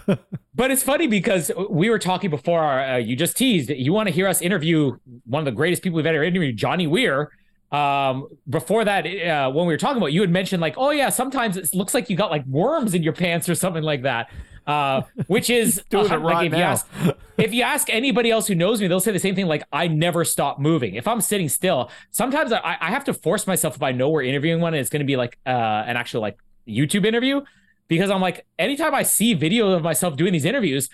but, 0.06 0.24
but 0.54 0.70
it's 0.70 0.82
funny 0.82 1.08
because 1.08 1.50
we 1.68 1.90
were 1.90 1.98
talking 1.98 2.30
before, 2.30 2.80
uh, 2.80 2.96
you 2.96 3.16
just 3.16 3.36
teased, 3.36 3.70
you 3.70 3.92
want 3.92 4.08
to 4.08 4.14
hear 4.14 4.28
us 4.28 4.40
interview 4.40 4.96
one 5.26 5.40
of 5.40 5.44
the 5.44 5.52
greatest 5.52 5.82
people 5.82 5.96
we've 5.96 6.06
ever 6.06 6.22
interviewed, 6.22 6.56
Johnny 6.56 6.86
Weir. 6.86 7.30
Um, 7.74 8.28
before 8.48 8.84
that, 8.84 9.04
uh, 9.04 9.50
when 9.50 9.66
we 9.66 9.74
were 9.74 9.78
talking 9.78 9.96
about, 9.96 10.12
you 10.12 10.20
had 10.20 10.30
mentioned 10.30 10.60
like, 10.60 10.74
oh 10.76 10.90
yeah, 10.90 11.08
sometimes 11.08 11.56
it 11.56 11.74
looks 11.74 11.92
like 11.92 12.08
you 12.08 12.16
got 12.16 12.30
like 12.30 12.46
worms 12.46 12.94
in 12.94 13.02
your 13.02 13.12
pants 13.12 13.48
or 13.48 13.56
something 13.56 13.82
like 13.82 14.02
that. 14.02 14.30
Uh, 14.64 15.02
which 15.26 15.50
is 15.50 15.82
Doing 15.90 16.06
it 16.06 16.12
uh, 16.12 16.18
right 16.18 16.46
if 16.46 16.52
you 16.52 16.58
now. 16.58 16.70
ask 16.70 16.88
if 17.36 17.52
you 17.52 17.62
ask 17.62 17.90
anybody 17.90 18.30
else 18.30 18.46
who 18.46 18.54
knows 18.54 18.80
me, 18.80 18.86
they'll 18.86 19.00
say 19.00 19.10
the 19.10 19.18
same 19.18 19.34
thing. 19.34 19.46
Like 19.46 19.64
I 19.72 19.88
never 19.88 20.24
stop 20.24 20.58
moving. 20.58 20.94
If 20.94 21.08
I'm 21.08 21.20
sitting 21.20 21.48
still, 21.48 21.90
sometimes 22.12 22.52
I, 22.52 22.76
I 22.80 22.90
have 22.90 23.04
to 23.04 23.14
force 23.14 23.46
myself 23.46 23.74
if 23.76 23.82
I 23.82 23.92
know 23.92 24.08
we're 24.08 24.22
interviewing 24.22 24.60
one 24.60 24.72
and 24.72 24.80
it's 24.80 24.88
going 24.88 25.00
to 25.00 25.06
be 25.06 25.16
like 25.16 25.38
uh, 25.44 25.50
an 25.50 25.96
actual 25.96 26.22
like 26.22 26.38
YouTube 26.66 27.04
interview, 27.04 27.42
because 27.88 28.08
I'm 28.08 28.22
like 28.22 28.46
anytime 28.58 28.94
I 28.94 29.02
see 29.02 29.34
video 29.34 29.72
of 29.72 29.82
myself 29.82 30.16
doing 30.16 30.32
these 30.32 30.46
interviews, 30.46 30.88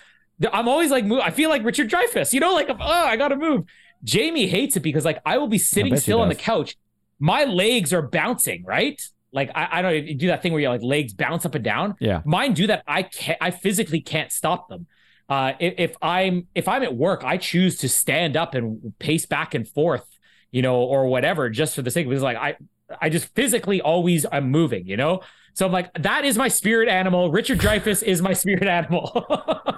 I'm 0.53 0.67
always 0.67 0.91
like 0.91 1.05
move. 1.05 1.21
I 1.21 1.31
feel 1.31 1.51
like 1.51 1.63
Richard 1.63 1.91
Dreyfuss, 1.91 2.33
you 2.33 2.41
know, 2.41 2.55
like 2.55 2.71
oh 2.71 2.75
I 2.81 3.17
gotta 3.17 3.37
move. 3.37 3.67
Jamie 4.05 4.47
hates 4.47 4.77
it 4.77 4.81
because 4.81 5.05
like 5.05 5.21
I 5.25 5.39
will 5.39 5.49
be 5.49 5.59
sitting 5.59 5.97
still 5.97 6.21
on 6.21 6.29
the 6.29 6.35
couch, 6.35 6.77
my 7.19 7.45
legs 7.45 7.93
are 7.93 8.03
bouncing 8.03 8.65
right. 8.65 9.01
Like 9.33 9.51
I, 9.55 9.69
I 9.73 9.83
don't 9.83 10.07
you 10.07 10.15
do 10.15 10.27
that 10.29 10.43
thing 10.43 10.53
where 10.53 10.61
your 10.61 10.71
like 10.71 10.83
legs 10.83 11.13
bounce 11.13 11.45
up 11.47 11.55
and 11.55 11.65
down. 11.65 11.97
Yeah. 12.01 12.23
Mine 12.25 12.55
do 12.55 12.67
that. 12.67 12.83
I 12.87 13.03
can't. 13.05 13.39
I 13.41 13.51
physically 13.51 14.01
can't 14.01 14.33
stop 14.33 14.69
them. 14.69 14.87
Uh, 15.29 15.53
if, 15.61 15.75
if 15.79 15.97
I'm 16.03 16.49
if 16.55 16.67
I'm 16.67 16.83
at 16.83 16.97
work, 16.97 17.23
I 17.23 17.37
choose 17.37 17.77
to 17.79 17.89
stand 17.89 18.37
up 18.37 18.55
and 18.55 18.93
pace 18.99 19.27
back 19.27 19.55
and 19.55 19.69
forth, 19.69 20.05
you 20.51 20.63
know, 20.63 20.77
or 20.77 21.07
whatever, 21.07 21.49
just 21.49 21.77
for 21.77 21.83
the 21.83 21.91
sake 21.91 22.07
of 22.07 22.13
it. 22.13 22.17
It's 22.17 22.25
like 22.25 22.37
I 22.37 22.57
I 23.01 23.09
just 23.11 23.33
physically 23.37 23.81
always 23.81 24.27
I'm 24.33 24.51
moving, 24.51 24.87
you 24.87 24.97
know. 24.97 25.21
So 25.55 25.67
I'm 25.67 25.73
like 25.73 25.93
that 25.95 26.25
is 26.25 26.37
my 26.37 26.49
spirit 26.49 26.89
animal. 26.89 27.31
Richard 27.31 27.61
Dreyfuss 27.61 28.03
is 28.03 28.21
my 28.21 28.33
spirit 28.33 28.65
animal. 28.67 29.13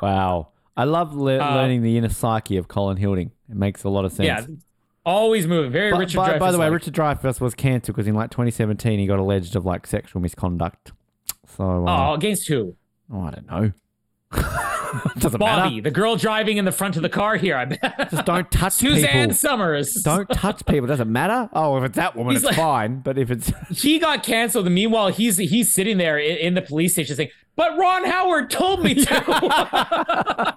Wow. 0.01 0.49
I 0.77 0.85
love 0.85 1.15
le- 1.15 1.39
Uh, 1.39 1.55
learning 1.55 1.82
the 1.82 1.97
inner 1.99 2.09
psyche 2.09 2.57
of 2.57 2.66
Colin 2.69 2.97
Hilding. 2.97 3.31
It 3.51 3.57
makes 3.57 3.85
a 3.85 3.89
lot 3.90 4.05
of 4.05 4.12
sense. 4.12 4.27
yeah, 4.27 4.47
always 5.05 5.47
moving. 5.47 5.70
Very 5.70 5.90
But- 5.90 5.99
Richard 6.01 6.16
by, 6.16 6.31
Dreyfuss. 6.31 6.39
by 6.39 6.53
the 6.53 6.59
way, 6.59 6.66
like. 6.66 6.73
Richard 6.74 6.94
Dreyfuss 6.94 7.40
was 7.40 7.55
cancelled 7.55 7.97
because 7.97 8.07
in 8.09 8.15
like 8.15 8.31
2017 8.31 8.99
he 8.99 9.07
got 9.07 9.19
alleged 9.19 9.55
of 9.57 9.65
like 9.66 9.86
sexual 9.86 10.23
misconduct. 10.23 10.93
So, 11.47 11.86
uh, 11.86 12.11
Oh, 12.11 12.15
against 12.15 12.49
who? 12.49 12.74
oh, 13.12 13.20
I 13.23 13.31
don't 13.32 13.47
know. 13.51 13.73
Doesn't 15.19 15.39
Bobby, 15.39 15.70
matter. 15.77 15.82
the 15.82 15.90
girl 15.90 16.16
driving 16.16 16.56
in 16.59 16.64
the 16.64 16.73
front 16.73 16.97
of 16.97 17.02
the 17.02 17.09
car 17.09 17.36
here. 17.36 17.56
I 17.56 17.64
bet. 17.66 18.10
Just 18.10 18.24
don't 18.27 18.51
touch 18.51 18.78
people 18.81 18.97
Suzanne 18.97 19.28
people. 19.28 19.35
Somers. 19.36 19.94
Don't 19.94 20.28
touch 20.31 20.64
people. 20.66 20.86
Doesn't 20.86 21.10
matter. 21.10 21.48
Oh, 21.52 21.77
if 21.78 21.85
it's 21.85 21.97
that 21.97 22.16
woman, 22.16 22.32
He's 22.35 22.43
it's 22.43 22.47
like- 22.48 22.56
fine. 22.56 23.01
But 23.01 23.19
if 23.19 23.31
it's 23.31 23.52
he 23.82 23.98
got 23.98 24.23
canceled. 24.23 24.66
And 24.66 24.74
meanwhile, 24.74 25.09
he's 25.09 25.36
he's 25.39 25.73
sitting 25.73 25.98
there 25.98 26.19
in, 26.19 26.36
in 26.39 26.55
the 26.55 26.62
police 26.62 26.93
station 26.93 27.16
saying, 27.16 27.31
"But 27.56 27.77
Ron 27.78 28.05
Howard 28.05 28.51
told 28.51 28.82
me 28.82 28.94
to." 28.94 30.56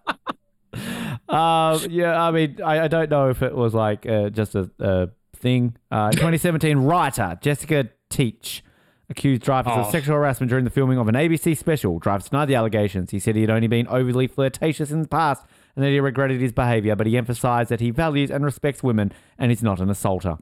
Uh, 1.29 1.79
yeah, 1.89 2.21
I 2.21 2.31
mean, 2.31 2.59
I, 2.63 2.81
I 2.81 2.87
don't 2.87 3.09
know 3.09 3.29
if 3.29 3.41
it 3.41 3.55
was 3.55 3.73
like 3.73 4.05
uh, 4.05 4.29
just 4.29 4.55
a, 4.55 4.69
a 4.79 5.09
thing. 5.35 5.75
Uh, 5.91 6.11
2017 6.11 6.77
writer 6.79 7.37
Jessica 7.41 7.89
Teich 8.09 8.61
accused 9.09 9.43
Dreyfuss 9.43 9.77
Oh. 9.77 9.81
of 9.81 9.91
sexual 9.91 10.15
harassment 10.15 10.49
during 10.49 10.65
the 10.65 10.71
filming 10.71 10.97
of 10.97 11.07
an 11.07 11.15
ABC 11.15 11.55
special. 11.57 11.99
Dreyfuss 11.99 12.29
denied 12.29 12.47
the 12.47 12.55
allegations. 12.55 13.11
He 13.11 13.19
said 13.19 13.35
he 13.35 13.41
had 13.41 13.49
only 13.49 13.67
been 13.67 13.87
overly 13.87 14.27
flirtatious 14.27 14.91
in 14.91 15.01
the 15.03 15.07
past 15.07 15.43
and 15.75 15.83
that 15.85 15.89
he 15.89 15.99
regretted 15.99 16.41
his 16.41 16.51
behavior, 16.53 16.95
but 16.95 17.05
he 17.07 17.17
emphasized 17.17 17.69
that 17.69 17.81
he 17.81 17.91
values 17.91 18.31
and 18.31 18.43
respects 18.45 18.81
women 18.81 19.11
and 19.37 19.51
is 19.51 19.61
not 19.63 19.79
an 19.79 19.89
assaulter. 19.89 20.37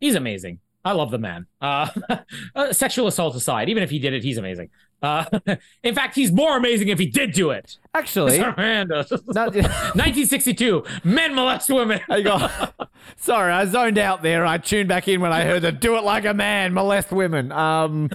he's 0.00 0.14
amazing. 0.14 0.60
I 0.84 0.92
love 0.92 1.10
the 1.10 1.18
man. 1.18 1.46
Uh, 1.60 1.88
uh, 2.54 2.72
sexual 2.72 3.08
assault 3.08 3.34
aside, 3.34 3.68
even 3.68 3.82
if 3.82 3.90
he 3.90 3.98
did 3.98 4.14
it, 4.14 4.22
he's 4.22 4.38
amazing. 4.38 4.70
Uh, 5.02 5.24
in 5.82 5.94
fact, 5.94 6.14
he's 6.14 6.32
more 6.32 6.56
amazing 6.56 6.88
if 6.88 6.98
he 6.98 7.06
did 7.06 7.32
do 7.32 7.50
it. 7.50 7.76
Actually, 7.94 8.38
Miranda. 8.56 9.06
not, 9.28 9.54
1962, 9.54 10.84
men 11.04 11.34
molest 11.34 11.70
women. 11.70 12.00
I 12.08 12.20
go, 12.22 12.48
sorry, 13.16 13.52
I 13.52 13.64
zoned 13.66 13.98
out 13.98 14.22
there. 14.22 14.44
I 14.46 14.58
tuned 14.58 14.88
back 14.88 15.08
in 15.08 15.20
when 15.20 15.32
I 15.32 15.44
heard 15.44 15.62
the 15.62 15.72
"Do 15.72 15.96
it 15.96 16.04
like 16.04 16.24
a 16.24 16.34
man, 16.34 16.72
molest 16.74 17.12
women." 17.12 17.52
Um, 17.52 18.10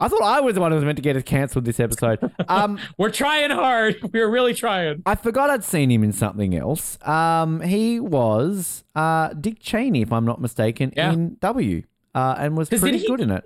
I 0.00 0.06
thought 0.06 0.22
I 0.22 0.40
was 0.40 0.54
the 0.54 0.60
one 0.60 0.70
who 0.70 0.76
was 0.76 0.84
meant 0.84 0.94
to 0.96 1.02
get 1.02 1.16
us 1.16 1.24
cancelled 1.24 1.64
this 1.64 1.80
episode. 1.80 2.20
Um, 2.46 2.78
We're 2.98 3.10
trying 3.10 3.50
hard. 3.50 3.96
We're 4.12 4.30
really 4.30 4.54
trying. 4.54 5.02
I 5.04 5.16
forgot 5.16 5.50
I'd 5.50 5.64
seen 5.64 5.90
him 5.90 6.04
in 6.04 6.12
something 6.12 6.54
else. 6.54 6.98
Um, 7.04 7.60
he 7.62 7.98
was 7.98 8.84
uh, 8.94 9.32
Dick 9.34 9.58
Cheney, 9.60 10.02
if 10.02 10.12
I'm 10.12 10.24
not 10.24 10.40
mistaken, 10.40 10.92
Yeah. 10.96 11.12
in 11.12 11.36
W, 11.40 11.82
uh, 12.14 12.36
and 12.38 12.56
was 12.56 12.68
pretty 12.68 12.98
he- 12.98 13.06
good 13.08 13.20
in 13.20 13.30
it. 13.32 13.44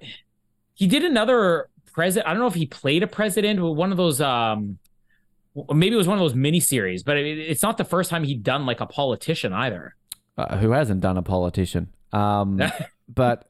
He 0.75 0.87
did 0.87 1.05
another 1.05 1.69
president. 1.93 2.27
I 2.29 2.33
don't 2.33 2.41
know 2.41 2.47
if 2.49 2.55
he 2.55 2.67
played 2.67 3.03
a 3.03 3.07
president 3.07 3.61
with 3.63 3.77
one 3.77 3.91
of 3.91 3.97
those. 3.97 4.21
Um, 4.21 4.79
maybe 5.73 5.95
it 5.95 5.99
was 5.99 6.09
one 6.09 6.19
of 6.19 6.23
those 6.23 6.35
miniseries, 6.35 7.05
but 7.05 7.17
it, 7.17 7.39
it's 7.39 7.63
not 7.63 7.77
the 7.79 7.85
first 7.85 8.11
time 8.11 8.25
he'd 8.25 8.43
done 8.43 8.67
like 8.67 8.81
a 8.81 8.87
politician 8.87 9.53
either. 9.53 9.95
Uh, 10.39 10.57
who 10.57 10.71
hasn't 10.71 11.01
done 11.01 11.17
a 11.19 11.23
politician? 11.23 11.89
Um, 12.13 12.61
but 13.09 13.47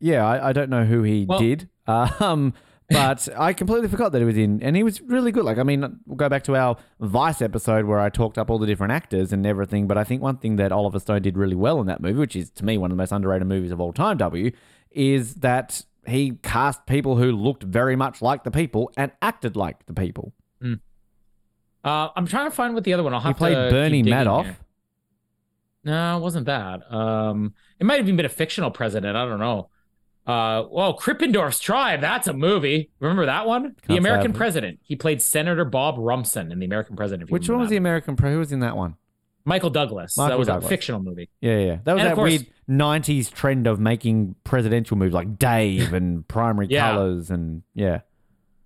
yeah, 0.00 0.26
I, 0.26 0.50
I 0.50 0.52
don't 0.52 0.70
know 0.70 0.84
who 0.84 1.02
he 1.02 1.24
Well- 1.28 1.38
did. 1.38 1.68
Um, 1.86 2.54
but 2.88 3.26
I 3.38 3.54
completely 3.54 3.88
forgot 3.88 4.12
that 4.12 4.18
he 4.18 4.24
was 4.24 4.36
in, 4.36 4.62
and 4.62 4.76
he 4.76 4.82
was 4.82 5.00
really 5.00 5.32
good. 5.32 5.44
Like, 5.44 5.56
I 5.56 5.62
mean, 5.62 5.80
we'll 6.06 6.16
go 6.16 6.28
back 6.28 6.44
to 6.44 6.56
our 6.56 6.76
Vice 7.00 7.40
episode 7.40 7.86
where 7.86 7.98
I 7.98 8.10
talked 8.10 8.36
up 8.36 8.50
all 8.50 8.58
the 8.58 8.66
different 8.66 8.92
actors 8.92 9.32
and 9.32 9.46
everything. 9.46 9.86
But 9.86 9.96
I 9.96 10.04
think 10.04 10.20
one 10.20 10.36
thing 10.36 10.56
that 10.56 10.72
Oliver 10.72 10.98
Stone 11.00 11.22
did 11.22 11.38
really 11.38 11.54
well 11.56 11.80
in 11.80 11.86
that 11.86 12.02
movie, 12.02 12.18
which 12.18 12.36
is 12.36 12.50
to 12.50 12.64
me 12.66 12.76
one 12.76 12.90
of 12.90 12.96
the 12.96 13.00
most 13.02 13.12
underrated 13.12 13.48
movies 13.48 13.70
of 13.72 13.80
all 13.80 13.92
time, 13.94 14.18
W, 14.18 14.50
is 14.90 15.36
that 15.36 15.84
he 16.06 16.32
cast 16.42 16.86
people 16.86 17.16
who 17.16 17.32
looked 17.32 17.62
very 17.62 17.96
much 17.96 18.20
like 18.22 18.44
the 18.44 18.50
people 18.50 18.90
and 18.96 19.12
acted 19.22 19.56
like 19.56 19.86
the 19.86 19.94
people. 19.94 20.32
Uh, 21.84 22.08
I'm 22.14 22.26
trying 22.28 22.48
to 22.48 22.54
find 22.54 22.74
what 22.74 22.84
the 22.84 22.92
other 22.94 23.02
one. 23.02 23.12
I'll 23.12 23.20
He 23.20 23.28
have 23.28 23.36
played 23.36 23.54
to 23.56 23.68
Bernie 23.70 24.04
Madoff. 24.04 24.44
here. 24.44 24.56
No, 25.84 26.16
it 26.16 26.20
wasn't 26.20 26.46
that. 26.46 26.80
Um, 26.92 27.54
it 27.80 27.84
might 27.84 27.96
have 27.96 28.06
even 28.06 28.16
been 28.16 28.26
a 28.26 28.28
fictional 28.28 28.70
president. 28.70 29.16
I 29.16 29.24
don't 29.24 29.40
know. 29.40 29.68
Uh, 30.24 30.62
well, 30.70 30.96
Krippendorf's 30.96 31.58
Tribe. 31.58 32.00
That's 32.00 32.28
a 32.28 32.32
movie. 32.32 32.92
Remember 33.00 33.26
that 33.26 33.46
one? 33.48 33.74
the 33.88 33.96
American 33.96 34.32
President. 34.32 34.78
He 34.84 34.94
played 34.94 35.20
Senator 35.20 35.64
Bob 35.64 35.96
Rumson 35.98 36.52
in 36.52 36.60
The 36.60 36.66
American 36.66 36.94
President. 36.94 37.28
Which 37.32 37.48
one 37.48 37.58
was 37.58 37.70
the. 37.70 37.76
American 37.76 38.14
pro? 38.14 38.30
Who 38.30 38.38
was 38.38 38.52
in 38.52 38.60
that 38.60 38.76
one? 38.76 38.94
Michael 39.44 39.70
Douglas. 39.70 40.14
that 40.16 40.38
was 40.38 40.48
Douglas. 40.48 40.66
a 40.66 40.68
fictional 40.68 41.02
movie. 41.02 41.28
Yeah, 41.40 41.58
yeah. 41.58 41.76
That 41.84 41.94
was 41.94 42.02
And 42.02 42.10
that 42.10 42.14
course- 42.14 42.30
weird 42.30 42.46
'90s 42.68 43.30
trend 43.32 43.66
of 43.66 43.80
making 43.80 44.36
presidential 44.44 44.96
movies 44.96 45.14
like 45.14 45.38
Dave 45.38 45.92
and 45.92 46.26
Primary 46.28 46.68
Yeah. 46.70 46.92
Colors, 46.92 47.30
and 47.30 47.62
yeah. 47.74 48.00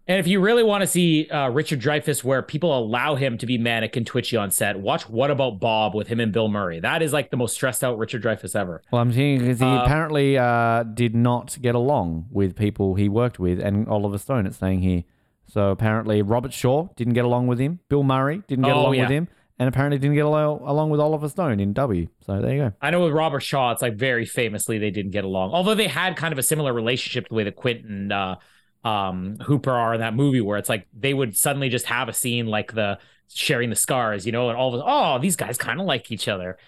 And 0.08 0.20
if 0.20 0.28
you 0.28 0.38
really 0.38 0.62
want 0.62 0.82
to 0.82 0.86
see 0.86 1.28
uh, 1.30 1.48
Richard 1.48 1.80
Dreyfuss, 1.80 2.22
where 2.22 2.40
people 2.40 2.78
allow 2.78 3.16
him 3.16 3.38
to 3.38 3.46
be 3.46 3.58
manic 3.58 3.96
and 3.96 4.06
twitchy 4.06 4.36
on 4.36 4.52
set, 4.52 4.78
watch 4.78 5.08
What 5.08 5.32
About 5.32 5.58
Bob 5.58 5.96
with 5.96 6.06
him 6.06 6.20
and 6.20 6.32
Bill 6.32 6.46
Murray. 6.46 6.78
That 6.78 7.02
is 7.02 7.12
like 7.12 7.32
the 7.32 7.36
most 7.36 7.54
stressed 7.54 7.82
out 7.82 7.98
Richard 7.98 8.22
Dreyfuss 8.22 8.54
ever. 8.54 8.82
Well, 8.92 9.02
I'm 9.02 9.12
seeing 9.12 9.40
because 9.40 9.58
he 9.58 9.66
Uh, 9.66 9.82
apparently 9.82 10.38
uh, 10.38 10.84
did 10.84 11.16
not 11.16 11.58
get 11.60 11.74
along 11.74 12.26
with 12.30 12.54
people 12.54 12.94
he 12.94 13.08
worked 13.08 13.40
with, 13.40 13.58
and 13.58 13.88
Oliver 13.88 14.18
Stone. 14.18 14.46
It's 14.46 14.58
saying 14.58 14.82
here. 14.82 15.02
So 15.48 15.70
apparently 15.70 16.22
Robert 16.22 16.52
Shaw 16.52 16.86
didn't 16.94 17.14
get 17.14 17.24
along 17.24 17.48
with 17.48 17.58
him. 17.58 17.80
Bill 17.88 18.04
Murray 18.04 18.42
didn't 18.46 18.64
get 18.64 18.74
Oh, 18.76 18.82
along 18.82 18.94
yeah. 18.94 19.02
with 19.02 19.10
him, 19.10 19.28
and 19.58 19.68
apparently 19.68 19.98
didn't 19.98 20.16
get 20.16 20.24
along, 20.24 20.60
along 20.64 20.90
with 20.90 21.00
Oliver 21.00 21.28
Stone 21.28 21.60
in 21.60 21.72
W. 21.72 22.08
So 22.26 22.40
there 22.40 22.54
you 22.54 22.62
go. 22.62 22.72
I 22.80 22.90
know 22.90 23.04
with 23.04 23.12
Robert 23.12 23.40
Shaw, 23.40 23.72
it's 23.72 23.82
like 23.82 23.96
very 23.96 24.26
famously 24.26 24.78
they 24.78 24.90
didn't 24.90 25.12
get 25.12 25.24
along. 25.24 25.52
Although 25.52 25.74
they 25.74 25.88
had 25.88 26.16
kind 26.16 26.32
of 26.32 26.38
a 26.38 26.42
similar 26.42 26.72
relationship 26.72 27.28
the 27.28 27.34
way 27.34 27.44
that 27.44 27.56
Quint 27.56 27.84
and 27.84 28.12
uh, 28.12 28.36
um, 28.84 29.36
Hooper 29.40 29.72
are 29.72 29.94
in 29.94 30.00
that 30.00 30.14
movie, 30.14 30.40
where 30.40 30.58
it's 30.58 30.68
like 30.68 30.86
they 30.98 31.14
would 31.14 31.36
suddenly 31.36 31.68
just 31.68 31.86
have 31.86 32.08
a 32.08 32.12
scene 32.12 32.46
like 32.46 32.72
the 32.72 32.98
sharing 33.28 33.70
the 33.70 33.76
scars, 33.76 34.26
you 34.26 34.32
know, 34.32 34.48
and 34.50 34.58
all 34.58 34.74
of 34.74 34.82
oh, 34.84 35.18
these 35.20 35.36
guys 35.36 35.56
kind 35.56 35.80
of 35.80 35.86
like 35.86 36.10
each 36.12 36.28
other. 36.28 36.58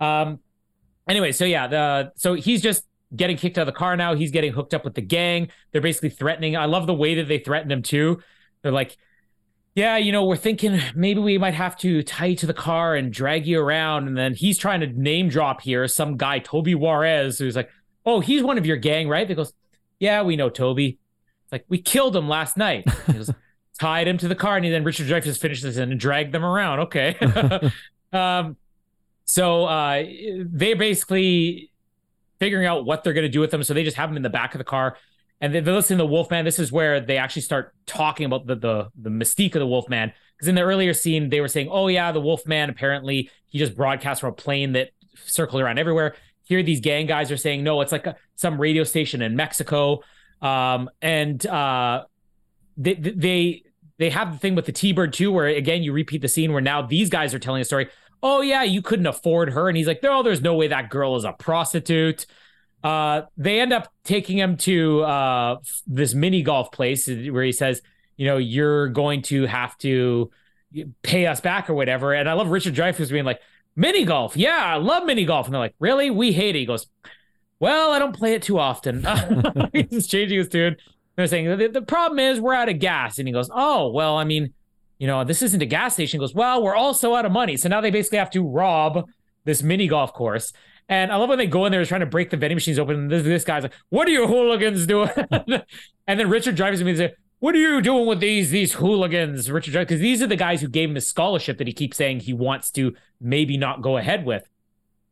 Um, 0.00 0.40
anyway, 1.08 1.32
so 1.32 1.44
yeah, 1.44 1.66
the 1.66 2.12
so 2.16 2.34
he's 2.34 2.62
just 2.62 2.84
getting 3.14 3.36
kicked 3.36 3.58
out 3.58 3.62
of 3.62 3.66
the 3.66 3.78
car 3.78 3.96
now. 3.96 4.14
He's 4.14 4.30
getting 4.30 4.52
hooked 4.52 4.74
up 4.74 4.84
with 4.84 4.94
the 4.94 5.02
gang. 5.02 5.48
They're 5.72 5.80
basically 5.80 6.10
threatening. 6.10 6.56
I 6.56 6.64
love 6.64 6.86
the 6.86 6.94
way 6.94 7.14
that 7.16 7.28
they 7.28 7.38
threaten 7.38 7.70
him 7.70 7.82
too. 7.82 8.22
They're 8.62 8.72
like, 8.72 8.96
yeah, 9.78 9.96
you 9.96 10.10
know, 10.10 10.24
we're 10.24 10.34
thinking 10.34 10.80
maybe 10.96 11.20
we 11.20 11.38
might 11.38 11.54
have 11.54 11.76
to 11.76 12.02
tie 12.02 12.26
you 12.26 12.36
to 12.38 12.46
the 12.46 12.52
car 12.52 12.96
and 12.96 13.12
drag 13.12 13.46
you 13.46 13.60
around. 13.60 14.08
And 14.08 14.18
then 14.18 14.34
he's 14.34 14.58
trying 14.58 14.80
to 14.80 14.88
name 14.88 15.28
drop 15.28 15.60
here 15.60 15.86
some 15.86 16.16
guy, 16.16 16.40
Toby 16.40 16.74
Juarez, 16.74 17.38
who's 17.38 17.54
like, 17.54 17.70
oh, 18.04 18.18
he's 18.18 18.42
one 18.42 18.58
of 18.58 18.66
your 18.66 18.76
gang, 18.76 19.08
right? 19.08 19.28
They 19.28 19.36
goes, 19.36 19.52
yeah, 20.00 20.22
we 20.22 20.34
know 20.34 20.50
Toby. 20.50 20.98
It's 21.44 21.52
like, 21.52 21.64
we 21.68 21.80
killed 21.80 22.16
him 22.16 22.28
last 22.28 22.56
night. 22.56 22.90
He 23.06 23.12
goes, 23.12 23.30
tied 23.78 24.08
him 24.08 24.18
to 24.18 24.26
the 24.26 24.34
car. 24.34 24.56
And 24.56 24.66
then 24.66 24.82
Richard 24.82 25.06
Dreyfuss 25.06 25.38
finishes 25.38 25.62
this 25.62 25.76
and 25.76 25.98
dragged 26.00 26.34
them 26.34 26.44
around. 26.44 26.80
Okay. 26.80 27.14
um, 28.12 28.56
so 29.26 29.66
uh, 29.66 30.02
they're 30.44 30.74
basically 30.74 31.70
figuring 32.40 32.66
out 32.66 32.84
what 32.84 33.04
they're 33.04 33.12
going 33.12 33.26
to 33.26 33.30
do 33.30 33.38
with 33.38 33.52
them. 33.52 33.62
So 33.62 33.74
they 33.74 33.84
just 33.84 33.96
have 33.96 34.10
him 34.10 34.16
in 34.16 34.24
the 34.24 34.28
back 34.28 34.54
of 34.54 34.58
the 34.58 34.64
car 34.64 34.96
and 35.40 35.54
they're 35.54 35.62
listening 35.62 35.98
to 35.98 36.06
Wolfman. 36.06 36.44
This 36.44 36.58
is 36.58 36.72
where 36.72 37.00
they 37.00 37.16
actually 37.16 37.42
start 37.42 37.74
talking 37.86 38.26
about 38.26 38.46
the 38.46 38.56
the, 38.56 38.88
the 39.00 39.10
mystique 39.10 39.54
of 39.54 39.60
the 39.60 39.66
Wolfman. 39.66 40.12
Because 40.36 40.48
in 40.48 40.54
the 40.54 40.62
earlier 40.62 40.94
scene, 40.94 41.30
they 41.30 41.40
were 41.40 41.48
saying, 41.48 41.68
"Oh 41.70 41.88
yeah, 41.88 42.12
the 42.12 42.20
Wolfman 42.20 42.70
apparently 42.70 43.30
he 43.46 43.58
just 43.58 43.76
broadcasts 43.76 44.20
from 44.20 44.30
a 44.30 44.36
plane 44.36 44.72
that 44.72 44.90
circled 45.24 45.62
around 45.62 45.78
everywhere." 45.78 46.14
Here, 46.42 46.62
these 46.62 46.80
gang 46.80 47.06
guys 47.06 47.30
are 47.30 47.36
saying, 47.36 47.62
"No, 47.62 47.80
it's 47.80 47.92
like 47.92 48.06
a, 48.06 48.16
some 48.36 48.60
radio 48.60 48.84
station 48.84 49.22
in 49.22 49.36
Mexico." 49.36 50.02
Um, 50.42 50.90
and 51.02 51.44
uh, 51.46 52.04
they 52.76 52.94
they 52.94 53.62
they 53.98 54.10
have 54.10 54.32
the 54.32 54.38
thing 54.38 54.54
with 54.54 54.66
the 54.66 54.72
T-bird 54.72 55.12
too, 55.12 55.30
where 55.30 55.46
again 55.46 55.82
you 55.82 55.92
repeat 55.92 56.22
the 56.22 56.28
scene 56.28 56.52
where 56.52 56.62
now 56.62 56.82
these 56.82 57.10
guys 57.10 57.34
are 57.34 57.38
telling 57.38 57.62
a 57.62 57.64
story. 57.64 57.88
Oh 58.22 58.40
yeah, 58.40 58.64
you 58.64 58.82
couldn't 58.82 59.06
afford 59.06 59.52
her, 59.52 59.68
and 59.68 59.76
he's 59.76 59.86
like, 59.86 60.02
"No, 60.02 60.24
there's 60.24 60.40
no 60.40 60.54
way 60.54 60.66
that 60.68 60.90
girl 60.90 61.14
is 61.14 61.24
a 61.24 61.32
prostitute." 61.32 62.26
Uh, 62.84 63.22
they 63.36 63.60
end 63.60 63.72
up 63.72 63.92
taking 64.04 64.38
him 64.38 64.56
to 64.58 65.02
uh, 65.02 65.56
this 65.86 66.14
mini 66.14 66.42
golf 66.42 66.70
place 66.70 67.08
where 67.08 67.42
he 67.42 67.52
says, 67.52 67.82
you 68.16 68.26
know, 68.26 68.36
you're 68.36 68.88
going 68.88 69.22
to 69.22 69.46
have 69.46 69.76
to 69.78 70.30
pay 71.02 71.26
us 71.26 71.40
back 71.40 71.70
or 71.70 71.74
whatever. 71.74 72.12
And 72.12 72.28
I 72.28 72.34
love 72.34 72.48
Richard 72.48 72.74
Dreyfuss 72.74 73.10
being 73.10 73.24
like, 73.24 73.40
mini 73.74 74.04
golf. 74.04 74.36
Yeah, 74.36 74.58
I 74.58 74.76
love 74.76 75.04
mini 75.04 75.24
golf. 75.24 75.46
And 75.46 75.54
they're 75.54 75.60
like, 75.60 75.74
really? 75.78 76.10
We 76.10 76.32
hate 76.32 76.56
it. 76.56 76.60
He 76.60 76.66
goes, 76.66 76.86
well, 77.60 77.92
I 77.92 77.98
don't 77.98 78.14
play 78.14 78.34
it 78.34 78.42
too 78.42 78.58
often. 78.58 79.06
He's 79.72 80.06
changing 80.06 80.38
his 80.38 80.48
tune. 80.48 80.76
They're 81.16 81.26
saying, 81.26 81.56
the, 81.56 81.68
the 81.68 81.82
problem 81.82 82.20
is 82.20 82.40
we're 82.40 82.54
out 82.54 82.68
of 82.68 82.78
gas. 82.78 83.18
And 83.18 83.26
he 83.26 83.32
goes, 83.32 83.50
oh, 83.52 83.90
well, 83.90 84.16
I 84.16 84.24
mean, 84.24 84.52
you 84.98 85.06
know, 85.06 85.24
this 85.24 85.42
isn't 85.42 85.62
a 85.62 85.66
gas 85.66 85.94
station. 85.94 86.18
He 86.18 86.20
goes, 86.20 86.34
well, 86.34 86.62
we're 86.62 86.76
also 86.76 87.14
out 87.14 87.24
of 87.24 87.32
money. 87.32 87.56
So 87.56 87.68
now 87.68 87.80
they 87.80 87.90
basically 87.90 88.18
have 88.18 88.30
to 88.30 88.46
rob 88.46 89.08
this 89.44 89.62
mini 89.62 89.88
golf 89.88 90.12
course. 90.12 90.52
And 90.88 91.12
I 91.12 91.16
love 91.16 91.28
when 91.28 91.38
they 91.38 91.46
go 91.46 91.66
in 91.66 91.72
there 91.72 91.84
trying 91.84 92.00
to 92.00 92.06
break 92.06 92.30
the 92.30 92.36
vending 92.36 92.56
machines 92.56 92.78
open. 92.78 92.96
And 92.96 93.10
this, 93.10 93.22
this 93.22 93.44
guy's 93.44 93.62
like, 93.62 93.74
"What 93.90 94.08
are 94.08 94.10
you 94.10 94.26
hooligans 94.26 94.86
doing?" 94.86 95.10
and 96.06 96.20
then 96.20 96.30
Richard 96.30 96.54
drives 96.54 96.82
me 96.82 96.90
and 96.90 96.98
says, 96.98 97.10
"What 97.40 97.54
are 97.54 97.58
you 97.58 97.80
doing 97.82 98.06
with 98.06 98.20
these 98.20 98.50
these 98.50 98.74
hooligans?" 98.74 99.50
Richard 99.50 99.74
because 99.74 100.00
these 100.00 100.22
are 100.22 100.26
the 100.26 100.36
guys 100.36 100.60
who 100.60 100.68
gave 100.68 100.88
him 100.88 100.94
his 100.94 101.06
scholarship 101.06 101.58
that 101.58 101.66
he 101.66 101.72
keeps 101.72 101.96
saying 101.96 102.20
he 102.20 102.32
wants 102.32 102.70
to 102.72 102.94
maybe 103.20 103.56
not 103.56 103.82
go 103.82 103.98
ahead 103.98 104.24
with. 104.24 104.48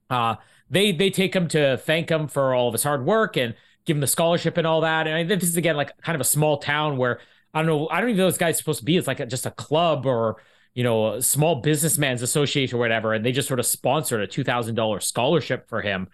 Uh, 0.09 0.37
they 0.71 0.93
they 0.93 1.11
take 1.11 1.35
him 1.37 1.49
to 1.49 1.77
thank 1.77 2.11
him 2.11 2.27
for 2.29 2.55
all 2.55 2.69
of 2.69 2.73
his 2.73 2.83
hard 2.83 3.05
work 3.05 3.37
and 3.37 3.55
give 3.85 3.97
him 3.97 4.01
the 4.01 4.07
scholarship 4.07 4.57
and 4.57 4.67
all 4.67 4.81
that. 4.81 5.07
And 5.07 5.31
this 5.31 5.45
is 5.45 5.57
again 5.57 5.77
like 5.77 5.97
kind 6.01 6.15
of 6.15 6.21
a 6.21 6.25
small 6.25 6.59
town 6.59 6.97
where 6.97 7.21
I 7.53 7.61
don't 7.61 7.67
know. 7.67 7.89
I 7.91 8.01
don't 8.01 8.11
even 8.11 8.19
know 8.19 8.25
those 8.25 8.39
guys 8.39 8.59
supposed 8.59 8.81
to 8.81 8.85
be. 8.85 8.97
It's 8.97 9.07
like 9.07 9.21
a, 9.21 9.27
just 9.27 9.47
a 9.47 9.51
club 9.51 10.07
or 10.07 10.37
you 10.77 10.85
know, 10.85 11.21
small 11.21 11.63
businessman's 11.63 12.21
association 12.21 12.77
or 12.77 12.79
whatever, 12.79 13.15
and 13.15 13.25
they 13.25 13.33
just 13.33 13.49
sort 13.49 13.59
of 13.59 13.65
sponsored 13.65 14.21
a 14.21 14.27
two 14.27 14.45
thousand 14.45 14.75
dollars 14.75 15.07
scholarship 15.07 15.71
for 15.71 15.81
him. 15.81 16.07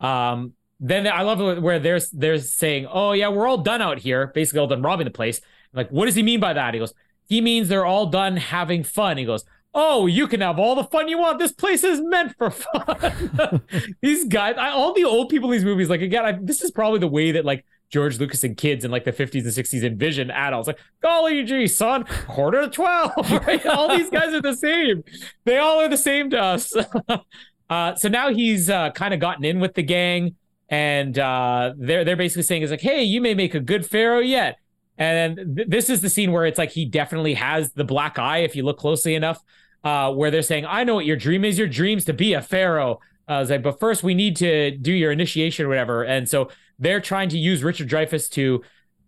Um, 0.00 0.54
then 0.80 1.06
I 1.06 1.20
love 1.20 1.62
where 1.62 1.78
they're 1.78 2.00
they're 2.14 2.38
saying, 2.38 2.86
"Oh 2.90 3.12
yeah, 3.12 3.28
we're 3.28 3.46
all 3.46 3.58
done 3.58 3.82
out 3.82 3.98
here, 3.98 4.28
basically 4.28 4.60
all 4.60 4.68
done 4.68 4.80
robbing 4.80 5.04
the 5.04 5.10
place." 5.10 5.42
like, 5.74 5.90
what 5.90 6.06
does 6.06 6.14
he 6.14 6.22
mean 6.22 6.40
by 6.40 6.54
that? 6.54 6.72
He 6.72 6.80
goes, 6.80 6.94
"He 7.28 7.42
means 7.42 7.68
they're 7.68 7.84
all 7.84 8.06
done 8.06 8.38
having 8.38 8.84
fun." 8.84 9.18
He 9.18 9.26
goes, 9.26 9.44
"Oh, 9.74 10.06
you 10.06 10.26
can 10.26 10.40
have 10.40 10.58
all 10.58 10.74
the 10.74 10.84
fun 10.84 11.08
you 11.08 11.18
want. 11.18 11.38
This 11.38 11.52
place 11.52 11.84
is 11.84 12.00
meant 12.00 12.34
for 12.38 12.50
fun." 12.50 13.60
these 14.00 14.24
guys, 14.24 14.54
I, 14.56 14.70
all 14.70 14.94
the 14.94 15.04
old 15.04 15.28
people 15.28 15.50
in 15.50 15.58
these 15.58 15.64
movies, 15.64 15.90
like 15.90 16.00
again, 16.00 16.24
I, 16.24 16.32
this 16.40 16.62
is 16.62 16.70
probably 16.70 17.00
the 17.00 17.06
way 17.06 17.32
that 17.32 17.44
like 17.44 17.66
George 17.90 18.18
Lucas 18.18 18.42
and 18.44 18.56
kids 18.56 18.84
in 18.84 18.90
like 18.90 19.04
the 19.04 19.12
50s 19.12 19.42
and 19.42 19.46
60s 19.46 19.84
envision 19.84 20.30
adults 20.30 20.66
like, 20.66 20.78
golly 21.02 21.44
gee, 21.44 21.66
son, 21.66 22.04
quarter 22.26 22.62
to 22.62 22.68
12. 22.68 23.12
Right? 23.46 23.64
all 23.66 23.88
these 23.88 24.10
guys 24.10 24.34
are 24.34 24.42
the 24.42 24.54
same. 24.54 25.04
They 25.44 25.58
all 25.58 25.80
are 25.80 25.88
the 25.88 25.96
same 25.96 26.30
to 26.30 26.40
us. 26.40 26.74
uh, 27.70 27.94
so 27.94 28.08
now 28.08 28.30
he's 28.30 28.68
uh, 28.68 28.90
kind 28.90 29.14
of 29.14 29.20
gotten 29.20 29.44
in 29.44 29.60
with 29.60 29.74
the 29.74 29.82
gang, 29.82 30.34
and 30.68 31.16
uh, 31.18 31.74
they're 31.76 32.04
they're 32.04 32.16
basically 32.16 32.42
saying 32.42 32.62
is 32.62 32.70
like, 32.70 32.80
hey, 32.80 33.02
you 33.04 33.20
may 33.20 33.34
make 33.34 33.54
a 33.54 33.60
good 33.60 33.86
pharaoh 33.86 34.20
yet. 34.20 34.58
And 34.98 35.56
th- 35.56 35.68
this 35.68 35.90
is 35.90 36.00
the 36.00 36.08
scene 36.08 36.32
where 36.32 36.46
it's 36.46 36.58
like 36.58 36.70
he 36.70 36.86
definitely 36.86 37.34
has 37.34 37.72
the 37.72 37.84
black 37.84 38.18
eye 38.18 38.38
if 38.38 38.56
you 38.56 38.64
look 38.64 38.78
closely 38.78 39.14
enough. 39.14 39.42
Uh, 39.84 40.12
where 40.12 40.32
they're 40.32 40.42
saying, 40.42 40.66
I 40.66 40.82
know 40.82 40.96
what 40.96 41.04
your 41.06 41.16
dream 41.16 41.44
is. 41.44 41.56
Your 41.56 41.68
dream's 41.68 42.04
to 42.06 42.12
be 42.12 42.32
a 42.32 42.42
pharaoh. 42.42 42.98
Uh, 43.28 43.32
I 43.32 43.38
was 43.38 43.50
like, 43.50 43.62
but 43.62 43.78
first 43.78 44.02
we 44.02 44.14
need 44.14 44.34
to 44.36 44.72
do 44.72 44.92
your 44.92 45.12
initiation 45.12 45.66
or 45.66 45.68
whatever. 45.68 46.02
And 46.02 46.28
so 46.28 46.48
they're 46.78 47.00
trying 47.00 47.28
to 47.30 47.38
use 47.38 47.62
Richard 47.62 47.88
Dreyfuss 47.88 48.30
to 48.32 48.62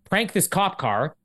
prank 0.09 0.31
this 0.31 0.47
cop 0.47 0.77
car 0.77 1.15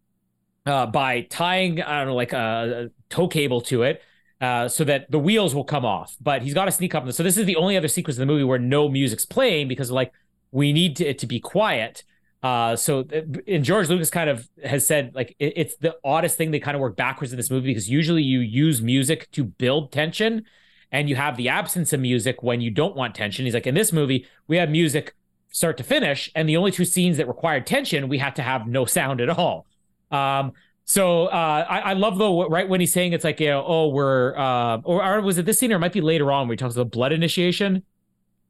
uh, 0.66 0.86
by 0.86 1.22
tying, 1.22 1.80
I 1.82 1.98
don't 1.98 2.08
know, 2.08 2.14
like 2.14 2.32
a, 2.32 2.86
a 2.86 3.14
tow 3.14 3.28
cable 3.28 3.60
to 3.62 3.82
it. 3.82 4.02
Uh, 4.40 4.68
so 4.68 4.84
that 4.84 5.10
the 5.10 5.18
wheels 5.18 5.54
will 5.54 5.64
come 5.64 5.86
off, 5.86 6.16
but 6.20 6.42
he's 6.42 6.52
got 6.52 6.66
to 6.66 6.70
sneak 6.70 6.94
up. 6.94 7.10
So 7.12 7.22
this 7.22 7.38
is 7.38 7.46
the 7.46 7.56
only 7.56 7.78
other 7.78 7.88
sequence 7.88 8.18
in 8.18 8.20
the 8.20 8.26
movie 8.26 8.44
where 8.44 8.58
no 8.58 8.90
music's 8.90 9.24
playing 9.24 9.68
because 9.68 9.90
like 9.90 10.12
we 10.50 10.72
need 10.72 10.96
to, 10.96 11.06
it 11.06 11.18
to 11.20 11.26
be 11.26 11.40
quiet. 11.40 12.02
Uh, 12.42 12.76
so 12.76 13.06
and 13.46 13.64
George 13.64 13.88
Lucas 13.88 14.10
kind 14.10 14.28
of 14.28 14.46
has 14.62 14.86
said 14.86 15.14
like 15.14 15.34
it, 15.38 15.54
it's 15.56 15.76
the 15.78 15.96
oddest 16.04 16.36
thing 16.36 16.50
they 16.50 16.58
kind 16.58 16.74
of 16.74 16.82
work 16.82 16.94
backwards 16.94 17.32
in 17.32 17.38
this 17.38 17.50
movie 17.50 17.68
because 17.68 17.88
usually 17.88 18.22
you 18.22 18.40
use 18.40 18.82
music 18.82 19.30
to 19.30 19.44
build 19.44 19.92
tension, 19.92 20.44
and 20.92 21.08
you 21.08 21.16
have 21.16 21.38
the 21.38 21.48
absence 21.48 21.94
of 21.94 22.00
music 22.00 22.42
when 22.42 22.60
you 22.60 22.70
don't 22.70 22.94
want 22.94 23.14
tension. 23.14 23.46
He's 23.46 23.54
like 23.54 23.66
in 23.66 23.74
this 23.74 23.94
movie 23.94 24.26
we 24.46 24.58
have 24.58 24.68
music 24.68 25.14
start 25.54 25.76
to 25.76 25.84
finish, 25.84 26.30
and 26.34 26.48
the 26.48 26.56
only 26.56 26.72
two 26.72 26.84
scenes 26.84 27.16
that 27.16 27.28
required 27.28 27.64
tension 27.64 28.08
we 28.08 28.18
had 28.18 28.34
to 28.34 28.42
have 28.42 28.66
no 28.66 28.84
sound 28.84 29.20
at 29.20 29.30
all. 29.30 29.66
Um, 30.10 30.52
so 30.84 31.26
uh, 31.26 31.64
I, 31.68 31.78
I 31.78 31.92
love 31.92 32.18
though 32.18 32.48
right 32.48 32.68
when 32.68 32.80
he's 32.80 32.92
saying 32.92 33.12
it's 33.12 33.22
like 33.24 33.38
you 33.38 33.46
know, 33.50 33.64
oh 33.64 33.88
we're 33.88 34.36
uh, 34.36 34.78
or, 34.82 35.02
or 35.04 35.20
was 35.22 35.38
it 35.38 35.46
this 35.46 35.60
scene 35.60 35.72
or 35.72 35.76
it 35.76 35.78
might 35.78 35.92
be 35.92 36.00
later 36.00 36.32
on 36.32 36.48
where 36.48 36.54
he 36.54 36.56
talks 36.56 36.74
about 36.74 36.90
blood 36.90 37.12
initiation. 37.12 37.84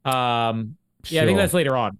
Um, 0.03 0.77
yeah, 1.07 1.21
I 1.21 1.25
think 1.25 1.37
that's 1.37 1.53
later 1.53 1.77
on. 1.77 1.99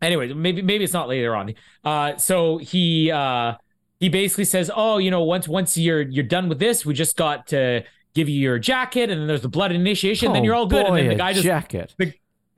Anyway, 0.00 0.32
maybe 0.32 0.62
maybe 0.62 0.82
it's 0.82 0.94
not 0.94 1.06
later 1.08 1.36
on. 1.36 1.54
Uh, 1.84 2.16
so 2.16 2.56
he 2.56 3.10
uh, 3.10 3.54
he 4.00 4.08
basically 4.08 4.46
says, 4.46 4.70
"Oh, 4.74 4.96
you 4.96 5.10
know, 5.10 5.22
once 5.24 5.46
once 5.46 5.76
you're 5.76 6.00
you're 6.00 6.24
done 6.24 6.48
with 6.48 6.58
this, 6.58 6.86
we 6.86 6.94
just 6.94 7.18
got 7.18 7.48
to 7.48 7.84
give 8.14 8.28
you 8.30 8.40
your 8.40 8.58
jacket, 8.58 9.10
and 9.10 9.20
then 9.20 9.28
there's 9.28 9.42
the 9.42 9.48
blood 9.48 9.72
initiation, 9.72 10.32
then 10.32 10.40
Oh, 10.40 10.44
you're 10.46 10.54
all 10.54 10.66
good." 10.66 10.86
boy, 10.86 10.94
and 10.94 10.96
then 10.98 11.08
the 11.08 11.14
guy 11.16 11.32
just 11.34 11.44
jacket. 11.44 11.94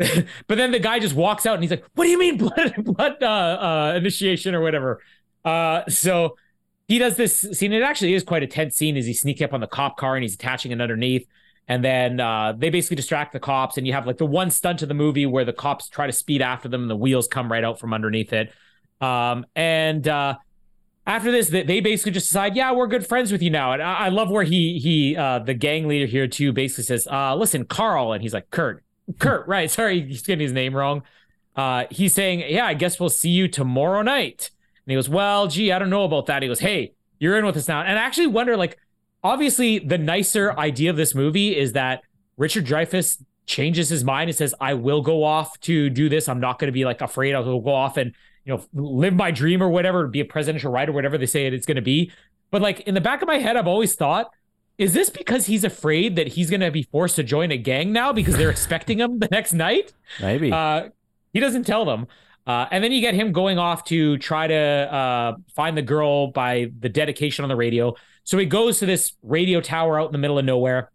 but 0.46 0.56
then 0.56 0.70
the 0.70 0.78
guy 0.78 0.98
just 0.98 1.14
walks 1.14 1.46
out 1.46 1.54
and 1.54 1.62
he's 1.62 1.70
like, 1.70 1.84
"What 1.94 2.04
do 2.04 2.10
you 2.10 2.18
mean 2.18 2.36
blood 2.38 2.74
blood 2.78 3.22
uh, 3.22 3.26
uh, 3.26 3.94
initiation 3.96 4.54
or 4.54 4.60
whatever?" 4.60 5.00
Uh, 5.44 5.82
so 5.88 6.36
he 6.88 6.98
does 6.98 7.16
this 7.16 7.40
scene. 7.40 7.72
It 7.72 7.82
actually 7.82 8.14
is 8.14 8.22
quite 8.22 8.42
a 8.42 8.46
tense 8.46 8.76
scene 8.76 8.96
as 8.96 9.06
he's 9.06 9.20
sneaking 9.20 9.44
up 9.44 9.52
on 9.52 9.60
the 9.60 9.66
cop 9.66 9.96
car 9.96 10.16
and 10.16 10.22
he's 10.22 10.34
attaching 10.34 10.72
it 10.72 10.80
underneath. 10.80 11.26
And 11.68 11.84
then 11.84 12.20
uh, 12.20 12.54
they 12.56 12.70
basically 12.70 12.96
distract 12.96 13.32
the 13.32 13.40
cops, 13.40 13.78
and 13.78 13.86
you 13.86 13.92
have 13.92 14.06
like 14.06 14.18
the 14.18 14.26
one 14.26 14.50
stunt 14.50 14.82
of 14.82 14.88
the 14.88 14.94
movie 14.94 15.26
where 15.26 15.44
the 15.44 15.52
cops 15.52 15.88
try 15.88 16.06
to 16.06 16.12
speed 16.12 16.42
after 16.42 16.68
them, 16.68 16.82
and 16.82 16.90
the 16.90 16.96
wheels 16.96 17.28
come 17.28 17.50
right 17.50 17.62
out 17.62 17.78
from 17.78 17.94
underneath 17.94 18.32
it. 18.32 18.52
Um, 19.00 19.46
and 19.54 20.06
uh, 20.06 20.36
after 21.06 21.30
this, 21.30 21.48
they, 21.48 21.62
they 21.62 21.80
basically 21.80 22.12
just 22.12 22.28
decide, 22.28 22.56
yeah, 22.56 22.72
we're 22.72 22.88
good 22.88 23.06
friends 23.06 23.32
with 23.32 23.42
you 23.42 23.50
now. 23.50 23.72
And 23.72 23.82
I, 23.82 23.94
I 23.94 24.08
love 24.08 24.30
where 24.30 24.44
he 24.44 24.78
he 24.78 25.16
uh, 25.16 25.38
the 25.38 25.54
gang 25.54 25.86
leader 25.88 26.06
here 26.06 26.26
too 26.26 26.52
basically 26.52 26.84
says, 26.84 27.06
uh, 27.10 27.34
listen, 27.36 27.64
Carl, 27.64 28.12
and 28.12 28.22
he's 28.22 28.34
like 28.34 28.50
Kurt, 28.50 28.82
Kurt, 29.18 29.46
right? 29.46 29.70
Sorry, 29.70 30.06
he's 30.06 30.22
getting 30.22 30.42
his 30.42 30.52
name 30.52 30.74
wrong. 30.74 31.02
Uh, 31.54 31.84
he's 31.90 32.14
saying, 32.14 32.44
yeah, 32.48 32.66
I 32.66 32.74
guess 32.74 32.98
we'll 32.98 33.10
see 33.10 33.30
you 33.30 33.48
tomorrow 33.48 34.02
night. 34.02 34.50
And 34.84 34.90
he 34.92 34.94
goes, 34.96 35.08
well, 35.08 35.48
gee, 35.48 35.72
I 35.72 35.78
don't 35.78 35.90
know 35.90 36.04
about 36.04 36.26
that. 36.26 36.42
He 36.42 36.48
goes, 36.48 36.60
hey, 36.60 36.92
you're 37.18 37.38
in 37.38 37.46
with 37.46 37.56
us 37.56 37.68
now. 37.68 37.82
And 37.82 37.98
I 37.98 38.02
actually 38.02 38.28
wonder, 38.28 38.56
like, 38.56 38.78
obviously, 39.22 39.78
the 39.78 39.98
nicer 39.98 40.52
idea 40.58 40.90
of 40.90 40.96
this 40.96 41.14
movie 41.14 41.56
is 41.56 41.72
that 41.72 42.02
Richard 42.36 42.64
Dreyfuss 42.64 43.22
changes 43.46 43.88
his 43.88 44.02
mind 44.02 44.30
and 44.30 44.36
says, 44.36 44.54
I 44.60 44.74
will 44.74 45.02
go 45.02 45.24
off 45.24 45.58
to 45.60 45.90
do 45.90 46.08
this. 46.08 46.28
I'm 46.28 46.40
not 46.40 46.58
going 46.58 46.68
to 46.68 46.72
be 46.72 46.84
like 46.84 47.00
afraid. 47.00 47.34
I'll 47.34 47.60
go 47.60 47.72
off 47.72 47.96
and 47.96 48.12
you 48.44 48.54
know, 48.54 48.64
live 48.74 49.14
my 49.14 49.30
dream 49.30 49.62
or 49.62 49.68
whatever, 49.68 50.06
be 50.08 50.20
a 50.20 50.24
presidential 50.24 50.72
writer, 50.72 50.92
whatever 50.92 51.16
they 51.18 51.26
say 51.26 51.46
it's 51.46 51.66
going 51.66 51.76
to 51.76 51.82
be. 51.82 52.10
But 52.50 52.62
like 52.62 52.80
in 52.80 52.94
the 52.94 53.00
back 53.00 53.22
of 53.22 53.28
my 53.28 53.38
head, 53.38 53.56
I've 53.56 53.68
always 53.68 53.94
thought, 53.94 54.30
is 54.78 54.92
this 54.94 55.10
because 55.10 55.46
he's 55.46 55.64
afraid 55.64 56.16
that 56.16 56.28
he's 56.28 56.50
going 56.50 56.60
to 56.60 56.70
be 56.70 56.82
forced 56.82 57.16
to 57.16 57.22
join 57.22 57.50
a 57.50 57.56
gang 57.56 57.92
now 57.92 58.12
because 58.12 58.36
they're 58.36 58.50
expecting 58.50 58.98
him 58.98 59.18
the 59.18 59.28
next 59.30 59.52
night? 59.52 59.92
Maybe. 60.20 60.52
Uh, 60.52 60.88
he 61.32 61.40
doesn't 61.40 61.64
tell 61.64 61.84
them. 61.84 62.06
Uh, 62.46 62.66
and 62.70 62.82
then 62.82 62.90
you 62.90 63.00
get 63.00 63.14
him 63.14 63.32
going 63.32 63.58
off 63.58 63.84
to 63.84 64.18
try 64.18 64.46
to 64.46 64.54
uh, 64.54 65.36
find 65.54 65.76
the 65.76 65.82
girl 65.82 66.28
by 66.28 66.70
the 66.80 66.88
dedication 66.88 67.44
on 67.44 67.48
the 67.48 67.56
radio. 67.56 67.94
So 68.24 68.36
he 68.38 68.46
goes 68.46 68.78
to 68.80 68.86
this 68.86 69.12
radio 69.22 69.60
tower 69.60 70.00
out 70.00 70.06
in 70.06 70.12
the 70.12 70.18
middle 70.18 70.38
of 70.38 70.44
nowhere, 70.44 70.90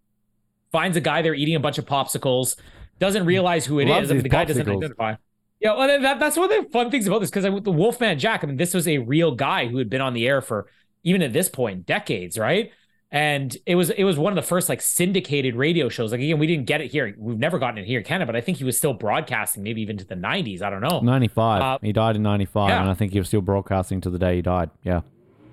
finds 0.72 0.98
a 0.98 1.02
guy 1.02 1.22
there 1.22 1.34
eating 1.34 1.56
a 1.56 1.60
bunch 1.60 1.78
of 1.78 1.86
popsicles, 1.86 2.58
doesn't 3.00 3.26
realize 3.26 3.66
who 3.66 3.80
it 3.80 3.88
Loves 3.88 4.12
is, 4.12 4.24
the 4.24 4.30
guy 4.30 4.44
doesn't 4.44 4.68
identify. 4.68 5.16
Yeah, 5.60 5.76
well, 5.76 6.02
that, 6.02 6.20
that's 6.20 6.38
one 6.38 6.52
of 6.52 6.66
the 6.66 6.70
fun 6.70 6.92
things 6.92 7.08
about 7.08 7.20
this 7.20 7.32
because 7.32 7.44
the 7.64 7.72
Wolfman 7.72 8.20
Jack, 8.20 8.44
I 8.44 8.48
mean, 8.48 8.58
this 8.58 8.74
was 8.74 8.88
a 8.88 9.00
real 9.00 9.34
guy 9.34 9.68
who 9.68 9.78
had 9.78 9.90
been 9.90 10.02
on 10.02 10.14
the 10.14 10.28
air 10.28 10.42
for 10.42 10.68
even 11.04 11.22
at 11.22 11.34
this 11.34 11.50
point 11.50 11.86
decades, 11.86 12.38
right? 12.38 12.72
And 13.18 13.58
it 13.66 13.74
was 13.74 13.90
it 13.90 14.04
was 14.04 14.20
one 14.20 14.32
of 14.32 14.36
the 14.36 14.48
first 14.48 14.70
like 14.70 14.80
syndicated 14.80 15.56
radio 15.56 15.90
shows. 15.90 16.12
Like 16.12 16.22
again, 16.22 16.38
we 16.38 16.46
didn't 16.46 16.66
get 16.68 16.82
it 16.82 16.92
here. 16.92 17.16
We've 17.18 17.40
never 17.40 17.58
gotten 17.58 17.80
it 17.80 17.88
here 17.88 17.98
in 17.98 18.06
Canada, 18.06 18.32
but 18.32 18.36
I 18.36 18.42
think 18.42 18.60
he 18.60 18.64
was 18.64 18.78
still 18.78 18.94
broadcasting, 18.94 19.64
maybe 19.64 19.82
even 19.82 19.98
to 19.98 20.06
the 20.06 20.14
'90s. 20.14 20.62
I 20.62 20.70
don't 20.70 20.82
know. 20.82 21.00
95. 21.00 21.62
Uh, 21.64 21.78
he 21.82 21.92
died 21.92 22.16
in 22.16 22.22
95, 22.22 22.70
yeah. 22.70 22.80
and 22.80 22.92
I 22.92 22.94
think 22.94 23.14
he 23.14 23.18
was 23.18 23.28
still 23.28 23.42
broadcasting 23.42 24.02
to 24.02 24.12
the 24.12 24.20
day 24.20 24.36
he 24.36 24.42
died. 24.44 24.70
Yeah. 24.84 25.02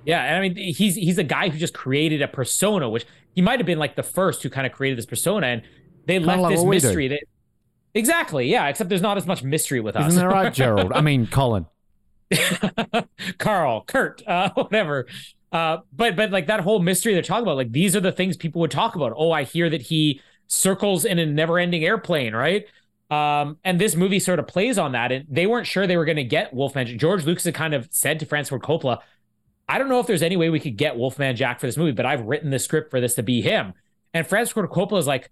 Yeah, 0.04 0.22
and 0.24 0.36
I 0.36 0.40
mean 0.42 0.74
he's 0.74 0.96
he's 0.96 1.16
a 1.16 1.24
guy 1.24 1.48
who 1.48 1.56
just 1.56 1.72
created 1.72 2.20
a 2.20 2.28
persona, 2.28 2.90
which 2.90 3.06
he 3.34 3.40
might 3.40 3.60
have 3.60 3.66
been 3.66 3.78
like 3.78 3.96
the 3.96 4.02
first 4.02 4.42
who 4.42 4.50
kind 4.50 4.66
of 4.66 4.74
created 4.74 4.98
this 4.98 5.06
persona, 5.06 5.46
and 5.46 5.62
they 6.04 6.18
left 6.18 6.42
like 6.42 6.52
this 6.52 6.60
what 6.60 6.68
we 6.68 6.78
do. 6.78 6.86
mystery. 6.86 7.08
That 7.08 7.20
exactly, 7.94 8.46
yeah. 8.46 8.68
Except 8.68 8.90
there's 8.90 9.00
not 9.00 9.16
as 9.16 9.26
much 9.26 9.42
mystery 9.42 9.80
with 9.80 9.96
us. 9.96 10.08
Isn't 10.08 10.20
that 10.20 10.28
right, 10.28 10.52
Gerald? 10.52 10.92
I 10.92 11.00
mean, 11.00 11.26
Colin. 11.30 11.64
Carl, 13.38 13.84
Kurt, 13.86 14.22
uh, 14.26 14.50
whatever. 14.54 15.06
Uh, 15.54 15.78
but 15.92 16.16
but 16.16 16.32
like 16.32 16.48
that 16.48 16.60
whole 16.60 16.80
mystery 16.80 17.14
they're 17.14 17.22
talking 17.22 17.44
about, 17.44 17.56
like 17.56 17.70
these 17.70 17.94
are 17.94 18.00
the 18.00 18.12
things 18.12 18.36
people 18.36 18.60
would 18.60 18.72
talk 18.72 18.96
about. 18.96 19.12
Oh, 19.16 19.30
I 19.30 19.44
hear 19.44 19.70
that 19.70 19.82
he 19.82 20.20
circles 20.48 21.04
in 21.04 21.20
a 21.20 21.24
never-ending 21.24 21.84
airplane, 21.84 22.34
right? 22.34 22.66
Um, 23.08 23.58
and 23.62 23.80
this 23.80 23.94
movie 23.94 24.18
sort 24.18 24.40
of 24.40 24.48
plays 24.48 24.78
on 24.78 24.92
that. 24.92 25.12
And 25.12 25.26
they 25.28 25.46
weren't 25.46 25.68
sure 25.68 25.86
they 25.86 25.96
were 25.96 26.04
going 26.04 26.16
to 26.16 26.24
get 26.24 26.52
Wolfman. 26.52 26.98
George 26.98 27.24
Lucas 27.24 27.44
had 27.44 27.54
kind 27.54 27.72
of 27.72 27.88
said 27.92 28.18
to 28.20 28.26
Francis 28.26 28.48
Ford 28.48 28.62
Coppola, 28.62 28.98
I 29.68 29.78
don't 29.78 29.88
know 29.88 30.00
if 30.00 30.06
there's 30.08 30.22
any 30.22 30.36
way 30.36 30.50
we 30.50 30.60
could 30.60 30.76
get 30.76 30.96
Wolfman 30.96 31.36
Jack 31.36 31.60
for 31.60 31.66
this 31.66 31.76
movie, 31.76 31.92
but 31.92 32.04
I've 32.04 32.22
written 32.22 32.50
the 32.50 32.58
script 32.58 32.90
for 32.90 33.00
this 33.00 33.14
to 33.14 33.22
be 33.22 33.40
him. 33.40 33.74
And 34.12 34.26
Francis 34.26 34.52
Ford 34.52 34.68
Coppola 34.70 34.98
is 34.98 35.06
like, 35.06 35.30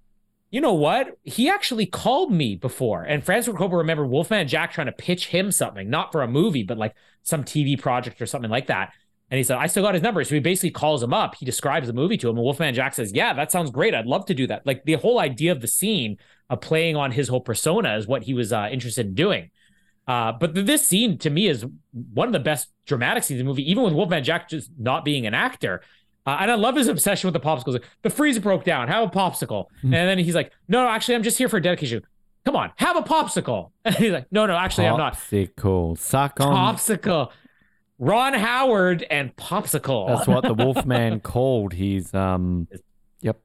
you 0.50 0.60
know 0.60 0.74
what? 0.74 1.18
He 1.24 1.48
actually 1.48 1.86
called 1.86 2.32
me 2.32 2.54
before. 2.54 3.02
And 3.02 3.24
Francis 3.24 3.52
Ford 3.52 3.60
Coppola 3.60 3.78
remembered 3.78 4.08
Wolfman 4.08 4.46
Jack 4.46 4.72
trying 4.72 4.86
to 4.86 4.92
pitch 4.92 5.28
him 5.28 5.50
something, 5.50 5.90
not 5.90 6.12
for 6.12 6.22
a 6.22 6.28
movie, 6.28 6.62
but 6.62 6.78
like 6.78 6.94
some 7.22 7.42
TV 7.42 7.78
project 7.80 8.22
or 8.22 8.26
something 8.26 8.50
like 8.50 8.68
that. 8.68 8.92
And 9.32 9.38
he 9.38 9.44
said, 9.44 9.56
I 9.56 9.66
still 9.66 9.82
got 9.82 9.94
his 9.94 10.02
number. 10.02 10.22
So 10.24 10.34
he 10.34 10.40
basically 10.42 10.72
calls 10.72 11.02
him 11.02 11.14
up. 11.14 11.36
He 11.36 11.46
describes 11.46 11.86
the 11.86 11.94
movie 11.94 12.18
to 12.18 12.28
him. 12.28 12.36
And 12.36 12.44
Wolfman 12.44 12.74
Jack 12.74 12.92
says, 12.92 13.14
Yeah, 13.14 13.32
that 13.32 13.50
sounds 13.50 13.70
great. 13.70 13.94
I'd 13.94 14.04
love 14.04 14.26
to 14.26 14.34
do 14.34 14.46
that. 14.48 14.66
Like 14.66 14.84
the 14.84 14.92
whole 14.92 15.18
idea 15.18 15.52
of 15.52 15.62
the 15.62 15.66
scene 15.68 16.18
of 16.50 16.60
playing 16.60 16.96
on 16.96 17.12
his 17.12 17.28
whole 17.28 17.40
persona 17.40 17.96
is 17.96 18.06
what 18.06 18.24
he 18.24 18.34
was 18.34 18.52
uh, 18.52 18.68
interested 18.70 19.06
in 19.06 19.14
doing. 19.14 19.50
Uh, 20.06 20.32
but 20.32 20.54
th- 20.54 20.66
this 20.66 20.86
scene 20.86 21.16
to 21.16 21.30
me 21.30 21.46
is 21.48 21.64
one 22.12 22.28
of 22.28 22.34
the 22.34 22.40
best 22.40 22.68
dramatic 22.84 23.22
scenes 23.22 23.40
in 23.40 23.46
the 23.46 23.50
movie, 23.50 23.70
even 23.70 23.82
with 23.84 23.94
Wolfman 23.94 24.22
Jack 24.22 24.50
just 24.50 24.70
not 24.78 25.02
being 25.02 25.26
an 25.26 25.32
actor. 25.32 25.80
Uh, 26.26 26.36
and 26.40 26.50
I 26.50 26.54
love 26.56 26.76
his 26.76 26.88
obsession 26.88 27.26
with 27.32 27.32
the 27.32 27.40
popsicles. 27.48 27.72
Like, 27.72 27.84
the 28.02 28.10
freezer 28.10 28.42
broke 28.42 28.64
down. 28.64 28.88
Have 28.88 29.08
a 29.08 29.10
popsicle. 29.10 29.64
and 29.82 29.94
then 29.94 30.18
he's 30.18 30.34
like, 30.34 30.52
No, 30.68 30.84
no, 30.84 30.90
actually, 30.90 31.14
I'm 31.14 31.22
just 31.22 31.38
here 31.38 31.48
for 31.48 31.56
a 31.56 31.62
dedication. 31.62 32.02
Come 32.44 32.56
on, 32.56 32.70
have 32.76 32.96
a 32.96 33.02
popsicle. 33.02 33.70
And 33.86 33.94
he's 33.94 34.12
like, 34.12 34.26
No, 34.30 34.44
no, 34.44 34.56
actually, 34.56 34.88
I'm 34.88 34.98
not. 34.98 35.14
Popsicle. 35.14 35.96
Suck 35.96 36.38
on. 36.38 36.76
Popsicle. 36.76 37.30
Ron 37.98 38.34
Howard 38.34 39.04
and 39.10 39.34
popsicle. 39.36 40.08
That's 40.08 40.26
what 40.26 40.42
the 40.42 40.54
Wolfman 40.54 41.20
called 41.20 41.72
his. 41.72 42.12
um. 42.14 42.66
Yep. 43.20 43.40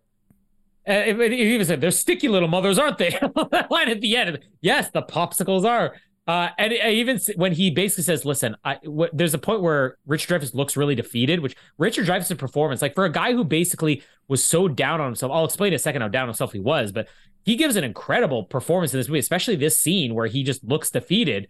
Uh, 0.88 0.91
it- 0.94 1.19
it- 1.19 1.32
he 1.34 1.53
even 1.53 1.65
said, 1.65 1.82
"They're 1.82 1.91
sticky 1.91 2.28
little 2.30 2.48
mothers, 2.49 2.80
aren't 2.80 2.98
they?" 2.98 3.10
that 3.52 3.68
line 3.69 3.90
at 3.90 4.02
the 4.02 4.15
end. 4.18 4.40
Yes, 4.61 4.90
the 4.91 5.02
popsicles 5.03 5.64
are. 5.65 5.95
Uh, 6.28 6.49
and 6.57 6.74
even 6.74 7.18
when 7.38 7.53
he 7.53 7.69
basically 7.69 8.03
says, 8.03 8.26
"Listen, 8.26 8.56
I, 8.64 8.76
w- 8.84 9.10
there's 9.14 9.34
a 9.34 9.38
point 9.38 9.61
where 9.61 9.98
Richard 10.06 10.41
Dreyfuss 10.41 10.53
looks 10.53 10.76
really 10.76 10.95
defeated." 10.95 11.40
Which 11.40 11.56
Richard 11.78 12.06
Dreyfuss' 12.07 12.38
performance, 12.38 12.82
like 12.82 12.95
for 12.95 13.06
a 13.06 13.11
guy 13.11 13.32
who 13.34 13.44
basically 13.45 14.02
was 14.28 14.44
so 14.44 14.68
down 14.68 14.99
on 14.99 15.07
himself, 15.07 15.32
I'll 15.32 15.45
explain 15.45 15.69
in 15.72 15.76
a 15.76 15.80
second 15.80 16.02
how 16.02 16.07
down 16.10 16.24
on 16.24 16.30
himself 16.30 16.52
he 16.52 16.60
was, 16.60 16.91
but 16.91 17.07
he 17.45 17.56
gives 17.56 17.78
an 17.78 17.86
incredible 17.86 18.44
performance 18.44 18.94
in 18.94 18.99
this 18.99 19.07
movie, 19.07 19.19
especially 19.19 19.56
this 19.56 19.80
scene 19.80 20.14
where 20.15 20.28
he 20.28 20.44
just 20.44 20.65
looks 20.65 20.90
defeated, 20.90 21.48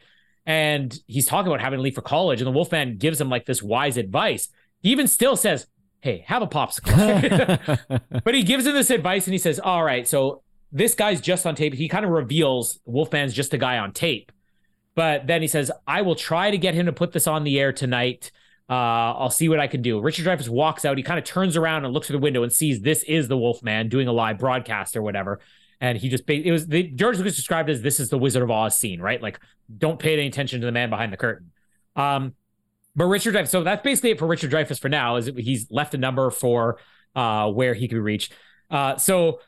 and 0.47 0.97
he's 1.05 1.27
talking 1.27 1.51
about 1.51 1.61
having 1.61 1.77
to 1.77 1.83
leave 1.83 1.93
for 1.93 2.01
college, 2.01 2.41
and 2.41 2.47
the 2.47 2.51
Wolfman 2.51 2.97
gives 2.97 3.21
him 3.21 3.29
like 3.29 3.45
this 3.45 3.61
wise 3.61 3.97
advice. 3.97 4.49
He 4.81 4.89
even 4.89 5.07
still 5.07 5.35
says, 5.35 5.67
"Hey, 6.01 6.23
have 6.25 6.41
a 6.41 6.47
popsicle." 6.47 8.01
But 8.27 8.35
he 8.35 8.43
gives 8.43 8.65
him 8.65 8.73
this 8.73 8.89
advice 8.89 9.25
and 9.25 9.33
he 9.33 9.37
says, 9.37 9.57
All 9.57 9.85
right, 9.85 10.05
so 10.05 10.43
this 10.69 10.95
guy's 10.95 11.21
just 11.21 11.45
on 11.45 11.55
tape. 11.55 11.73
He 11.73 11.87
kind 11.87 12.03
of 12.03 12.11
reveals 12.11 12.77
Wolfman's 12.83 13.33
just 13.33 13.53
a 13.53 13.57
guy 13.57 13.77
on 13.77 13.93
tape. 13.93 14.33
But 14.95 15.27
then 15.27 15.41
he 15.41 15.47
says, 15.47 15.71
I 15.87 16.01
will 16.01 16.15
try 16.15 16.51
to 16.51 16.57
get 16.57 16.73
him 16.73 16.87
to 16.87 16.91
put 16.91 17.13
this 17.13 17.25
on 17.25 17.45
the 17.45 17.57
air 17.57 17.71
tonight. 17.71 18.31
Uh, 18.69 18.73
I'll 18.73 19.29
see 19.29 19.47
what 19.47 19.61
I 19.61 19.67
can 19.67 19.81
do. 19.81 20.01
Richard 20.01 20.25
Dreyfuss 20.25 20.49
walks 20.49 20.83
out. 20.83 20.97
He 20.97 21.03
kind 21.03 21.19
of 21.19 21.23
turns 21.23 21.55
around 21.55 21.85
and 21.85 21.93
looks 21.93 22.07
through 22.07 22.17
the 22.17 22.23
window 22.23 22.43
and 22.43 22.51
sees 22.51 22.81
this 22.81 23.03
is 23.03 23.29
the 23.29 23.37
Wolfman 23.37 23.87
doing 23.87 24.09
a 24.09 24.11
live 24.11 24.39
broadcast 24.39 24.97
or 24.97 25.01
whatever. 25.01 25.39
And 25.79 25.97
he 25.97 26.09
just, 26.09 26.27
it 26.27 26.51
was 26.51 26.67
the 26.67 26.83
George 26.83 27.17
Lucas 27.17 27.35
described 27.35 27.69
as 27.69 27.81
this 27.81 27.99
is 27.99 28.09
the 28.09 28.17
Wizard 28.17 28.41
of 28.43 28.49
Oz 28.49 28.77
scene, 28.77 28.99
right? 28.99 29.21
Like, 29.21 29.39
don't 29.77 29.99
pay 29.99 30.13
any 30.13 30.27
attention 30.27 30.59
to 30.61 30.65
the 30.65 30.71
man 30.71 30.89
behind 30.89 31.13
the 31.13 31.17
curtain. 31.17 31.51
Um, 31.95 32.33
but 32.95 33.05
Richard 33.05 33.35
Dreyfuss, 33.35 33.49
so 33.49 33.63
that's 33.63 33.83
basically 33.83 34.11
it 34.11 34.19
for 34.19 34.25
Richard 34.25 34.51
Dreyfuss 34.51 34.79
for 34.79 34.89
now. 34.89 35.17
Is 35.17 35.27
he's 35.37 35.67
left 35.69 35.93
a 35.93 35.99
number 35.99 36.31
for 36.31 36.79
uh, 37.15 37.51
where 37.51 37.75
he 37.75 37.87
could 37.87 37.99
reach. 37.99 38.31
Uh, 38.71 38.97
so 38.97 39.39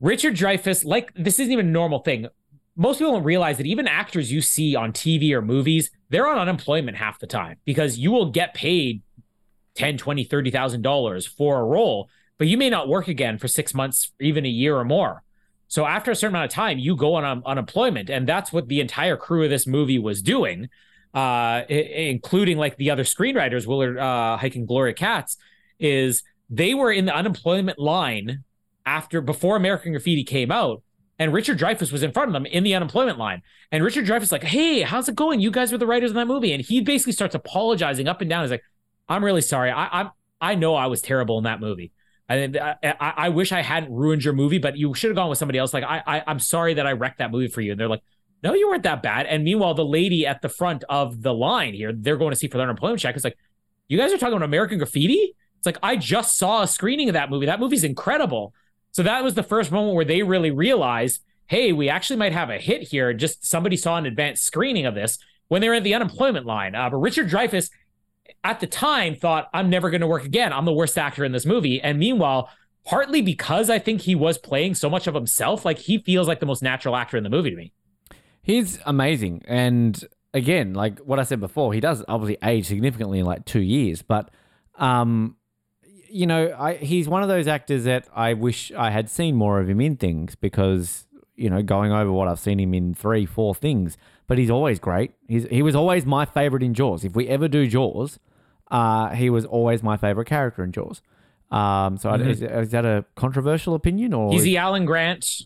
Richard 0.00 0.34
Dreyfuss, 0.34 0.84
like 0.84 1.12
this 1.14 1.38
isn't 1.40 1.52
even 1.52 1.66
a 1.66 1.70
normal 1.70 1.98
thing. 1.98 2.26
Most 2.76 2.98
people 2.98 3.12
don't 3.12 3.24
realize 3.24 3.58
that 3.58 3.66
even 3.66 3.86
actors 3.86 4.32
you 4.32 4.40
see 4.40 4.74
on 4.76 4.92
TV 4.92 5.32
or 5.32 5.42
movies, 5.42 5.90
they're 6.08 6.28
on 6.28 6.38
unemployment 6.38 6.96
half 6.96 7.18
the 7.18 7.26
time 7.26 7.58
because 7.64 7.98
you 7.98 8.10
will 8.10 8.30
get 8.30 8.54
paid 8.54 9.02
10, 9.74 9.98
20, 9.98 10.24
30,000 10.24 10.82
dollars 10.82 11.26
for 11.26 11.60
a 11.60 11.64
role, 11.64 12.08
but 12.38 12.46
you 12.46 12.56
may 12.56 12.70
not 12.70 12.88
work 12.88 13.08
again 13.08 13.38
for 13.38 13.48
six 13.48 13.74
months, 13.74 14.12
even 14.20 14.44
a 14.44 14.48
year 14.48 14.76
or 14.76 14.84
more. 14.84 15.22
So 15.72 15.86
after 15.86 16.10
a 16.10 16.14
certain 16.14 16.36
amount 16.36 16.52
of 16.52 16.54
time, 16.54 16.78
you 16.78 16.94
go 16.94 17.14
on 17.14 17.24
um, 17.24 17.42
unemployment, 17.46 18.10
and 18.10 18.28
that's 18.28 18.52
what 18.52 18.68
the 18.68 18.82
entire 18.82 19.16
crew 19.16 19.44
of 19.44 19.48
this 19.48 19.66
movie 19.66 19.98
was 19.98 20.20
doing, 20.20 20.68
uh, 21.14 21.62
including 21.66 22.58
like 22.58 22.76
the 22.76 22.90
other 22.90 23.04
screenwriters, 23.04 23.66
Willard 23.66 23.96
uh, 23.96 24.36
and 24.38 24.68
Gloria 24.68 24.92
Katz, 24.92 25.38
is 25.80 26.24
they 26.50 26.74
were 26.74 26.92
in 26.92 27.06
the 27.06 27.14
unemployment 27.14 27.78
line 27.78 28.44
after 28.84 29.22
before 29.22 29.56
American 29.56 29.92
Graffiti 29.92 30.24
came 30.24 30.52
out, 30.52 30.82
and 31.18 31.32
Richard 31.32 31.58
Dreyfuss 31.58 31.90
was 31.90 32.02
in 32.02 32.12
front 32.12 32.28
of 32.28 32.34
them 32.34 32.44
in 32.44 32.64
the 32.64 32.74
unemployment 32.74 33.16
line. 33.16 33.40
And 33.70 33.82
Richard 33.82 34.04
Dreyfuss 34.04 34.30
like, 34.30 34.44
"Hey, 34.44 34.82
how's 34.82 35.08
it 35.08 35.14
going? 35.14 35.40
You 35.40 35.50
guys 35.50 35.72
were 35.72 35.78
the 35.78 35.86
writers 35.86 36.10
in 36.10 36.16
that 36.16 36.26
movie." 36.26 36.52
And 36.52 36.62
he 36.62 36.82
basically 36.82 37.14
starts 37.14 37.34
apologizing 37.34 38.08
up 38.08 38.20
and 38.20 38.28
down. 38.28 38.44
He's 38.44 38.50
like, 38.50 38.64
"I'm 39.08 39.24
really 39.24 39.40
sorry. 39.40 39.70
I, 39.70 40.00
I'm 40.00 40.10
I 40.38 40.54
know 40.54 40.74
I 40.74 40.88
was 40.88 41.00
terrible 41.00 41.38
in 41.38 41.44
that 41.44 41.60
movie." 41.60 41.92
I, 42.32 42.76
I 42.82 43.14
I 43.16 43.28
wish 43.28 43.52
I 43.52 43.62
hadn't 43.62 43.92
ruined 43.92 44.24
your 44.24 44.34
movie, 44.34 44.58
but 44.58 44.76
you 44.76 44.94
should 44.94 45.10
have 45.10 45.16
gone 45.16 45.28
with 45.28 45.38
somebody 45.38 45.58
else. 45.58 45.74
Like 45.74 45.84
I, 45.84 46.02
I 46.06 46.22
I'm 46.26 46.38
sorry 46.38 46.74
that 46.74 46.86
I 46.86 46.92
wrecked 46.92 47.18
that 47.18 47.30
movie 47.30 47.48
for 47.48 47.60
you. 47.60 47.72
And 47.72 47.80
they're 47.80 47.88
like, 47.88 48.02
no, 48.42 48.54
you 48.54 48.68
weren't 48.68 48.82
that 48.84 49.02
bad. 49.02 49.26
And 49.26 49.44
meanwhile, 49.44 49.74
the 49.74 49.84
lady 49.84 50.26
at 50.26 50.42
the 50.42 50.48
front 50.48 50.84
of 50.88 51.22
the 51.22 51.32
line 51.32 51.74
here, 51.74 51.92
they're 51.92 52.16
going 52.16 52.30
to 52.32 52.36
see 52.36 52.48
for 52.48 52.58
their 52.58 52.66
unemployment 52.66 53.00
check. 53.00 53.14
It's 53.14 53.24
like, 53.24 53.38
you 53.88 53.98
guys 53.98 54.12
are 54.12 54.18
talking 54.18 54.34
about 54.34 54.44
American 54.44 54.78
Graffiti. 54.78 55.34
It's 55.58 55.66
like 55.66 55.78
I 55.82 55.96
just 55.96 56.36
saw 56.36 56.62
a 56.62 56.66
screening 56.66 57.08
of 57.08 57.12
that 57.12 57.30
movie. 57.30 57.46
That 57.46 57.60
movie's 57.60 57.84
incredible. 57.84 58.52
So 58.90 59.02
that 59.04 59.22
was 59.22 59.34
the 59.34 59.42
first 59.42 59.70
moment 59.70 59.94
where 59.94 60.04
they 60.04 60.22
really 60.22 60.50
realized, 60.50 61.20
hey, 61.46 61.72
we 61.72 61.88
actually 61.88 62.16
might 62.16 62.32
have 62.32 62.50
a 62.50 62.58
hit 62.58 62.82
here. 62.82 63.14
Just 63.14 63.46
somebody 63.46 63.76
saw 63.76 63.96
an 63.96 64.06
advanced 64.06 64.44
screening 64.44 64.86
of 64.86 64.94
this 64.94 65.18
when 65.48 65.60
they 65.60 65.68
were 65.68 65.74
at 65.74 65.84
the 65.84 65.94
unemployment 65.94 66.46
line. 66.46 66.74
Uh, 66.74 66.90
but 66.90 66.96
Richard 66.96 67.30
Dreyfuss 67.30 67.70
at 68.44 68.60
the 68.60 68.66
time 68.66 69.14
thought, 69.14 69.48
I'm 69.54 69.70
never 69.70 69.90
going 69.90 70.00
to 70.00 70.06
work 70.06 70.24
again. 70.24 70.52
I'm 70.52 70.64
the 70.64 70.72
worst 70.72 70.98
actor 70.98 71.24
in 71.24 71.32
this 71.32 71.46
movie. 71.46 71.80
And 71.80 71.98
meanwhile, 71.98 72.50
partly 72.84 73.22
because 73.22 73.70
I 73.70 73.78
think 73.78 74.00
he 74.02 74.14
was 74.14 74.38
playing 74.38 74.74
so 74.74 74.90
much 74.90 75.06
of 75.06 75.14
himself, 75.14 75.64
like 75.64 75.78
he 75.78 75.98
feels 75.98 76.26
like 76.26 76.40
the 76.40 76.46
most 76.46 76.62
natural 76.62 76.96
actor 76.96 77.16
in 77.16 77.22
the 77.22 77.30
movie 77.30 77.50
to 77.50 77.56
me. 77.56 77.72
He's 78.42 78.80
amazing. 78.84 79.42
And 79.46 80.04
again, 80.34 80.74
like 80.74 80.98
what 81.00 81.20
I 81.20 81.22
said 81.22 81.38
before, 81.38 81.72
he 81.72 81.80
does 81.80 82.04
obviously 82.08 82.38
age 82.42 82.66
significantly 82.66 83.20
in 83.20 83.26
like 83.26 83.44
two 83.44 83.60
years. 83.60 84.02
But, 84.02 84.30
um, 84.76 85.36
you 86.10 86.26
know, 86.26 86.54
I, 86.58 86.74
he's 86.74 87.08
one 87.08 87.22
of 87.22 87.28
those 87.28 87.46
actors 87.46 87.84
that 87.84 88.08
I 88.14 88.34
wish 88.34 88.72
I 88.72 88.90
had 88.90 89.08
seen 89.08 89.36
more 89.36 89.60
of 89.60 89.70
him 89.70 89.80
in 89.80 89.96
things 89.96 90.34
because, 90.34 91.06
you 91.36 91.48
know, 91.48 91.62
going 91.62 91.92
over 91.92 92.10
what 92.10 92.26
I've 92.26 92.40
seen 92.40 92.58
him 92.58 92.74
in 92.74 92.94
three, 92.94 93.24
four 93.24 93.54
things. 93.54 93.96
But 94.26 94.38
he's 94.38 94.50
always 94.50 94.78
great. 94.78 95.12
He's, 95.28 95.44
he 95.44 95.62
was 95.62 95.76
always 95.76 96.04
my 96.04 96.24
favorite 96.24 96.62
in 96.62 96.74
Jaws. 96.74 97.04
If 97.04 97.14
we 97.14 97.28
ever 97.28 97.48
do 97.48 97.66
Jaws, 97.66 98.18
uh, 98.72 99.10
he 99.10 99.30
was 99.30 99.44
always 99.44 99.82
my 99.84 99.96
favorite 99.96 100.26
character 100.26 100.64
in 100.64 100.72
Jaws. 100.72 101.00
Um, 101.52 101.98
so 101.98 102.08
I- 102.10 102.16
is, 102.16 102.42
is 102.42 102.70
that 102.70 102.84
a 102.84 103.04
controversial 103.14 103.74
opinion 103.74 104.12
or 104.14 104.32
He's 104.32 104.42
the 104.42 104.56
Alan 104.56 104.84
Grant. 104.86 105.42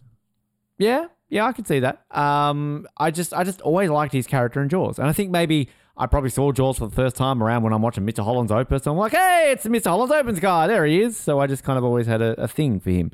yeah, 0.79 1.07
yeah, 1.29 1.45
I 1.45 1.53
could 1.53 1.67
see 1.67 1.81
that. 1.81 2.05
Um, 2.17 2.87
I 2.97 3.11
just, 3.11 3.35
I 3.35 3.43
just 3.45 3.61
always 3.63 3.91
liked 3.91 4.13
his 4.13 4.27
character 4.27 4.63
in 4.63 4.69
Jaws, 4.69 4.99
and 4.99 5.09
I 5.09 5.13
think 5.13 5.31
maybe 5.31 5.69
I 5.97 6.07
probably 6.07 6.31
saw 6.31 6.53
Jaws 6.53 6.79
for 6.79 6.87
the 6.87 6.95
first 6.95 7.17
time 7.17 7.43
around 7.43 7.63
when 7.65 7.73
I'm 7.73 7.83
watching 7.83 8.07
Mr. 8.07 8.23
Holland's 8.23 8.53
Opus. 8.53 8.87
I'm 8.87 8.97
like, 8.97 9.13
hey, 9.13 9.49
it's 9.51 9.65
Mr. 9.65 9.87
Holland's 9.87 10.13
Opus 10.15 10.39
guy. 10.39 10.67
There 10.69 10.85
he 10.87 11.01
is. 11.03 11.17
So 11.17 11.41
I 11.41 11.47
just 11.49 11.65
kind 11.65 11.79
of 11.79 11.85
always 11.85 12.07
had 12.07 12.23
a, 12.23 12.41
a 12.41 12.47
thing 12.47 12.79
for 12.79 12.91
him. 12.91 13.11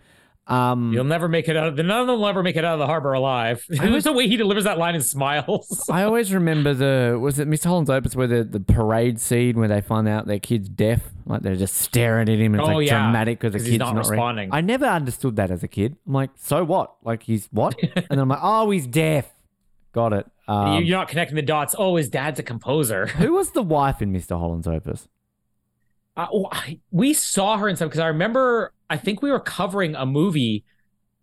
Um, 0.49 0.93
You'll 0.93 1.05
never 1.05 1.29
make 1.29 1.49
it 1.49 1.57
out. 1.57 1.69
Of, 1.69 1.77
none 1.77 2.01
of 2.01 2.07
them 2.09 2.19
will 2.19 2.27
ever 2.27 2.43
make 2.43 2.57
it 2.57 2.65
out 2.65 2.73
of 2.75 2.79
the 2.81 2.87
harbor 2.87 3.12
alive. 3.12 3.65
There's 3.69 4.05
the 4.05 4.12
way 4.12 4.27
he 4.27 4.37
delivers 4.37 4.65
that 4.65 4.77
line 4.77 4.95
and 4.97 5.05
smiles. 5.05 5.89
I 5.89 6.03
always 6.03 6.35
remember 6.35 6.75
the 6.75 7.17
was 7.21 7.39
it 7.39 7.49
Mr. 7.49 7.67
Holland's 7.67 7.89
Opus 7.91 8.17
where 8.17 8.27
the, 8.27 8.43
the 8.43 8.59
parade 8.59 9.21
scene 9.21 9.57
where 9.59 9.69
they 9.69 9.81
find 9.81 10.09
out 10.09 10.27
their 10.27 10.41
kid's 10.41 10.69
deaf, 10.69 11.01
like 11.27 11.43
they're 11.43 11.55
just 11.55 11.77
staring 11.77 12.29
at 12.29 12.39
him. 12.41 12.55
And 12.55 12.61
it's 12.62 12.69
Oh, 12.69 12.75
like 12.75 12.87
yeah, 12.89 13.05
dramatic 13.05 13.39
because 13.39 13.62
the 13.62 13.71
kid's 13.71 13.79
not 13.79 13.95
re- 13.95 14.01
responding. 14.01 14.49
I 14.53 14.61
never 14.62 14.87
understood 14.87 15.37
that 15.37 15.51
as 15.53 15.62
a 15.62 15.69
kid. 15.69 15.97
I'm 16.07 16.12
like, 16.12 16.31
so 16.37 16.65
what? 16.65 16.95
Like 17.05 17.23
he's 17.23 17.49
what? 17.53 17.77
and 17.83 18.07
then 18.11 18.19
I'm 18.19 18.29
like, 18.29 18.41
oh, 18.43 18.69
he's 18.71 18.89
deaf. 18.89 19.31
Got 19.93 20.12
it. 20.12 20.27
Um, 20.49 20.75
You- 20.79 20.81
You're 20.87 20.99
not 20.99 21.09
connecting 21.09 21.37
the 21.37 21.43
dots. 21.43 21.77
Oh, 21.79 21.95
his 21.97 22.09
dad's 22.09 22.41
a 22.41 22.43
composer. 22.43 23.07
who 23.07 23.35
was 23.35 23.53
the 23.53 23.62
wife 23.62 24.03
in 24.03 24.12
Mr. 24.12 24.37
Holland's 24.39 24.67
Opus? 24.67 25.07
Uh, 26.16 26.26
oh, 26.32 26.50
we 26.91 27.12
saw 27.15 27.57
her 27.57 27.68
in 27.68 27.76
some 27.76 27.89
because 27.89 28.00
I 28.00 28.08
remember. 28.08 28.73
I 28.91 28.97
think 28.99 29.23
we 29.23 29.31
were 29.31 29.41
covering 29.41 29.94
a 29.94 30.05
movie, 30.05 30.65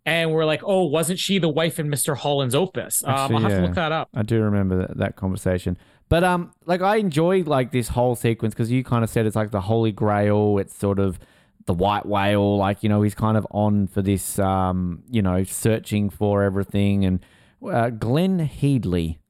and 0.04 0.32
we're 0.32 0.44
like, 0.44 0.62
"Oh, 0.64 0.84
wasn't 0.86 1.18
she 1.20 1.38
the 1.38 1.48
wife 1.48 1.78
in 1.78 1.88
Mr. 1.88 2.16
Holland's 2.16 2.54
Opus?" 2.54 3.04
Um, 3.04 3.10
Actually, 3.14 3.36
I'll 3.36 3.42
have 3.42 3.50
yeah. 3.52 3.56
to 3.60 3.62
look 3.66 3.74
that 3.76 3.92
up. 3.92 4.08
I 4.14 4.22
do 4.22 4.40
remember 4.40 4.86
that, 4.86 4.96
that 4.98 5.16
conversation. 5.16 5.78
But 6.08 6.24
um, 6.24 6.52
like 6.66 6.80
I 6.82 6.96
enjoy 6.96 7.44
like 7.44 7.70
this 7.70 7.88
whole 7.88 8.16
sequence 8.16 8.52
because 8.52 8.72
you 8.72 8.82
kind 8.82 9.04
of 9.04 9.10
said 9.10 9.26
it's 9.26 9.36
like 9.36 9.52
the 9.52 9.60
Holy 9.60 9.92
Grail. 9.92 10.58
It's 10.58 10.74
sort 10.76 10.98
of 10.98 11.20
the 11.66 11.74
white 11.74 12.06
whale. 12.06 12.56
Like 12.56 12.82
you 12.82 12.88
know, 12.88 13.02
he's 13.02 13.14
kind 13.14 13.36
of 13.36 13.46
on 13.52 13.86
for 13.86 14.02
this. 14.02 14.40
Um, 14.40 15.04
you 15.08 15.22
know, 15.22 15.44
searching 15.44 16.10
for 16.10 16.42
everything. 16.42 17.04
And 17.04 17.20
uh, 17.64 17.90
Glenne 17.90 18.40
Headly, 18.40 19.20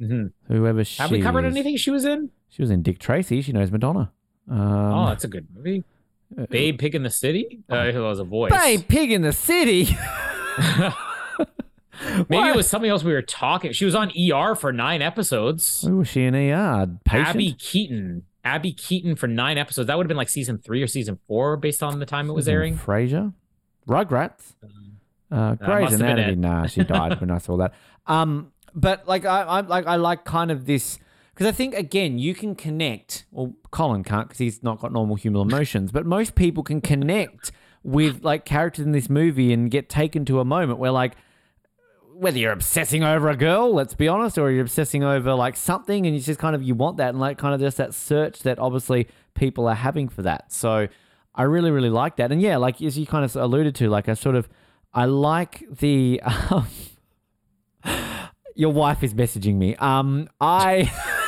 Mhm. 0.00 0.32
whoever 0.48 0.82
she 0.82 1.00
Have 1.00 1.12
we 1.12 1.20
covered 1.20 1.44
is. 1.44 1.52
anything 1.54 1.76
she 1.76 1.90
was 1.92 2.04
in? 2.04 2.30
She 2.48 2.62
was 2.62 2.70
in 2.72 2.82
Dick 2.82 2.98
Tracy. 2.98 3.40
She 3.42 3.52
knows 3.52 3.70
Madonna. 3.70 4.10
Um, 4.50 4.60
oh, 4.60 5.06
that's 5.06 5.24
a 5.24 5.28
good 5.28 5.46
movie. 5.54 5.84
Babe 6.48 6.78
Pig 6.78 6.94
in 6.94 7.02
the 7.02 7.10
City. 7.10 7.60
Uh, 7.68 7.84
that 7.92 7.94
was 7.94 8.18
a 8.18 8.24
voice. 8.24 8.52
Babe, 8.52 8.80
pig 8.88 9.12
in 9.12 9.22
the 9.22 9.32
city. 9.32 9.84
Maybe 12.02 12.24
What? 12.28 12.50
it 12.50 12.56
was 12.56 12.68
something 12.68 12.90
else 12.90 13.04
we 13.04 13.12
were 13.12 13.22
talking. 13.22 13.72
She 13.72 13.84
was 13.84 13.94
on 13.94 14.10
ER 14.18 14.54
for 14.54 14.72
nine 14.72 15.02
episodes. 15.02 15.82
Who 15.82 15.98
was 15.98 16.08
she 16.08 16.24
in 16.24 16.34
ER? 16.34 16.88
Patient? 17.04 17.28
Abby 17.28 17.52
Keaton. 17.52 18.24
Abby 18.44 18.72
Keaton 18.72 19.14
for 19.14 19.28
nine 19.28 19.56
episodes. 19.56 19.86
That 19.86 19.96
would 19.96 20.04
have 20.04 20.08
been 20.08 20.16
like 20.16 20.28
season 20.30 20.58
three 20.58 20.82
or 20.82 20.86
season 20.88 21.18
four 21.28 21.56
based 21.56 21.82
on 21.82 22.00
the 22.00 22.06
time 22.06 22.28
it 22.28 22.32
was 22.32 22.48
in 22.48 22.54
airing. 22.54 22.76
Frasier, 22.78 23.32
Rugrats, 23.86 24.54
uh, 25.30 25.54
Grey's 25.54 25.90
must 25.90 25.94
Anatomy. 26.02 26.34
Nah, 26.36 26.66
she 26.66 26.82
died 26.82 27.20
when 27.20 27.30
I 27.30 27.38
saw 27.38 27.56
that. 27.58 27.72
Um, 28.04 28.50
but 28.74 29.06
like 29.06 29.24
I, 29.24 29.42
I 29.42 29.60
like 29.60 29.86
I 29.86 29.94
like 29.94 30.24
kind 30.24 30.50
of 30.50 30.66
this 30.66 30.98
because 31.34 31.46
I 31.46 31.52
think 31.52 31.74
again 31.74 32.18
you 32.18 32.34
can 32.34 32.54
connect. 32.54 33.24
Well, 33.30 33.54
Colin 33.70 34.04
can't 34.04 34.28
because 34.28 34.38
he's 34.38 34.62
not 34.62 34.80
got 34.80 34.92
normal 34.92 35.16
human 35.16 35.42
emotions, 35.42 35.92
but 35.92 36.06
most 36.06 36.34
people 36.34 36.62
can 36.62 36.80
connect 36.80 37.52
with 37.82 38.22
like 38.22 38.44
characters 38.44 38.84
in 38.84 38.92
this 38.92 39.08
movie 39.08 39.52
and 39.52 39.70
get 39.70 39.88
taken 39.88 40.24
to 40.26 40.40
a 40.40 40.44
moment 40.44 40.78
where 40.78 40.90
like 40.90 41.16
whether 42.14 42.38
you're 42.38 42.52
obsessing 42.52 43.02
over 43.02 43.28
a 43.30 43.36
girl, 43.36 43.74
let's 43.74 43.94
be 43.94 44.06
honest, 44.06 44.38
or 44.38 44.50
you're 44.50 44.62
obsessing 44.62 45.02
over 45.02 45.34
like 45.34 45.56
something 45.56 46.06
and 46.06 46.14
you 46.14 46.22
just 46.22 46.38
kind 46.38 46.54
of 46.54 46.62
you 46.62 46.74
want 46.74 46.98
that 46.98 47.08
and 47.08 47.20
like 47.20 47.38
kind 47.38 47.54
of 47.54 47.60
just 47.60 47.78
that 47.78 47.94
search 47.94 48.40
that 48.40 48.58
obviously 48.58 49.08
people 49.34 49.66
are 49.66 49.74
having 49.74 50.08
for 50.08 50.22
that. 50.22 50.52
So 50.52 50.86
I 51.34 51.42
really, 51.44 51.70
really 51.70 51.90
like 51.90 52.16
that. 52.16 52.30
And 52.30 52.40
yeah, 52.40 52.58
like 52.58 52.80
as 52.82 52.98
you 52.98 53.06
kind 53.06 53.24
of 53.24 53.34
alluded 53.34 53.74
to, 53.76 53.88
like 53.88 54.08
I 54.08 54.14
sort 54.14 54.36
of 54.36 54.48
I 54.94 55.06
like 55.06 55.64
the 55.70 56.20
um, 56.50 56.66
your 58.54 58.72
wife 58.72 59.02
is 59.02 59.14
messaging 59.14 59.56
me. 59.56 59.74
Um 59.76 60.28
I 60.40 60.92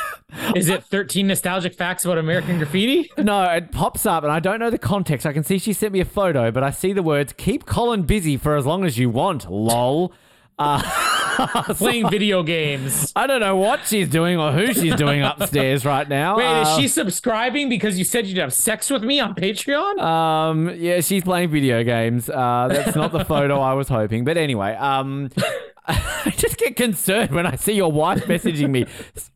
Is 0.55 0.69
it 0.69 0.83
13 0.83 1.27
nostalgic 1.27 1.73
facts 1.73 2.05
about 2.05 2.17
American 2.17 2.57
graffiti? 2.57 3.11
no, 3.17 3.43
it 3.43 3.71
pops 3.71 4.05
up 4.05 4.23
and 4.23 4.31
I 4.31 4.39
don't 4.39 4.59
know 4.59 4.69
the 4.69 4.77
context. 4.77 5.25
I 5.25 5.33
can 5.33 5.43
see 5.43 5.57
she 5.57 5.73
sent 5.73 5.93
me 5.93 5.99
a 5.99 6.05
photo, 6.05 6.51
but 6.51 6.63
I 6.63 6.71
see 6.71 6.93
the 6.93 7.03
words 7.03 7.33
keep 7.33 7.65
Colin 7.65 8.03
busy 8.03 8.37
for 8.37 8.55
as 8.55 8.65
long 8.65 8.85
as 8.85 8.97
you 8.97 9.09
want, 9.09 9.49
lol. 9.49 10.13
Uh, 10.57 10.81
Playing 11.75 12.09
video 12.09 12.43
games. 12.43 13.11
I 13.15 13.27
don't 13.27 13.39
know 13.41 13.55
what 13.55 13.85
she's 13.85 14.07
doing 14.09 14.37
or 14.39 14.51
who 14.51 14.73
she's 14.73 14.95
doing 14.95 15.21
upstairs 15.23 15.85
right 15.85 16.07
now. 16.07 16.37
Wait, 16.37 16.61
is 16.61 16.67
Uh, 16.67 16.77
she 16.79 16.87
subscribing 16.87 17.69
because 17.69 17.97
you 17.97 18.05
said 18.05 18.25
you'd 18.27 18.37
have 18.37 18.53
sex 18.53 18.89
with 18.89 19.03
me 19.03 19.19
on 19.19 19.35
Patreon? 19.35 19.99
Um, 20.01 20.71
yeah, 20.77 21.01
she's 21.01 21.23
playing 21.23 21.49
video 21.49 21.83
games. 21.83 22.29
Uh, 22.29 22.67
that's 22.71 22.95
not 22.95 23.11
the 23.11 23.25
photo 23.25 23.59
I 23.59 23.73
was 23.73 23.87
hoping. 23.87 24.23
But 24.23 24.37
anyway, 24.37 24.75
um, 24.75 25.29
I 25.87 26.33
just 26.37 26.57
get 26.57 26.75
concerned 26.75 27.31
when 27.31 27.45
I 27.45 27.55
see 27.55 27.73
your 27.73 27.91
wife 27.91 28.25
messaging 28.25 28.69
me. 28.69 28.85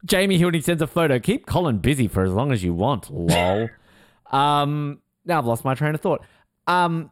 Jamie 0.06 0.38
Hildy 0.38 0.62
sends 0.62 0.82
a 0.82 0.88
photo. 0.88 1.20
Keep 1.20 1.46
Colin 1.46 1.78
busy 1.78 2.08
for 2.08 2.24
as 2.24 2.32
long 2.32 2.52
as 2.52 2.64
you 2.64 2.74
want. 2.74 3.10
Lol. 3.14 3.70
um, 4.32 5.00
now 5.26 5.38
I've 5.40 5.46
lost 5.46 5.64
my 5.66 5.76
train 5.76 5.94
of 5.96 6.02
thought. 6.02 6.24
Um, 6.66 7.12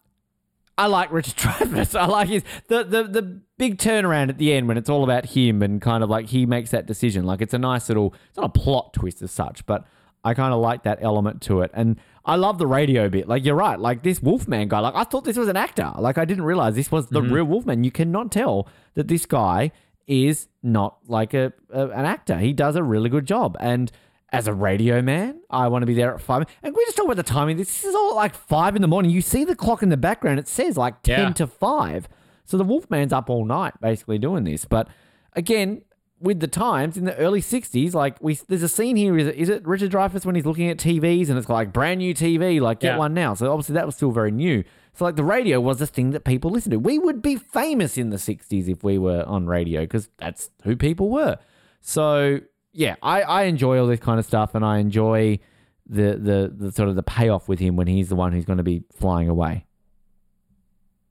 I 0.77 0.87
like 0.87 1.11
Richard 1.11 1.35
Dreyfuss. 1.37 1.99
I 1.99 2.05
like 2.05 2.29
his 2.29 2.43
the, 2.67 2.83
the 2.83 3.03
the 3.03 3.41
big 3.57 3.77
turnaround 3.77 4.29
at 4.29 4.37
the 4.37 4.53
end 4.53 4.67
when 4.67 4.77
it's 4.77 4.89
all 4.89 5.03
about 5.03 5.25
him 5.27 5.61
and 5.63 5.81
kind 5.81 6.03
of 6.03 6.09
like 6.09 6.27
he 6.27 6.45
makes 6.45 6.71
that 6.71 6.85
decision. 6.85 7.25
Like 7.25 7.41
it's 7.41 7.53
a 7.53 7.59
nice 7.59 7.89
little 7.89 8.13
it's 8.27 8.37
not 8.37 8.45
a 8.45 8.49
plot 8.49 8.93
twist 8.93 9.21
as 9.21 9.31
such, 9.31 9.65
but 9.65 9.85
I 10.23 10.33
kind 10.33 10.53
of 10.53 10.59
like 10.59 10.83
that 10.83 10.99
element 11.01 11.41
to 11.43 11.61
it. 11.61 11.71
And 11.73 11.97
I 12.25 12.35
love 12.35 12.57
the 12.57 12.67
radio 12.67 13.09
bit. 13.09 13.27
Like 13.27 13.43
you're 13.45 13.55
right. 13.55 13.79
Like 13.79 14.03
this 14.03 14.21
Wolfman 14.21 14.67
guy. 14.67 14.79
Like 14.79 14.95
I 14.95 15.03
thought 15.03 15.23
this 15.23 15.37
was 15.37 15.47
an 15.47 15.57
actor. 15.57 15.91
Like 15.97 16.17
I 16.17 16.25
didn't 16.25 16.43
realize 16.43 16.75
this 16.75 16.91
was 16.91 17.07
the 17.07 17.21
mm-hmm. 17.21 17.33
real 17.33 17.45
Wolfman. 17.45 17.83
You 17.83 17.91
cannot 17.91 18.31
tell 18.31 18.67
that 18.93 19.07
this 19.07 19.25
guy 19.25 19.71
is 20.05 20.47
not 20.61 20.97
like 21.07 21.33
a, 21.33 21.53
a 21.71 21.87
an 21.87 22.05
actor. 22.05 22.37
He 22.37 22.53
does 22.53 22.75
a 22.75 22.83
really 22.83 23.09
good 23.09 23.25
job. 23.25 23.57
And 23.59 23.91
as 24.31 24.47
a 24.47 24.53
radio 24.53 25.01
man, 25.01 25.39
I 25.49 25.67
want 25.69 25.83
to 25.83 25.85
be 25.87 25.93
there 25.93 26.13
at 26.13 26.21
five. 26.21 26.45
And 26.61 26.75
we 26.75 26.83
just 26.85 26.97
talk 26.97 27.05
about 27.05 27.15
the 27.17 27.23
timing. 27.23 27.57
This 27.57 27.83
is 27.85 27.95
all 27.95 28.15
like 28.15 28.35
five 28.35 28.75
in 28.75 28.81
the 28.81 28.87
morning. 28.87 29.11
You 29.11 29.21
see 29.21 29.45
the 29.45 29.55
clock 29.55 29.81
in 29.83 29.89
the 29.89 29.97
background. 29.97 30.39
It 30.39 30.47
says 30.47 30.77
like 30.77 31.01
ten 31.03 31.19
Yeah. 31.27 31.33
to 31.33 31.47
five. 31.47 32.09
So 32.45 32.57
the 32.57 32.63
Wolfman's 32.65 33.13
up 33.13 33.29
all 33.29 33.45
night 33.45 33.73
basically 33.81 34.17
doing 34.17 34.43
this. 34.43 34.65
But 34.65 34.87
again, 35.33 35.81
with 36.19 36.39
the 36.39 36.47
times 36.47 36.97
in 36.97 37.05
the 37.05 37.15
early 37.17 37.41
'60s, 37.41 37.93
like 37.93 38.17
we 38.21 38.33
there's 38.47 38.63
a 38.63 38.67
scene 38.69 38.95
here. 38.95 39.17
Is 39.17 39.27
it, 39.27 39.35
is 39.35 39.49
it 39.49 39.65
Richard 39.67 39.91
Dreyfuss 39.91 40.25
when 40.25 40.35
he's 40.35 40.45
looking 40.45 40.69
at 40.69 40.77
TVs 40.77 41.29
and 41.29 41.37
it's 41.37 41.47
like 41.49 41.71
brand 41.71 41.99
new 41.99 42.13
TV, 42.13 42.59
like 42.59 42.79
get 42.79 42.93
Yeah. 42.93 42.97
one 42.97 43.13
now. 43.13 43.33
So 43.33 43.51
obviously 43.51 43.73
that 43.75 43.85
was 43.85 43.95
still 43.95 44.11
very 44.11 44.31
new. 44.31 44.63
So 44.93 45.05
like 45.05 45.15
the 45.15 45.23
radio 45.23 45.61
was 45.61 45.77
the 45.77 45.85
thing 45.87 46.09
that 46.11 46.23
people 46.25 46.49
listened 46.49 46.71
to. 46.71 46.79
We 46.79 46.97
would 46.99 47.21
be 47.21 47.35
famous 47.35 47.97
in 47.97 48.09
the 48.09 48.17
'60s 48.17 48.67
if 48.67 48.83
we 48.83 48.97
were 48.97 49.23
on 49.27 49.45
radio 49.45 49.81
because 49.81 50.09
that's 50.17 50.49
who 50.63 50.75
people 50.75 51.09
were. 51.11 51.37
So 51.81 52.39
yeah, 52.77 52.95
I, 53.01 53.23
I 53.23 53.43
enjoy 53.45 53.79
all 53.79 53.87
this 53.87 53.99
kind 53.99 54.19
of 54.19 54.25
stuff, 54.25 54.53
and 54.53 54.63
I 54.63 54.77
enjoy 54.77 55.39
the, 55.87 56.15
the 56.15 56.53
the 56.55 56.71
sort 56.71 56.89
of 56.89 56.95
the 56.95 57.01
payoff 57.01 57.49
with 57.49 57.57
him 57.57 57.75
when 57.75 57.87
he's 57.87 58.07
the 58.07 58.15
one 58.15 58.31
who's 58.31 58.45
going 58.45 58.57
to 58.57 58.63
be 58.63 58.83
flying 58.95 59.29
away. 59.29 59.65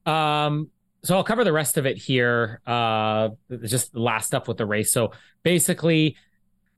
Um, 0.07 0.71
so 1.03 1.17
I'll 1.17 1.25
cover 1.25 1.43
the 1.43 1.53
rest 1.53 1.77
of 1.77 1.85
it 1.85 1.99
here. 1.99 2.61
Uh, 2.65 3.31
just 3.65 3.93
the 3.93 4.01
last 4.01 4.29
stuff 4.29 4.47
with 4.47 4.59
the 4.59 4.65
race. 4.65 4.93
So 4.93 5.11
basically, 5.43 6.17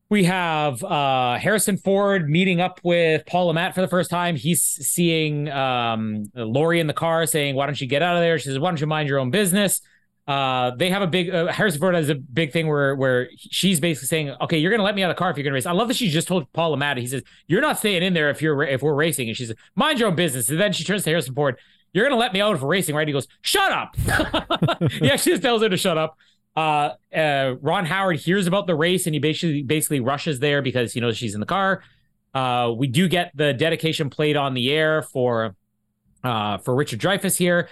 we 0.09 0.23
have 0.23 0.83
uh 0.83 1.37
Harrison 1.37 1.77
Ford 1.77 2.27
meeting 2.27 2.59
up 2.59 2.79
with 2.83 3.27
Paul 3.27 3.45
Le 3.45 3.53
Mat 3.53 3.75
for 3.75 3.81
the 3.81 3.87
first 3.87 4.09
time. 4.09 4.35
He's 4.35 4.63
seeing 4.63 5.49
um 5.49 6.31
Laurie 6.33 6.79
in 6.79 6.87
the 6.87 6.93
car 6.93 7.27
saying, 7.27 7.53
"Why 7.53 7.67
don't 7.67 7.79
you 7.79 7.85
get 7.85 8.01
out 8.01 8.15
of 8.15 8.23
there?" 8.23 8.39
She 8.39 8.45
says, 8.45 8.57
"Why 8.57 8.71
don't 8.71 8.81
you 8.81 8.87
mind 8.87 9.07
your 9.07 9.19
own 9.19 9.29
business?" 9.29 9.81
Uh, 10.29 10.75
they 10.75 10.91
have 10.91 11.01
a 11.01 11.07
big 11.07 11.33
uh, 11.33 11.47
Harrison 11.47 11.79
Ford 11.79 11.95
has 11.95 12.07
a 12.07 12.13
big 12.13 12.53
thing 12.53 12.67
where 12.67 12.93
where 12.95 13.29
she's 13.35 13.79
basically 13.79 14.05
saying, 14.05 14.35
"Okay, 14.41 14.59
you're 14.59 14.69
gonna 14.69 14.83
let 14.83 14.93
me 14.93 15.01
out 15.01 15.09
of 15.09 15.15
the 15.15 15.19
car 15.19 15.31
if 15.31 15.37
you're 15.37 15.43
gonna 15.43 15.55
race." 15.55 15.65
I 15.65 15.71
love 15.71 15.87
that 15.87 15.97
she 15.97 16.07
just 16.07 16.27
told 16.27 16.53
Paul 16.53 16.69
Le 16.69 16.77
Mat. 16.77 16.97
He 16.97 17.07
says, 17.07 17.23
"You're 17.47 17.61
not 17.61 17.79
staying 17.79 18.03
in 18.03 18.13
there 18.13 18.29
if 18.29 18.39
you're 18.39 18.61
if 18.61 18.83
we're 18.83 18.93
racing," 18.93 19.27
and 19.27 19.35
she 19.35 19.47
says, 19.47 19.55
"Mind 19.73 19.97
your 19.97 20.07
own 20.07 20.13
business." 20.13 20.47
And 20.51 20.59
then 20.59 20.71
she 20.71 20.83
turns 20.83 21.03
to 21.05 21.09
Harrison 21.09 21.33
Ford. 21.33 21.57
You're 21.93 22.05
gonna 22.07 22.19
let 22.19 22.31
me 22.31 22.41
out 22.41 22.59
for 22.59 22.67
racing, 22.67 22.93
right? 22.93 23.07
He 23.07 23.11
goes, 23.11 23.27
"Shut 23.41 23.71
up." 23.71 23.95
he 24.91 25.09
actually 25.09 25.31
just 25.31 25.41
tells 25.41 25.63
her 25.63 25.69
to 25.69 25.77
shut 25.77 25.97
up. 25.97 26.15
Uh, 26.55 26.91
uh, 27.15 27.55
Ron 27.59 27.85
Howard 27.87 28.19
hears 28.19 28.45
about 28.45 28.67
the 28.67 28.75
race 28.75 29.07
and 29.07 29.15
he 29.15 29.19
basically 29.19 29.63
basically 29.63 29.99
rushes 29.99 30.39
there 30.39 30.61
because 30.61 30.93
he 30.93 30.99
knows 30.99 31.17
she's 31.17 31.33
in 31.33 31.39
the 31.39 31.47
car. 31.47 31.81
Uh, 32.35 32.71
we 32.77 32.85
do 32.85 33.07
get 33.07 33.31
the 33.33 33.51
dedication 33.53 34.11
played 34.11 34.37
on 34.37 34.53
the 34.53 34.71
air 34.71 35.01
for 35.01 35.55
uh, 36.23 36.59
for 36.59 36.75
Richard 36.75 36.99
Dreyfuss 36.99 37.35
here. 37.35 37.67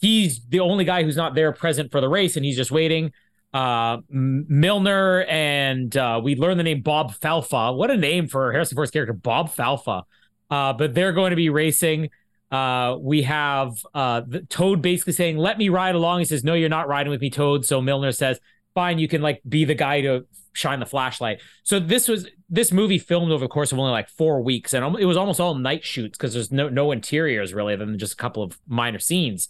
He's 0.00 0.40
the 0.48 0.60
only 0.60 0.84
guy 0.84 1.02
who's 1.02 1.16
not 1.16 1.34
there 1.34 1.52
present 1.52 1.90
for 1.90 2.00
the 2.00 2.08
race, 2.08 2.36
and 2.36 2.44
he's 2.44 2.56
just 2.56 2.70
waiting. 2.70 3.12
Uh, 3.52 3.98
Milner 4.10 5.24
and 5.24 5.96
uh, 5.96 6.20
we 6.22 6.36
learn 6.36 6.58
the 6.58 6.62
name 6.62 6.82
Bob 6.82 7.12
Falfa. 7.14 7.74
What 7.74 7.90
a 7.90 7.96
name 7.96 8.28
for 8.28 8.52
Harrison 8.52 8.76
Ford's 8.76 8.90
character, 8.90 9.14
Bob 9.14 9.50
Falfa. 9.50 10.02
Uh, 10.50 10.72
but 10.72 10.94
they're 10.94 11.12
going 11.12 11.30
to 11.30 11.36
be 11.36 11.50
racing. 11.50 12.10
Uh, 12.50 12.96
we 13.00 13.22
have 13.22 13.72
uh, 13.94 14.22
Toad 14.48 14.80
basically 14.80 15.12
saying, 15.12 15.36
"Let 15.36 15.58
me 15.58 15.68
ride 15.68 15.94
along." 15.94 16.20
He 16.20 16.24
says, 16.24 16.44
"No, 16.44 16.54
you're 16.54 16.68
not 16.68 16.88
riding 16.88 17.10
with 17.10 17.20
me, 17.20 17.30
Toad." 17.30 17.64
So 17.66 17.80
Milner 17.80 18.12
says, 18.12 18.40
"Fine, 18.74 18.98
you 18.98 19.08
can 19.08 19.20
like 19.20 19.42
be 19.46 19.64
the 19.64 19.74
guy 19.74 20.00
to 20.02 20.26
shine 20.54 20.80
the 20.80 20.86
flashlight." 20.86 21.40
So 21.62 21.78
this 21.78 22.08
was 22.08 22.28
this 22.48 22.72
movie 22.72 22.98
filmed 22.98 23.32
over 23.32 23.44
the 23.44 23.48
course 23.48 23.72
of 23.72 23.78
only 23.78 23.90
like 23.90 24.08
four 24.08 24.40
weeks, 24.42 24.72
and 24.72 24.96
it 24.98 25.04
was 25.04 25.18
almost 25.18 25.40
all 25.40 25.54
night 25.54 25.84
shoots 25.84 26.16
because 26.16 26.32
there's 26.32 26.50
no 26.50 26.70
no 26.70 26.90
interiors 26.92 27.52
really, 27.52 27.74
other 27.74 27.84
than 27.84 27.98
just 27.98 28.14
a 28.14 28.16
couple 28.16 28.42
of 28.42 28.58
minor 28.66 28.98
scenes. 28.98 29.48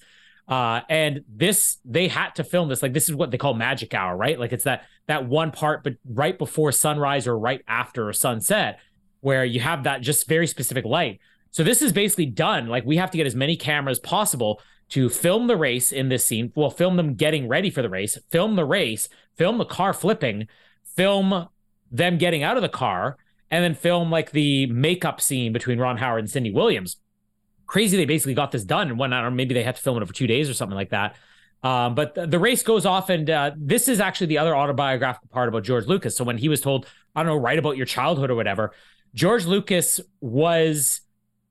Uh, 0.49 0.81
and 0.89 1.25
this 1.28 1.77
they 1.85 2.09
had 2.09 2.31
to 2.31 2.43
film 2.43 2.68
this 2.68 2.83
like 2.83 2.94
this 2.94 3.09
is 3.09 3.15
what 3.15 3.31
they 3.31 3.36
call 3.39 3.52
magic 3.52 3.93
hour, 3.93 4.17
right? 4.17 4.39
Like 4.39 4.52
it's 4.52 4.65
that 4.65 4.86
that 5.07 5.27
one 5.27 5.51
part, 5.51 5.85
but 5.85 5.94
right 6.09 6.39
before 6.39 6.73
sunrise 6.73 7.27
or 7.27 7.39
right 7.39 7.62
after 7.68 8.10
sunset, 8.12 8.81
where 9.20 9.44
you 9.44 9.60
have 9.60 9.85
that 9.85 10.01
just 10.01 10.27
very 10.27 10.47
specific 10.47 10.86
light. 10.86 11.20
So 11.51 11.62
this 11.62 11.83
is 11.83 11.93
basically 11.93 12.27
done. 12.27 12.67
Like 12.67 12.85
we 12.86 12.97
have 12.97 13.10
to 13.10 13.18
get 13.18 13.27
as 13.27 13.35
many 13.35 13.57
cameras 13.57 13.99
possible 13.99 14.60
to 14.91 15.10
film 15.10 15.49
the 15.49 15.57
race 15.57 15.93
in 15.93 16.09
this 16.09 16.25
scene. 16.25 16.51
Well, 16.55 16.70
film 16.70 16.97
them 16.97 17.15
getting 17.15 17.47
ready 17.47 17.68
for 17.68 17.83
the 17.83 17.91
race, 17.91 18.17
film 18.31 18.57
the 18.57 18.65
race, 18.65 19.10
film 19.36 19.59
the 19.59 19.67
car 19.67 19.93
flipping, 19.93 20.49
film 20.97 21.49
them 21.91 22.17
getting 22.17 22.43
out 22.43 22.57
of 22.57 22.62
the 22.62 22.70
car, 22.70 23.18
and 23.51 23.62
then 23.62 23.75
film 23.75 24.10
like 24.10 24.31
the 24.31 24.67
makeup 24.67 25.20
scene 25.20 25.52
between 25.52 25.78
Ron 25.78 25.99
Howard 25.99 26.20
and 26.20 26.31
Cindy 26.31 26.51
Williams 26.51 26.97
crazy 27.69 27.97
they 27.97 28.07
basically 28.07 28.35
got 28.35 28.51
this 28.51 28.65
done 28.65 28.91
in 28.91 28.97
one 28.97 29.15
or 29.15 29.31
maybe 29.31 29.55
they 29.55 29.63
had 29.63 29.77
to 29.77 29.83
film 29.83 29.97
it 29.97 30.03
over 30.03 30.13
two 30.13 30.27
days 30.27 30.51
or 30.51 30.55
something 30.55 30.75
like 30.75 30.91
that. 30.91 31.15
Um, 31.63 31.95
but 31.95 32.15
the, 32.15 32.27
the, 32.27 32.39
race 32.39 32.63
goes 32.63 32.87
off, 32.87 33.11
and 33.11 33.29
uh, 33.29 33.51
this 33.57 33.89
is 33.89 33.99
actually 33.99 34.29
the 34.29 34.39
other 34.39 34.57
autobiographical 34.57 35.29
part 35.29 35.49
about 35.49 35.65
George 35.65 35.87
Lucas. 35.87 36.17
So 36.17 36.23
when 36.23 36.39
he 36.39 36.49
was 36.49 36.61
told, 36.61 36.87
I 37.17 37.23
don't 37.23 37.33
know, 37.33 37.37
write 37.37 37.59
about 37.59 37.77
your 37.77 37.87
childhood 37.87 38.31
or 38.31 38.37
whatever, 38.37 38.73
George 39.13 39.45
Lucas 39.45 40.01
was 40.21 41.01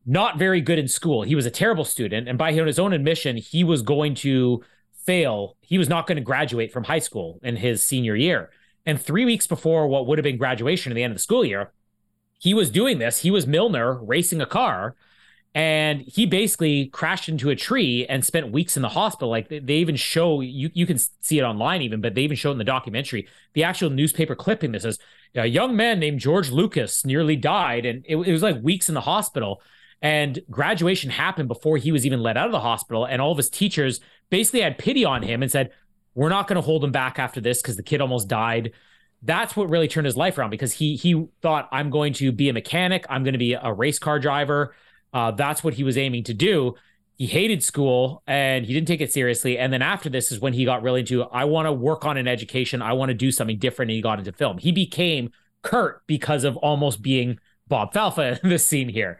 not 0.05 0.39
very 0.39 0.61
good 0.61 0.79
in 0.79 0.87
school. 0.87 1.23
He 1.23 1.35
was 1.35 1.45
a 1.45 1.51
terrible 1.51 1.83
student, 1.83 2.29
and 2.29 2.37
by 2.37 2.53
his 2.53 2.79
own 2.79 2.93
admission, 2.93 3.35
he 3.35 3.65
was 3.65 3.81
going 3.81 4.15
to 4.15 4.63
fail. 5.05 5.57
He 5.59 5.77
was 5.77 5.89
not 5.89 6.07
going 6.07 6.15
to 6.15 6.23
graduate 6.23 6.71
from 6.71 6.85
high 6.85 6.99
school 6.99 7.39
in 7.43 7.57
his 7.57 7.83
senior 7.83 8.15
year. 8.15 8.49
And 8.85 9.01
three 9.01 9.25
weeks 9.25 9.45
before 9.45 9.87
what 9.87 10.07
would 10.07 10.17
have 10.17 10.23
been 10.23 10.37
graduation 10.37 10.93
at 10.93 10.95
the 10.95 11.03
end 11.03 11.11
of 11.11 11.17
the 11.17 11.23
school 11.23 11.43
year, 11.43 11.73
he 12.39 12.53
was 12.53 12.69
doing 12.69 12.99
this. 12.99 13.19
He 13.19 13.31
was 13.31 13.45
Milner 13.45 14.01
racing 14.01 14.39
a 14.39 14.45
car 14.45 14.95
and 15.55 16.01
he 16.01 16.25
basically 16.25 16.87
crashed 16.87 17.29
into 17.29 17.49
a 17.49 17.55
tree 17.55 18.05
and 18.07 18.23
spent 18.23 18.51
weeks 18.51 18.75
in 18.75 18.83
the 18.83 18.89
hospital. 18.89 19.29
Like 19.29 19.49
they, 19.49 19.59
they, 19.59 19.75
even 19.77 19.95
show 19.95 20.41
you, 20.41 20.69
you 20.73 20.85
can 20.85 20.99
see 21.21 21.39
it 21.39 21.43
online 21.43 21.81
even, 21.81 21.99
but 21.99 22.13
they 22.13 22.21
even 22.21 22.37
show 22.37 22.49
it 22.49 22.53
in 22.53 22.57
the 22.57 22.63
documentary 22.63 23.27
the 23.53 23.63
actual 23.63 23.89
newspaper 23.89 24.35
clipping 24.35 24.71
that 24.73 24.83
says 24.83 24.99
a 25.35 25.47
young 25.47 25.75
man 25.75 25.99
named 25.99 26.19
George 26.19 26.51
Lucas 26.51 27.05
nearly 27.05 27.35
died, 27.35 27.85
and 27.85 28.05
it, 28.07 28.17
it 28.17 28.31
was 28.31 28.43
like 28.43 28.61
weeks 28.61 28.89
in 28.89 28.95
the 28.95 29.01
hospital. 29.01 29.61
And 29.99 30.39
graduation 30.49 31.09
happened 31.09 31.47
before 31.47 31.77
he 31.77 31.91
was 31.91 32.05
even 32.05 32.21
let 32.21 32.37
out 32.37 32.45
of 32.45 32.51
the 32.51 32.59
hospital, 32.59 33.05
and 33.05 33.19
all 33.19 33.31
of 33.31 33.37
his 33.37 33.49
teachers 33.49 33.99
basically 34.29 34.61
had 34.61 34.77
pity 34.77 35.05
on 35.05 35.23
him 35.23 35.41
and 35.41 35.51
said, 35.51 35.71
"We're 36.13 36.29
not 36.29 36.47
going 36.47 36.57
to 36.57 36.61
hold 36.61 36.83
him 36.83 36.91
back 36.91 37.17
after 37.17 37.41
this 37.41 37.61
because 37.61 37.77
the 37.77 37.83
kid 37.83 37.99
almost 37.99 38.27
died." 38.27 38.73
That's 39.23 39.55
what 39.55 39.71
really 39.71 39.87
turned 39.87 40.05
his 40.05 40.15
life 40.15 40.37
around 40.37 40.51
because 40.51 40.73
he 40.73 40.95
he 40.97 41.25
thought, 41.41 41.67
"I'm 41.71 41.89
going 41.89 42.13
to 42.13 42.31
be 42.31 42.49
a 42.49 42.53
mechanic. 42.53 43.07
I'm 43.09 43.23
going 43.23 43.33
to 43.33 43.39
be 43.39 43.53
a 43.53 43.73
race 43.73 43.97
car 43.97 44.19
driver." 44.19 44.75
Uh, 45.13 45.31
that's 45.31 45.63
what 45.63 45.73
he 45.73 45.83
was 45.83 45.97
aiming 45.97 46.23
to 46.25 46.33
do. 46.33 46.75
He 47.17 47.25
hated 47.25 47.63
school 47.63 48.21
and 48.27 48.65
he 48.65 48.73
didn't 48.73 48.87
take 48.87 49.01
it 49.01 49.11
seriously. 49.11 49.57
And 49.57 49.73
then 49.73 49.81
after 49.81 50.09
this 50.09 50.31
is 50.31 50.39
when 50.39 50.53
he 50.53 50.65
got 50.65 50.83
really 50.83 50.99
into 50.99 51.23
I 51.23 51.45
want 51.45 51.65
to 51.65 51.73
work 51.73 52.05
on 52.05 52.17
an 52.17 52.27
education. 52.27 52.81
I 52.81 52.93
want 52.93 53.09
to 53.09 53.15
do 53.15 53.31
something 53.31 53.57
different. 53.57 53.89
And 53.89 53.95
he 53.95 54.01
got 54.01 54.19
into 54.19 54.31
film. 54.31 54.59
He 54.59 54.71
became 54.71 55.31
Kurt 55.63 56.05
because 56.05 56.43
of 56.43 56.57
almost 56.57 57.01
being 57.01 57.39
Bob 57.67 57.93
Falfa 57.93 58.39
in 58.43 58.49
this 58.49 58.65
scene 58.65 58.89
here. 58.89 59.19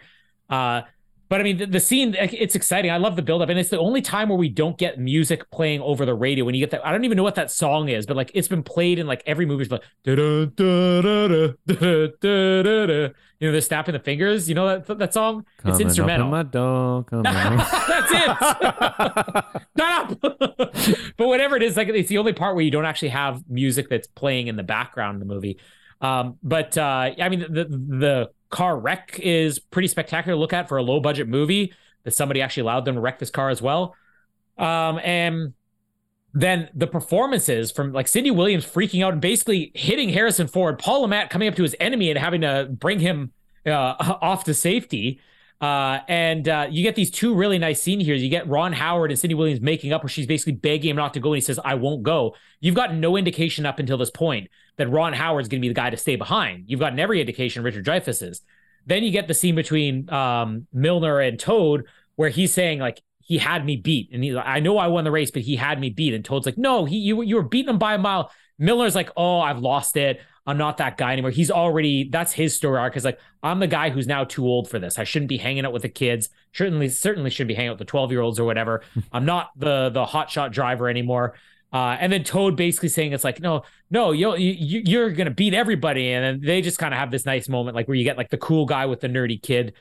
Uh, 0.49 0.81
but 1.29 1.41
I 1.41 1.43
mean, 1.43 1.57
the, 1.57 1.65
the, 1.65 1.79
scene, 1.79 2.15
it's 2.17 2.55
exciting. 2.55 2.89
I 2.89 2.97
love 2.97 3.15
the 3.15 3.21
buildup. 3.21 3.49
And 3.49 3.59
it's 3.59 3.69
the 3.69 3.79
only 3.79 4.01
time 4.01 4.29
where 4.29 4.37
we 4.37 4.49
don't 4.49 4.77
get 4.77 4.97
music 4.99 5.49
playing 5.51 5.81
over 5.81 6.05
the 6.05 6.13
radio. 6.13 6.45
When 6.45 6.55
you 6.55 6.61
get 6.61 6.71
that, 6.71 6.85
I 6.85 6.91
don't 6.91 7.03
even 7.05 7.17
know 7.17 7.23
what 7.23 7.35
that 7.35 7.51
song 7.51 7.89
is, 7.89 8.05
but 8.05 8.15
like 8.15 8.31
it's 8.33 8.47
been 8.47 8.63
played 8.63 8.97
in 8.97 9.07
like 9.07 9.23
every 9.25 9.45
movie. 9.45 9.63
It's 9.63 9.71
like, 9.71 9.83
you 13.39 13.47
know, 13.47 13.51
they're 13.51 13.61
snapping 13.61 13.93
the 13.93 13.99
fingers. 13.99 14.47
You 14.47 14.55
know 14.55 14.79
that 14.79 14.97
that 14.99 15.13
song? 15.13 15.45
Coming 15.57 15.75
it's 15.75 15.81
instrumental. 15.81 16.27
my 16.29 16.43
door, 16.43 17.05
That's 17.11 18.11
it. 18.11 18.37
Shut 19.77 20.11
up. 20.11 20.19
but 21.17 21.27
whatever 21.27 21.55
it 21.55 21.63
is, 21.63 21.77
like 21.77 21.89
it's 21.89 22.09
the 22.09 22.17
only 22.17 22.33
part 22.33 22.55
where 22.55 22.63
you 22.63 22.71
don't 22.71 22.85
actually 22.85 23.09
have 23.09 23.43
music 23.49 23.89
that's 23.89 24.07
playing 24.07 24.47
in 24.47 24.55
the 24.55 24.63
background 24.63 25.21
in 25.21 25.27
the 25.27 25.33
movie. 25.33 25.59
Um, 26.01 26.37
but 26.41 26.77
uh, 26.77 27.11
I 27.19 27.29
mean, 27.29 27.41
the 27.41 27.65
the 27.65 28.29
car 28.49 28.77
wreck 28.77 29.19
is 29.21 29.59
pretty 29.59 29.87
spectacular 29.87 30.35
to 30.35 30.39
look 30.39 30.53
at 30.53 30.69
for 30.69 30.77
a 30.77 30.83
low 30.83 30.99
budget 30.99 31.27
movie 31.27 31.73
that 32.03 32.11
somebody 32.11 32.41
actually 32.41 32.61
allowed 32.61 32.85
them 32.85 32.95
to 32.95 33.01
wreck 33.01 33.19
this 33.19 33.29
car 33.29 33.49
as 33.49 33.61
well. 33.61 33.95
Um, 34.57 34.99
and 35.03 35.53
then 36.33 36.69
the 36.73 36.87
performances 36.87 37.71
from 37.71 37.93
like 37.93 38.07
Cindy 38.07 38.31
Williams 38.31 38.65
freaking 38.65 39.03
out 39.03 39.13
and 39.13 39.21
basically 39.21 39.71
hitting 39.75 40.09
Harrison 40.09 40.47
Ford, 40.47 40.79
Paul 40.79 41.01
Le 41.01 41.07
Mat 41.07 41.29
coming 41.29 41.47
up 41.47 41.55
to 41.55 41.63
his 41.63 41.75
enemy 41.79 42.09
and 42.09 42.19
having 42.19 42.41
to 42.41 42.67
bring 42.69 42.99
him 42.99 43.31
uh, 43.65 43.95
off 44.21 44.43
to 44.45 44.53
safety. 44.53 45.19
Uh, 45.59 45.99
and 46.07 46.47
uh, 46.47 46.67
you 46.69 46.83
get 46.83 46.95
these 46.95 47.09
two 47.09 47.33
really 47.33 47.57
nice 47.57 47.81
scenes 47.81 48.05
here. 48.05 48.13
You 48.13 48.29
get 48.29 48.47
Ron 48.47 48.73
Howard 48.73 49.09
and 49.09 49.19
Cindy 49.19 49.33
Williams 49.33 49.59
making 49.59 49.91
up 49.91 50.03
where 50.03 50.09
she's 50.09 50.27
basically 50.27 50.53
begging 50.53 50.91
him 50.91 50.95
not 50.95 51.15
to 51.15 51.19
go, 51.19 51.29
and 51.33 51.37
he 51.37 51.41
says, 51.41 51.59
"I 51.65 51.73
won't 51.73 52.03
go." 52.03 52.35
You've 52.59 52.75
got 52.75 52.93
no 52.93 53.17
indication 53.17 53.65
up 53.65 53.79
until 53.79 53.97
this 53.97 54.11
point 54.11 54.51
that 54.77 54.89
Ron 54.89 55.13
Howard's 55.13 55.47
going 55.47 55.61
to 55.61 55.65
be 55.65 55.69
the 55.69 55.73
guy 55.73 55.89
to 55.89 55.97
stay 55.97 56.15
behind. 56.15 56.65
You've 56.67 56.79
gotten 56.79 56.99
every 56.99 57.19
indication 57.19 57.63
Richard 57.63 57.85
Dreyfuss 57.85 58.27
is. 58.27 58.41
Then 58.85 59.03
you 59.03 59.11
get 59.11 59.27
the 59.27 59.33
scene 59.33 59.55
between 59.55 60.09
um, 60.09 60.67
Milner 60.71 61.19
and 61.19 61.39
Toad 61.39 61.85
where 62.15 62.29
he's 62.29 62.53
saying 62.53 62.79
like 62.79 63.01
he 63.19 63.37
had 63.37 63.65
me 63.65 63.75
beat, 63.75 64.09
and 64.13 64.23
he's 64.23 64.33
like, 64.33 64.45
"I 64.47 64.61
know 64.61 64.77
I 64.77 64.87
won 64.87 65.03
the 65.03 65.11
race, 65.11 65.31
but 65.31 65.41
he 65.41 65.57
had 65.57 65.79
me 65.79 65.89
beat." 65.89 66.13
And 66.13 66.23
Toad's 66.23 66.45
like, 66.45 66.57
"No, 66.57 66.85
he 66.85 66.97
you 66.97 67.21
you 67.21 67.35
were 67.35 67.43
beating 67.43 67.69
him 67.69 67.77
by 67.77 67.95
a 67.95 67.97
mile." 67.97 68.31
Milner's 68.57 68.95
like, 68.95 69.11
"Oh, 69.17 69.41
I've 69.41 69.59
lost 69.59 69.97
it. 69.97 70.21
I'm 70.45 70.57
not 70.57 70.77
that 70.77 70.97
guy 70.97 71.11
anymore." 71.11 71.31
He's 71.31 71.51
already 71.51 72.07
that's 72.09 72.31
his 72.31 72.55
story 72.55 72.77
arc. 72.79 72.95
Is 72.95 73.03
like, 73.03 73.19
I'm 73.43 73.59
the 73.59 73.67
guy 73.67 73.89
who's 73.89 74.07
now 74.07 74.23
too 74.23 74.45
old 74.45 74.69
for 74.69 74.79
this. 74.79 74.97
I 74.97 75.03
shouldn't 75.03 75.27
be 75.27 75.37
hanging 75.37 75.65
out 75.65 75.73
with 75.73 75.81
the 75.81 75.89
kids. 75.89 76.29
Certainly, 76.53 76.89
certainly 76.89 77.29
should 77.29 77.49
be 77.49 77.53
hanging 77.53 77.69
out 77.69 77.73
with 77.73 77.79
the 77.79 77.91
12 77.91 78.11
year 78.11 78.21
olds 78.21 78.39
or 78.39 78.45
whatever. 78.45 78.81
I'm 79.11 79.25
not 79.25 79.49
the 79.57 79.89
the 79.89 80.05
hotshot 80.05 80.53
driver 80.53 80.87
anymore. 80.87 81.35
Uh, 81.71 81.97
and 81.99 82.11
then 82.11 82.23
Toad 82.23 82.55
basically 82.55 82.89
saying 82.89 83.11
it's 83.11 83.23
like, 83.23 83.41
no, 83.41 83.63
no, 83.89 84.11
you, 84.11 84.33
you 84.35 84.81
you're 84.85 85.09
gonna 85.09 85.31
beat 85.31 85.53
everybody, 85.53 86.13
and 86.13 86.23
then 86.23 86.45
they 86.45 86.61
just 86.61 86.79
kind 86.79 86.93
of 86.93 86.99
have 86.99 87.11
this 87.11 87.25
nice 87.25 87.49
moment, 87.49 87.75
like 87.75 87.87
where 87.87 87.95
you 87.95 88.05
get 88.05 88.17
like 88.17 88.29
the 88.29 88.37
cool 88.37 88.65
guy 88.65 88.85
with 88.85 89.01
the 89.01 89.07
nerdy 89.07 89.41
kid, 89.41 89.73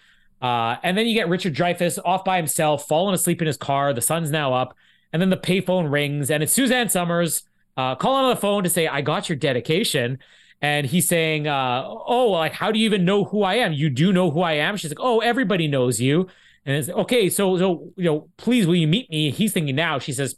uh, 0.43 0.77
and 0.83 0.99
then 0.99 1.07
you 1.07 1.15
get 1.15 1.29
Richard 1.29 1.55
Dreyfuss 1.55 1.99
off 2.05 2.25
by 2.25 2.37
himself, 2.39 2.89
falling 2.89 3.15
asleep 3.15 3.41
in 3.41 3.47
his 3.47 3.57
car. 3.57 3.93
The 3.93 4.01
sun's 4.01 4.31
now 4.31 4.53
up, 4.53 4.77
and 5.13 5.23
then 5.23 5.31
the 5.31 5.37
payphone 5.37 5.91
rings, 5.91 6.31
and 6.31 6.43
it's 6.43 6.53
Suzanne 6.53 6.89
Somers 6.89 7.43
uh, 7.77 7.95
calling 7.95 8.25
on 8.25 8.31
the 8.31 8.41
phone 8.41 8.65
to 8.65 8.71
say, 8.71 8.89
"I 8.89 9.01
got 9.01 9.29
your 9.29 9.37
dedication." 9.37 10.19
And 10.63 10.87
he's 10.87 11.07
saying, 11.07 11.47
uh, 11.47 11.85
"Oh, 11.87 12.31
like 12.33 12.53
how 12.53 12.73
do 12.73 12.81
you 12.81 12.87
even 12.87 13.05
know 13.05 13.25
who 13.25 13.43
I 13.45 13.57
am? 13.57 13.73
You 13.73 13.91
do 13.91 14.13
know 14.13 14.33
who 14.33 14.41
I 14.41 14.55
am." 14.55 14.77
She's 14.77 14.91
like, 14.91 14.99
"Oh, 15.01 15.21
everybody 15.21 15.69
knows 15.69 16.01
you." 16.01 16.27
And 16.65 16.77
it's 16.77 16.89
okay. 16.89 17.31
So, 17.31 17.57
so 17.59 17.93
you 17.97 18.05
know, 18.05 18.29
please, 18.39 18.67
will 18.67 18.75
you 18.75 18.89
meet 18.89 19.09
me? 19.09 19.31
He's 19.31 19.53
thinking 19.53 19.77
now. 19.77 20.01
She 20.01 20.13
says, 20.13 20.37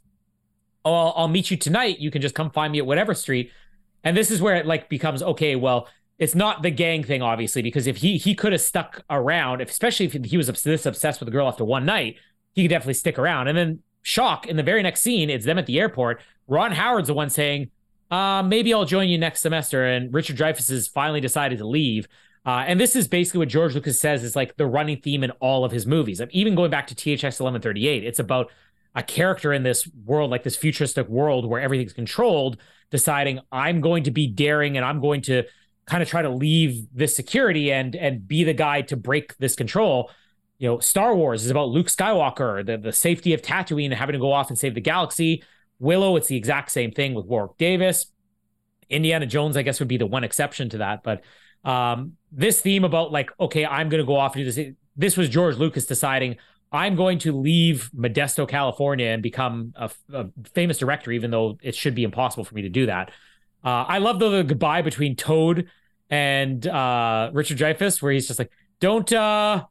oh, 0.89 0.94
I'll, 0.94 1.15
I'll 1.17 1.28
meet 1.28 1.50
you 1.50 1.57
tonight. 1.57 1.99
You 1.99 2.10
can 2.10 2.23
just 2.23 2.34
come 2.34 2.50
find 2.50 2.73
me 2.73 2.78
at 2.78 2.86
whatever 2.86 3.15
street. 3.15 3.52
And 4.05 4.17
this 4.17 4.31
is 4.31 4.41
where 4.41 4.57
it 4.57 4.67
like 4.67 4.89
becomes 4.89 5.23
okay. 5.23 5.57
Well, 5.57 5.89
it's 6.18 6.34
not 6.34 6.62
the 6.62 6.70
gang 6.70 7.05
thing, 7.05 7.23
obviously, 7.23 7.62
because 7.62 7.86
if 7.86 7.99
he 7.99 8.17
he 8.17 8.34
could 8.34 8.52
have 8.52 8.60
stuck 8.60 9.02
around, 9.10 9.60
especially 9.60 10.07
if 10.07 10.12
he 10.25 10.36
was 10.36 10.47
this 10.47 10.86
obsessed 10.86 11.20
with 11.20 11.26
the 11.26 11.33
girl 11.33 11.49
after 11.49 11.65
one 11.65 11.84
night, 11.84 12.17
he 12.55 12.62
could 12.62 12.70
definitely 12.70 12.94
stick 12.94 13.18
around. 13.18 13.49
And 13.49 13.57
then 13.57 13.83
shock 14.02 14.47
in 14.47 14.57
the 14.57 14.62
very 14.62 14.83
next 14.83 15.02
scene, 15.02 15.31
it's 15.31 15.44
them 15.44 15.58
at 15.58 15.67
the 15.67 15.78
airport. 15.78 16.20
Ron 16.47 16.73
Howard's 16.73 17.08
the 17.08 17.15
one 17.15 17.31
saying, 17.31 17.70
uh, 18.10 18.42
maybe 18.42 18.73
I'll 18.73 18.84
join 18.84 19.08
you 19.08 19.18
next 19.18 19.42
semester. 19.42 19.84
And 19.84 20.12
Richard 20.12 20.36
Dreyfuss 20.36 20.70
has 20.70 20.89
finally 20.89 21.20
decided 21.20 21.58
to 21.58 21.67
leave. 21.67 22.08
Uh, 22.47 22.65
and 22.67 22.81
this 22.81 22.97
is 22.97 23.07
basically 23.07 23.41
what 23.41 23.49
George 23.49 23.75
Lucas 23.75 24.00
says 24.00 24.25
is 24.25 24.34
like 24.34 24.57
the 24.57 24.67
running 24.67 25.00
theme 25.00 25.23
in 25.23 25.31
all 25.33 25.65
of 25.65 25.73
his 25.73 25.86
movies. 25.86 26.23
Even 26.31 26.55
going 26.55 26.70
back 26.70 26.86
to 26.86 26.94
THX 26.94 27.41
1138, 27.41 28.05
it's 28.05 28.18
about 28.18 28.50
a 28.98 29.02
character 29.02 29.52
in 29.52 29.62
this 29.62 29.88
world, 30.04 30.28
like 30.28 30.42
this 30.42 30.56
futuristic 30.56 31.08
world 31.08 31.46
where 31.46 31.60
everything's 31.60 31.92
controlled, 31.92 32.58
deciding 32.90 33.38
I'm 33.52 33.80
going 33.80 34.02
to 34.02 34.10
be 34.10 34.26
daring 34.26 34.76
and 34.76 34.84
I'm 34.84 35.00
going 35.00 35.22
to 35.22 35.44
kind 35.86 36.02
of 36.02 36.08
try 36.08 36.20
to 36.20 36.28
leave 36.28 36.84
this 36.92 37.14
security 37.14 37.70
and 37.72 37.94
and 37.94 38.26
be 38.26 38.42
the 38.42 38.52
guy 38.52 38.82
to 38.82 38.96
break 38.96 39.38
this 39.38 39.54
control. 39.54 40.10
You 40.58 40.68
know, 40.68 40.78
Star 40.80 41.14
Wars 41.14 41.44
is 41.44 41.50
about 41.52 41.68
Luke 41.68 41.86
Skywalker, 41.86 42.66
the, 42.66 42.76
the 42.76 42.92
safety 42.92 43.32
of 43.34 43.40
Tatooine 43.40 43.84
and 43.86 43.94
having 43.94 44.14
to 44.14 44.18
go 44.18 44.32
off 44.32 44.48
and 44.48 44.58
save 44.58 44.74
the 44.74 44.80
galaxy. 44.80 45.44
Willow, 45.78 46.16
it's 46.16 46.26
the 46.26 46.36
exact 46.36 46.72
same 46.72 46.90
thing 46.90 47.14
with 47.14 47.24
Warwick 47.24 47.56
Davis. 47.56 48.06
Indiana 48.90 49.26
Jones, 49.26 49.56
I 49.56 49.62
guess, 49.62 49.78
would 49.78 49.88
be 49.88 49.98
the 49.98 50.06
one 50.06 50.24
exception 50.24 50.70
to 50.70 50.78
that. 50.78 51.04
But 51.04 51.22
um, 51.62 52.14
this 52.32 52.60
theme 52.60 52.82
about 52.82 53.12
like, 53.12 53.30
okay, 53.38 53.64
I'm 53.64 53.88
going 53.88 54.02
to 54.02 54.06
go 54.06 54.16
off 54.16 54.34
and 54.34 54.44
do 54.44 54.50
this. 54.50 54.74
This 54.96 55.16
was 55.16 55.28
George 55.28 55.56
Lucas 55.56 55.86
deciding 55.86 56.38
I'm 56.70 56.97
going 56.97 57.18
to 57.20 57.32
leave 57.32 57.90
Modesto, 57.97 58.47
California, 58.47 59.06
and 59.06 59.22
become 59.22 59.72
a, 59.76 59.90
a, 60.12 60.26
famous 60.52 60.78
director, 60.78 61.10
even 61.12 61.30
though 61.30 61.58
it 61.62 61.74
should 61.74 61.94
be 61.94 62.05
impossible 62.05 62.44
for 62.44 62.55
me 62.55 62.62
to 62.62 62.68
do 62.68 62.86
that. 62.86 63.10
Uh, 63.64 63.84
I 63.88 63.98
love 63.98 64.18
the, 64.18 64.28
the, 64.28 64.44
goodbye 64.44 64.82
between 64.82 65.16
Toad 65.16 65.68
and 66.10 66.66
uh, 66.66 67.30
Richard 67.32 67.58
Dreyfuss, 67.58 68.02
where 68.02 68.12
he's 68.12 68.26
just 68.26 68.38
like, 68.38 68.50
"Don't, 68.80 69.10
uh, 69.12 69.64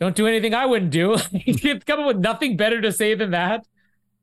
don't 0.00 0.16
do 0.16 0.26
anything 0.26 0.54
I 0.54 0.66
wouldn't 0.66 0.90
do." 0.90 1.16
He's 1.32 1.82
come 1.84 2.00
up 2.00 2.06
with 2.06 2.18
nothing 2.18 2.56
better 2.56 2.80
to 2.80 2.92
say 2.92 3.14
than 3.14 3.30
that. 3.30 3.66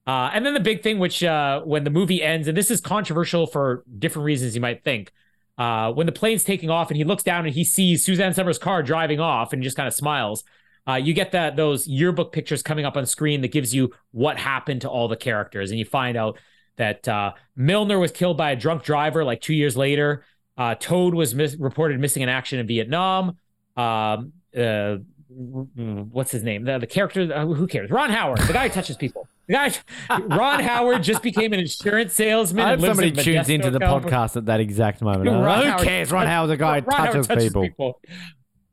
Uh, 0.08 0.30
and 0.34 0.46
then 0.46 0.54
the 0.54 0.60
big 0.60 0.84
thing, 0.84 1.00
which 1.00 1.24
uh, 1.24 1.62
when 1.62 1.84
the 1.84 1.90
movie 1.90 2.22
ends, 2.22 2.48
and 2.48 2.56
this 2.56 2.70
is 2.70 2.80
controversial 2.80 3.48
for 3.48 3.84
different 3.98 4.26
reasons 4.26 4.54
you 4.54 4.62
might 4.62 4.84
think. 4.84 5.12
Uh, 5.58 5.90
when 5.94 6.06
the 6.06 6.12
plane's 6.12 6.44
taking 6.44 6.70
off 6.70 6.90
and 6.90 6.98
he 6.98 7.06
looks 7.06 7.24
down 7.24 7.46
and 7.46 7.56
he 7.56 7.64
sees 7.64 8.04
Suzanne 8.04 8.34
Somers' 8.34 8.58
car 8.58 8.84
driving 8.84 9.22
off 9.22 9.54
and 9.54 9.64
just 9.64 9.78
kind 9.78 9.88
of 9.88 9.94
smiles 9.94 10.44
uh, 10.88 10.96
you 10.96 11.14
get 11.14 11.32
that 11.32 11.56
those 11.56 11.88
yearbook 11.88 12.32
pictures 12.32 12.62
coming 12.62 12.86
up 12.86 12.96
on 12.98 13.06
screen 13.06 13.42
that 13.42 13.52
gives 13.52 13.74
you 13.74 13.92
what 14.12 14.38
happened 14.38 14.82
to 14.82 14.90
all 14.90 15.08
the 15.08 15.18
characters, 15.18 15.72
and 15.72 15.80
you 15.80 15.86
find 15.86 16.16
out 16.18 16.38
that 16.78 17.08
uh, 17.08 17.32
Milner 17.56 18.00
was 18.00 18.12
killed 18.12 18.38
by 18.38 18.52
a 18.52 18.56
drunk 18.56 18.84
driver 18.84 19.24
like 19.24 19.42
two 19.42 19.54
years 19.56 19.78
later. 19.78 20.26
Uh, 20.58 20.76
Toad 20.76 21.14
was 21.14 21.34
mis- 21.36 21.56
reported 21.58 22.00
missing 22.00 22.22
in 22.24 22.30
action 22.30 22.60
in 22.60 22.68
Vietnam. 22.68 23.38
Um, 23.76 24.34
uh, 24.58 24.98
what's 25.30 26.32
his 26.32 26.44
name? 26.44 26.64
The, 26.64 26.80
the 26.80 26.88
character, 26.88 27.30
uh, 27.34 27.46
who 27.46 27.68
cares? 27.68 27.90
Ron 27.90 28.10
Howard, 28.10 28.40
the 28.40 28.54
guy 28.54 28.68
who 28.68 28.74
touches 28.74 28.96
people. 28.98 29.28
The 29.48 29.54
guy, 29.54 29.72
Ron 30.20 30.62
Howard, 30.64 31.04
just 31.04 31.22
became 31.22 31.54
an 31.54 31.60
insurance 31.60 32.14
salesman. 32.14 32.66
I 32.66 32.70
hope 32.72 32.82
somebody 32.82 33.10
in 33.10 33.16
tunes 33.16 33.50
into 33.50 33.70
the 33.70 33.80
California. 33.80 34.18
podcast 34.18 34.38
at 34.38 34.46
that 34.46 34.60
exact 34.60 35.02
moment. 35.02 35.30
Ron 35.30 35.64
who 35.64 35.70
Howard- 35.72 35.84
cares? 35.88 36.12
Ron 36.12 36.28
Howard's 36.28 36.54
a 36.54 36.58
guy 36.58 36.82
who 36.82 36.92
Howard 36.92 37.28
touches, 37.28 37.52
people. 37.52 38.00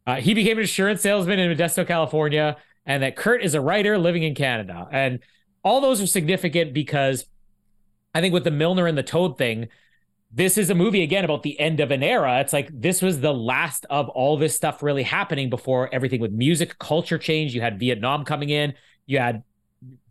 Uh, 0.06 0.16
he 0.16 0.34
became 0.34 0.58
an 0.58 0.62
insurance 0.62 1.00
salesman 1.00 1.38
in 1.38 1.56
Modesto, 1.56 1.86
California, 1.86 2.56
and 2.86 3.02
that 3.02 3.16
Kurt 3.16 3.42
is 3.42 3.54
a 3.54 3.60
writer 3.60 3.98
living 3.98 4.22
in 4.22 4.34
Canada. 4.34 4.88
And 4.90 5.20
all 5.62 5.80
those 5.80 6.00
are 6.00 6.06
significant 6.06 6.72
because 6.72 7.26
I 8.14 8.20
think 8.20 8.34
with 8.34 8.44
the 8.44 8.50
Milner 8.50 8.86
and 8.86 8.98
the 8.98 9.02
Toad 9.02 9.38
thing, 9.38 9.68
this 10.34 10.56
is 10.56 10.70
a 10.70 10.74
movie 10.74 11.02
again 11.02 11.24
about 11.24 11.42
the 11.42 11.58
end 11.60 11.80
of 11.80 11.90
an 11.90 12.02
era. 12.02 12.40
It's 12.40 12.52
like 12.52 12.70
this 12.72 13.02
was 13.02 13.20
the 13.20 13.34
last 13.34 13.84
of 13.90 14.08
all 14.08 14.36
this 14.36 14.56
stuff 14.56 14.82
really 14.82 15.02
happening 15.02 15.50
before 15.50 15.94
everything 15.94 16.20
with 16.20 16.32
music, 16.32 16.78
culture 16.78 17.18
change. 17.18 17.54
You 17.54 17.60
had 17.60 17.78
Vietnam 17.78 18.24
coming 18.24 18.48
in, 18.48 18.74
you 19.06 19.18
had 19.18 19.42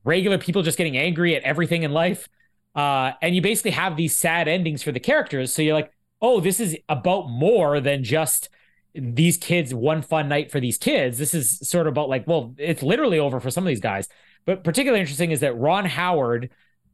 regular 0.04 0.38
people 0.38 0.62
just 0.62 0.78
getting 0.78 0.96
angry 0.96 1.36
at 1.36 1.44
everything 1.44 1.84
in 1.84 1.92
life. 1.92 2.30
Uh, 2.76 3.12
and 3.22 3.36
you 3.36 3.42
basically 3.42 3.72
have 3.72 3.98
these 3.98 4.16
sad 4.16 4.48
endings 4.48 4.84
for 4.84 4.92
the 4.92 5.00
characters. 5.00 5.54
So 5.54 5.62
you're 5.62 5.74
like, 5.74 5.92
oh, 6.22 6.40
this 6.40 6.60
is 6.60 6.78
about 6.88 7.30
more 7.30 7.80
than 7.82 8.04
just 8.04 8.50
these 8.94 9.38
kids, 9.38 9.74
one 9.74 10.02
fun 10.02 10.28
night 10.28 10.52
for 10.52 10.60
these 10.60 10.78
kids. 10.78 11.18
This 11.18 11.34
is 11.34 11.60
sort 11.68 11.88
of 11.88 11.92
about 11.92 12.10
like, 12.10 12.28
well, 12.28 12.54
it's 12.58 12.84
literally 12.84 13.20
over 13.20 13.40
for 13.40 13.50
some 13.50 13.64
of 13.64 13.68
these 13.68 13.80
guys. 13.80 14.08
But 14.46 14.64
particularly 14.64 15.02
interesting 15.02 15.32
is 15.32 15.40
that 15.42 15.58
Ron 15.58 15.86
Howard 15.86 16.50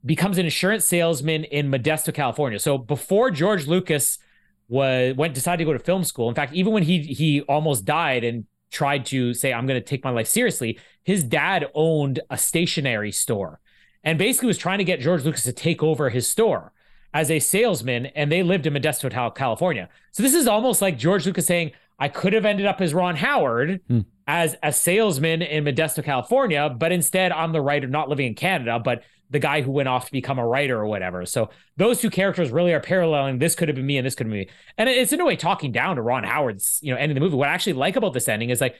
becomes 0.05 0.37
an 0.37 0.45
insurance 0.45 0.85
salesman 0.85 1.43
in 1.45 1.71
Modesto, 1.71 2.13
California. 2.13 2.59
So 2.59 2.77
before 2.77 3.31
George 3.31 3.67
Lucas 3.67 4.19
was 4.67 5.15
went 5.15 5.33
decided 5.33 5.57
to 5.59 5.65
go 5.65 5.73
to 5.73 5.79
film 5.79 6.03
school. 6.03 6.29
In 6.29 6.35
fact, 6.35 6.53
even 6.53 6.73
when 6.73 6.83
he 6.83 7.01
he 7.01 7.41
almost 7.41 7.85
died 7.85 8.23
and 8.23 8.45
tried 8.69 9.05
to 9.07 9.33
say 9.33 9.53
I'm 9.53 9.65
going 9.65 9.79
to 9.79 9.85
take 9.85 10.03
my 10.03 10.09
life 10.09 10.27
seriously, 10.27 10.79
his 11.03 11.23
dad 11.23 11.67
owned 11.73 12.19
a 12.29 12.37
stationery 12.37 13.11
store 13.11 13.59
and 14.03 14.17
basically 14.17 14.47
was 14.47 14.57
trying 14.57 14.79
to 14.79 14.83
get 14.83 14.99
George 14.99 15.23
Lucas 15.23 15.43
to 15.43 15.53
take 15.53 15.81
over 15.81 16.09
his 16.09 16.27
store 16.27 16.73
as 17.13 17.31
a 17.31 17.39
salesman 17.39 18.07
and 18.07 18.31
they 18.31 18.43
lived 18.43 18.65
in 18.65 18.73
Modesto, 18.73 19.09
Cal- 19.09 19.31
California. 19.31 19.89
So 20.11 20.21
this 20.21 20.33
is 20.33 20.47
almost 20.47 20.81
like 20.81 20.97
George 20.97 21.25
Lucas 21.25 21.45
saying 21.45 21.71
I 21.99 22.07
could 22.09 22.33
have 22.33 22.45
ended 22.45 22.65
up 22.65 22.79
as 22.81 22.93
Ron 22.93 23.15
Howard 23.15 23.81
Hmm. 23.87 23.99
as 24.27 24.55
a 24.61 24.71
salesman 24.71 25.41
in 25.41 25.63
Modesto, 25.65 26.03
California, 26.03 26.69
but 26.69 26.91
instead 26.91 27.31
I'm 27.31 27.51
the 27.53 27.61
writer 27.61 27.87
not 27.87 28.09
living 28.09 28.27
in 28.27 28.35
Canada, 28.35 28.79
but 28.79 29.03
the 29.29 29.39
guy 29.39 29.61
who 29.61 29.71
went 29.71 29.89
off 29.89 30.05
to 30.05 30.11
become 30.11 30.39
a 30.39 30.47
writer 30.47 30.77
or 30.79 30.85
whatever. 30.85 31.25
So 31.25 31.49
those 31.75 31.99
two 31.99 32.09
characters 32.09 32.49
really 32.49 32.71
are 32.71 32.79
paralleling. 32.79 33.39
This 33.39 33.55
could 33.55 33.67
have 33.67 33.75
been 33.75 33.85
me 33.85 33.97
and 33.97 34.05
this 34.05 34.15
could 34.15 34.25
have 34.27 34.31
been 34.31 34.39
me. 34.41 34.49
And 34.77 34.87
it's 34.87 35.11
in 35.11 35.19
a 35.19 35.25
way 35.25 35.35
talking 35.35 35.71
down 35.73 35.97
to 35.97 36.01
Ron 36.01 36.23
Howard's, 36.23 36.79
you 36.81 36.93
know, 36.93 36.97
end 36.99 37.11
of 37.11 37.15
the 37.15 37.19
movie. 37.21 37.35
What 37.35 37.49
I 37.49 37.53
actually 37.53 37.73
like 37.73 37.95
about 37.97 38.13
this 38.13 38.29
ending 38.29 38.51
is 38.51 38.61
like, 38.61 38.75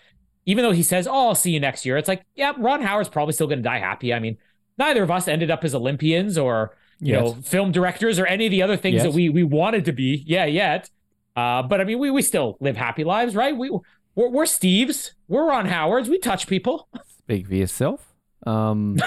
even 0.46 0.64
though 0.64 0.72
he 0.72 0.84
says, 0.84 1.06
"Oh, 1.08 1.28
I'll 1.30 1.36
see 1.36 1.52
you 1.52 1.60
next 1.60 1.86
year," 1.86 1.98
it's 1.98 2.08
like, 2.08 2.24
yeah, 2.36 2.54
Ron 2.58 2.82
Howard's 2.82 3.10
probably 3.10 3.34
still 3.34 3.48
going 3.48 3.60
to 3.60 3.64
die 3.64 3.80
happy. 3.80 4.14
I 4.14 4.20
mean, 4.20 4.38
neither 4.78 5.04
of 5.04 5.12
us 5.12 5.28
ended 5.28 5.52
up 5.52 5.66
as 5.66 5.76
Olympians 5.76 6.38
or 6.38 6.74
you 7.02 7.12
Yes. 7.14 7.22
know 7.26 7.34
film 7.42 7.74
directors 7.74 8.18
or 8.18 8.26
any 8.26 8.46
of 8.46 8.52
the 8.52 8.62
other 8.62 8.78
things 8.78 8.96
Yes. 8.96 9.04
that 9.04 9.14
we 9.14 9.28
we 9.28 9.44
wanted 9.44 9.84
to 9.86 9.92
be. 9.92 10.24
Yeah, 10.26 10.46
yet. 10.46 10.90
Uh, 11.38 11.62
but 11.62 11.80
I 11.80 11.84
mean, 11.84 12.00
we 12.00 12.10
we 12.10 12.24
still 12.24 12.58
live 12.60 12.76
happy 12.76 13.04
lives, 13.04 13.36
right? 13.36 13.56
We 13.56 13.70
we're, 13.70 14.30
we're 14.30 14.46
Steves, 14.46 15.12
we're 15.28 15.48
Ron 15.48 15.68
Howards, 15.68 16.10
we 16.10 16.18
touch 16.18 16.48
people. 16.48 16.90
Speak 17.20 17.46
for 17.46 17.54
yourself. 17.54 18.16
Um, 18.48 18.98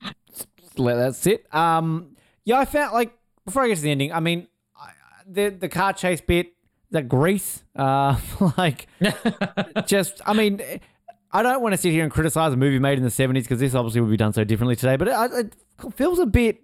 let 0.76 0.96
that 0.96 1.14
sit. 1.14 1.52
Um, 1.54 2.16
yeah, 2.44 2.58
I 2.58 2.66
found 2.66 2.92
like 2.92 3.16
before 3.46 3.62
I 3.62 3.68
get 3.68 3.76
to 3.76 3.82
the 3.82 3.90
ending. 3.90 4.12
I 4.12 4.20
mean, 4.20 4.46
I, 4.76 4.90
the 5.26 5.48
the 5.48 5.70
car 5.70 5.94
chase 5.94 6.20
bit, 6.20 6.52
that 6.90 7.08
grease, 7.08 7.64
uh, 7.76 8.20
like 8.58 8.86
just. 9.86 10.20
I 10.26 10.34
mean, 10.34 10.60
I 11.32 11.42
don't 11.42 11.62
want 11.62 11.72
to 11.72 11.78
sit 11.78 11.92
here 11.92 12.02
and 12.02 12.12
criticize 12.12 12.52
a 12.52 12.58
movie 12.58 12.78
made 12.78 12.98
in 12.98 13.04
the 13.04 13.10
seventies 13.10 13.44
because 13.44 13.60
this 13.60 13.74
obviously 13.74 14.02
would 14.02 14.10
be 14.10 14.18
done 14.18 14.34
so 14.34 14.44
differently 14.44 14.76
today. 14.76 14.96
But 14.96 15.08
it, 15.08 15.54
it 15.86 15.94
feels 15.94 16.18
a 16.18 16.26
bit. 16.26 16.62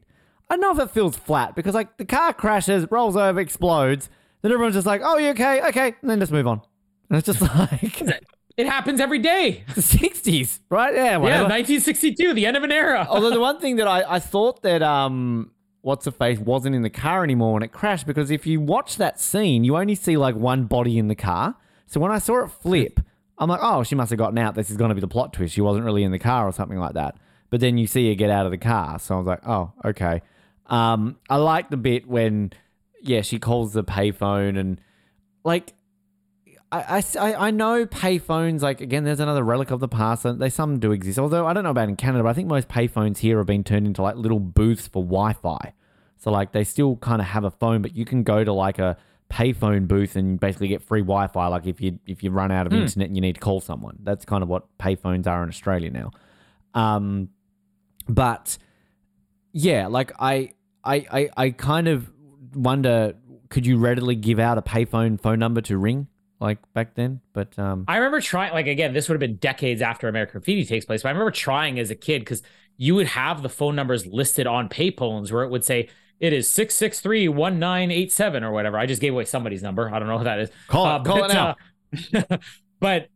I 0.51 0.57
don't 0.57 0.61
know 0.61 0.83
if 0.83 0.91
it 0.91 0.93
feels 0.93 1.17
flat 1.17 1.57
because 1.57 1.75
like 1.75 1.97
the 1.97 2.05
car 2.05 2.35
crashes, 2.35 2.87
rolls 2.91 3.17
over, 3.17 3.41
explodes. 3.41 4.11
Then 4.47 4.53
everyone's 4.53 4.77
just 4.77 4.87
like, 4.87 5.01
"Oh, 5.05 5.19
you 5.19 5.31
okay? 5.31 5.61
Okay," 5.71 5.97
and 6.01 6.09
then 6.09 6.21
just 6.21 6.31
move 6.31 6.47
on. 6.47 6.61
And 7.11 7.19
it's 7.19 7.27
just 7.27 7.41
like 7.59 8.01
It 8.57 8.69
happens 8.69 9.01
every 9.01 9.19
day. 9.19 9.65
the 9.75 9.83
sixties, 9.83 10.61
right? 10.71 10.95
Yeah, 10.95 11.15
Yeah, 11.15 11.43
1962, 11.43 12.33
the 12.33 12.47
end 12.47 12.57
of 12.57 12.63
an 12.63 12.71
era. 12.71 13.05
Although 13.11 13.31
the 13.31 13.41
one 13.41 13.59
thing 13.59 13.75
that 13.77 13.89
I, 13.89 14.05
I 14.09 14.19
thought 14.21 14.63
that 14.63 14.85
um 14.85 15.51
what's 15.81 16.05
the 16.05 16.13
face 16.13 16.39
wasn't 16.39 16.77
in 16.77 16.83
the 16.83 16.91
car 16.91 17.25
anymore 17.25 17.55
when 17.55 17.65
it 17.65 17.73
crashed 17.73 18.07
because 18.07 18.31
if 18.31 18.47
you 18.47 18.61
watch 18.61 18.99
that 18.99 19.19
scene, 19.19 19.65
you 19.65 19.77
only 19.77 19.97
see 19.97 20.17
like 20.17 20.37
one 20.37 20.67
body 20.67 20.97
in 20.97 21.09
the 21.09 21.17
car. 21.17 21.57
So 21.89 21.99
when 21.99 22.13
I 22.13 22.19
saw 22.19 22.45
it 22.45 22.53
flip, 22.53 23.01
I'm 23.39 23.49
like, 23.49 23.61
oh, 23.61 23.83
she 23.83 23.97
must 23.97 24.11
have 24.11 24.19
gotten 24.21 24.39
out. 24.39 24.55
This 24.55 24.71
is 24.71 24.77
going 24.77 24.91
to 24.91 24.95
be 24.95 25.01
the 25.01 25.09
plot 25.09 25.33
twist. 25.33 25.55
She 25.55 25.61
wasn't 25.61 25.85
really 25.85 26.05
in 26.05 26.13
the 26.13 26.21
car 26.21 26.47
or 26.47 26.53
something 26.53 26.79
like 26.79 26.95
that. 26.95 27.17
But 27.51 27.59
then 27.59 27.79
you 27.79 27.89
see 27.89 28.09
her 28.11 28.15
get 28.15 28.31
out 28.31 28.47
of 28.47 28.53
the 28.53 28.59
car, 28.59 29.01
so 29.01 29.17
I 29.17 29.19
was 29.19 29.27
like, 29.27 29.45
oh, 29.45 29.73
okay. 29.85 30.23
Um, 30.67 31.17
I 31.29 31.37
like 31.37 31.69
the 31.69 31.77
bit 31.77 32.07
when, 32.07 32.53
yeah, 33.07 33.23
she 33.23 33.39
calls 33.39 33.73
the 33.73 33.85
payphone 33.85 34.59
and 34.59 34.81
like 35.45 35.73
I, 36.73 37.03
I, 37.19 37.35
I 37.35 37.51
know 37.53 37.87
payphones, 37.87 38.61
like, 38.61 38.81
again, 38.81 39.05
there's 39.05 39.21
another 39.21 39.45
relic 39.45 39.71
of 39.71 39.79
the 39.79 39.89
past. 39.89 40.25
and 40.25 40.41
They 40.41 40.51
some 40.51 40.81
do 40.81 40.91
exist. 40.91 41.19
Although 41.19 41.47
I 41.47 41.53
don't 41.53 41.63
know 41.63 41.71
about 41.71 41.89
in 41.89 41.97
Canada, 41.97 42.25
but 42.25 42.31
I 42.31 42.33
think 42.33 42.49
most 42.49 42.69
payphones 42.69 43.19
here 43.19 43.39
have 43.39 43.47
been 43.47 43.63
turned 43.63 43.87
into 43.87 44.03
like 44.03 44.17
little 44.17 44.41
booths 44.41 44.89
for 44.89 45.03
Wi 45.03 45.33
Fi. 45.35 45.73
So, 46.19 46.31
like, 46.33 46.53
they 46.53 46.65
still 46.65 46.97
kind 46.97 47.21
of 47.21 47.29
have 47.29 47.45
a 47.45 47.51
phone, 47.53 47.83
but 47.83 47.95
you 47.95 48.05
can 48.05 48.25
go 48.25 48.43
to 48.43 48.53
like 48.53 48.81
a 48.81 48.97
payphone 49.31 49.87
booth 49.87 50.17
and 50.17 50.41
basically 50.41 50.69
get 50.69 50.83
free 50.83 51.03
Wi 51.03 51.29
Fi. 51.29 51.47
Like, 51.47 51.67
if 51.67 51.81
you 51.81 52.01
if 52.07 52.25
you 52.25 52.31
run 52.31 52.51
out 52.51 52.67
of 52.67 52.73
internet 52.73 53.07
and 53.09 53.17
you 53.17 53.21
need 53.21 53.37
to 53.37 53.41
call 53.41 53.61
someone, 53.61 53.99
that's 54.03 54.25
kind 54.25 54.43
of 54.43 54.49
what 54.49 54.77
payphones 54.79 55.29
are 55.29 55.45
in 55.45 55.49
Australia 55.49 55.91
now. 55.91 56.11
Um, 56.75 57.29
but 58.09 58.59
yeah, 59.53 59.87
like, 59.87 60.13
I, 60.19 60.53
I, 60.83 61.07
I, 61.11 61.31
I 61.37 61.51
kind 61.51 61.87
of 61.87 62.11
wonder 62.57 63.15
could 63.49 63.67
you 63.67 63.79
readily 63.79 64.17
give 64.17 64.39
out 64.39 64.59
a 64.59 64.63
payphone 64.63 65.21
phone 65.21 65.39
number 65.39 65.61
to 65.63 65.79
ring? 65.79 66.09
like 66.41 66.59
back 66.75 66.95
then. 66.95 67.21
But 67.33 67.59
um, 67.59 67.85
I 67.89 67.97
remember 67.97 68.21
trying, 68.21 68.53
like, 68.53 68.67
again, 68.67 68.93
this 68.93 69.09
would 69.09 69.15
have 69.15 69.21
been 69.21 69.37
decades 69.37 69.81
after 69.83 70.09
American 70.09 70.33
Graffiti 70.33 70.65
takes 70.65 70.85
place, 70.85 71.03
but 71.03 71.09
I 71.09 71.13
remember 71.13 71.31
trying 71.31 71.79
as 71.79 71.91
a 71.91 71.95
kid 71.95 72.21
because 72.21 72.43
you 72.77 72.95
would 72.95 73.07
have 73.07 73.43
the 73.43 73.49
phone 73.49 73.75
numbers 73.75 74.07
listed 74.07 74.47
on 74.47 74.69
payphones 74.69 75.33
where 75.33 75.45
it 75.45 75.51
would 75.51 75.65
say, 75.65 75.89
it 76.19 76.33
is 76.33 76.49
663 76.49 77.29
1987 77.29 78.45
or 78.45 78.51
whatever. 78.53 78.79
I 78.79 78.87
just 78.87 79.01
gave 79.03 79.13
away 79.13 79.25
somebody's 79.27 79.63
number. 79.63 79.93
I 79.95 79.99
don't 79.99 80.09
know 80.09 80.19
who 80.19 80.25
that 80.25 80.41
is. 80.41 80.51
Call 80.69 80.87
it- 80.87 80.89
Uh, 80.89 81.03
call 81.03 81.25
it 81.25 81.33
now. 81.33 81.57
uh, 82.31 82.37
but 82.81 83.09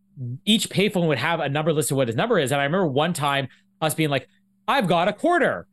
each 0.44 0.68
payphone 0.68 1.08
would 1.08 1.18
have 1.18 1.40
a 1.40 1.48
number 1.48 1.72
listed 1.72 1.96
what 1.96 2.08
his 2.08 2.16
number 2.16 2.38
is. 2.38 2.52
And 2.52 2.60
I 2.60 2.64
remember 2.64 2.86
one 2.86 3.12
time 3.14 3.48
us 3.80 3.94
being 3.94 4.10
like, 4.10 4.28
I've 4.68 4.86
got 4.86 5.08
a 5.08 5.12
quarter. 5.12 5.66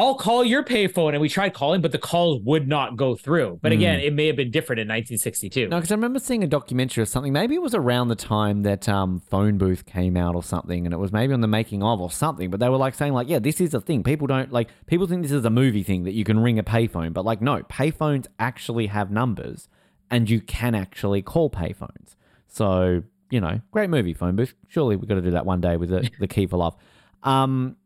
I'll 0.00 0.14
call 0.14 0.42
your 0.42 0.64
payphone. 0.64 1.10
And 1.12 1.20
we 1.20 1.28
tried 1.28 1.52
calling, 1.52 1.82
but 1.82 1.92
the 1.92 1.98
calls 1.98 2.40
would 2.42 2.66
not 2.66 2.96
go 2.96 3.16
through. 3.16 3.58
But 3.60 3.72
again, 3.72 4.00
it 4.00 4.14
may 4.14 4.28
have 4.28 4.36
been 4.36 4.50
different 4.50 4.80
in 4.80 4.88
1962. 4.88 5.68
no, 5.68 5.76
because 5.76 5.92
I 5.92 5.94
remember 5.94 6.18
seeing 6.18 6.42
a 6.42 6.46
documentary 6.46 7.02
or 7.02 7.06
something. 7.06 7.34
Maybe 7.34 7.54
it 7.54 7.60
was 7.60 7.74
around 7.74 8.08
the 8.08 8.16
time 8.16 8.62
that 8.62 8.88
um, 8.88 9.20
phone 9.20 9.58
booth 9.58 9.84
came 9.84 10.16
out 10.16 10.34
or 10.34 10.42
something, 10.42 10.86
and 10.86 10.94
it 10.94 10.96
was 10.96 11.12
maybe 11.12 11.34
on 11.34 11.42
the 11.42 11.48
making 11.48 11.82
of 11.82 12.00
or 12.00 12.10
something. 12.10 12.48
But 12.48 12.60
they 12.60 12.70
were 12.70 12.78
like 12.78 12.94
saying 12.94 13.12
like, 13.12 13.28
yeah, 13.28 13.40
this 13.40 13.60
is 13.60 13.74
a 13.74 13.80
thing. 13.80 14.02
People 14.02 14.26
don't 14.26 14.50
like. 14.50 14.70
People 14.86 15.06
think 15.06 15.20
this 15.20 15.32
is 15.32 15.44
a 15.44 15.50
movie 15.50 15.82
thing 15.82 16.04
that 16.04 16.14
you 16.14 16.24
can 16.24 16.40
ring 16.40 16.58
a 16.58 16.62
payphone, 16.62 17.12
but 17.12 17.26
like, 17.26 17.42
no, 17.42 17.62
payphones 17.64 18.26
actually 18.38 18.86
have 18.86 19.10
numbers, 19.10 19.68
and 20.10 20.30
you 20.30 20.40
can 20.40 20.74
actually 20.74 21.20
call 21.20 21.50
payphones. 21.50 22.16
So 22.48 23.02
you 23.28 23.40
know, 23.40 23.60
great 23.70 23.90
movie, 23.90 24.14
phone 24.14 24.34
booth. 24.34 24.54
Surely 24.68 24.96
we've 24.96 25.08
got 25.08 25.16
to 25.16 25.22
do 25.22 25.32
that 25.32 25.44
one 25.44 25.60
day 25.60 25.76
with 25.76 25.90
the, 25.90 26.10
the 26.20 26.26
key 26.26 26.46
for 26.46 26.56
love. 26.56 26.74
Um, 27.22 27.76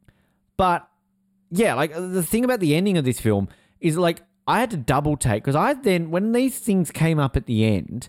but 0.56 0.88
yeah, 1.54 1.74
like 1.74 1.94
uh, 1.94 2.00
the 2.00 2.22
thing 2.22 2.44
about 2.44 2.60
the 2.60 2.74
ending 2.74 2.96
of 2.98 3.04
this 3.04 3.20
film 3.20 3.48
is 3.80 3.96
like 3.96 4.22
I 4.46 4.60
had 4.60 4.70
to 4.72 4.76
double 4.76 5.16
take 5.16 5.42
because 5.42 5.56
I 5.56 5.72
then 5.74 6.10
when 6.10 6.32
these 6.32 6.58
things 6.58 6.90
came 6.90 7.18
up 7.18 7.36
at 7.36 7.46
the 7.46 7.64
end, 7.64 8.08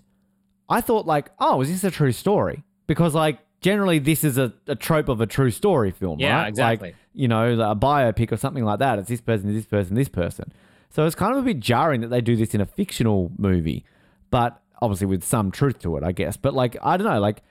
I 0.67 0.82
thought 0.82 1.06
like, 1.06 1.30
oh, 1.40 1.61
is 1.61 1.69
this 1.69 1.83
a 1.83 1.91
true 1.91 2.11
story? 2.11 2.64
Because 2.88 3.14
like 3.15 3.40
generally 3.61 3.99
this 3.99 4.24
is 4.24 4.38
a, 4.38 4.53
a 4.67 4.75
trope 4.75 5.09
of 5.09 5.22
a 5.22 5.25
true 5.27 5.51
story 5.51 5.91
film, 5.91 6.19
Yeah, 6.19 6.40
right? 6.41 6.48
exactly. 6.48 6.90
Like, 6.90 6.95
you 7.14 7.27
know, 7.27 7.53
a 7.53 7.75
biopic 7.75 8.32
or 8.32 8.38
something 8.38 8.65
like 8.65 8.80
that. 8.80 8.99
It's 8.99 9.09
this 9.09 9.22
person, 9.22 9.53
this 9.53 9.65
person, 9.65 9.95
this 9.95 10.09
person. 10.09 10.51
So 10.90 11.06
it's 11.06 11.15
kind 11.15 11.33
of 11.33 11.40
a 11.40 11.41
bit 11.43 11.59
jarring 11.59 12.01
that 12.01 12.07
they 12.09 12.22
do 12.22 12.35
this 12.35 12.53
in 12.53 12.61
a 12.61 12.65
fictional 12.65 13.32
movie, 13.38 13.85
but 14.32 14.61
obviously 14.82 15.07
with 15.07 15.24
some 15.24 15.51
truth 15.51 15.80
to 15.80 15.98
it, 15.98 16.03
I 16.03 16.11
guess. 16.11 16.35
But 16.38 16.53
like, 16.53 16.77
I 16.83 16.98
don't 16.98 17.07
know, 17.07 17.19
like 17.19 17.41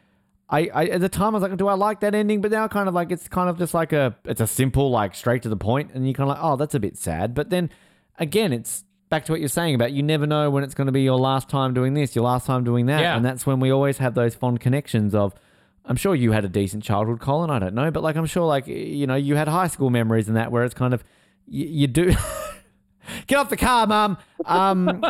I, 0.49 0.69
I 0.75 0.85
at 0.87 1.01
the 1.01 1.09
time 1.09 1.35
I 1.35 1.39
was 1.39 1.43
like, 1.43 1.57
do 1.57 1.69
I 1.69 1.75
like 1.75 2.01
that 2.01 2.15
ending? 2.15 2.41
But 2.41 2.51
now 2.51 2.69
kind 2.69 2.89
of 2.89 2.95
like 2.95 3.11
it's 3.11 3.29
kind 3.29 3.49
of 3.49 3.59
just 3.59 3.73
like 3.75 3.93
a 3.93 4.15
it's 4.25 4.41
a 4.41 4.47
simple 4.47 4.91
like 4.91 5.15
straight 5.15 5.43
to 5.43 5.49
the 5.49 5.57
point, 5.57 5.91
and 5.95 6.07
you 6.07 6.13
kind 6.15 6.29
of 6.31 6.37
like, 6.37 6.45
oh, 6.45 6.57
that's 6.57 6.75
a 6.75 6.81
bit 6.81 6.97
sad. 6.99 7.35
But 7.35 7.51
then 7.51 7.71
again, 8.19 8.53
it's 8.53 8.85
back 9.11 9.25
to 9.27 9.33
what 9.33 9.41
you're 9.41 9.49
saying 9.49 9.75
about 9.75 9.93
you 9.93 10.03
never 10.03 10.27
know 10.27 10.51
when 10.51 10.65
it's 10.65 10.75
going 10.75 10.87
to 10.87 10.93
be 10.93 11.03
your 11.03 11.19
last 11.19 11.49
time 11.49 11.73
doing 11.75 11.95
this, 11.95 12.15
your 12.15 12.25
last 12.25 12.47
time 12.47 12.65
doing 12.65 12.87
that, 12.87 13.01
Yeah. 13.01 13.17
and 13.17 13.25
that's 13.25 13.47
when 13.47 13.61
we 13.61 13.71
always 13.71 13.99
have 13.99 14.15
those 14.15 14.35
fond 14.35 14.61
connections 14.61 15.15
of, 15.15 15.35
I'm 15.85 15.97
sure 15.97 16.15
you 16.15 16.33
had 16.33 16.45
a 16.45 16.49
decent 16.49 16.83
childhood, 16.83 17.21
Colin. 17.21 17.51
I 17.51 17.59
don't 17.59 17.75
know, 17.75 17.91
but 17.91 18.03
like 18.03 18.17
I'm 18.17 18.27
sure, 18.27 18.47
like 18.47 18.67
you 18.67 19.07
know, 19.07 19.15
you 19.15 19.37
had 19.37 19.49
high 19.49 19.69
school 19.69 19.91
memories 19.91 20.29
and 20.29 20.37
that 20.37 20.51
where 20.53 20.65
it's 20.65 20.75
kind 20.75 20.93
of 20.95 21.03
you, 21.47 21.67
you 21.67 21.87
do. 21.87 22.15
Get 23.27 23.39
off 23.39 23.51
the 23.51 23.57
car, 23.57 23.87
mum. 23.87 24.17
Um, 24.47 25.05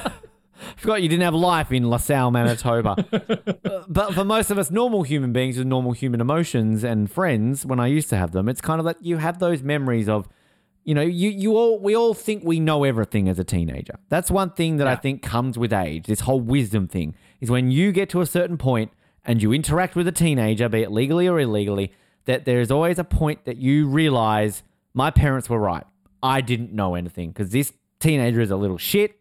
forgot 0.76 1.02
you 1.02 1.08
didn't 1.08 1.22
have 1.22 1.34
life 1.34 1.72
in 1.72 1.88
LaSalle, 1.88 2.30
Manitoba. 2.30 2.96
Uh, 3.66 3.82
but 3.88 4.14
for 4.14 4.24
most 4.24 4.50
of 4.50 4.58
us 4.58 4.70
normal 4.70 5.02
human 5.02 5.32
beings 5.32 5.58
with 5.58 5.66
normal 5.66 5.92
human 5.92 6.20
emotions 6.20 6.84
and 6.84 7.10
friends, 7.10 7.66
when 7.66 7.80
I 7.80 7.86
used 7.88 8.08
to 8.10 8.16
have 8.16 8.32
them, 8.32 8.48
it's 8.48 8.60
kind 8.60 8.78
of 8.78 8.86
like 8.86 8.96
you 9.00 9.16
have 9.16 9.38
those 9.38 9.62
memories 9.62 10.08
of, 10.08 10.28
you 10.84 10.94
know, 10.94 11.02
you 11.02 11.30
you 11.30 11.56
all 11.56 11.80
we 11.80 11.96
all 11.96 12.14
think 12.14 12.44
we 12.44 12.60
know 12.60 12.84
everything 12.84 13.28
as 13.28 13.38
a 13.38 13.44
teenager. 13.44 13.98
That's 14.08 14.30
one 14.30 14.50
thing 14.50 14.76
that 14.76 14.86
I 14.86 14.94
think 14.94 15.22
comes 15.22 15.58
with 15.58 15.72
age. 15.72 16.06
This 16.06 16.20
whole 16.20 16.40
wisdom 16.40 16.86
thing 16.86 17.14
is 17.40 17.50
when 17.50 17.70
you 17.70 17.92
get 17.92 18.08
to 18.10 18.20
a 18.20 18.26
certain 18.26 18.56
point 18.56 18.92
and 19.24 19.42
you 19.42 19.52
interact 19.52 19.96
with 19.96 20.06
a 20.06 20.12
teenager, 20.12 20.68
be 20.68 20.82
it 20.82 20.92
legally 20.92 21.26
or 21.28 21.40
illegally, 21.40 21.92
that 22.26 22.44
there's 22.44 22.70
always 22.70 22.98
a 22.98 23.04
point 23.04 23.44
that 23.46 23.56
you 23.56 23.88
realize 23.88 24.62
my 24.94 25.10
parents 25.10 25.50
were 25.50 25.58
right. 25.58 25.84
I 26.22 26.40
didn't 26.40 26.72
know 26.72 26.94
anything 26.94 27.30
because 27.30 27.50
this 27.50 27.72
teenager 27.98 28.40
is 28.40 28.50
a 28.50 28.56
little 28.56 28.78
shit 28.78 29.18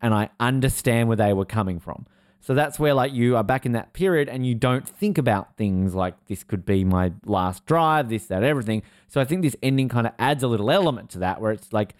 and 0.00 0.14
I 0.14 0.30
understand 0.40 1.08
where 1.08 1.16
they 1.16 1.32
were 1.32 1.44
coming 1.44 1.80
from. 1.80 2.06
So 2.40 2.52
that's 2.52 2.78
where 2.78 2.92
like 2.92 3.14
you 3.14 3.36
are 3.36 3.42
back 3.42 3.64
in 3.64 3.72
that 3.72 3.94
period 3.94 4.28
and 4.28 4.46
you 4.46 4.54
don't 4.54 4.86
think 4.86 5.16
about 5.16 5.56
things 5.56 5.94
like 5.94 6.14
this 6.26 6.44
could 6.44 6.66
be 6.66 6.84
my 6.84 7.12
last 7.24 7.64
drive, 7.64 8.10
this, 8.10 8.26
that, 8.26 8.42
everything. 8.42 8.82
So 9.08 9.18
I 9.18 9.24
think 9.24 9.40
this 9.40 9.56
ending 9.62 9.88
kind 9.88 10.06
of 10.06 10.12
adds 10.18 10.42
a 10.42 10.48
little 10.48 10.70
element 10.70 11.08
to 11.10 11.18
that 11.20 11.40
where 11.40 11.52
it's 11.52 11.72
like 11.72 11.94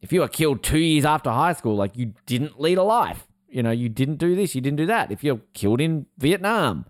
if 0.00 0.12
you 0.12 0.20
were 0.20 0.28
killed 0.28 0.62
two 0.62 0.78
years 0.78 1.04
after 1.04 1.30
high 1.30 1.54
school, 1.54 1.74
like 1.74 1.96
you 1.96 2.14
didn't 2.26 2.60
lead 2.60 2.78
a 2.78 2.84
life. 2.84 3.26
You 3.48 3.64
know, 3.64 3.72
you 3.72 3.88
didn't 3.88 4.16
do 4.16 4.36
this, 4.36 4.54
you 4.54 4.60
didn't 4.60 4.76
do 4.76 4.86
that. 4.86 5.10
If 5.10 5.24
you're 5.24 5.40
killed 5.54 5.80
in 5.80 6.06
Vietnam, 6.18 6.86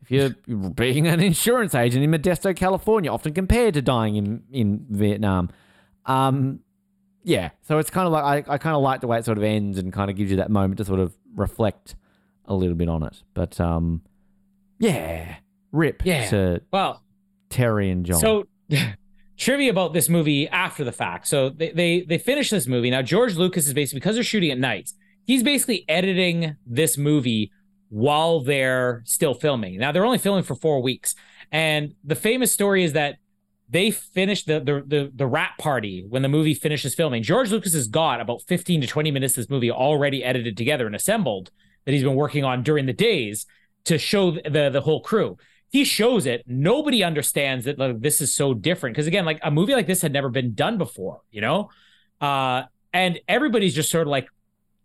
if 0.00 0.12
you're 0.12 0.30
being 0.70 1.08
an 1.08 1.18
insurance 1.18 1.74
agent 1.74 2.04
in 2.04 2.10
Modesto, 2.12 2.54
California, 2.54 3.10
often 3.10 3.34
compared 3.34 3.74
to 3.74 3.82
dying 3.82 4.14
in, 4.14 4.42
in 4.52 4.86
Vietnam. 4.90 5.50
Um, 6.06 6.60
yeah, 7.24 7.50
so 7.62 7.78
it's 7.78 7.90
kind 7.90 8.06
of 8.06 8.12
like 8.12 8.46
I, 8.48 8.54
I 8.54 8.58
kind 8.58 8.76
of 8.76 8.82
like 8.82 9.00
the 9.00 9.06
way 9.06 9.18
it 9.18 9.24
sort 9.24 9.38
of 9.38 9.44
ends 9.44 9.78
and 9.78 9.92
kind 9.92 10.10
of 10.10 10.16
gives 10.16 10.30
you 10.30 10.36
that 10.36 10.50
moment 10.50 10.78
to 10.78 10.84
sort 10.84 11.00
of 11.00 11.16
reflect 11.34 11.96
a 12.44 12.54
little 12.54 12.76
bit 12.76 12.88
on 12.88 13.02
it. 13.02 13.22
But 13.34 13.58
um, 13.60 14.02
yeah, 14.78 15.36
rip 15.72 16.02
Yeah. 16.04 16.28
to 16.30 16.60
Well, 16.72 17.02
Terry 17.50 17.90
and 17.90 18.04
John. 18.04 18.20
So 18.20 18.44
trivia 19.36 19.70
about 19.70 19.92
this 19.92 20.08
movie 20.08 20.48
after 20.48 20.84
the 20.84 20.92
fact. 20.92 21.26
So 21.26 21.48
they 21.50 21.70
they 21.72 22.00
they 22.02 22.18
finished 22.18 22.50
this 22.50 22.66
movie. 22.66 22.90
Now 22.90 23.02
George 23.02 23.36
Lucas 23.36 23.66
is 23.66 23.74
basically 23.74 24.00
because 24.00 24.16
they're 24.16 24.24
shooting 24.24 24.50
at 24.50 24.58
night. 24.58 24.90
he's 25.26 25.42
basically 25.42 25.84
editing 25.88 26.56
this 26.66 26.98
movie 26.98 27.50
while 27.88 28.40
they're 28.40 29.02
still 29.06 29.34
filming. 29.34 29.78
Now 29.78 29.92
they're 29.92 30.04
only 30.04 30.18
filming 30.18 30.42
for 30.44 30.54
4 30.54 30.82
weeks. 30.82 31.14
And 31.52 31.94
the 32.02 32.14
famous 32.16 32.50
story 32.52 32.82
is 32.84 32.92
that 32.94 33.16
they 33.74 33.90
finished 33.90 34.46
the 34.46 34.60
the 34.60 34.84
the, 34.86 35.12
the 35.12 35.26
wrap 35.26 35.58
party 35.58 36.06
when 36.08 36.22
the 36.22 36.28
movie 36.28 36.54
finishes 36.54 36.94
filming. 36.94 37.24
George 37.24 37.50
Lucas 37.50 37.74
has 37.74 37.88
got 37.88 38.20
about 38.20 38.40
15 38.42 38.82
to 38.82 38.86
20 38.86 39.10
minutes 39.10 39.32
of 39.32 39.42
this 39.42 39.50
movie 39.50 39.70
already 39.70 40.22
edited 40.22 40.56
together 40.56 40.86
and 40.86 40.94
assembled 40.94 41.50
that 41.84 41.90
he's 41.90 42.04
been 42.04 42.14
working 42.14 42.44
on 42.44 42.62
during 42.62 42.86
the 42.86 42.92
days 42.92 43.46
to 43.86 43.98
show 43.98 44.30
the 44.30 44.70
the 44.72 44.80
whole 44.80 45.00
crew. 45.00 45.36
He 45.70 45.84
shows 45.84 46.24
it. 46.24 46.44
Nobody 46.46 47.02
understands 47.02 47.64
that 47.64 47.76
like, 47.80 48.00
this 48.00 48.20
is 48.20 48.32
so 48.32 48.54
different. 48.54 48.94
Because 48.94 49.08
again 49.08 49.24
like 49.24 49.40
a 49.42 49.50
movie 49.50 49.74
like 49.74 49.88
this 49.88 50.02
had 50.02 50.12
never 50.12 50.28
been 50.28 50.54
done 50.54 50.78
before 50.78 51.22
you 51.32 51.40
know? 51.40 51.68
Uh 52.20 52.62
and 52.92 53.18
everybody's 53.26 53.74
just 53.74 53.90
sort 53.90 54.06
of 54.06 54.10
like 54.12 54.28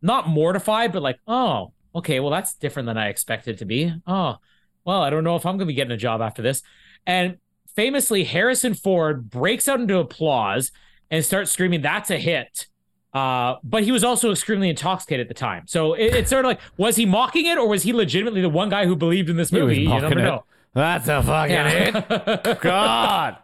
not 0.01 0.27
mortified 0.27 0.92
but 0.92 1.03
like 1.03 1.19
oh 1.27 1.74
okay 1.93 2.19
well 2.19 2.32
that's 2.32 2.56
different 2.56 2.88
than 2.88 2.98
i 2.98 3.09
expected 3.09 3.56
it 3.56 3.59
to 3.59 3.66
be. 3.66 3.93
Oh 4.08 4.38
well 4.84 5.03
i 5.03 5.11
don't 5.11 5.24
know 5.24 5.35
if 5.35 5.45
i'm 5.45 5.58
gonna 5.58 5.68
be 5.68 5.76
getting 5.76 5.92
a 5.92 5.98
job 5.98 6.22
after 6.22 6.42
this. 6.42 6.64
And 7.06 7.38
famously 7.76 8.24
harrison 8.24 8.74
ford 8.74 9.30
breaks 9.30 9.68
out 9.68 9.80
into 9.80 9.98
applause 9.98 10.72
and 11.12 11.24
starts 11.24 11.52
screaming 11.52 11.82
that's 11.82 12.10
a 12.10 12.18
hit 12.18 12.68
uh, 13.14 13.56
but 13.64 13.84
he 13.84 13.92
was 13.92 14.04
also 14.04 14.32
extremely 14.32 14.70
intoxicated 14.70 15.26
at 15.26 15.28
the 15.28 15.34
time. 15.34 15.64
So 15.66 15.94
it, 15.94 16.14
it's 16.14 16.30
sort 16.30 16.46
of 16.46 16.50
like, 16.50 16.60
was 16.78 16.96
he 16.96 17.06
mocking 17.06 17.48
it 17.48 17.58
or 17.58 17.68
was 17.68 17.84
he 17.84 17.92
legitimately 17.92 18.42
the 18.42 18.50
one 18.50 18.70
guy 18.70 18.86
who 18.86 18.96
believed 18.96 19.30
in 19.30 19.38
this 19.38 19.52
movie? 19.52 19.82
You 19.82 19.90
never 19.90 20.20
it. 20.20 20.24
know. 20.24 20.46
That's 20.74 21.08
a 21.08 21.24
fucking 21.24 21.66
hit. 21.66 22.62
God. 22.62 23.38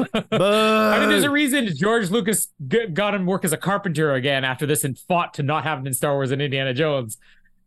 I 0.00 0.98
mean, 0.98 1.08
there's 1.10 1.22
a 1.22 1.30
reason 1.30 1.68
George 1.76 2.10
Lucas 2.10 2.48
g- 2.66 2.86
got 2.86 3.14
him 3.14 3.26
work 3.26 3.44
as 3.44 3.52
a 3.52 3.56
carpenter 3.56 4.14
again 4.14 4.44
after 4.44 4.66
this 4.66 4.84
and 4.84 4.98
fought 4.98 5.34
to 5.34 5.42
not 5.42 5.64
have 5.64 5.78
him 5.78 5.86
in 5.86 5.94
Star 5.94 6.14
Wars 6.14 6.30
and 6.32 6.42
Indiana 6.42 6.74
Jones. 6.74 7.18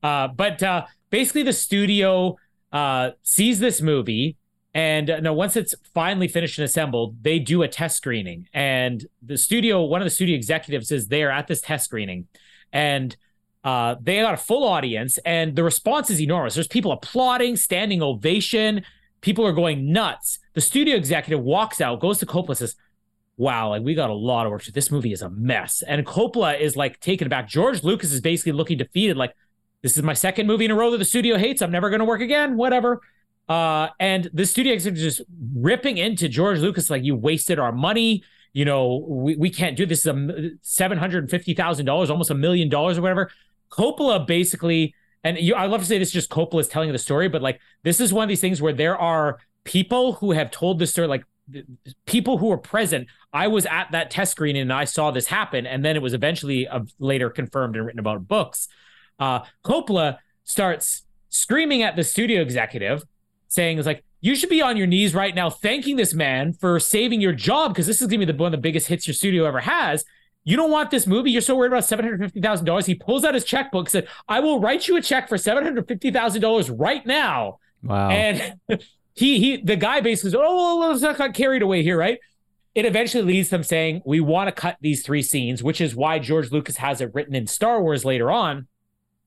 Uh, 0.04 0.28
but 0.28 0.62
uh, 0.62 0.86
basically, 1.12 1.44
the 1.44 1.54
studio 1.54 2.36
uh, 2.74 3.12
sees 3.22 3.60
this 3.60 3.80
movie, 3.80 4.36
and 4.76 5.10
uh, 5.10 5.20
no, 5.22 5.34
once 5.34 5.56
it's 5.56 5.74
finally 5.96 6.28
finished 6.28 6.60
and 6.60 6.66
assembled, 6.66 7.24
they 7.24 7.40
do 7.40 7.64
a 7.64 7.68
test 7.68 7.98
screening. 7.98 8.48
And 8.54 9.04
the 9.24 9.38
studio, 9.38 9.82
one 9.82 10.02
of 10.02 10.06
the 10.06 10.12
studio 10.12 10.36
executives, 10.36 10.92
is 10.92 11.08
there 11.08 11.32
at 11.32 11.48
this 11.48 11.62
test 11.62 11.86
screening, 11.86 12.28
and 12.72 13.18
uh, 13.64 13.96
they 14.00 14.22
got 14.22 14.36
a 14.36 14.38
full 14.38 14.64
audience, 14.64 15.18
and 15.26 15.56
the 15.56 15.64
response 15.64 16.12
is 16.12 16.22
enormous. 16.22 16.54
There's 16.54 16.68
people 16.68 16.92
applauding, 16.92 17.56
standing 17.56 18.04
ovation. 18.04 18.84
People 19.22 19.48
are 19.48 19.54
going 19.54 19.92
nuts. 19.92 20.38
The 20.54 20.62
studio 20.62 20.96
executive 20.96 21.44
walks 21.44 21.82
out, 21.82 22.00
goes 22.00 22.20
to 22.20 22.28
Coppola, 22.28 22.56
says, 22.56 22.76
wow, 23.38 23.70
like 23.70 23.82
we 23.82 23.96
got 23.96 24.12
a 24.12 24.14
lot 24.14 24.46
of 24.46 24.52
work 24.52 24.62
to. 24.64 24.72
This 24.72 24.92
movie 24.92 25.12
is 25.12 25.24
a 25.24 25.32
mess. 25.32 25.82
And 25.82 26.06
Coppola 26.06 26.60
is 26.60 26.76
like 26.76 27.00
taken 27.00 27.26
aback. 27.26 27.48
George 27.48 27.84
Lucas 27.84 28.12
is 28.14 28.22
basically 28.22 28.52
looking 28.52 28.78
defeated, 28.78 29.18
like, 29.18 29.34
this 29.82 29.98
is 29.98 30.04
my 30.04 30.14
second 30.14 30.46
movie 30.46 30.66
in 30.66 30.72
a 30.72 30.76
row 30.76 30.92
that 30.92 31.00
the 31.00 31.06
studio 31.06 31.38
hates. 31.38 31.62
I'm 31.64 31.72
never 31.72 31.90
going 31.90 32.00
to 32.00 32.06
work 32.06 32.22
again, 32.22 32.58
whatever. 32.58 33.02
Uh, 33.48 33.90
and 34.00 34.30
the 34.34 34.46
studio 34.46 34.74
executive 34.74 35.06
is 35.06 35.18
just 35.18 35.30
ripping 35.56 35.98
into 35.98 36.28
George 36.28 36.60
Lucas, 36.60 36.90
like, 36.90 37.04
you 37.04 37.16
wasted 37.16 37.60
our 37.60 37.72
money. 37.72 38.24
You 38.54 38.66
know, 38.66 39.06
we, 39.08 39.36
we 39.36 39.50
can't 39.50 39.76
do 39.76 39.86
this. 39.86 40.06
Is 40.06 40.12
$750,000, 40.64 42.10
almost 42.10 42.30
a 42.30 42.36
million 42.36 42.70
dollars 42.70 42.98
or 42.98 43.02
whatever. 43.02 43.30
Coppola 43.70 44.26
basically, 44.26 44.96
and 45.24 45.38
you, 45.38 45.54
I 45.56 45.66
love 45.66 45.82
to 45.82 45.86
say 45.86 46.00
this 46.00 46.10
is 46.10 46.14
just 46.14 46.30
Coppola's 46.30 46.68
telling 46.68 46.92
the 46.92 46.98
story, 46.98 47.28
but 47.28 47.42
like, 47.42 47.60
this 47.84 48.00
is 48.00 48.14
one 48.14 48.24
of 48.24 48.30
these 48.30 48.42
things 48.42 48.62
where 48.62 48.74
there 48.74 48.98
are 48.98 49.40
people 49.64 50.14
who 50.14 50.32
have 50.32 50.52
told 50.52 50.80
this 50.80 50.92
story, 50.92 51.08
like, 51.08 51.26
people 52.06 52.38
who 52.38 52.48
were 52.48 52.58
present. 52.58 53.08
I 53.32 53.48
was 53.48 53.66
at 53.66 53.92
that 53.92 54.10
test 54.10 54.32
screening 54.32 54.64
and 54.64 54.74
I 54.74 54.86
saw 54.86 55.12
this 55.12 55.28
happen, 55.28 55.68
and 55.68 55.84
then 55.84 55.96
it 55.96 56.02
was 56.02 56.14
eventually 56.14 56.68
uh, 56.68 56.82
later 57.00 57.30
confirmed 57.30 57.76
and 57.76 57.86
written 57.86 58.00
about 58.00 58.28
books. 58.28 58.68
Uh, 59.20 59.42
Coppola 59.64 60.18
starts 60.44 61.04
screaming 61.30 61.84
at 61.84 61.96
the 61.96 62.04
studio 62.04 62.42
executive, 62.42 63.04
saying, 63.56 63.80
"Is 63.80 63.86
like 63.86 64.04
you 64.22 64.36
should 64.36 64.50
be 64.50 64.62
on 64.62 64.78
your 64.78 64.88
knees 64.88 65.16
right 65.16 65.34
now, 65.34 65.50
thanking 65.50 65.96
this 65.96 66.14
man 66.14 66.54
for 66.54 66.80
saving 66.80 67.22
your 67.22 67.34
job 67.34 67.74
because 67.74 67.88
this 67.88 68.02
is 68.02 68.08
gonna 68.08 68.26
be 68.26 68.32
the 68.32 68.38
one 68.38 68.48
of 68.48 68.52
the 68.52 68.62
biggest 68.62 68.88
hits 68.88 69.08
your 69.08 69.14
studio 69.14 69.46
ever 69.46 69.62
has." 69.62 70.06
You 70.48 70.56
don't 70.56 70.70
want 70.70 70.92
this 70.92 71.08
movie. 71.08 71.32
You're 71.32 71.42
so 71.42 71.56
worried 71.56 71.72
about 71.72 71.86
seven 71.86 72.06
hundred 72.06 72.20
fifty 72.20 72.40
thousand 72.40 72.68
dollars. 72.68 72.86
He 72.86 72.94
pulls 72.94 73.26
out 73.26 73.34
his 73.34 73.44
checkbook, 73.44 73.90
said, 73.90 74.08
"I 74.28 74.40
will 74.42 74.60
write 74.60 74.88
you 74.88 74.96
a 74.96 75.02
check 75.02 75.28
for 75.28 75.40
seven 75.40 75.64
hundred 75.64 75.88
fifty 75.88 76.12
thousand 76.12 76.42
dollars 76.42 76.70
right 76.70 77.04
now." 77.06 77.58
Wow. 77.82 78.10
And 78.10 78.60
he 79.16 79.40
he 79.40 79.58
the 79.58 79.76
guy 79.76 80.02
basically 80.02 80.32
says, 80.32 80.40
"Oh, 80.40 80.80
well, 80.80 80.90
let's 80.92 81.02
not 81.02 81.18
get 81.18 81.34
carried 81.34 81.64
away 81.64 81.82
here, 81.82 81.98
right?" 81.98 82.20
It 82.76 82.86
eventually 82.86 83.24
leads 83.24 83.50
them 83.50 83.64
saying, 83.64 84.04
"We 84.06 84.20
want 84.20 84.48
to 84.48 84.52
cut 84.52 84.78
these 84.82 85.04
three 85.04 85.24
scenes," 85.24 85.64
which 85.64 85.82
is 85.82 85.96
why 85.96 86.20
George 86.20 86.52
Lucas 86.52 86.78
has 86.78 87.02
it 87.02 87.10
written 87.16 87.34
in 87.34 87.48
Star 87.48 87.82
Wars 87.82 88.06
later 88.06 88.32
on. 88.32 88.68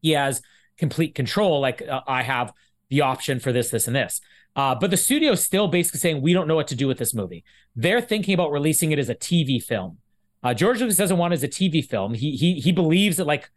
He 0.00 0.12
has 0.12 0.40
complete 0.76 1.16
control. 1.16 1.60
Like 1.60 1.82
uh, 1.82 2.02
I 2.06 2.22
have 2.22 2.52
the 2.90 3.00
option 3.00 3.40
for 3.40 3.52
this, 3.52 3.70
this, 3.70 3.86
and 3.86 3.96
this. 3.96 4.20
Uh, 4.56 4.74
but 4.74 4.90
the 4.90 4.96
studio 4.96 5.32
is 5.32 5.44
still 5.44 5.68
basically 5.68 6.00
saying 6.00 6.20
we 6.20 6.32
don't 6.32 6.48
know 6.48 6.56
what 6.56 6.68
to 6.68 6.74
do 6.74 6.86
with 6.88 6.98
this 6.98 7.14
movie. 7.14 7.44
They're 7.76 8.00
thinking 8.00 8.34
about 8.34 8.50
releasing 8.50 8.92
it 8.92 8.98
as 8.98 9.08
a 9.08 9.14
TV 9.14 9.62
film. 9.62 9.98
Uh, 10.42 10.54
George 10.54 10.80
Lucas 10.80 10.96
doesn't 10.96 11.18
want 11.18 11.32
it 11.32 11.36
as 11.36 11.42
a 11.42 11.48
TV 11.48 11.84
film. 11.84 12.14
He 12.14 12.36
he 12.36 12.54
he 12.54 12.72
believes 12.72 13.16
that 13.16 13.26
like, 13.26 13.50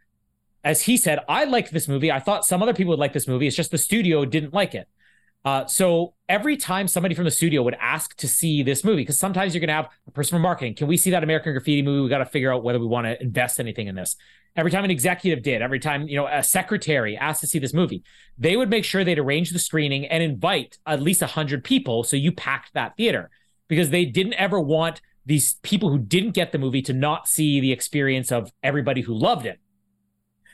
as 0.63 0.81
he 0.81 0.97
said, 0.97 1.19
I 1.29 1.45
liked 1.45 1.71
this 1.71 1.87
movie. 1.87 2.11
I 2.11 2.19
thought 2.19 2.45
some 2.45 2.61
other 2.61 2.73
people 2.73 2.91
would 2.91 2.99
like 2.99 3.13
this 3.13 3.27
movie. 3.27 3.47
It's 3.47 3.55
just 3.55 3.71
the 3.71 3.77
studio 3.77 4.25
didn't 4.25 4.53
like 4.53 4.75
it. 4.75 4.87
Uh, 5.43 5.65
so 5.65 6.13
every 6.29 6.55
time 6.55 6.87
somebody 6.87 7.15
from 7.15 7.23
the 7.23 7.31
studio 7.31 7.63
would 7.63 7.75
ask 7.79 8.15
to 8.17 8.27
see 8.27 8.61
this 8.61 8.83
movie, 8.83 9.01
because 9.01 9.17
sometimes 9.17 9.53
you're 9.55 9.59
going 9.59 9.69
to 9.69 9.73
have 9.73 9.89
a 10.07 10.11
person 10.11 10.35
from 10.35 10.43
marketing, 10.43 10.75
can 10.75 10.87
we 10.87 10.97
see 10.97 11.09
that 11.11 11.23
American 11.23 11.53
Graffiti 11.53 11.81
movie? 11.81 12.01
We 12.03 12.09
got 12.09 12.19
to 12.19 12.25
figure 12.25 12.53
out 12.53 12.63
whether 12.63 12.79
we 12.79 12.85
want 12.85 13.05
to 13.07 13.19
invest 13.21 13.59
anything 13.59 13.87
in 13.87 13.95
this. 13.95 14.15
Every 14.55 14.71
time 14.71 14.83
an 14.83 14.91
executive 14.91 15.43
did, 15.43 15.61
every 15.61 15.79
time 15.79 16.07
you 16.07 16.17
know 16.17 16.27
a 16.27 16.43
secretary 16.43 17.17
asked 17.17 17.41
to 17.41 17.47
see 17.47 17.59
this 17.59 17.73
movie, 17.73 18.03
they 18.37 18.57
would 18.57 18.69
make 18.69 18.83
sure 18.83 19.03
they'd 19.03 19.19
arrange 19.19 19.51
the 19.51 19.59
screening 19.59 20.05
and 20.05 20.21
invite 20.21 20.77
at 20.85 21.01
least 21.01 21.21
hundred 21.21 21.63
people, 21.63 22.03
so 22.03 22.17
you 22.17 22.31
packed 22.31 22.73
that 22.73 22.97
theater 22.97 23.29
because 23.67 23.89
they 23.89 24.03
didn't 24.03 24.33
ever 24.33 24.59
want 24.59 25.01
these 25.25 25.53
people 25.61 25.89
who 25.89 25.99
didn't 25.99 26.31
get 26.31 26.51
the 26.51 26.57
movie 26.57 26.81
to 26.81 26.93
not 26.93 27.27
see 27.27 27.59
the 27.61 27.71
experience 27.71 28.31
of 28.31 28.51
everybody 28.63 29.01
who 29.01 29.13
loved 29.13 29.45
it. 29.45 29.59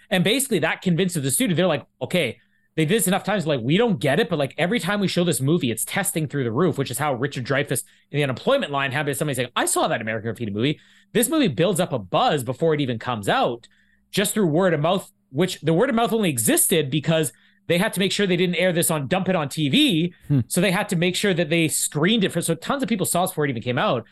And 0.10 0.24
basically, 0.24 0.60
that 0.60 0.82
convinces 0.82 1.24
the 1.24 1.32
studio. 1.32 1.56
They're 1.56 1.68
like, 1.68 1.86
okay, 2.02 2.40
they 2.76 2.86
did 2.86 2.96
this 2.96 3.08
enough 3.08 3.24
times. 3.24 3.48
Like, 3.48 3.62
we 3.62 3.76
don't 3.78 4.00
get 4.00 4.20
it, 4.20 4.30
but 4.30 4.38
like 4.38 4.54
every 4.58 4.80
time 4.80 5.00
we 5.00 5.08
show 5.08 5.24
this 5.24 5.42
movie, 5.42 5.72
it's 5.72 5.84
testing 5.84 6.28
through 6.28 6.44
the 6.44 6.52
roof, 6.52 6.78
which 6.78 6.92
is 6.92 7.00
how 7.00 7.16
Richard 7.16 7.46
Dreyfuss 7.46 7.84
in 8.12 8.18
the 8.18 8.24
unemployment 8.24 8.72
line 8.72 8.92
had 8.92 9.06
somebody 9.18 9.36
saying, 9.36 9.50
I 9.56 9.66
saw 9.66 9.88
that 9.88 10.02
American 10.02 10.30
Graffiti 10.30 10.52
movie. 10.52 10.80
This 11.12 11.28
movie 11.28 11.48
builds 11.48 11.80
up 11.80 11.92
a 11.92 12.00
buzz 12.00 12.44
before 12.44 12.76
it 12.76 12.82
even 12.82 13.00
comes 13.00 13.28
out, 13.28 13.68
just 14.12 14.34
through 14.34 14.48
word 14.48 14.74
of 14.74 14.80
mouth, 14.80 15.12
which 15.32 15.62
the 15.62 15.74
word 15.74 15.90
of 15.90 15.96
mouth 15.96 16.14
only 16.14 16.30
existed 16.30 16.90
because 16.90 17.32
they 17.68 17.78
had 17.78 17.94
to 17.94 18.00
make 18.00 18.12
sure 18.12 18.26
they 18.26 18.38
didn't 18.38 18.56
air 18.56 18.72
this 18.72 18.90
on 18.90 19.08
dump 19.08 19.30
it 19.30 19.36
on 19.36 19.50
TV. 19.50 20.14
Hmm. 20.28 20.42
So 20.48 20.62
they 20.62 20.72
had 20.72 20.90
to 20.90 20.96
make 20.96 21.16
sure 21.16 21.34
that 21.34 21.50
they 21.50 21.68
screened 21.68 22.24
it 22.24 22.32
for 22.32 22.42
so 22.42 22.56
tons 22.56 22.82
of 22.82 22.90
people 22.90 23.06
saw 23.06 23.24
this 23.24 23.32
before 23.32 23.46
it 23.46 23.50
even 23.50 23.62
came 23.62 23.78
out. 23.78 24.06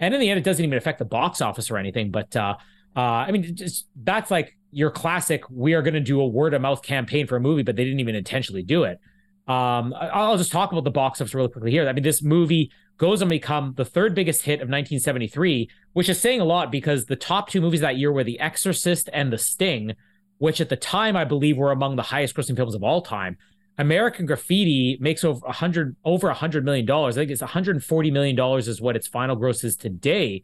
And 0.00 0.14
in 0.14 0.20
the 0.20 0.30
end, 0.30 0.38
it 0.38 0.44
doesn't 0.44 0.64
even 0.64 0.76
affect 0.76 0.98
the 0.98 1.04
box 1.04 1.40
office 1.40 1.70
or 1.70 1.76
anything. 1.76 2.10
But 2.10 2.34
uh, 2.34 2.56
uh, 2.96 3.00
I 3.00 3.30
mean, 3.30 3.54
just 3.54 3.86
that's 4.02 4.30
like 4.30 4.56
your 4.72 4.90
classic. 4.90 5.44
We 5.50 5.74
are 5.74 5.82
going 5.82 5.94
to 5.94 6.00
do 6.00 6.20
a 6.20 6.26
word 6.26 6.54
of 6.54 6.62
mouth 6.62 6.82
campaign 6.82 7.26
for 7.26 7.36
a 7.36 7.40
movie, 7.40 7.62
but 7.62 7.76
they 7.76 7.84
didn't 7.84 8.00
even 8.00 8.14
intentionally 8.14 8.62
do 8.62 8.84
it. 8.84 8.98
Um, 9.46 9.94
I'll 9.98 10.38
just 10.38 10.52
talk 10.52 10.72
about 10.72 10.84
the 10.84 10.90
box 10.90 11.20
office 11.20 11.34
really 11.34 11.48
quickly 11.48 11.70
here. 11.70 11.88
I 11.88 11.92
mean, 11.92 12.02
this 12.02 12.22
movie 12.22 12.70
goes 13.02 13.20
on 13.20 13.26
to 13.26 13.34
become 13.34 13.74
the 13.76 13.84
third 13.84 14.14
biggest 14.14 14.42
hit 14.42 14.60
of 14.60 14.68
1973, 14.68 15.68
which 15.92 16.08
is 16.08 16.20
saying 16.20 16.40
a 16.40 16.44
lot 16.44 16.70
because 16.70 17.06
the 17.06 17.16
top 17.16 17.48
two 17.48 17.60
movies 17.60 17.80
that 17.80 17.96
year 17.96 18.12
were 18.12 18.22
The 18.22 18.38
Exorcist 18.38 19.10
and 19.12 19.32
The 19.32 19.38
Sting, 19.38 19.96
which 20.38 20.60
at 20.60 20.68
the 20.68 20.76
time 20.76 21.16
I 21.16 21.24
believe 21.24 21.56
were 21.56 21.72
among 21.72 21.96
the 21.96 22.02
highest 22.02 22.36
grossing 22.36 22.54
films 22.54 22.76
of 22.76 22.84
all 22.84 23.02
time. 23.02 23.38
American 23.76 24.24
Graffiti 24.24 24.98
makes 25.00 25.24
over 25.24 25.44
hundred 25.48 25.96
over 26.04 26.30
hundred 26.32 26.64
million 26.64 26.86
dollars. 26.86 27.18
I 27.18 27.22
think 27.22 27.32
it's 27.32 27.40
140 27.40 28.10
million 28.12 28.36
dollars 28.36 28.68
is 28.68 28.80
what 28.80 28.94
its 28.94 29.08
final 29.08 29.34
gross 29.34 29.64
is 29.64 29.74
today, 29.74 30.42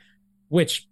which 0.48 0.88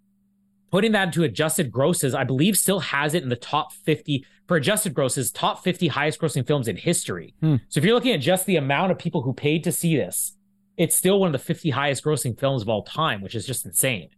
putting 0.71 0.93
that 0.93 1.07
into 1.07 1.23
adjusted 1.23 1.69
grosses, 1.69 2.15
I 2.15 2.23
believe 2.23 2.57
still 2.57 2.79
has 2.79 3.13
it 3.13 3.23
in 3.23 3.29
the 3.29 3.35
top 3.35 3.73
50 3.73 4.25
for 4.47 4.55
adjusted 4.55 4.93
grosses, 4.93 5.31
top 5.31 5.65
50 5.65 5.89
highest 5.89 6.21
grossing 6.21 6.47
films 6.47 6.69
in 6.69 6.77
history. 6.77 7.33
Hmm. 7.41 7.55
So 7.67 7.79
if 7.79 7.83
you're 7.83 7.93
looking 7.95 8.13
at 8.13 8.21
just 8.21 8.45
the 8.45 8.55
amount 8.55 8.93
of 8.93 8.97
people 8.97 9.23
who 9.23 9.33
paid 9.33 9.65
to 9.65 9.73
see 9.73 9.97
this, 9.97 10.36
it's 10.77 10.95
still 10.95 11.19
one 11.19 11.27
of 11.27 11.33
the 11.33 11.45
50 11.45 11.71
highest 11.71 12.03
grossing 12.03 12.39
films 12.39 12.61
of 12.61 12.69
all 12.69 12.83
time, 12.83 13.21
which 13.21 13.35
is 13.35 13.45
just 13.45 13.65
insane. 13.65 14.09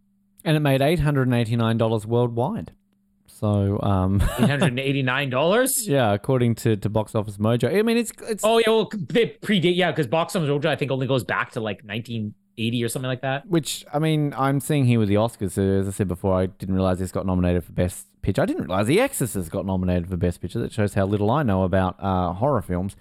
And 0.44 0.56
it 0.56 0.60
made 0.60 0.80
$889 0.80 2.06
worldwide. 2.06 2.72
So, 3.26 3.80
um, 3.82 4.20
$889? 4.84 5.88
yeah, 5.88 6.12
according 6.12 6.54
to, 6.56 6.76
to 6.76 6.88
Box 6.88 7.14
Office 7.14 7.38
Mojo. 7.38 7.74
I 7.74 7.82
mean, 7.82 7.96
it's 7.96 8.12
it's 8.28 8.44
Oh, 8.44 8.58
yeah. 8.58 8.68
Well, 8.68 8.90
they 9.08 9.36
predate. 9.42 9.76
Yeah. 9.76 9.90
Because 9.90 10.06
Box 10.06 10.36
Office 10.36 10.48
Mojo, 10.48 10.66
I 10.66 10.76
think, 10.76 10.90
only 10.90 11.06
goes 11.06 11.24
back 11.24 11.52
to 11.52 11.60
like 11.60 11.82
1980 11.84 12.84
or 12.84 12.88
something 12.88 13.08
like 13.08 13.22
that. 13.22 13.46
Which 13.46 13.84
I 13.92 13.98
mean, 13.98 14.34
I'm 14.36 14.60
seeing 14.60 14.84
here 14.84 14.98
with 14.98 15.08
the 15.08 15.14
Oscars. 15.14 15.52
So 15.52 15.62
as 15.62 15.88
I 15.88 15.90
said 15.90 16.08
before, 16.08 16.38
I 16.38 16.46
didn't 16.46 16.74
realize 16.74 16.98
this 16.98 17.12
got 17.12 17.24
nominated 17.26 17.64
for 17.64 17.72
Best 17.72 18.06
Picture. 18.22 18.42
I 18.42 18.46
didn't 18.46 18.64
realize 18.64 18.86
The 18.86 19.00
Exorcist 19.00 19.50
got 19.50 19.64
nominated 19.64 20.08
for 20.10 20.16
Best 20.18 20.42
Picture. 20.42 20.58
That 20.58 20.72
shows 20.72 20.92
how 20.94 21.06
little 21.06 21.30
I 21.30 21.42
know 21.42 21.62
about 21.62 21.96
uh, 21.98 22.34
horror 22.34 22.60
films. 22.62 22.96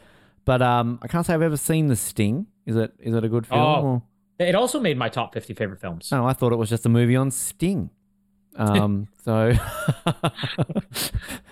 But 0.46 0.62
um, 0.62 1.00
I 1.02 1.08
can't 1.08 1.26
say 1.26 1.34
I've 1.34 1.42
ever 1.42 1.58
seen 1.58 1.88
The 1.88 1.96
Sting. 1.98 2.48
Is 2.70 2.76
it 2.76 2.94
is 3.00 3.16
it 3.16 3.24
a 3.24 3.30
good 3.30 3.48
film? 3.48 3.62
Oh. 3.62 4.04
or- 4.40 4.46
It 4.48 4.54
also 4.56 4.80
made 4.80 4.98
my 4.98 5.10
top 5.10 5.34
50 5.34 5.54
favorite 5.56 5.82
films. 5.82 6.10
No, 6.12 6.26
I 6.28 6.34
thought 6.34 6.54
it 6.54 6.58
was 6.58 6.70
just 6.70 6.86
a 6.86 6.90
movie 6.90 7.16
on 7.16 7.32
Sting. 7.32 7.90
Um, 8.56 9.08
so 9.24 9.54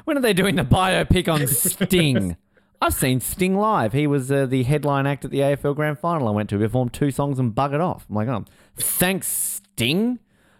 when 0.05 0.17
are 0.17 0.21
they 0.21 0.33
doing 0.33 0.55
the 0.55 0.63
biopic 0.63 1.31
on 1.31 1.47
Sting? 1.47 2.37
I've 2.81 2.93
seen 2.93 3.19
Sting 3.19 3.57
live. 3.57 3.93
He 3.93 4.05
was 4.05 4.31
uh, 4.31 4.45
the 4.45 4.63
headline 4.63 5.07
act 5.07 5.25
at 5.25 5.31
the 5.31 5.39
AFL 5.39 5.75
Grand 5.75 5.97
Final 5.99 6.27
I 6.27 6.31
went 6.31 6.49
to. 6.51 6.59
He 6.59 6.65
performed 6.65 6.93
two 6.93 7.09
songs 7.11 7.39
and 7.39 7.53
buggered 7.55 7.79
off. 7.81 8.05
I'm 8.09 8.15
like, 8.15 8.27
oh, 8.27 8.45
thanks, 8.75 9.27
Sting. 9.27 10.19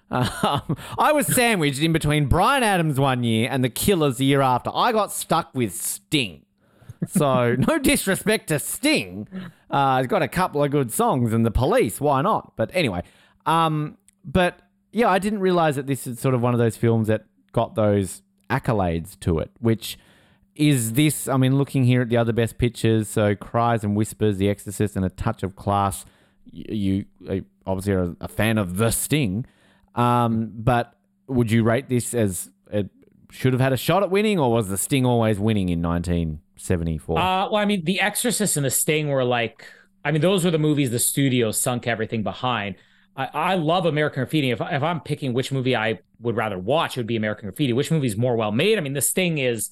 Um, 0.10 0.78
I 0.98 1.12
was 1.12 1.28
sandwiched 1.28 1.82
in 1.82 1.92
between 1.94 2.26
Bryan 2.28 2.64
Adams 2.64 3.00
one 3.00 3.24
year 3.24 3.50
and 3.52 3.64
the 3.64 3.70
Killers 3.70 4.18
the 4.18 4.26
year 4.26 4.42
after. 4.42 4.72
I 4.74 4.92
got 4.94 5.12
stuck 5.12 5.54
with 5.54 5.74
Sting. 5.76 6.44
So 7.06 7.56
no 7.68 7.78
disrespect 7.78 8.48
to 8.48 8.60
Sting. 8.60 9.28
Uh, 9.70 10.00
he's 10.00 10.08
got 10.08 10.22
a 10.22 10.28
couple 10.28 10.64
of 10.64 10.72
good 10.72 10.92
songs 10.92 11.34
and 11.34 11.46
the 11.46 11.52
police, 11.52 12.00
why 12.02 12.22
not? 12.22 12.54
But 12.56 12.72
anyway, 12.74 13.04
um, 13.46 13.98
but 14.26 14.60
yeah, 14.92 15.10
I 15.10 15.20
didn't 15.20 15.40
realize 15.40 15.76
that 15.76 15.88
this 15.88 16.08
is 16.08 16.20
sort 16.20 16.34
of 16.34 16.42
one 16.42 16.54
of 16.54 16.60
those 16.60 16.78
films 16.78 17.08
that 17.08 17.26
got 17.52 17.76
those 17.76 18.22
accolades 18.50 19.20
to 19.22 19.40
it, 19.40 19.52
which 19.60 19.98
is 20.56 20.94
this, 20.94 21.28
I 21.28 21.38
mean, 21.38 21.58
looking 21.58 21.84
here 21.84 22.02
at 22.02 22.10
the 22.10 22.18
other 22.18 22.34
best 22.34 22.58
pictures, 22.58 23.08
so 23.08 23.36
Cries 23.36 23.84
and 23.84 23.96
Whispers, 23.96 24.38
The 24.38 24.50
Exorcist, 24.50 24.96
and 24.96 25.06
A 25.06 25.10
Touch 25.10 25.44
of 25.44 25.56
Class, 25.56 26.04
y- 26.52 26.64
you, 26.70 27.06
uh, 27.30 27.36
obviously 27.66 27.94
are 27.94 28.16
a 28.20 28.28
fan 28.28 28.58
of 28.58 28.78
The 28.78 28.90
Sting, 28.92 29.46
um, 29.96 30.52
but 30.56 30.96
would 31.28 31.52
you 31.52 31.64
rate 31.64 31.90
this 31.90 32.14
as 32.14 32.50
it 32.72 32.90
should 33.30 33.54
have 33.54 33.62
had 33.62 33.74
a 33.74 33.78
shot 33.78 34.02
at 34.02 34.10
winning, 34.10 34.40
or 34.40 34.52
was 34.52 34.70
The 34.70 34.78
Sting 34.78 35.06
always 35.06 35.40
winning 35.40 35.70
in 35.70 35.80
1974? 36.60 37.18
Uh, 37.20 37.50
well, 37.50 37.56
I 37.62 37.66
mean, 37.66 37.84
The 37.84 38.00
Exorcist 38.02 38.58
and 38.58 38.66
The 38.66 38.70
Sting 38.72 39.10
were 39.10 39.24
like, 39.24 39.66
I 40.04 40.12
mean, 40.12 40.22
those 40.22 40.46
were 40.46 40.52
the 40.52 40.60
movies 40.60 40.92
the 40.92 41.00
studio 41.00 41.52
sunk 41.52 41.88
everything 41.88 42.24
behind. 42.24 42.76
I, 43.16 43.30
I 43.34 43.56
love 43.56 43.86
American 43.86 44.22
Graffiti. 44.24 44.52
If, 44.52 44.62
if 44.62 44.84
I'm 44.84 45.00
picking 45.02 45.34
which 45.34 45.52
movie 45.52 45.76
I 45.76 46.00
would 46.20 46.36
rather 46.36 46.58
watch, 46.58 46.98
it 46.98 47.00
would 47.02 47.08
be 47.08 47.16
American 47.16 47.50
Graffiti. 47.50 47.74
Which 47.74 47.92
movie 47.92 48.08
is 48.08 48.18
more 48.18 48.36
well 48.36 48.52
made? 48.52 48.78
I 48.78 48.82
mean, 48.82 48.94
The 48.94 49.02
Sting 49.02 49.38
is. 49.38 49.72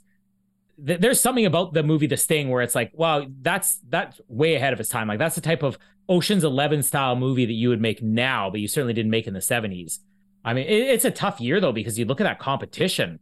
th- 0.86 1.00
There's 1.00 1.20
something 1.20 1.46
about 1.46 1.74
the 1.74 1.84
movie 1.84 2.08
The 2.08 2.18
Sting 2.18 2.50
where 2.50 2.62
it's 2.62 2.76
like, 2.76 2.92
wow, 2.94 3.26
that's 3.42 3.80
that's 3.90 4.20
way 4.28 4.56
ahead 4.56 4.74
of 4.74 4.80
its 4.80 4.90
time. 4.90 5.08
Like 5.08 5.20
that's 5.20 5.36
the 5.36 5.42
type 5.42 5.64
of 5.64 5.78
Ocean's 6.10 6.44
Eleven 6.44 6.84
style 6.84 7.16
movie 7.16 7.46
that 7.46 7.54
you 7.54 7.70
would 7.70 7.82
make 7.82 8.02
now, 8.04 8.50
but 8.50 8.60
you 8.60 8.68
certainly 8.68 8.94
didn't 8.94 9.12
make 9.12 9.28
in 9.28 9.34
the 9.34 9.40
70s. 9.40 10.00
I 10.44 10.54
mean, 10.54 10.66
it, 10.68 10.82
it's 10.90 11.06
a 11.06 11.12
tough 11.12 11.40
year 11.42 11.60
though 11.60 11.72
because 11.72 11.98
you 11.98 12.06
look 12.06 12.22
at 12.22 12.26
that 12.26 12.40
competition. 12.40 13.20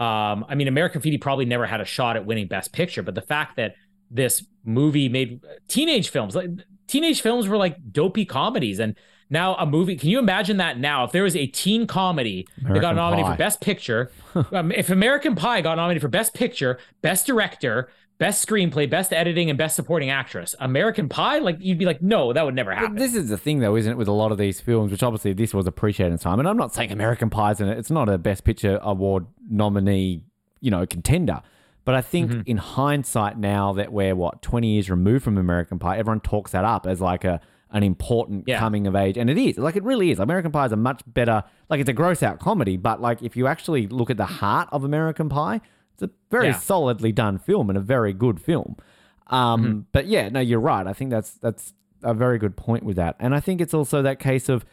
Um, 0.00 0.44
I 0.48 0.54
mean, 0.54 0.68
American 0.68 1.00
Graffiti 1.00 1.18
probably 1.18 1.44
never 1.44 1.66
had 1.66 1.80
a 1.80 1.84
shot 1.84 2.16
at 2.16 2.26
winning 2.26 2.48
Best 2.48 2.72
Picture, 2.72 3.02
but 3.02 3.14
the 3.14 3.22
fact 3.22 3.56
that 3.56 3.74
this 4.10 4.44
movie 4.64 5.08
made 5.08 5.40
teenage 5.68 6.08
films, 6.08 6.34
like 6.34 6.50
teenage 6.86 7.20
films 7.20 7.48
were 7.48 7.56
like 7.56 7.92
dopey 7.92 8.24
comedies, 8.24 8.80
and 8.80 8.96
now 9.30 9.54
a 9.54 9.64
movie. 9.66 9.96
Can 9.96 10.10
you 10.10 10.18
imagine 10.18 10.58
that 10.58 10.78
now? 10.78 11.04
If 11.04 11.12
there 11.12 11.22
was 11.22 11.36
a 11.36 11.46
teen 11.46 11.86
comedy 11.86 12.46
that 12.62 12.80
got 12.80 12.94
nominated 12.96 13.26
Pie. 13.26 13.32
for 13.32 13.38
Best 13.38 13.60
Picture, 13.60 14.10
um, 14.52 14.70
if 14.72 14.90
American 14.90 15.34
Pie 15.34 15.60
got 15.62 15.76
nominated 15.76 16.02
for 16.02 16.08
Best 16.08 16.34
Picture, 16.34 16.78
Best 17.00 17.26
Director, 17.26 17.88
Best 18.18 18.46
Screenplay, 18.46 18.88
Best 18.88 19.12
Editing, 19.12 19.48
and 19.48 19.58
Best 19.58 19.74
Supporting 19.74 20.10
Actress, 20.10 20.54
American 20.60 21.08
Pie, 21.08 21.38
like 21.38 21.56
you'd 21.58 21.78
be 21.78 21.84
like, 21.84 22.00
no, 22.02 22.32
that 22.32 22.44
would 22.44 22.54
never 22.54 22.70
But 22.70 22.78
happen. 22.78 22.96
this 22.96 23.14
is 23.14 23.28
the 23.28 23.38
thing, 23.38 23.58
though, 23.58 23.74
isn't 23.76 23.90
it, 23.90 23.96
with 23.96 24.06
a 24.08 24.12
lot 24.12 24.30
of 24.30 24.38
these 24.38 24.60
films, 24.60 24.92
which 24.92 25.02
obviously 25.02 25.32
this 25.32 25.52
was 25.52 25.66
appreciated 25.66 26.12
in 26.12 26.18
time. 26.18 26.38
And 26.38 26.46
I'm 26.48 26.56
not 26.56 26.72
saying 26.72 26.92
American 26.92 27.28
Pie's 27.30 27.60
in 27.60 27.68
it. 27.68 27.76
It's 27.78 27.90
not 27.90 28.08
a 28.08 28.18
Best 28.18 28.44
Picture 28.44 28.78
Award 28.82 29.26
nominee, 29.48 30.22
you 30.60 30.70
know, 30.70 30.86
contender. 30.86 31.40
But 31.84 31.94
I 31.94 32.00
think 32.00 32.30
Mm-hmm. 32.30 32.40
in 32.46 32.56
hindsight, 32.56 33.38
now 33.38 33.72
that 33.74 33.92
we're, 33.92 34.14
what, 34.14 34.40
20 34.42 34.68
years 34.68 34.88
removed 34.90 35.24
from 35.24 35.36
American 35.36 35.78
Pie, 35.78 35.98
everyone 35.98 36.20
talks 36.20 36.52
that 36.52 36.64
up 36.64 36.86
as 36.86 37.00
like 37.00 37.24
a 37.24 37.40
an 37.70 37.82
important 37.82 38.44
Yeah. 38.46 38.60
coming 38.60 38.86
of 38.86 38.94
age. 38.94 39.18
And 39.18 39.28
it 39.28 39.36
is. 39.36 39.58
Like, 39.58 39.74
it 39.74 39.82
really 39.82 40.12
is. 40.12 40.20
American 40.20 40.52
Pie 40.52 40.66
is 40.66 40.72
a 40.72 40.76
much 40.76 41.02
better, 41.08 41.42
like, 41.68 41.80
it's 41.80 41.88
a 41.88 41.92
gross 41.92 42.22
out 42.22 42.38
comedy. 42.38 42.76
But, 42.76 43.00
like, 43.00 43.20
if 43.20 43.36
you 43.36 43.48
actually 43.48 43.88
look 43.88 44.10
at 44.10 44.16
the 44.16 44.26
heart 44.26 44.68
of 44.70 44.84
American 44.84 45.28
Pie, 45.28 45.60
it's 45.94 46.02
a 46.04 46.10
very 46.30 46.46
Yeah. 46.48 46.58
solidly 46.58 47.10
done 47.10 47.36
film 47.38 47.68
and 47.70 47.76
a 47.76 47.80
very 47.80 48.12
good 48.12 48.40
film. 48.40 48.76
Um, 49.26 49.64
Mm-hmm. 49.64 49.80
But 49.90 50.06
yeah, 50.06 50.28
no, 50.28 50.38
you're 50.38 50.60
right. 50.60 50.86
I 50.86 50.92
think 50.92 51.10
that's 51.10 51.32
that's 51.32 51.74
a 52.04 52.14
very 52.14 52.38
good 52.38 52.56
point 52.56 52.84
with 52.84 52.96
that, 52.96 53.16
and 53.18 53.34
I 53.34 53.40
think 53.40 53.60
it's 53.60 53.74
also 53.74 54.02
that 54.02 54.18
case 54.20 54.48
of 54.48 54.64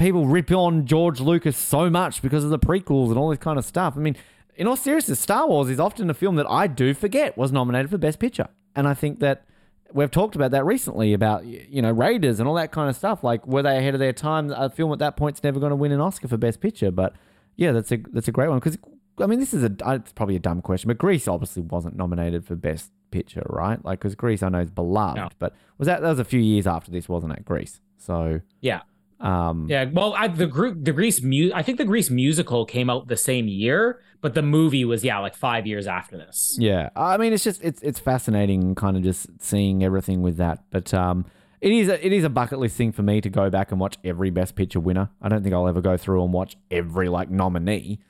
people 0.00 0.26
rip 0.26 0.50
on 0.50 0.86
George 0.86 1.20
Lucas 1.20 1.56
so 1.56 1.88
much 1.90 2.22
because 2.22 2.42
of 2.42 2.50
the 2.50 2.58
prequels 2.58 3.08
and 3.10 3.18
all 3.18 3.28
this 3.28 3.38
kind 3.38 3.58
of 3.58 3.64
stuff. 3.64 3.94
I 3.96 4.00
mean, 4.00 4.16
in 4.56 4.66
all 4.66 4.76
seriousness, 4.76 5.20
Star 5.20 5.46
Wars 5.46 5.68
is 5.68 5.78
often 5.78 6.10
a 6.10 6.14
film 6.14 6.36
that 6.36 6.46
I 6.50 6.66
do 6.66 6.94
forget 6.94 7.36
was 7.38 7.52
nominated 7.52 7.90
for 7.90 7.98
Best 7.98 8.18
Picture, 8.18 8.48
and 8.74 8.88
I 8.88 8.94
think 8.94 9.20
that 9.20 9.44
we've 9.92 10.10
talked 10.10 10.34
about 10.36 10.50
that 10.52 10.64
recently 10.64 11.12
about 11.12 11.44
you 11.44 11.80
know 11.82 11.90
Raiders 11.92 12.40
and 12.40 12.48
all 12.48 12.54
that 12.56 12.72
kind 12.72 12.88
of 12.88 12.96
stuff. 12.96 13.22
Like, 13.22 13.46
were 13.46 13.62
they 13.62 13.76
ahead 13.78 13.94
of 13.94 14.00
their 14.00 14.12
time? 14.12 14.50
A 14.50 14.68
film 14.70 14.92
at 14.92 14.98
that 14.98 15.16
point's 15.16 15.44
never 15.44 15.60
going 15.60 15.70
to 15.70 15.76
win 15.76 15.92
an 15.92 16.00
Oscar 16.00 16.28
for 16.28 16.36
Best 16.36 16.60
Picture, 16.60 16.90
but 16.90 17.14
yeah, 17.56 17.72
that's 17.72 17.92
a 17.92 17.98
that's 18.12 18.28
a 18.28 18.32
great 18.32 18.48
one 18.48 18.58
because 18.58 18.78
I 19.18 19.26
mean, 19.26 19.38
this 19.38 19.52
is 19.54 19.62
a 19.62 19.72
uh, 19.86 19.92
it's 19.94 20.12
probably 20.12 20.36
a 20.36 20.40
dumb 20.40 20.62
question, 20.62 20.88
but 20.88 20.98
Grease 20.98 21.28
obviously 21.28 21.62
wasn't 21.62 21.96
nominated 21.96 22.44
for 22.46 22.56
Best 22.56 22.90
Picture, 23.10 23.42
right? 23.50 23.82
Like, 23.84 23.98
because 24.00 24.14
Grease 24.14 24.42
I 24.42 24.48
know 24.48 24.60
is 24.60 24.70
beloved, 24.70 25.16
No. 25.16 25.28
but 25.38 25.54
was 25.78 25.86
that 25.86 26.00
that 26.00 26.08
was 26.08 26.18
a 26.18 26.24
few 26.24 26.40
years 26.40 26.66
after 26.66 26.90
this, 26.90 27.08
wasn't 27.08 27.32
it? 27.34 27.44
Grease, 27.44 27.80
so 27.98 28.40
yeah. 28.60 28.80
Um, 29.20 29.66
Yeah, 29.68 29.84
well, 29.92 30.14
I, 30.16 30.28
the 30.28 30.46
group, 30.46 30.84
the 30.84 30.92
Grease 30.92 31.22
mu- 31.22 31.50
I 31.54 31.62
think 31.62 31.78
the 31.78 31.84
Grease 31.84 32.10
musical 32.10 32.64
came 32.64 32.88
out 32.90 33.08
the 33.08 33.16
same 33.16 33.48
year, 33.48 34.00
but 34.20 34.34
the 34.34 34.42
movie 34.42 34.84
was 34.84 35.04
yeah, 35.04 35.18
like 35.18 35.34
five 35.34 35.66
years 35.66 35.86
after 35.86 36.16
this. 36.16 36.56
Yeah, 36.58 36.90
I 36.96 37.16
mean, 37.16 37.32
it's 37.32 37.44
just 37.44 37.62
it's 37.62 37.82
it's 37.82 37.98
fascinating, 37.98 38.74
kind 38.74 38.96
of 38.96 39.02
just 39.02 39.28
seeing 39.40 39.84
everything 39.84 40.22
with 40.22 40.36
that. 40.38 40.64
But 40.70 40.92
um, 40.94 41.26
it 41.60 41.72
is 41.72 41.88
a, 41.88 42.04
it 42.04 42.12
is 42.12 42.24
a 42.24 42.30
bucket 42.30 42.58
list 42.58 42.76
thing 42.76 42.92
for 42.92 43.02
me 43.02 43.20
to 43.20 43.28
go 43.30 43.50
back 43.50 43.70
and 43.72 43.80
watch 43.80 43.98
every 44.04 44.30
Best 44.30 44.54
Picture 44.56 44.80
winner. 44.80 45.10
I 45.20 45.28
don't 45.28 45.42
think 45.42 45.54
I'll 45.54 45.68
ever 45.68 45.80
go 45.80 45.96
through 45.96 46.24
and 46.24 46.32
watch 46.32 46.56
every 46.70 47.08
like 47.08 47.30
nominee. 47.30 48.00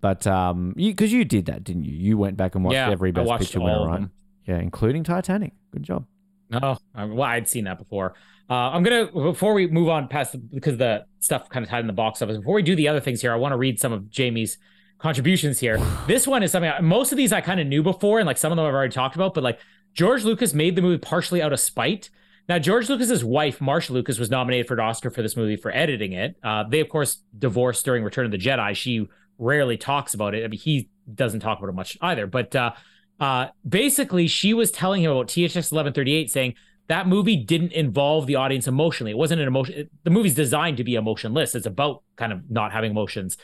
But 0.00 0.26
um, 0.26 0.74
you 0.76 0.92
because 0.92 1.12
you 1.12 1.24
did 1.24 1.46
that, 1.46 1.64
didn't 1.64 1.84
you? 1.84 1.92
You 1.94 2.16
went 2.16 2.36
back 2.36 2.54
and 2.54 2.64
watched 2.64 2.74
Yeah, 2.74 2.90
every 2.90 3.10
Best 3.12 3.26
watched 3.28 3.42
Picture 3.44 3.60
winner, 3.60 3.86
right? 3.86 4.08
Yeah, 4.46 4.58
including 4.58 5.04
Titanic. 5.04 5.52
Good 5.72 5.82
job. 5.82 6.06
No, 6.48 6.78
I- 6.94 7.04
well, 7.04 7.22
I'd 7.22 7.46
seen 7.48 7.64
that 7.64 7.78
before. 7.78 8.14
Uh, 8.50 8.54
I'm 8.72 8.82
gonna 8.82 9.06
before 9.06 9.54
we 9.54 9.68
move 9.68 9.88
on 9.88 10.08
past 10.08 10.32
the, 10.32 10.38
because 10.38 10.76
the 10.76 11.04
stuff 11.20 11.48
kind 11.48 11.64
of 11.64 11.70
tied 11.70 11.80
in 11.80 11.86
the 11.86 11.92
box 11.92 12.20
office. 12.20 12.36
Before 12.36 12.54
we 12.54 12.62
do 12.62 12.74
the 12.74 12.88
other 12.88 12.98
things 13.00 13.20
here, 13.20 13.32
I 13.32 13.36
want 13.36 13.52
to 13.52 13.56
read 13.56 13.78
some 13.78 13.92
of 13.92 14.10
Jamie's 14.10 14.58
contributions 14.98 15.60
here. 15.60 15.78
this 16.08 16.26
one 16.26 16.42
is 16.42 16.50
something 16.50 16.70
I, 16.70 16.80
most 16.80 17.12
of 17.12 17.16
these 17.16 17.32
I 17.32 17.40
kind 17.40 17.60
of 17.60 17.66
knew 17.68 17.82
before, 17.82 18.18
and 18.18 18.26
like 18.26 18.38
some 18.38 18.50
of 18.50 18.56
them 18.56 18.66
I've 18.66 18.74
already 18.74 18.92
talked 18.92 19.14
about. 19.14 19.34
But 19.34 19.44
like 19.44 19.60
George 19.94 20.24
Lucas 20.24 20.52
made 20.52 20.74
the 20.74 20.82
movie 20.82 20.98
partially 20.98 21.40
out 21.40 21.52
of 21.52 21.60
spite. 21.60 22.10
Now 22.48 22.58
George 22.58 22.88
Lucas's 22.88 23.24
wife, 23.24 23.60
Marsha 23.60 23.90
Lucas, 23.90 24.18
was 24.18 24.30
nominated 24.30 24.66
for 24.66 24.74
an 24.74 24.80
Oscar 24.80 25.10
for 25.10 25.22
this 25.22 25.36
movie 25.36 25.56
for 25.56 25.70
editing 25.70 26.12
it. 26.12 26.34
Uh, 26.42 26.64
they 26.68 26.80
of 26.80 26.88
course 26.88 27.22
divorced 27.38 27.84
during 27.84 28.02
Return 28.02 28.24
of 28.24 28.32
the 28.32 28.38
Jedi. 28.38 28.74
She 28.74 29.06
rarely 29.38 29.76
talks 29.76 30.12
about 30.12 30.34
it. 30.34 30.44
I 30.44 30.48
mean, 30.48 30.58
he 30.58 30.88
doesn't 31.14 31.38
talk 31.40 31.58
about 31.58 31.68
it 31.68 31.74
much 31.74 31.96
either. 32.00 32.26
But 32.26 32.56
uh, 32.56 32.72
Uh, 33.20 33.48
basically, 33.68 34.26
she 34.26 34.54
was 34.54 34.70
telling 34.70 35.02
him 35.04 35.10
about 35.10 35.28
THX 35.28 35.70
1138, 35.70 36.30
saying 36.30 36.54
that 36.90 37.06
movie 37.06 37.36
didn't 37.36 37.70
involve 37.70 38.26
the 38.26 38.34
audience 38.34 38.66
emotionally. 38.66 39.12
It 39.12 39.16
wasn't 39.16 39.40
an 39.40 39.46
emotion. 39.46 39.88
The 40.02 40.10
movie's 40.10 40.34
designed 40.34 40.76
to 40.78 40.84
be 40.84 40.96
emotionless. 40.96 41.54
It's 41.54 41.64
about 41.64 42.02
kind 42.16 42.32
of 42.32 42.50
not 42.50 42.72
having 42.72 42.90
emotions. 42.90 43.36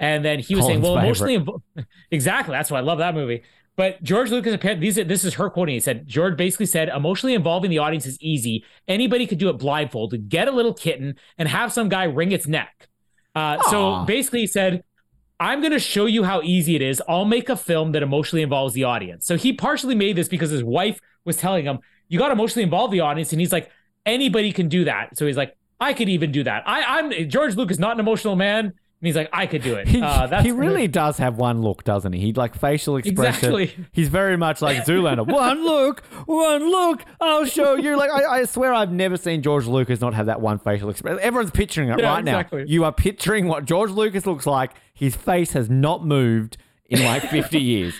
And 0.00 0.24
then 0.24 0.40
he 0.40 0.56
was 0.56 0.64
Colin's 0.64 0.82
saying, 0.82 0.94
well, 0.94 1.04
emotionally, 1.04 1.38
invo- 1.38 1.62
exactly. 2.10 2.54
That's 2.54 2.72
why 2.72 2.78
I 2.78 2.80
love 2.80 2.98
that 2.98 3.14
movie. 3.14 3.44
But 3.76 4.02
George 4.02 4.32
Lucas, 4.32 4.52
apparently, 4.52 4.90
these 4.90 4.96
this 5.06 5.24
is 5.24 5.34
her 5.34 5.48
quoting. 5.48 5.74
He 5.74 5.80
said, 5.80 6.08
George 6.08 6.36
basically 6.36 6.66
said, 6.66 6.88
emotionally 6.88 7.34
involving 7.34 7.70
the 7.70 7.78
audience 7.78 8.04
is 8.04 8.20
easy. 8.20 8.64
Anybody 8.88 9.28
could 9.28 9.38
do 9.38 9.48
it 9.48 9.58
blindfolded, 9.58 10.28
get 10.28 10.48
a 10.48 10.50
little 10.50 10.74
kitten 10.74 11.14
and 11.38 11.48
have 11.48 11.72
some 11.72 11.88
guy 11.88 12.02
wring 12.02 12.32
its 12.32 12.48
neck. 12.48 12.88
Uh, 13.36 13.62
so 13.70 14.04
basically, 14.06 14.40
he 14.40 14.48
said, 14.48 14.82
I'm 15.38 15.60
going 15.60 15.72
to 15.72 15.78
show 15.78 16.06
you 16.06 16.24
how 16.24 16.42
easy 16.42 16.74
it 16.74 16.82
is. 16.82 17.00
I'll 17.08 17.24
make 17.24 17.48
a 17.48 17.56
film 17.56 17.92
that 17.92 18.02
emotionally 18.02 18.42
involves 18.42 18.74
the 18.74 18.82
audience. 18.82 19.24
So 19.24 19.36
he 19.36 19.52
partially 19.52 19.94
made 19.94 20.16
this 20.16 20.28
because 20.28 20.50
his 20.50 20.64
wife 20.64 20.98
was 21.24 21.36
telling 21.36 21.64
him, 21.64 21.78
You 22.08 22.18
got 22.18 22.28
to 22.28 22.32
emotionally 22.32 22.64
involve 22.64 22.90
the 22.90 23.00
audience. 23.00 23.32
And 23.32 23.40
he's 23.40 23.52
like, 23.52 23.70
Anybody 24.06 24.52
can 24.52 24.68
do 24.68 24.84
that. 24.84 25.18
So 25.18 25.26
he's 25.26 25.36
like, 25.36 25.54
I 25.80 25.92
could 25.92 26.08
even 26.08 26.32
do 26.32 26.42
that. 26.44 26.62
I, 26.66 26.98
I'm 26.98 27.28
George 27.28 27.56
Lucas, 27.56 27.78
not 27.78 27.92
an 27.92 28.00
emotional 28.00 28.36
man. 28.36 28.64
And 28.66 29.06
he's 29.06 29.14
like, 29.14 29.28
I 29.32 29.46
could 29.46 29.62
do 29.62 29.74
it. 29.74 29.86
He, 29.86 30.00
Uh, 30.02 30.26
that's 30.26 30.44
he 30.44 30.50
really 30.50 30.88
does 30.88 31.18
have 31.18 31.36
one 31.36 31.60
look, 31.62 31.84
doesn't 31.84 32.12
he? 32.14 32.18
He 32.20 32.32
like 32.32 32.56
facial 32.58 32.96
expression. 32.96 33.54
Exactly. 33.54 33.86
He's 33.92 34.08
very 34.08 34.36
much 34.36 34.60
like 34.62 34.78
Zoolander. 34.84 35.26
one 35.32 35.62
look, 35.64 36.00
one 36.26 36.68
look. 36.70 37.04
I'll 37.20 37.44
show 37.44 37.74
you. 37.76 37.96
Like 37.96 38.10
I, 38.10 38.24
I 38.40 38.44
swear, 38.46 38.72
I've 38.72 38.90
never 38.90 39.16
seen 39.18 39.42
George 39.42 39.66
Lucas 39.66 40.00
not 40.00 40.14
have 40.14 40.26
that 40.26 40.40
one 40.40 40.58
facial 40.58 40.88
expression. 40.90 41.20
Everyone's 41.20 41.50
picturing 41.52 41.90
it 41.90 42.00
Yeah, 42.00 42.10
right 42.14 42.20
exactly. 42.20 42.60
now. 42.62 42.66
You 42.66 42.84
are 42.84 42.92
picturing 42.92 43.46
what 43.46 43.66
George 43.66 43.90
Lucas 43.90 44.24
looks 44.26 44.46
like. 44.46 44.72
His 44.94 45.14
face 45.14 45.52
has 45.52 45.68
not 45.70 46.04
moved 46.04 46.56
in 46.88 47.04
like 47.04 47.22
fifty 47.30 47.60
years. 47.72 47.94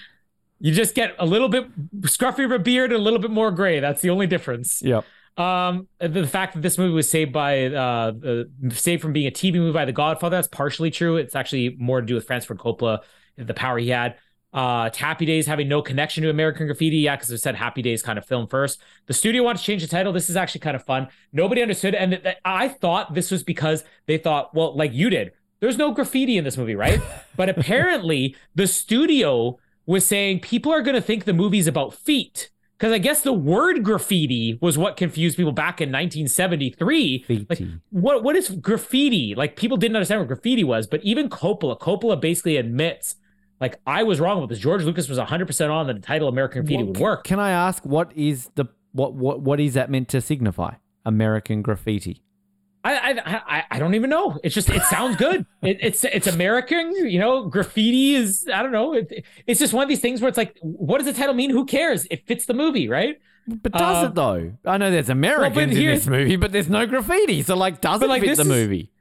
You 0.61 0.73
just 0.73 0.95
get 0.95 1.15
a 1.19 1.27
little 1.27 1.49
bit 1.49 1.69
scruffier 2.03 2.47
of 2.47 2.53
a 2.53 2.59
beard 2.59 2.93
and 2.93 3.01
a 3.01 3.03
little 3.03 3.19
bit 3.19 3.31
more 3.31 3.51
gray. 3.51 3.81
That's 3.81 4.03
the 4.03 4.11
only 4.11 4.27
difference. 4.27 4.83
Yep. 4.83 5.05
Um, 5.39 5.87
the, 6.01 6.09
the 6.09 6.27
fact 6.27 6.55
that 6.55 6.63
this 6.63 6.77
movie 6.79 6.93
was 6.93 7.09
saved 7.09 7.33
by 7.33 7.67
uh, 7.67 8.13
uh, 8.27 8.45
saved 8.71 9.01
from 9.01 9.13
being 9.13 9.29
a 9.29 9.31
TV 9.31 9.55
movie 9.55 9.73
by 9.73 9.85
The 9.85 9.93
Godfather, 9.93 10.37
that's 10.37 10.49
partially 10.49 10.91
true. 10.91 11.17
It's 11.17 11.37
actually 11.37 11.77
more 11.79 12.01
to 12.01 12.07
do 12.07 12.15
with 12.15 12.27
Francis 12.27 12.49
Ford 12.49 12.59
Coppola, 12.59 13.01
the 13.37 13.55
power 13.55 13.79
he 13.79 13.91
had. 13.91 14.17
Uh, 14.53 14.91
Happy 14.97 15.27
Days 15.27 15.47
having 15.47 15.69
no 15.69 15.81
connection 15.81 16.25
to 16.25 16.31
American 16.31 16.67
Graffiti, 16.67 16.99
yeah, 16.99 17.15
because 17.15 17.31
it 17.31 17.39
said 17.39 17.55
Happy 17.55 17.83
Days 17.83 18.03
kind 18.03 18.19
of 18.19 18.25
film 18.25 18.49
first. 18.49 18.81
The 19.07 19.13
studio 19.13 19.45
wanted 19.45 19.59
to 19.59 19.65
change 19.65 19.83
the 19.83 19.89
title. 19.89 20.13
This 20.13 20.29
is 20.29 20.37
actually 20.37 20.61
kind 20.61 20.75
of 20.75 20.85
fun. 20.85 21.09
Nobody 21.33 21.63
understood, 21.63 21.95
and 21.95 22.13
th- 22.13 22.23
th- 22.25 22.37
I 22.45 22.69
thought 22.69 23.15
this 23.15 23.31
was 23.31 23.45
because 23.45 23.85
they 24.07 24.19
thought, 24.19 24.55
well, 24.55 24.75
like 24.75 24.93
you 24.93 25.11
did, 25.11 25.33
there's 25.61 25.77
no 25.77 25.93
graffiti 25.93 26.37
in 26.37 26.45
this 26.45 26.57
movie, 26.57 26.75
right? 26.75 27.01
but 27.37 27.49
apparently, 27.49 28.35
the 28.55 28.67
studio 28.67 29.59
was 29.89 30.07
saying 30.07 30.41
people 30.41 30.73
are 30.73 30.83
going 30.83 30.95
to 30.95 31.01
think 31.01 31.25
the 31.25 31.33
movie's 31.33 31.67
about 31.67 31.95
feet. 31.95 32.51
Because 32.77 32.93
I 32.93 32.99
guess 32.99 33.23
the 33.23 33.33
word 33.33 33.83
graffiti 33.83 34.57
was 34.61 34.79
what 34.79 34.97
confused 34.97 35.37
people 35.37 35.51
back 35.51 35.81
in 35.81 35.89
1973. 35.89 37.25
Like, 37.49 37.61
what 37.91 38.23
what 38.23 38.37
is 38.37 38.51
graffiti? 38.51 39.35
Like 39.35 39.57
people 39.57 39.77
didn't 39.77 39.97
understand 39.97 40.21
what 40.21 40.29
graffiti 40.29 40.63
was, 40.63 40.87
but 40.87 41.03
even 41.03 41.29
Coppola, 41.29 41.77
Coppola 41.81 42.21
basically 42.21 42.57
admits, 42.57 43.17
like 43.61 43.81
I 43.85 44.05
was 44.05 44.21
wrong 44.21 44.41
with 44.41 44.51
this. 44.51 44.61
George 44.61 44.85
Lucas 44.85 45.09
was 45.09 45.19
100 45.19 45.47
percent 45.47 45.73
on 45.73 45.89
that 45.89 45.95
the 45.95 46.01
title 46.01 46.29
American 46.29 46.63
Graffiti 46.63 46.85
would 46.85 46.99
work. 46.99 47.25
Can 47.25 47.41
I 47.41 47.51
ask 47.51 47.85
what 47.85 48.13
is 48.15 48.49
the 48.55 48.67
what 48.93 49.15
what 49.15 49.41
what 49.41 49.59
is 49.59 49.75
that 49.75 49.91
meant 49.91 50.09
to 50.11 50.21
signify? 50.21 50.75
American 51.05 51.63
graffiti. 51.63 52.23
I, 52.85 52.95
I 52.95 53.43
I 53.47 53.65
I 53.73 53.79
don't 53.79 53.95
even 53.95 54.09
know. 54.09 54.39
It's 54.43 54.55
just 54.55 54.71
it 54.71 54.83
sounds 54.85 55.17
good. 55.17 55.45
It, 55.63 55.79
it's 55.81 56.05
it's 56.05 56.29
American, 56.29 56.95
you 56.95 57.19
know. 57.19 57.47
Graffiti 57.47 58.15
is 58.15 58.47
I 58.53 58.63
don't 58.63 58.71
know. 58.71 58.93
It, 58.95 59.25
it's 59.47 59.59
just 59.59 59.73
one 59.73 59.83
of 59.83 59.89
these 59.89 60.01
things 60.01 60.21
where 60.21 60.29
it's 60.29 60.39
like, 60.39 60.57
what 60.63 60.99
does 60.99 61.07
the 61.07 61.13
title 61.13 61.35
mean? 61.35 61.51
Who 61.51 61.67
cares? 61.67 62.07
It 62.11 62.27
fits 62.27 62.47
the 62.47 62.55
movie, 62.55 62.89
right? 62.89 63.19
But 63.49 63.73
does 63.73 64.05
it 64.05 64.09
um, 64.09 64.15
though? 64.15 64.53
I 64.71 64.79
know 64.79 64.91
there's 64.91 65.09
Americans 65.09 65.77
in 65.77 65.87
this 65.87 66.07
movie, 66.07 66.37
but 66.37 66.53
there's 66.53 66.69
no 66.69 66.87
graffiti. 66.87 67.43
So 67.43 67.57
like, 67.57 67.81
does 67.81 68.03
it 68.03 68.09
like, 68.09 68.23
fit 68.23 68.37
the 68.37 68.43
is- 68.43 68.49
movie? 68.49 68.93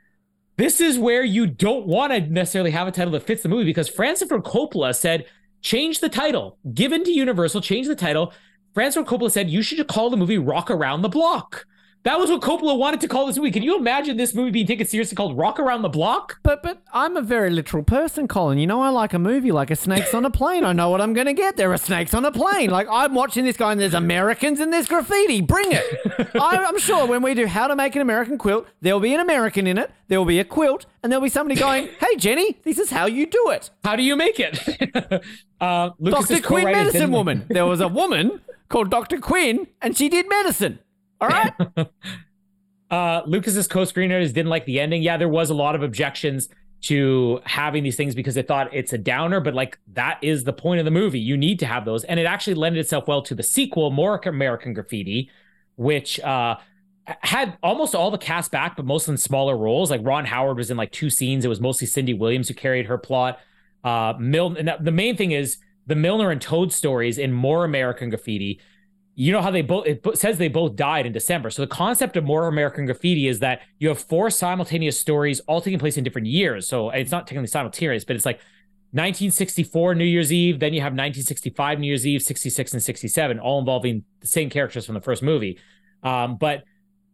This 0.57 0.81
is 0.81 0.97
where 0.97 1.23
you 1.23 1.45
don't 1.45 1.85
want 1.85 2.11
to 2.13 2.19
necessarily 2.19 2.71
have 2.71 2.87
a 2.87 2.91
title 2.91 3.11
that 3.11 3.21
fits 3.21 3.43
the 3.43 3.49
movie 3.49 3.65
because 3.65 3.87
Francis 3.87 4.27
Ford 4.27 4.43
Coppola 4.43 4.95
said, 4.95 5.27
change 5.61 5.99
the 5.99 6.09
title. 6.09 6.57
Given 6.73 7.03
to 7.03 7.11
Universal, 7.11 7.61
change 7.61 7.85
the 7.85 7.95
title. 7.95 8.33
Francis 8.73 8.95
Ford 8.95 9.21
Coppola 9.21 9.31
said, 9.31 9.51
you 9.51 9.61
should 9.61 9.77
just 9.77 9.89
call 9.89 10.09
the 10.09 10.17
movie 10.17 10.39
Rock 10.39 10.71
Around 10.71 11.03
the 11.03 11.09
Block. 11.09 11.67
That 12.07 12.19
was 12.19 12.29
what 12.29 12.39
Coppola 12.39 12.77
wanted 12.77 13.01
to 13.01 13.09
call 13.09 13.27
this 13.27 13.35
movie. 13.35 13.51
Can 13.51 13.63
you 13.63 13.75
imagine 13.75 14.15
this 14.15 14.33
movie 14.33 14.49
being 14.49 14.65
taken 14.65 14.87
seriously 14.87 15.13
called 15.13 15.37
Rock 15.37 15.59
Around 15.59 15.81
the 15.81 15.89
Block? 15.89 16.39
But 16.41 16.63
but 16.63 16.81
I'm 16.93 17.17
a 17.17 17.21
very 17.21 17.49
literal 17.49 17.83
person, 17.83 18.29
Colin. 18.29 18.59
You 18.59 18.65
know 18.65 18.81
I 18.81 18.87
like 18.87 19.13
a 19.13 19.19
movie 19.19 19.51
like 19.51 19.71
a 19.71 19.75
snakes 19.75 20.13
on 20.13 20.23
a 20.23 20.29
plane. 20.29 20.63
I 20.63 20.71
know 20.71 20.89
what 20.89 21.01
I'm 21.01 21.11
gonna 21.11 21.33
get. 21.33 21.57
There 21.57 21.73
are 21.73 21.77
snakes 21.77 22.13
on 22.13 22.23
a 22.23 22.31
plane. 22.31 22.69
Like 22.69 22.87
I'm 22.89 23.13
watching 23.13 23.43
this 23.43 23.57
guy 23.57 23.73
and 23.73 23.81
there's 23.81 23.93
Americans 23.93 24.61
and 24.61 24.71
there's 24.71 24.87
graffiti. 24.87 25.41
Bring 25.41 25.73
it. 25.73 25.83
I, 26.41 26.63
I'm 26.65 26.79
sure 26.79 27.05
when 27.05 27.21
we 27.21 27.33
do 27.33 27.45
how 27.45 27.67
to 27.67 27.75
make 27.75 27.93
an 27.93 28.01
American 28.01 28.37
quilt, 28.37 28.67
there'll 28.79 29.01
be 29.01 29.13
an 29.13 29.19
American 29.19 29.67
in 29.67 29.77
it. 29.77 29.91
There 30.07 30.17
will 30.17 30.25
be 30.25 30.39
a 30.39 30.45
quilt, 30.45 30.85
and 31.03 31.11
there'll 31.11 31.21
be 31.21 31.27
somebody 31.27 31.59
going, 31.59 31.89
"Hey 31.99 32.15
Jenny, 32.15 32.57
this 32.63 32.77
is 32.79 32.89
how 32.89 33.07
you 33.07 33.25
do 33.25 33.49
it." 33.49 33.69
How 33.83 33.97
do 33.97 34.03
you 34.03 34.15
make 34.15 34.39
it? 34.39 34.57
uh, 35.59 35.89
Dr. 36.01 36.39
Quinn, 36.39 36.63
medicine 36.63 37.11
woman. 37.11 37.47
There 37.49 37.65
was 37.65 37.81
a 37.81 37.89
woman 37.89 38.39
called 38.69 38.89
Dr. 38.89 39.19
Quinn, 39.19 39.67
and 39.81 39.97
she 39.97 40.07
did 40.07 40.29
medicine. 40.29 40.79
All 41.19 41.27
right. 41.27 41.53
uh 42.91 43.21
Lucas's 43.25 43.67
co-screenwriters 43.67 44.33
didn't 44.33 44.49
like 44.49 44.65
the 44.65 44.79
ending. 44.79 45.01
Yeah, 45.01 45.17
there 45.17 45.29
was 45.29 45.49
a 45.49 45.53
lot 45.53 45.75
of 45.75 45.83
objections 45.83 46.49
to 46.79 47.41
having 47.43 47.83
these 47.83 47.95
things 47.95 48.13
because 48.13 48.35
they 48.35 48.43
thought 48.43 48.73
it's 48.73 48.93
a 48.93 48.97
downer, 48.97 49.39
but 49.39 49.53
like 49.55 49.79
that 49.93 50.19
is 50.21 50.43
the 50.43 50.53
point 50.53 50.79
of 50.79 50.85
the 50.85 50.91
movie. 50.91 51.19
You 51.19 51.35
need 51.35 51.59
to 51.59 51.65
have 51.65 51.85
those. 51.85 52.03
And 52.03 52.19
it 52.19 52.25
actually 52.25 52.53
lended 52.53 52.79
itself 52.79 53.07
well 53.07 53.21
to 53.23 53.35
the 53.35 53.43
sequel, 53.43 53.89
More 53.89 54.21
American 54.25 54.73
Graffiti, 54.73 55.29
which 55.75 56.19
uh 56.19 56.57
had 57.21 57.57
almost 57.63 57.95
all 57.95 58.11
the 58.11 58.17
cast 58.17 58.51
back, 58.51 58.75
but 58.75 58.85
mostly 58.85 59.13
in 59.13 59.17
smaller 59.17 59.57
roles. 59.57 59.89
Like 59.89 60.01
Ron 60.03 60.25
Howard 60.25 60.57
was 60.57 60.69
in 60.69 60.77
like 60.77 60.91
two 60.91 61.09
scenes. 61.09 61.45
It 61.45 61.47
was 61.47 61.61
mostly 61.61 61.87
Cindy 61.87 62.13
Williams 62.13 62.47
who 62.49 62.53
carried 62.53 62.85
her 62.87 62.97
plot. 62.97 63.39
Uh 63.83 64.13
Mil 64.19 64.55
and 64.55 64.71
the 64.79 64.91
main 64.91 65.17
thing 65.17 65.31
is 65.31 65.57
the 65.87 65.95
Milner 65.95 66.31
and 66.31 66.41
Toad 66.41 66.71
stories 66.73 67.17
in 67.17 67.31
More 67.33 67.63
American 67.65 68.09
Graffiti 68.09 68.59
you 69.19 69.31
know 69.31 69.41
how 69.41 69.49
they 69.49 69.63
both 69.63 69.87
it 69.87 70.05
says 70.15 70.37
they 70.37 70.47
both 70.47 70.75
died 70.75 71.07
in 71.07 71.11
December. 71.11 71.49
So 71.49 71.63
the 71.63 71.67
concept 71.67 72.15
of 72.17 72.23
more 72.23 72.47
American 72.47 72.85
graffiti 72.85 73.27
is 73.27 73.39
that 73.39 73.61
you 73.79 73.87
have 73.89 73.97
four 73.99 74.29
simultaneous 74.29 74.99
stories 74.99 75.39
all 75.47 75.59
taking 75.59 75.79
place 75.79 75.97
in 75.97 76.03
different 76.03 76.27
years. 76.27 76.67
So 76.67 76.91
it's 76.91 77.09
not 77.11 77.25
technically 77.25 77.47
simultaneous, 77.47 78.05
but 78.05 78.15
it's 78.15 78.25
like 78.27 78.39
1964 78.91 79.95
New 79.95 80.05
Year's 80.05 80.31
Eve, 80.31 80.59
then 80.59 80.73
you 80.73 80.81
have 80.81 80.91
1965 80.93 81.79
New 81.79 81.87
Year's 81.87 82.05
Eve, 82.05 82.21
66 82.21 82.73
and 82.73 82.83
67, 82.83 83.39
all 83.39 83.59
involving 83.59 84.03
the 84.21 84.27
same 84.27 84.49
characters 84.49 84.85
from 84.85 84.95
the 84.95 85.01
first 85.01 85.23
movie. 85.23 85.57
Um, 86.03 86.37
but 86.37 86.63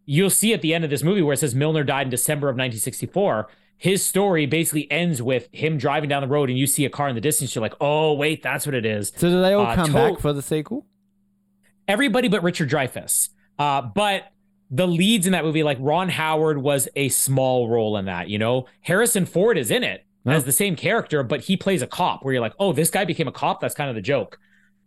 you'll 0.06 0.30
see 0.30 0.54
at 0.54 0.62
the 0.62 0.74
end 0.74 0.84
of 0.84 0.90
this 0.90 1.04
movie 1.04 1.22
where 1.22 1.34
it 1.34 1.38
says 1.38 1.56
Milner 1.56 1.84
died 1.84 2.08
in 2.08 2.10
December 2.12 2.48
of 2.48 2.54
1964. 2.56 3.48
His 3.78 4.06
story 4.06 4.46
basically 4.46 4.90
ends 4.92 5.22
with 5.22 5.48
him 5.52 5.78
driving 5.78 6.10
down 6.10 6.22
the 6.22 6.28
road 6.28 6.50
and 6.50 6.58
you 6.60 6.68
see 6.68 6.86
a 6.86 6.90
car 6.90 7.08
in 7.10 7.16
the 7.16 7.22
distance. 7.22 7.56
You're 7.56 7.62
like, 7.62 7.76
oh, 7.82 8.14
wait, 8.14 8.44
that's 8.44 8.66
what 8.66 8.76
it 8.76 8.86
is 8.86 9.12
So 9.16 9.30
do 9.30 9.42
they 9.42 9.54
all 9.54 9.66
Uh, 9.66 9.76
come 9.76 9.92
Toad- 9.92 10.14
back 10.16 10.22
for 10.22 10.34
the 10.34 10.42
sequel? 10.42 10.86
Everybody 11.88 12.28
but 12.28 12.44
Richard 12.44 12.70
Dreyfuss. 12.70 13.30
Uh, 13.60 13.82
but 13.82 14.24
the 14.72 14.88
leads 14.88 15.26
in 15.28 15.34
that 15.34 15.44
movie, 15.44 15.64
like 15.64 15.78
Ron 15.80 16.10
Howard, 16.10 16.58
was 16.58 16.88
a 16.96 17.10
small 17.10 17.70
role 17.70 17.98
in 17.98 18.06
that. 18.06 18.30
You 18.30 18.40
know, 18.40 18.66
Harrison 18.82 19.26
Ford 19.26 19.58
is 19.58 19.70
in 19.72 19.84
it 19.84 20.06
Oh. 20.26 20.32
as 20.32 20.46
the 20.46 20.54
same 20.54 20.78
character, 20.78 21.22
but 21.22 21.42
he 21.42 21.58
plays 21.58 21.82
a 21.82 21.88
cop. 21.88 22.24
Where 22.24 22.34
you're 22.34 22.42
like, 22.42 22.54
oh, 22.58 22.72
this 22.72 22.90
guy 22.90 23.04
became 23.04 23.28
a 23.28 23.32
cop. 23.32 23.60
That's 23.60 23.76
kind 23.76 23.90
of 23.90 23.96
the 23.96 24.02
joke. 24.02 24.40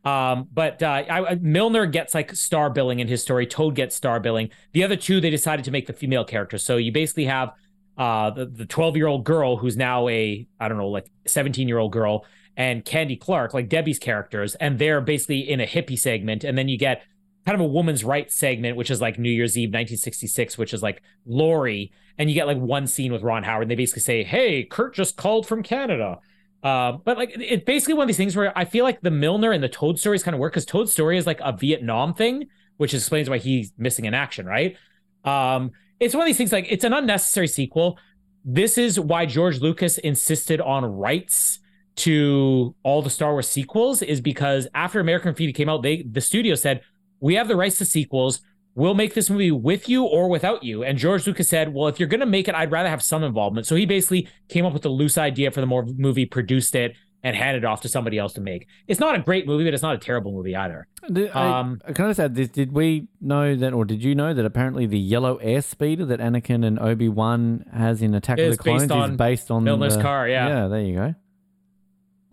Um, 0.02 0.48
but 0.52 0.82
uh, 0.82 1.02
I, 1.10 1.34
Milner 1.34 1.84
gets 1.84 2.14
like 2.14 2.34
star 2.34 2.70
billing 2.70 3.00
in 3.00 3.08
his 3.08 3.20
story. 3.22 3.46
Toad 3.46 3.74
gets 3.74 3.94
star 3.94 4.18
billing. 4.18 4.48
The 4.72 4.82
other 4.84 4.96
two, 4.96 5.20
they 5.20 5.30
decided 5.30 5.64
to 5.66 5.70
make 5.70 5.86
the 5.86 5.92
female 5.92 6.24
characters. 6.24 6.64
So 6.64 6.76
you 6.78 6.90
basically 6.92 7.26
have 7.26 7.50
uh, 7.98 8.30
the 8.30 8.46
the 8.46 8.66
12 8.66 8.96
year 8.96 9.06
old 9.08 9.24
girl 9.24 9.56
who's 9.56 9.76
now 9.76 10.08
a 10.08 10.46
I 10.60 10.68
don't 10.68 10.78
know 10.78 10.88
like 10.88 11.10
17 11.26 11.66
year 11.68 11.78
old 11.78 11.92
girl 11.92 12.24
and 12.56 12.84
Candy 12.84 13.16
Clark, 13.16 13.52
like 13.54 13.68
Debbie's 13.68 13.98
characters, 13.98 14.54
and 14.56 14.78
they're 14.78 15.00
basically 15.00 15.48
in 15.48 15.60
a 15.60 15.66
hippie 15.66 15.98
segment, 15.98 16.44
and 16.44 16.56
then 16.56 16.68
you 16.68 16.78
get 16.78 17.02
kind 17.44 17.54
of 17.54 17.60
a 17.60 17.68
woman's 17.68 18.02
rights 18.02 18.34
segment, 18.34 18.76
which 18.76 18.90
is 18.90 19.00
like 19.00 19.18
New 19.18 19.30
Year's 19.30 19.56
Eve 19.56 19.68
1966, 19.68 20.58
which 20.58 20.74
is 20.74 20.82
like 20.82 21.02
Laurie, 21.26 21.92
and 22.18 22.28
you 22.28 22.34
get 22.34 22.46
like 22.46 22.58
one 22.58 22.86
scene 22.86 23.12
with 23.12 23.22
Ron 23.22 23.44
Howard. 23.44 23.62
And 23.62 23.70
they 23.70 23.76
basically 23.76 24.02
say, 24.02 24.24
"Hey, 24.24 24.64
Kurt 24.64 24.94
just 24.94 25.16
called 25.16 25.46
from 25.46 25.62
Canada." 25.62 26.18
Uh, 26.62 26.92
but 27.04 27.16
like 27.16 27.32
it's 27.36 27.64
basically 27.64 27.94
one 27.94 28.04
of 28.04 28.08
these 28.08 28.16
things 28.16 28.34
where 28.34 28.56
I 28.58 28.64
feel 28.64 28.84
like 28.84 29.00
the 29.00 29.10
Milner 29.10 29.52
and 29.52 29.62
the 29.62 29.68
Toad 29.68 29.98
stories 29.98 30.22
kind 30.22 30.34
of 30.34 30.40
work 30.40 30.52
because 30.52 30.64
Toad's 30.64 30.92
story 30.92 31.18
is 31.18 31.26
like 31.26 31.40
a 31.40 31.52
Vietnam 31.52 32.14
thing, 32.14 32.46
which 32.78 32.94
explains 32.94 33.30
why 33.30 33.38
he's 33.38 33.72
missing 33.78 34.06
in 34.06 34.14
action, 34.14 34.46
right? 34.46 34.76
Um, 35.24 35.70
it's 36.00 36.14
one 36.14 36.22
of 36.22 36.26
these 36.26 36.36
things 36.36 36.52
like 36.52 36.66
it's 36.68 36.84
an 36.84 36.92
unnecessary 36.92 37.46
sequel. 37.46 37.98
This 38.44 38.78
is 38.78 38.98
why 38.98 39.26
George 39.26 39.60
Lucas 39.60 39.98
insisted 39.98 40.60
on 40.60 40.84
rights 40.84 41.60
to 41.96 42.74
all 42.82 43.02
the 43.02 43.10
Star 43.10 43.32
Wars 43.32 43.48
sequels, 43.48 44.02
is 44.02 44.20
because 44.20 44.68
after 44.74 45.00
American 45.00 45.32
Graffiti 45.32 45.52
came 45.52 45.68
out, 45.68 45.82
they 45.82 46.02
the 46.02 46.20
studio 46.20 46.54
said 46.54 46.82
we 47.20 47.34
have 47.34 47.48
the 47.48 47.56
rights 47.56 47.78
to 47.78 47.84
sequels. 47.84 48.40
We'll 48.74 48.92
make 48.94 49.14
this 49.14 49.30
movie 49.30 49.50
with 49.50 49.88
you 49.88 50.04
or 50.04 50.28
without 50.28 50.62
you. 50.62 50.84
And 50.84 50.98
George 50.98 51.26
Lucas 51.26 51.48
said, 51.48 51.72
Well, 51.72 51.88
if 51.88 51.98
you're 51.98 52.10
going 52.10 52.20
to 52.20 52.26
make 52.26 52.46
it, 52.46 52.54
I'd 52.54 52.70
rather 52.70 52.90
have 52.90 53.02
some 53.02 53.24
involvement. 53.24 53.66
So 53.66 53.74
he 53.74 53.86
basically 53.86 54.28
came 54.50 54.66
up 54.66 54.74
with 54.74 54.84
a 54.84 54.90
loose 54.90 55.16
idea 55.16 55.50
for 55.50 55.62
the 55.62 55.66
more 55.66 55.86
movie, 55.86 56.26
produced 56.26 56.74
it, 56.74 56.94
and 57.22 57.34
handed 57.34 57.62
it 57.62 57.66
off 57.66 57.80
to 57.80 57.88
somebody 57.88 58.18
else 58.18 58.34
to 58.34 58.42
make. 58.42 58.66
It's 58.86 59.00
not 59.00 59.14
a 59.14 59.18
great 59.20 59.46
movie, 59.46 59.64
but 59.64 59.72
it's 59.72 59.82
not 59.82 59.94
a 59.94 59.98
terrible 59.98 60.30
movie 60.30 60.54
either. 60.54 60.86
Did, 61.10 61.30
I- 61.30 61.58
Um, 61.60 61.80
I, 61.88 61.92
can 61.94 62.04
I 62.04 62.08
just 62.10 62.20
add 62.20 62.34
this? 62.34 62.50
Did 62.50 62.72
we 62.72 63.08
know 63.18 63.56
that, 63.56 63.72
or 63.72 63.86
did 63.86 64.04
you 64.04 64.14
know 64.14 64.34
that 64.34 64.44
apparently 64.44 64.84
the 64.84 64.98
yellow 64.98 65.38
airspeeder 65.42 66.06
that 66.08 66.20
Anakin 66.20 66.62
and 66.62 66.78
Obi 66.78 67.08
Wan 67.08 67.64
has 67.72 68.02
in 68.02 68.12
Attack 68.14 68.38
of 68.38 68.50
the 68.50 68.58
Clones 68.58 68.82
based 68.82 68.92
on 68.92 69.10
is 69.12 69.16
based 69.16 69.50
on 69.50 69.64
Milner's 69.64 69.96
the- 69.96 70.02
car, 70.02 70.28
yeah. 70.28 70.48
yeah. 70.48 70.68
There 70.68 70.82
you 70.82 70.94
go. 70.96 71.14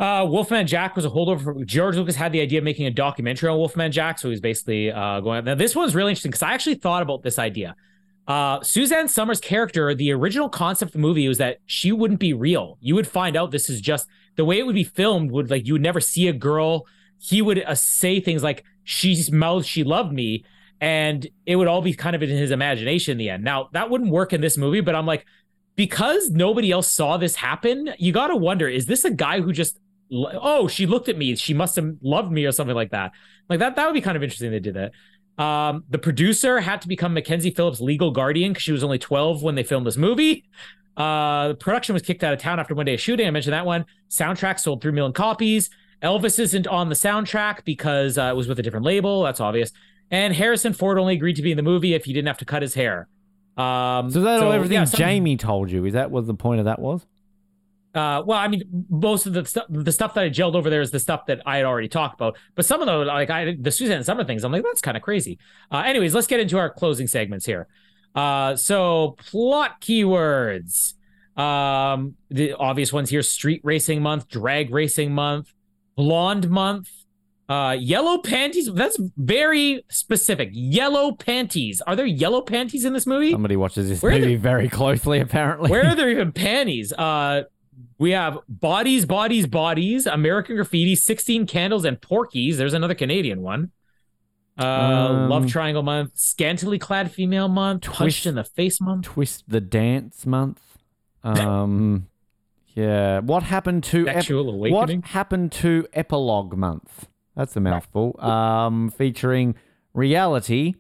Uh, 0.04 0.26
Wolfman 0.26 0.68
Jack 0.68 0.98
was 0.98 1.06
a 1.06 1.10
holdover. 1.10 1.66
George 1.66 1.96
Lucas 1.96 2.18
had 2.18 2.34
the 2.34 2.42
idea 2.42 2.60
of 2.60 2.66
making 2.66 2.86
a 2.86 2.92
documentary 2.92 3.48
on 3.48 3.58
Wolfman 3.58 3.90
Jack, 3.90 4.20
so 4.20 4.30
he's 4.30 4.42
basically 4.42 4.92
uh, 4.92 5.22
going. 5.22 5.46
Now, 5.46 5.56
this 5.56 5.78
one's 5.78 5.96
really 5.96 6.12
interesting 6.12 6.30
because 6.30 6.44
I 6.44 6.52
actually 6.52 6.76
thought 6.76 7.02
about 7.02 7.24
this 7.24 7.40
idea. 7.40 7.74
Uh, 8.28 8.62
Suzanne 8.62 9.08
Somers' 9.08 9.40
character, 9.40 9.96
the 9.96 10.12
original 10.12 10.50
concept 10.50 10.90
of 10.90 10.94
the 10.94 11.00
movie 11.00 11.26
was 11.30 11.38
that 11.38 11.60
she 11.68 11.94
wouldn't 11.94 12.20
be 12.20 12.34
real. 12.34 12.78
You 12.82 12.96
would 12.96 13.08
find 13.08 13.38
out 13.38 13.52
this 13.52 13.70
is 13.70 13.80
just 13.80 14.10
the 14.36 14.44
way 14.44 14.60
it 14.60 14.66
would 14.66 14.76
be 14.76 14.84
filmed. 14.84 15.32
Would 15.32 15.50
like 15.50 15.66
you 15.68 15.72
would 15.76 15.82
never 15.82 16.02
see 16.02 16.28
a 16.28 16.34
girl. 16.34 16.86
He 17.20 17.42
would 17.42 17.64
uh, 17.64 17.74
say 17.74 18.20
things 18.20 18.44
like 18.44 18.66
"She's 18.84 19.32
mouthed 19.32 19.66
she 19.66 19.86
loved 19.86 20.12
me," 20.12 20.44
and 20.82 21.26
it 21.46 21.56
would 21.56 21.70
all 21.70 21.82
be 21.82 21.94
kind 21.94 22.14
of 22.14 22.22
in 22.22 22.28
his 22.28 22.52
imagination 22.52 23.14
in 23.14 23.18
the 23.20 23.30
end. 23.30 23.46
Now 23.46 23.70
that 23.72 23.90
wouldn't 23.90 24.12
work 24.12 24.34
in 24.34 24.42
this 24.42 24.58
movie, 24.58 24.82
but 24.82 24.96
I'm 24.96 25.06
like, 25.06 25.26
because 25.78 26.30
nobody 26.30 26.72
else 26.72 26.90
saw 26.90 27.16
this 27.16 27.36
happen, 27.36 27.94
you 28.00 28.12
got 28.12 28.28
to 28.28 28.36
wonder: 28.36 28.68
is 28.68 28.86
this 28.86 29.06
a 29.06 29.10
guy 29.10 29.40
who 29.40 29.54
just 29.54 29.80
oh 30.14 30.68
she 30.68 30.86
looked 30.86 31.10
at 31.10 31.18
me 31.18 31.36
she 31.36 31.54
must 31.54 31.76
have 31.76 31.96
loved 32.02 32.32
me 32.32 32.46
or 32.46 32.52
something 32.52 32.76
like 32.76 32.92
that. 32.92 33.12
Like 33.50 33.60
that 33.60 33.76
that 33.76 33.86
would 33.86 33.94
be 33.94 34.02
kind 34.02 34.16
of 34.16 34.24
interesting 34.24 34.52
they 34.52 34.60
did 34.60 34.76
that. 34.76 34.92
Um 35.44 35.84
the 35.90 35.98
producer 35.98 36.60
had 36.60 36.82
to 36.82 36.88
become 36.88 37.14
mackenzie 37.14 37.52
phillips 37.52 37.82
legal 37.82 38.12
guardian 38.12 38.52
because 38.54 38.64
she 38.64 38.72
was 38.72 38.84
only 38.84 39.00
12 39.00 39.42
when 39.42 39.56
they 39.56 39.64
filmed 39.64 39.86
this 39.88 39.98
movie. 39.98 40.46
Uh 40.96 41.50
the 41.50 41.56
production 41.56 41.94
was 41.94 42.02
kicked 42.02 42.24
out 42.24 42.34
of 42.34 42.40
town 42.40 42.60
after 42.60 42.76
one 42.76 42.86
day 42.86 42.94
of 42.94 43.02
shooting. 43.02 43.28
I 43.28 43.32
mentioned 43.32 43.54
that 43.54 43.66
one. 43.66 43.86
Soundtrack 44.10 44.60
sold 44.60 44.82
3 44.82 44.92
million 44.92 45.14
copies. 45.14 45.70
Elvis 46.04 46.38
isn't 46.38 46.68
on 46.68 46.90
the 46.90 46.96
soundtrack 46.96 47.64
because 47.64 48.18
uh, 48.18 48.24
it 48.24 48.36
was 48.36 48.48
with 48.48 48.60
a 48.60 48.62
different 48.62 48.86
label. 48.86 49.24
That's 49.24 49.40
obvious. 49.40 49.72
And 50.12 50.34
harrison 50.34 50.74
ford 50.74 51.00
only 51.00 51.16
agreed 51.16 51.38
to 51.38 51.42
be 51.42 51.52
in 51.52 51.58
the 51.58 51.64
movie 51.64 51.94
if 51.94 52.06
he 52.06 52.14
didn't 52.14 52.28
have 52.28 52.38
to 52.40 52.46
cut 52.46 52.62
his 52.62 52.76
hair. 52.76 53.08
Um 53.58 54.12
So 54.12 54.20
is 54.20 54.26
that 54.26 54.44
everything 54.44 54.76
yeah, 54.76 54.86
Jamie 54.86 55.38
told 55.38 55.72
you? 55.72 55.86
Is 55.86 55.94
that 55.94 56.12
what 56.12 56.28
the 56.28 56.36
point 56.36 56.60
of 56.60 56.66
that 56.66 56.80
was? 56.80 57.06
Uh, 57.94 58.24
well, 58.26 58.40
I 58.40 58.48
mean, 58.48 58.64
most 58.90 59.28
of 59.28 59.34
the 59.34 59.46
stuff, 59.46 59.66
the 59.70 59.92
stuff 59.92 60.16
that 60.16 60.24
I 60.24 60.30
gelled 60.30 60.56
over 60.56 60.70
there 60.70 60.82
is 60.82 60.90
the 60.90 61.00
stuff 61.00 61.28
that 61.28 61.42
I 61.46 61.58
had 61.58 61.66
already 61.66 61.88
talked 61.88 62.16
about. 62.16 62.38
But 62.56 62.66
some 62.66 62.82
of 62.82 62.88
the 62.88 63.06
like 63.06 63.30
I 63.30 63.56
the 63.60 63.72
Suzanne 63.72 64.04
Somers 64.04 64.26
things, 64.26 64.44
I'm 64.44 64.52
like, 64.52 64.64
that's 64.64 64.82
kind 64.82 64.98
of 64.98 65.04
crazy. 65.04 65.38
Uh, 65.72 65.84
anyways, 65.86 66.16
let's 66.16 66.28
get 66.28 66.40
into 66.40 66.58
our 66.58 66.72
closing 66.72 67.08
segments 67.08 67.46
here. 67.46 67.68
Uh, 68.16 68.56
so 68.56 69.16
plot 69.30 69.80
keywords. 69.82 70.96
Um, 71.38 72.16
the 72.30 72.54
obvious 72.54 72.92
ones 72.92 73.10
here: 73.10 73.22
street 73.22 73.62
racing 73.64 74.02
month, 74.02 74.28
drag 74.28 74.72
racing 74.72 75.14
month, 75.14 75.54
blonde 75.96 76.50
month, 76.50 76.90
uh, 77.50 77.76
yellow 77.80 78.20
panties. 78.20 78.72
That's 78.74 78.98
very 79.18 79.84
specific. 79.90 80.50
Yellow 80.52 81.12
panties. 81.12 81.82
Are 81.86 81.96
there 81.96 82.06
yellow 82.06 82.42
panties 82.42 82.86
in 82.86 82.94
this 82.94 83.06
movie? 83.06 83.32
Somebody 83.32 83.56
watches 83.56 83.90
this 83.90 84.02
Where 84.02 84.18
movie 84.18 84.36
very 84.36 84.70
closely, 84.70 85.20
apparently. 85.20 85.70
Where 85.70 85.86
are 85.86 85.96
there 85.96 86.10
even 86.12 86.32
panties? 86.32 86.94
Uh, 86.94 87.44
we 87.98 88.12
have 88.12 88.40
bodies, 88.48 89.06
bodies, 89.06 89.48
bodies, 89.48 90.06
American 90.06 90.56
Graffiti, 90.56 90.96
16 90.96 91.46
Candles, 91.48 91.86
and 91.86 92.02
Porky's. 92.02 92.58
There's 92.58 92.74
another 92.74 92.96
Canadian 92.96 93.42
one. 93.42 93.72
Uh, 94.58 94.64
Um, 94.66 95.30
Love 95.30 95.48
Triangle 95.48 95.82
Month, 95.84 96.12
Scantily 96.16 96.78
Clad 96.78 97.12
Female 97.12 97.48
Month, 97.48 97.82
Twist- 97.84 98.26
in 98.26 98.36
the 98.36 98.44
Face 98.44 98.80
Month, 98.80 99.06
Twist 99.06 99.46
the 99.48 99.62
Dance 99.62 100.26
month? 100.26 100.60
Um, 101.24 102.08
yeah. 102.76 103.20
What 103.20 103.44
happened 103.44 103.84
to 103.86 104.08
ep- 104.08 104.16
Sexual 104.16 104.50
Awakening. 104.50 105.00
What 105.02 105.08
happened 105.10 105.52
to 105.54 105.88
Epilogue 105.94 106.56
Month? 106.56 107.08
That's 107.36 107.56
a 107.56 107.60
mouthful. 107.62 108.16
Um, 108.20 108.92
featuring 108.92 109.56
Reality, 109.94 110.76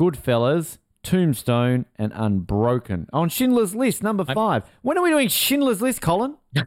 Goodfellas, 0.00 0.78
Tombstone, 1.06 1.86
and 1.96 2.12
Unbroken. 2.14 3.06
On 3.12 3.28
Schindler's 3.28 3.74
List, 3.76 4.02
number 4.02 4.24
five. 4.24 4.64
When 4.82 4.98
are 4.98 5.02
we 5.02 5.10
doing 5.10 5.28
Schindler's 5.28 5.80
List, 5.80 6.00
Colin? 6.02 6.36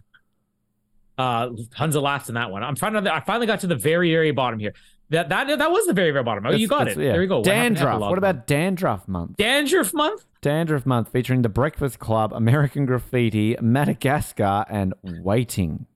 Uh, 1.18 1.50
tons 1.76 1.98
of 1.98 2.01
laughs 2.03 2.30
in 2.30 2.35
that 2.35 2.50
one. 2.50 2.64
I'm 2.64 2.77
finally, 2.77 3.09
I 3.09 3.19
finally 3.19 3.45
got 3.45 3.59
to 3.59 3.68
the 3.68 3.76
very, 3.76 4.09
very 4.09 4.32
bottom 4.32 4.58
here. 4.58 4.72
That 5.09 5.27
that 5.27 5.48
that 5.58 5.69
was 5.69 5.85
the 5.85 5.92
very, 5.92 6.11
very 6.11 6.24
bottom. 6.24 6.45
Oh, 6.45 6.51
you 6.51 6.66
got 6.66 6.84
it. 6.84 6.92
that's- 6.92 7.06
yeah. 7.06 7.11
There 7.11 7.22
you 7.22 7.27
go. 7.27 7.40
What 7.40 7.43
to 7.43 7.50
Dandruff. 7.50 7.88
Epilogue 7.95 8.09
What 8.11 8.18
about 8.18 8.48
Dandruff 8.48 9.06
Month? 9.06 9.35
Dandruff 9.35 9.93
Month? 9.93 10.24
Dandruff 10.40 10.85
Month 10.85 11.11
featuring 11.11 11.42
The 11.42 11.50
Breakfast 11.50 12.00
Club, 12.00 12.32
American 12.32 12.85
Graffiti, 12.85 13.58
Madagascar, 13.59 14.64
and 14.69 14.93
Waiting. 15.03 15.88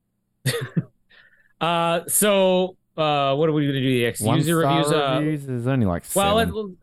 Uh, 1.62 2.02
so 2.10 2.76
uh, 2.98 3.34
what 3.36 3.48
are 3.48 3.54
we 3.54 3.64
going 3.64 3.76
to 3.76 3.80
do? 3.80 3.88
The 3.90 4.06
ex 4.06 4.20
user 4.20 4.58
reviews. 4.58 4.92
Uh, 4.92 5.20
reviews. 5.22 5.46
There's 5.46 5.68
only 5.68 5.86
like 5.86 6.04
Well, 6.14 6.38
seven. 6.40 6.54
it, 6.54 6.83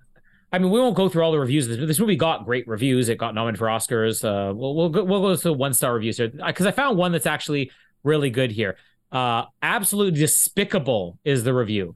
I 0.53 0.59
mean, 0.59 0.71
we 0.71 0.81
won't 0.81 0.97
go 0.97 1.09
through 1.09 1.23
all 1.23 1.33
the 1.33 1.39
reviews. 1.39 1.69
This, 1.69 1.79
this 1.79 1.99
movie 2.01 2.17
got 2.17 2.45
great 2.45 2.67
reviews. 2.67 3.09
It 3.09 3.19
got 3.19 3.35
nominated 3.35 3.59
for 3.59 3.67
Oscars. 3.67 4.25
Uh, 4.25 4.53
we'll 4.55 4.75
we'll 4.75 4.89
go, 4.89 5.05
we'll 5.05 5.21
go 5.21 5.37
to 5.37 5.43
the 5.43 5.53
one 5.53 5.73
star 5.73 5.95
reviews 5.95 6.17
here 6.17 6.29
because 6.29 6.67
I 6.67 6.73
found 6.73 6.99
one 6.99 7.13
that's 7.13 7.27
actually 7.27 7.71
really 8.03 8.31
good 8.31 8.51
here. 8.51 8.77
Uh, 9.13 9.45
absolutely 9.63 10.19
despicable 10.19 11.19
is 11.25 11.45
the 11.45 11.55
review. 11.55 11.95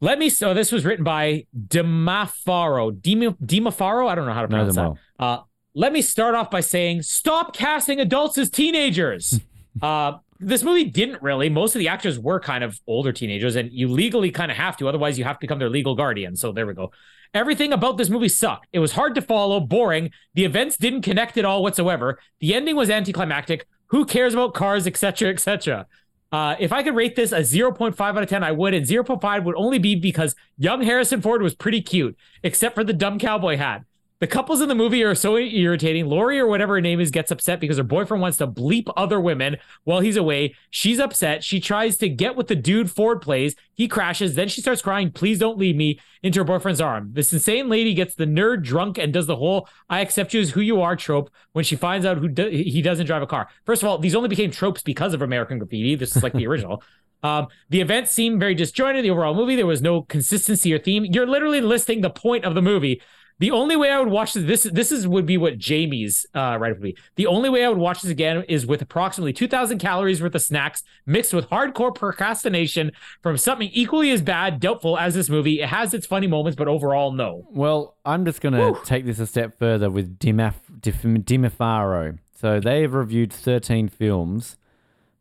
Let 0.00 0.18
me. 0.18 0.30
So 0.30 0.54
this 0.54 0.72
was 0.72 0.84
written 0.84 1.04
by 1.04 1.46
Demafaro. 1.56 2.92
Demafaro. 3.00 4.08
I 4.08 4.14
don't 4.14 4.26
know 4.26 4.32
how 4.32 4.42
to 4.42 4.48
pronounce 4.48 4.74
that. 4.74 4.92
Uh, 5.18 5.42
let 5.74 5.92
me 5.92 6.02
start 6.02 6.34
off 6.34 6.50
by 6.50 6.60
saying, 6.60 7.02
stop 7.02 7.54
casting 7.54 8.00
adults 8.00 8.36
as 8.38 8.50
teenagers. 8.50 9.40
uh, 9.82 10.14
this 10.40 10.62
movie 10.64 10.84
didn't 10.84 11.22
really. 11.22 11.48
Most 11.48 11.76
of 11.76 11.78
the 11.78 11.88
actors 11.88 12.18
were 12.18 12.40
kind 12.40 12.64
of 12.64 12.80
older 12.86 13.12
teenagers, 13.12 13.56
and 13.56 13.70
you 13.70 13.88
legally 13.88 14.30
kind 14.30 14.50
of 14.50 14.56
have 14.56 14.76
to. 14.78 14.88
Otherwise, 14.88 15.18
you 15.18 15.24
have 15.24 15.36
to 15.36 15.40
become 15.40 15.58
their 15.58 15.68
legal 15.68 15.94
guardian. 15.94 16.34
So 16.34 16.50
there 16.50 16.66
we 16.66 16.74
go. 16.74 16.90
Everything 17.32 17.72
about 17.72 17.96
this 17.96 18.08
movie 18.08 18.28
sucked. 18.28 18.66
It 18.72 18.80
was 18.80 18.92
hard 18.92 19.14
to 19.14 19.22
follow, 19.22 19.60
boring. 19.60 20.10
The 20.34 20.44
events 20.44 20.76
didn't 20.76 21.02
connect 21.02 21.38
at 21.38 21.44
all 21.44 21.62
whatsoever. 21.62 22.18
The 22.40 22.54
ending 22.54 22.74
was 22.74 22.90
anticlimactic. 22.90 23.66
Who 23.88 24.04
cares 24.04 24.34
about 24.34 24.54
cars, 24.54 24.86
etc., 24.86 25.30
etc. 25.30 25.86
Uh, 26.32 26.56
if 26.58 26.72
I 26.72 26.82
could 26.82 26.94
rate 26.94 27.16
this 27.16 27.32
a 27.32 27.40
0.5 27.40 28.00
out 28.00 28.22
of 28.22 28.28
10, 28.28 28.42
I 28.42 28.52
would. 28.52 28.74
And 28.74 28.86
0.5 28.86 29.44
would 29.44 29.56
only 29.56 29.78
be 29.78 29.94
because 29.94 30.34
young 30.58 30.82
Harrison 30.82 31.20
Ford 31.20 31.42
was 31.42 31.54
pretty 31.54 31.82
cute, 31.82 32.16
except 32.42 32.74
for 32.74 32.84
the 32.84 32.92
dumb 32.92 33.18
cowboy 33.18 33.56
hat. 33.56 33.84
The 34.20 34.26
couples 34.26 34.60
in 34.60 34.68
the 34.68 34.74
movie 34.74 35.02
are 35.02 35.14
so 35.14 35.38
irritating. 35.38 36.04
Laurie, 36.04 36.38
or 36.38 36.46
whatever 36.46 36.74
her 36.74 36.80
name 36.82 37.00
is, 37.00 37.10
gets 37.10 37.30
upset 37.30 37.58
because 37.58 37.78
her 37.78 37.82
boyfriend 37.82 38.20
wants 38.20 38.36
to 38.36 38.46
bleep 38.46 38.92
other 38.94 39.18
women 39.18 39.56
while 39.84 40.00
he's 40.00 40.16
away. 40.16 40.54
She's 40.68 41.00
upset. 41.00 41.42
She 41.42 41.58
tries 41.58 41.96
to 41.98 42.08
get 42.10 42.36
with 42.36 42.46
the 42.46 42.54
dude 42.54 42.90
Ford 42.90 43.22
plays. 43.22 43.56
He 43.72 43.88
crashes. 43.88 44.34
Then 44.34 44.48
she 44.48 44.60
starts 44.60 44.82
crying, 44.82 45.10
Please 45.10 45.38
don't 45.38 45.56
leave 45.56 45.74
me, 45.74 45.98
into 46.22 46.40
her 46.40 46.44
boyfriend's 46.44 46.82
arm. 46.82 47.08
This 47.14 47.32
insane 47.32 47.70
lady 47.70 47.94
gets 47.94 48.14
the 48.14 48.26
nerd 48.26 48.62
drunk 48.62 48.98
and 48.98 49.10
does 49.10 49.26
the 49.26 49.36
whole 49.36 49.66
I 49.88 50.00
accept 50.00 50.34
you 50.34 50.42
as 50.42 50.50
who 50.50 50.60
you 50.60 50.82
are 50.82 50.96
trope 50.96 51.30
when 51.52 51.64
she 51.64 51.74
finds 51.74 52.04
out 52.04 52.18
who 52.18 52.28
do- 52.28 52.50
he 52.50 52.82
doesn't 52.82 53.06
drive 53.06 53.22
a 53.22 53.26
car. 53.26 53.48
First 53.64 53.82
of 53.82 53.88
all, 53.88 53.96
these 53.96 54.14
only 54.14 54.28
became 54.28 54.50
tropes 54.50 54.82
because 54.82 55.14
of 55.14 55.22
American 55.22 55.58
Graffiti. 55.58 55.94
This 55.94 56.14
is 56.14 56.22
like 56.22 56.34
the 56.34 56.46
original. 56.46 56.82
Um, 57.22 57.48
the 57.68 57.80
events 57.80 58.12
seem 58.12 58.38
very 58.38 58.54
disjointed. 58.54 59.04
The 59.04 59.10
overall 59.10 59.34
movie, 59.34 59.56
there 59.56 59.66
was 59.66 59.82
no 59.82 60.02
consistency 60.02 60.72
or 60.72 60.78
theme. 60.78 61.06
You're 61.06 61.26
literally 61.26 61.60
listing 61.60 62.00
the 62.00 62.10
point 62.10 62.44
of 62.44 62.54
the 62.54 62.62
movie. 62.62 63.00
The 63.40 63.50
only 63.52 63.74
way 63.74 63.90
I 63.90 63.98
would 63.98 64.10
watch 64.10 64.34
this, 64.34 64.44
this, 64.44 64.72
this 64.72 64.92
is 64.92 65.08
would 65.08 65.24
be 65.24 65.38
what 65.38 65.56
Jamie's 65.56 66.26
uh, 66.34 66.58
right 66.60 66.72
would 66.72 66.82
be. 66.82 66.94
The 67.16 67.26
only 67.26 67.48
way 67.48 67.64
I 67.64 67.70
would 67.70 67.78
watch 67.78 68.02
this 68.02 68.10
again 68.10 68.44
is 68.48 68.66
with 68.66 68.82
approximately 68.82 69.32
2,000 69.32 69.78
calories 69.78 70.22
worth 70.22 70.34
of 70.34 70.42
snacks 70.42 70.82
mixed 71.06 71.32
with 71.32 71.48
hardcore 71.48 71.94
procrastination 71.94 72.92
from 73.22 73.38
something 73.38 73.70
equally 73.72 74.10
as 74.10 74.20
bad, 74.20 74.60
doubtful 74.60 74.98
as 74.98 75.14
this 75.14 75.30
movie. 75.30 75.62
It 75.62 75.70
has 75.70 75.94
its 75.94 76.06
funny 76.06 76.26
moments, 76.26 76.54
but 76.54 76.68
overall, 76.68 77.12
no. 77.12 77.48
Well, 77.50 77.96
I'm 78.04 78.26
just 78.26 78.42
going 78.42 78.52
to 78.52 78.78
take 78.84 79.06
this 79.06 79.18
a 79.18 79.26
step 79.26 79.58
further 79.58 79.90
with 79.90 80.18
Dimaf- 80.18 80.80
Dif- 80.80 81.02
Dimafaro. 81.02 82.18
So 82.34 82.60
they 82.60 82.82
have 82.82 82.92
reviewed 82.92 83.32
13 83.32 83.88
films. 83.88 84.58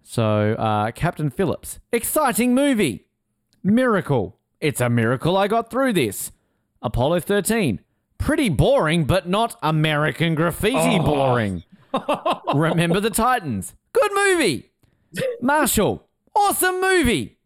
So 0.03 0.55
uh, 0.55 0.91
Captain 0.91 1.29
Phillips, 1.29 1.79
exciting 1.93 2.53
movie. 2.53 3.05
Miracle, 3.63 4.39
it's 4.59 4.81
a 4.81 4.89
miracle 4.89 5.37
I 5.37 5.47
got 5.47 5.69
through 5.69 5.93
this. 5.93 6.33
Apollo 6.81 7.21
13, 7.21 7.79
pretty 8.19 8.49
boring, 8.49 9.05
but 9.05 9.27
not 9.27 9.57
American 9.63 10.35
graffiti 10.35 10.99
boring. 10.99 11.63
Remember 12.53 12.99
the 12.99 13.09
Titans, 13.09 13.73
good 13.93 14.11
movie. 14.13 14.71
Marshall, 15.41 16.07
awesome 16.35 16.79
movie. 16.79 17.37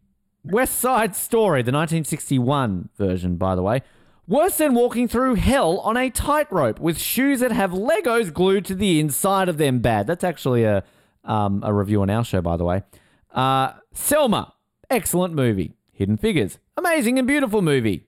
West 0.44 0.78
Side 0.78 1.16
Story, 1.16 1.62
the 1.62 1.72
1961 1.72 2.90
version, 2.98 3.36
by 3.36 3.54
the 3.54 3.62
way. 3.62 3.80
Worse 4.26 4.58
than 4.58 4.74
walking 4.74 5.08
through 5.08 5.36
hell 5.36 5.78
on 5.80 5.96
a 5.96 6.10
tightrope 6.10 6.78
with 6.78 6.98
shoes 6.98 7.40
that 7.40 7.52
have 7.52 7.72
Legos 7.72 8.32
glued 8.32 8.64
to 8.66 8.74
the 8.74 9.00
inside 9.00 9.48
of 9.48 9.56
them. 9.56 9.80
Bad. 9.80 10.06
That's 10.06 10.24
actually 10.24 10.64
a 10.64 10.84
um, 11.24 11.62
a 11.64 11.72
review 11.72 12.02
on 12.02 12.10
our 12.10 12.24
show, 12.24 12.42
by 12.42 12.56
the 12.56 12.64
way. 12.64 12.82
Uh, 13.32 13.72
Selma, 13.92 14.54
excellent 14.90 15.34
movie. 15.34 15.74
Hidden 15.92 16.16
Figures, 16.18 16.58
amazing 16.76 17.18
and 17.18 17.26
beautiful 17.26 17.62
movie. 17.62 18.06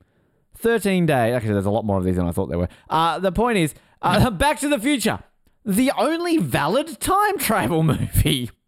13 0.58 1.06
Days. 1.06 1.34
Actually, 1.34 1.52
there's 1.54 1.66
a 1.66 1.70
lot 1.70 1.84
more 1.84 1.98
of 1.98 2.04
these 2.04 2.16
than 2.16 2.26
I 2.26 2.32
thought 2.32 2.46
there 2.48 2.58
were. 2.58 2.68
Uh, 2.90 3.18
the 3.18 3.32
point 3.32 3.58
is, 3.58 3.74
uh, 4.02 4.30
Back 4.30 4.60
to 4.60 4.68
the 4.68 4.78
Future, 4.78 5.20
the 5.64 5.92
only 5.96 6.38
valid 6.38 7.00
time 7.00 7.38
travel 7.38 7.82
movie. 7.82 8.50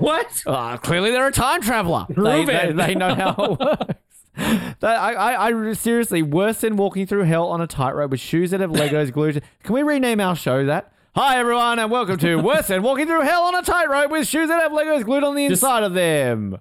What? 0.00 0.42
Uh, 0.46 0.76
clearly, 0.78 1.12
they're 1.12 1.28
a 1.28 1.32
time 1.32 1.62
traveler. 1.62 2.04
They, 2.08 2.44
they, 2.44 2.72
they 2.72 2.94
know 2.96 3.14
how 3.14 3.34
it 3.38 3.60
works. 3.60 3.94
That- 4.80 4.98
I, 4.98 5.12
I, 5.14 5.48
I 5.68 5.72
seriously 5.74 6.22
worse 6.22 6.60
than 6.62 6.76
walking 6.76 7.06
through 7.06 7.22
hell 7.24 7.46
on 7.48 7.60
a 7.60 7.66
tightrope 7.68 8.10
with 8.10 8.18
shoes 8.20 8.50
that 8.50 8.60
have 8.60 8.70
Legos 8.70 9.12
glued. 9.12 9.34
to- 9.34 9.42
Can 9.62 9.74
we 9.74 9.82
rename 9.82 10.20
our 10.20 10.34
show 10.34 10.66
that? 10.66 10.92
Hi 11.14 11.38
everyone, 11.38 11.78
and 11.78 11.90
welcome 11.90 12.16
to 12.18 12.36
worse 12.36 12.66
than 12.68 12.82
walking 12.82 13.06
through 13.06 13.20
hell 13.22 13.42
on 13.44 13.54
a 13.54 13.62
tightrope 13.62 14.10
with 14.10 14.26
shoes 14.26 14.48
that 14.48 14.60
have 14.60 14.72
Legos 14.72 15.04
glued 15.04 15.22
on 15.24 15.34
the 15.36 15.48
Just- 15.48 15.62
inside 15.62 15.82
of 15.84 15.94
them. 15.94 16.58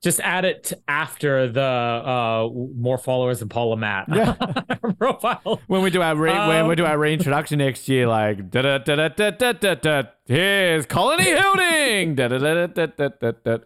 Just 0.00 0.20
add 0.20 0.44
it 0.44 0.72
after 0.86 1.48
the 1.50 1.60
uh 1.60 2.48
more 2.76 2.98
followers 2.98 3.40
than 3.40 3.48
Paul 3.48 3.70
Le 3.70 3.76
Mat 3.76 4.06
Yeah. 4.08 4.34
profile. 4.98 5.60
When 5.66 5.82
we 5.82 5.90
do 5.90 6.00
our 6.02 6.14
re- 6.14 6.30
when 6.30 6.66
we 6.66 6.70
Um, 6.72 6.76
do 6.76 6.84
our 6.86 6.96
reintroduction 6.96 7.58
next 7.58 7.88
year, 7.88 8.06
like 8.06 8.48
da 8.50 8.62
da 8.62 8.78
da 8.78 8.94
da 9.08 9.08
da 9.08 9.30
da 9.30 9.52
da 9.52 9.74
da. 9.74 10.02
Here's 10.26 10.86
Colony 10.86 11.24
Hilding. 11.32 12.14
Da 12.14 12.28
da 12.28 12.38
da 12.38 12.66
da 12.68 12.86
da 12.86 13.08
da 13.20 13.32
da. 13.44 13.58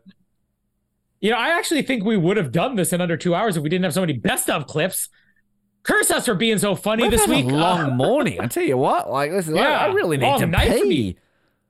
You 1.21 1.31
know, 1.33 1.37
I 1.37 1.51
actually 1.51 1.83
think 1.83 2.03
we 2.03 2.17
would 2.17 2.37
have 2.39 2.51
done 2.51 2.77
this 2.77 2.93
in 2.95 3.01
under 3.03 3.17
two 3.17 3.35
hours 3.35 3.57
if 3.57 3.63
we 3.63 3.69
didn't 3.69 3.85
have 3.85 3.95
so 3.95 4.01
many 4.01 4.15
best 4.15 4.49
of 4.49 4.67
clips. 4.67 5.09
Curse 5.85 6.11
us 6.11 6.25
for 6.27 6.35
being 6.35 6.59
so 6.59 6.75
funny 6.75 7.03
We've 7.03 7.11
this 7.13 7.21
had 7.27 7.31
week. 7.31 7.45
a 7.45 7.49
long 7.49 7.81
Uh, 7.81 7.91
morning. 7.91 8.41
I 8.41 8.47
tell 8.47 8.63
you 8.63 8.77
what, 8.79 9.11
like 9.11 9.33
listen, 9.33 9.57
I- 9.59 9.61
Yeah, 9.61 9.79
I 9.79 9.87
really 9.89 10.17
need 10.17 10.27
long 10.27 10.41
to 10.41 10.47
night 10.47 10.79
for 10.81 10.87
me. 10.87 11.17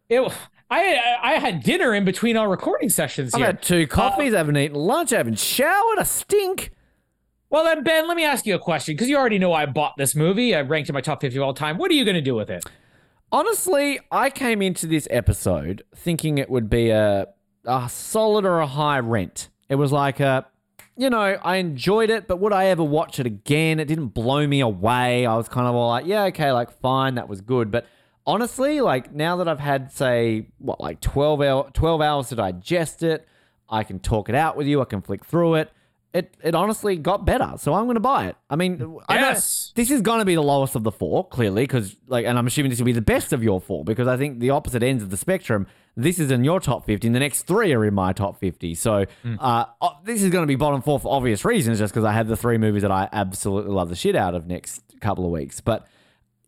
it, 0.08 0.32
I 0.72 1.16
I 1.22 1.32
had 1.38 1.62
dinner 1.62 1.94
in 1.94 2.04
between 2.04 2.36
our 2.36 2.48
recording 2.48 2.88
sessions 2.88 3.34
I've 3.34 3.42
had 3.42 3.62
two 3.62 3.82
uh, 3.82 3.86
coffees. 3.86 4.32
I 4.32 4.38
haven't 4.38 4.56
eaten 4.56 4.76
lunch. 4.76 5.12
I 5.12 5.18
haven't 5.18 5.38
showered. 5.38 5.98
I 5.98 6.04
stink. 6.04 6.70
Well, 7.50 7.64
then, 7.64 7.84
Ben, 7.84 8.08
let 8.08 8.16
me 8.16 8.24
ask 8.24 8.46
you 8.46 8.54
a 8.54 8.58
question 8.58 8.94
because 8.94 9.10
you 9.10 9.16
already 9.18 9.38
know 9.38 9.52
I 9.52 9.66
bought 9.66 9.98
this 9.98 10.14
movie. 10.14 10.54
I 10.54 10.62
ranked 10.62 10.88
in 10.88 10.94
my 10.94 11.02
top 11.02 11.20
50 11.20 11.36
of 11.36 11.42
all 11.44 11.52
time. 11.52 11.76
What 11.76 11.90
are 11.90 11.94
you 11.94 12.06
going 12.06 12.14
to 12.14 12.22
do 12.22 12.34
with 12.34 12.48
it? 12.48 12.64
Honestly, 13.30 14.00
I 14.10 14.30
came 14.30 14.62
into 14.62 14.86
this 14.86 15.06
episode 15.10 15.82
thinking 15.94 16.38
it 16.38 16.48
would 16.48 16.70
be 16.70 16.88
a 16.88 17.28
a 17.64 17.88
solid 17.90 18.46
or 18.46 18.60
a 18.60 18.66
high 18.66 18.98
rent. 18.98 19.50
It 19.68 19.74
was 19.74 19.92
like 19.92 20.20
a, 20.20 20.46
you 20.96 21.10
know, 21.10 21.20
I 21.20 21.56
enjoyed 21.56 22.08
it, 22.10 22.26
but 22.26 22.40
would 22.40 22.52
I 22.52 22.66
ever 22.66 22.82
watch 22.82 23.20
it 23.20 23.26
again? 23.26 23.78
It 23.78 23.86
didn't 23.86 24.08
blow 24.08 24.46
me 24.46 24.60
away. 24.60 25.26
I 25.26 25.36
was 25.36 25.48
kind 25.48 25.66
of 25.66 25.74
all 25.74 25.88
like, 25.88 26.06
yeah, 26.06 26.24
okay, 26.24 26.52
like 26.52 26.70
fine, 26.80 27.16
that 27.16 27.28
was 27.28 27.40
good. 27.42 27.70
But 27.70 27.86
honestly, 28.26 28.80
like 28.80 29.12
now 29.12 29.36
that 29.36 29.48
I've 29.48 29.60
had 29.60 29.92
say 29.92 30.46
what 30.58 30.80
like 30.80 31.00
12 31.00 31.40
hour, 31.42 31.70
12 31.72 32.00
hours 32.00 32.28
to 32.28 32.36
digest 32.36 33.02
it, 33.02 33.26
I 33.68 33.84
can 33.84 33.98
talk 33.98 34.28
it 34.28 34.34
out 34.34 34.56
with 34.56 34.66
you, 34.66 34.80
I 34.80 34.84
can 34.84 35.02
flick 35.02 35.24
through 35.24 35.54
it. 35.54 35.70
It 36.14 36.34
it 36.42 36.54
honestly 36.54 36.96
got 36.96 37.24
better. 37.24 37.54
So 37.56 37.72
I'm 37.72 37.84
going 37.84 37.94
to 37.94 38.00
buy 38.00 38.26
it. 38.26 38.36
I 38.50 38.56
mean, 38.56 38.74
I 39.08 39.14
know 39.16 39.28
Yes. 39.30 39.72
this 39.74 39.90
is 39.90 40.02
going 40.02 40.18
to 40.18 40.26
be 40.26 40.34
the 40.34 40.42
lowest 40.42 40.74
of 40.76 40.82
the 40.84 40.92
four, 40.92 41.26
clearly, 41.26 41.62
because 41.62 41.96
like, 42.06 42.26
and 42.26 42.36
I'm 42.38 42.46
assuming 42.46 42.68
this 42.68 42.78
will 42.78 42.84
be 42.84 42.92
the 42.92 43.00
best 43.00 43.32
of 43.32 43.42
your 43.42 43.62
four, 43.62 43.82
because 43.82 44.06
I 44.06 44.18
think 44.18 44.38
the 44.38 44.50
opposite 44.50 44.82
ends 44.82 45.02
of 45.02 45.08
the 45.10 45.16
spectrum. 45.16 45.66
This 45.96 46.18
is 46.18 46.30
in 46.30 46.42
your 46.44 46.58
top 46.60 46.84
50, 46.86 47.06
and 47.06 47.14
the 47.14 47.20
next 47.20 47.42
three 47.42 47.72
are 47.74 47.84
in 47.84 47.92
my 47.94 48.12
top 48.14 48.38
50. 48.38 48.74
So 48.74 49.04
uh, 49.40 49.64
uh, 49.80 49.88
this 50.04 50.22
is 50.22 50.30
going 50.30 50.42
to 50.42 50.46
be 50.46 50.54
bottom 50.54 50.80
four 50.82 50.98
for 51.00 51.14
obvious 51.14 51.44
reasons, 51.46 51.78
just 51.78 51.92
because 51.94 52.04
I 52.04 52.12
have 52.12 52.28
the 52.28 52.36
three 52.36 52.58
movies 52.58 52.80
that 52.82 52.90
I 52.90 53.08
absolutely 53.12 53.72
love 53.72 53.88
the 53.88 53.96
shit 53.96 54.14
out 54.16 54.34
of 54.34 54.46
next 54.46 54.82
couple 55.00 55.24
of 55.24 55.30
weeks. 55.30 55.60
But 55.62 55.86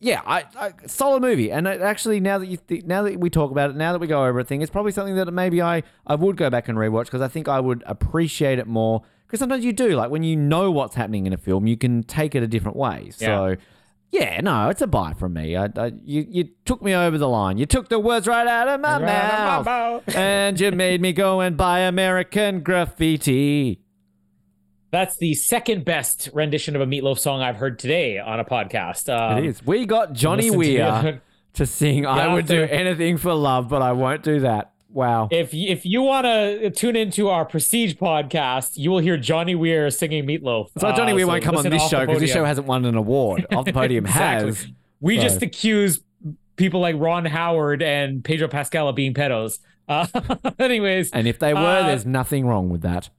yeah, 0.04 0.20
I, 0.26 0.44
I 0.56 0.72
solid 0.86 1.22
movie, 1.22 1.50
and 1.50 1.66
it 1.66 1.80
actually 1.80 2.20
now 2.20 2.36
that 2.38 2.46
you 2.46 2.58
th- 2.58 2.84
now 2.84 3.02
that 3.04 3.18
we 3.18 3.30
talk 3.30 3.50
about 3.50 3.70
it, 3.70 3.76
now 3.76 3.92
that 3.92 3.98
we 4.00 4.06
go 4.06 4.26
over 4.26 4.38
a 4.38 4.44
thing, 4.44 4.60
it's 4.60 4.70
probably 4.70 4.92
something 4.92 5.14
that 5.16 5.32
maybe 5.32 5.62
I 5.62 5.82
I 6.06 6.14
would 6.14 6.36
go 6.36 6.50
back 6.50 6.68
and 6.68 6.76
rewatch 6.76 7.06
because 7.06 7.22
I 7.22 7.28
think 7.28 7.48
I 7.48 7.58
would 7.58 7.82
appreciate 7.86 8.58
it 8.58 8.66
more. 8.66 9.02
Because 9.26 9.40
sometimes 9.40 9.64
you 9.64 9.72
do, 9.72 9.96
like 9.96 10.10
when 10.10 10.22
you 10.22 10.36
know 10.36 10.70
what's 10.70 10.94
happening 10.94 11.26
in 11.26 11.32
a 11.32 11.38
film, 11.38 11.66
you 11.66 11.78
can 11.78 12.02
take 12.02 12.34
it 12.34 12.42
a 12.42 12.46
different 12.46 12.76
way. 12.76 13.10
So. 13.10 13.56
Yeah, 14.12 14.40
no, 14.42 14.68
it's 14.68 14.80
a 14.80 14.86
buy 14.86 15.12
from 15.14 15.32
me. 15.32 15.56
I, 15.56 15.64
I, 15.74 15.90
you, 16.04 16.24
you 16.28 16.44
took 16.64 16.80
me 16.82 16.94
over 16.94 17.18
the 17.18 17.28
line. 17.28 17.58
You 17.58 17.66
took 17.66 17.88
the 17.88 17.98
words 17.98 18.28
right 18.28 18.46
out 18.46 18.68
of 18.68 18.80
my 18.80 19.00
Right 19.00 19.06
mouth, 19.06 19.58
of 19.60 19.66
my 19.66 19.72
mouth. 19.72 20.16
and 20.16 20.60
you 20.60 20.70
made 20.70 21.00
me 21.00 21.12
go 21.12 21.40
and 21.40 21.56
buy 21.56 21.80
American 21.80 22.60
graffiti. 22.60 23.80
That's 24.94 25.16
the 25.16 25.34
second 25.34 25.84
best 25.84 26.28
rendition 26.32 26.76
of 26.76 26.80
a 26.82 26.86
Meatloaf 26.86 27.18
song 27.18 27.42
I've 27.42 27.56
heard 27.56 27.80
today 27.80 28.20
on 28.20 28.38
a 28.38 28.44
podcast. 28.44 29.12
Um, 29.12 29.38
it 29.38 29.44
is. 29.46 29.66
We 29.66 29.86
got 29.86 30.12
Johnny 30.12 30.50
listen 30.50 30.52
to 30.52 30.58
Weir 31.02 31.22
to 31.54 31.66
sing. 31.66 32.06
I 32.06 32.32
would 32.32 32.46
do 32.46 32.62
anything 32.62 33.16
for 33.16 33.34
love, 33.34 33.68
but 33.68 33.82
I 33.82 33.90
won't 33.90 34.22
do 34.22 34.38
that. 34.40 34.70
Wow. 34.90 35.26
If 35.32 35.52
if 35.52 35.84
you 35.84 36.02
want 36.02 36.26
to 36.26 36.70
tune 36.70 36.94
into 36.94 37.28
our 37.28 37.44
Prestige 37.44 37.94
podcast, 37.94 38.74
you 38.76 38.92
will 38.92 39.00
hear 39.00 39.16
Johnny 39.16 39.56
Weir 39.56 39.90
singing 39.90 40.26
Meatloaf. 40.28 40.68
So 40.78 40.92
Johnny 40.92 41.10
Uh, 41.10 41.16
Weir 41.16 41.24
so 41.24 41.28
won't 41.32 41.42
come 41.42 41.56
on 41.56 41.68
this 41.68 41.88
show 41.88 42.06
because 42.06 42.20
this 42.20 42.32
show 42.32 42.44
hasn't 42.44 42.68
won 42.68 42.84
an 42.84 42.94
award. 42.94 43.46
Off 43.52 43.64
the 43.64 43.72
podium 43.72 44.06
Exactly. 44.06 44.46
has. 44.50 44.66
We 45.00 45.16
So- 45.16 45.22
just 45.24 45.42
accuse 45.42 46.00
people 46.54 46.78
like 46.78 46.94
Ron 46.96 47.24
Howard 47.24 47.82
and 47.82 48.22
Pedro 48.22 48.46
Pascal 48.46 48.88
of 48.88 48.94
being 48.94 49.12
pedos. 49.12 49.58
Uh, 49.88 50.06
anyways, 50.60 51.10
And 51.10 51.26
if 51.26 51.40
they 51.40 51.52
were, 51.52 51.58
Uh, 51.58 51.88
there's 51.88 52.06
nothing 52.06 52.46
wrong 52.46 52.68
with 52.68 52.82
that. 52.82 53.10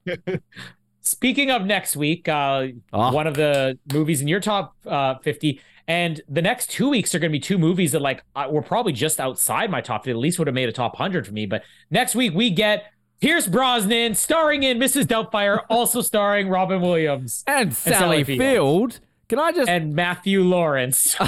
Speaking 1.05 1.49
of 1.51 1.65
next 1.65 1.95
week, 1.95 2.27
uh, 2.27 2.67
Oh. 2.91 3.11
one 3.13 3.27
of 3.27 3.35
the 3.35 3.77
movies 3.93 4.21
in 4.21 4.27
your 4.27 4.39
top 4.41 4.75
uh, 4.85 5.15
50, 5.19 5.61
and 5.87 6.19
the 6.27 6.41
next 6.41 6.69
two 6.71 6.89
weeks 6.89 7.13
are 7.15 7.19
going 7.19 7.31
to 7.31 7.35
be 7.35 7.39
two 7.39 7.57
movies 7.57 7.91
that 7.93 8.01
like 8.01 8.23
were 8.49 8.61
probably 8.61 8.91
just 8.91 9.19
outside 9.19 9.69
my 9.71 9.81
top 9.81 10.01
50. 10.01 10.11
At 10.11 10.17
least 10.17 10.39
would 10.39 10.47
have 10.47 10.55
made 10.55 10.67
a 10.67 10.71
top 10.73 10.93
100 10.93 11.25
for 11.27 11.31
me. 11.33 11.45
But 11.45 11.63
next 11.91 12.15
week 12.15 12.33
we 12.33 12.49
get 12.49 12.85
Pierce 13.21 13.47
Brosnan 13.47 14.15
starring 14.15 14.63
in 14.63 14.77
Mrs. 14.79 15.03
Doubtfire, 15.05 15.61
also 15.69 16.01
starring 16.01 16.49
Robin 16.49 16.81
Williams 16.81 17.43
And 17.47 17.73
Sally, 17.73 17.95
Sally 17.95 18.23
Field. 18.23 18.39
Field. 18.41 18.99
Can 19.29 19.39
I 19.39 19.51
just 19.51 19.69
and 19.69 19.95
Matthew 19.95 20.43
Lawrence. 20.43 21.15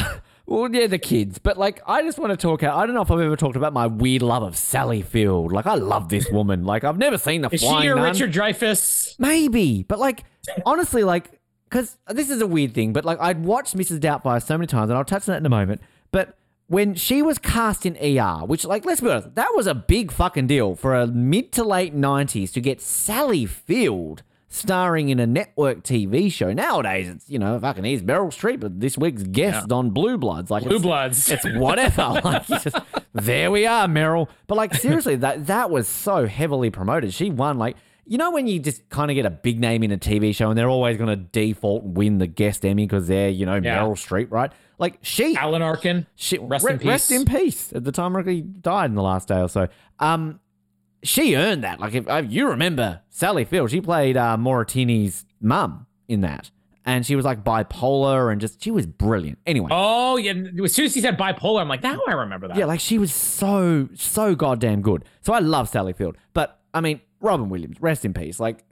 Well, 0.47 0.73
yeah, 0.73 0.87
the 0.87 0.97
kids. 0.97 1.39
But 1.39 1.57
like, 1.57 1.81
I 1.85 2.01
just 2.01 2.17
want 2.17 2.31
to 2.31 2.37
talk 2.37 2.63
out. 2.63 2.77
I 2.77 2.85
don't 2.85 2.95
know 2.95 3.01
if 3.01 3.11
I've 3.11 3.19
ever 3.19 3.35
talked 3.35 3.57
about 3.57 3.73
my 3.73 3.85
weird 3.85 4.21
love 4.21 4.43
of 4.43 4.57
Sally 4.57 5.01
Field. 5.01 5.51
Like, 5.51 5.65
I 5.65 5.75
love 5.75 6.07
this 6.07 6.29
woman. 6.31 6.63
Like, 6.63 6.85
I've 6.85 6.97
never 6.97 7.17
seen 7.17 7.41
the 7.41 7.49
Is 7.51 7.59
she 7.59 7.83
your 7.83 7.97
Nun. 7.97 8.05
Richard 8.05 8.31
Dreyfuss? 8.31 9.19
Maybe, 9.19 9.83
but 9.83 9.99
like, 9.99 10.23
honestly, 10.65 11.03
like, 11.03 11.31
because 11.69 11.97
this 12.07 12.29
is 12.29 12.41
a 12.41 12.47
weird 12.47 12.73
thing. 12.73 12.93
But 12.93 13.03
like, 13.03 13.19
I'd 13.19 13.43
watched 13.43 13.75
Mrs. 13.75 13.99
Doubtfire 13.99 14.41
so 14.41 14.57
many 14.57 14.67
times, 14.67 14.89
and 14.89 14.97
I'll 14.97 15.03
touch 15.03 15.27
on 15.27 15.33
that 15.33 15.39
in 15.39 15.45
a 15.45 15.49
moment. 15.49 15.81
But 16.11 16.37
when 16.67 16.95
she 16.95 17.21
was 17.21 17.37
cast 17.37 17.85
in 17.85 17.97
ER, 17.97 18.45
which, 18.45 18.63
like, 18.63 18.85
let's 18.85 19.01
be 19.01 19.09
honest, 19.09 19.35
that 19.35 19.51
was 19.53 19.67
a 19.67 19.75
big 19.75 20.13
fucking 20.13 20.47
deal 20.47 20.75
for 20.75 20.95
a 20.95 21.07
mid 21.07 21.51
to 21.53 21.63
late 21.65 21.93
'90s 21.93 22.53
to 22.53 22.61
get 22.61 22.79
Sally 22.79 23.45
Field 23.45 24.23
starring 24.49 25.09
in 25.09 25.19
a 25.19 25.27
network 25.27 25.83
TV 25.83 26.31
show. 26.31 26.51
Nowadays, 26.53 27.07
it's 27.09 27.29
you 27.29 27.39
know, 27.39 27.59
fucking 27.59 27.83
here's 27.83 28.01
Meryl 28.01 28.27
Streep, 28.27 28.59
but 28.59 28.79
this 28.79 28.97
week's 28.97 29.23
guest 29.23 29.71
on 29.71 29.89
Blue 29.91 30.17
Bloods. 30.17 30.49
Like, 30.49 30.63
Blue 30.63 30.77
it's- 30.77 30.83
Bloods. 30.83 31.29
it's 31.31 31.45
whatever. 31.57 32.21
like, 32.23 32.49
it's 32.49 32.63
just, 32.63 32.77
there 33.13 33.51
we 33.51 33.65
are, 33.65 33.87
Meryl. 33.87 34.29
But 34.47 34.55
like 34.55 34.73
seriously, 34.75 35.15
that 35.17 35.47
that 35.47 35.69
was 35.69 35.87
so 35.87 36.25
heavily 36.27 36.69
promoted. 36.69 37.13
She 37.13 37.29
won. 37.29 37.57
Like 37.57 37.77
you 38.09 38.17
know 38.17 38.31
when 38.31 38.47
you 38.47 38.57
just 38.59 38.87
kind 38.89 39.11
of 39.11 39.15
get 39.15 39.25
a 39.25 39.29
big 39.29 39.59
name 39.59 39.83
in 39.83 39.91
a 39.91 39.97
TV 39.97 40.33
show 40.33 40.49
and 40.49 40.57
they're 40.57 40.69
always 40.69 40.95
going 40.95 41.09
to 41.09 41.17
default 41.17 41.83
win 41.83 42.19
the 42.19 42.27
guest 42.27 42.63
Emmy 42.65 42.85
because 42.85 43.07
they're 43.07 43.27
you 43.29 43.45
know 43.45 43.55
Yeah. 43.55 43.79
Meryl 43.79 43.91
Streep, 43.95 44.31
right? 44.31 44.51
Like 44.79 44.99
she, 45.01 45.35
Alan 45.35 45.61
Arkin. 45.61 46.05
she 46.15 46.37
rest 46.37 46.63
re- 46.63 46.73
in 46.73 46.79
peace. 46.79 46.87
Rest 46.87 47.11
in 47.11 47.25
peace. 47.25 47.73
At 47.73 47.83
the 47.83 47.91
time, 47.91 48.25
he 48.25 48.41
died 48.41 48.91
in 48.91 48.95
the 48.95 49.01
last 49.01 49.27
day 49.27 49.41
or 49.41 49.49
so. 49.49 49.67
Um, 49.99 50.39
she 51.03 51.35
earned 51.35 51.63
that. 51.63 51.79
Like 51.79 51.93
if 51.93 52.07
uh, 52.07 52.23
you 52.27 52.47
remember 52.47 53.01
Sally 53.09 53.45
Field, 53.45 53.71
she 53.71 53.81
played 53.81 54.17
uh, 54.17 54.37
Maura 54.37 54.65
Tierney's 54.65 55.25
mum 55.41 55.87
in 56.07 56.21
that. 56.21 56.51
And 56.85 57.05
she 57.05 57.17
was 57.17 57.25
like 57.25 57.43
bipolar 57.43 58.31
and 58.31 58.39
just, 58.39 58.63
she 58.63 58.71
was 58.71 58.85
brilliant. 58.85 59.39
Anyway. 59.45 59.67
Oh, 59.71 60.15
yeah. 60.15 60.33
As 60.63 60.73
soon 60.73 60.85
as 60.85 60.93
he 60.93 61.01
said 61.01 61.17
bipolar, 61.17 61.59
I'm 61.59 61.67
like, 61.67 61.83
now 61.83 61.99
I 62.07 62.13
remember 62.13 62.47
that. 62.47 62.55
Yeah, 62.55 62.63
like 62.63 62.79
she 62.79 62.97
was 62.97 63.13
so 63.13 63.89
so 63.93 64.35
goddamn 64.35 64.81
good. 64.81 65.03
So 65.21 65.33
I 65.33 65.39
love 65.39 65.67
Sally 65.67 65.91
Field, 65.91 66.15
but 66.33 66.61
I 66.73 66.79
mean 66.79 67.01
Robin 67.19 67.49
Williams, 67.49 67.81
rest 67.81 68.05
in 68.05 68.13
peace. 68.13 68.39
Like, 68.39 68.63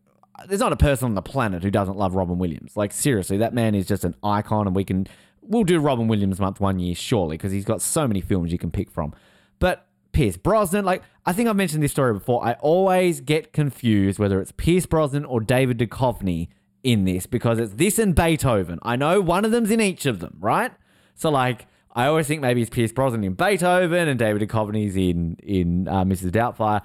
there's 0.48 0.62
not 0.62 0.72
a 0.72 0.78
person 0.78 1.06
on 1.08 1.16
the 1.16 1.22
planet 1.22 1.64
who 1.64 1.72
doesn't 1.72 1.98
love 1.98 2.16
Robin 2.16 2.38
Williams. 2.38 2.78
Like 2.78 2.94
seriously, 2.94 3.38
that 3.38 3.54
man 3.54 3.76
is 3.76 3.86
just 3.86 4.06
an 4.06 4.16
icon, 4.24 4.68
and 4.68 4.76
we 4.76 4.86
can 4.86 5.08
we'll 5.42 5.64
do 5.64 5.80
Robin 5.80 6.08
Williams 6.08 6.40
month 6.40 6.60
one 6.60 6.80
year 6.80 6.96
surely 6.96 7.38
because 7.38 7.52
he's 7.52 7.66
got 7.66 7.82
so 7.82 8.08
many 8.08 8.22
films 8.22 8.52
you 8.52 8.58
can 8.58 8.72
pick 8.72 8.90
from. 8.90 9.14
But 9.60 9.88
Pierce 10.16 10.38
Brosnan, 10.38 10.86
like 10.86 11.04
I 11.26 11.34
think 11.34 11.50
I've 11.50 11.58
mentioned 11.58 11.84
this 11.84 11.92
story 11.92 12.14
before. 12.14 12.42
I 12.42 12.54
always 12.54 13.20
get 13.20 13.52
confused 13.52 14.18
whether 14.18 14.40
it's 14.40 14.54
Pierce 14.54 14.86
Brosnan 14.86 15.26
or 15.26 15.42
David 15.42 15.78
Duchovny 15.78 16.48
in 16.84 17.04
this 17.04 17.26
because 17.26 17.60
it's 17.60 17.74
this 17.74 18.00
and 18.00 18.16
Beethoven. 18.16 18.80
I 18.82 18.96
know 18.96 19.20
one 19.20 19.44
of 19.44 19.52
them's 19.52 19.72
in 19.72 19.82
each 19.82 20.06
of 20.06 20.22
them, 20.22 20.38
right? 20.40 20.72
So 21.16 21.30
like 21.30 21.68
I 21.92 22.06
always 22.06 22.28
think 22.28 22.42
maybe 22.42 22.62
it's 22.62 22.70
Pierce 22.70 22.94
Brosnan 22.94 23.26
in 23.26 23.34
Beethoven 23.34 24.08
and 24.08 24.18
David 24.18 24.48
Duchovny's 24.48 24.96
in 24.96 25.36
in 25.44 25.90
uh, 25.90 26.06
Mrs. 26.06 26.32
Doubtfire. 26.32 26.82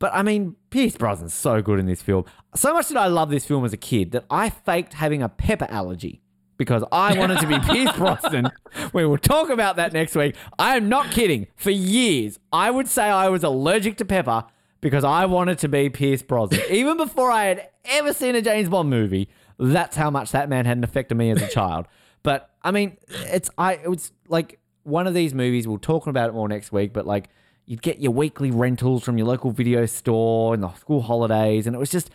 But 0.00 0.12
I 0.12 0.24
mean, 0.24 0.56
Pierce 0.70 0.96
Brosnan's 0.96 1.34
so 1.34 1.62
good 1.62 1.78
in 1.78 1.86
this 1.86 2.02
film. 2.02 2.24
So 2.56 2.74
much 2.74 2.88
did 2.88 2.96
I 2.96 3.06
love 3.06 3.30
this 3.30 3.44
film 3.44 3.64
as 3.64 3.72
a 3.72 3.76
kid 3.76 4.10
that 4.10 4.24
I 4.28 4.50
faked 4.50 4.94
having 4.94 5.22
a 5.22 5.28
pepper 5.28 5.68
allergy 5.70 6.20
because 6.64 6.84
I 6.92 7.18
wanted 7.18 7.40
to 7.40 7.46
be 7.48 7.58
Pierce 7.72 7.90
Brosnan. 7.96 8.50
We 8.92 9.04
will 9.04 9.18
talk 9.18 9.50
about 9.50 9.76
that 9.76 9.92
next 9.92 10.14
week. 10.14 10.36
I 10.58 10.76
am 10.76 10.88
not 10.88 11.10
kidding. 11.10 11.48
For 11.56 11.70
years, 11.70 12.38
I 12.52 12.70
would 12.70 12.86
say 12.86 13.04
I 13.04 13.28
was 13.28 13.42
allergic 13.42 13.96
to 13.96 14.04
pepper 14.04 14.44
because 14.80 15.02
I 15.02 15.26
wanted 15.26 15.58
to 15.58 15.68
be 15.68 15.90
Pierce 15.90 16.22
Brosnan. 16.22 16.60
Even 16.70 16.96
before 16.96 17.32
I 17.32 17.46
had 17.46 17.68
ever 17.84 18.12
seen 18.12 18.36
a 18.36 18.42
James 18.42 18.68
Bond 18.68 18.88
movie, 18.88 19.28
that's 19.58 19.96
how 19.96 20.08
much 20.08 20.30
that 20.30 20.48
man 20.48 20.64
had 20.64 20.76
an 20.76 20.84
effect 20.84 21.10
on 21.10 21.18
me 21.18 21.30
as 21.30 21.42
a 21.42 21.48
child. 21.48 21.86
But 22.22 22.50
I 22.62 22.70
mean, 22.70 22.96
it's 23.08 23.50
I 23.58 23.74
it 23.74 23.90
was 23.90 24.12
like 24.28 24.60
one 24.84 25.08
of 25.08 25.14
these 25.14 25.34
movies. 25.34 25.66
We'll 25.66 25.78
talk 25.78 26.06
about 26.06 26.28
it 26.28 26.32
more 26.32 26.48
next 26.48 26.70
week. 26.70 26.92
But 26.92 27.06
like, 27.06 27.28
you'd 27.66 27.82
get 27.82 28.00
your 28.00 28.12
weekly 28.12 28.52
rentals 28.52 29.02
from 29.02 29.18
your 29.18 29.26
local 29.26 29.50
video 29.50 29.86
store 29.86 30.54
in 30.54 30.60
the 30.60 30.72
school 30.74 31.02
holidays. 31.02 31.66
And 31.66 31.74
it 31.74 31.78
was 31.78 31.90
just, 31.90 32.10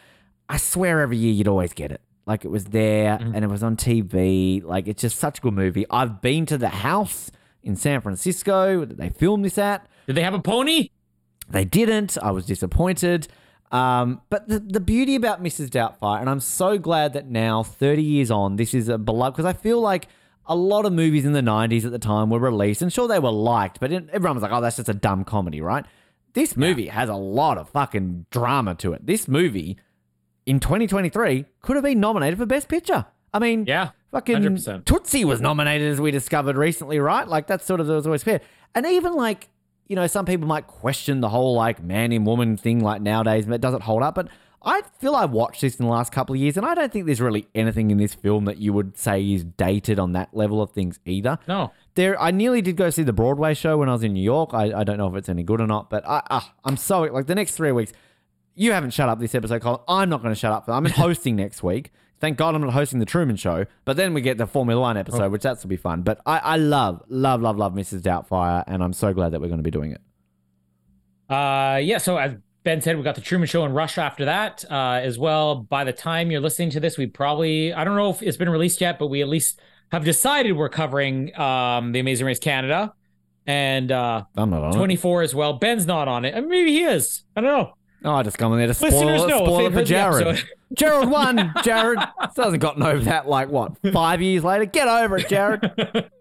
I 0.48 0.58
swear 0.58 1.02
every 1.02 1.18
year 1.18 1.34
you'd 1.34 1.48
always 1.48 1.74
get 1.74 1.92
it. 1.92 2.02
Like 2.28 2.44
it 2.44 2.50
was 2.50 2.66
there 2.66 3.18
and 3.20 3.38
it 3.38 3.48
was 3.48 3.64
on 3.64 3.78
TV. 3.78 4.62
Like 4.64 4.88
it's 4.88 5.02
just 5.02 5.18
such 5.18 5.40
a 5.40 5.42
good 5.42 5.54
movie. 5.54 5.86
I've 5.90 6.22
been 6.22 6.46
to 6.48 6.58
the 6.58 6.68
house 6.68 7.32
in 7.64 7.76
San 7.78 8.02
Francisco 8.02 8.86
that 8.86 8.98
they 8.98 9.10
filmed 9.10 9.46
this 9.46 9.58
at. 9.58 9.88
Did 10.06 10.16
they 10.16 10.24
have 10.24 10.34
a 10.34 10.40
pony? 10.40 10.90
They 11.50 11.64
didn't. 11.64 12.18
I 12.22 12.32
was 12.32 12.46
disappointed. 12.46 13.30
Um, 13.72 14.22
but 14.30 14.48
the, 14.48 14.60
the 14.60 14.80
beauty 14.80 15.16
about 15.16 15.42
Mrs. 15.42 15.70
Doubtfire, 15.70 16.20
and 16.20 16.30
I'm 16.30 16.40
so 16.40 16.78
glad 16.78 17.14
that 17.14 17.28
now, 17.28 17.64
30 17.64 18.02
years 18.02 18.32
on, 18.32 18.56
this 18.56 18.74
is 18.74 18.88
a 18.88 18.98
beloved, 18.98 19.36
because 19.36 19.46
I 19.46 19.54
feel 19.54 19.82
like 19.82 20.08
a 20.46 20.56
lot 20.56 20.86
of 20.86 20.94
movies 20.94 21.26
in 21.26 21.34
the 21.34 21.42
90s 21.42 21.84
at 21.84 21.92
the 21.92 22.00
time 22.00 22.30
were 22.30 22.40
released, 22.40 22.82
and 22.82 22.92
sure, 22.92 23.10
they 23.10 23.20
were 23.20 23.32
liked, 23.32 23.82
but 23.82 23.92
everyone 23.92 24.36
was 24.36 24.44
like, 24.44 24.54
oh, 24.54 24.62
that's 24.62 24.78
just 24.78 24.88
a 24.88 24.94
dumb 24.94 25.26
comedy, 25.26 25.60
right? 25.60 25.86
This 26.32 26.56
movie 26.56 26.88
has 26.88 27.10
a 27.10 27.16
lot 27.16 27.58
of 27.58 27.70
fucking 27.70 28.28
drama 28.32 28.76
to 28.76 28.94
it. 28.94 29.06
This 29.06 29.28
movie 29.28 29.78
in 30.48 30.60
2023 30.62 31.46
could 31.62 31.76
have 31.76 31.84
been 31.84 32.00
nominated 32.00 32.40
for 32.40 32.48
Best 32.48 32.70
Picture. 32.70 33.06
I 33.34 33.40
mean, 33.40 33.66
Yeah, 33.68 33.92
fucking 34.12 34.38
100%. 34.38 34.86
Tootsie 34.86 35.26
was 35.26 35.42
nominated 35.42 35.92
as 35.92 36.02
we 36.02 36.10
discovered 36.10 36.56
recently, 36.56 37.00
right? 37.00 37.28
Like 37.28 37.46
that's 37.46 37.66
sort 37.66 37.82
of 37.82 37.88
that 37.88 37.94
was 37.94 38.08
always 38.08 38.24
fair. 38.24 38.42
And 38.74 38.86
even 38.86 39.14
like, 39.14 39.50
you 39.88 39.96
know, 39.96 40.08
some 40.08 40.26
people 40.26 40.48
might 40.48 40.66
question 40.66 41.20
the 41.20 41.30
whole 41.30 41.54
like 41.54 41.84
man 41.84 42.12
in 42.12 42.24
woman 42.24 42.58
thing 42.58 42.80
like 42.80 43.02
nowadays, 43.02 43.46
but 43.46 43.56
it 43.56 43.62
doesn't 43.62 43.84
hold 43.84 44.02
up? 44.02 44.16
But 44.16 44.30
I 44.64 44.82
feel 45.00 45.16
I 45.16 45.26
watched 45.26 45.62
this 45.62 45.76
in 45.78 45.86
the 45.86 45.92
last 45.92 46.12
couple 46.12 46.34
of 46.34 46.42
years, 46.42 46.58
and 46.58 46.66
I 46.66 46.74
don't 46.74 46.92
think 46.92 47.06
there's 47.06 47.22
really 47.22 47.48
anything 47.54 47.92
in 47.92 47.98
this 47.98 48.14
film 48.14 48.46
that 48.46 48.58
you 48.58 48.74
would 48.74 48.98
say 48.98 49.24
is 49.24 49.44
dated 49.44 50.00
on 50.00 50.14
that 50.14 50.30
level 50.34 50.62
of 50.62 50.72
things 50.72 51.00
either. 51.06 51.38
No. 51.48 51.72
There, 51.96 52.20
I 52.22 52.32
nearly 52.32 52.62
did 52.62 52.76
go 52.76 52.90
see 52.90 53.04
the 53.04 53.14
Broadway 53.14 53.54
show 53.54 53.78
when 53.78 53.88
I 53.90 53.94
was 53.94 54.04
in 54.04 54.14
New 54.14 54.24
York. 54.24 54.52
I, 54.54 54.80
I 54.80 54.84
don't 54.84 54.98
know 54.98 55.08
if 55.08 55.16
it's 55.16 55.30
any 55.30 55.44
good 55.44 55.62
or 55.62 55.68
not, 55.68 55.90
but 55.90 56.08
I, 56.08 56.22
uh, 56.30 56.42
I'm 56.64 56.78
so 56.78 57.02
like 57.02 57.28
the 57.28 57.36
next 57.36 57.56
three 57.56 57.72
weeks. 57.72 57.94
You 58.58 58.72
haven't 58.72 58.90
shut 58.90 59.08
up 59.08 59.20
this 59.20 59.36
episode, 59.36 59.62
Colin. 59.62 59.80
I'm 59.88 60.10
not 60.10 60.22
going 60.22 60.34
to 60.34 60.40
shut 60.40 60.52
up. 60.52 60.68
I'm 60.68 60.86
hosting 61.04 61.36
next 61.36 61.64
week. 61.64 61.92
Thank 62.20 62.38
God 62.38 62.56
I'm 62.56 62.62
not 62.62 62.74
hosting 62.74 62.98
the 62.98 63.06
Truman 63.06 63.36
Show. 63.36 63.66
But 63.86 63.98
then 63.98 64.14
we 64.14 64.22
get 64.22 64.40
the 64.40 64.48
Formula 64.48 64.82
One 64.82 64.98
episode, 64.98 65.32
which 65.32 65.44
that's 65.44 65.64
will 65.64 65.70
be 65.70 65.78
fun. 65.78 66.02
But 66.02 66.20
I, 66.26 66.40
I 66.40 66.58
love, 66.58 67.04
love, 67.08 67.42
love, 67.42 67.58
love 67.58 67.74
Mrs. 67.74 68.02
Doubtfire, 68.02 68.64
and 68.66 68.84
I'm 68.84 68.94
so 68.94 69.14
glad 69.14 69.34
that 69.34 69.42
we're 69.42 69.48
going 69.48 69.60
to 69.60 69.64
be 69.64 69.70
doing 69.70 69.92
it. 69.92 70.02
Uh, 71.30 71.78
yeah. 71.78 72.00
So 72.00 72.18
as 72.18 72.34
Ben 72.64 72.82
said, 72.82 72.98
we 72.98 73.04
got 73.04 73.16
the 73.16 73.22
Truman 73.22 73.48
Show 73.48 73.64
and 73.64 73.76
Rush 73.76 74.00
after 74.00 74.26
that 74.26 74.66
uh, 74.72 75.00
as 75.04 75.20
well. 75.20 75.56
By 75.56 75.84
the 75.84 75.94
time 75.94 76.32
you're 76.32 76.42
listening 76.42 76.72
to 76.72 76.80
this, 76.80 76.98
we 76.98 77.06
probably 77.06 77.74
I 77.74 77.84
don't 77.84 77.96
know 77.96 78.10
if 78.10 78.24
it's 78.24 78.38
been 78.38 78.50
released 78.50 78.82
yet, 78.82 78.98
but 78.98 79.08
we 79.08 79.22
at 79.22 79.30
least 79.30 79.60
have 79.92 80.04
decided 80.04 80.54
we're 80.54 80.70
covering 80.70 81.38
um, 81.40 81.92
the 81.92 82.00
Amazing 82.00 82.26
Race 82.26 82.40
Canada 82.40 82.94
and 83.48 83.92
uh, 83.92 84.24
I'm 84.36 84.50
not 84.50 84.62
on 84.62 84.74
it. 84.74 84.78
24 84.78 85.22
as 85.22 85.34
well. 85.34 85.54
Ben's 85.54 85.86
not 85.86 86.08
on 86.08 86.26
it. 86.26 86.36
I 86.36 86.42
mean, 86.42 86.50
maybe 86.50 86.72
he 86.72 86.84
is. 86.84 87.24
I 87.36 87.42
don't 87.42 87.50
know. 87.50 87.74
Oh, 88.04 88.14
I 88.14 88.24
just 88.24 88.38
come 88.38 88.54
in 88.54 88.60
there 88.60 88.68
to 88.68 88.74
spoil, 88.74 88.90
Listeners 88.92 89.24
it, 89.24 89.28
know 89.28 89.38
spoil 89.40 89.66
it 89.68 89.74
for 89.74 89.84
Jared. 89.84 90.44
Jared 90.74 91.10
won. 91.10 91.54
Jared 91.64 92.00
still 92.32 92.46
hasn't 92.46 92.62
gotten 92.62 92.84
over 92.84 93.04
that. 93.06 93.28
Like 93.28 93.50
what? 93.50 93.74
Five 93.92 94.22
years 94.22 94.44
later, 94.44 94.66
get 94.66 94.88
over 94.88 95.18
it, 95.18 95.28
Jared. 95.30 96.10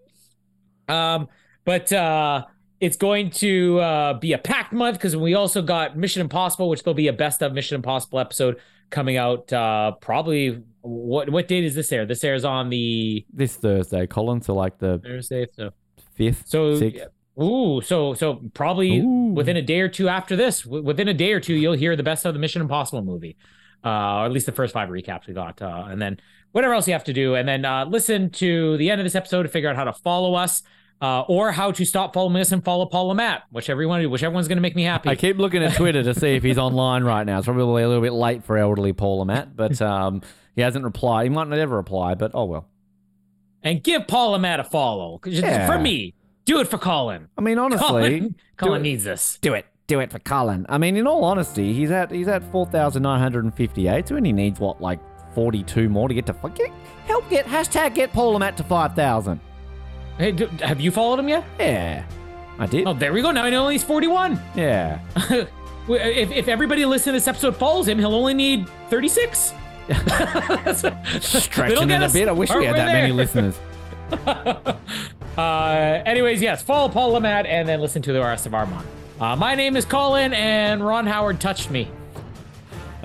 Um, 0.89 1.27
but 1.65 1.91
uh, 1.91 2.45
it's 2.79 2.95
going 2.95 3.31
to 3.31 3.79
uh, 3.79 4.13
be 4.13 4.31
a 4.31 4.37
packed 4.37 4.71
month 4.71 4.97
because 4.97 5.17
we 5.17 5.33
also 5.33 5.61
got 5.61 5.97
Mission 5.97 6.21
Impossible, 6.21 6.69
which 6.69 6.83
there'll 6.83 6.95
be 6.95 7.09
a 7.09 7.13
best 7.13 7.41
of 7.41 7.51
Mission 7.51 7.75
Impossible 7.75 8.19
episode 8.19 8.57
coming 8.89 9.17
out. 9.17 9.51
Uh, 9.51 9.91
probably 9.99 10.63
what 10.81 11.29
what 11.29 11.47
date 11.47 11.65
is 11.65 11.75
this 11.75 11.91
air? 11.91 12.05
This 12.05 12.23
airs 12.23 12.45
on 12.45 12.69
the 12.69 13.25
this 13.33 13.55
Thursday, 13.57 14.07
Colin. 14.07 14.41
So 14.41 14.53
like 14.53 14.77
the 14.77 14.99
Thursday. 15.03 15.45
So 15.53 15.71
fifth, 16.15 16.43
so 16.47 16.77
sixth. 16.77 17.07
Ooh, 17.41 17.81
so 17.81 18.13
so 18.13 18.41
probably 18.53 18.99
Ooh. 18.99 19.33
within 19.33 19.57
a 19.57 19.61
day 19.61 19.81
or 19.81 19.89
two 19.89 20.09
after 20.09 20.35
this, 20.35 20.61
w- 20.63 20.83
within 20.83 21.07
a 21.07 21.13
day 21.13 21.33
or 21.33 21.39
two, 21.39 21.53
you'll 21.55 21.73
hear 21.73 21.95
the 21.95 22.03
best 22.03 22.25
of 22.25 22.33
the 22.33 22.39
Mission 22.39 22.61
Impossible 22.61 23.03
movie, 23.03 23.37
uh, 23.85 23.89
or 23.89 24.25
at 24.25 24.31
least 24.31 24.45
the 24.45 24.51
first 24.51 24.73
five 24.73 24.89
recaps 24.89 25.27
we 25.27 25.33
got, 25.33 25.61
uh, 25.61 25.85
and 25.87 26.01
then 26.01 26.19
whatever 26.51 26.73
else 26.73 26.87
you 26.87 26.93
have 26.93 27.03
to 27.05 27.13
do, 27.13 27.35
and 27.35 27.47
then 27.47 27.65
uh, 27.65 27.85
listen 27.85 28.29
to 28.31 28.77
the 28.77 28.89
end 28.89 28.99
of 29.01 29.05
this 29.05 29.15
episode 29.15 29.43
to 29.43 29.49
figure 29.49 29.69
out 29.69 29.75
how 29.75 29.83
to 29.83 29.93
follow 29.93 30.33
us. 30.35 30.63
Uh, 30.99 31.21
or 31.27 31.51
how 31.51 31.71
to 31.71 31.85
stop 31.85 32.11
following 32.11 32.37
us 32.37 32.51
and 32.51 32.65
follow 32.65 32.83
Paul 32.87 33.13
Matt, 33.13 33.43
whichever 33.51 33.83
you 33.83 33.87
want 33.87 33.99
to 33.99 34.05
do, 34.05 34.09
whichever 34.09 34.33
one's 34.33 34.47
going 34.47 34.57
to 34.57 34.63
make 34.63 34.75
me 34.75 34.81
happy. 34.81 35.09
I 35.09 35.15
keep 35.15 35.37
looking 35.37 35.61
at 35.61 35.75
Twitter 35.75 36.01
to 36.01 36.15
see 36.15 36.29
if 36.29 36.41
he's 36.41 36.57
online 36.57 37.03
right 37.03 37.23
now. 37.23 37.37
It's 37.37 37.45
probably 37.45 37.83
a 37.83 37.87
little 37.87 38.01
bit 38.01 38.13
late 38.13 38.43
for 38.43 38.57
elderly 38.57 38.93
Paul 38.93 39.23
Matt, 39.25 39.55
but 39.55 39.79
um, 39.83 40.23
he 40.55 40.63
hasn't 40.63 40.83
replied. 40.83 41.25
He 41.25 41.29
might 41.29 41.49
not 41.49 41.59
ever 41.59 41.75
reply, 41.75 42.15
but 42.15 42.31
oh 42.33 42.45
well. 42.45 42.67
and 43.61 43.83
give 43.83 44.07
Paul 44.07 44.39
Matt 44.39 44.59
a 44.59 44.63
follow 44.63 45.19
Yeah. 45.23 45.67
for 45.67 45.77
me. 45.77 46.15
Do 46.47 46.61
it 46.61 46.67
for 46.69 46.77
Colin. 46.77 47.27
I 47.37 47.41
mean, 47.41 47.59
honestly, 47.59 47.85
Colin, 47.87 48.35
Colin 48.57 48.79
it. 48.79 48.83
needs 48.83 49.03
this. 49.03 49.37
do 49.41 49.53
it. 49.53 49.65
Do 49.85 49.99
it 49.99 50.11
for 50.11 50.19
Colin. 50.19 50.65
I 50.69 50.77
mean, 50.77 50.95
in 50.95 51.05
all 51.05 51.23
honesty, 51.25 51.73
he's 51.73 51.91
at 51.91 52.09
he's 52.09 52.27
at 52.29 52.41
four 52.51 52.65
thousand 52.65 53.03
nine 53.03 53.19
hundred 53.19 53.43
and 53.43 53.53
fifty 53.53 53.87
eight, 53.89 54.07
so 54.07 54.15
and 54.15 54.25
he 54.25 54.31
needs 54.31 54.59
what 54.59 54.81
like 54.81 54.99
forty 55.35 55.61
two 55.61 55.89
more 55.89 56.07
to 56.07 56.13
get 56.13 56.25
to 56.25 56.33
fuck 56.33 56.55
get 56.55 56.71
help 57.05 57.29
get 57.29 57.45
hashtag 57.45 57.95
get 57.95 58.13
Paul 58.13 58.39
Matt 58.39 58.55
to 58.57 58.63
five 58.63 58.95
thousand. 58.95 59.41
Hey, 60.17 60.31
do, 60.31 60.47
have 60.63 60.79
you 60.79 60.89
followed 60.89 61.19
him 61.19 61.27
yet? 61.27 61.43
Yeah, 61.59 62.05
I 62.57 62.65
did. 62.65 62.87
Oh, 62.87 62.93
there 62.93 63.11
we 63.11 63.21
go. 63.21 63.31
Now 63.31 63.43
I 63.43 63.49
know 63.49 63.67
he's 63.67 63.83
41. 63.83 64.39
Yeah. 64.55 64.99
if, 65.89 66.31
if 66.31 66.47
everybody 66.47 66.85
listening 66.85 67.13
to 67.13 67.17
this 67.17 67.27
episode 67.27 67.55
follows 67.55 67.87
him, 67.87 67.99
he'll 67.99 68.15
only 68.15 68.33
need 68.33 68.67
36. 68.89 69.53
Stretching 71.19 71.91
it 71.91 72.01
a 72.01 72.09
bit. 72.11 72.27
I 72.27 72.31
wish 72.31 72.49
we 72.53 72.65
had 72.65 72.75
that 72.75 72.87
many 72.87 73.13
listeners. 73.13 73.59
Uh, 75.37 76.01
anyways, 76.03 76.41
yes, 76.41 76.63
follow 76.63 76.89
Paul 76.89 77.09
Le 77.11 77.21
Mat 77.21 77.45
and 77.45 77.69
then 77.69 77.79
listen 77.79 78.01
to 78.01 78.11
the 78.11 78.19
rest 78.19 78.47
of 78.47 78.55
month. 78.65 78.87
Uh, 79.19 79.35
my 79.35 79.53
name 79.53 79.75
is 79.77 79.85
Colin, 79.85 80.33
and 80.33 80.83
Ron 80.83 81.05
Howard 81.05 81.39
touched 81.39 81.69
me. 81.69 81.87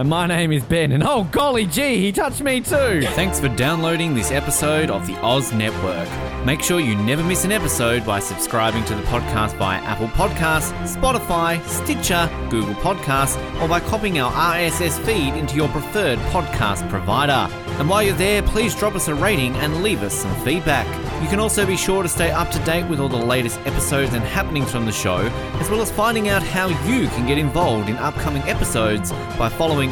And 0.02 0.10
my 0.10 0.26
name 0.26 0.50
is 0.50 0.64
Ben, 0.64 0.90
and 0.90 1.05
oh 1.05 1.22
golly 1.31 1.64
gee, 1.64 1.98
he 1.98 2.10
touched 2.10 2.42
me 2.42 2.60
too. 2.60 3.02
Thanks 3.10 3.39
for 3.39 3.47
downloading 3.50 4.16
this 4.16 4.32
episode 4.32 4.90
of 4.90 5.06
the 5.06 5.16
Oz 5.20 5.52
Network. 5.52 6.08
Make 6.44 6.60
sure 6.60 6.81
you 6.81 6.97
never 6.97 7.22
miss 7.22 7.44
an 7.44 7.52
episode 7.52 8.05
by 8.05 8.18
subscribing 8.18 8.84
to 8.86 8.97
the 8.97 9.02
podcast 9.02 9.56
via 9.58 9.78
Apple 9.78 10.08
Podcasts, 10.08 10.72
Spotify, 10.92 11.64
Stitcher, 11.68 12.28
Google 12.50 12.74
Podcasts, 12.74 13.39
or 13.62 13.68
by 13.68 13.78
copying 13.78 14.18
our 14.18 14.32
RSS 14.32 14.98
feed 15.06 15.34
into 15.34 15.55
your 15.55 15.68
preferred 15.68 16.18
podcast 16.31 16.90
provider. 16.90 17.48
And 17.78 17.89
while 17.89 18.02
you're 18.02 18.16
there, 18.16 18.42
please 18.42 18.74
drop 18.74 18.97
us 18.97 19.06
a 19.06 19.14
rating 19.14 19.55
and 19.56 19.84
leave 19.84 20.02
us 20.02 20.14
some 20.14 20.34
feedback. 20.44 20.86
You 21.22 21.28
can 21.28 21.39
also 21.39 21.64
be 21.64 21.76
sure 21.76 22.02
to 22.02 22.08
stay 22.08 22.32
up 22.32 22.50
to 22.50 22.58
date 22.64 22.89
with 22.89 22.98
all 22.98 23.08
the 23.08 23.16
latest 23.16 23.60
episodes 23.60 24.12
and 24.12 24.24
happenings 24.24 24.72
from 24.72 24.84
the 24.84 24.92
show, 24.92 25.18
as 25.60 25.70
well 25.70 25.81
as 25.81 25.90
finding 25.90 26.28
out 26.28 26.42
how 26.42 26.66
you 26.66 27.06
can 27.08 27.26
get 27.28 27.39
involved 27.39 27.89
in 27.89 27.97
upcoming 27.97 28.42
episodes 28.42 29.12
by 29.39 29.48
following 29.48 29.91